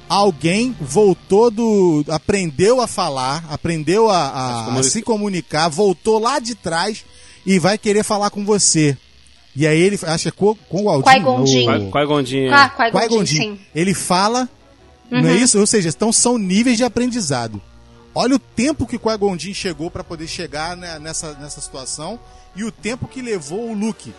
Alguém 0.09 0.73
voltou 0.79 1.51
do. 1.51 2.03
aprendeu 2.09 2.79
a 2.79 2.88
falar, 2.88 3.43
aprendeu 3.49 4.09
a, 4.09 4.17
a- 4.17 4.29
A 4.29 4.53
se 4.53 4.61
a 4.61 4.63
comunicar. 4.63 4.84
se 4.89 5.01
comunicar, 5.01 5.69
voltou 5.69 6.17
lá 6.19 6.39
de 6.39 6.55
trás 6.55 7.03
e 7.45 7.59
vai 7.59 7.77
querer 7.77 8.03
falar 8.03 8.29
com 8.29 8.45
você. 8.45 8.97
E 9.53 9.67
aí 9.67 9.77
ele 9.81 9.99
acha 10.03 10.31
com, 10.31 10.55
com 10.69 10.84
o 10.84 10.89
Aldin. 10.89 11.09
Qui-Gon 11.11 11.45
Jinn. 11.45 11.91
Qui-Gon 11.91 12.23
Jinn, 12.23 12.45
é. 12.47 12.53
Ah, 12.53 12.69
Qui-Gon 12.69 13.25
Jinn. 13.25 13.57
Ele 13.75 13.93
fala, 13.93 14.47
não 15.09 15.29
é 15.29 15.35
isso? 15.35 15.59
Ou 15.59 15.67
seja, 15.67 15.89
então 15.89 16.11
são 16.11 16.38
níveis 16.38 16.77
de 16.77 16.84
aprendizado. 16.84 17.61
Olha 18.13 18.35
o 18.35 18.39
tempo 18.39 18.88
que 18.88 18.97
Qui-Gon 18.97 19.38
Jinn 19.38 19.53
chegou 19.53 19.91
para 19.91 20.03
poder 20.03 20.27
chegar 20.27 20.75
né, 20.75 20.97
nessa, 20.97 21.34
nessa 21.34 21.61
situação 21.61 22.19
e 22.55 22.63
o 22.63 22.71
tempo 22.71 23.07
que 23.07 23.21
levou 23.21 23.69
o 23.69 23.73
Luke. 23.73 24.11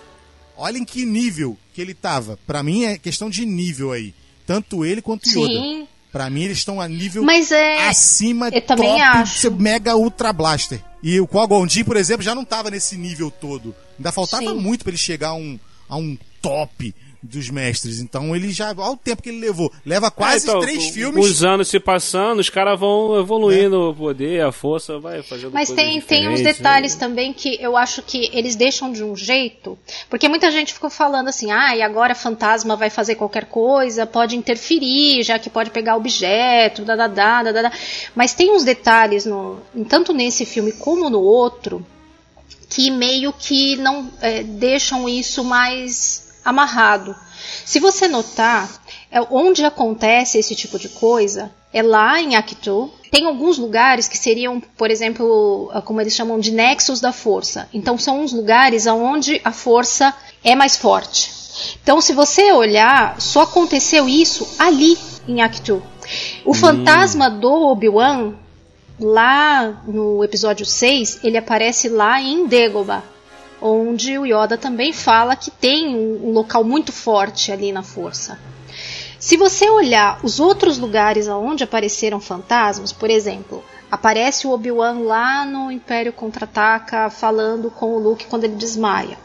Olha 0.56 0.78
em 0.78 0.84
que 0.84 1.04
nível 1.04 1.56
que 1.74 1.80
ele 1.80 1.94
tava. 1.94 2.38
Pra 2.46 2.62
mim 2.62 2.84
é 2.84 2.96
questão 2.96 3.28
de 3.28 3.44
nível 3.44 3.90
aí. 3.92 4.14
Tanto 4.46 4.84
ele 4.84 5.02
quanto 5.02 5.28
Yoda. 5.28 5.52
Sim. 5.52 5.88
Pra 6.12 6.30
mim 6.30 6.44
eles 6.44 6.58
estão 6.58 6.80
a 6.80 6.88
nível 6.88 7.22
Mas 7.22 7.52
é. 7.52 7.86
acima 7.86 8.48
eu 8.48 8.62
também 8.62 8.88
top 8.88 9.02
acho. 9.02 9.50
mega 9.52 9.96
ultra 9.96 10.32
blaster. 10.32 10.82
E 11.02 11.20
o 11.20 11.26
Qui-Gon 11.26 11.66
por 11.84 11.96
exemplo, 11.96 12.22
já 12.22 12.34
não 12.34 12.44
tava 12.44 12.70
nesse 12.70 12.96
nível 12.96 13.30
todo. 13.30 13.74
Ainda 13.98 14.12
faltava 14.12 14.46
Sim. 14.46 14.54
muito 14.54 14.84
pra 14.84 14.90
ele 14.90 14.98
chegar 14.98 15.30
a 15.30 15.34
um, 15.34 15.58
a 15.88 15.96
um 15.96 16.16
top 16.40 16.94
dos 17.22 17.50
mestres. 17.50 18.00
Então 18.00 18.34
ele 18.34 18.50
já. 18.52 18.68
Olha 18.76 18.92
o 18.92 18.96
tempo 18.96 19.22
que 19.22 19.28
ele 19.30 19.40
levou. 19.40 19.72
Leva 19.84 20.10
quase 20.10 20.46
É, 20.46 20.50
então, 20.50 20.60
três 20.60 20.86
com- 20.86 20.92
filmes. 20.92 21.24
Os 21.26 21.42
anos 21.44 21.68
se 21.68 21.80
passando, 21.80 22.38
os 22.38 22.48
caras 22.48 22.78
vão 22.78 23.18
evoluindo 23.18 23.90
o 23.90 23.94
poder, 23.94 24.42
a 24.44 24.52
força 24.52 24.98
vai 24.98 25.22
fazendo 25.22 25.52
Mas 25.52 25.68
tem, 25.70 26.00
tem 26.00 26.28
uns 26.28 26.36
diferentes, 26.36 26.42
detalhes 26.58 26.94
né? 26.94 27.00
também 27.00 27.32
que 27.32 27.58
eu 27.60 27.76
acho 27.76 28.02
que 28.02 28.30
eles 28.32 28.54
deixam 28.56 28.92
de 28.92 29.02
um 29.02 29.16
jeito. 29.16 29.78
Porque 30.08 30.28
muita 30.28 30.50
gente 30.50 30.72
ficou 30.72 30.90
falando 30.90 31.28
assim, 31.28 31.50
ah, 31.50 31.76
e 31.76 31.82
agora 31.82 32.14
fantasma 32.14 32.76
vai 32.76 32.90
fazer 32.90 33.16
qualquer 33.16 33.46
coisa, 33.46 34.06
pode 34.06 34.36
interferir, 34.36 35.22
já 35.22 35.38
que 35.38 35.50
pode 35.50 35.70
pegar 35.70 35.96
objeto, 35.96 36.84
da, 36.84 36.94
da, 36.94 37.06
da, 37.08 37.42
da, 37.42 37.52
da, 37.52 37.62
da. 37.62 37.72
Mas 38.14 38.32
tem 38.34 38.52
uns 38.54 38.64
detalhes, 38.64 39.24
no, 39.26 39.60
tanto 39.88 40.12
nesse 40.12 40.44
filme 40.46 40.72
como 40.72 41.10
no 41.10 41.20
outro, 41.20 41.84
que 42.70 42.90
meio 42.90 43.32
que 43.32 43.76
não 43.76 44.10
é, 44.20 44.42
deixam 44.42 45.08
isso 45.08 45.42
mais 45.42 46.27
amarrado. 46.48 47.14
Se 47.64 47.78
você 47.78 48.08
notar, 48.08 48.68
é, 49.10 49.20
onde 49.30 49.64
acontece 49.64 50.38
esse 50.38 50.54
tipo 50.54 50.78
de 50.78 50.88
coisa 50.88 51.50
é 51.72 51.82
lá 51.82 52.20
em 52.20 52.36
Actu. 52.36 52.90
Tem 53.10 53.26
alguns 53.26 53.58
lugares 53.58 54.08
que 54.08 54.18
seriam, 54.18 54.60
por 54.76 54.90
exemplo, 54.90 55.70
ah, 55.72 55.80
como 55.80 56.00
eles 56.00 56.14
chamam 56.14 56.38
de 56.38 56.50
nexos 56.50 57.00
da 57.00 57.12
força. 57.12 57.68
Então 57.72 57.98
são 57.98 58.22
uns 58.22 58.32
lugares 58.32 58.86
onde 58.86 59.40
a 59.44 59.52
força 59.52 60.14
é 60.42 60.54
mais 60.54 60.76
forte. 60.76 61.38
Então, 61.82 62.00
se 62.00 62.12
você 62.12 62.52
olhar, 62.52 63.20
só 63.20 63.42
aconteceu 63.42 64.08
isso 64.08 64.48
ali 64.58 64.96
em 65.26 65.42
Actu. 65.42 65.82
O 66.44 66.54
fantasma 66.54 67.28
do 67.28 67.50
Obi-Wan 67.50 68.34
lá 68.98 69.82
no 69.86 70.22
episódio 70.24 70.64
6, 70.64 71.20
ele 71.22 71.36
aparece 71.36 71.88
lá 71.88 72.20
em 72.20 72.46
Dagobah, 72.46 73.02
onde 73.60 74.18
o 74.18 74.26
Yoda 74.26 74.56
também 74.56 74.92
fala 74.92 75.36
que 75.36 75.50
tem 75.50 75.94
um, 75.94 76.32
local 76.32 76.62
muito 76.64 76.92
forte 76.92 77.50
ali 77.50 77.72
na 77.72 77.82
força. 77.82 78.38
Se 79.18 79.36
você 79.36 79.68
olhar 79.68 80.20
os 80.22 80.38
outros 80.38 80.78
lugares 80.78 81.26
onde 81.28 81.64
apareceram 81.64 82.20
fantasmas, 82.20 82.92
por 82.92 83.10
exemplo, 83.10 83.64
aparece 83.90 84.46
o 84.46 84.50
Obi-Wan 84.50 85.00
lá 85.00 85.44
no 85.44 85.70
Império 85.70 86.12
Contra-Ataca 86.12 87.10
falando 87.10 87.70
com 87.70 87.94
o 87.94 87.98
Luke 87.98 88.26
quando 88.26 88.44
ele 88.44 88.56
desmaia. 88.56 89.18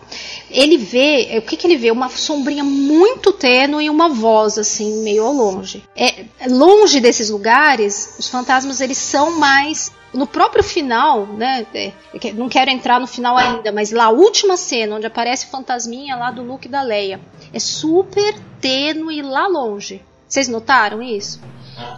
Ele 0.49 0.77
vê, 0.77 1.35
o 1.37 1.41
que, 1.41 1.57
que 1.57 1.67
ele 1.67 1.77
vê? 1.77 1.91
Uma 1.91 2.09
sombrinha 2.09 2.63
muito 2.63 3.31
tênue 3.31 3.85
e 3.85 3.89
uma 3.89 4.09
voz 4.09 4.57
assim, 4.57 5.03
meio 5.03 5.25
ao 5.25 5.33
longe. 5.33 5.83
É, 5.95 6.25
longe 6.47 6.99
desses 6.99 7.29
lugares, 7.29 8.15
os 8.19 8.27
fantasmas 8.27 8.79
eles 8.81 8.97
são 8.97 9.39
mais 9.39 9.91
no 10.13 10.27
próprio 10.27 10.63
final, 10.63 11.25
né? 11.25 11.65
é, 11.73 11.91
não 12.33 12.47
quero 12.47 12.69
entrar 12.69 12.99
no 12.99 13.07
final 13.07 13.35
ainda, 13.35 13.71
mas 13.71 13.91
lá 13.91 14.05
a 14.05 14.09
última 14.11 14.55
cena 14.55 14.95
onde 14.95 15.07
aparece 15.07 15.47
o 15.47 15.49
fantasminha 15.49 16.15
lá 16.15 16.29
do 16.29 16.43
Luke 16.43 16.67
e 16.67 16.71
da 16.71 16.83
Leia 16.83 17.19
é 17.51 17.59
super 17.59 18.35
tênue 18.61 19.21
lá 19.21 19.47
longe. 19.47 20.01
Vocês 20.27 20.47
notaram 20.47 21.01
isso? 21.01 21.39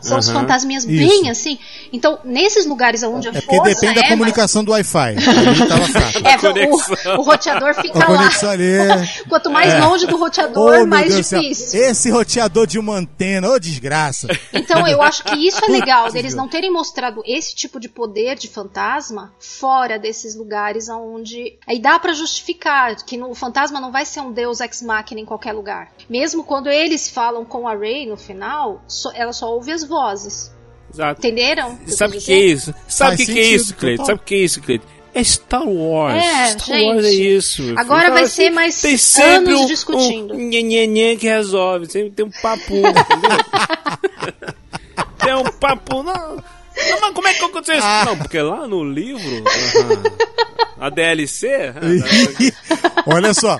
São 0.02 0.18
os 0.20 0.30
Aham. 0.30 0.42
fantasminhas 0.42 0.86
Isso. 0.86 0.92
bem 1.22 1.30
assim. 1.30 1.58
Então, 1.92 2.20
nesses 2.24 2.66
lugares 2.66 3.02
onde 3.04 3.28
a 3.28 3.32
É 3.32 3.34
porque 3.42 3.56
força 3.56 3.74
depende 3.76 3.96
da 3.96 4.06
é 4.08 4.10
comunicação 4.10 4.64
do 4.64 4.72
Wi-Fi. 4.72 5.16
É, 6.26 7.16
o, 7.16 7.20
o 7.20 7.22
roteador 7.24 7.74
fica 7.76 8.04
A 8.04 8.10
lá. 8.12 8.30
ali. 8.52 8.66
Quanto 9.30 9.50
mais 9.50 9.74
É. 9.74 9.80
longe 9.82 10.06
do 10.08 10.16
Oh, 10.16 10.20
roteador, 10.20 10.72
meu 10.78 10.88
mais 10.88 11.14
Deus 11.14 11.30
difícil. 11.30 11.80
Esse 11.82 12.10
roteador 12.10 12.66
de 12.68 12.80
uma 12.80 12.96
antena, 12.96 13.50
ô 13.50 13.60
desgraça. 13.60 14.28
Então 14.54 14.88
eu 14.88 15.02
acho 15.02 15.24
que 15.24 15.36
isso 15.48 15.64
é 15.64 15.68
legal, 15.68 16.12
deles 16.12 16.34
não 16.34 16.48
terem 16.48 16.72
mostrado 16.72 17.22
esse 17.26 17.54
tipo 17.56 17.80
de 17.80 17.90
poder 17.90 18.36
de 18.36 18.48
fantasma 18.48 19.34
fora 19.40 20.00
desses 20.00 20.36
lugares 20.36 20.90
onde. 20.90 21.58
Aí 21.68 21.80
dá 21.80 22.00
pra 22.00 22.14
justificar 22.14 22.96
que 22.96 23.18
no, 23.18 23.30
o 23.32 23.36
fantasma 23.36 23.80
não 23.80 23.92
vai 23.92 24.06
ser 24.06 24.22
um 24.22 24.32
deus 24.32 24.60
ex 24.62 24.82
machina 24.82 25.20
em 25.22 25.26
qualquer 25.26 25.54
lugar. 25.54 25.92
Mesmo 26.10 26.44
quando 26.44 26.70
eles 26.70 27.10
falam 27.10 27.44
com 27.46 27.68
a 27.68 27.76
Rey 27.76 28.06
no 28.08 28.18
final, 28.18 28.82
só- 28.88 29.12
ela 29.14 29.34
só 29.34 29.52
ouve 29.54 29.65
as 29.72 29.84
vozes. 29.84 30.52
Exato. 30.94 31.20
Entenderam? 31.20 31.76
que 31.78 31.92
Sabe 31.92 32.14
o 32.14 32.18
quis 32.18 32.26
que 32.26 32.34
é 32.34 32.40
isso? 32.40 32.76
Sabe 32.88 33.16
o 33.16 33.18
que, 33.18 33.26
que 33.26 33.40
é 33.40 33.44
isso, 33.44 33.76
Cleiton? 33.76 34.06
Sabe 34.06 34.20
o 34.20 34.24
que 34.24 34.36
é 34.36 34.38
isso, 34.38 34.62
Cleiton? 34.62 34.88
É 35.14 35.24
Star 35.24 35.68
Wars. 35.68 36.16
É, 36.16 36.48
Star 36.48 36.78
gente. 36.78 36.88
Wars 36.88 37.06
é 37.06 37.12
isso. 37.12 37.74
Agora 37.78 38.12
vai 38.12 38.24
assim, 38.24 38.44
ser 38.44 38.50
mais 38.50 38.82
tem 38.82 38.98
sempre 38.98 39.54
anos 39.54 39.62
um, 39.62 39.66
discutindo. 39.66 40.34
Um 40.34 40.38
nhenhenhen 40.38 41.18
que 41.18 41.28
resolve. 41.28 41.86
Sempre 41.90 42.12
tem 42.12 42.26
um 42.26 42.32
papo, 42.42 42.76
entendeu? 42.76 43.38
tem 45.18 45.34
um 45.36 45.44
papo, 45.60 46.04
não. 46.04 46.36
Não, 46.36 47.02
mas 47.02 47.14
como 47.14 47.28
é 47.28 47.34
que 47.34 47.46
aconteceu 47.46 47.78
isso? 47.78 47.88
Ah. 47.88 48.04
Não, 48.06 48.18
porque 48.18 48.42
lá 48.42 48.68
no 48.68 48.84
livro, 48.84 49.44
aham, 49.80 50.04
a 50.80 50.90
DLC, 50.90 51.74
Olha 53.08 53.34
só. 53.34 53.58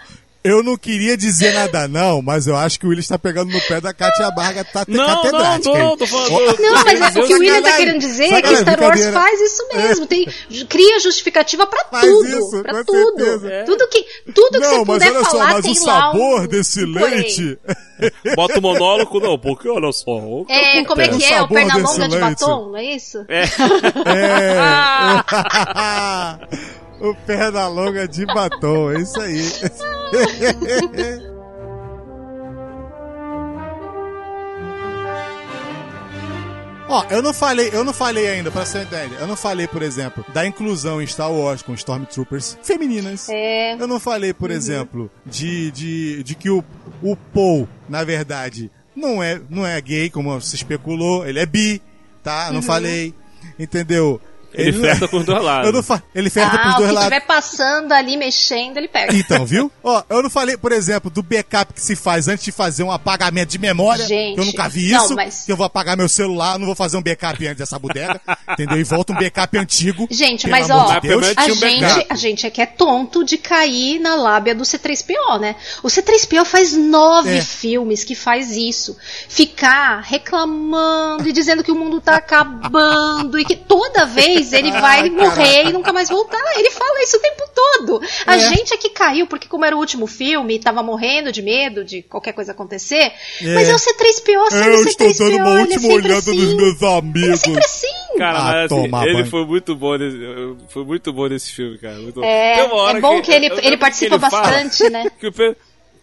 Eu 0.48 0.62
não 0.62 0.78
queria 0.78 1.18
dizer 1.18 1.54
nada, 1.56 1.88
não, 1.88 2.22
mas 2.22 2.46
eu 2.46 2.56
acho 2.56 2.80
que 2.80 2.86
o 2.86 2.90
Willis 2.90 3.08
tá 3.08 3.18
pegando 3.18 3.52
no 3.52 3.60
pé 3.62 3.82
da 3.82 3.92
Katia 3.94 4.30
Barga 4.30 4.64
tá 4.64 4.86
Não, 4.88 4.98
não, 5.08 5.16
catedrática. 5.16 5.70
não, 5.80 5.92
aí. 5.94 5.98
tô 5.98 6.06
falando- 6.08 6.60
Não, 6.60 6.74
mas 6.86 7.02
é, 7.02 7.08
o 7.20 7.26
que 7.28 7.34
o 7.34 7.40
William 7.40 7.62
tá 7.64 7.78
querendo 7.78 8.00
dizer 8.00 8.26
é 8.32 8.42
que 8.44 8.56
Star 8.58 8.80
Wars 8.80 9.06
faz 9.08 9.42
isso 9.42 9.68
mesmo. 9.74 10.06
Tem, 10.06 10.28
cria 10.70 11.00
justificativa 11.00 11.66
pra 11.66 11.84
Faz 11.86 12.06
tudo. 12.06 12.28
isso, 12.28 12.62
pra 12.62 12.84
com 12.84 12.94
tudo. 12.94 13.18
certeza. 13.26 13.64
Tudo 13.66 13.88
que, 13.90 14.06
tudo 14.34 14.52
que 14.52 14.60
Não, 14.60 14.70
você 14.70 14.78
mas 14.78 14.86
puder 14.86 15.12
olha 15.16 15.24
só, 15.26 15.32
falar 15.32 15.54
mas 15.54 15.66
tem 15.66 15.80
o 15.80 15.86
lá 15.86 15.94
sabor 16.02 16.42
um- 16.42 16.48
desse 16.48 16.86
um 16.86 16.92
leite. 16.92 17.60
Bota 18.36 18.60
o 18.60 18.62
monólogo, 18.62 19.20
não, 19.20 19.40
porque 19.40 19.68
olha 19.68 19.92
só. 19.92 20.12
o 20.12 20.46
que 20.46 20.54
É, 20.54 20.84
como 20.86 21.02
é 21.02 21.08
que 21.08 21.16
O 21.16 21.24
é? 21.24 21.26
O 21.26 21.30
sabor 21.30 21.58
perna 21.58 21.76
longa 21.78 22.08
de 22.08 22.16
leite. 22.18 22.22
batom, 22.42 22.68
não 22.70 22.78
é 22.78 22.86
isso? 22.86 23.26
É. 23.28 23.46
É. 24.06 24.56
o 27.00 27.16
perna 27.26 27.68
longa 27.68 28.08
de 28.08 28.26
batom, 28.26 28.92
é 28.92 29.02
isso 29.02 29.20
aí. 29.20 29.42
Ó, 36.88 37.04
eu 37.10 37.22
não 37.22 37.34
falei, 37.34 37.70
eu 37.74 37.84
não 37.84 37.94
falei 37.94 38.28
ainda, 38.28 38.52
pra 38.52 38.64
você 38.64 38.80
entender. 38.80 39.18
Eu 39.20 39.28
não 39.28 39.36
falei, 39.36 39.68
por 39.68 39.82
exemplo, 39.82 40.24
da 40.34 40.46
inclusão 40.46 41.02
em 41.02 41.08
Star 41.08 41.32
Wars 41.32 41.62
com 41.64 41.74
Stormtroopers 41.74 42.58
femininas. 42.64 43.28
É. 43.30 43.74
Eu 43.74 43.88
não 43.88 44.00
falei, 44.00 44.34
por 44.34 44.52
exemplo, 44.52 45.10
de, 45.26 45.72
de, 45.72 46.24
de 46.24 46.36
que 46.36 46.50
o, 46.50 46.64
o 47.02 47.16
Paul, 47.16 47.68
na 47.90 48.04
verdade, 48.04 48.70
não 48.96 49.22
é, 49.22 49.42
não 49.50 49.66
é 49.66 49.82
gay, 49.82 50.10
como 50.10 50.40
se 50.40 50.56
especulou, 50.56 51.28
ele 51.28 51.40
é 51.40 51.46
bi, 51.46 51.82
tá? 52.24 52.52
Não 52.52 52.62
falei. 52.62 53.14
Entendeu? 53.58 54.22
Ele 54.58 54.72
não- 54.74 54.80
flerta 54.82 55.08
com 55.08 55.18
os 55.18 55.26
dois 55.26 55.44
lados. 55.44 55.68
Eu 55.68 55.74
não 55.74 55.84
fa... 55.84 56.02
Ele 56.14 56.30
flerta 56.30 56.56
Ah, 56.56 56.60
pros 56.60 56.74
o 56.74 56.78
dois 56.78 56.90
que 56.90 56.96
lados. 56.96 57.12
estiver 57.12 57.26
passando 57.28 57.92
ali, 57.92 58.18
mexendo, 58.18 58.78
ele 58.78 58.88
pega. 58.88 59.16
Então, 59.16 59.46
viu? 59.46 59.72
Ó, 59.84 60.04
eu 60.10 60.22
não 60.24 60.30
falei, 60.30 60.58
por 60.58 60.72
exemplo, 60.72 61.10
do 61.12 61.22
backup 61.24 61.74
que 61.74 61.82
se 61.82 61.96
faz 61.96 62.28
antes 62.28 62.44
de 62.46 62.52
fazer 62.52 62.84
um 62.84 62.92
apagamento 62.92 63.52
de 63.52 63.58
memória. 63.60 64.06
Gente, 64.06 64.36
que 64.36 64.42
eu 64.42 64.46
nunca 64.46 64.68
vi 64.70 64.92
não, 64.92 65.06
isso. 65.06 65.16
mas- 65.16 65.44
Que 65.46 65.52
eu 65.52 65.58
vou 65.58 65.66
apagar 65.66 65.96
meu 65.98 66.10
celular, 66.10 66.58
não 66.60 66.66
vou 66.66 66.76
fazer 66.76 66.98
um 66.98 67.02
backup 67.02 67.46
antes 67.46 67.58
dessa 67.58 67.78
bodega. 67.80 68.20
entendeu? 68.52 68.78
E 68.80 68.84
volta 68.84 69.14
um 69.14 69.16
backup 69.16 69.58
antigo. 69.58 70.08
Gente, 70.12 70.48
mas 70.50 70.70
ó, 70.70 71.00
de 71.00 71.08
Deus. 71.08 71.26
A 71.36 71.46
um 71.46 71.54
gente, 71.56 72.06
a 72.10 72.16
gente 72.16 72.46
é 72.46 72.50
que 72.50 72.62
é 72.62 72.66
tonto 72.66 73.24
de 73.24 73.38
cair 73.38 74.00
na 74.00 74.16
lábia 74.16 74.54
do 74.56 74.64
C3PO, 74.64 75.40
né? 75.40 75.56
O 75.84 75.88
C3PO 75.88 76.46
faz 76.46 76.74
nove 76.74 77.38
É. 77.38 77.42
filmes 77.42 78.04
que 78.04 78.16
faz 78.16 78.52
isso. 78.56 78.96
Ficar 79.30 80.02
reclamando 80.02 81.28
e 81.28 81.32
dizendo 81.34 81.64
que 81.64 81.72
o 81.72 81.76
mundo 81.76 82.00
tá 82.02 82.16
acabando 82.16 83.38
e 83.40 83.46
que 83.46 83.56
toda 83.56 84.06
vez 84.06 84.45
ele 84.54 84.72
vai 84.72 85.02
Ai, 85.02 85.10
morrer 85.10 85.66
e 85.68 85.72
nunca 85.74 85.92
mais 85.94 86.10
voltar. 86.10 86.42
Ele 86.58 86.70
fala 86.72 87.02
isso 87.04 87.18
o 87.18 87.20
tempo 87.20 87.44
todo. 87.54 88.02
A 88.26 88.36
É. 88.36 88.40
gente 88.40 88.74
é 88.74 88.78
que 88.78 88.90
caiu, 88.90 89.28
porque 89.28 89.48
como 89.48 89.66
era 89.66 89.76
o 89.76 89.80
último 89.80 90.08
filme 90.08 90.56
e 90.56 90.60
tava 90.60 90.82
morrendo 90.84 91.32
de 91.32 91.42
medo 91.42 91.84
de 91.84 92.02
qualquer 92.04 92.34
coisa 92.34 92.52
acontecer. 92.52 93.12
É. 93.42 93.54
Mas 93.54 93.70
é 93.70 93.74
o 93.74 93.78
C3PO 93.78 94.50
sendo 94.52 94.64
Eu 94.70 94.80
C3PO, 94.86 95.10
estou 95.10 95.30
dando 95.30 95.36
uma 95.38 95.50
ele 95.50 95.58
é 95.58 95.62
última 95.62 95.80
sempre 95.82 95.96
olhada 95.96 96.18
assim. 96.18 96.36
nos 96.36 96.54
meus 96.54 96.82
Ele 96.82 96.86
é 96.92 96.98
amigos. 96.98 97.40
sempre 97.40 97.66
assim. 97.66 98.18
Cara, 98.18 98.38
Ah, 98.40 98.44
mas 98.44 98.56
assim, 98.72 98.82
toma 98.84 99.04
ele 99.04 99.14
banho. 99.14 99.26
foi 99.28 99.46
muito 99.46 99.76
bom 99.76 99.98
nesse, 99.98 100.18
foi 100.70 100.86
muito 100.86 101.14
bom 101.14 101.28
nesse 101.28 101.52
filme, 101.52 101.78
cara. 101.78 101.96
Muito 102.00 102.20
bom. 102.22 102.26
É, 102.26 102.60
é 102.60 103.00
bom 103.02 103.22
que, 103.22 103.32
ele, 103.32 103.48
eu- 103.48 103.52
eu 103.52 103.58
ele 103.58 103.64
lembro 103.66 103.80
participa 103.80 104.18
que 104.20 104.26
ele 104.26 104.32
fala 104.32 104.44
bastante, 104.48 104.90
né? 104.90 105.06
Que 105.20 105.28
o 105.28 105.32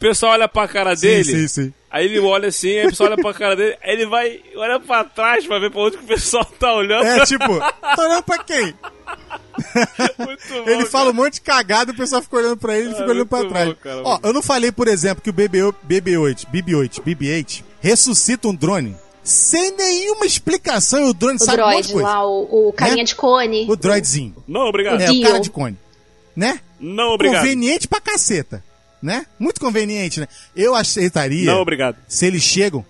pessoal 0.02 0.32
olha 0.32 0.48
pra 0.48 0.68
cara 0.68 0.94
Sim, 0.96 1.02
dele, 1.06 1.24
sim, 1.24 1.48
sim. 1.48 1.74
aí 1.90 2.04
ele 2.06 2.18
olha 2.20 2.48
assim, 2.48 2.78
aí 2.78 2.86
o 2.86 2.90
pessoal 2.90 3.10
olha 3.12 3.22
pra 3.22 3.32
cara 3.34 3.56
dele, 3.56 3.76
aí 3.82 3.94
ele 3.94 4.06
vai, 4.06 4.40
olha 4.56 4.78
pra 4.80 5.04
trás 5.04 5.46
pra 5.46 5.58
ver 5.58 5.70
pra 5.70 5.80
onde 5.80 5.96
que 5.98 6.04
o 6.04 6.06
pessoal 6.06 6.44
tá 6.44 6.74
olhando. 6.74 7.04
É 7.06 7.24
tipo, 7.24 7.58
tá 7.58 7.96
olhando 7.98 8.22
pra 8.22 8.38
quem? 8.44 8.74
muito 10.18 10.48
bom, 10.64 10.68
Ele 10.70 10.86
fala 10.86 11.10
um 11.10 11.14
monte 11.14 11.34
de 11.34 11.40
cagada, 11.42 11.92
o 11.92 11.96
pessoal 11.96 12.22
fica 12.22 12.36
olhando 12.36 12.56
pra 12.56 12.76
ele 12.76 12.88
e 12.88 12.92
fica 12.92 13.04
Ah, 13.04 13.10
olhando 13.10 13.26
pra 13.26 13.44
trás. 13.48 13.68
bom, 13.68 13.74
cara, 13.76 14.02
Ó, 14.04 14.18
eu 14.22 14.32
não 14.32 14.42
falei, 14.42 14.72
por 14.72 14.88
exemplo, 14.88 15.22
que 15.22 15.30
o 15.30 15.32
BB-8, 15.32 15.74
BB-8, 15.86 16.46
BB-8, 16.50 17.00
BB-8 17.02 17.62
ressuscita 17.80 18.48
um 18.48 18.54
drone 18.54 18.96
sem 19.22 19.70
nenhuma 19.76 20.26
explicação 20.26 21.06
e 21.06 21.10
o 21.10 21.14
drone 21.14 21.36
O 21.36 21.44
sabe 21.44 21.62
um 21.62 21.66
monte 21.66 21.82
de 21.86 21.88
droid 21.88 21.92
coisa. 21.92 22.08
lá, 22.08 22.26
o, 22.26 22.68
o 22.68 22.72
carinha 22.72 22.96
Né? 22.98 23.04
de 23.04 23.14
cone. 23.14 23.66
O 23.70 23.76
droidzinho. 23.76 24.34
Não, 24.48 24.62
obrigado. 24.62 25.00
É, 25.00 25.10
o 25.12 25.20
cara 25.22 25.38
de 25.40 25.50
cone. 25.50 25.78
Né? 26.34 26.60
Não, 26.80 27.10
obrigado. 27.14 27.42
Conveniente 27.42 27.86
pra 27.86 28.00
caceta. 28.00 28.64
Né? 29.02 29.26
Muito 29.38 29.60
conveniente, 29.60 30.20
né? 30.20 30.28
Eu 30.54 30.74
aceitaria 30.76 31.44
Não, 31.52 31.60
obrigado. 31.60 31.96
se 32.06 32.24
eles 32.26 32.42
chegam... 32.42 32.84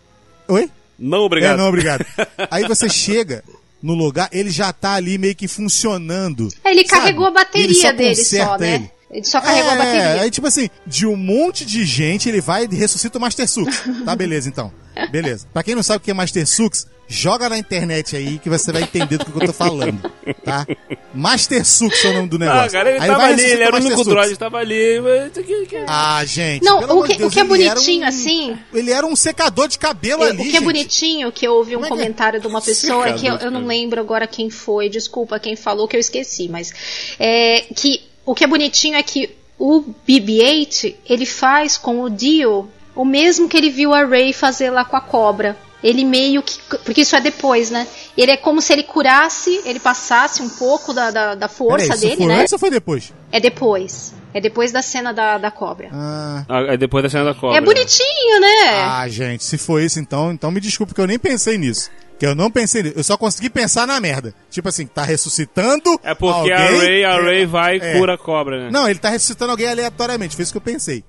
Oi? 0.47 0.69
Não, 0.99 1.21
obrigado. 1.21 1.55
É, 1.55 1.57
não, 1.57 1.69
obrigado. 1.69 2.05
Aí 2.51 2.65
você 2.69 2.89
chega 2.89 3.43
no 3.83 3.95
lugar, 3.95 4.29
ele 4.31 4.51
já 4.51 4.73
tá 4.73 4.93
ali 4.95 5.17
meio 5.19 5.35
que 5.35 5.49
funcionando. 5.49 6.49
É, 6.63 6.71
Ele 6.71 6.87
sabe? 6.87 7.01
carregou 7.03 7.27
a 7.27 7.31
E 7.55 7.63
ele 7.63 7.75
só 7.75 7.89
bateria 7.89 7.93
dele 7.95 8.15
só, 8.17 8.59
né? 8.59 8.75
ele. 8.75 8.91
Ele 9.11 9.25
só 9.25 9.41
carregou 9.41 9.71
a 9.71 9.75
É, 9.75 9.79
bateria. 9.79 10.23
aí 10.23 10.31
tipo 10.31 10.47
assim, 10.47 10.71
de 10.87 11.07
um 11.07 11.17
monte 11.17 11.65
de 11.65 11.85
gente, 11.85 12.29
ele 12.29 12.41
vai 12.41 12.69
e 12.71 12.75
ressuscita 12.75 13.19
o 13.19 13.21
Master 13.21 13.49
Sux. 13.49 13.83
Tá, 14.05 14.15
beleza, 14.15 14.49
então. 14.49 14.73
Beleza. 15.11 15.47
Pra 15.53 15.63
quem 15.63 15.75
não 15.75 15.83
sabe 15.83 15.99
o 15.99 16.01
que 16.01 16.11
é 16.11 16.15
Master 16.15 16.47
Sux, 16.47 16.87
joga 17.09 17.49
na 17.49 17.59
internet 17.59 18.17
aí 18.17 18.39
que 18.39 18.49
você 18.49 18.73
vai 18.73 18.83
entender 18.83 19.19
do 19.19 19.25
que 19.27 19.37
eu 19.37 19.47
tô 19.47 19.53
falando, 19.53 20.01
tá? 20.45 20.67
Master 21.15 21.65
Sux 21.67 22.05
é 22.05 22.09
o 22.09 22.13
nome 22.15 22.29
do 22.29 22.39
negócio. 22.39 22.63
Ah, 22.65 22.71
cara, 22.71 22.91
ele 22.91 23.01
Aí 23.01 23.09
tava 23.11 23.25
ali, 23.25 23.43
ele 23.43 23.63
era 23.63 23.71
o 23.71 23.73
Master 23.73 23.87
único 23.87 24.05
Sux. 24.05 24.15
droid, 24.15 24.39
tava 24.39 24.59
ali. 24.59 25.01
mas 25.01 25.33
que- 25.47 25.85
Ah, 25.87 26.25
gente. 26.25 26.65
Não, 26.65 26.79
pelo 26.79 27.01
o 27.01 27.03
que- 27.03 27.13
de 27.13 27.19
Deus, 27.19 27.31
o 27.31 27.35
que 27.35 27.41
é 27.41 27.43
ele 27.45 27.63
era 27.65 27.75
bonitinho, 27.75 28.05
um- 28.05 28.09
assim- 28.09 28.59
Ele 28.73 28.91
era 28.91 29.07
um 29.07 29.17
secador 29.17 29.69
de 29.69 29.79
cabelo 29.79 30.25
É, 30.25 30.29
ali. 30.31 30.39
o 30.39 30.43
que 30.43 30.49
é 30.49 30.53
gente. 30.53 30.65
bonitinho, 30.65 31.33
que 31.33 31.47
eu 31.47 31.55
ouvi 31.55 31.77
um 31.77 31.81
é 31.81 31.83
que 31.83 31.87
é? 31.93 31.97
comentário 31.97 32.41
de 32.41 32.47
uma 32.47 32.61
pessoa 32.63 33.13
que 33.13 33.27
eu, 33.27 33.35
eu 33.37 33.51
não 33.51 33.67
lembro 33.67 34.01
agora 34.01 34.27
quem 34.27 34.49
foi, 34.49 34.89
desculpa 34.89 35.39
quem 35.39 35.55
falou 35.57 35.87
que 35.87 35.97
eu 35.97 36.01
esqueci, 36.01 36.49
mas 36.49 36.73
é 37.19 37.65
que 37.75 38.01
o 38.25 38.35
que 38.35 38.45
é 38.45 38.47
bonitinho 38.47 38.95
é 38.97 39.03
que 39.03 39.31
o 39.59 39.83
BB-8 40.09 40.95
ele 41.09 41.27
faz 41.27 41.77
com 41.77 42.01
o 42.03 42.09
Dio 42.11 42.69
o 42.95 43.05
mesmo 43.05 43.49
que 43.49 43.57
ele 43.57 43.71
viu 43.71 43.93
a 43.95 44.05
Rey 44.05 44.33
fazer 44.33 44.71
lá 44.71 44.85
com 44.85 44.97
a 44.97 45.01
cobra. 45.01 45.57
Ele 45.83 46.05
meio 46.05 46.43
que. 46.45 46.61
Porque 46.85 47.01
isso 47.01 47.17
é 47.17 47.21
depois, 47.21 47.69
né? 47.69 47.89
Ele 48.17 48.31
é 48.31 48.37
como 48.37 48.63
se 48.63 48.73
ele 48.73 48.85
curasse, 48.85 49.61
ele 49.65 49.81
passasse 49.81 50.41
um 50.41 50.49
pouco 50.49 50.93
da, 50.93 51.11
da, 51.11 51.35
da 51.35 51.49
força 51.49 51.87
Peraí, 51.89 51.99
isso 51.99 52.07
dele, 52.07 52.17
foi 52.19 52.27
né? 52.27 52.41
antes 52.41 52.53
ou 52.53 52.59
foi 52.59 52.71
depois? 52.71 53.13
É 53.33 53.41
depois. 53.41 54.15
É 54.33 54.41
depois 54.41 54.71
da 54.71 54.81
cena 54.81 55.13
da, 55.13 55.39
da 55.39 55.51
cobra. 55.51 55.89
Ah, 55.93 56.45
Ah, 56.49 56.61
é 56.73 56.77
depois 56.77 57.03
da 57.03 57.11
cena 57.11 57.25
da 57.25 57.35
cobra. 57.35 57.59
é 57.59 57.61
bonitinho, 57.61 58.41
né? 58.41 58.81
ah, 58.81 59.07
gente, 59.09 59.43
se 59.45 59.59
foi 59.59 59.85
isso 59.85 59.99
então, 59.99 60.31
então 60.33 60.51
me 60.53 60.61
desculpe 60.61 60.95
que 60.95 61.01
eu 61.01 61.07
nem 61.07 61.19
pensei 61.19 61.59
nisso. 61.59 61.91
Que 62.17 62.27
eu 62.27 62.35
não 62.37 62.49
pensei 62.49 62.85
nisso. 62.85 62.95
Eu 62.97 63.03
só 63.03 63.17
consegui 63.17 63.51
pensar 63.51 63.85
na 63.85 64.01
merda. 64.01 64.33
Tipo 64.49 64.69
assim, 64.69 64.87
tá 64.87 65.03
ressuscitando. 65.03 65.99
É 66.05 66.15
porque 66.15 66.53
alguém, 66.53 66.55
a 66.55 66.79
Ray, 66.81 67.05
a 67.05 67.21
Ray 67.21 67.45
vai 67.47 67.77
e 67.79 67.81
é. 67.81 67.99
cura 67.99 68.15
a 68.15 68.19
cobra, 68.19 68.65
né? 68.65 68.71
Não, 68.71 68.89
ele 68.89 69.01
tá 69.01 69.09
ressuscitando 69.11 69.51
alguém 69.51 69.67
aleatoriamente. 69.69 70.37
Foi 70.37 70.45
isso 70.45 70.53
que 70.53 70.59
eu 70.59 70.63
pensei. 70.63 71.03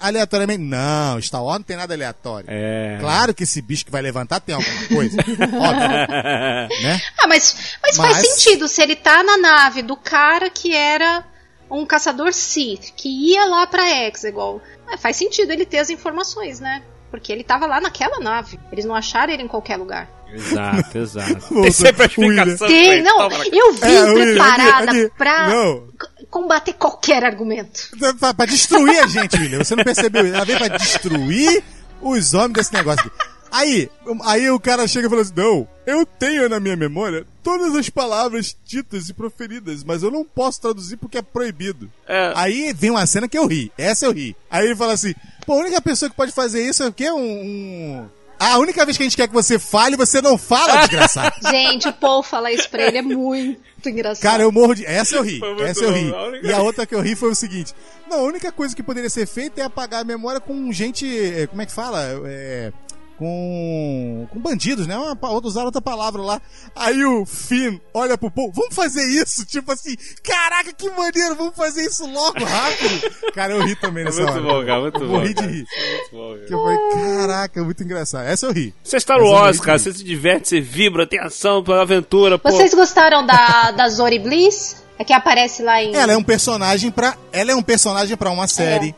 Aleatoriamente. 0.00 0.62
Não, 0.62 1.20
Star 1.20 1.42
Wars 1.42 1.58
não 1.58 1.64
tem 1.64 1.76
nada 1.76 1.94
aleatório. 1.94 2.46
É. 2.48 2.96
Claro 3.00 3.34
que 3.34 3.42
esse 3.44 3.60
bicho 3.60 3.84
que 3.84 3.90
vai 3.92 4.02
levantar 4.02 4.40
tem 4.40 4.54
alguma 4.54 4.86
coisa. 4.88 5.16
Óbvio. 5.20 6.82
né? 6.82 7.00
Ah, 7.18 7.26
mas, 7.26 7.76
mas, 7.82 7.96
Mas- 7.98 8.12
faz 8.12 8.26
sentido 8.28 8.68
se 8.68 8.82
ele 8.82 8.96
tá 8.96 9.22
na 9.22 9.36
nave 9.36 9.82
do 9.82 9.96
cara 9.96 10.48
que 10.50 10.74
era 10.74 11.24
um 11.70 11.84
caçador 11.84 12.32
Sith, 12.32 12.92
que 12.96 13.08
ia 13.08 13.44
lá 13.44 13.66
pra 13.66 14.06
Exegol. 14.06 14.62
É, 14.90 14.96
faz 14.96 15.16
sentido 15.16 15.50
ele 15.52 15.66
ter 15.66 15.78
as 15.78 15.90
informações, 15.90 16.60
né? 16.60 16.82
Porque 17.10 17.32
ele 17.32 17.42
tava 17.44 17.66
lá 17.66 17.80
naquela 17.80 18.20
nave. 18.20 18.58
Eles 18.72 18.84
não 18.84 18.94
acharam 18.94 19.32
ele 19.32 19.42
em 19.42 19.48
qualquer 19.48 19.76
lugar. 19.76 20.08
Exato, 20.30 20.98
exato. 20.98 21.48
Tem 21.62 21.70
sempre 21.70 22.04
a 22.04 22.10
William. 22.18 22.44
explicação. 22.44 22.68
Tem, 22.68 23.02
não, 23.02 23.22
eu 23.22 23.72
vim 23.72 23.86
É, 23.86 24.02
William, 24.02 24.34
preparada 24.34 24.90
aqui. 24.90 25.10
pra 25.16 25.48
Não. 25.48 25.88
Combater 26.30 26.72
qualquer 26.74 27.24
argumento. 27.24 27.90
Pra, 28.18 28.34
pra 28.34 28.46
destruir 28.46 28.98
a 29.00 29.06
gente, 29.06 29.36
William. 29.36 29.64
Você 29.64 29.74
não 29.74 29.84
percebeu? 29.84 30.26
Ela 30.26 30.44
veio 30.44 30.58
pra 30.58 30.68
destruir 30.68 31.62
os 32.00 32.34
homens 32.34 32.52
desse 32.52 32.72
negócio 32.72 33.06
aqui. 33.06 33.38
Aí, 33.50 33.90
aí 34.24 34.50
o 34.50 34.60
cara 34.60 34.86
chega 34.86 35.06
e 35.06 35.10
fala 35.10 35.22
assim: 35.22 35.32
Não, 35.34 35.66
eu 35.86 36.04
tenho 36.04 36.48
na 36.48 36.60
minha 36.60 36.76
memória 36.76 37.26
todas 37.42 37.74
as 37.74 37.88
palavras 37.88 38.54
ditas 38.64 39.08
e 39.08 39.14
proferidas, 39.14 39.82
mas 39.82 40.02
eu 40.02 40.10
não 40.10 40.24
posso 40.24 40.60
traduzir 40.60 40.96
porque 40.98 41.18
é 41.18 41.22
proibido. 41.22 41.90
É. 42.06 42.32
Aí 42.36 42.72
vem 42.74 42.90
uma 42.90 43.06
cena 43.06 43.28
que 43.28 43.38
eu 43.38 43.46
ri. 43.46 43.72
Essa 43.78 44.06
eu 44.06 44.12
ri. 44.12 44.36
Aí 44.50 44.66
ele 44.66 44.76
fala 44.76 44.92
assim: 44.92 45.14
Pô, 45.46 45.54
a 45.54 45.56
única 45.56 45.80
pessoa 45.80 46.10
que 46.10 46.16
pode 46.16 46.32
fazer 46.32 46.62
isso 46.62 46.82
é 46.82 46.88
o 46.88 46.92
quê? 46.92 47.10
Um. 47.10 47.20
um... 47.20 48.08
A 48.38 48.58
única 48.58 48.84
vez 48.84 48.96
que 48.96 49.02
a 49.02 49.06
gente 49.06 49.16
quer 49.16 49.26
que 49.28 49.34
você 49.34 49.58
fale, 49.58 49.96
você 49.96 50.22
não 50.22 50.38
fala, 50.38 50.76
desgraçado. 50.86 51.34
Gente, 51.50 51.88
o 51.88 51.92
Paul 51.92 52.22
falar 52.22 52.52
isso 52.52 52.68
pra 52.70 52.86
ele 52.86 52.98
é 52.98 53.02
muito 53.02 53.88
engraçado. 53.88 54.22
Cara, 54.22 54.42
eu 54.42 54.52
morro 54.52 54.74
de. 54.74 54.86
Essa 54.86 55.16
eu 55.16 55.22
ri. 55.22 55.40
Essa 55.66 55.84
eu 55.84 55.92
ri. 55.92 56.12
A 56.14 56.46
E 56.46 56.52
a 56.52 56.62
outra 56.62 56.86
que 56.86 56.94
eu 56.94 57.00
ri 57.00 57.14
foi 57.16 57.30
o 57.30 57.34
seguinte: 57.34 57.74
Não, 58.08 58.20
a 58.20 58.22
única 58.22 58.52
coisa 58.52 58.74
que 58.76 58.82
poderia 58.82 59.10
ser 59.10 59.26
feita 59.26 59.60
é 59.60 59.64
apagar 59.64 60.02
a 60.02 60.04
memória 60.04 60.40
com 60.40 60.72
gente. 60.72 61.06
eh, 61.06 61.46
Como 61.46 61.60
é 61.62 61.66
que 61.66 61.72
fala? 61.72 62.00
É. 62.26 62.72
Com. 63.18 64.26
Com 64.30 64.38
bandidos, 64.40 64.86
né? 64.86 64.96
Uma, 64.96 65.16
pa- 65.16 65.30
usar 65.30 65.64
outra 65.64 65.80
palavra 65.80 66.22
lá. 66.22 66.40
Aí 66.74 67.04
o 67.04 67.26
Finn 67.26 67.78
olha 67.92 68.16
pro 68.16 68.30
povo, 68.30 68.52
vamos 68.54 68.74
fazer 68.74 69.04
isso? 69.04 69.44
Tipo 69.44 69.72
assim, 69.72 69.96
caraca, 70.22 70.72
que 70.72 70.88
maneiro, 70.90 71.34
vamos 71.34 71.56
fazer 71.56 71.84
isso 71.84 72.06
logo, 72.06 72.44
rápido. 72.44 73.10
Cara, 73.34 73.54
eu 73.54 73.62
ri 73.64 73.74
também 73.76 74.04
nessa 74.04 74.20
Muito 74.22 74.32
hora. 74.32 74.42
bom, 74.42 74.66
cara, 74.66 74.80
muito 74.80 75.00
eu 75.02 75.06
bom. 75.08 75.12
morri 75.14 75.28
de 75.28 75.34
cara. 75.34 75.48
rir. 75.50 75.66
Muito 75.66 76.10
bom, 76.12 76.34
cara. 76.34 76.46
Que 76.46 76.54
eu 76.54 76.62
falei, 76.62 77.16
caraca, 77.18 77.64
muito 77.64 77.82
engraçado. 77.82 78.26
Essa 78.26 78.46
eu 78.46 78.52
ri. 78.52 78.74
Você 78.82 78.96
é 78.96 79.00
Wars, 79.12 79.22
morri 79.30 79.52
de 79.52 79.62
cara. 79.62 79.78
Você 79.78 79.92
se 79.92 80.04
diverte, 80.04 80.48
você 80.48 80.60
vibra, 80.60 81.06
tem 81.06 81.20
ação, 81.20 81.64
aventura, 81.80 82.38
pô. 82.38 82.50
Vocês 82.50 82.72
gostaram 82.74 83.24
da, 83.26 83.70
da 83.72 83.88
Zori 83.88 84.18
Bliss? 84.18 84.76
É 84.98 85.04
que 85.04 85.12
aparece 85.12 85.62
lá 85.62 85.80
em. 85.82 85.94
Ela 85.94 86.12
é 86.12 86.16
um 86.16 86.22
personagem 86.24 86.90
pra. 86.90 87.16
Ela 87.32 87.52
é 87.52 87.54
um 87.54 87.62
personagem 87.62 88.16
pra 88.16 88.30
uma 88.30 88.48
série. 88.48 88.94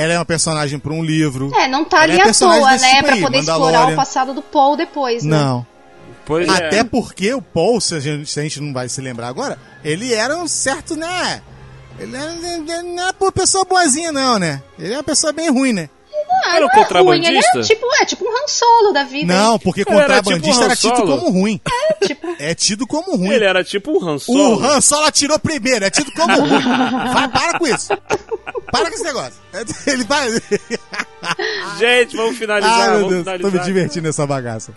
Ela 0.00 0.12
é 0.14 0.20
um 0.20 0.24
personagem 0.24 0.78
pra 0.78 0.92
um 0.92 1.02
livro. 1.02 1.50
É, 1.56 1.66
não 1.66 1.84
tá 1.84 2.04
Ela 2.04 2.04
ali 2.04 2.20
é 2.20 2.28
à 2.28 2.32
toa, 2.32 2.70
né? 2.76 2.78
tipo 2.78 3.02
pra 3.04 3.14
aí, 3.14 3.20
poder 3.20 3.38
explorar 3.40 3.92
o 3.92 3.96
passado 3.96 4.32
do 4.32 4.40
Paul 4.42 4.76
depois, 4.76 5.24
né? 5.24 5.36
Não. 5.36 5.66
Pois 6.24 6.46
é. 6.46 6.52
Até 6.52 6.84
porque 6.84 7.34
o 7.34 7.42
Paul, 7.42 7.80
se 7.80 7.94
a, 7.94 8.00
gente, 8.00 8.30
se 8.30 8.38
a 8.38 8.42
gente 8.44 8.60
não 8.60 8.72
vai 8.72 8.88
se 8.88 9.00
lembrar 9.00 9.26
agora, 9.28 9.58
ele 9.82 10.14
era 10.14 10.36
um 10.36 10.46
certo, 10.46 10.94
né? 10.94 11.42
Ele 11.98 12.16
era- 12.16 12.82
não 12.82 13.02
é 13.08 13.12
uma 13.20 13.32
pessoa 13.32 13.64
boazinha, 13.64 14.12
não, 14.12 14.38
né? 14.38 14.62
Ele 14.78 14.92
é 14.94 14.96
uma 14.98 15.02
pessoa 15.02 15.32
bem 15.32 15.50
ruim, 15.50 15.72
né? 15.72 15.88
Ah, 16.44 16.56
Era 16.56 16.66
um 16.66 16.68
não 16.68 16.74
é 16.74 17.00
ruim, 17.00 17.26
ele 17.26 17.40
contrabandista? 17.40 17.58
é 17.58 17.62
tipo, 17.62 17.86
é 18.00 18.04
tipo 18.04 18.24
um 18.24 18.28
Han 18.28 18.46
Solo 18.48 18.92
da 18.92 19.02
vida. 19.04 19.32
Não, 19.34 19.58
porque 19.58 19.80
Ele 19.80 19.90
era 19.98 20.22
contrabandista 20.22 20.50
tipo 20.50 20.60
um 20.60 20.64
era 20.64 20.76
tido 20.76 21.18
como 21.18 21.30
ruim. 21.30 21.60
É, 21.66 22.06
tipo, 22.06 22.36
É 22.38 22.54
tido 22.54 22.86
como 22.86 23.16
ruim. 23.16 23.30
Ele 23.32 23.44
era 23.44 23.64
tipo 23.64 23.90
um 23.92 24.06
Han 24.08 24.14
O 24.14 24.18
Solo. 24.20 24.64
Han 24.64 24.80
Solo 24.80 25.06
atirou 25.06 25.38
primeiro, 25.38 25.84
é 25.86 25.90
tido 25.90 26.12
como 26.12 26.38
ruim. 26.40 26.50
Vai, 27.12 27.28
para 27.28 27.58
com 27.58 27.66
isso. 27.66 27.88
Para 28.70 28.88
com 28.88 28.94
esse 28.94 29.04
negócio. 29.04 29.34
Ele 29.86 30.04
vai. 30.04 30.28
Gente, 31.78 32.16
vamos 32.16 32.36
finalizar. 32.36 32.80
Ai, 32.80 32.90
meu 32.90 32.98
vamos 33.00 33.12
Deus, 33.12 33.24
tô 33.24 33.32
finalizar. 33.32 33.60
me 33.60 33.66
divertindo 33.66 34.06
nessa 34.06 34.26
bagaça. 34.26 34.72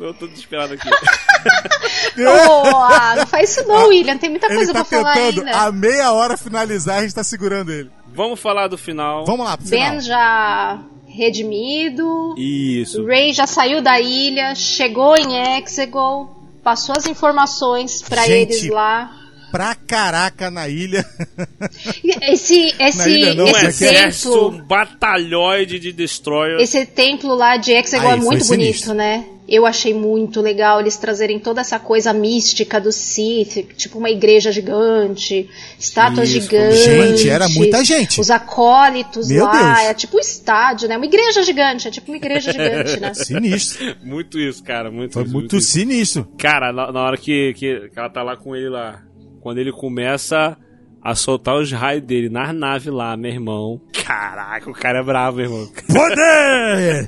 Eu, 0.00 0.14
tô 0.14 0.26
desesperado 0.26 0.74
aqui. 0.74 0.88
Pô, 2.14 2.78
ah, 2.90 3.14
não 3.16 3.26
faz 3.26 3.50
isso 3.50 3.66
não, 3.66 3.88
William. 3.88 4.16
Tem 4.18 4.30
muita 4.30 4.46
Ele 4.46 4.56
coisa 4.56 4.72
tá 4.72 4.84
pra 4.84 4.98
falar 4.98 5.14
tentando 5.14 5.46
ainda. 5.46 5.58
a 5.58 5.72
meia 5.72 6.12
hora 6.12 6.36
finalizar, 6.36 6.98
a 6.98 7.02
gente 7.02 7.14
tá 7.14 7.24
segurando 7.24 7.72
ele. 7.72 7.90
Vamos 8.14 8.38
falar 8.40 8.68
do 8.68 8.78
final. 8.78 9.24
Vamos 9.24 9.44
lá, 9.44 9.56
pro 9.56 9.66
final. 9.66 9.90
Ben 9.90 10.00
já 10.00 10.80
redimido. 11.06 12.34
Isso. 12.36 13.04
Ray 13.06 13.32
já 13.32 13.46
saiu 13.46 13.80
da 13.82 14.00
ilha, 14.00 14.54
chegou 14.54 15.16
em 15.16 15.58
Exegol, 15.58 16.34
passou 16.62 16.94
as 16.96 17.06
informações 17.06 18.02
pra 18.02 18.24
Gente, 18.24 18.52
eles 18.54 18.70
lá. 18.70 19.10
Pra 19.54 19.72
caraca 19.76 20.50
na 20.50 20.68
ilha. 20.68 21.06
Esse, 22.22 22.74
esse, 22.80 23.08
ilha 23.08 23.34
não, 23.34 23.44
Um 23.44 23.48
esse 23.50 23.62
mas 23.64 23.82
é 23.82 23.86
exército, 23.86 24.46
um 24.48 24.50
templo, 24.50 24.66
batalhões 24.66 25.68
de 25.68 25.92
destroyers. 25.92 26.60
esse 26.60 26.84
templo 26.84 27.36
lá 27.36 27.56
de 27.56 27.70
Exegol 27.70 28.10
Aí, 28.10 28.18
é 28.18 28.20
muito 28.20 28.44
bonito, 28.46 28.64
sinistro. 28.64 28.94
né? 28.94 29.24
Eu 29.46 29.64
achei 29.64 29.94
muito 29.94 30.40
legal 30.40 30.80
eles 30.80 30.96
trazerem 30.96 31.38
toda 31.38 31.60
essa 31.60 31.78
coisa 31.78 32.12
mística 32.12 32.80
do 32.80 32.90
Sith, 32.90 33.64
tipo 33.76 33.98
uma 33.98 34.10
igreja 34.10 34.50
gigante, 34.50 35.48
estátuas 35.78 36.30
Isso, 36.30 36.40
gigantes. 36.40 36.82
gente, 36.82 37.28
era 37.28 37.48
muita 37.50 37.84
gente. 37.84 38.20
Os 38.20 38.30
acólitos 38.30 39.28
Meu 39.28 39.44
lá, 39.44 39.74
Deus. 39.74 39.88
é 39.90 39.94
tipo 39.94 40.16
um 40.16 40.20
estádio, 40.20 40.88
né? 40.88 40.96
Uma 40.96 41.06
igreja 41.06 41.44
gigante, 41.44 41.86
é 41.86 41.90
tipo 41.92 42.10
uma 42.10 42.16
igreja 42.16 42.50
gigante, 42.50 42.98
né? 42.98 43.12
Sinistro. 43.14 43.96
Muito 44.02 44.40
isso, 44.40 44.64
cara. 44.64 44.90
Muito 44.90 45.12
Foi 45.12 45.22
isso, 45.24 45.32
muito 45.32 45.56
isso. 45.58 45.70
sinistro. 45.70 46.26
Cara, 46.38 46.72
na, 46.72 46.90
na 46.90 47.02
hora 47.04 47.16
que, 47.18 47.52
que, 47.54 47.90
que 47.90 47.98
ela 47.98 48.08
tá 48.10 48.22
lá 48.22 48.36
com 48.38 48.56
ele 48.56 48.70
lá, 48.70 49.02
quando 49.44 49.58
ele 49.58 49.70
começa 49.70 50.56
a 51.02 51.14
soltar 51.14 51.54
os 51.56 51.70
raios 51.70 52.02
dele 52.02 52.30
na 52.30 52.50
nave 52.50 52.88
lá, 52.90 53.14
meu 53.14 53.30
irmão. 53.30 53.78
Caraca, 54.06 54.70
o 54.70 54.72
cara 54.72 55.00
é 55.00 55.02
bravo, 55.02 55.36
meu 55.36 55.44
irmão. 55.44 55.68
Poder! 55.86 57.06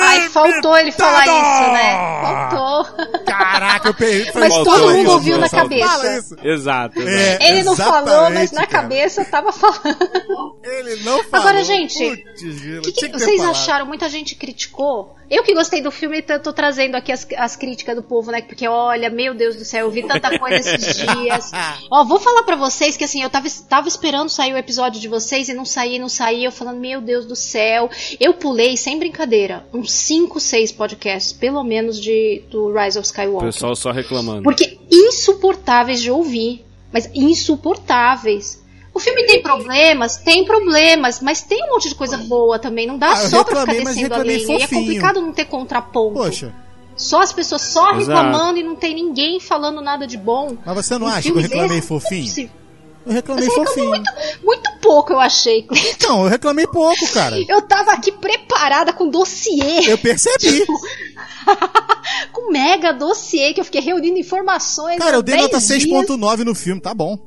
Ai, 0.00 0.28
faltou 0.28 0.76
ele 0.78 0.92
falar 0.92 1.24
isso, 1.24 1.72
né? 1.72 1.92
Faltou. 2.22 3.24
Caraca, 3.24 3.88
eu 3.88 3.94
perdi. 3.94 4.30
Mas 4.34 4.54
Faltou 4.54 4.64
todo 4.72 4.84
isso, 4.90 4.96
mundo 4.98 5.10
ouviu 5.10 5.38
na 5.38 5.48
faltou. 5.48 5.68
cabeça. 5.68 5.88
Fala 5.96 6.18
isso. 6.18 6.36
Exato, 6.44 7.00
exato. 7.00 7.42
É, 7.42 7.50
Ele 7.50 7.62
não 7.64 7.76
falou, 7.76 8.30
mas 8.30 8.52
na 8.52 8.66
cara. 8.66 8.82
cabeça 8.82 9.24
tava 9.24 9.50
falando. 9.52 10.56
Ele 10.62 11.02
não 11.02 11.24
falou. 11.24 11.48
Agora, 11.48 11.64
gente, 11.64 12.04
O 12.04 12.82
que, 12.82 12.92
que 12.92 13.08
que 13.08 13.18
vocês 13.18 13.36
falado. 13.38 13.50
acharam? 13.50 13.86
Muita 13.86 14.08
gente 14.08 14.36
criticou. 14.36 15.16
Eu 15.28 15.42
que 15.42 15.54
gostei 15.54 15.80
do 15.82 15.90
filme, 15.90 16.22
tô, 16.22 16.38
tô 16.38 16.52
trazendo 16.52 16.94
aqui 16.94 17.10
as, 17.10 17.26
as 17.36 17.56
críticas 17.56 17.96
do 17.96 18.02
povo, 18.02 18.30
né? 18.30 18.42
Porque 18.42 18.66
olha, 18.68 19.10
meu 19.10 19.34
Deus 19.34 19.56
do 19.56 19.64
céu, 19.64 19.86
eu 19.86 19.90
vi 19.90 20.06
tanta 20.06 20.38
coisa 20.38 20.56
esses 20.56 20.96
dias. 21.06 21.50
Ó, 21.90 22.04
vou 22.04 22.20
falar 22.20 22.44
pra 22.44 22.54
vocês 22.54 22.96
que 22.96 23.04
assim, 23.04 23.22
eu 23.22 23.30
tava, 23.30 23.48
tava 23.68 23.88
esperando 23.88 24.28
sair 24.28 24.52
o 24.52 24.56
episódio 24.58 25.00
de 25.00 25.08
vocês 25.08 25.48
e 25.48 25.54
não 25.54 25.64
saía, 25.64 25.98
não 25.98 26.08
saía. 26.08 26.46
Eu 26.46 26.52
falando, 26.52 26.78
meu 26.78 27.00
Deus 27.00 27.26
do 27.26 27.34
céu. 27.34 27.90
Eu 28.20 28.34
pulei, 28.34 28.76
sem 28.76 28.98
brincadeira, 28.98 29.66
uns 29.72 29.92
5, 29.92 30.38
6 30.38 30.72
podcasts, 30.72 31.32
pelo 31.32 31.64
menos, 31.64 32.00
de, 32.00 32.42
do 32.50 32.72
Rise 32.72 32.98
of 32.98 33.06
O 33.06 33.10
Skywalker. 33.10 33.52
pessoal 33.52 33.74
só 33.74 33.90
reclamando. 33.90 34.42
Porque 34.42 34.78
insuportáveis 34.90 36.00
de 36.00 36.10
ouvir. 36.10 36.64
Mas 36.92 37.10
insuportáveis. 37.12 38.64
O 38.96 38.98
filme 38.98 39.26
tem 39.26 39.42
problemas? 39.42 40.16
Tem 40.16 40.42
problemas, 40.46 41.20
mas 41.20 41.42
tem 41.42 41.62
um 41.64 41.72
monte 41.74 41.90
de 41.90 41.94
coisa 41.94 42.16
boa 42.16 42.58
também. 42.58 42.86
Não 42.86 42.96
dá 42.96 43.12
Ah, 43.12 43.22
eu 43.24 43.28
só 43.28 43.44
pra 43.44 43.60
ficar 43.60 43.72
reclamei, 43.72 43.84
mas 43.84 43.94
descendo 43.96 44.14
a 44.14 44.18
lenha. 44.18 44.58
E 44.58 44.62
é 44.62 44.66
complicado 44.66 45.20
não 45.20 45.32
ter 45.34 45.44
contraponto. 45.44 46.14
Poxa, 46.14 46.54
Só 46.96 47.20
as 47.20 47.30
pessoas 47.30 47.60
só 47.60 47.90
Exato. 47.90 47.98
reclamando 47.98 48.58
e 48.58 48.62
não 48.62 48.74
tem 48.74 48.94
ninguém 48.94 49.38
falando 49.38 49.82
nada 49.82 50.06
de 50.06 50.16
bom. 50.16 50.56
mas 50.64 50.74
você 50.86 50.96
não 50.96 51.06
Um 51.08 51.10
acha 51.10 51.20
que 51.22 51.28
eu 51.28 51.34
filme 51.34 51.42
reclamei 51.42 51.76
desse, 51.76 51.88
fofinho? 51.88 52.50
é. 52.52 52.66
Eu 53.06 53.12
reclamei 53.12 53.50
fofinho. 53.50 53.88
muito, 53.90 54.10
muito 54.42 54.70
pouco, 54.80 55.12
eu 55.12 55.20
achei, 55.20 55.62
Cleiton. 55.62 56.08
Não, 56.08 56.22
eu 56.24 56.28
reclamei 56.30 56.66
pouco, 56.66 57.06
cara. 57.12 57.36
Eu 57.46 57.60
tava 57.62 57.92
aqui 57.92 58.10
preparada 58.10 58.92
com 58.94 59.08
dossiê. 59.10 59.90
Eu 59.92 59.98
percebi. 59.98 60.64
com 62.32 62.50
mega 62.50 62.92
dossiê 62.92 63.52
que 63.52 63.60
eu 63.60 63.64
fiquei 63.64 63.80
reunindo 63.82 64.18
informações. 64.18 64.98
Cara, 64.98 65.16
eu 65.18 65.22
dei 65.22 65.34
10 65.36 65.42
nota 65.52 65.58
dias. 65.60 65.84
6.9 65.84 66.44
no 66.44 66.54
filme, 66.54 66.80
tá 66.80 66.94
bom. 66.94 67.18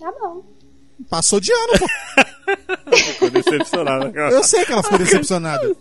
Tá 0.00 0.10
bom. 0.20 0.42
Passou 1.08 1.38
de 1.40 1.52
ano, 1.52 1.72
pô. 1.78 2.96
Ficou 2.96 3.30
decepcionado. 3.30 4.12
cara. 4.12 4.32
Eu 4.34 4.42
sei 4.42 4.64
que 4.64 4.72
ela 4.72 4.82
ficou 4.82 4.98
decepcionada. 4.98 5.76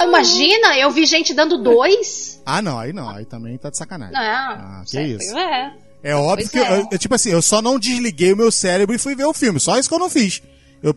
Imagina, 0.00 0.78
eu 0.78 0.90
vi 0.90 1.06
gente 1.06 1.32
dando 1.34 1.62
dois. 1.62 2.40
Ah, 2.44 2.60
não, 2.60 2.78
aí 2.78 2.92
não, 2.92 3.08
aí 3.08 3.24
também 3.24 3.56
tá 3.56 3.70
de 3.70 3.78
sacanagem. 3.78 4.14
Não, 4.14 4.20
Ah, 4.20 4.82
que 4.84 4.90
sempre 4.90 5.16
isso. 5.16 5.36
É. 5.36 5.72
É 6.02 6.14
óbvio 6.14 6.48
que, 6.50 6.58
é. 6.58 6.86
eu, 6.92 6.98
tipo 6.98 7.14
assim, 7.14 7.30
eu 7.30 7.40
só 7.40 7.62
não 7.62 7.78
desliguei 7.78 8.32
o 8.32 8.36
meu 8.36 8.52
cérebro 8.52 8.94
e 8.94 8.98
fui 8.98 9.14
ver 9.14 9.24
o 9.24 9.32
filme. 9.32 9.58
Só 9.58 9.78
isso 9.78 9.88
que 9.88 9.94
eu 9.94 9.98
não 9.98 10.10
fiz. 10.10 10.42
Eu 10.82 10.94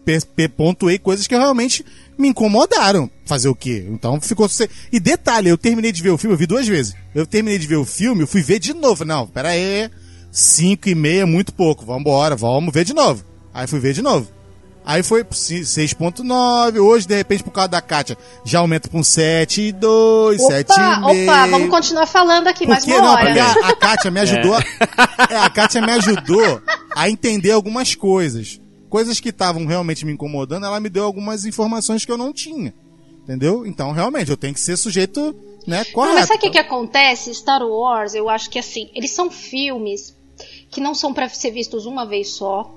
pontuei 0.49 0.99
coisas 0.99 1.27
que 1.27 1.35
realmente 1.35 1.85
me 2.17 2.27
incomodaram. 2.27 3.09
Fazer 3.25 3.47
o 3.47 3.55
quê? 3.55 3.85
Então 3.89 4.19
ficou. 4.19 4.49
E 4.91 4.99
detalhe, 4.99 5.47
eu 5.47 5.57
terminei 5.57 5.93
de 5.93 6.03
ver 6.03 6.09
o 6.09 6.17
filme, 6.17 6.33
eu 6.33 6.37
vi 6.37 6.45
duas 6.45 6.67
vezes. 6.67 6.93
Eu 7.15 7.25
terminei 7.25 7.57
de 7.57 7.67
ver 7.67 7.77
o 7.77 7.85
filme, 7.85 8.23
eu 8.23 8.27
fui 8.27 8.41
ver 8.41 8.59
de 8.59 8.73
novo. 8.73 9.05
Não, 9.05 9.25
pera 9.27 9.49
aí. 9.49 9.89
Cinco 10.31 10.89
e 10.89 10.95
meia 10.95 11.21
é 11.21 11.25
muito 11.25 11.53
pouco. 11.53 11.85
Vambora, 11.85 12.35
vamos 12.35 12.73
ver 12.73 12.83
de 12.85 12.93
novo. 12.93 13.23
Aí 13.53 13.65
fui 13.67 13.79
ver 13.79 13.93
de 13.93 14.01
novo. 14.01 14.27
Aí 14.85 15.03
foi 15.03 15.21
pro 15.21 15.35
ci- 15.37 15.65
6.9, 15.65 16.79
hoje, 16.79 17.05
de 17.05 17.13
repente, 17.15 17.43
por 17.43 17.51
causa 17.51 17.67
da 17.67 17.81
Kátia, 17.81 18.17
já 18.45 18.59
aumenta 18.59 18.87
pra 18.87 18.97
um 18.97 19.01
7,2, 19.03 20.39
Opa, 20.39 20.53
7,5. 20.53 21.23
opa, 21.23 21.47
vamos 21.47 21.69
continuar 21.69 22.05
falando 22.05 22.47
aqui 22.47 22.65
mais 22.65 22.85
Porque 22.85 22.97
uma 22.97 23.05
não, 23.05 23.13
hora. 23.13 23.25
porque 23.25 23.39
a, 23.39 23.67
a 23.69 23.75
Kátia 23.75 24.09
me 24.11 24.19
ajudou. 24.21 24.53
A, 24.55 24.61
é, 25.29 25.35
a 25.39 25.49
Kátia 25.49 25.81
me 25.81 25.91
ajudou 25.91 26.61
a 26.95 27.09
entender 27.09 27.51
algumas 27.51 27.95
coisas. 27.95 28.61
Coisas 28.89 29.19
que 29.19 29.27
estavam 29.29 29.65
realmente 29.65 30.05
me 30.05 30.13
incomodando, 30.13 30.65
ela 30.65 30.79
me 30.79 30.87
deu 30.89 31.03
algumas 31.03 31.43
informações 31.43 32.05
que 32.05 32.11
eu 32.11 32.17
não 32.17 32.31
tinha. 32.31 32.73
Entendeu? 33.23 33.65
Então, 33.65 33.91
realmente, 33.91 34.31
eu 34.31 34.37
tenho 34.37 34.53
que 34.53 34.59
ser 34.61 34.77
sujeito, 34.77 35.35
né, 35.67 35.83
Não, 35.85 35.91
correto. 35.91 36.15
mas 36.15 36.27
sabe 36.27 36.37
o 36.37 36.41
que, 36.43 36.49
que 36.51 36.57
acontece? 36.59 37.33
Star 37.35 37.61
Wars, 37.61 38.13
eu 38.15 38.29
acho 38.29 38.49
que 38.49 38.57
assim, 38.57 38.89
eles 38.95 39.11
são 39.11 39.29
filmes 39.29 40.15
que 40.69 40.81
não 40.81 40.93
são 40.93 41.13
pra 41.13 41.29
ser 41.29 41.51
vistos 41.51 41.85
uma 41.85 42.05
vez 42.05 42.29
só. 42.29 42.71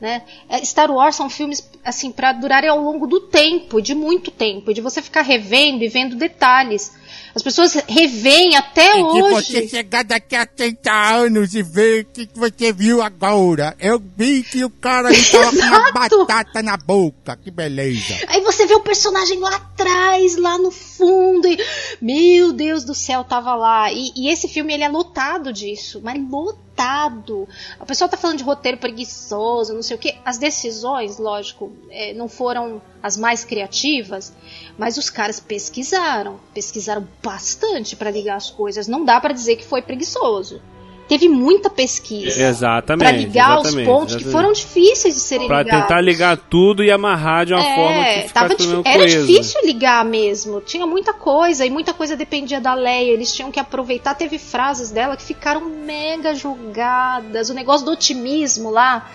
Né? 0.00 0.22
É, 0.48 0.64
Star 0.64 0.90
Wars 0.90 1.14
são 1.14 1.30
filmes 1.30 1.68
assim 1.84 2.10
para 2.10 2.32
durarem 2.32 2.68
ao 2.68 2.80
longo 2.80 3.06
do 3.06 3.20
tempo, 3.20 3.80
de 3.80 3.94
muito 3.94 4.30
tempo, 4.32 4.74
de 4.74 4.80
você 4.80 5.00
ficar 5.00 5.22
revendo 5.22 5.84
e 5.84 5.88
vendo 5.88 6.16
detalhes. 6.16 6.92
As 7.34 7.42
pessoas 7.42 7.74
revêem 7.88 8.56
até 8.56 8.98
E 8.98 9.02
hoje. 9.02 9.52
você 9.52 9.68
chegar 9.68 10.04
daqui 10.04 10.36
a 10.36 10.44
30 10.44 10.92
anos 10.92 11.54
e 11.54 11.62
ver 11.62 12.02
o 12.02 12.04
que 12.06 12.28
você 12.34 12.72
viu 12.72 13.00
agora. 13.00 13.74
Eu 13.80 13.98
vi 14.16 14.42
que 14.42 14.64
o 14.64 14.70
cara 14.70 15.08
ali 15.08 15.24
tava 15.24 15.50
com 15.50 15.56
uma 15.56 15.92
batata 15.92 16.62
na 16.62 16.76
boca. 16.76 17.36
Que 17.36 17.50
beleza. 17.50 18.14
Aí 18.28 18.40
você 18.42 18.66
vê 18.66 18.74
o 18.74 18.80
personagem 18.80 19.38
lá 19.38 19.56
atrás, 19.56 20.36
lá 20.36 20.58
no 20.58 20.70
fundo, 20.70 21.48
e 21.48 21.58
meu 22.00 22.52
Deus 22.52 22.84
do 22.84 22.94
céu, 22.94 23.24
tava 23.24 23.54
lá. 23.54 23.90
E, 23.92 24.12
e 24.14 24.28
esse 24.28 24.46
filme 24.46 24.74
ele 24.74 24.84
é 24.84 24.88
lotado 24.88 25.52
disso, 25.52 26.00
mas 26.04 26.20
lotado. 26.30 27.48
A 27.80 27.86
pessoa 27.86 28.08
tá 28.08 28.16
falando 28.16 28.38
de 28.38 28.44
roteiro 28.44 28.76
preguiçoso, 28.78 29.72
não 29.72 29.82
sei 29.82 29.96
o 29.96 29.98
que. 29.98 30.14
As 30.24 30.36
decisões, 30.38 31.18
lógico, 31.18 31.72
é, 31.90 32.12
não 32.12 32.28
foram 32.28 32.80
as 33.02 33.16
mais 33.16 33.44
criativas, 33.44 34.32
mas 34.78 34.96
os 34.96 35.10
caras 35.10 35.40
pesquisaram, 35.40 36.38
pesquisaram 36.54 37.06
bastante 37.22 37.96
pra 37.96 38.10
ligar 38.10 38.36
as 38.36 38.50
coisas. 38.50 38.86
Não 38.86 39.04
dá 39.04 39.20
pra 39.20 39.32
dizer 39.32 39.56
que 39.56 39.64
foi 39.64 39.82
preguiçoso. 39.82 40.60
Teve 41.08 41.28
muita 41.28 41.68
pesquisa 41.68 42.42
Exatamente. 42.42 43.06
pra 43.06 43.10
ligar 43.18 43.58
os 43.58 43.66
exatamente, 43.66 43.86
pontos 43.86 44.14
que 44.16 44.22
exatamente. 44.22 44.32
foram 44.32 44.52
difíceis 44.52 45.14
de 45.14 45.20
serem 45.20 45.46
Pra 45.46 45.62
ligados. 45.62 45.82
tentar 45.88 46.00
ligar 46.00 46.36
tudo 46.38 46.82
e 46.82 46.90
amarrar 46.90 47.44
de 47.44 47.52
uma 47.52 47.62
forma 47.62 48.04
que 48.04 48.08
É, 48.10 48.28
tava 48.32 48.54
dif- 48.54 48.80
era 48.84 48.98
coeso. 49.00 49.26
difícil 49.26 49.60
ligar 49.66 50.04
mesmo. 50.06 50.60
Tinha 50.62 50.86
muita 50.86 51.12
coisa 51.12 51.66
e 51.66 51.70
muita 51.70 51.92
coisa 51.92 52.16
dependia 52.16 52.60
da 52.60 52.72
Leia. 52.72 53.10
Eles 53.10 53.34
tinham 53.34 53.50
que 53.50 53.60
aproveitar. 53.60 54.14
Teve 54.14 54.38
frases 54.38 54.90
dela 54.90 55.14
que 55.16 55.24
ficaram 55.24 55.60
mega 55.62 56.34
jogadas. 56.34 57.50
O 57.50 57.54
negócio 57.54 57.84
do 57.84 57.92
otimismo 57.92 58.70
lá. 58.70 59.10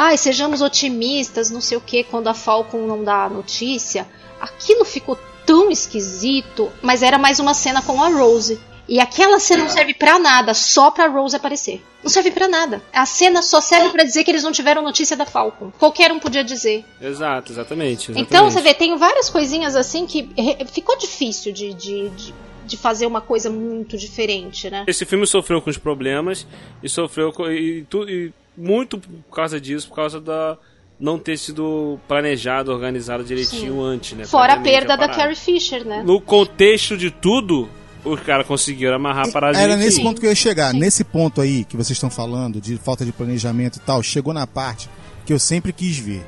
Ai, 0.00 0.16
sejamos 0.16 0.60
otimistas, 0.62 1.50
não 1.50 1.60
sei 1.60 1.76
o 1.76 1.80
que, 1.80 2.04
quando 2.04 2.28
a 2.28 2.34
Falcon 2.34 2.86
não 2.86 3.02
dá 3.02 3.24
a 3.24 3.28
notícia. 3.28 4.06
Aquilo 4.40 4.84
ficou 4.84 5.18
tão 5.44 5.70
esquisito, 5.72 6.70
mas 6.80 7.02
era 7.02 7.18
mais 7.18 7.40
uma 7.40 7.52
cena 7.52 7.82
com 7.82 8.00
a 8.02 8.08
Rose. 8.08 8.60
E 8.88 9.00
aquela 9.00 9.38
cena 9.40 9.64
não 9.64 9.70
serve 9.70 9.92
pra 9.94 10.18
nada, 10.18 10.54
só 10.54 10.90
pra 10.90 11.08
Rose 11.08 11.34
aparecer. 11.36 11.82
Não 12.02 12.08
serve 12.08 12.30
pra 12.30 12.46
nada. 12.48 12.80
A 12.92 13.04
cena 13.04 13.42
só 13.42 13.60
serve 13.60 13.90
pra 13.90 14.04
dizer 14.04 14.22
que 14.24 14.30
eles 14.30 14.44
não 14.44 14.52
tiveram 14.52 14.80
notícia 14.82 15.16
da 15.16 15.26
Falcon. 15.26 15.70
Qualquer 15.78 16.12
um 16.12 16.18
podia 16.20 16.44
dizer. 16.44 16.84
Exato, 17.00 17.52
exatamente, 17.52 18.12
exatamente. 18.12 18.20
Então 18.20 18.48
você 18.50 18.60
vê, 18.62 18.72
tem 18.72 18.96
várias 18.96 19.28
coisinhas 19.28 19.74
assim 19.76 20.06
que 20.06 20.30
ficou 20.72 20.96
difícil 20.96 21.52
de, 21.52 21.74
de, 21.74 22.08
de, 22.10 22.34
de 22.64 22.76
fazer 22.76 23.04
uma 23.06 23.20
coisa 23.20 23.50
muito 23.50 23.98
diferente, 23.98 24.70
né? 24.70 24.84
Esse 24.86 25.04
filme 25.04 25.26
sofreu 25.26 25.60
com 25.60 25.68
os 25.68 25.76
problemas 25.76 26.46
e 26.82 26.88
sofreu 26.88 27.30
com, 27.32 27.50
e, 27.50 27.82
tu- 27.90 28.08
e 28.08 28.32
muito 28.58 28.98
por 28.98 29.34
causa 29.34 29.60
disso, 29.60 29.88
por 29.88 29.94
causa 29.94 30.20
da 30.20 30.58
não 30.98 31.18
ter 31.18 31.38
sido 31.38 31.98
planejado, 32.08 32.72
organizado 32.72 33.22
direitinho 33.22 33.74
Sim. 33.74 33.80
antes, 33.80 34.18
né? 34.18 34.24
Fora 34.26 34.54
a 34.54 34.60
perda 34.60 34.96
da. 34.96 35.08
Carrie 35.08 35.36
Fisher, 35.36 35.84
né? 35.84 36.02
No 36.04 36.20
contexto 36.20 36.96
de 36.96 37.10
tudo, 37.10 37.68
os 38.04 38.20
caras 38.20 38.46
conseguiram 38.46 38.96
amarrar 38.96 39.28
a 39.28 39.32
parada 39.32 39.58
Era 39.58 39.76
nesse 39.76 40.02
ponto 40.02 40.20
que 40.20 40.26
eu 40.26 40.30
ia 40.30 40.36
chegar. 40.36 40.72
Sim. 40.72 40.80
Nesse 40.80 41.04
ponto 41.04 41.40
aí 41.40 41.64
que 41.64 41.76
vocês 41.76 41.96
estão 41.96 42.10
falando, 42.10 42.60
de 42.60 42.76
falta 42.76 43.04
de 43.04 43.12
planejamento 43.12 43.76
e 43.76 43.80
tal, 43.80 44.02
chegou 44.02 44.34
na 44.34 44.46
parte 44.46 44.88
que 45.24 45.32
eu 45.32 45.38
sempre 45.38 45.72
quis 45.72 45.98
ver, 45.98 46.26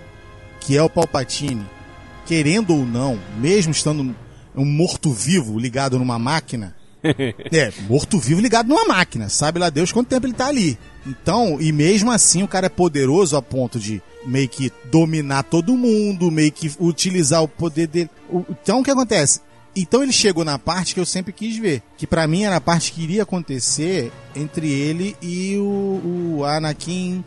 que 0.61 0.77
é 0.77 0.82
o 0.82 0.90
Palpatine, 0.90 1.66
querendo 2.27 2.74
ou 2.74 2.85
não, 2.85 3.19
mesmo 3.39 3.73
estando 3.73 4.15
um 4.55 4.65
morto-vivo 4.65 5.59
ligado 5.59 5.98
numa 5.98 6.19
máquina, 6.19 6.77
é, 7.52 7.72
morto-vivo 7.89 8.40
ligado 8.40 8.68
numa 8.68 8.85
máquina, 8.85 9.28
sabe 9.28 9.59
lá 9.59 9.70
Deus 9.70 9.90
quanto 9.93 10.09
tempo 10.09 10.27
ele 10.27 10.32
tá 10.35 10.47
ali. 10.48 10.78
Então, 11.06 11.56
e 11.60 11.72
mesmo 11.72 12.10
assim 12.10 12.43
o 12.43 12.48
cara 12.48 12.66
é 12.66 12.68
poderoso 12.70 13.36
a 13.36 13.43
ponto 13.43 13.78
de 13.78 14.02
meio 14.27 14.48
que 14.48 14.70
dominar 14.90 15.44
todo 15.44 15.77
mundo, 15.77 16.31
meio 16.31 16.52
que 16.52 16.70
utilizar 16.78 17.43
o 17.43 17.48
poder 17.48 17.86
dele. 17.86 18.10
Então 18.51 18.81
o 18.81 18.85
que 18.85 18.90
acontece? 18.90 19.40
Então 19.74 20.02
ele 20.02 20.12
chegou 20.12 20.44
na 20.44 20.59
parte 20.59 20.93
que 20.94 21.01
eu 21.01 21.06
sempre 21.06 21.32
quis 21.32 21.56
ver, 21.56 21.81
que 21.97 22.06
pra 22.06 22.27
mim 22.27 22.43
era 22.43 22.56
a 22.56 22.60
parte 22.60 22.93
que 22.93 23.02
iria 23.02 23.22
acontecer 23.22 24.12
entre 24.35 24.70
ele 24.70 25.16
e 25.22 25.56
o, 25.56 26.36
o 26.40 26.44
Anakin, 26.44 27.24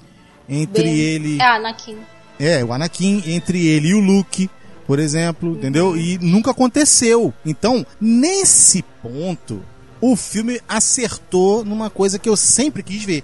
entre 0.48 0.84
Bem- 0.84 0.96
ele, 1.00 1.38
É, 1.42 1.46
Anakin. 1.46 1.98
é, 2.40 2.64
o 2.64 2.74
Anakin, 2.74 3.24
entre 3.28 3.66
ele 3.66 3.88
e 3.88 3.94
o 3.96 4.00
Luke, 4.00 4.50
por 4.94 5.00
exemplo, 5.00 5.54
entendeu? 5.54 5.98
E 5.98 6.20
nunca 6.20 6.52
aconteceu. 6.52 7.34
Então, 7.44 7.84
nesse 8.00 8.84
ponto, 9.02 9.60
o 10.00 10.16
filme 10.16 10.62
acertou 10.70 11.66
numa 11.66 11.90
coisa 11.90 12.20
que 12.20 12.30
eu 12.30 12.38
sempre 12.38 12.84
quis 12.84 13.04
ver, 13.04 13.24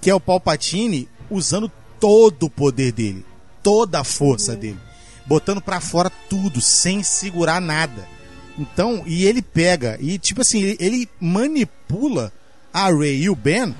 que 0.00 0.08
é 0.08 0.14
o 0.14 0.20
Palpatine 0.20 1.08
usando 1.28 1.68
todo 1.98 2.44
o 2.44 2.48
poder 2.48 2.92
dele, 2.92 3.26
toda 3.60 3.98
a 3.98 4.04
força 4.04 4.54
dele, 4.54 4.78
botando 5.26 5.60
pra 5.60 5.80
fora 5.80 6.12
tudo, 6.28 6.60
sem 6.60 7.02
segurar 7.02 7.60
nada. 7.60 8.06
Então, 8.56 9.02
e 9.04 9.24
ele 9.24 9.42
pega, 9.42 9.98
e 10.00 10.16
tipo 10.16 10.42
assim, 10.42 10.62
ele, 10.62 10.76
ele 10.78 11.08
manipula 11.18 12.32
a 12.72 12.86
Rey 12.86 13.22
e 13.22 13.28
o 13.28 13.34
Ben 13.34 13.74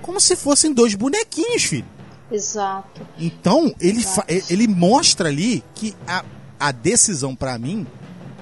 como 0.00 0.18
se 0.18 0.34
fossem 0.34 0.72
dois 0.72 0.94
bonequinhos, 0.94 1.62
filho. 1.62 1.84
Exato. 2.32 3.06
Então, 3.18 3.74
ele, 3.78 4.00
Exato. 4.00 4.32
ele 4.48 4.66
mostra 4.66 5.28
ali 5.28 5.62
que 5.74 5.94
a, 6.08 6.24
a 6.60 6.70
decisão 6.70 7.34
pra 7.34 7.58
mim 7.58 7.86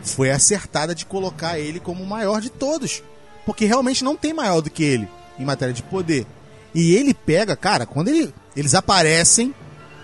foi 0.02 0.30
acertada 0.30 0.94
de 0.94 1.06
colocar 1.06 1.58
ele 1.58 1.78
como 1.78 2.02
o 2.02 2.06
maior 2.06 2.40
de 2.40 2.50
todos. 2.50 3.02
Porque 3.46 3.64
realmente 3.64 4.04
não 4.04 4.16
tem 4.16 4.34
maior 4.34 4.60
do 4.60 4.68
que 4.68 4.82
ele 4.82 5.08
em 5.38 5.44
matéria 5.44 5.72
de 5.72 5.82
poder. 5.82 6.26
E 6.74 6.94
ele 6.94 7.14
pega, 7.14 7.56
cara, 7.56 7.86
quando 7.86 8.08
ele, 8.08 8.34
eles 8.56 8.74
aparecem, 8.74 9.54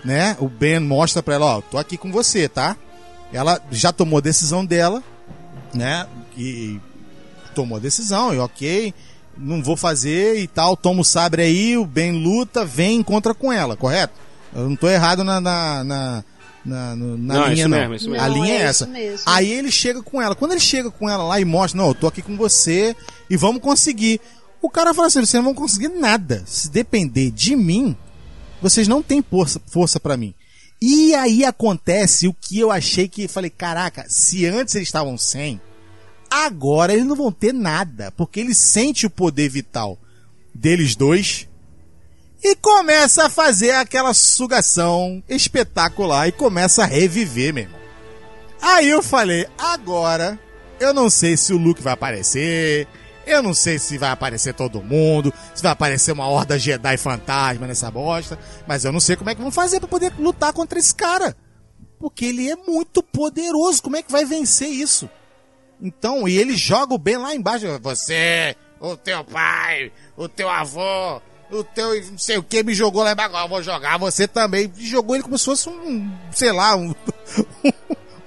né? 0.03 0.35
O 0.39 0.47
Ben 0.47 0.79
mostra 0.79 1.21
pra 1.21 1.35
ela, 1.35 1.57
ó, 1.57 1.61
tô 1.61 1.77
aqui 1.77 1.97
com 1.97 2.11
você, 2.11 2.47
tá? 2.47 2.75
Ela 3.33 3.61
já 3.69 3.91
tomou 3.91 4.19
a 4.19 4.21
decisão 4.21 4.65
dela, 4.65 5.03
né? 5.73 6.07
E 6.37 6.79
tomou 7.53 7.77
a 7.77 7.81
decisão, 7.81 8.33
e 8.33 8.39
ok, 8.39 8.93
não 9.37 9.61
vou 9.61 9.77
fazer 9.77 10.39
e 10.39 10.47
tal, 10.47 10.75
toma 10.75 11.01
o 11.01 11.05
sabre 11.05 11.41
aí, 11.41 11.77
o 11.77 11.85
Ben 11.85 12.11
luta, 12.11 12.65
vem 12.65 12.97
e 12.97 12.99
encontra 12.99 13.33
com 13.33 13.51
ela, 13.51 13.75
correto? 13.75 14.13
Eu 14.53 14.69
não 14.69 14.75
tô 14.75 14.89
errado 14.89 15.23
na, 15.23 15.41
na, 15.41 15.83
na, 15.83 16.23
na, 16.65 16.95
no- 16.95 17.17
na 17.17 17.33
Não, 17.35 17.43
linha, 17.43 17.53
isso 17.53 17.69
não. 17.69 17.77
mesmo, 17.77 17.95
isso 17.95 18.09
mesmo. 18.09 18.25
A 18.25 18.27
Não, 18.29 18.35
linha 18.35 18.53
é, 18.53 18.57
é 18.57 18.61
essa. 18.63 18.89
Aí 19.25 19.51
ele 19.51 19.71
chega 19.71 20.01
com 20.01 20.21
ela. 20.21 20.35
Quando 20.35 20.51
ele 20.51 20.59
chega 20.61 20.89
com 20.89 21.09
ela 21.09 21.23
lá 21.23 21.39
e 21.39 21.45
mostra, 21.45 21.79
não, 21.79 21.89
eu 21.89 21.95
tô 21.95 22.07
aqui 22.07 22.21
com 22.21 22.35
você 22.35 22.95
e 23.29 23.37
vamos 23.37 23.61
conseguir. 23.61 24.19
O 24.61 24.69
cara 24.69 24.93
fala 24.93 25.07
assim, 25.07 25.19
vocês 25.19 25.33
não 25.33 25.43
vão 25.43 25.53
conseguir 25.53 25.89
nada. 25.89 26.43
Se 26.47 26.69
depender 26.71 27.29
de 27.31 27.55
mim, 27.55 27.95
vocês 28.61 28.87
não 28.87 29.01
têm 29.03 29.21
força, 29.21 29.61
força 29.67 29.99
para 29.99 30.17
mim. 30.17 30.33
E 30.81 31.13
aí 31.15 31.45
acontece 31.45 32.27
o 32.27 32.33
que 32.33 32.59
eu 32.59 32.71
achei 32.71 33.07
que 33.07 33.27
falei, 33.27 33.49
caraca, 33.49 34.05
se 34.09 34.45
antes 34.45 34.75
eles 34.75 34.87
estavam 34.87 35.17
sem, 35.17 35.61
agora 36.29 36.93
eles 36.93 37.05
não 37.05 37.15
vão 37.15 37.31
ter 37.31 37.53
nada, 37.53 38.11
porque 38.11 38.39
ele 38.39 38.53
sente 38.53 39.05
o 39.05 39.09
poder 39.09 39.49
vital 39.49 39.97
deles 40.53 40.95
dois 40.95 41.47
e 42.43 42.55
começa 42.55 43.25
a 43.25 43.29
fazer 43.29 43.71
aquela 43.71 44.13
sugação 44.13 45.23
espetacular 45.27 46.27
e 46.27 46.31
começa 46.31 46.83
a 46.83 46.87
reviver, 46.87 47.53
meu 47.53 47.63
irmão. 47.63 47.79
Aí 48.61 48.89
eu 48.89 49.01
falei, 49.01 49.47
agora 49.57 50.39
eu 50.79 50.93
não 50.93 51.09
sei 51.09 51.37
se 51.37 51.53
o 51.53 51.57
Luke 51.57 51.81
vai 51.81 51.93
aparecer, 51.93 52.87
eu 53.25 53.41
não 53.41 53.53
sei 53.53 53.79
se 53.79 53.97
vai 53.97 54.11
aparecer 54.11 54.53
todo 54.53 54.83
mundo, 54.83 55.33
se 55.53 55.63
vai 55.63 55.71
aparecer 55.71 56.11
uma 56.11 56.27
horda 56.27 56.59
Jedi 56.59 56.97
fantasma 56.97 57.67
nessa 57.67 57.89
bosta, 57.89 58.37
mas 58.67 58.85
eu 58.85 58.91
não 58.91 58.99
sei 58.99 59.15
como 59.15 59.29
é 59.29 59.35
que 59.35 59.41
vão 59.41 59.51
fazer 59.51 59.79
para 59.79 59.89
poder 59.89 60.13
lutar 60.19 60.53
contra 60.53 60.77
esse 60.77 60.93
cara. 60.93 61.35
Porque 61.99 62.25
ele 62.25 62.49
é 62.49 62.55
muito 62.55 63.01
poderoso, 63.01 63.81
como 63.81 63.95
é 63.95 64.03
que 64.03 64.11
vai 64.11 64.25
vencer 64.25 64.67
isso? 64.67 65.09
Então, 65.81 66.27
e 66.27 66.37
ele 66.37 66.55
joga 66.55 66.93
o 66.93 66.99
bem 66.99 67.17
lá 67.17 67.33
embaixo. 67.33 67.65
Você, 67.81 68.55
o 68.79 68.95
teu 68.95 69.23
pai, 69.23 69.91
o 70.15 70.27
teu 70.27 70.49
avô, 70.49 71.21
o 71.51 71.63
teu 71.63 72.01
não 72.11 72.17
sei 72.17 72.37
o 72.37 72.43
que 72.43 72.63
me 72.63 72.73
jogou 72.73 73.03
lá 73.03 73.11
embaixo. 73.11 73.29
Agora 73.29 73.47
vou 73.47 73.63
jogar 73.63 73.97
você 73.97 74.27
também. 74.27 74.71
E 74.77 74.87
jogou 74.87 75.15
ele 75.15 75.23
como 75.23 75.37
se 75.37 75.45
fosse 75.45 75.69
um, 75.69 76.11
sei 76.31 76.51
lá, 76.51 76.75
um, 76.77 76.93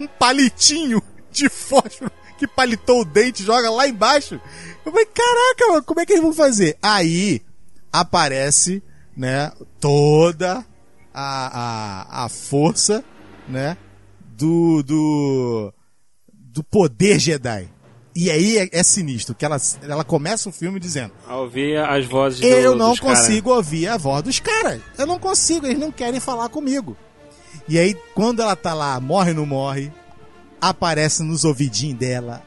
um 0.00 0.06
palitinho 0.18 1.02
de 1.30 1.48
fósforo 1.48 2.10
que 2.38 2.46
palitou 2.46 3.00
o 3.00 3.04
dente, 3.04 3.42
joga 3.42 3.68
lá 3.70 3.88
embaixo. 3.88 4.40
Eu 4.86 4.92
falei, 4.92 5.06
caraca, 5.06 5.66
mano, 5.68 5.82
como 5.82 6.00
é 6.00 6.06
que 6.06 6.12
eles 6.12 6.22
vão 6.22 6.32
fazer? 6.32 6.78
Aí 6.80 7.42
aparece, 7.92 8.82
né, 9.16 9.50
toda 9.80 10.64
a, 11.12 12.22
a, 12.22 12.24
a 12.24 12.28
força, 12.28 13.04
né, 13.48 13.76
do, 14.20 14.82
do, 14.84 15.74
do 16.32 16.62
poder 16.62 17.18
Jedi. 17.18 17.68
E 18.20 18.32
aí 18.32 18.58
é, 18.58 18.68
é 18.72 18.82
sinistro, 18.82 19.32
que 19.32 19.44
ela, 19.44 19.58
ela 19.80 20.02
começa 20.02 20.48
o 20.48 20.52
filme 20.52 20.80
dizendo: 20.80 21.12
A 21.24 21.36
ouvir 21.36 21.78
as 21.78 22.04
vozes 22.04 22.40
do, 22.40 22.46
Eu 22.48 22.74
não 22.74 22.90
dos 22.90 22.98
cara. 22.98 23.14
consigo 23.14 23.54
ouvir 23.54 23.86
a 23.86 23.96
voz 23.96 24.24
dos 24.24 24.40
caras. 24.40 24.80
Eu 24.98 25.06
não 25.06 25.20
consigo, 25.20 25.64
eles 25.66 25.78
não 25.78 25.92
querem 25.92 26.18
falar 26.18 26.48
comigo. 26.48 26.96
E 27.68 27.78
aí, 27.78 27.96
quando 28.16 28.42
ela 28.42 28.56
tá 28.56 28.74
lá, 28.74 28.98
morre 28.98 29.30
ou 29.30 29.36
não 29.36 29.46
morre, 29.46 29.92
aparece 30.60 31.22
nos 31.22 31.44
ouvidinhos 31.44 31.96
dela 31.96 32.42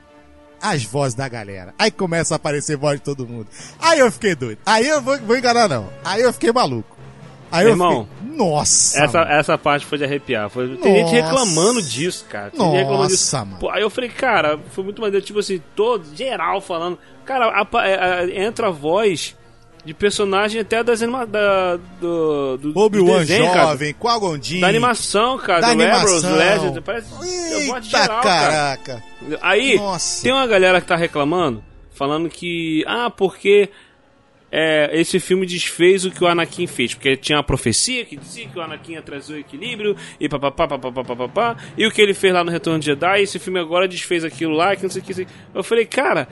as 0.62 0.84
vozes 0.84 1.16
da 1.16 1.30
galera. 1.30 1.74
Aí 1.80 1.90
começa 1.90 2.36
a 2.36 2.36
aparecer 2.36 2.76
voz 2.76 3.00
de 3.00 3.06
todo 3.06 3.26
mundo. 3.26 3.48
Aí 3.80 4.00
eu 4.00 4.12
fiquei 4.12 4.36
doido. 4.36 4.60
Aí 4.66 4.86
eu 4.86 5.02
vou, 5.02 5.18
vou 5.20 5.38
enganar, 5.38 5.70
não. 5.70 5.90
Aí 6.04 6.22
eu 6.22 6.34
fiquei 6.34 6.52
maluco. 6.52 6.91
Aí 7.52 7.66
eu 7.66 7.72
Irmão, 7.72 8.08
fiquei, 8.22 8.38
nossa. 8.38 9.04
Essa, 9.04 9.20
mano. 9.20 9.32
essa 9.32 9.58
parte 9.58 9.86
foi 9.86 9.98
de 9.98 10.04
arrepiar. 10.06 10.50
Foi, 10.50 10.68
tem 10.78 10.96
gente 10.96 11.04
Nossa. 11.04 11.16
reclamando 11.16 11.82
disso, 11.82 12.26
cara. 12.30 12.50
Tem 12.52 12.60
gente 12.62 12.76
reclamando 12.78 13.08
disso. 13.10 13.36
Nossa, 13.36 13.46
mano. 13.46 13.60
Pô, 13.60 13.70
aí 13.70 13.82
eu 13.82 13.90
falei, 13.90 14.10
cara, 14.10 14.60
foi 14.72 14.84
muito 14.84 15.02
maneiro. 15.02 15.26
Tipo 15.26 15.40
assim, 15.40 15.62
todo, 15.76 16.06
geral 16.16 16.62
falando. 16.62 16.98
Cara, 17.26 17.48
apa- 17.50 17.86
é, 17.86 17.94
é, 18.32 18.44
entra 18.44 18.68
a 18.68 18.72
voz 18.72 19.36
de 19.84 19.94
personagem 19.96 20.62
até 20.62 20.84
das 20.84 21.02
anima 21.02 21.26
da, 21.26 21.76
do, 22.00 22.58
do, 22.58 22.72
do 22.74 22.80
Obi-Wan 22.80 23.26
cara. 23.26 23.66
jovem, 23.66 23.94
Qui-Gon 23.94 24.42
Jinn. 24.42 24.60
Da 24.62 24.68
animação, 24.68 25.38
cara, 25.40 25.60
Da 25.62 25.68
do 25.74 25.82
animação. 25.82 26.36
Legend, 26.36 26.82
parece 26.82 27.08
Eita, 27.24 27.82
geral, 27.82 28.22
cara. 28.22 28.52
caraca. 28.52 29.04
Aí, 29.42 29.78
Nossa. 29.78 30.22
tem 30.24 30.32
uma 30.32 30.46
galera 30.46 30.80
que 30.80 30.88
tá 30.88 30.96
reclamando, 30.96 31.64
falando 31.94 32.30
que, 32.30 32.84
ah, 32.88 33.10
porque 33.10 33.70
é, 34.52 34.90
esse 34.94 35.20
filme 35.20 35.46
desfez 35.46 36.04
o 36.06 36.12
que 36.12 36.24
o 36.24 36.28
Anakin 36.28 36.68
fez, 36.68 36.94
porque 36.94 37.16
tinha 37.16 37.38
uma 37.38 37.44
profecia 37.44 38.04
que 38.04 38.18
dizia 38.18 38.48
que 38.48 38.60
o 38.60 38.62
Anakin 38.62 38.94
ia 38.94 39.02
trazer 39.02 39.34
o 39.36 39.38
equilíbrio, 39.40 39.96
e 40.20 40.28
papapá, 40.28 40.68
papapá, 40.68 41.04
papapá, 41.04 41.58
e 41.78 41.86
o 41.88 41.92
que 41.92 42.02
ele 42.02 42.14
fez 42.14 42.34
lá 42.34 42.44
no 42.44 42.52
Retorno 42.52 42.80
de 42.80 42.86
Jedi, 42.88 43.22
esse 43.22 43.40
filme 43.40 43.60
agora 43.60 43.88
desfez 43.88 44.24
aquilo 44.26 44.54
lá, 44.54 44.76
que 44.76 44.84
não 44.84 44.90
sei 44.90 45.02
o 45.02 45.06
que. 45.06 45.28
Eu 45.54 45.64
falei, 45.64 45.86
cara, 45.86 46.28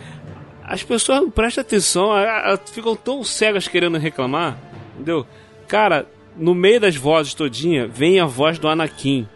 as 0.64 0.84
pessoas 0.84 1.22
não 1.22 1.32
prestam 1.32 1.62
atenção, 1.62 2.12
a- 2.12 2.60
ficam 2.72 2.96
tão 2.96 3.24
cegas 3.24 3.68
querendo 3.68 3.98
reclamar, 3.98 4.58
entendeu? 4.96 5.26
Cara, 5.68 6.06
no 6.36 6.54
meio 6.54 6.80
das 6.80 6.96
vozes 6.96 7.34
todinha, 7.34 7.88
vem 7.88 8.20
a 8.20 8.26
voz 8.26 8.60
do 8.60 8.68
Anakin. 8.68 9.28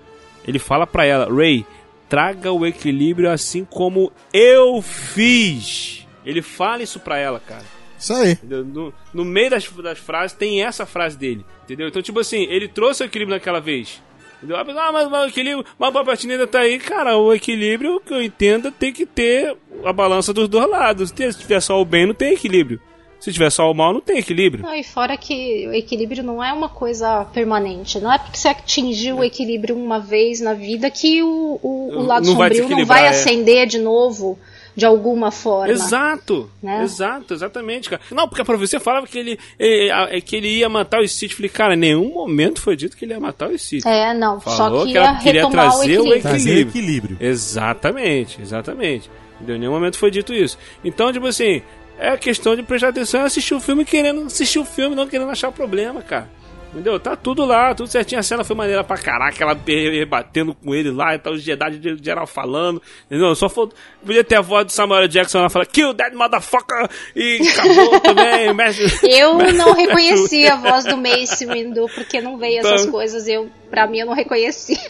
Ele 0.48 0.60
fala 0.60 0.86
pra 0.86 1.06
ela, 1.06 1.34
Ray, 1.34 1.66
traga 2.10 2.52
o 2.52 2.66
equilíbrio 2.66 3.32
assim 3.32 3.64
como 3.66 4.12
eu 4.34 4.82
fiz. 4.82 6.06
Ele 6.26 6.42
fala 6.42 6.84
isso 6.84 7.00
pra 7.00 7.18
ela, 7.18 7.40
cara. 7.40 7.64
Isso 8.04 8.14
aí. 8.14 8.38
No, 8.44 8.94
no 9.14 9.24
meio 9.24 9.50
das, 9.50 9.66
das 9.70 9.98
frases 9.98 10.36
tem 10.36 10.62
essa 10.62 10.86
frase 10.86 11.18
dele. 11.18 11.46
Entendeu? 11.64 11.88
Então, 11.88 12.02
tipo 12.02 12.20
assim, 12.20 12.44
ele 12.50 12.68
trouxe 12.68 13.02
o 13.02 13.06
equilíbrio 13.06 13.38
naquela 13.38 13.62
vez. 13.62 14.02
Entendeu? 14.38 14.58
Ah, 14.58 14.64
mas, 14.66 14.76
mas, 14.76 15.10
mas 15.10 15.24
o 15.24 15.28
equilíbrio, 15.30 15.66
mas 15.80 15.90
a 15.90 15.92
Palpatine 15.94 16.34
ainda 16.34 16.46
tá 16.46 16.60
aí. 16.60 16.78
Cara, 16.80 17.18
o 17.18 17.34
equilíbrio, 17.34 18.02
que 18.02 18.14
eu 18.14 18.22
entenda, 18.22 18.70
tem 18.70 18.92
que 18.92 19.06
ter 19.06 19.56
a 19.86 19.94
balança 19.94 20.34
dos 20.34 20.50
dois 20.50 20.70
lados. 20.70 21.12
Se 21.16 21.40
tiver 21.40 21.62
só 21.62 21.82
o 21.82 21.86
bem, 21.86 22.06
não 22.06 22.14
tem 22.14 22.34
equilíbrio. 22.34 22.82
Se 23.22 23.32
tiver 23.32 23.50
só 23.50 23.72
o 23.72 23.74
mal, 23.74 23.94
não 23.94 24.02
tem 24.02 24.18
equilíbrio. 24.18 24.66
Não, 24.66 24.76
e 24.76 24.84
fora 24.84 25.16
que 25.16 25.66
o 25.70 25.74
equilíbrio 25.74 26.22
não 26.22 26.44
é 26.44 26.52
uma 26.52 26.68
coisa 26.68 27.24
permanente. 27.34 28.02
Não 28.02 28.12
é 28.12 28.18
porque 28.18 28.38
você 28.38 28.50
atingiu 28.50 29.20
o 29.20 29.24
equilíbrio 29.24 29.78
uma 29.78 29.98
vez 29.98 30.42
na 30.42 30.54
vida 30.54 30.92
que 30.92 31.24
o, 31.24 31.58
o, 31.64 32.00
o 32.00 32.06
lado 32.06 32.26
Não 32.26 32.36
vai 32.36 32.50
sombrio 32.50 32.64
não 32.64 32.68
desequilibrar, 32.68 33.00
vai 33.00 33.08
é. 33.08 33.10
acender 33.12 33.66
de 33.66 33.80
novo 33.80 34.38
de 34.76 34.86
alguma 34.86 35.32
forma. 35.32 35.72
Exato, 35.72 36.50
Né? 36.62 36.84
exato, 36.84 37.34
exatamente, 37.34 37.90
cara. 37.90 38.02
Não, 38.12 38.28
porque 38.28 38.42
a 38.42 38.46
profecia 38.46 38.80
falava 38.80 39.06
que 39.08 39.18
ele, 39.18 39.40
eh, 39.60 40.20
que 40.22 40.36
ele 40.36 40.48
ia 40.58 40.68
matar 40.70 41.02
os 41.02 41.12
Sith. 41.16 41.34
Falei, 41.34 41.50
cara, 41.50 41.74
em 41.76 41.78
nenhum 41.78 42.14
momento 42.14 42.62
foi 42.62 42.76
dito 42.76 42.98
que 42.98 43.06
ele 43.06 43.14
ia 43.14 43.20
matar 43.20 43.50
os 43.50 43.62
Sith. 43.62 43.86
É, 43.86 44.14
não, 44.14 44.40
Falou 44.40 44.80
só 44.80 44.86
que 44.86 44.92
que 44.94 44.98
ela 44.98 45.14
ia 45.14 45.20
queria 45.20 45.42
retomar 45.44 45.68
o 45.68 45.72
trazer 45.78 45.92
o 46.00 46.02
equilíbrio. 46.02 46.22
Trazer 46.22 46.50
Equilíbrio. 46.60 47.16
equilíbrio. 47.16 47.18
Exatamente, 47.20 48.42
exatamente. 48.42 49.10
Em 49.42 49.60
nenhum 49.60 49.72
momento 49.74 49.98
foi 49.98 50.10
dito 50.10 50.34
isso. 50.34 50.58
Então, 50.84 51.12
tipo 51.12 51.28
assim, 51.28 51.62
é 52.00 52.16
questão 52.18 52.56
de 52.56 52.64
prestar 52.64 52.90
atenção 52.90 53.22
e 53.22 53.26
assistir 53.26 53.54
o 53.54 53.60
filme 53.60 53.84
querendo 53.86 54.26
assistir 54.26 54.60
o 54.60 54.66
filme, 54.66 54.96
não 54.96 55.08
querendo 55.08 55.30
achar 55.30 55.52
problema, 55.52 56.02
cara. 56.02 56.30
Entendeu? 56.74 57.00
Tá 57.00 57.16
tudo 57.16 57.46
lá, 57.46 57.76
tudo 57.76 57.88
certinho. 57.88 58.20
A 58.20 58.24
cena 58.24 58.44
foi 58.44 58.56
maneira 58.56 58.84
pra 58.84 58.98
caraca, 58.98 59.44
ela 59.44 59.54
be- 59.54 60.04
batendo 60.06 60.56
com 60.56 60.74
ele 60.74 60.90
lá 60.90 61.14
e 61.14 61.20
tal, 61.20 61.34
os 61.34 61.44
Jedi 61.44 61.78
de 61.78 62.04
geral 62.04 62.26
falando. 62.26 62.82
Entendeu? 63.06 63.36
Só 63.36 63.48
faltou. 63.48 63.78
Podia 64.04 64.24
ter 64.24 64.38
a 64.38 64.42
voz 64.42 64.66
do 64.66 64.72
Samuel 64.72 65.08
Jackson 65.08 65.42
lá 65.42 65.50
falando, 65.50 65.68
kill 65.68 65.94
that 65.94 66.16
motherfucker! 66.16 66.90
E 67.16 67.40
acabou 67.48 68.00
também. 68.02 68.48
Eu 69.08 69.38
não 69.54 69.74
reconheci 69.74 70.48
a 70.48 70.56
voz 70.56 70.84
do 70.86 70.98
Mace 70.98 71.46
Windu, 71.46 71.86
porque 71.94 72.20
não 72.20 72.38
veio 72.40 72.60
essas 72.62 72.86
Tá. 72.86 72.92
coisas. 72.92 73.28
Eu, 73.28 73.48
pra 73.70 73.86
mim, 73.86 74.00
eu 74.00 74.08
não 74.08 74.14
reconheci. 74.14 74.76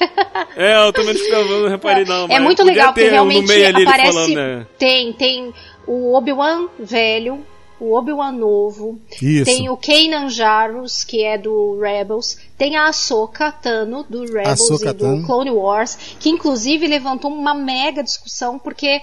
É, 0.55 0.77
eu 0.87 0.93
também 0.93 1.15
não, 1.31 1.67
reparei, 1.67 2.05
não. 2.05 2.27
é 2.29 2.39
muito 2.39 2.63
legal, 2.63 2.93
porque 2.93 3.09
realmente 3.09 3.51
aparece. 3.65 4.13
falando, 4.13 4.35
né? 4.35 4.67
Tem, 4.77 5.11
tem 5.13 5.51
o 5.87 6.15
Obi-Wan 6.15 6.67
velho, 6.79 7.43
o 7.83 7.93
Obi-Wan 7.93 8.31
novo, 8.31 8.99
Isso. 9.21 9.45
tem 9.45 9.69
o 9.69 9.77
Kanan 9.77 10.29
Jarrus, 10.29 11.03
que 11.03 11.23
é 11.23 11.37
do 11.37 11.79
Rebels, 11.79 12.37
tem 12.57 12.77
a 12.77 12.87
Ahsoka 12.87 13.51
Tano, 13.51 14.05
do 14.09 14.21
Rebels 14.21 14.61
Ahsoka 14.61 14.89
e 14.89 14.93
do 14.93 14.99
Tano. 14.99 15.25
Clone 15.25 15.51
Wars, 15.51 16.15
que 16.19 16.29
inclusive 16.29 16.87
levantou 16.87 17.31
uma 17.31 17.53
mega 17.53 18.01
discussão, 18.01 18.57
porque. 18.57 19.01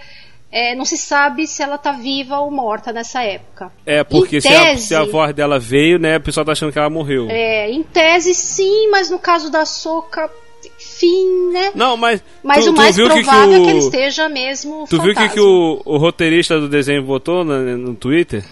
é, 0.53 0.75
não 0.75 0.85
se 0.85 0.97
sabe 0.97 1.47
se 1.47 1.63
ela 1.63 1.79
tá 1.79 1.93
viva 1.93 2.41
ou 2.41 2.51
morta 2.51 2.93
nessa 2.93 3.23
época. 3.23 3.71
É, 3.87 4.03
porque 4.03 4.39
Em 4.39 4.41
se, 4.41 4.49
a, 4.49 4.77
se 4.77 4.95
a 4.95 5.05
voz 5.05 5.33
dela 5.33 5.59
veio, 5.61 5.99
né, 5.99 6.17
o 6.17 6.21
pessoal 6.21 6.45
tá 6.45 6.53
achando 6.53 6.73
que 6.73 6.79
ela 6.79 6.91
morreu. 6.91 7.29
É, 7.31 7.71
em 7.71 7.83
tese, 7.83 8.35
sim, 8.35 8.89
mas 8.91 9.09
no 9.11 9.19
caso 9.19 9.49
da 9.51 9.65
Soca, 9.65 10.29
enfim, 10.77 11.53
né? 11.53 11.71
Não, 11.75 11.97
mas. 11.97 12.23
Mas 12.43 12.65
tu, 12.65 12.71
o 12.73 12.75
mais 12.75 12.97
viu 12.97 13.09
que 13.09 13.23
provável 13.23 13.49
que 13.49 13.55
é 13.55 13.61
o... 13.61 13.65
que 13.65 13.71
ele 13.71 13.79
esteja 13.79 14.29
mesmo 14.29 14.87
Tu 14.91 15.01
viu 15.01 15.13
o 15.13 15.15
que, 15.15 15.21
fantasma. 15.21 15.35
que 15.35 15.41
o, 15.41 15.83
o 15.85 15.97
roteirista 15.99 16.59
do 16.59 16.69
desenho 16.69 17.03
botou 17.05 17.45
no, 17.45 17.79
no 17.79 17.95
Twitter? 17.95 18.45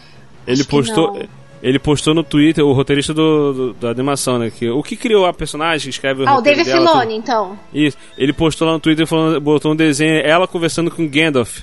Ele 0.53 0.61
Acho 0.61 0.69
postou. 0.69 1.23
Ele 1.61 1.79
postou 1.81 2.15
no 2.15 2.23
Twitter, 2.23 2.65
o 2.65 2.73
roteirista 2.73 3.12
do, 3.12 3.53
do- 3.53 3.73
da 3.75 3.91
animação, 3.91 4.39
né? 4.39 4.49
Que, 4.49 4.70
o 4.70 4.81
que 4.81 4.95
criou 4.95 5.27
a 5.27 5.33
personagem, 5.33 5.85
que 5.86 5.91
escreve 5.91 6.23
o 6.23 6.28
Ah, 6.28 6.39
o 6.39 6.41
David 6.41 6.65
dela, 6.65 6.89
Filoni, 6.89 7.17
então. 7.17 7.59
Isso. 7.75 7.97
Ele 8.17 8.33
postou 8.33 8.67
lá 8.68 8.75
no 8.75 8.81
Twitter, 8.81 9.07
falando, 9.09 9.41
botou 9.41 9.73
um 9.73 9.77
desenho, 9.77 10.20
ela 10.25 10.47
conversando 10.47 10.89
com 10.89 11.09
Gandalf. 11.09 11.62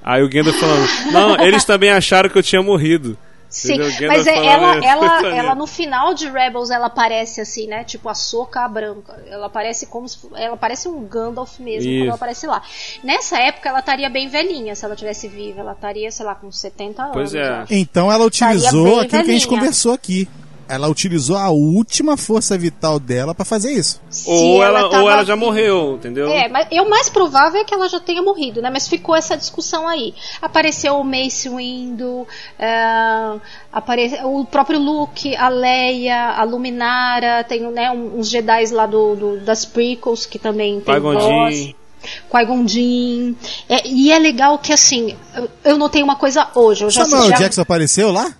Aí 0.00 0.22
o 0.22 0.28
Gandalf 0.28 0.56
falando, 0.58 0.88
não, 1.12 1.44
eles 1.44 1.64
também 1.64 1.90
acharam 1.90 2.28
que 2.30 2.38
eu 2.38 2.42
tinha 2.42 2.62
morrido. 2.62 3.18
Sim, 3.52 3.76
mas 4.08 4.26
é, 4.26 4.34
falando 4.34 4.82
ela, 4.82 4.86
ela, 4.86 5.28
ela 5.36 5.54
no 5.54 5.66
final 5.66 6.14
de 6.14 6.26
Rebels 6.26 6.70
ela 6.70 6.86
aparece 6.86 7.38
assim, 7.38 7.66
né? 7.66 7.84
Tipo 7.84 8.08
a 8.08 8.14
soca 8.14 8.66
branca. 8.66 9.22
Ela 9.26 9.46
aparece 9.46 9.86
como 9.86 10.08
se, 10.08 10.18
ela 10.34 10.56
parece 10.56 10.88
um 10.88 11.04
Gandalf 11.04 11.60
mesmo 11.60 11.90
Isso. 11.90 11.98
quando 12.00 12.06
ela 12.06 12.14
aparece 12.14 12.46
lá. 12.46 12.62
Nessa 13.04 13.38
época 13.38 13.68
ela 13.68 13.80
estaria 13.80 14.08
bem 14.08 14.26
velhinha, 14.26 14.74
se 14.74 14.84
ela 14.84 14.96
tivesse 14.96 15.28
viva, 15.28 15.60
ela 15.60 15.72
estaria, 15.72 16.10
sei 16.10 16.24
lá, 16.24 16.34
com 16.34 16.50
70 16.50 17.02
anos. 17.02 17.12
Pois 17.12 17.34
é. 17.34 17.66
Então 17.70 18.10
ela 18.10 18.24
utilizou 18.24 19.00
aquilo 19.00 19.08
que 19.08 19.16
a 19.16 19.18
gente 19.18 19.26
velhinha. 19.26 19.48
conversou 19.48 19.92
aqui. 19.92 20.26
Ela 20.74 20.88
utilizou 20.88 21.36
a 21.36 21.50
última 21.50 22.16
força 22.16 22.56
vital 22.56 22.98
dela 22.98 23.34
pra 23.34 23.44
fazer 23.44 23.72
isso. 23.72 24.00
Se 24.08 24.26
Ou 24.30 24.62
ela, 24.64 24.88
tava 24.88 25.02
ou 25.02 25.10
ela 25.10 25.22
já 25.22 25.36
morreu, 25.36 25.96
entendeu? 25.96 26.28
É, 26.28 26.48
mas 26.48 26.66
o 26.72 26.88
mais 26.88 27.10
provável 27.10 27.60
é 27.60 27.64
que 27.64 27.74
ela 27.74 27.90
já 27.90 28.00
tenha 28.00 28.22
morrido, 28.22 28.62
né? 28.62 28.70
Mas 28.70 28.88
ficou 28.88 29.14
essa 29.14 29.36
discussão 29.36 29.86
aí. 29.86 30.14
Apareceu 30.40 30.96
o 30.96 31.04
Mace 31.04 31.50
Windu, 31.50 32.26
é, 32.58 33.34
apare... 33.70 34.18
o 34.24 34.46
próprio 34.46 34.78
Luke, 34.78 35.36
a 35.36 35.50
Leia, 35.50 36.30
a 36.30 36.42
Luminara, 36.44 37.44
tem 37.44 37.60
né, 37.70 37.90
uns 37.90 38.30
Jedi 38.30 38.64
lá 38.72 38.86
do, 38.86 39.14
do- 39.14 39.40
das 39.40 39.66
prequels 39.66 40.24
que 40.24 40.38
também 40.38 40.80
tem 40.80 40.98
voz. 41.00 41.74
Qui-Gon 42.30 42.66
Jinn. 42.66 43.34
É, 43.68 43.86
e 43.86 44.10
é 44.10 44.18
legal 44.18 44.58
que, 44.58 44.72
assim, 44.72 45.14
eu, 45.36 45.48
eu 45.64 45.76
notei 45.76 46.02
uma 46.02 46.16
coisa 46.16 46.48
hoje. 46.54 46.82
Eu 46.84 46.90
já, 46.90 47.04
Samuel 47.04 47.28
já- 47.28 47.36
Jackson 47.36 47.60
apareceu 47.60 48.10
lá? 48.10 48.32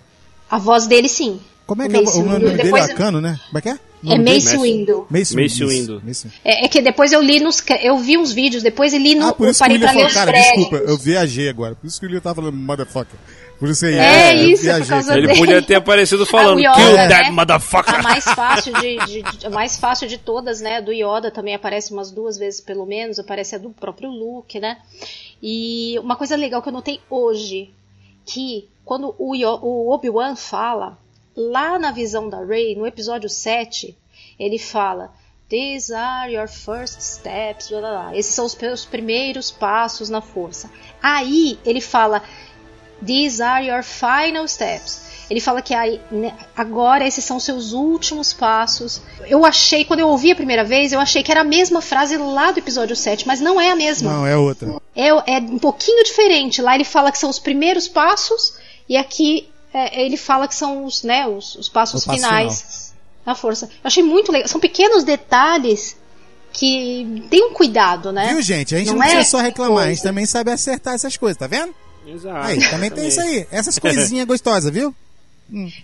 A 0.50 0.58
voz 0.58 0.86
dele, 0.86 1.08
sim. 1.08 1.38
Como 1.66 1.82
é 1.82 1.88
que 1.88 1.96
é 1.96 2.00
o 2.00 2.22
nome 2.22 2.38
dele? 2.40 2.62
Depois- 2.64 2.88
É 2.90 2.94
Cano, 2.94 3.20
né? 3.20 3.38
Como 3.46 3.58
é 3.58 3.60
que 3.62 3.68
é? 3.68 3.78
É? 4.04 4.18
Mace 4.18 4.56
Windu. 4.56 5.06
Mace, 5.08 5.34
Mace 5.36 5.46
isso, 5.46 5.68
Windu. 5.68 6.02
Mace 6.04 6.24
Windu. 6.26 6.36
É, 6.44 6.64
é 6.64 6.68
que 6.68 6.82
depois 6.82 7.12
eu 7.12 7.22
li 7.22 7.38
nos. 7.38 7.62
Eu 7.80 7.98
vi 7.98 8.18
uns 8.18 8.32
vídeos 8.32 8.62
depois 8.62 8.92
e 8.92 8.98
li 8.98 9.14
no. 9.14 9.28
Ah, 9.28 9.32
por 9.32 9.46
eu 9.46 9.50
isso 9.52 9.62
que 9.62 9.70
o 9.70 9.72
William 9.72 9.92
falou, 9.92 10.08
cara, 10.10 10.32
créditos. 10.32 10.58
desculpa, 10.64 10.84
eu 10.90 10.98
viajei 10.98 11.48
agora. 11.48 11.74
Por 11.76 11.86
isso 11.86 12.00
que 12.00 12.06
o 12.06 12.08
William 12.08 12.20
tava 12.20 12.34
falando 12.36 12.56
motherfucker. 12.56 13.16
Por 13.60 13.68
isso 13.68 13.86
aí. 13.86 13.94
É, 13.94 14.34
eu 14.34 14.50
isso, 14.50 14.68
é 14.68 14.72
por 14.72 14.76
viajei. 14.78 14.86
causa 14.88 15.16
Ele 15.16 15.26
dele. 15.28 15.38
podia 15.38 15.62
ter 15.62 15.74
aparecido 15.76 16.24
Ah, 16.24 16.26
falando, 16.26 16.56
o 16.58 16.60
Yoda, 16.60 16.74
kill 16.74 16.92
né? 16.94 17.08
that 17.08 17.30
motherfucker. 17.30 17.94
A 17.94 18.02
mais 18.02 18.24
fácil 18.24 18.72
de, 18.74 18.96
de- 19.06 19.22
de- 19.38 19.46
a 19.46 19.50
mais 19.50 19.78
fácil 19.78 20.08
de 20.08 20.18
todas, 20.18 20.60
né? 20.60 20.80
Do 20.82 20.92
Yoda 20.92 21.30
também 21.30 21.54
aparece 21.54 21.92
umas 21.92 22.10
duas 22.10 22.36
vezes 22.36 22.60
pelo 22.60 22.84
menos, 22.84 23.20
aparece 23.20 23.54
a 23.54 23.58
do 23.58 23.70
próprio 23.70 24.10
Luke, 24.10 24.58
né? 24.58 24.78
E 25.40 25.96
uma 26.00 26.16
coisa 26.16 26.34
legal 26.34 26.60
que 26.60 26.68
eu 26.68 26.72
notei 26.72 26.98
hoje, 27.08 27.70
que 28.26 28.68
quando 28.84 29.14
o, 29.16 29.32
Yo- 29.36 29.60
o 29.62 29.92
Obi-Wan 29.92 30.34
fala, 30.34 30.98
lá 31.36 31.78
na 31.78 31.90
visão 31.90 32.28
da 32.28 32.44
Rey, 32.44 32.74
no 32.76 32.86
episódio 32.86 33.28
7, 33.28 33.96
ele 34.38 34.58
fala 34.58 35.12
These 35.48 35.92
are 35.92 36.34
your 36.34 36.48
first 36.48 37.00
steps, 37.00 37.68
blá, 37.68 37.80
blá, 37.80 37.90
blá. 37.90 38.16
esses 38.16 38.34
são 38.34 38.46
os 38.46 38.56
meus 38.56 38.84
primeiros 38.84 39.50
passos 39.50 40.08
na 40.08 40.20
força. 40.20 40.70
Aí 41.02 41.58
ele 41.64 41.80
fala 41.80 42.22
These 43.04 43.42
are 43.42 43.66
your 43.66 43.82
final 43.82 44.46
steps. 44.48 45.12
Ele 45.28 45.40
fala 45.40 45.62
que 45.62 45.74
aí, 45.74 46.00
né, 46.10 46.34
agora 46.54 47.06
esses 47.06 47.24
são 47.24 47.40
seus 47.40 47.72
últimos 47.72 48.32
passos. 48.32 49.00
Eu 49.26 49.44
achei, 49.46 49.84
quando 49.84 50.00
eu 50.00 50.08
ouvi 50.08 50.30
a 50.30 50.36
primeira 50.36 50.62
vez, 50.62 50.92
eu 50.92 51.00
achei 51.00 51.22
que 51.22 51.30
era 51.30 51.40
a 51.40 51.44
mesma 51.44 51.80
frase 51.80 52.16
lá 52.16 52.50
do 52.50 52.58
episódio 52.58 52.94
7, 52.94 53.26
mas 53.26 53.40
não 53.40 53.60
é 53.60 53.70
a 53.70 53.76
mesma. 53.76 54.12
Não, 54.12 54.26
é 54.26 54.36
outra. 54.36 54.80
É, 54.94 55.08
é 55.08 55.38
um 55.38 55.58
pouquinho 55.58 56.04
diferente. 56.04 56.60
Lá 56.60 56.74
ele 56.74 56.84
fala 56.84 57.10
que 57.10 57.18
são 57.18 57.30
os 57.30 57.38
primeiros 57.38 57.88
passos, 57.88 58.58
e 58.88 58.96
aqui 58.96 59.48
é, 59.72 60.04
ele 60.04 60.16
fala 60.16 60.46
que 60.46 60.54
são 60.54 60.84
os, 60.84 61.02
né, 61.02 61.26
os, 61.26 61.54
os 61.54 61.68
passos 61.68 62.04
passo 62.04 62.16
finais 62.16 62.92
na 63.24 63.34
força. 63.34 63.66
Eu 63.66 63.70
achei 63.84 64.02
muito 64.02 64.30
legal. 64.30 64.48
São 64.48 64.60
pequenos 64.60 65.04
detalhes 65.04 65.96
que 66.52 67.24
tem 67.30 67.42
um 67.44 67.52
cuidado, 67.54 68.12
né? 68.12 68.28
Viu, 68.28 68.42
gente? 68.42 68.74
A 68.74 68.78
gente 68.78 68.88
não, 68.88 68.96
Não 68.96 69.02
é 69.02 69.08
precisa 69.08 69.30
só 69.30 69.38
reclamar, 69.38 69.84
a 69.84 69.86
gente 69.88 69.98
coisa. 69.98 70.02
também 70.02 70.26
sabe 70.26 70.50
acertar 70.50 70.94
essas 70.94 71.16
coisas, 71.16 71.38
tá 71.38 71.46
vendo? 71.46 71.74
Exato. 72.06 72.46
Aí, 72.46 72.68
também 72.68 72.90
tem 72.90 73.08
isso 73.08 73.20
aí. 73.20 73.46
Essas 73.50 73.78
coisinhas 73.80 74.26
gostosas, 74.26 74.70
viu? 74.72 74.94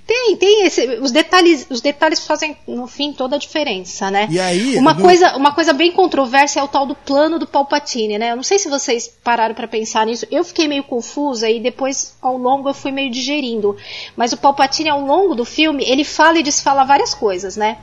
Tem, 0.07 0.37
tem 0.37 0.65
esse, 0.67 0.87
os 1.01 1.11
detalhes, 1.13 1.67
os 1.69 1.81
detalhes 1.81 2.27
fazem 2.27 2.57
no 2.67 2.87
fim 2.87 3.13
toda 3.13 3.37
a 3.37 3.39
diferença, 3.39 4.11
né? 4.11 4.27
E 4.31 4.41
aí, 4.41 4.77
uma 4.77 4.95
no- 4.95 5.03
coisa, 5.03 5.37
uma 5.37 5.53
coisa 5.53 5.73
bem 5.73 5.93
controversa 5.93 6.59
é 6.59 6.63
o 6.63 6.69
tal 6.69 6.87
do 6.87 6.95
plano 6.95 7.39
do 7.39 7.47
Palpatine, 7.47 8.17
né? 8.19 8.33
Eu 8.33 8.37
não 8.37 8.43
sei 8.43 8.59
se 8.59 8.69
vocês 8.69 9.09
pararam 9.23 9.55
pra 9.55 9.69
pensar 9.69 10.07
nisso. 10.07 10.27
Eu 10.31 10.43
fiquei 10.43 10.67
meio 10.69 10.85
confusa 10.85 11.51
e 11.51 11.61
depois 11.61 12.17
ao 12.23 12.39
longo 12.39 12.69
eu 12.71 12.75
fui 12.75 12.91
meio 12.91 13.11
digerindo. 13.11 13.77
Mas 14.17 14.33
o 14.33 14.37
Palpatine 14.39 14.89
ao 14.89 15.01
longo 15.01 15.35
do 15.35 15.45
filme, 15.45 15.85
ele 15.87 16.05
fala 16.05 16.39
e 16.39 16.43
desfala 16.43 16.85
várias 16.85 17.15
coisas, 17.15 17.57
né? 17.57 17.77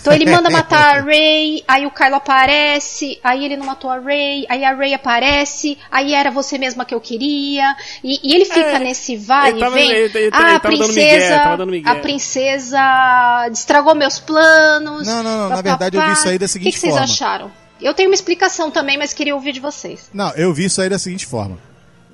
Então 0.00 0.12
ele 0.12 0.30
manda 0.30 0.48
matar 0.50 0.96
a 0.98 1.00
Rey, 1.04 1.62
aí 1.66 1.86
o 1.86 1.90
Kylo 1.90 2.16
aparece, 2.16 3.18
aí 3.22 3.44
ele 3.44 3.56
não 3.56 3.66
matou 3.66 3.90
a 3.90 3.98
Rey, 3.98 4.46
aí 4.48 4.64
a 4.64 4.74
Rey 4.74 4.94
aparece, 4.94 5.78
aí 5.90 6.14
era 6.14 6.30
você 6.30 6.58
mesma 6.58 6.84
que 6.84 6.94
eu 6.94 7.00
queria, 7.00 7.74
e, 8.02 8.20
e 8.22 8.34
ele 8.34 8.44
fica 8.44 8.60
É, 8.60 8.78
nesse 8.78 9.16
vai 9.16 9.50
e 9.50 9.70
vem. 9.70 9.90
ele- 9.90 10.04
ele- 10.04 10.18
ele 10.18 10.30
ah, 10.32 10.56
a 10.56 10.60
princesa, 10.60 11.36
a 11.84 11.94
princesa 11.96 13.48
estragou 13.52 13.94
meus 13.94 14.18
planos. 14.18 15.06
Não, 15.06 15.22
não, 15.22 15.36
não, 15.36 15.48
na 15.48 15.56
papapá. 15.56 15.62
verdade 15.62 15.96
eu 15.96 16.02
vi 16.06 16.12
isso 16.12 16.28
aí 16.28 16.38
da 16.38 16.46
O 16.46 16.48
seguinte 16.48 16.66
que, 16.68 16.72
que 16.74 16.80
vocês 16.80 16.92
forma. 16.92 17.04
acharam? 17.04 17.52
Eu 17.80 17.92
tenho 17.92 18.08
uma 18.08 18.14
explicação 18.14 18.70
também, 18.70 18.96
mas 18.96 19.12
queria 19.12 19.34
ouvir 19.34 19.52
de 19.52 19.60
vocês. 19.60 20.08
Não, 20.12 20.30
eu 20.34 20.52
vi 20.54 20.64
isso 20.64 20.80
aí 20.80 20.88
da 20.88 20.98
seguinte 20.98 21.26
forma. 21.26 21.58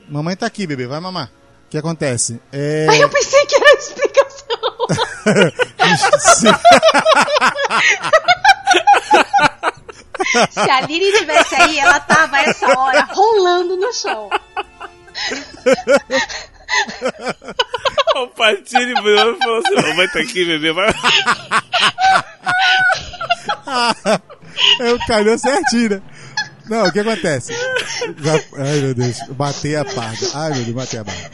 Mamãe 0.08 0.34
tá 0.36 0.46
aqui, 0.46 0.66
bebê, 0.66 0.86
vai 0.86 0.98
mamar. 1.00 1.26
O 1.66 1.70
que 1.70 1.78
acontece? 1.78 2.40
É... 2.52 2.86
Aí 2.90 3.00
eu 3.00 3.08
pensei 3.08 3.46
que 3.46 3.54
era 3.54 3.78
explicação. 3.78 4.11
Se- 10.50 10.70
a 10.70 10.80
Lili 10.82 11.06
estivesse 11.10 11.54
aí, 11.56 11.78
ela 11.78 11.98
tava 12.00 12.38
essa 12.40 12.66
hora 12.78 13.02
rolando 13.12 13.76
no 13.76 13.92
chão. 13.92 14.30
O 18.16 18.26
Patini 18.28 18.94
virou 19.02 19.34
e 19.34 19.38
falou 19.38 19.58
assim: 19.58 19.74
"Ô, 19.90 19.94
vai 19.96 20.08
tá 20.08 20.20
aqui, 20.20 20.44
bebê. 20.44 20.72
Vai... 20.72 20.88
Eu 24.80 24.98
calhou 25.06 25.38
certinho, 25.38 25.90
né? 25.90 26.02
Não, 26.66 26.86
o 26.86 26.92
que 26.92 27.00
acontece? 27.00 27.52
Ai, 28.56 28.80
meu 28.80 28.94
Deus. 28.94 29.18
Batei 29.30 29.76
a 29.76 29.84
parda. 29.84 30.26
Ai, 30.34 30.50
meu 30.54 30.64
Deus, 30.64 30.76
batei 30.76 31.00
a 31.00 31.04
barra. 31.04 31.30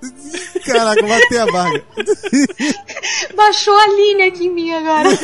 Caraca, 0.64 1.06
batei 1.06 1.38
a 1.38 1.46
barra. 1.46 1.82
Baixou 3.36 3.76
a 3.76 3.86
linha 3.88 4.28
aqui 4.28 4.46
em 4.46 4.50
mim 4.54 4.72
agora. 4.72 5.08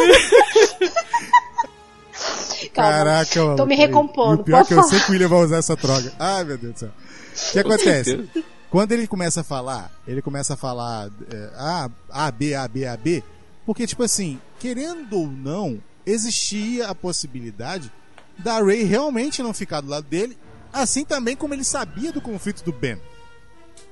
Calma. 2.73 2.91
Caraca, 2.93 3.43
mano. 3.45 3.57
Tô 3.57 3.67
me 3.67 3.75
E 3.75 3.79
recompondo. 3.79 4.41
o 4.41 4.45
pior 4.45 4.61
é 4.63 4.65
que 4.65 4.75
eu 4.75 4.83
sei 4.85 4.99
que 5.01 5.09
o 5.09 5.13
William 5.13 5.29
vai 5.29 5.45
usar 5.45 5.59
essa 5.59 5.77
droga. 5.77 6.13
Ai, 6.19 6.45
meu 6.45 6.59
Deus 6.59 6.73
do 6.75 6.79
céu. 6.81 6.91
O 6.91 7.53
que 7.53 7.59
acontece? 7.59 8.31
Quando 8.71 8.93
ele 8.93 9.07
começa 9.07 9.41
a 9.43 9.45
falar, 9.45 9.91
ele 10.07 10.21
começa 10.23 10.55
a 10.55 10.57
falar 10.57 11.09
é, 11.31 11.51
A, 11.57 11.91
A, 12.11 12.31
B, 12.31 12.55
A, 12.55 12.67
B, 12.67 12.87
A, 12.87 12.97
B, 12.97 13.23
porque, 13.65 13.87
tipo 13.87 14.03
assim, 14.03 14.41
querendo 14.59 15.19
ou 15.19 15.27
não, 15.27 15.81
existia 16.05 16.89
a 16.89 16.95
possibilidade 16.95 17.91
da 18.39 18.61
Ray 18.63 18.83
realmente 18.85 19.43
não 19.43 19.55
ficar 19.55 19.81
do 19.81 19.89
lado 19.89 20.07
dele, 20.07 20.37
assim 20.73 21.05
também 21.05 21.37
como 21.37 21.55
ele 21.55 21.65
sabia 21.65 22.13
do 22.13 22.21
conflito 22.21 22.63
do 22.65 22.73
Ben. 22.73 22.99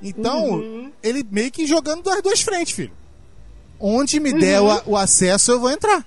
Então, 0.04 0.50
Uhum. 0.50 0.92
ele 1.02 1.24
meio 1.30 1.50
que 1.50 1.66
jogando 1.66 2.02
das 2.02 2.20
duas 2.22 2.40
frentes, 2.42 2.74
filho. 2.74 2.92
Onde 3.80 4.20
me 4.20 4.32
der 4.32 4.60
o, 4.60 4.82
o 4.92 4.96
acesso, 4.96 5.50
eu 5.52 5.58
vou 5.60 5.70
entrar. 5.70 6.04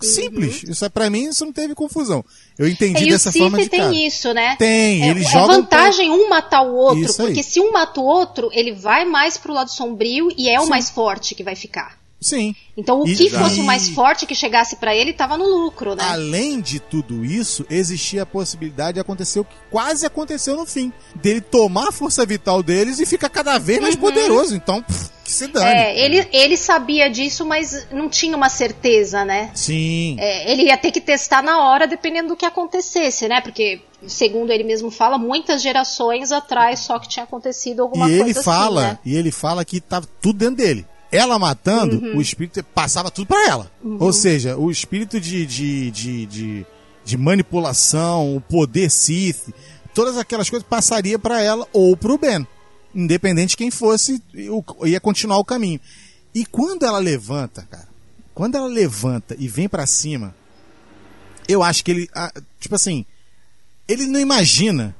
Simples. 0.00 0.62
Isso 0.62 0.84
é 0.84 0.88
pra 0.90 1.08
mim, 1.08 1.28
isso 1.28 1.44
não 1.44 1.52
teve 1.52 1.74
confusão. 1.74 2.22
Eu 2.58 2.68
entendi 2.68 3.00
Uhum. 3.02 3.06
O 3.08 3.10
dessa 3.12 3.32
forma 3.32 3.58
de 3.58 3.68
tem 3.68 3.80
cara. 3.80 3.94
isso, 3.94 4.32
né? 4.34 4.54
Tem, 4.56 5.02
É, 5.02 5.08
ele 5.08 5.20
é 5.20 5.30
joga 5.30 5.54
vantagem 5.54 6.10
um 6.10 6.28
matar 6.28 6.62
o 6.62 6.74
outro, 6.74 7.14
porque 7.14 7.42
se 7.42 7.60
um 7.60 7.72
mata 7.72 8.00
o 8.00 8.04
outro, 8.04 8.50
ele 8.52 8.72
vai 8.72 9.04
mais 9.06 9.36
pro 9.38 9.54
lado 9.54 9.70
sombrio 9.70 10.28
e 10.36 10.48
é 10.50 10.60
o 10.60 10.68
mais 10.68 10.90
forte 10.90 11.34
que 11.34 11.42
vai 11.42 11.56
ficar. 11.56 11.98
Sim. 12.20 12.54
Então 12.76 13.02
o 13.02 13.04
que 13.04 13.30
fosse 13.30 13.60
o 13.60 13.64
mais 13.64 13.88
forte 13.88 14.26
que 14.26 14.34
chegasse 14.34 14.76
pra 14.76 14.94
ele 14.94 15.12
tava 15.12 15.36
no 15.36 15.46
lucro, 15.46 15.94
né? 15.94 16.04
Além 16.04 16.60
de 16.60 16.80
tudo 16.80 17.24
isso, 17.24 17.64
existia 17.68 18.22
a 18.22 18.26
possibilidade 18.26 18.94
de 18.94 19.00
acontecer 19.00 19.40
o 19.40 19.44
que 19.44 19.56
quase 19.70 20.06
aconteceu 20.06 20.56
no 20.56 20.66
fim. 20.66 20.92
Dele 21.14 21.40
tomar 21.40 21.88
a 21.88 21.92
força 21.92 22.24
vital 22.24 22.62
deles 22.62 22.98
e 23.00 23.06
ficar 23.06 23.28
cada 23.28 23.58
vez 23.58 23.80
mais 23.80 23.96
poderoso. 23.96 24.54
Então, 24.54 24.82
pff, 24.82 25.10
que 25.26 25.32
se 25.32 25.46
dane. 25.48 25.66
Uhum. 25.66 25.72
É, 25.72 25.98
ele, 25.98 26.28
ele 26.32 26.56
sabia 26.56 27.10
disso, 27.10 27.44
mas 27.44 27.86
não 27.90 28.08
tinha 28.08 28.36
uma 28.36 28.48
certeza, 28.48 29.24
né? 29.24 29.50
Sim. 29.54 30.16
É, 30.18 30.50
ele 30.50 30.64
ia 30.64 30.76
ter 30.76 30.92
que 30.92 31.00
testar 31.00 31.42
na 31.42 31.60
hora, 31.62 31.86
dependendo 31.86 32.28
do 32.28 32.36
que 32.36 32.46
acontecesse, 32.46 33.28
né? 33.28 33.40
Porque, 33.40 33.80
segundo 34.06 34.50
ele 34.50 34.64
mesmo 34.64 34.90
fala, 34.90 35.18
muitas 35.18 35.60
gerações 35.60 36.32
atrás 36.32 36.80
só 36.80 36.98
que 36.98 37.08
tinha 37.08 37.24
acontecido 37.24 37.82
alguma 37.82 38.06
e 38.06 38.18
coisa 38.18 38.24
ele 38.24 38.34
fala, 38.34 38.80
assim, 38.80 38.90
né? 38.90 38.98
e 39.04 39.16
ele 39.16 39.30
fala 39.30 39.64
que 39.64 39.80
tava 39.80 40.06
tudo 40.20 40.38
dentro 40.38 40.56
dele. 40.56 40.86
Ela 41.10 41.38
matando, 41.38 41.96
Uhum. 41.98 42.16
o 42.18 42.20
espírito 42.20 42.62
passava 42.62 43.10
tudo 43.10 43.26
pra 43.26 43.48
ela. 43.48 43.70
Ou 43.82 44.12
seja, 44.12 44.56
o 44.56 44.70
espírito 44.70 45.20
de, 45.20 45.46
de, 45.46 45.90
de, 45.90 46.26
de, 46.26 46.66
de 47.04 47.16
manipulação, 47.16 48.36
o 48.36 48.40
poder 48.40 48.90
Sith, 48.90 49.54
todas 49.94 50.16
aquelas 50.18 50.50
coisas 50.50 50.66
passaria 50.68 51.18
pra 51.18 51.40
ela 51.42 51.66
ou 51.72 51.96
pro 51.96 52.18
Ben. 52.18 52.46
Independente 52.94 53.50
de 53.50 53.56
quem 53.56 53.70
fosse, 53.70 54.20
ia 54.84 55.00
continuar 55.00 55.38
o 55.38 55.44
caminho. 55.44 55.80
E 56.34 56.44
quando 56.44 56.84
ela 56.84 56.98
levanta, 56.98 57.62
cara, 57.70 57.88
quando 58.34 58.56
ela 58.56 58.66
levanta 58.66 59.36
e 59.38 59.46
vem 59.48 59.68
pra 59.68 59.86
cima, 59.86 60.34
eu 61.48 61.62
acho 61.62 61.84
que 61.84 61.90
ele, 61.92 62.10
tipo 62.60 62.74
assim, 62.74 63.04
ele 63.86 64.06
não 64.06 64.18
imagina 64.18 64.94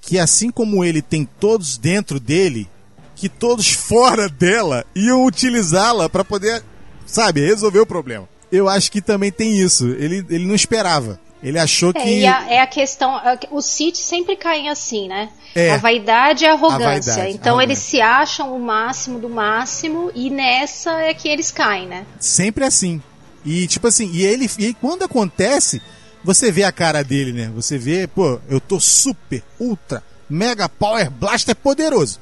que 0.00 0.18
assim 0.18 0.50
como 0.50 0.84
ele 0.84 1.00
tem 1.02 1.24
todos 1.24 1.78
dentro 1.78 2.18
dele, 2.20 2.68
que 3.16 3.28
todos 3.28 3.72
fora 3.72 4.28
dela 4.28 4.84
iam 4.94 5.24
utilizá-la 5.24 6.08
para 6.08 6.22
poder, 6.24 6.62
sabe, 7.04 7.44
resolver 7.44 7.80
o 7.80 7.86
problema. 7.86 8.28
Eu 8.52 8.68
acho 8.68 8.92
que 8.92 9.00
também 9.00 9.32
tem 9.32 9.58
isso. 9.58 9.86
Ele, 9.98 10.24
ele 10.30 10.44
não 10.46 10.54
esperava. 10.54 11.18
Ele 11.42 11.58
achou 11.58 11.90
É, 11.90 11.92
que. 12.00 12.20
e 12.20 12.26
a, 12.26 12.46
é 12.48 12.60
a 12.60 12.66
questão. 12.66 13.14
a- 13.16 13.38
Os 13.50 13.64
Sith 13.66 13.96
sempre 13.96 14.36
caem 14.36 14.68
assim, 14.68 15.08
né? 15.08 15.28
É. 15.54 15.72
A 15.72 15.76
vaidade 15.78 16.44
e 16.44 16.46
a 16.46 16.52
arrogância. 16.52 17.14
vaidade, 17.14 17.34
então 17.36 17.58
a 17.58 17.62
eles 17.64 17.78
arrogância. 17.78 17.90
se 17.90 18.00
acham 18.00 18.56
o 18.56 18.60
máximo 18.60 19.18
do 19.18 19.28
máximo 19.28 20.10
e 20.14 20.30
nessa 20.30 20.92
é 21.00 21.12
que 21.14 21.28
eles 21.28 21.50
caem, 21.50 21.86
né? 21.88 22.04
Sempre 22.20 22.64
assim. 22.64 23.02
E 23.44 23.66
tipo 23.66 23.86
assim, 23.86 24.10
e 24.12 24.22
ele 24.24 24.50
e 24.58 24.74
quando 24.74 25.04
acontece, 25.04 25.80
você 26.24 26.50
vê 26.50 26.64
a 26.64 26.72
cara 26.72 27.02
dele, 27.04 27.32
né? 27.32 27.50
Você 27.54 27.78
vê, 27.78 28.06
pô, 28.06 28.40
eu 28.48 28.60
tô 28.60 28.80
super, 28.80 29.42
ultra, 29.60 30.02
mega 30.28 30.68
power 30.68 31.10
blaster 31.10 31.54
poderoso. 31.54 32.18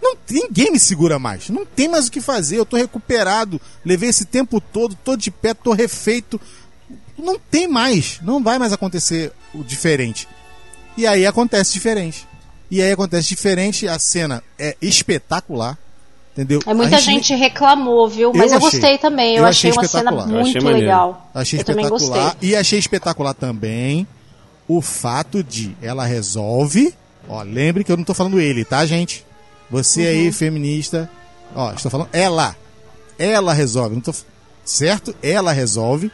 Não 0.00 0.16
ninguém 0.30 0.70
me 0.72 0.78
segura 0.78 1.18
mais. 1.18 1.48
Não 1.48 1.64
tem 1.66 1.88
mais 1.88 2.06
o 2.08 2.10
que 2.10 2.20
fazer. 2.20 2.56
Eu 2.58 2.66
tô 2.66 2.76
recuperado. 2.76 3.60
Levei 3.84 4.08
esse 4.10 4.24
tempo 4.24 4.60
todo, 4.60 4.94
tô 5.04 5.16
de 5.16 5.30
pé, 5.30 5.54
tô 5.54 5.72
refeito. 5.72 6.40
Não 7.16 7.38
tem 7.38 7.66
mais. 7.66 8.20
Não 8.22 8.42
vai 8.42 8.58
mais 8.58 8.72
acontecer 8.72 9.32
o 9.54 9.64
diferente. 9.64 10.28
E 10.96 11.06
aí 11.06 11.26
acontece 11.26 11.72
diferente. 11.72 12.26
E 12.70 12.80
aí 12.82 12.92
acontece 12.92 13.28
diferente. 13.28 13.88
A 13.88 13.98
cena 13.98 14.42
é 14.58 14.76
espetacular. 14.80 15.76
Entendeu? 16.32 16.60
É, 16.64 16.72
muita 16.72 16.96
A 16.96 17.00
gente 17.00 17.34
reclamou, 17.34 18.08
viu? 18.08 18.32
Mas 18.32 18.52
eu, 18.52 18.60
Eu 18.60 18.66
achei. 18.66 18.78
gostei 18.80 18.98
também. 18.98 19.34
Eu, 19.36 19.42
Eu 19.42 19.46
achei, 19.48 19.70
achei 19.70 19.82
uma 19.82 19.88
cena 19.88 20.10
achei 20.12 20.32
muito 20.32 20.54
maneiro. 20.62 20.78
legal. 20.78 21.30
Achei 21.34 21.58
eu 21.58 21.64
também 21.64 21.84
espetacular. 21.84 22.24
gostei. 22.30 22.48
E 22.50 22.54
achei 22.56 22.78
espetacular 22.78 23.34
também 23.34 24.06
o 24.68 24.80
fato 24.80 25.42
de 25.42 25.76
ela 25.82 26.04
resolve. 26.04 26.94
Ó, 27.28 27.42
lembre 27.42 27.82
que 27.82 27.90
eu 27.90 27.96
não 27.96 28.04
tô 28.04 28.14
falando 28.14 28.38
ele, 28.40 28.64
tá, 28.64 28.86
gente? 28.86 29.26
Você 29.70 30.02
Uhum. 30.02 30.08
aí, 30.08 30.32
feminista. 30.32 31.10
Ó, 31.54 31.72
estou 31.72 31.90
falando 31.90 32.08
ela. 32.12 32.56
Ela 33.18 33.52
resolve. 33.52 33.94
Não 33.94 34.02
tô, 34.02 34.14
certo? 34.64 35.14
Ela 35.22 35.52
resolve. 35.52 36.10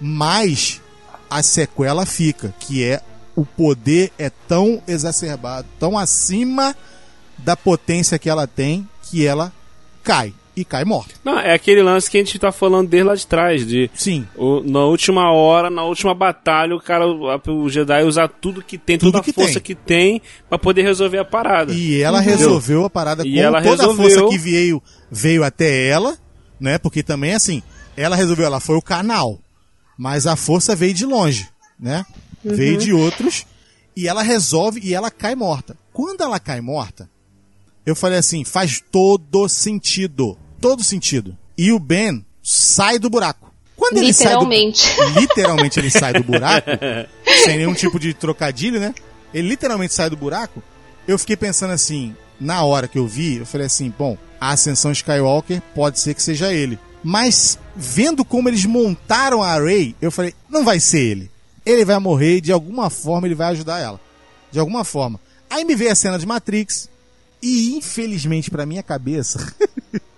Mas 0.00 0.80
a 1.28 1.42
sequela 1.42 2.06
fica, 2.06 2.54
que 2.58 2.82
é 2.84 3.00
o 3.36 3.44
poder 3.44 4.12
é 4.18 4.30
tão 4.30 4.82
exacerbado, 4.86 5.66
tão 5.78 5.96
acima 5.96 6.74
da 7.38 7.56
potência 7.56 8.18
que 8.18 8.28
ela 8.28 8.46
tem, 8.46 8.88
que 9.02 9.26
ela 9.26 9.52
cai. 10.02 10.34
E 10.56 10.64
cai 10.64 10.84
morta. 10.84 11.14
Não, 11.24 11.38
é 11.38 11.54
aquele 11.54 11.82
lance 11.82 12.10
que 12.10 12.18
a 12.18 12.20
gente 12.24 12.38
tá 12.38 12.50
falando 12.50 12.88
desde 12.88 13.08
lá 13.08 13.14
de 13.14 13.26
trás, 13.26 13.66
de 13.66 13.88
Sim. 13.94 14.26
o- 14.36 14.60
na 14.60 14.80
última 14.84 15.30
hora, 15.32 15.70
na 15.70 15.84
última 15.84 16.12
batalha, 16.14 16.74
o 16.74 16.80
cara, 16.80 17.06
o, 17.06 17.68
Jedi 17.68 18.02
usar 18.04 18.28
tudo 18.28 18.62
que 18.62 18.76
tem, 18.76 18.98
Tudo 18.98 19.12
toda 19.12 19.20
a 19.20 19.24
que 19.24 19.32
força 19.32 19.54
tem. 19.54 19.62
que 19.62 19.74
tem 19.74 20.20
pra 20.48 20.58
poder 20.58 20.82
resolver 20.82 21.18
a 21.18 21.24
parada. 21.24 21.72
E 21.72 22.02
ela 22.02 22.20
resolveu 22.20 22.84
a 22.84 22.90
parada 22.90 23.26
E 23.26 23.32
com 23.34 23.40
ela 23.40 23.62
toda 23.62 23.82
resolveu. 23.82 24.06
a 24.06 24.10
força 24.10 24.28
que 24.28 24.38
veio, 24.38 24.82
veio 25.10 25.44
até 25.44 25.86
ela, 25.88 26.18
né? 26.58 26.78
Porque 26.78 27.02
também, 27.02 27.32
assim, 27.32 27.62
ela 27.96 28.16
resolveu, 28.16 28.44
ela 28.46 28.60
foi 28.60 28.76
o 28.76 28.82
canal. 28.82 29.38
Mas 29.96 30.26
a 30.26 30.34
força 30.34 30.74
veio 30.74 30.92
de 30.94 31.06
longe, 31.06 31.48
né? 31.78 32.04
Veio 32.44 32.76
de 32.76 32.92
outros. 32.92 33.46
E 33.96 34.08
ela 34.08 34.22
resolve 34.22 34.80
e 34.82 34.94
ela 34.94 35.10
cai 35.10 35.34
morta. 35.34 35.76
Quando 35.92 36.22
ela 36.22 36.40
cai 36.40 36.60
morta, 36.60 37.08
eu 37.84 37.96
falei 37.96 38.18
assim, 38.18 38.44
faz 38.44 38.82
todo 38.90 39.48
sentido. 39.48 40.38
Todo 40.60 40.84
sentido. 40.84 41.36
E 41.56 41.72
o 41.72 41.78
Ben 41.78 42.24
sai 42.42 42.98
do 42.98 43.10
buraco. 43.10 43.52
Quando 43.76 43.96
ele 43.96 44.12
sai 44.12 44.34
do, 44.34 44.44
Literalmente. 44.44 44.86
literalmente 45.18 45.80
ele 45.80 45.90
sai 45.90 46.12
do 46.12 46.22
buraco, 46.22 46.68
sem 47.44 47.56
nenhum 47.56 47.72
tipo 47.72 47.98
de 47.98 48.12
trocadilho, 48.12 48.78
né? 48.78 48.94
Ele 49.32 49.48
literalmente 49.48 49.94
sai 49.94 50.10
do 50.10 50.16
buraco. 50.16 50.62
Eu 51.08 51.18
fiquei 51.18 51.36
pensando 51.36 51.72
assim, 51.72 52.14
na 52.38 52.62
hora 52.62 52.86
que 52.86 52.98
eu 52.98 53.06
vi, 53.06 53.38
eu 53.38 53.46
falei 53.46 53.66
assim, 53.66 53.92
bom, 53.98 54.18
a 54.40 54.50
ascensão 54.50 54.92
Skywalker 54.92 55.62
pode 55.74 55.98
ser 55.98 56.14
que 56.14 56.22
seja 56.22 56.52
ele. 56.52 56.78
Mas 57.02 57.58
vendo 57.74 58.24
como 58.24 58.48
eles 58.48 58.66
montaram 58.66 59.42
a 59.42 59.58
Rey, 59.58 59.94
eu 60.00 60.10
falei, 60.10 60.34
não 60.48 60.64
vai 60.64 60.78
ser 60.78 61.00
ele. 61.00 61.30
Ele 61.64 61.84
vai 61.84 61.98
morrer 61.98 62.36
e 62.36 62.40
de 62.40 62.52
alguma 62.52 62.90
forma 62.90 63.26
ele 63.26 63.34
vai 63.34 63.48
ajudar 63.48 63.80
ela. 63.80 64.00
De 64.52 64.58
alguma 64.58 64.84
forma. 64.84 65.18
Aí 65.48 65.64
me 65.64 65.74
veio 65.74 65.92
a 65.92 65.94
cena 65.94 66.18
de 66.18 66.26
Matrix 66.26 66.88
e 67.42 67.76
infelizmente 67.76 68.50
pra 68.50 68.66
minha 68.66 68.82
cabeça 68.82 69.54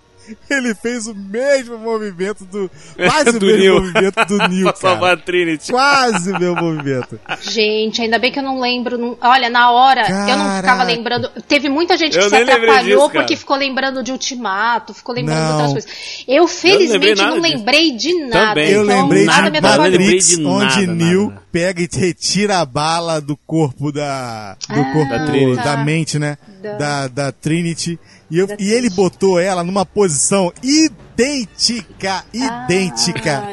ele 0.51 0.75
fez 0.75 1.07
o 1.07 1.15
mesmo 1.15 1.79
movimento 1.79 2.45
do 2.45 2.71
quase 2.97 3.31
o 3.31 3.39
Do 3.39 3.47
mesmo 3.47 3.61
Neo. 3.63 3.75
movimento 3.83 4.25
do 4.27 4.39
Neo, 4.49 4.65
pra 4.65 4.77
salvar 4.77 5.01
cara. 5.11 5.13
a 5.15 5.17
Trinity. 5.25 5.71
Quase 5.73 6.33
o 6.33 6.39
meu 6.39 6.55
movimento. 6.55 7.19
Gente, 7.43 8.03
ainda 8.03 8.19
bem 8.19 8.31
que 8.33 8.39
eu 8.39 8.43
não 8.43 8.61
lembro. 8.61 8.97
não- 8.99 9.17
Olha, 9.21 9.49
na 9.51 9.71
hora, 9.71 10.03
eu 10.03 10.37
não 10.37 10.57
ficava 10.57 10.63
Caraca. 10.63 10.83
lembrando. 10.85 11.29
Teve 11.49 11.69
muita 11.69 11.97
gente 11.97 12.13
que 12.13 12.19
Eu 12.19 12.29
se 12.29 12.31
nem 12.31 12.41
lembrei 12.45 12.57
atrapalhou 12.71 12.99
disso, 13.09 13.11
porque 13.13 13.37
ficou 13.37 13.57
lembrando 13.57 14.03
de 14.03 14.13
Ultimato, 14.13 14.95
ficou 14.95 15.15
lembrando 15.15 15.39
de 15.39 15.45
Não. 15.45 15.53
outras 15.67 15.73
coisas. 15.73 16.25
Eu, 16.29 16.47
felizmente, 16.49 17.15
nada 17.21 17.31
não 17.37 17.41
disso. 17.41 17.57
lembrei 17.57 17.93
de 17.97 18.15
nada. 18.27 18.49
Também. 18.49 18.71
Eu 18.71 18.85
então, 18.85 19.03
lembrei 19.03 19.25
nada 19.25 19.43
de 19.43 19.51
me 19.51 19.61
nada. 19.61 19.87
Eu 19.89 19.91
Matrix, 20.01 20.27
de 20.29 20.45
onde 20.45 20.87
nada, 20.87 20.93
Neo 20.95 21.29
nada. 21.29 21.43
pega 21.53 21.83
e 21.83 21.89
retira 21.93 22.59
a 22.61 22.65
bala 22.65 23.21
do 23.21 23.37
corpo 23.37 23.91
da. 23.93 24.57
do 24.69 24.81
Ah, 24.81 24.93
corpo 24.93 25.11
Da 25.11 25.27
Trinity. 25.27 25.65
da 25.65 25.77
mente, 25.79 26.19
né? 26.19 26.39
Da- 26.63 26.73
Da, 26.77 27.09
da 27.09 27.33
Trinity. 27.33 27.99
E, 28.33 28.39
eu- 28.39 28.49
e 28.59 28.73
ele 28.73 28.89
botou 28.89 29.39
ela 29.39 29.63
numa 29.63 29.85
posição 29.85 30.51
idêntica. 30.63 32.25
Idêntica. 32.33 33.45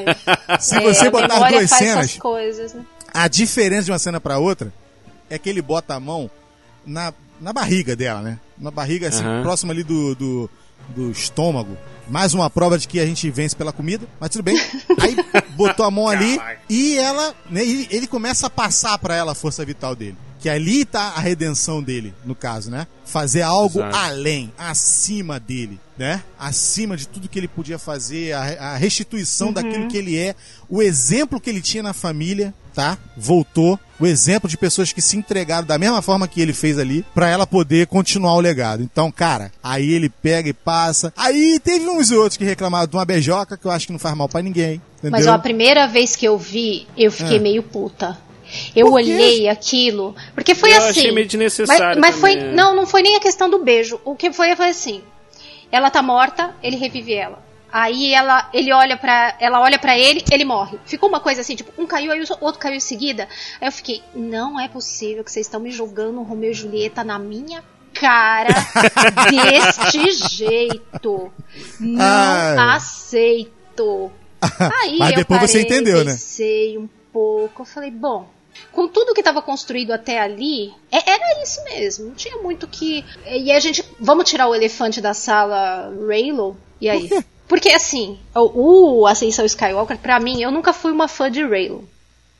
Ai, 0.47 0.59
Se 0.59 0.75
é, 0.75 0.81
você 0.81 1.07
a 1.07 1.11
botar 1.11 1.33
as 1.33 1.39
duas 1.51 1.69
faz 1.69 1.69
cenas, 1.71 2.05
essas 2.05 2.17
coisas, 2.17 2.73
né? 2.73 2.85
a 3.13 3.27
diferença 3.27 3.83
de 3.83 3.91
uma 3.91 3.99
cena 3.99 4.19
pra 4.21 4.37
outra 4.39 4.71
é 5.29 5.37
que 5.37 5.49
ele 5.49 5.61
bota 5.61 5.95
a 5.95 5.99
mão 5.99 6.29
na, 6.85 7.13
na 7.41 7.51
barriga 7.53 7.95
dela, 7.95 8.21
né? 8.21 8.39
Na 8.57 8.71
barriga, 8.71 9.09
assim, 9.09 9.23
Aham. 9.23 9.41
próximo 9.43 9.71
ali 9.71 9.83
do, 9.83 10.15
do, 10.15 10.49
do 10.95 11.11
estômago. 11.11 11.77
Mais 12.07 12.33
uma 12.33 12.49
prova 12.49 12.77
de 12.77 12.87
que 12.87 12.99
a 12.99 13.05
gente 13.05 13.29
vence 13.29 13.55
pela 13.55 13.71
comida, 13.71 14.07
mas 14.19 14.29
tudo 14.31 14.43
bem. 14.43 14.57
Aí 14.99 15.15
botou 15.55 15.85
a 15.85 15.91
mão 15.91 16.07
ali 16.09 16.39
e 16.69 16.97
ela, 16.97 17.35
né, 17.49 17.61
ele, 17.63 17.87
ele 17.91 18.07
começa 18.07 18.47
a 18.47 18.49
passar 18.49 18.97
pra 18.97 19.15
ela 19.15 19.33
a 19.33 19.35
força 19.35 19.63
vital 19.65 19.95
dele. 19.95 20.17
Que 20.39 20.49
ali 20.49 20.85
tá 20.85 21.13
a 21.15 21.19
redenção 21.19 21.83
dele, 21.83 22.13
no 22.25 22.33
caso, 22.33 22.71
né? 22.71 22.87
Fazer 23.09 23.41
algo 23.41 23.79
Exato. 23.79 23.95
além, 23.97 24.53
acima 24.57 25.39
dele, 25.39 25.79
né? 25.97 26.23
Acima 26.37 26.95
de 26.95 27.07
tudo 27.07 27.27
que 27.27 27.39
ele 27.39 27.47
podia 27.47 27.79
fazer, 27.79 28.33
a, 28.33 28.73
a 28.73 28.77
restituição 28.77 29.51
daquilo 29.51 29.87
que 29.87 29.97
ele 29.97 30.15
é, 30.15 30.35
o 30.69 30.79
exemplo 30.81 31.39
que 31.41 31.49
ele 31.49 31.59
tinha 31.59 31.81
na 31.81 31.91
família, 31.91 32.53
tá? 32.73 32.99
Voltou. 33.17 33.79
O 33.99 34.05
exemplo 34.05 34.47
de 34.47 34.55
pessoas 34.57 34.93
que 34.93 35.01
se 35.01 35.17
entregaram 35.17 35.65
da 35.65 35.77
mesma 35.77 36.01
forma 36.03 36.27
que 36.27 36.39
ele 36.39 36.53
fez 36.53 36.77
ali, 36.77 37.03
pra 37.13 37.27
ela 37.27 37.47
poder 37.47 37.87
continuar 37.87 38.35
o 38.35 38.39
legado. 38.39 38.83
Então, 38.83 39.11
cara, 39.11 39.51
aí 39.61 39.91
ele 39.91 40.07
pega 40.07 40.47
e 40.47 40.53
passa. 40.53 41.11
Aí 41.17 41.59
teve 41.59 41.89
uns 41.89 42.11
outros 42.11 42.37
que 42.37 42.45
reclamaram 42.45 42.87
de 42.87 42.95
uma 42.95 43.03
beijoca, 43.05 43.57
que 43.57 43.65
eu 43.65 43.71
acho 43.71 43.87
que 43.87 43.91
não 43.91 43.99
faz 43.99 44.15
mal 44.15 44.29
pra 44.29 44.41
ninguém. 44.41 44.81
Entendeu? 44.99 45.11
Mas 45.11 45.25
ó, 45.27 45.33
a 45.33 45.39
primeira 45.39 45.87
vez 45.87 46.15
que 46.15 46.25
eu 46.25 46.37
vi, 46.37 46.87
eu 46.95 47.11
fiquei 47.11 47.37
Ah. 47.37 47.41
meio 47.41 47.63
puta. 47.63 48.17
Eu 48.75 48.91
olhei 48.91 49.47
aquilo, 49.47 50.15
porque 50.33 50.53
foi 50.55 50.71
Eu 50.71 50.77
assim. 50.77 50.89
achei 50.89 51.11
meio 51.11 51.27
desnecessário 51.27 51.99
Mas, 51.99 52.11
mas 52.11 52.15
foi, 52.19 52.35
também, 52.35 52.49
é. 52.49 52.55
não, 52.55 52.75
não 52.75 52.85
foi 52.85 53.01
nem 53.01 53.15
a 53.15 53.19
questão 53.19 53.49
do 53.49 53.59
beijo. 53.59 53.99
O 54.05 54.15
que 54.15 54.31
foi 54.31 54.55
foi 54.55 54.69
assim. 54.69 55.01
Ela 55.71 55.89
tá 55.89 56.01
morta, 56.01 56.55
ele 56.61 56.75
revive 56.75 57.13
ela. 57.13 57.49
Aí 57.71 58.13
ela, 58.13 58.49
ele 58.51 58.73
olha 58.73 58.97
para, 58.97 59.35
ela 59.39 59.61
olha 59.61 59.77
pra 59.77 59.97
ele, 59.97 60.23
ele 60.31 60.43
morre. 60.43 60.79
Ficou 60.85 61.07
uma 61.07 61.19
coisa 61.19 61.41
assim, 61.41 61.55
tipo, 61.55 61.71
um 61.79 61.85
caiu 61.85 62.11
aí 62.11 62.19
o 62.19 62.25
outro 62.41 62.59
caiu 62.59 62.75
em 62.75 62.79
seguida. 62.79 63.27
Aí 63.61 63.67
eu 63.67 63.71
fiquei, 63.71 64.01
não 64.15 64.59
é 64.59 64.67
possível 64.67 65.23
que 65.23 65.31
vocês 65.31 65.45
estão 65.45 65.59
me 65.59 65.69
jogando 65.69 66.21
Romeu 66.23 66.49
e 66.49 66.53
Julieta 66.53 67.03
na 67.03 67.19
minha 67.19 67.63
cara 67.93 68.49
deste 69.29 70.11
jeito. 70.29 71.31
Não 71.79 72.01
Ai. 72.01 72.75
aceito. 72.75 74.11
Aí 74.81 74.97
Mas 74.97 75.11
eu 75.11 75.15
depois 75.17 75.41
você 75.41 75.63
parei, 75.63 75.77
entendeu, 75.77 76.03
né? 76.03 76.11
pensei 76.11 76.77
um 76.77 76.89
pouco, 77.13 77.61
eu 77.61 77.65
falei, 77.65 77.91
bom, 77.91 78.27
com 78.71 78.87
tudo 78.87 79.13
que 79.13 79.21
estava 79.21 79.41
construído 79.41 79.91
até 79.91 80.19
ali, 80.19 80.73
é- 80.91 81.09
era 81.09 81.43
isso 81.43 81.63
mesmo. 81.63 82.07
Não 82.07 82.15
tinha 82.15 82.37
muito 82.37 82.67
que. 82.67 83.03
E 83.27 83.51
a 83.51 83.59
gente. 83.59 83.83
Vamos 83.99 84.29
tirar 84.29 84.47
o 84.47 84.55
elefante 84.55 85.01
da 85.01 85.13
sala 85.13 85.91
Raylo? 86.07 86.57
E 86.79 86.89
aí? 86.89 87.09
Porque 87.47 87.69
assim, 87.69 88.19
o, 88.35 88.99
o 89.01 89.07
Ascensão 89.07 89.43
Skywalker, 89.43 89.97
pra 89.97 90.19
mim, 90.19 90.41
eu 90.41 90.51
nunca 90.51 90.71
fui 90.71 90.91
uma 90.91 91.07
fã 91.07 91.31
de 91.31 91.43
Raylo. 91.43 91.87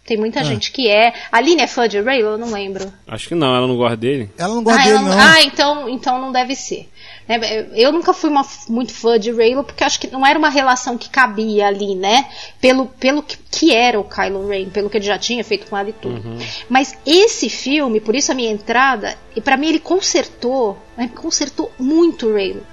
Tem 0.06 0.18
muita 0.18 0.44
gente 0.44 0.72
que 0.72 0.88
é. 0.88 1.14
A 1.32 1.38
Aline 1.38 1.62
é 1.62 1.68
fã 1.68 1.88
de 1.88 2.02
Raylo? 2.02 2.30
Eu 2.30 2.38
não 2.38 2.52
lembro. 2.52 2.92
Acho 3.08 3.28
que 3.28 3.36
não, 3.36 3.56
ela 3.56 3.68
não 3.68 3.78
gosta 3.78 3.96
dele. 3.96 4.30
Ela 4.38 4.56
não 4.56 4.64
gosta 4.64 4.82
ah, 4.82 4.84
dele, 4.84 4.98
ela 4.98 5.08
não. 5.08 5.20
ah, 5.20 5.42
então, 5.44 5.90
então 5.90 6.22
não 6.22 6.32
deve 6.32 6.56
ser. 6.56 6.90
Né, 7.30 7.68
Eu 7.76 7.92
nunca 7.92 8.12
fui 8.12 8.28
uma, 8.30 8.44
muito 8.68 8.92
fã 8.92 9.20
de 9.20 9.32
Raylo, 9.32 9.64
porque 9.64 9.84
acho 9.84 10.00
que 10.00 10.08
não 10.08 10.26
era 10.26 10.40
uma 10.40 10.50
relação 10.50 10.98
que 10.98 11.10
cabia 11.10 11.68
ali, 11.68 11.94
né? 11.94 12.26
Pelo, 12.60 12.88
pelo 12.88 13.22
que, 13.22 13.38
que 13.52 13.72
era 13.72 14.00
o 14.00 14.04
Kylo 14.04 14.48
Ren, 14.48 14.70
pelo 14.70 14.90
que 14.90 14.98
ele 14.98 15.06
já 15.06 15.20
tinha 15.20 15.44
feito 15.44 15.68
com 15.68 15.78
ela 15.78 15.90
e 15.90 15.94
tudo. 15.94 16.20
Mas 16.68 16.98
esse 17.06 17.48
filme, 17.48 18.00
por 18.00 18.16
isso 18.16 18.32
a 18.32 18.36
minha 18.36 18.50
entrada, 18.52 19.16
e 19.36 19.42
para 19.42 19.56
mim 19.58 19.70
ele 19.70 19.80
consertou, 19.80 20.76
né, 20.98 21.08
consertou 21.16 21.72
muito 21.78 22.26
o 22.26 22.34
Raylo. 22.34 22.66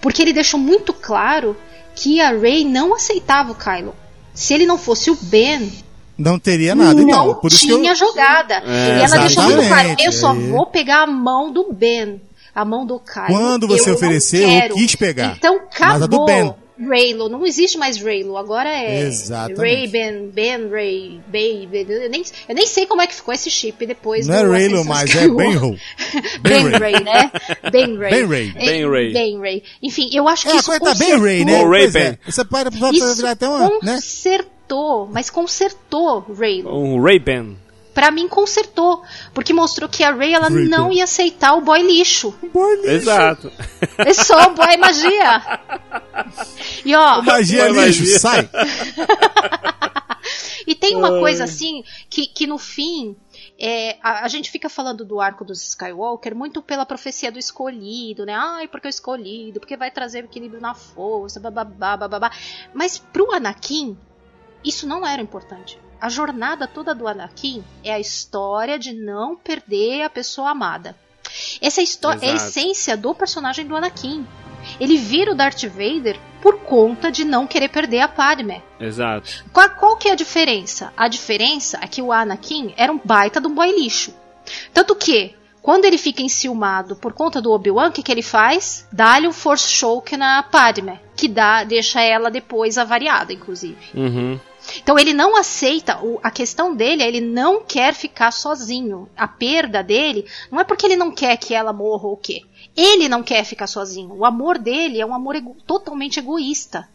Porque 0.00 0.22
ele 0.22 0.32
deixou 0.32 0.58
muito 0.58 0.94
claro 0.94 1.54
que 1.94 2.20
a 2.20 2.30
Rey 2.30 2.64
não 2.64 2.94
aceitava 2.94 3.52
o 3.52 3.54
Kylo. 3.54 3.94
Se 4.32 4.54
ele 4.54 4.64
não 4.64 4.78
fosse 4.78 5.10
o 5.10 5.18
Ben, 5.20 5.70
Não 6.16 6.38
teria 6.38 6.74
nada. 6.74 7.00
Então, 7.00 7.26
não 7.26 7.34
por 7.34 7.50
isso 7.52 7.66
que 7.66 7.72
eu... 7.72 7.80
tinha 7.80 7.94
jogada. 7.94 8.62
É, 8.64 8.98
e 8.98 9.02
ela 9.02 9.18
deixou 9.18 9.42
muito 9.42 9.56
claro: 9.66 9.88
exatamente. 9.88 10.04
eu 10.04 10.12
só 10.12 10.32
É. 10.32 10.34
vou 10.34 10.66
pegar 10.66 11.02
a 11.02 11.06
mão 11.06 11.52
do 11.52 11.72
Ben. 11.72 12.20
A 12.58 12.64
mão 12.64 12.84
do 12.84 12.98
Kylo. 12.98 13.28
Quando 13.28 13.68
você 13.68 13.88
eu 13.88 13.94
ofereceu, 13.94 14.50
eu 14.50 14.74
quis 14.74 14.96
pegar. 14.96 15.36
Então 15.38 15.60
Mas 15.78 16.02
a 16.02 16.06
do 16.06 16.16
acabou. 16.16 16.26
Ben. 16.26 16.54
Raylo, 16.88 17.28
não 17.28 17.46
existe 17.46 17.78
mais 17.78 18.00
Raylo, 18.00 18.36
agora 18.36 18.68
é 18.68 19.02
Exatamente. 19.02 19.60
Ray, 19.60 19.86
Ben, 19.86 20.30
Ben, 20.32 20.68
Ray, 20.68 21.20
Baby. 21.26 21.86
Eu 21.88 22.10
nem, 22.10 22.24
eu 22.48 22.54
nem 22.56 22.66
sei 22.66 22.84
como 22.84 23.00
é 23.00 23.06
que 23.06 23.14
ficou 23.14 23.32
esse 23.32 23.48
chip 23.48 23.86
depois 23.86 24.26
Não 24.26 24.34
é 24.34 24.42
Raylo 24.42 24.84
mais, 24.84 25.14
é. 25.14 25.28
Ben 25.28 25.56
Ho. 25.56 25.76
Ben 26.42 26.64
Ben 26.64 26.78
Ray, 26.80 27.04
né? 27.04 27.30
Ben 27.70 27.96
Ray. 27.96 28.10
Ben 28.10 28.26
Ray. 28.26 28.52
É, 28.56 28.66
Ben 28.66 28.90
Ray. 28.90 29.12
Ben 29.12 29.40
Ray. 29.40 29.62
Enfim, 29.80 30.10
eu 30.12 30.26
acho 30.26 30.44
que 30.44 30.50
É, 30.52 30.56
isso 30.56 30.66
coisa 30.66 30.84
tá 30.84 30.94
bem 30.94 31.16
Ray, 31.16 31.44
né? 31.44 31.60
Ou 31.60 31.70
Ray 31.70 31.84
é. 31.84 31.90
Ben. 31.90 32.18
Você 32.26 32.44
pode, 32.44 32.76
pode 32.76 32.96
Isso 32.96 33.14
virar 33.16 33.30
até 33.32 33.48
uma, 33.48 33.68
né? 33.82 33.94
consertou, 33.94 35.08
mas 35.12 35.30
consertou 35.30 36.26
Raylo. 36.36 36.76
Um 36.76 37.00
Ray-Ban. 37.00 37.67
Pra 37.98 38.12
mim 38.12 38.28
consertou, 38.28 39.02
porque 39.34 39.52
mostrou 39.52 39.88
que 39.88 40.04
a 40.04 40.12
Ray 40.12 40.32
ela 40.32 40.48
não 40.48 40.92
ia 40.92 41.02
aceitar 41.02 41.54
o 41.54 41.60
boy 41.60 41.82
lixo. 41.82 42.32
Boa 42.54 42.76
lixo. 42.76 42.90
Exato. 42.90 43.52
É 43.98 44.14
só 44.14 44.46
o 44.46 44.54
boy 44.54 44.76
magia. 44.76 45.42
E 46.84 46.94
ó, 46.94 47.20
Magia 47.22 47.68
Boa 47.68 47.86
lixo, 47.86 48.02
magia. 48.02 48.18
sai. 48.20 48.48
e 50.64 50.76
tem 50.76 50.94
uma 50.94 51.18
coisa 51.18 51.42
assim 51.42 51.82
que, 52.08 52.28
que 52.28 52.46
no 52.46 52.56
fim 52.56 53.16
é, 53.58 53.98
a, 54.00 54.26
a, 54.26 54.28
gente 54.28 54.48
fica 54.48 54.68
falando 54.68 55.04
do 55.04 55.20
arco 55.20 55.44
dos 55.44 55.60
Skywalker 55.66 56.36
muito 56.36 56.62
pela 56.62 56.86
profecia 56.86 57.32
do 57.32 57.38
escolhido, 57.40 58.24
né? 58.24 58.32
Ai, 58.32 58.68
porque 58.68 58.86
o 58.86 58.88
escolhido, 58.88 59.58
porque 59.58 59.76
vai 59.76 59.90
trazer 59.90 60.22
equilíbrio 60.22 60.60
na 60.60 60.72
força, 60.72 61.40
bababá, 61.40 61.96
bababá. 61.96 62.30
Mas 62.72 62.96
pro 62.96 63.32
Anakin, 63.32 63.98
isso 64.64 64.86
não 64.86 65.04
era 65.04 65.20
importante. 65.20 65.80
A 66.00 66.08
jornada 66.08 66.66
toda 66.66 66.94
do 66.94 67.08
Anakin 67.08 67.64
é 67.82 67.92
a 67.92 67.98
história 67.98 68.78
de 68.78 68.92
não 68.92 69.34
perder 69.34 70.02
a 70.02 70.10
pessoa 70.10 70.50
amada. 70.50 70.94
Essa 71.60 71.82
história 71.82 72.24
é 72.24 72.30
a 72.30 72.34
essência 72.34 72.96
do 72.96 73.14
personagem 73.14 73.66
do 73.66 73.76
Anakin. 73.76 74.26
Ele 74.78 74.96
vira 74.96 75.32
o 75.32 75.34
Darth 75.34 75.64
Vader 75.64 76.18
por 76.40 76.60
conta 76.60 77.10
de 77.10 77.24
não 77.24 77.46
querer 77.46 77.68
perder 77.68 78.00
a 78.00 78.08
Padme. 78.08 78.62
Exato. 78.78 79.44
Qual, 79.52 79.70
qual 79.70 79.96
que 79.96 80.08
é 80.08 80.12
a 80.12 80.16
diferença? 80.16 80.92
A 80.96 81.08
diferença 81.08 81.78
é 81.82 81.86
que 81.86 82.00
o 82.00 82.12
Anakin 82.12 82.72
era 82.76 82.92
um 82.92 83.00
baita 83.02 83.40
de 83.40 83.48
um 83.48 83.54
boy 83.54 83.70
lixo. 83.72 84.14
Tanto 84.72 84.94
que, 84.94 85.34
quando 85.60 85.84
ele 85.84 85.98
fica 85.98 86.22
enciumado 86.22 86.94
por 86.96 87.12
conta 87.12 87.42
do 87.42 87.50
Obi-Wan, 87.50 87.88
o 87.88 87.92
que, 87.92 88.02
que 88.02 88.12
ele 88.12 88.22
faz? 88.22 88.86
Dá-lhe 88.92 89.26
um 89.26 89.32
Force 89.32 89.68
Choke 89.68 90.16
na 90.16 90.42
Padme, 90.42 90.98
que 91.16 91.28
dá, 91.28 91.64
deixa 91.64 92.00
ela 92.00 92.30
depois 92.30 92.78
avariada, 92.78 93.32
inclusive. 93.32 93.78
Uhum. 93.94 94.38
Então 94.76 94.98
ele 94.98 95.12
não 95.12 95.36
aceita, 95.36 95.98
a 96.22 96.30
questão 96.30 96.74
dele 96.74 97.02
é 97.02 97.08
ele 97.08 97.20
não 97.20 97.62
quer 97.62 97.94
ficar 97.94 98.30
sozinho. 98.30 99.08
A 99.16 99.26
perda 99.26 99.82
dele 99.82 100.26
não 100.50 100.60
é 100.60 100.64
porque 100.64 100.86
ele 100.86 100.96
não 100.96 101.10
quer 101.10 101.36
que 101.36 101.54
ela 101.54 101.72
morra 101.72 102.06
ou 102.06 102.14
o 102.14 102.16
quê. 102.16 102.42
Ele 102.76 103.08
não 103.08 103.22
quer 103.22 103.44
ficar 103.44 103.66
sozinho. 103.66 104.14
O 104.14 104.24
amor 104.24 104.58
dele 104.58 105.00
é 105.00 105.06
um 105.06 105.14
amor 105.14 105.36
ego 105.36 105.56
totalmente 105.66 106.18
egoísta. 106.18 106.88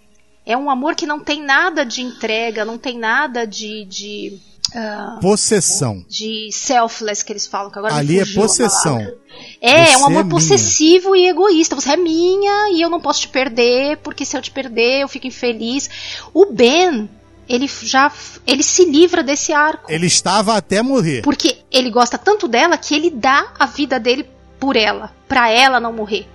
É 0.46 0.58
um 0.58 0.70
amor 0.70 0.96
que 0.96 1.06
não 1.06 1.20
tem 1.20 1.42
nada 1.42 1.86
de 1.86 2.02
entrega, 2.02 2.66
não 2.66 2.78
tem 2.78 2.98
nada 2.98 3.48
de. 3.48 3.86
de 3.86 4.40
uh, 4.76 5.20
possessão. 5.20 6.04
De 6.08 6.50
selfless 6.52 7.24
que 7.24 7.32
eles 7.32 7.48
falam, 7.48 7.72
que 7.72 7.78
agora 7.78 7.96
Ali 7.96 8.20
é 8.20 8.26
possessão. 8.26 9.00
É, 9.62 9.92
é 9.94 9.98
um 9.98 10.06
amor 10.06 10.26
é 10.26 10.30
possessivo 10.30 11.16
e 11.16 11.28
egoísta. 11.28 11.76
Você 11.76 11.92
é 11.92 11.98
minha 11.98 12.72
e 12.72 12.82
eu 12.82 12.90
não 12.90 13.00
posso 13.00 13.22
te 13.22 13.30
perder, 13.30 13.98
porque 13.98 14.26
se 14.26 14.38
eu 14.38 14.42
te 14.42 14.52
perder 14.52 15.02
eu 15.02 15.08
fico 15.08 15.28
infeliz. 15.28 15.90
O 16.34 16.46
Ben 16.46 17.10
ele 17.48 17.68
já 17.68 18.12
ele 18.46 18.64
se 18.64 18.86
livra 18.86 19.24
desse 19.24 19.54
arco. 19.54 19.92
Ele 19.92 20.08
estava 20.08 20.56
até 20.56 20.82
morrer. 20.82 21.22
Porque 21.22 21.58
ele 21.72 21.90
gosta 21.90 22.18
tanto 22.18 22.48
dela 22.48 22.78
que 22.78 22.94
ele 22.94 23.10
dá 23.10 23.52
a 23.60 23.66
vida 23.66 24.00
dele 24.00 24.28
por 24.60 24.76
ela, 24.76 25.14
para 25.28 25.50
ela 25.50 25.80
não 25.80 25.92
morrer. 25.92 26.28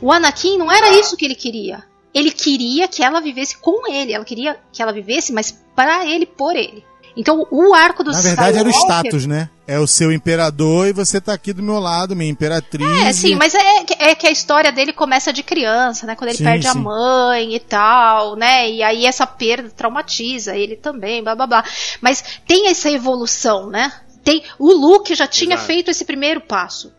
O 0.00 0.10
Anakin 0.10 0.56
não 0.58 0.70
era 0.70 0.90
isso 0.98 1.16
que 1.16 1.24
ele 1.24 1.34
queria. 1.34 1.84
Ele 2.12 2.30
queria 2.30 2.88
que 2.88 3.02
ela 3.02 3.20
vivesse 3.20 3.58
com 3.58 3.86
ele, 3.92 4.12
ela 4.12 4.24
queria 4.24 4.58
que 4.72 4.80
ela 4.80 4.92
vivesse, 4.92 5.32
mas 5.32 5.52
para 5.74 6.06
ele, 6.06 6.24
por 6.24 6.56
ele. 6.56 6.82
Então, 7.16 7.46
o 7.50 7.72
arco 7.72 8.04
do 8.04 8.12
Na 8.12 8.20
verdade, 8.20 8.58
era 8.58 8.68
o 8.68 8.70
status, 8.70 9.24
né? 9.24 9.48
É 9.66 9.78
o 9.78 9.86
seu 9.86 10.12
imperador 10.12 10.86
e 10.86 10.92
você 10.92 11.18
tá 11.18 11.32
aqui 11.32 11.52
do 11.52 11.62
meu 11.62 11.80
lado, 11.80 12.14
minha 12.14 12.30
imperatriz. 12.30 12.86
É, 13.02 13.12
sim, 13.12 13.34
mas 13.34 13.54
é, 13.54 13.84
é 13.98 14.14
que 14.14 14.26
a 14.26 14.30
história 14.30 14.70
dele 14.70 14.92
começa 14.92 15.32
de 15.32 15.42
criança, 15.42 16.06
né? 16.06 16.14
Quando 16.14 16.28
ele 16.28 16.38
sim, 16.38 16.44
perde 16.44 16.68
sim. 16.68 16.70
a 16.70 16.74
mãe 16.74 17.54
e 17.54 17.60
tal, 17.60 18.36
né? 18.36 18.70
E 18.70 18.82
aí 18.82 19.06
essa 19.06 19.26
perda 19.26 19.70
traumatiza 19.70 20.54
ele 20.54 20.76
também, 20.76 21.22
blá 21.22 21.34
blá 21.34 21.46
blá. 21.46 21.64
Mas 22.02 22.22
tem 22.46 22.68
essa 22.68 22.90
evolução, 22.90 23.68
né? 23.70 23.90
Tem, 24.22 24.42
o 24.58 24.72
Luke 24.72 25.14
já 25.14 25.26
tinha 25.26 25.54
Exato. 25.54 25.66
feito 25.66 25.90
esse 25.90 26.04
primeiro 26.04 26.42
passo. 26.42 26.92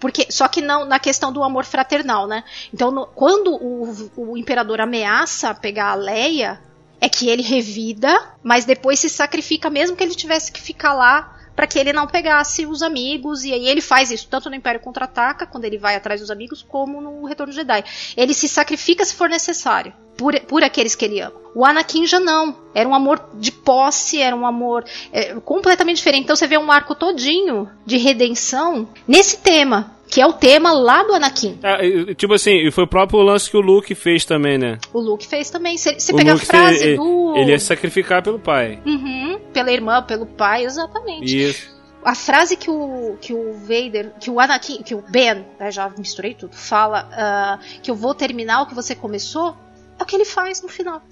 Porque, 0.00 0.26
só 0.30 0.48
que 0.48 0.62
não 0.62 0.86
na 0.86 0.98
questão 0.98 1.30
do 1.30 1.44
amor 1.44 1.64
fraternal, 1.64 2.26
né? 2.26 2.42
Então, 2.72 2.90
no, 2.90 3.06
quando 3.06 3.52
o, 3.54 4.10
o 4.16 4.36
imperador 4.36 4.80
ameaça 4.80 5.54
pegar 5.54 5.90
a 5.90 5.94
Leia, 5.94 6.58
é 7.00 7.08
que 7.08 7.28
ele 7.28 7.42
revida, 7.42 8.34
mas 8.42 8.64
depois 8.64 8.98
se 9.00 9.08
sacrifica 9.08 9.70
mesmo 9.70 9.96
que 9.96 10.04
ele 10.04 10.14
tivesse 10.14 10.52
que 10.52 10.60
ficar 10.60 10.92
lá 10.92 11.36
para 11.60 11.66
que 11.66 11.78
ele 11.78 11.92
não 11.92 12.06
pegasse 12.06 12.64
os 12.64 12.82
amigos, 12.82 13.44
e 13.44 13.52
aí 13.52 13.68
ele 13.68 13.82
faz 13.82 14.10
isso 14.10 14.26
tanto 14.30 14.48
no 14.48 14.56
Império 14.56 14.80
Contra-Ataca, 14.80 15.46
quando 15.46 15.66
ele 15.66 15.76
vai 15.76 15.94
atrás 15.94 16.20
dos 16.20 16.30
amigos, 16.30 16.62
como 16.62 17.02
no 17.02 17.26
Retorno 17.26 17.52
Jedi. 17.52 17.84
Ele 18.16 18.32
se 18.32 18.48
sacrifica 18.48 19.04
se 19.04 19.14
for 19.14 19.28
necessário, 19.28 19.92
por, 20.16 20.38
por 20.40 20.64
aqueles 20.64 20.94
que 20.94 21.04
ele 21.04 21.20
ama. 21.20 21.36
O 21.54 21.64
Anakin 21.64 22.06
já 22.06 22.18
não. 22.18 22.56
Era 22.74 22.88
um 22.88 22.94
amor 22.94 23.28
de 23.34 23.52
posse, 23.52 24.22
era 24.22 24.34
um 24.34 24.46
amor 24.46 24.84
é, 25.12 25.34
completamente 25.34 25.96
diferente. 25.96 26.24
Então 26.24 26.36
você 26.36 26.46
vê 26.46 26.56
um 26.56 26.72
arco 26.72 26.94
todinho 26.94 27.68
de 27.84 27.98
redenção 27.98 28.88
nesse 29.06 29.38
tema 29.38 29.99
que 30.10 30.20
é 30.20 30.26
o 30.26 30.32
tema 30.32 30.72
lá 30.72 31.04
do 31.04 31.14
Anakin. 31.14 31.58
É, 31.62 32.14
tipo 32.14 32.34
assim, 32.34 32.70
foi 32.70 32.84
o 32.84 32.86
próprio 32.86 33.20
lance 33.20 33.48
que 33.48 33.56
o 33.56 33.60
Luke 33.60 33.94
fez 33.94 34.24
também, 34.24 34.58
né? 34.58 34.78
O 34.92 35.00
Luke 35.00 35.26
fez 35.26 35.48
também. 35.50 35.78
Se, 35.78 35.98
se 36.00 36.12
pegar 36.12 36.32
Luke 36.32 36.44
a 36.44 36.48
frase 36.48 36.78
fez, 36.80 36.96
do. 36.96 37.34
Ele 37.36 37.52
ia 37.52 37.58
sacrificar 37.58 38.22
pelo 38.22 38.38
pai. 38.38 38.82
Uhum, 38.84 39.38
pela 39.52 39.70
irmã, 39.70 40.02
pelo 40.02 40.26
pai, 40.26 40.64
exatamente. 40.64 41.50
Isso. 41.50 41.78
A 42.02 42.14
frase 42.14 42.56
que 42.56 42.70
o, 42.70 43.16
que 43.20 43.32
o 43.32 43.52
Vader, 43.52 44.12
que 44.18 44.30
o 44.30 44.40
Anakin, 44.40 44.82
que 44.82 44.94
o 44.94 45.02
Ben, 45.02 45.46
né, 45.58 45.70
já 45.70 45.88
misturei 45.90 46.34
tudo, 46.34 46.56
fala 46.56 47.08
uh, 47.12 47.80
que 47.82 47.90
eu 47.90 47.94
vou 47.94 48.14
terminar 48.14 48.62
o 48.62 48.66
que 48.66 48.74
você 48.74 48.94
começou, 48.94 49.54
é 49.98 50.02
o 50.02 50.06
que 50.06 50.16
ele 50.16 50.24
faz 50.24 50.62
no 50.62 50.68
final 50.68 51.02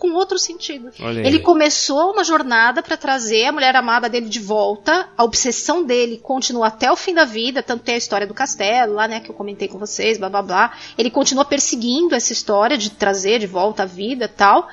com 0.00 0.14
outro 0.14 0.38
sentido. 0.38 0.90
Ele 0.98 1.38
começou 1.38 2.12
uma 2.12 2.24
jornada 2.24 2.82
para 2.82 2.96
trazer 2.96 3.44
a 3.44 3.52
mulher 3.52 3.76
amada 3.76 4.08
dele 4.08 4.28
de 4.28 4.40
volta. 4.40 5.10
A 5.16 5.22
obsessão 5.22 5.84
dele 5.84 6.18
continua 6.18 6.68
até 6.68 6.90
o 6.90 6.96
fim 6.96 7.12
da 7.12 7.26
vida, 7.26 7.62
tanto 7.62 7.84
tem 7.84 7.94
a 7.94 7.98
história 7.98 8.26
do 8.26 8.32
castelo 8.32 8.94
lá, 8.94 9.06
né, 9.06 9.20
que 9.20 9.30
eu 9.30 9.34
comentei 9.34 9.68
com 9.68 9.78
vocês, 9.78 10.16
blá 10.16 10.30
blá 10.30 10.42
blá. 10.42 10.72
Ele 10.96 11.10
continua 11.10 11.44
perseguindo 11.44 12.14
essa 12.14 12.32
história 12.32 12.78
de 12.78 12.90
trazer 12.90 13.38
de 13.38 13.46
volta 13.46 13.82
a 13.82 13.86
vida, 13.86 14.26
tal. 14.26 14.68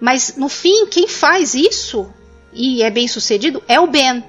Mas 0.00 0.36
no 0.36 0.48
fim, 0.48 0.86
quem 0.86 1.06
faz 1.06 1.54
isso 1.54 2.12
e 2.52 2.82
é 2.82 2.90
bem 2.90 3.06
sucedido 3.06 3.62
é 3.68 3.78
o 3.78 3.86
Ben. 3.86 4.24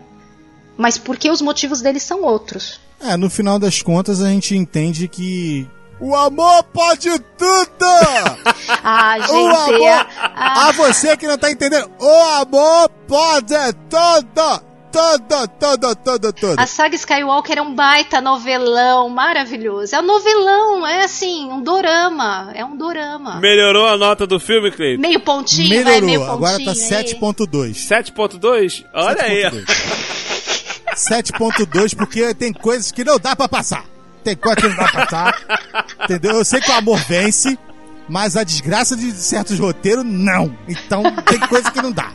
Mas 0.77 0.97
porque 0.97 1.29
os 1.29 1.41
motivos 1.41 1.81
dele 1.81 1.99
são 1.99 2.21
outros. 2.23 2.79
É, 2.99 3.17
no 3.17 3.29
final 3.29 3.57
das 3.57 3.81
contas 3.81 4.21
a 4.21 4.29
gente 4.29 4.55
entende 4.55 5.07
que 5.07 5.67
o 5.99 6.15
amor 6.15 6.63
pode 6.65 7.09
tudo! 7.37 7.65
ah, 8.83 9.17
gente. 9.19 9.31
O 9.31 9.47
amor, 9.47 9.87
é... 9.87 10.07
ah. 10.19 10.67
A 10.67 10.71
você 10.73 11.15
que 11.15 11.27
não 11.27 11.37
tá 11.37 11.51
entendendo, 11.51 11.89
o 11.99 12.41
amor 12.41 12.89
pode 13.07 13.55
tudo! 13.89 14.75
Tudo, 14.95 15.47
tudo, 15.59 15.95
tudo, 15.97 16.31
tudo. 16.31 16.57
A 16.57 16.65
saga 16.65 16.95
Skywalker 16.95 17.57
é 17.57 17.61
um 17.61 17.75
baita 17.75 18.21
novelão 18.21 19.09
maravilhoso. 19.09 19.93
É 19.93 19.99
um 19.99 20.03
novelão, 20.03 20.87
é 20.87 21.03
assim, 21.03 21.51
um 21.51 21.61
dorama. 21.61 22.53
É 22.55 22.63
um 22.63 22.77
dorama. 22.77 23.41
Melhorou 23.41 23.87
a 23.87 23.97
nota 23.97 24.25
do 24.25 24.39
filme, 24.39 24.71
Cleiton? 24.71 25.01
Meio 25.01 25.19
pontinho, 25.19 25.67
Melhorou, 25.67 25.91
vai, 25.91 26.01
meio 26.01 26.19
pontinho. 26.21 26.33
agora 26.33 26.63
tá 26.63 26.71
7.2. 26.71 27.73
7.2? 27.73 28.85
Olha 28.93 29.17
7. 29.17 29.33
aí. 29.33 29.65
7.2 30.95 31.91
porque 31.97 32.33
tem 32.33 32.53
coisas 32.53 32.89
que 32.89 33.03
não 33.03 33.19
dá 33.19 33.35
pra 33.35 33.49
passar 33.49 33.83
tem 34.25 34.35
coisa 34.35 34.55
que 34.55 34.67
não 34.67 34.75
dá 34.75 34.87
pra 34.87 35.05
passar. 35.05 35.85
entendeu? 36.03 36.37
Eu 36.37 36.45
sei 36.45 36.59
que 36.59 36.71
o 36.71 36.73
amor 36.73 36.97
vence, 37.07 37.57
mas 38.09 38.35
a 38.35 38.43
desgraça 38.43 38.95
de 38.97 39.11
certos 39.11 39.59
roteiros, 39.59 40.03
não. 40.03 40.57
Então 40.67 41.03
tem 41.23 41.39
coisa 41.39 41.69
que 41.71 41.81
não 41.81 41.91
dá. 41.91 42.11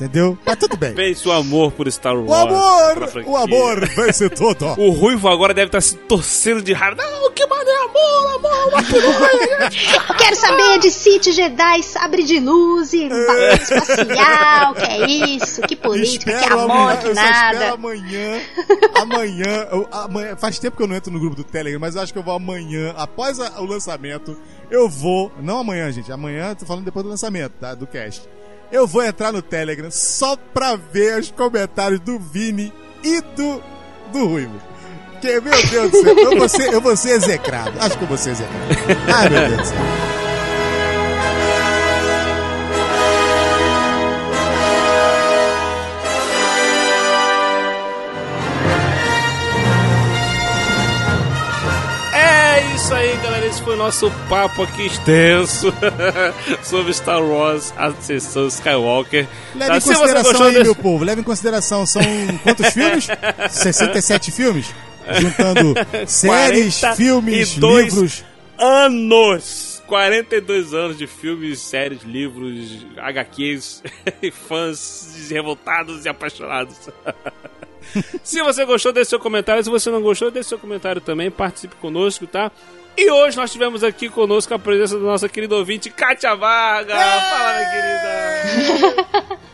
Entendeu? 0.00 0.38
Mas 0.46 0.56
tudo 0.56 0.78
bem. 0.78 0.94
Vence 0.94 1.28
o 1.28 1.32
amor 1.32 1.72
por 1.72 1.90
Star 1.92 2.16
Wars. 2.16 2.30
O 2.30 2.34
amor! 2.34 3.24
O 3.26 3.36
amor 3.36 3.86
vence 3.86 4.30
tudo. 4.30 4.66
o 4.78 4.90
Ruivo 4.92 5.28
agora 5.28 5.52
deve 5.52 5.66
estar 5.66 5.82
se 5.82 5.94
torcendo 5.94 6.62
de 6.62 6.72
raiva. 6.72 6.96
Não, 6.96 7.30
que 7.32 7.46
mano 7.46 7.68
é 7.68 7.84
amor, 7.84 8.34
amor, 8.36 8.74
amor. 8.74 10.16
Quero 10.16 10.36
saber 10.36 10.78
de 10.78 10.90
City 10.90 11.32
Jedi, 11.32 11.82
sabre 11.82 12.22
de 12.22 12.40
luz 12.40 12.94
e 12.94 13.10
é. 13.12 13.54
espacial. 13.54 14.74
Que 14.74 14.84
é 14.84 15.06
isso? 15.06 15.60
Que 15.62 15.76
política, 15.76 16.38
que 16.38 16.50
amor, 16.50 16.70
amanhã, 16.70 16.96
que 16.96 17.12
nada. 17.12 17.66
Eu 17.66 17.74
amanhã, 17.74 18.40
amanhã, 18.94 19.68
eu, 19.70 19.88
amanhã. 19.92 20.36
Faz 20.36 20.58
tempo 20.58 20.78
que 20.78 20.82
eu 20.82 20.86
não 20.86 20.96
entro 20.96 21.12
no 21.12 21.20
grupo 21.20 21.36
do 21.36 21.44
Telegram, 21.44 21.78
mas 21.78 21.94
eu 21.94 22.00
acho 22.00 22.10
que 22.10 22.18
eu 22.18 22.22
vou 22.22 22.34
amanhã, 22.34 22.94
após 22.96 23.38
a, 23.38 23.60
o 23.60 23.66
lançamento, 23.66 24.34
eu 24.70 24.88
vou. 24.88 25.30
Não 25.42 25.58
amanhã, 25.58 25.92
gente. 25.92 26.10
Amanhã, 26.10 26.54
tô 26.54 26.64
falando 26.64 26.86
depois 26.86 27.04
do 27.04 27.10
lançamento, 27.10 27.52
tá? 27.60 27.74
Do 27.74 27.86
cast 27.86 28.39
eu 28.70 28.86
vou 28.86 29.02
entrar 29.02 29.32
no 29.32 29.42
Telegram 29.42 29.90
só 29.90 30.36
pra 30.36 30.76
ver 30.76 31.18
os 31.18 31.30
comentários 31.30 32.00
do 32.00 32.18
Vini 32.18 32.72
e 33.02 33.20
do, 33.20 33.62
do 34.12 34.26
Ruivo. 34.26 34.60
Que, 35.20 35.40
meu 35.40 35.66
Deus 35.66 35.90
do 35.90 36.02
céu, 36.02 36.18
eu 36.18 36.38
vou 36.38 36.48
ser, 36.48 36.72
eu 36.72 36.80
vou 36.80 36.96
ser 36.96 37.10
execrado. 37.10 37.72
Acho 37.78 37.98
que 37.98 38.04
eu 38.04 38.08
vou 38.08 38.16
ser 38.16 38.30
execrado. 38.30 38.60
Ai, 39.14 39.28
meu 39.28 39.48
Deus 39.48 39.60
do 39.60 39.66
céu. 39.66 40.09
Esse 53.60 53.66
foi 53.66 53.74
o 53.74 53.76
nosso 53.76 54.10
papo 54.26 54.62
aqui 54.62 54.86
extenso 54.86 55.70
sobre 56.64 56.94
Star 56.94 57.22
Wars, 57.22 57.74
a 57.76 57.92
sessão 57.92 58.46
Skywalker. 58.46 59.28
Leve 59.54 59.70
tá, 59.70 59.76
em 59.76 59.80
consideração 59.82 60.42
aí, 60.44 60.52
desse... 60.52 60.64
meu 60.64 60.74
povo. 60.74 61.04
Leve 61.04 61.20
em 61.20 61.24
consideração. 61.24 61.84
São 61.84 62.00
quantos 62.42 62.66
filmes? 62.72 63.06
67 63.50 64.32
filmes? 64.32 64.74
Juntando 65.12 65.74
séries, 66.08 66.80
filmes, 66.96 67.52
livros. 67.56 68.24
Anos! 68.56 69.82
42 69.86 70.72
anos 70.72 70.96
de 70.96 71.06
filmes, 71.06 71.60
séries, 71.60 72.02
livros, 72.02 72.86
HQs, 72.96 73.82
fãs 74.48 75.28
revoltados 75.30 76.06
e 76.06 76.08
apaixonados. 76.08 76.76
Se 78.22 78.42
você 78.42 78.64
gostou, 78.64 78.90
deixe 78.90 79.10
seu 79.10 79.20
comentário. 79.20 79.62
Se 79.62 79.68
você 79.68 79.90
não 79.90 80.00
gostou, 80.00 80.30
deixe 80.30 80.48
seu 80.48 80.58
comentário 80.58 81.00
também. 81.00 81.30
Participe 81.30 81.74
conosco, 81.76 82.26
tá? 82.26 82.50
E 83.02 83.10
hoje 83.10 83.34
nós 83.34 83.50
tivemos 83.50 83.82
aqui 83.82 84.10
conosco 84.10 84.52
a 84.52 84.58
presença 84.58 84.98
da 84.98 85.04
nossa 85.06 85.26
querida 85.26 85.56
ouvinte, 85.56 85.88
Kátia 85.88 86.36
Varga. 86.36 86.94
Fala, 86.94 87.54
minha 87.56 87.70
querida. 87.70 89.38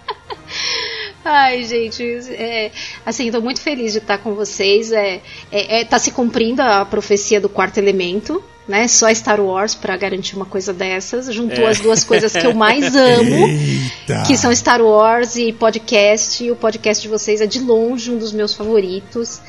Ai, 1.24 1.62
gente, 1.62 2.02
é, 2.30 2.72
assim, 3.04 3.30
tô 3.30 3.40
muito 3.40 3.60
feliz 3.60 3.92
de 3.92 3.98
estar 3.98 4.18
com 4.18 4.34
vocês. 4.34 4.90
É, 4.90 5.20
é, 5.52 5.80
é, 5.80 5.84
tá 5.84 5.96
se 5.96 6.10
cumprindo 6.10 6.60
a 6.60 6.84
profecia 6.84 7.40
do 7.40 7.48
quarto 7.48 7.78
elemento, 7.78 8.42
né? 8.66 8.88
Só 8.88 9.12
Star 9.14 9.40
Wars 9.40 9.76
para 9.76 9.96
garantir 9.96 10.34
uma 10.34 10.44
coisa 10.46 10.72
dessas. 10.72 11.32
Juntou 11.32 11.66
É. 11.66 11.70
as 11.70 11.78
duas 11.78 12.02
coisas 12.02 12.32
que 12.32 12.44
eu 12.46 12.52
mais 12.54 12.94
amo, 12.96 13.46
Eita. 13.46 14.24
que 14.26 14.36
são 14.36 14.52
Star 14.54 14.80
Wars 14.82 15.36
e 15.36 15.52
podcast. 15.52 16.42
E 16.44 16.50
o 16.50 16.56
podcast 16.56 17.00
de 17.00 17.08
vocês 17.08 17.40
é 17.40 17.46
de 17.46 17.60
longe 17.60 18.10
um 18.10 18.18
dos 18.18 18.32
meus 18.32 18.54
favoritos. 18.54 19.40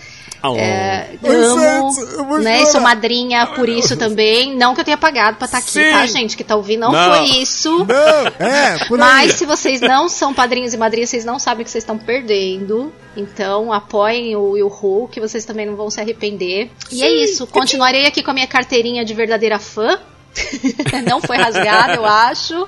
Oh. 0.44 0.56
É, 0.56 1.10
Oi, 1.24 1.36
amo, 1.36 2.38
né? 2.40 2.66
Sou 2.66 2.80
madrinha 2.80 3.48
por 3.48 3.68
isso 3.68 3.98
também. 3.98 4.56
Não 4.56 4.76
que 4.76 4.82
eu 4.82 4.86
tenha 4.86 4.98
pagado 4.98 5.38
pra 5.38 5.46
estar 5.46 5.58
aqui, 5.58 5.72
Sim. 5.72 5.92
tá, 5.92 6.06
gente? 6.06 6.38
Que 6.38 6.44
tá 6.44 6.56
ouvindo, 6.56 6.82
não, 6.82 6.92
Não. 6.92 7.16
foi 7.16 7.26
isso. 7.38 7.86
Não, 7.86 8.46
é, 8.48 8.86
por 8.88 8.98
Mas 8.98 9.32
aí. 9.32 9.38
se 9.38 9.46
vocês 9.46 9.82
não 9.82 10.08
são 10.08 10.34
padrinhos 10.34 10.74
e 10.74 10.78
madrinhas, 10.78 11.10
vocês 11.10 11.26
não 11.26 11.40
sabem 11.40 11.64
que 11.64 11.72
vocês 11.72 11.84
estão 11.84 11.98
perdendo. 11.98 12.94
Então 13.16 13.74
apoiem 13.74 14.36
o 14.36 14.52
Will 14.52 14.68
Who, 14.68 15.08
que 15.08 15.20
vocês 15.20 15.44
também 15.44 15.66
não 15.66 15.76
vão 15.76 15.90
se 15.90 16.00
arrepender. 16.00 16.70
E 16.92 17.04
é 17.04 17.10
isso. 17.10 17.48
Continuarei 17.48 18.06
aqui 18.06 18.22
com 18.22 18.32
a 18.32 18.34
minha 18.34 18.48
carteirinha 18.48 19.04
de 19.04 19.14
verdadeira 19.14 19.58
fã. 19.58 20.00
não 21.08 21.20
foi 21.20 21.38
rasgada, 21.38 21.96
eu 21.96 22.06
acho. 22.06 22.68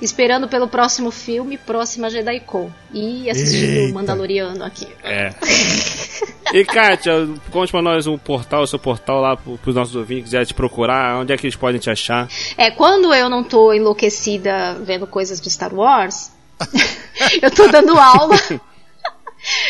Esperando 0.00 0.48
pelo 0.48 0.66
próximo 0.68 1.10
filme, 1.10 1.56
próxima 1.58 2.08
JediCon. 2.10 2.70
E 2.92 3.28
assistindo 3.30 3.76
Eita. 3.78 3.90
o 3.90 3.94
Mandaloriano 3.94 4.64
aqui. 4.64 4.88
É. 5.02 5.32
E 6.52 6.64
Kátia, 6.64 7.28
conte 7.52 7.70
pra 7.70 7.80
nós 7.80 8.08
um 8.08 8.18
portal, 8.18 8.62
o 8.62 8.66
seu 8.66 8.78
portal 8.78 9.20
lá 9.20 9.36
pro- 9.36 9.56
pros 9.58 9.72
nossos 9.72 9.94
ouvintes, 9.94 10.24
quiser 10.24 10.44
te 10.44 10.52
procurar, 10.52 11.20
onde 11.20 11.32
é 11.32 11.36
que 11.36 11.46
eles 11.46 11.54
podem 11.54 11.80
te 11.80 11.88
achar? 11.88 12.28
É, 12.56 12.72
quando 12.72 13.14
eu 13.14 13.28
não 13.28 13.44
tô 13.44 13.72
enlouquecida 13.72 14.74
vendo 14.82 15.06
coisas 15.06 15.40
de 15.40 15.48
Star 15.48 15.72
Wars, 15.72 16.32
eu 17.40 17.50
tô 17.52 17.68
dando 17.68 17.96
aula. 17.96 18.34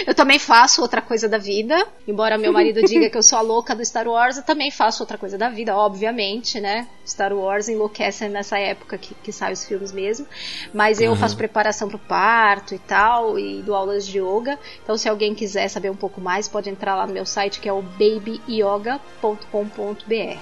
Eu 0.07 0.15
também 0.15 0.39
faço 0.39 0.82
outra 0.82 1.00
coisa 1.00 1.28
da 1.28 1.39
vida. 1.39 1.86
Embora 2.07 2.36
meu 2.36 2.52
marido 2.52 2.82
diga 2.82 3.08
que 3.08 3.16
eu 3.16 3.23
sou 3.23 3.39
a 3.39 3.42
louca 3.42 3.74
do 3.74 3.84
Star 3.84 4.08
Wars, 4.08 4.36
eu 4.36 4.42
também 4.42 4.70
faço 4.70 5.02
outra 5.02 5.16
coisa 5.16 5.39
da 5.39 5.49
vida, 5.49 5.76
obviamente, 5.76 6.60
né? 6.60 6.86
Star 7.07 7.32
Wars 7.32 7.68
enlouquece 7.68 8.28
nessa 8.28 8.58
época 8.58 8.99
que, 8.99 9.15
que 9.15 9.32
saem 9.32 9.52
os 9.52 9.65
filmes 9.65 9.92
mesmo. 9.92 10.26
Mas 10.74 11.00
eu 11.00 11.15
faço 11.16 11.36
preparação 11.36 11.89
pro 11.89 11.99
parto 11.99 12.74
e 12.74 12.78
tal, 12.78 13.39
e 13.39 13.62
dou 13.62 13.74
aulas 13.74 14.07
de 14.07 14.18
yoga. 14.18 14.58
Então, 14.82 14.97
se 14.97 15.08
alguém 15.08 15.34
quiser 15.34 15.68
saber 15.68 15.90
um 15.90 15.97
pouco 15.97 16.20
mais, 16.20 16.49
pode 16.49 16.68
entrar 16.68 16.97
lá 16.97 17.07
no 17.07 17.12
meu 17.12 17.26
site 17.26 17.60
que 17.60 17.68
é 17.68 17.73
o 17.73 17.82
babyyoga.com.br. 17.82 20.39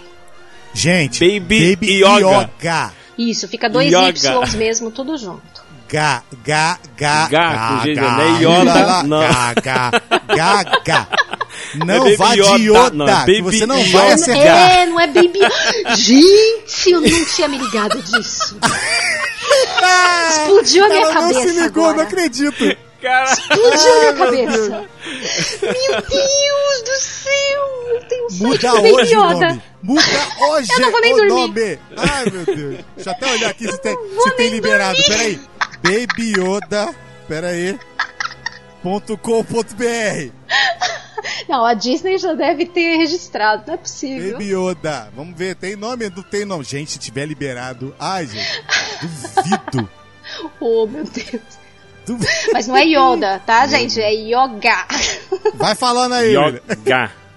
Gente, 0.73 1.41
Baby 1.41 1.77
Baby 1.77 2.05
Yoga. 2.05 2.51
Yoga. 2.61 2.93
Isso, 3.17 3.49
fica 3.49 3.69
dois 3.69 3.91
Yoga. 3.91 4.45
Ys 4.45 4.55
mesmo, 4.55 4.91
tudo 4.91 5.17
junto. 5.17 5.68
Gá, 5.91 6.23
gá, 6.45 6.79
gá, 6.99 7.29
Gá, 7.29 7.69
com 7.79 7.83
G, 7.83 7.95
gá, 7.95 8.03
não 8.03 8.21
é 8.21 8.27
gá, 8.27 8.39
Yoda, 8.41 8.75
lá, 8.75 8.85
lá, 8.85 9.03
não. 9.05 9.21
Gá, 9.21 9.55
gá, 9.63 9.91
gá, 10.37 10.63
gá. 10.85 11.07
Não 11.75 11.95
É 11.95 11.99
Baby 11.99 12.17
vá 12.17 12.35
de 12.35 12.41
Yoda, 12.41 12.59
Yoda, 12.59 12.91
não, 12.91 13.07
que 13.07 13.13
Baby 13.13 13.41
você 13.43 13.67
não 13.67 13.83
vai 13.91 14.13
acertar. 14.13 14.71
É, 14.79 14.87
não 14.87 15.01
é 15.01 15.07
baby. 15.07 15.39
Gente, 15.97 16.91
eu 16.91 17.01
não 17.01 17.25
tinha 17.25 17.49
me 17.49 17.59
ligado 17.59 18.03
disso. 18.03 18.57
Explodiu 20.31 20.85
a 20.85 20.89
minha 20.89 21.01
Ela 21.03 21.15
não 21.15 21.21
cabeça. 21.23 21.41
se 21.41 21.61
ligou, 21.61 21.85
agora. 21.85 21.97
não 21.97 22.03
acredito. 22.05 22.77
Cara, 23.01 23.33
Explodiu 23.33 23.93
a 23.93 23.99
minha 24.01 24.13
cabeça. 24.15 24.71
Meu 25.63 26.03
Deus 26.03 26.83
do 26.85 27.01
céu! 27.01 27.89
Eu 27.95 28.01
tenho 28.09 28.31
site 28.31 28.43
Muda 28.43 28.73
Baby 28.75 28.93
hoje 28.93 29.17
o 29.17 29.23
nome. 29.25 29.63
Muda 29.83 30.03
hoje 30.51 30.69
Eu 30.73 30.81
não 30.81 30.91
vou 30.91 31.01
nem 31.01 31.15
dormir. 31.17 31.29
nome. 31.31 31.79
Ai, 31.97 32.25
meu 32.31 32.45
Deus. 32.45 32.77
Deixa 32.97 33.11
eu 33.11 33.13
até 33.13 33.33
olhar 33.33 33.51
aqui 33.51 33.71
se 33.71 33.79
tem, 33.81 33.97
se 34.23 34.31
tem 34.33 34.49
liberado. 34.51 34.99
Peraí. 35.07 35.41
Baby 35.83 36.33
Yoda. 36.39 36.95
Peraí. 37.27 37.79
Ponto 38.83 39.19
.com.br 39.19 40.33
Não, 41.49 41.65
a 41.65 41.75
Disney 41.75 42.17
já 42.19 42.33
deve 42.35 42.67
ter 42.67 42.97
registrado, 42.97 43.65
não 43.67 43.75
é 43.75 43.77
possível. 43.77 44.33
Baby 44.33 44.55
Yoda. 44.55 45.11
Vamos 45.15 45.37
ver, 45.37 45.57
tem 45.57 45.77
nome? 45.77 46.09
Não 46.15 46.23
tem 46.23 46.45
nome. 46.45 46.65
Gente, 46.65 46.93
se 46.93 46.99
tiver 46.99 47.27
liberado. 47.27 47.95
Ai, 47.99 48.27
gente. 48.27 48.63
Duvido. 49.03 49.89
Oh, 50.61 50.87
meu 50.87 51.05
Deus. 51.05 51.41
Duvido. 52.05 52.31
Mas 52.53 52.67
não 52.67 52.77
é 52.77 52.85
Yoda, 52.85 53.41
tá, 53.47 53.67
gente? 53.67 53.99
É 53.99 54.13
Yoga. 54.13 54.87
Vai 55.55 55.75
falando 55.75 56.13
aí. 56.17 56.35
Yoga. 56.35 56.63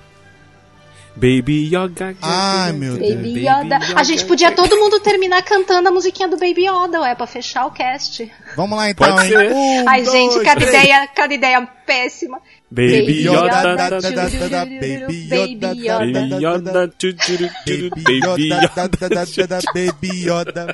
Baby 1.15 1.69
Yoga. 1.73 2.15
Ai, 2.21 2.71
meu 2.71 2.97
Deus. 2.97 3.15
Baby 3.15 3.45
Yoda. 3.47 3.79
A 3.95 4.03
gente 4.03 4.25
podia 4.25 4.51
todo 4.51 4.75
mundo 4.77 4.99
terminar 4.99 5.41
cantando 5.43 5.89
a 5.89 5.91
musiquinha 5.91 6.27
do 6.27 6.37
Baby 6.37 6.65
Yoda, 6.67 7.01
ué, 7.01 7.13
pra 7.15 7.27
fechar 7.27 7.65
o 7.65 7.71
cast. 7.71 8.31
Vamos 8.55 8.77
lá 8.77 8.89
então, 8.89 9.07
Pode 9.13 9.25
hein? 9.25 9.29
ser. 9.29 9.51
Um, 9.51 9.89
Ai, 9.89 10.05
gente, 10.05 10.33
dois, 10.33 10.45
cada 10.45 10.61
três. 10.61 10.73
ideia, 10.73 11.07
cada 11.07 11.33
ideia 11.33 11.67
péssima. 11.85 12.39
Baby 12.69 13.23
Yoda, 13.25 13.39
Yoda. 13.39 13.51
da, 13.51 13.61
da, 13.61 13.75
da, 13.75 13.99
da, 13.99 14.09
da, 14.09 14.29
da, 14.29 14.47
da, 14.47 14.65
Baby 14.65 15.27
Yoda, 15.27 15.35
Baby 15.35 15.55
da, 15.59 15.71
Yoda. 15.71 16.07
da, 16.07 16.07
Baby 16.07 16.43
Yoda. 16.45 16.81
Baby 19.73 20.25
Yoda, 20.25 20.73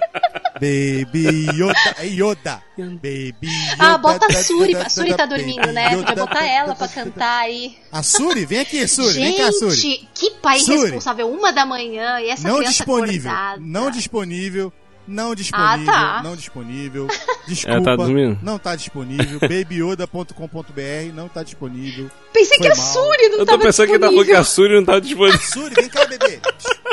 Baby 0.60 1.48
Yoda, 1.54 1.96
é 2.00 2.06
Yoda, 2.08 2.64
Baby 2.78 3.36
Yoda. 3.44 3.76
Ah, 3.80 3.98
bota 3.98 4.26
a 4.28 4.44
Suri. 4.44 4.76
A 4.76 4.90
Suri 4.90 5.16
tá 5.16 5.26
dormindo, 5.26 5.72
né? 5.72 5.96
Podia 5.96 6.16
botar 6.16 6.46
ela 6.46 6.76
pra 6.76 6.88
cantar 6.88 7.40
aí. 7.42 7.78
A 7.92 8.02
Suri, 8.04 8.46
vem 8.46 8.60
aqui, 8.60 8.88
Suri, 8.88 9.14
vem 9.14 9.38
cá, 9.38 9.52
Suri. 9.52 9.76
Gente, 9.76 10.10
que 10.14 10.32
pai 10.42 10.60
Suri. 10.60 10.78
responsável. 10.82 11.30
Uma 11.30 11.52
da 11.52 11.66
manhã 11.66 12.20
e 12.20 12.30
essa 12.30 12.48
Não 12.48 12.58
criança 12.58 12.74
disponível, 12.78 13.32
acordada. 13.32 13.62
não 13.64 13.92
disponível, 13.92 14.74
não 15.08 15.34
disponível, 15.34 15.86
tá. 15.86 16.22
não 16.24 16.36
disponível. 16.36 17.08
Ela 17.10 17.38
Desculpa, 17.48 17.82
tá 17.84 17.96
dormindo? 17.96 18.40
não 18.44 18.60
tá 18.60 18.76
disponível. 18.76 19.40
Babyoda.com.br 19.48 21.14
não 21.14 21.28
tá 21.30 21.44
disponível. 21.44 22.10
Pensei 22.34 22.58
que 22.58 22.64
Foi 22.64 22.74
a 22.74 22.76
mal. 22.76 22.86
Suri 22.94 23.30
não 23.30 23.38
Eu 23.40 23.46
tô 23.46 23.46
tava 23.46 23.64
pensando 23.64 23.88
que 23.88 24.00
tá 24.00 24.06
falando 24.08 24.26
que 24.26 24.32
disponível. 24.34 24.40
a 24.40 24.44
Suri 24.44 24.76
não 24.76 24.86
tava 24.86 25.02
disponível. 25.02 25.40
Suri, 25.40 25.76
vem 25.76 25.90
cá, 25.90 26.06
bebê. 26.06 26.40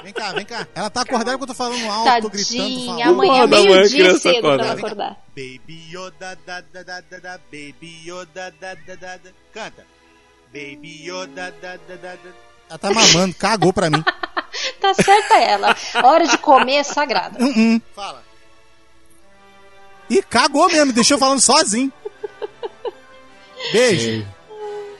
Vem 0.02 0.12
cá, 0.12 0.32
vem 0.32 0.44
cá. 0.46 0.68
Ela 0.74 0.90
tá 0.90 1.00
acordada 1.00 1.38
quando 1.38 1.42
eu 1.42 1.46
tô 1.48 1.54
falando 1.54 1.90
alto, 1.90 2.22
tô 2.22 2.30
gritando, 2.30 2.58
tô 2.58 2.62
Tadinha, 2.62 3.04
falando. 3.06 3.24
amanhã 3.24 3.46
meio-dia 3.46 3.88
criança 3.88 4.18
cedo 4.20 4.40
pra 4.40 4.52
ela 4.52 4.72
acordar. 4.72 5.16
Baby 5.36 5.82
Yoda, 5.90 6.38
da, 6.46 6.60
da, 6.60 6.82
da, 6.82 7.00
da, 7.00 7.18
da, 7.18 7.38
Baby 7.50 8.00
Yoda, 8.06 8.54
da, 8.60 8.74
da, 8.74 8.94
da, 8.94 9.16
da. 9.16 9.30
Canta. 9.52 9.84
Baby 10.52 11.02
Yoda, 11.08 11.52
da, 11.60 11.70
da, 11.76 11.96
da, 11.96 12.12
da. 12.12 12.18
Ela 12.70 12.78
tá 12.78 12.90
mamando, 12.92 13.34
cagou 13.34 13.72
pra 13.72 13.90
mim. 13.90 14.02
Tá 14.84 14.92
certa 14.92 15.36
ela. 15.38 15.74
A 15.94 16.06
hora 16.06 16.26
de 16.26 16.36
comer 16.36 16.74
é 16.74 16.82
sagrada. 16.82 17.42
Hum, 17.42 17.52
hum. 17.56 17.80
Fala. 17.96 18.22
Ih, 20.10 20.22
cagou 20.22 20.68
mesmo, 20.68 20.92
deixou 20.92 21.16
falando 21.16 21.40
sozinho. 21.40 21.90
Beijo. 23.72 24.26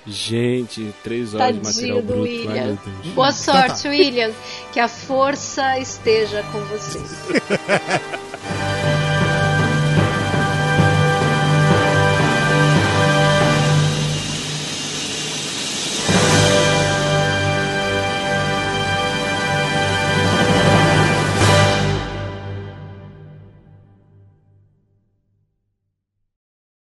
Gente, 0.07 0.95
três 1.03 1.35
horas 1.35 1.55
de 1.55 1.63
material 1.63 1.97
Tadinho 1.99 2.17
do 2.17 2.25
bruto. 2.25 2.51
Ai, 2.51 2.61
William. 2.61 2.79
Deus. 2.83 3.15
Boa 3.15 3.33
sorte, 3.33 3.89
William. 3.89 4.33
Que 4.73 4.81
a 4.81 4.89
força 4.89 5.79
esteja 5.79 6.43
com 6.51 6.61
você. 6.65 6.99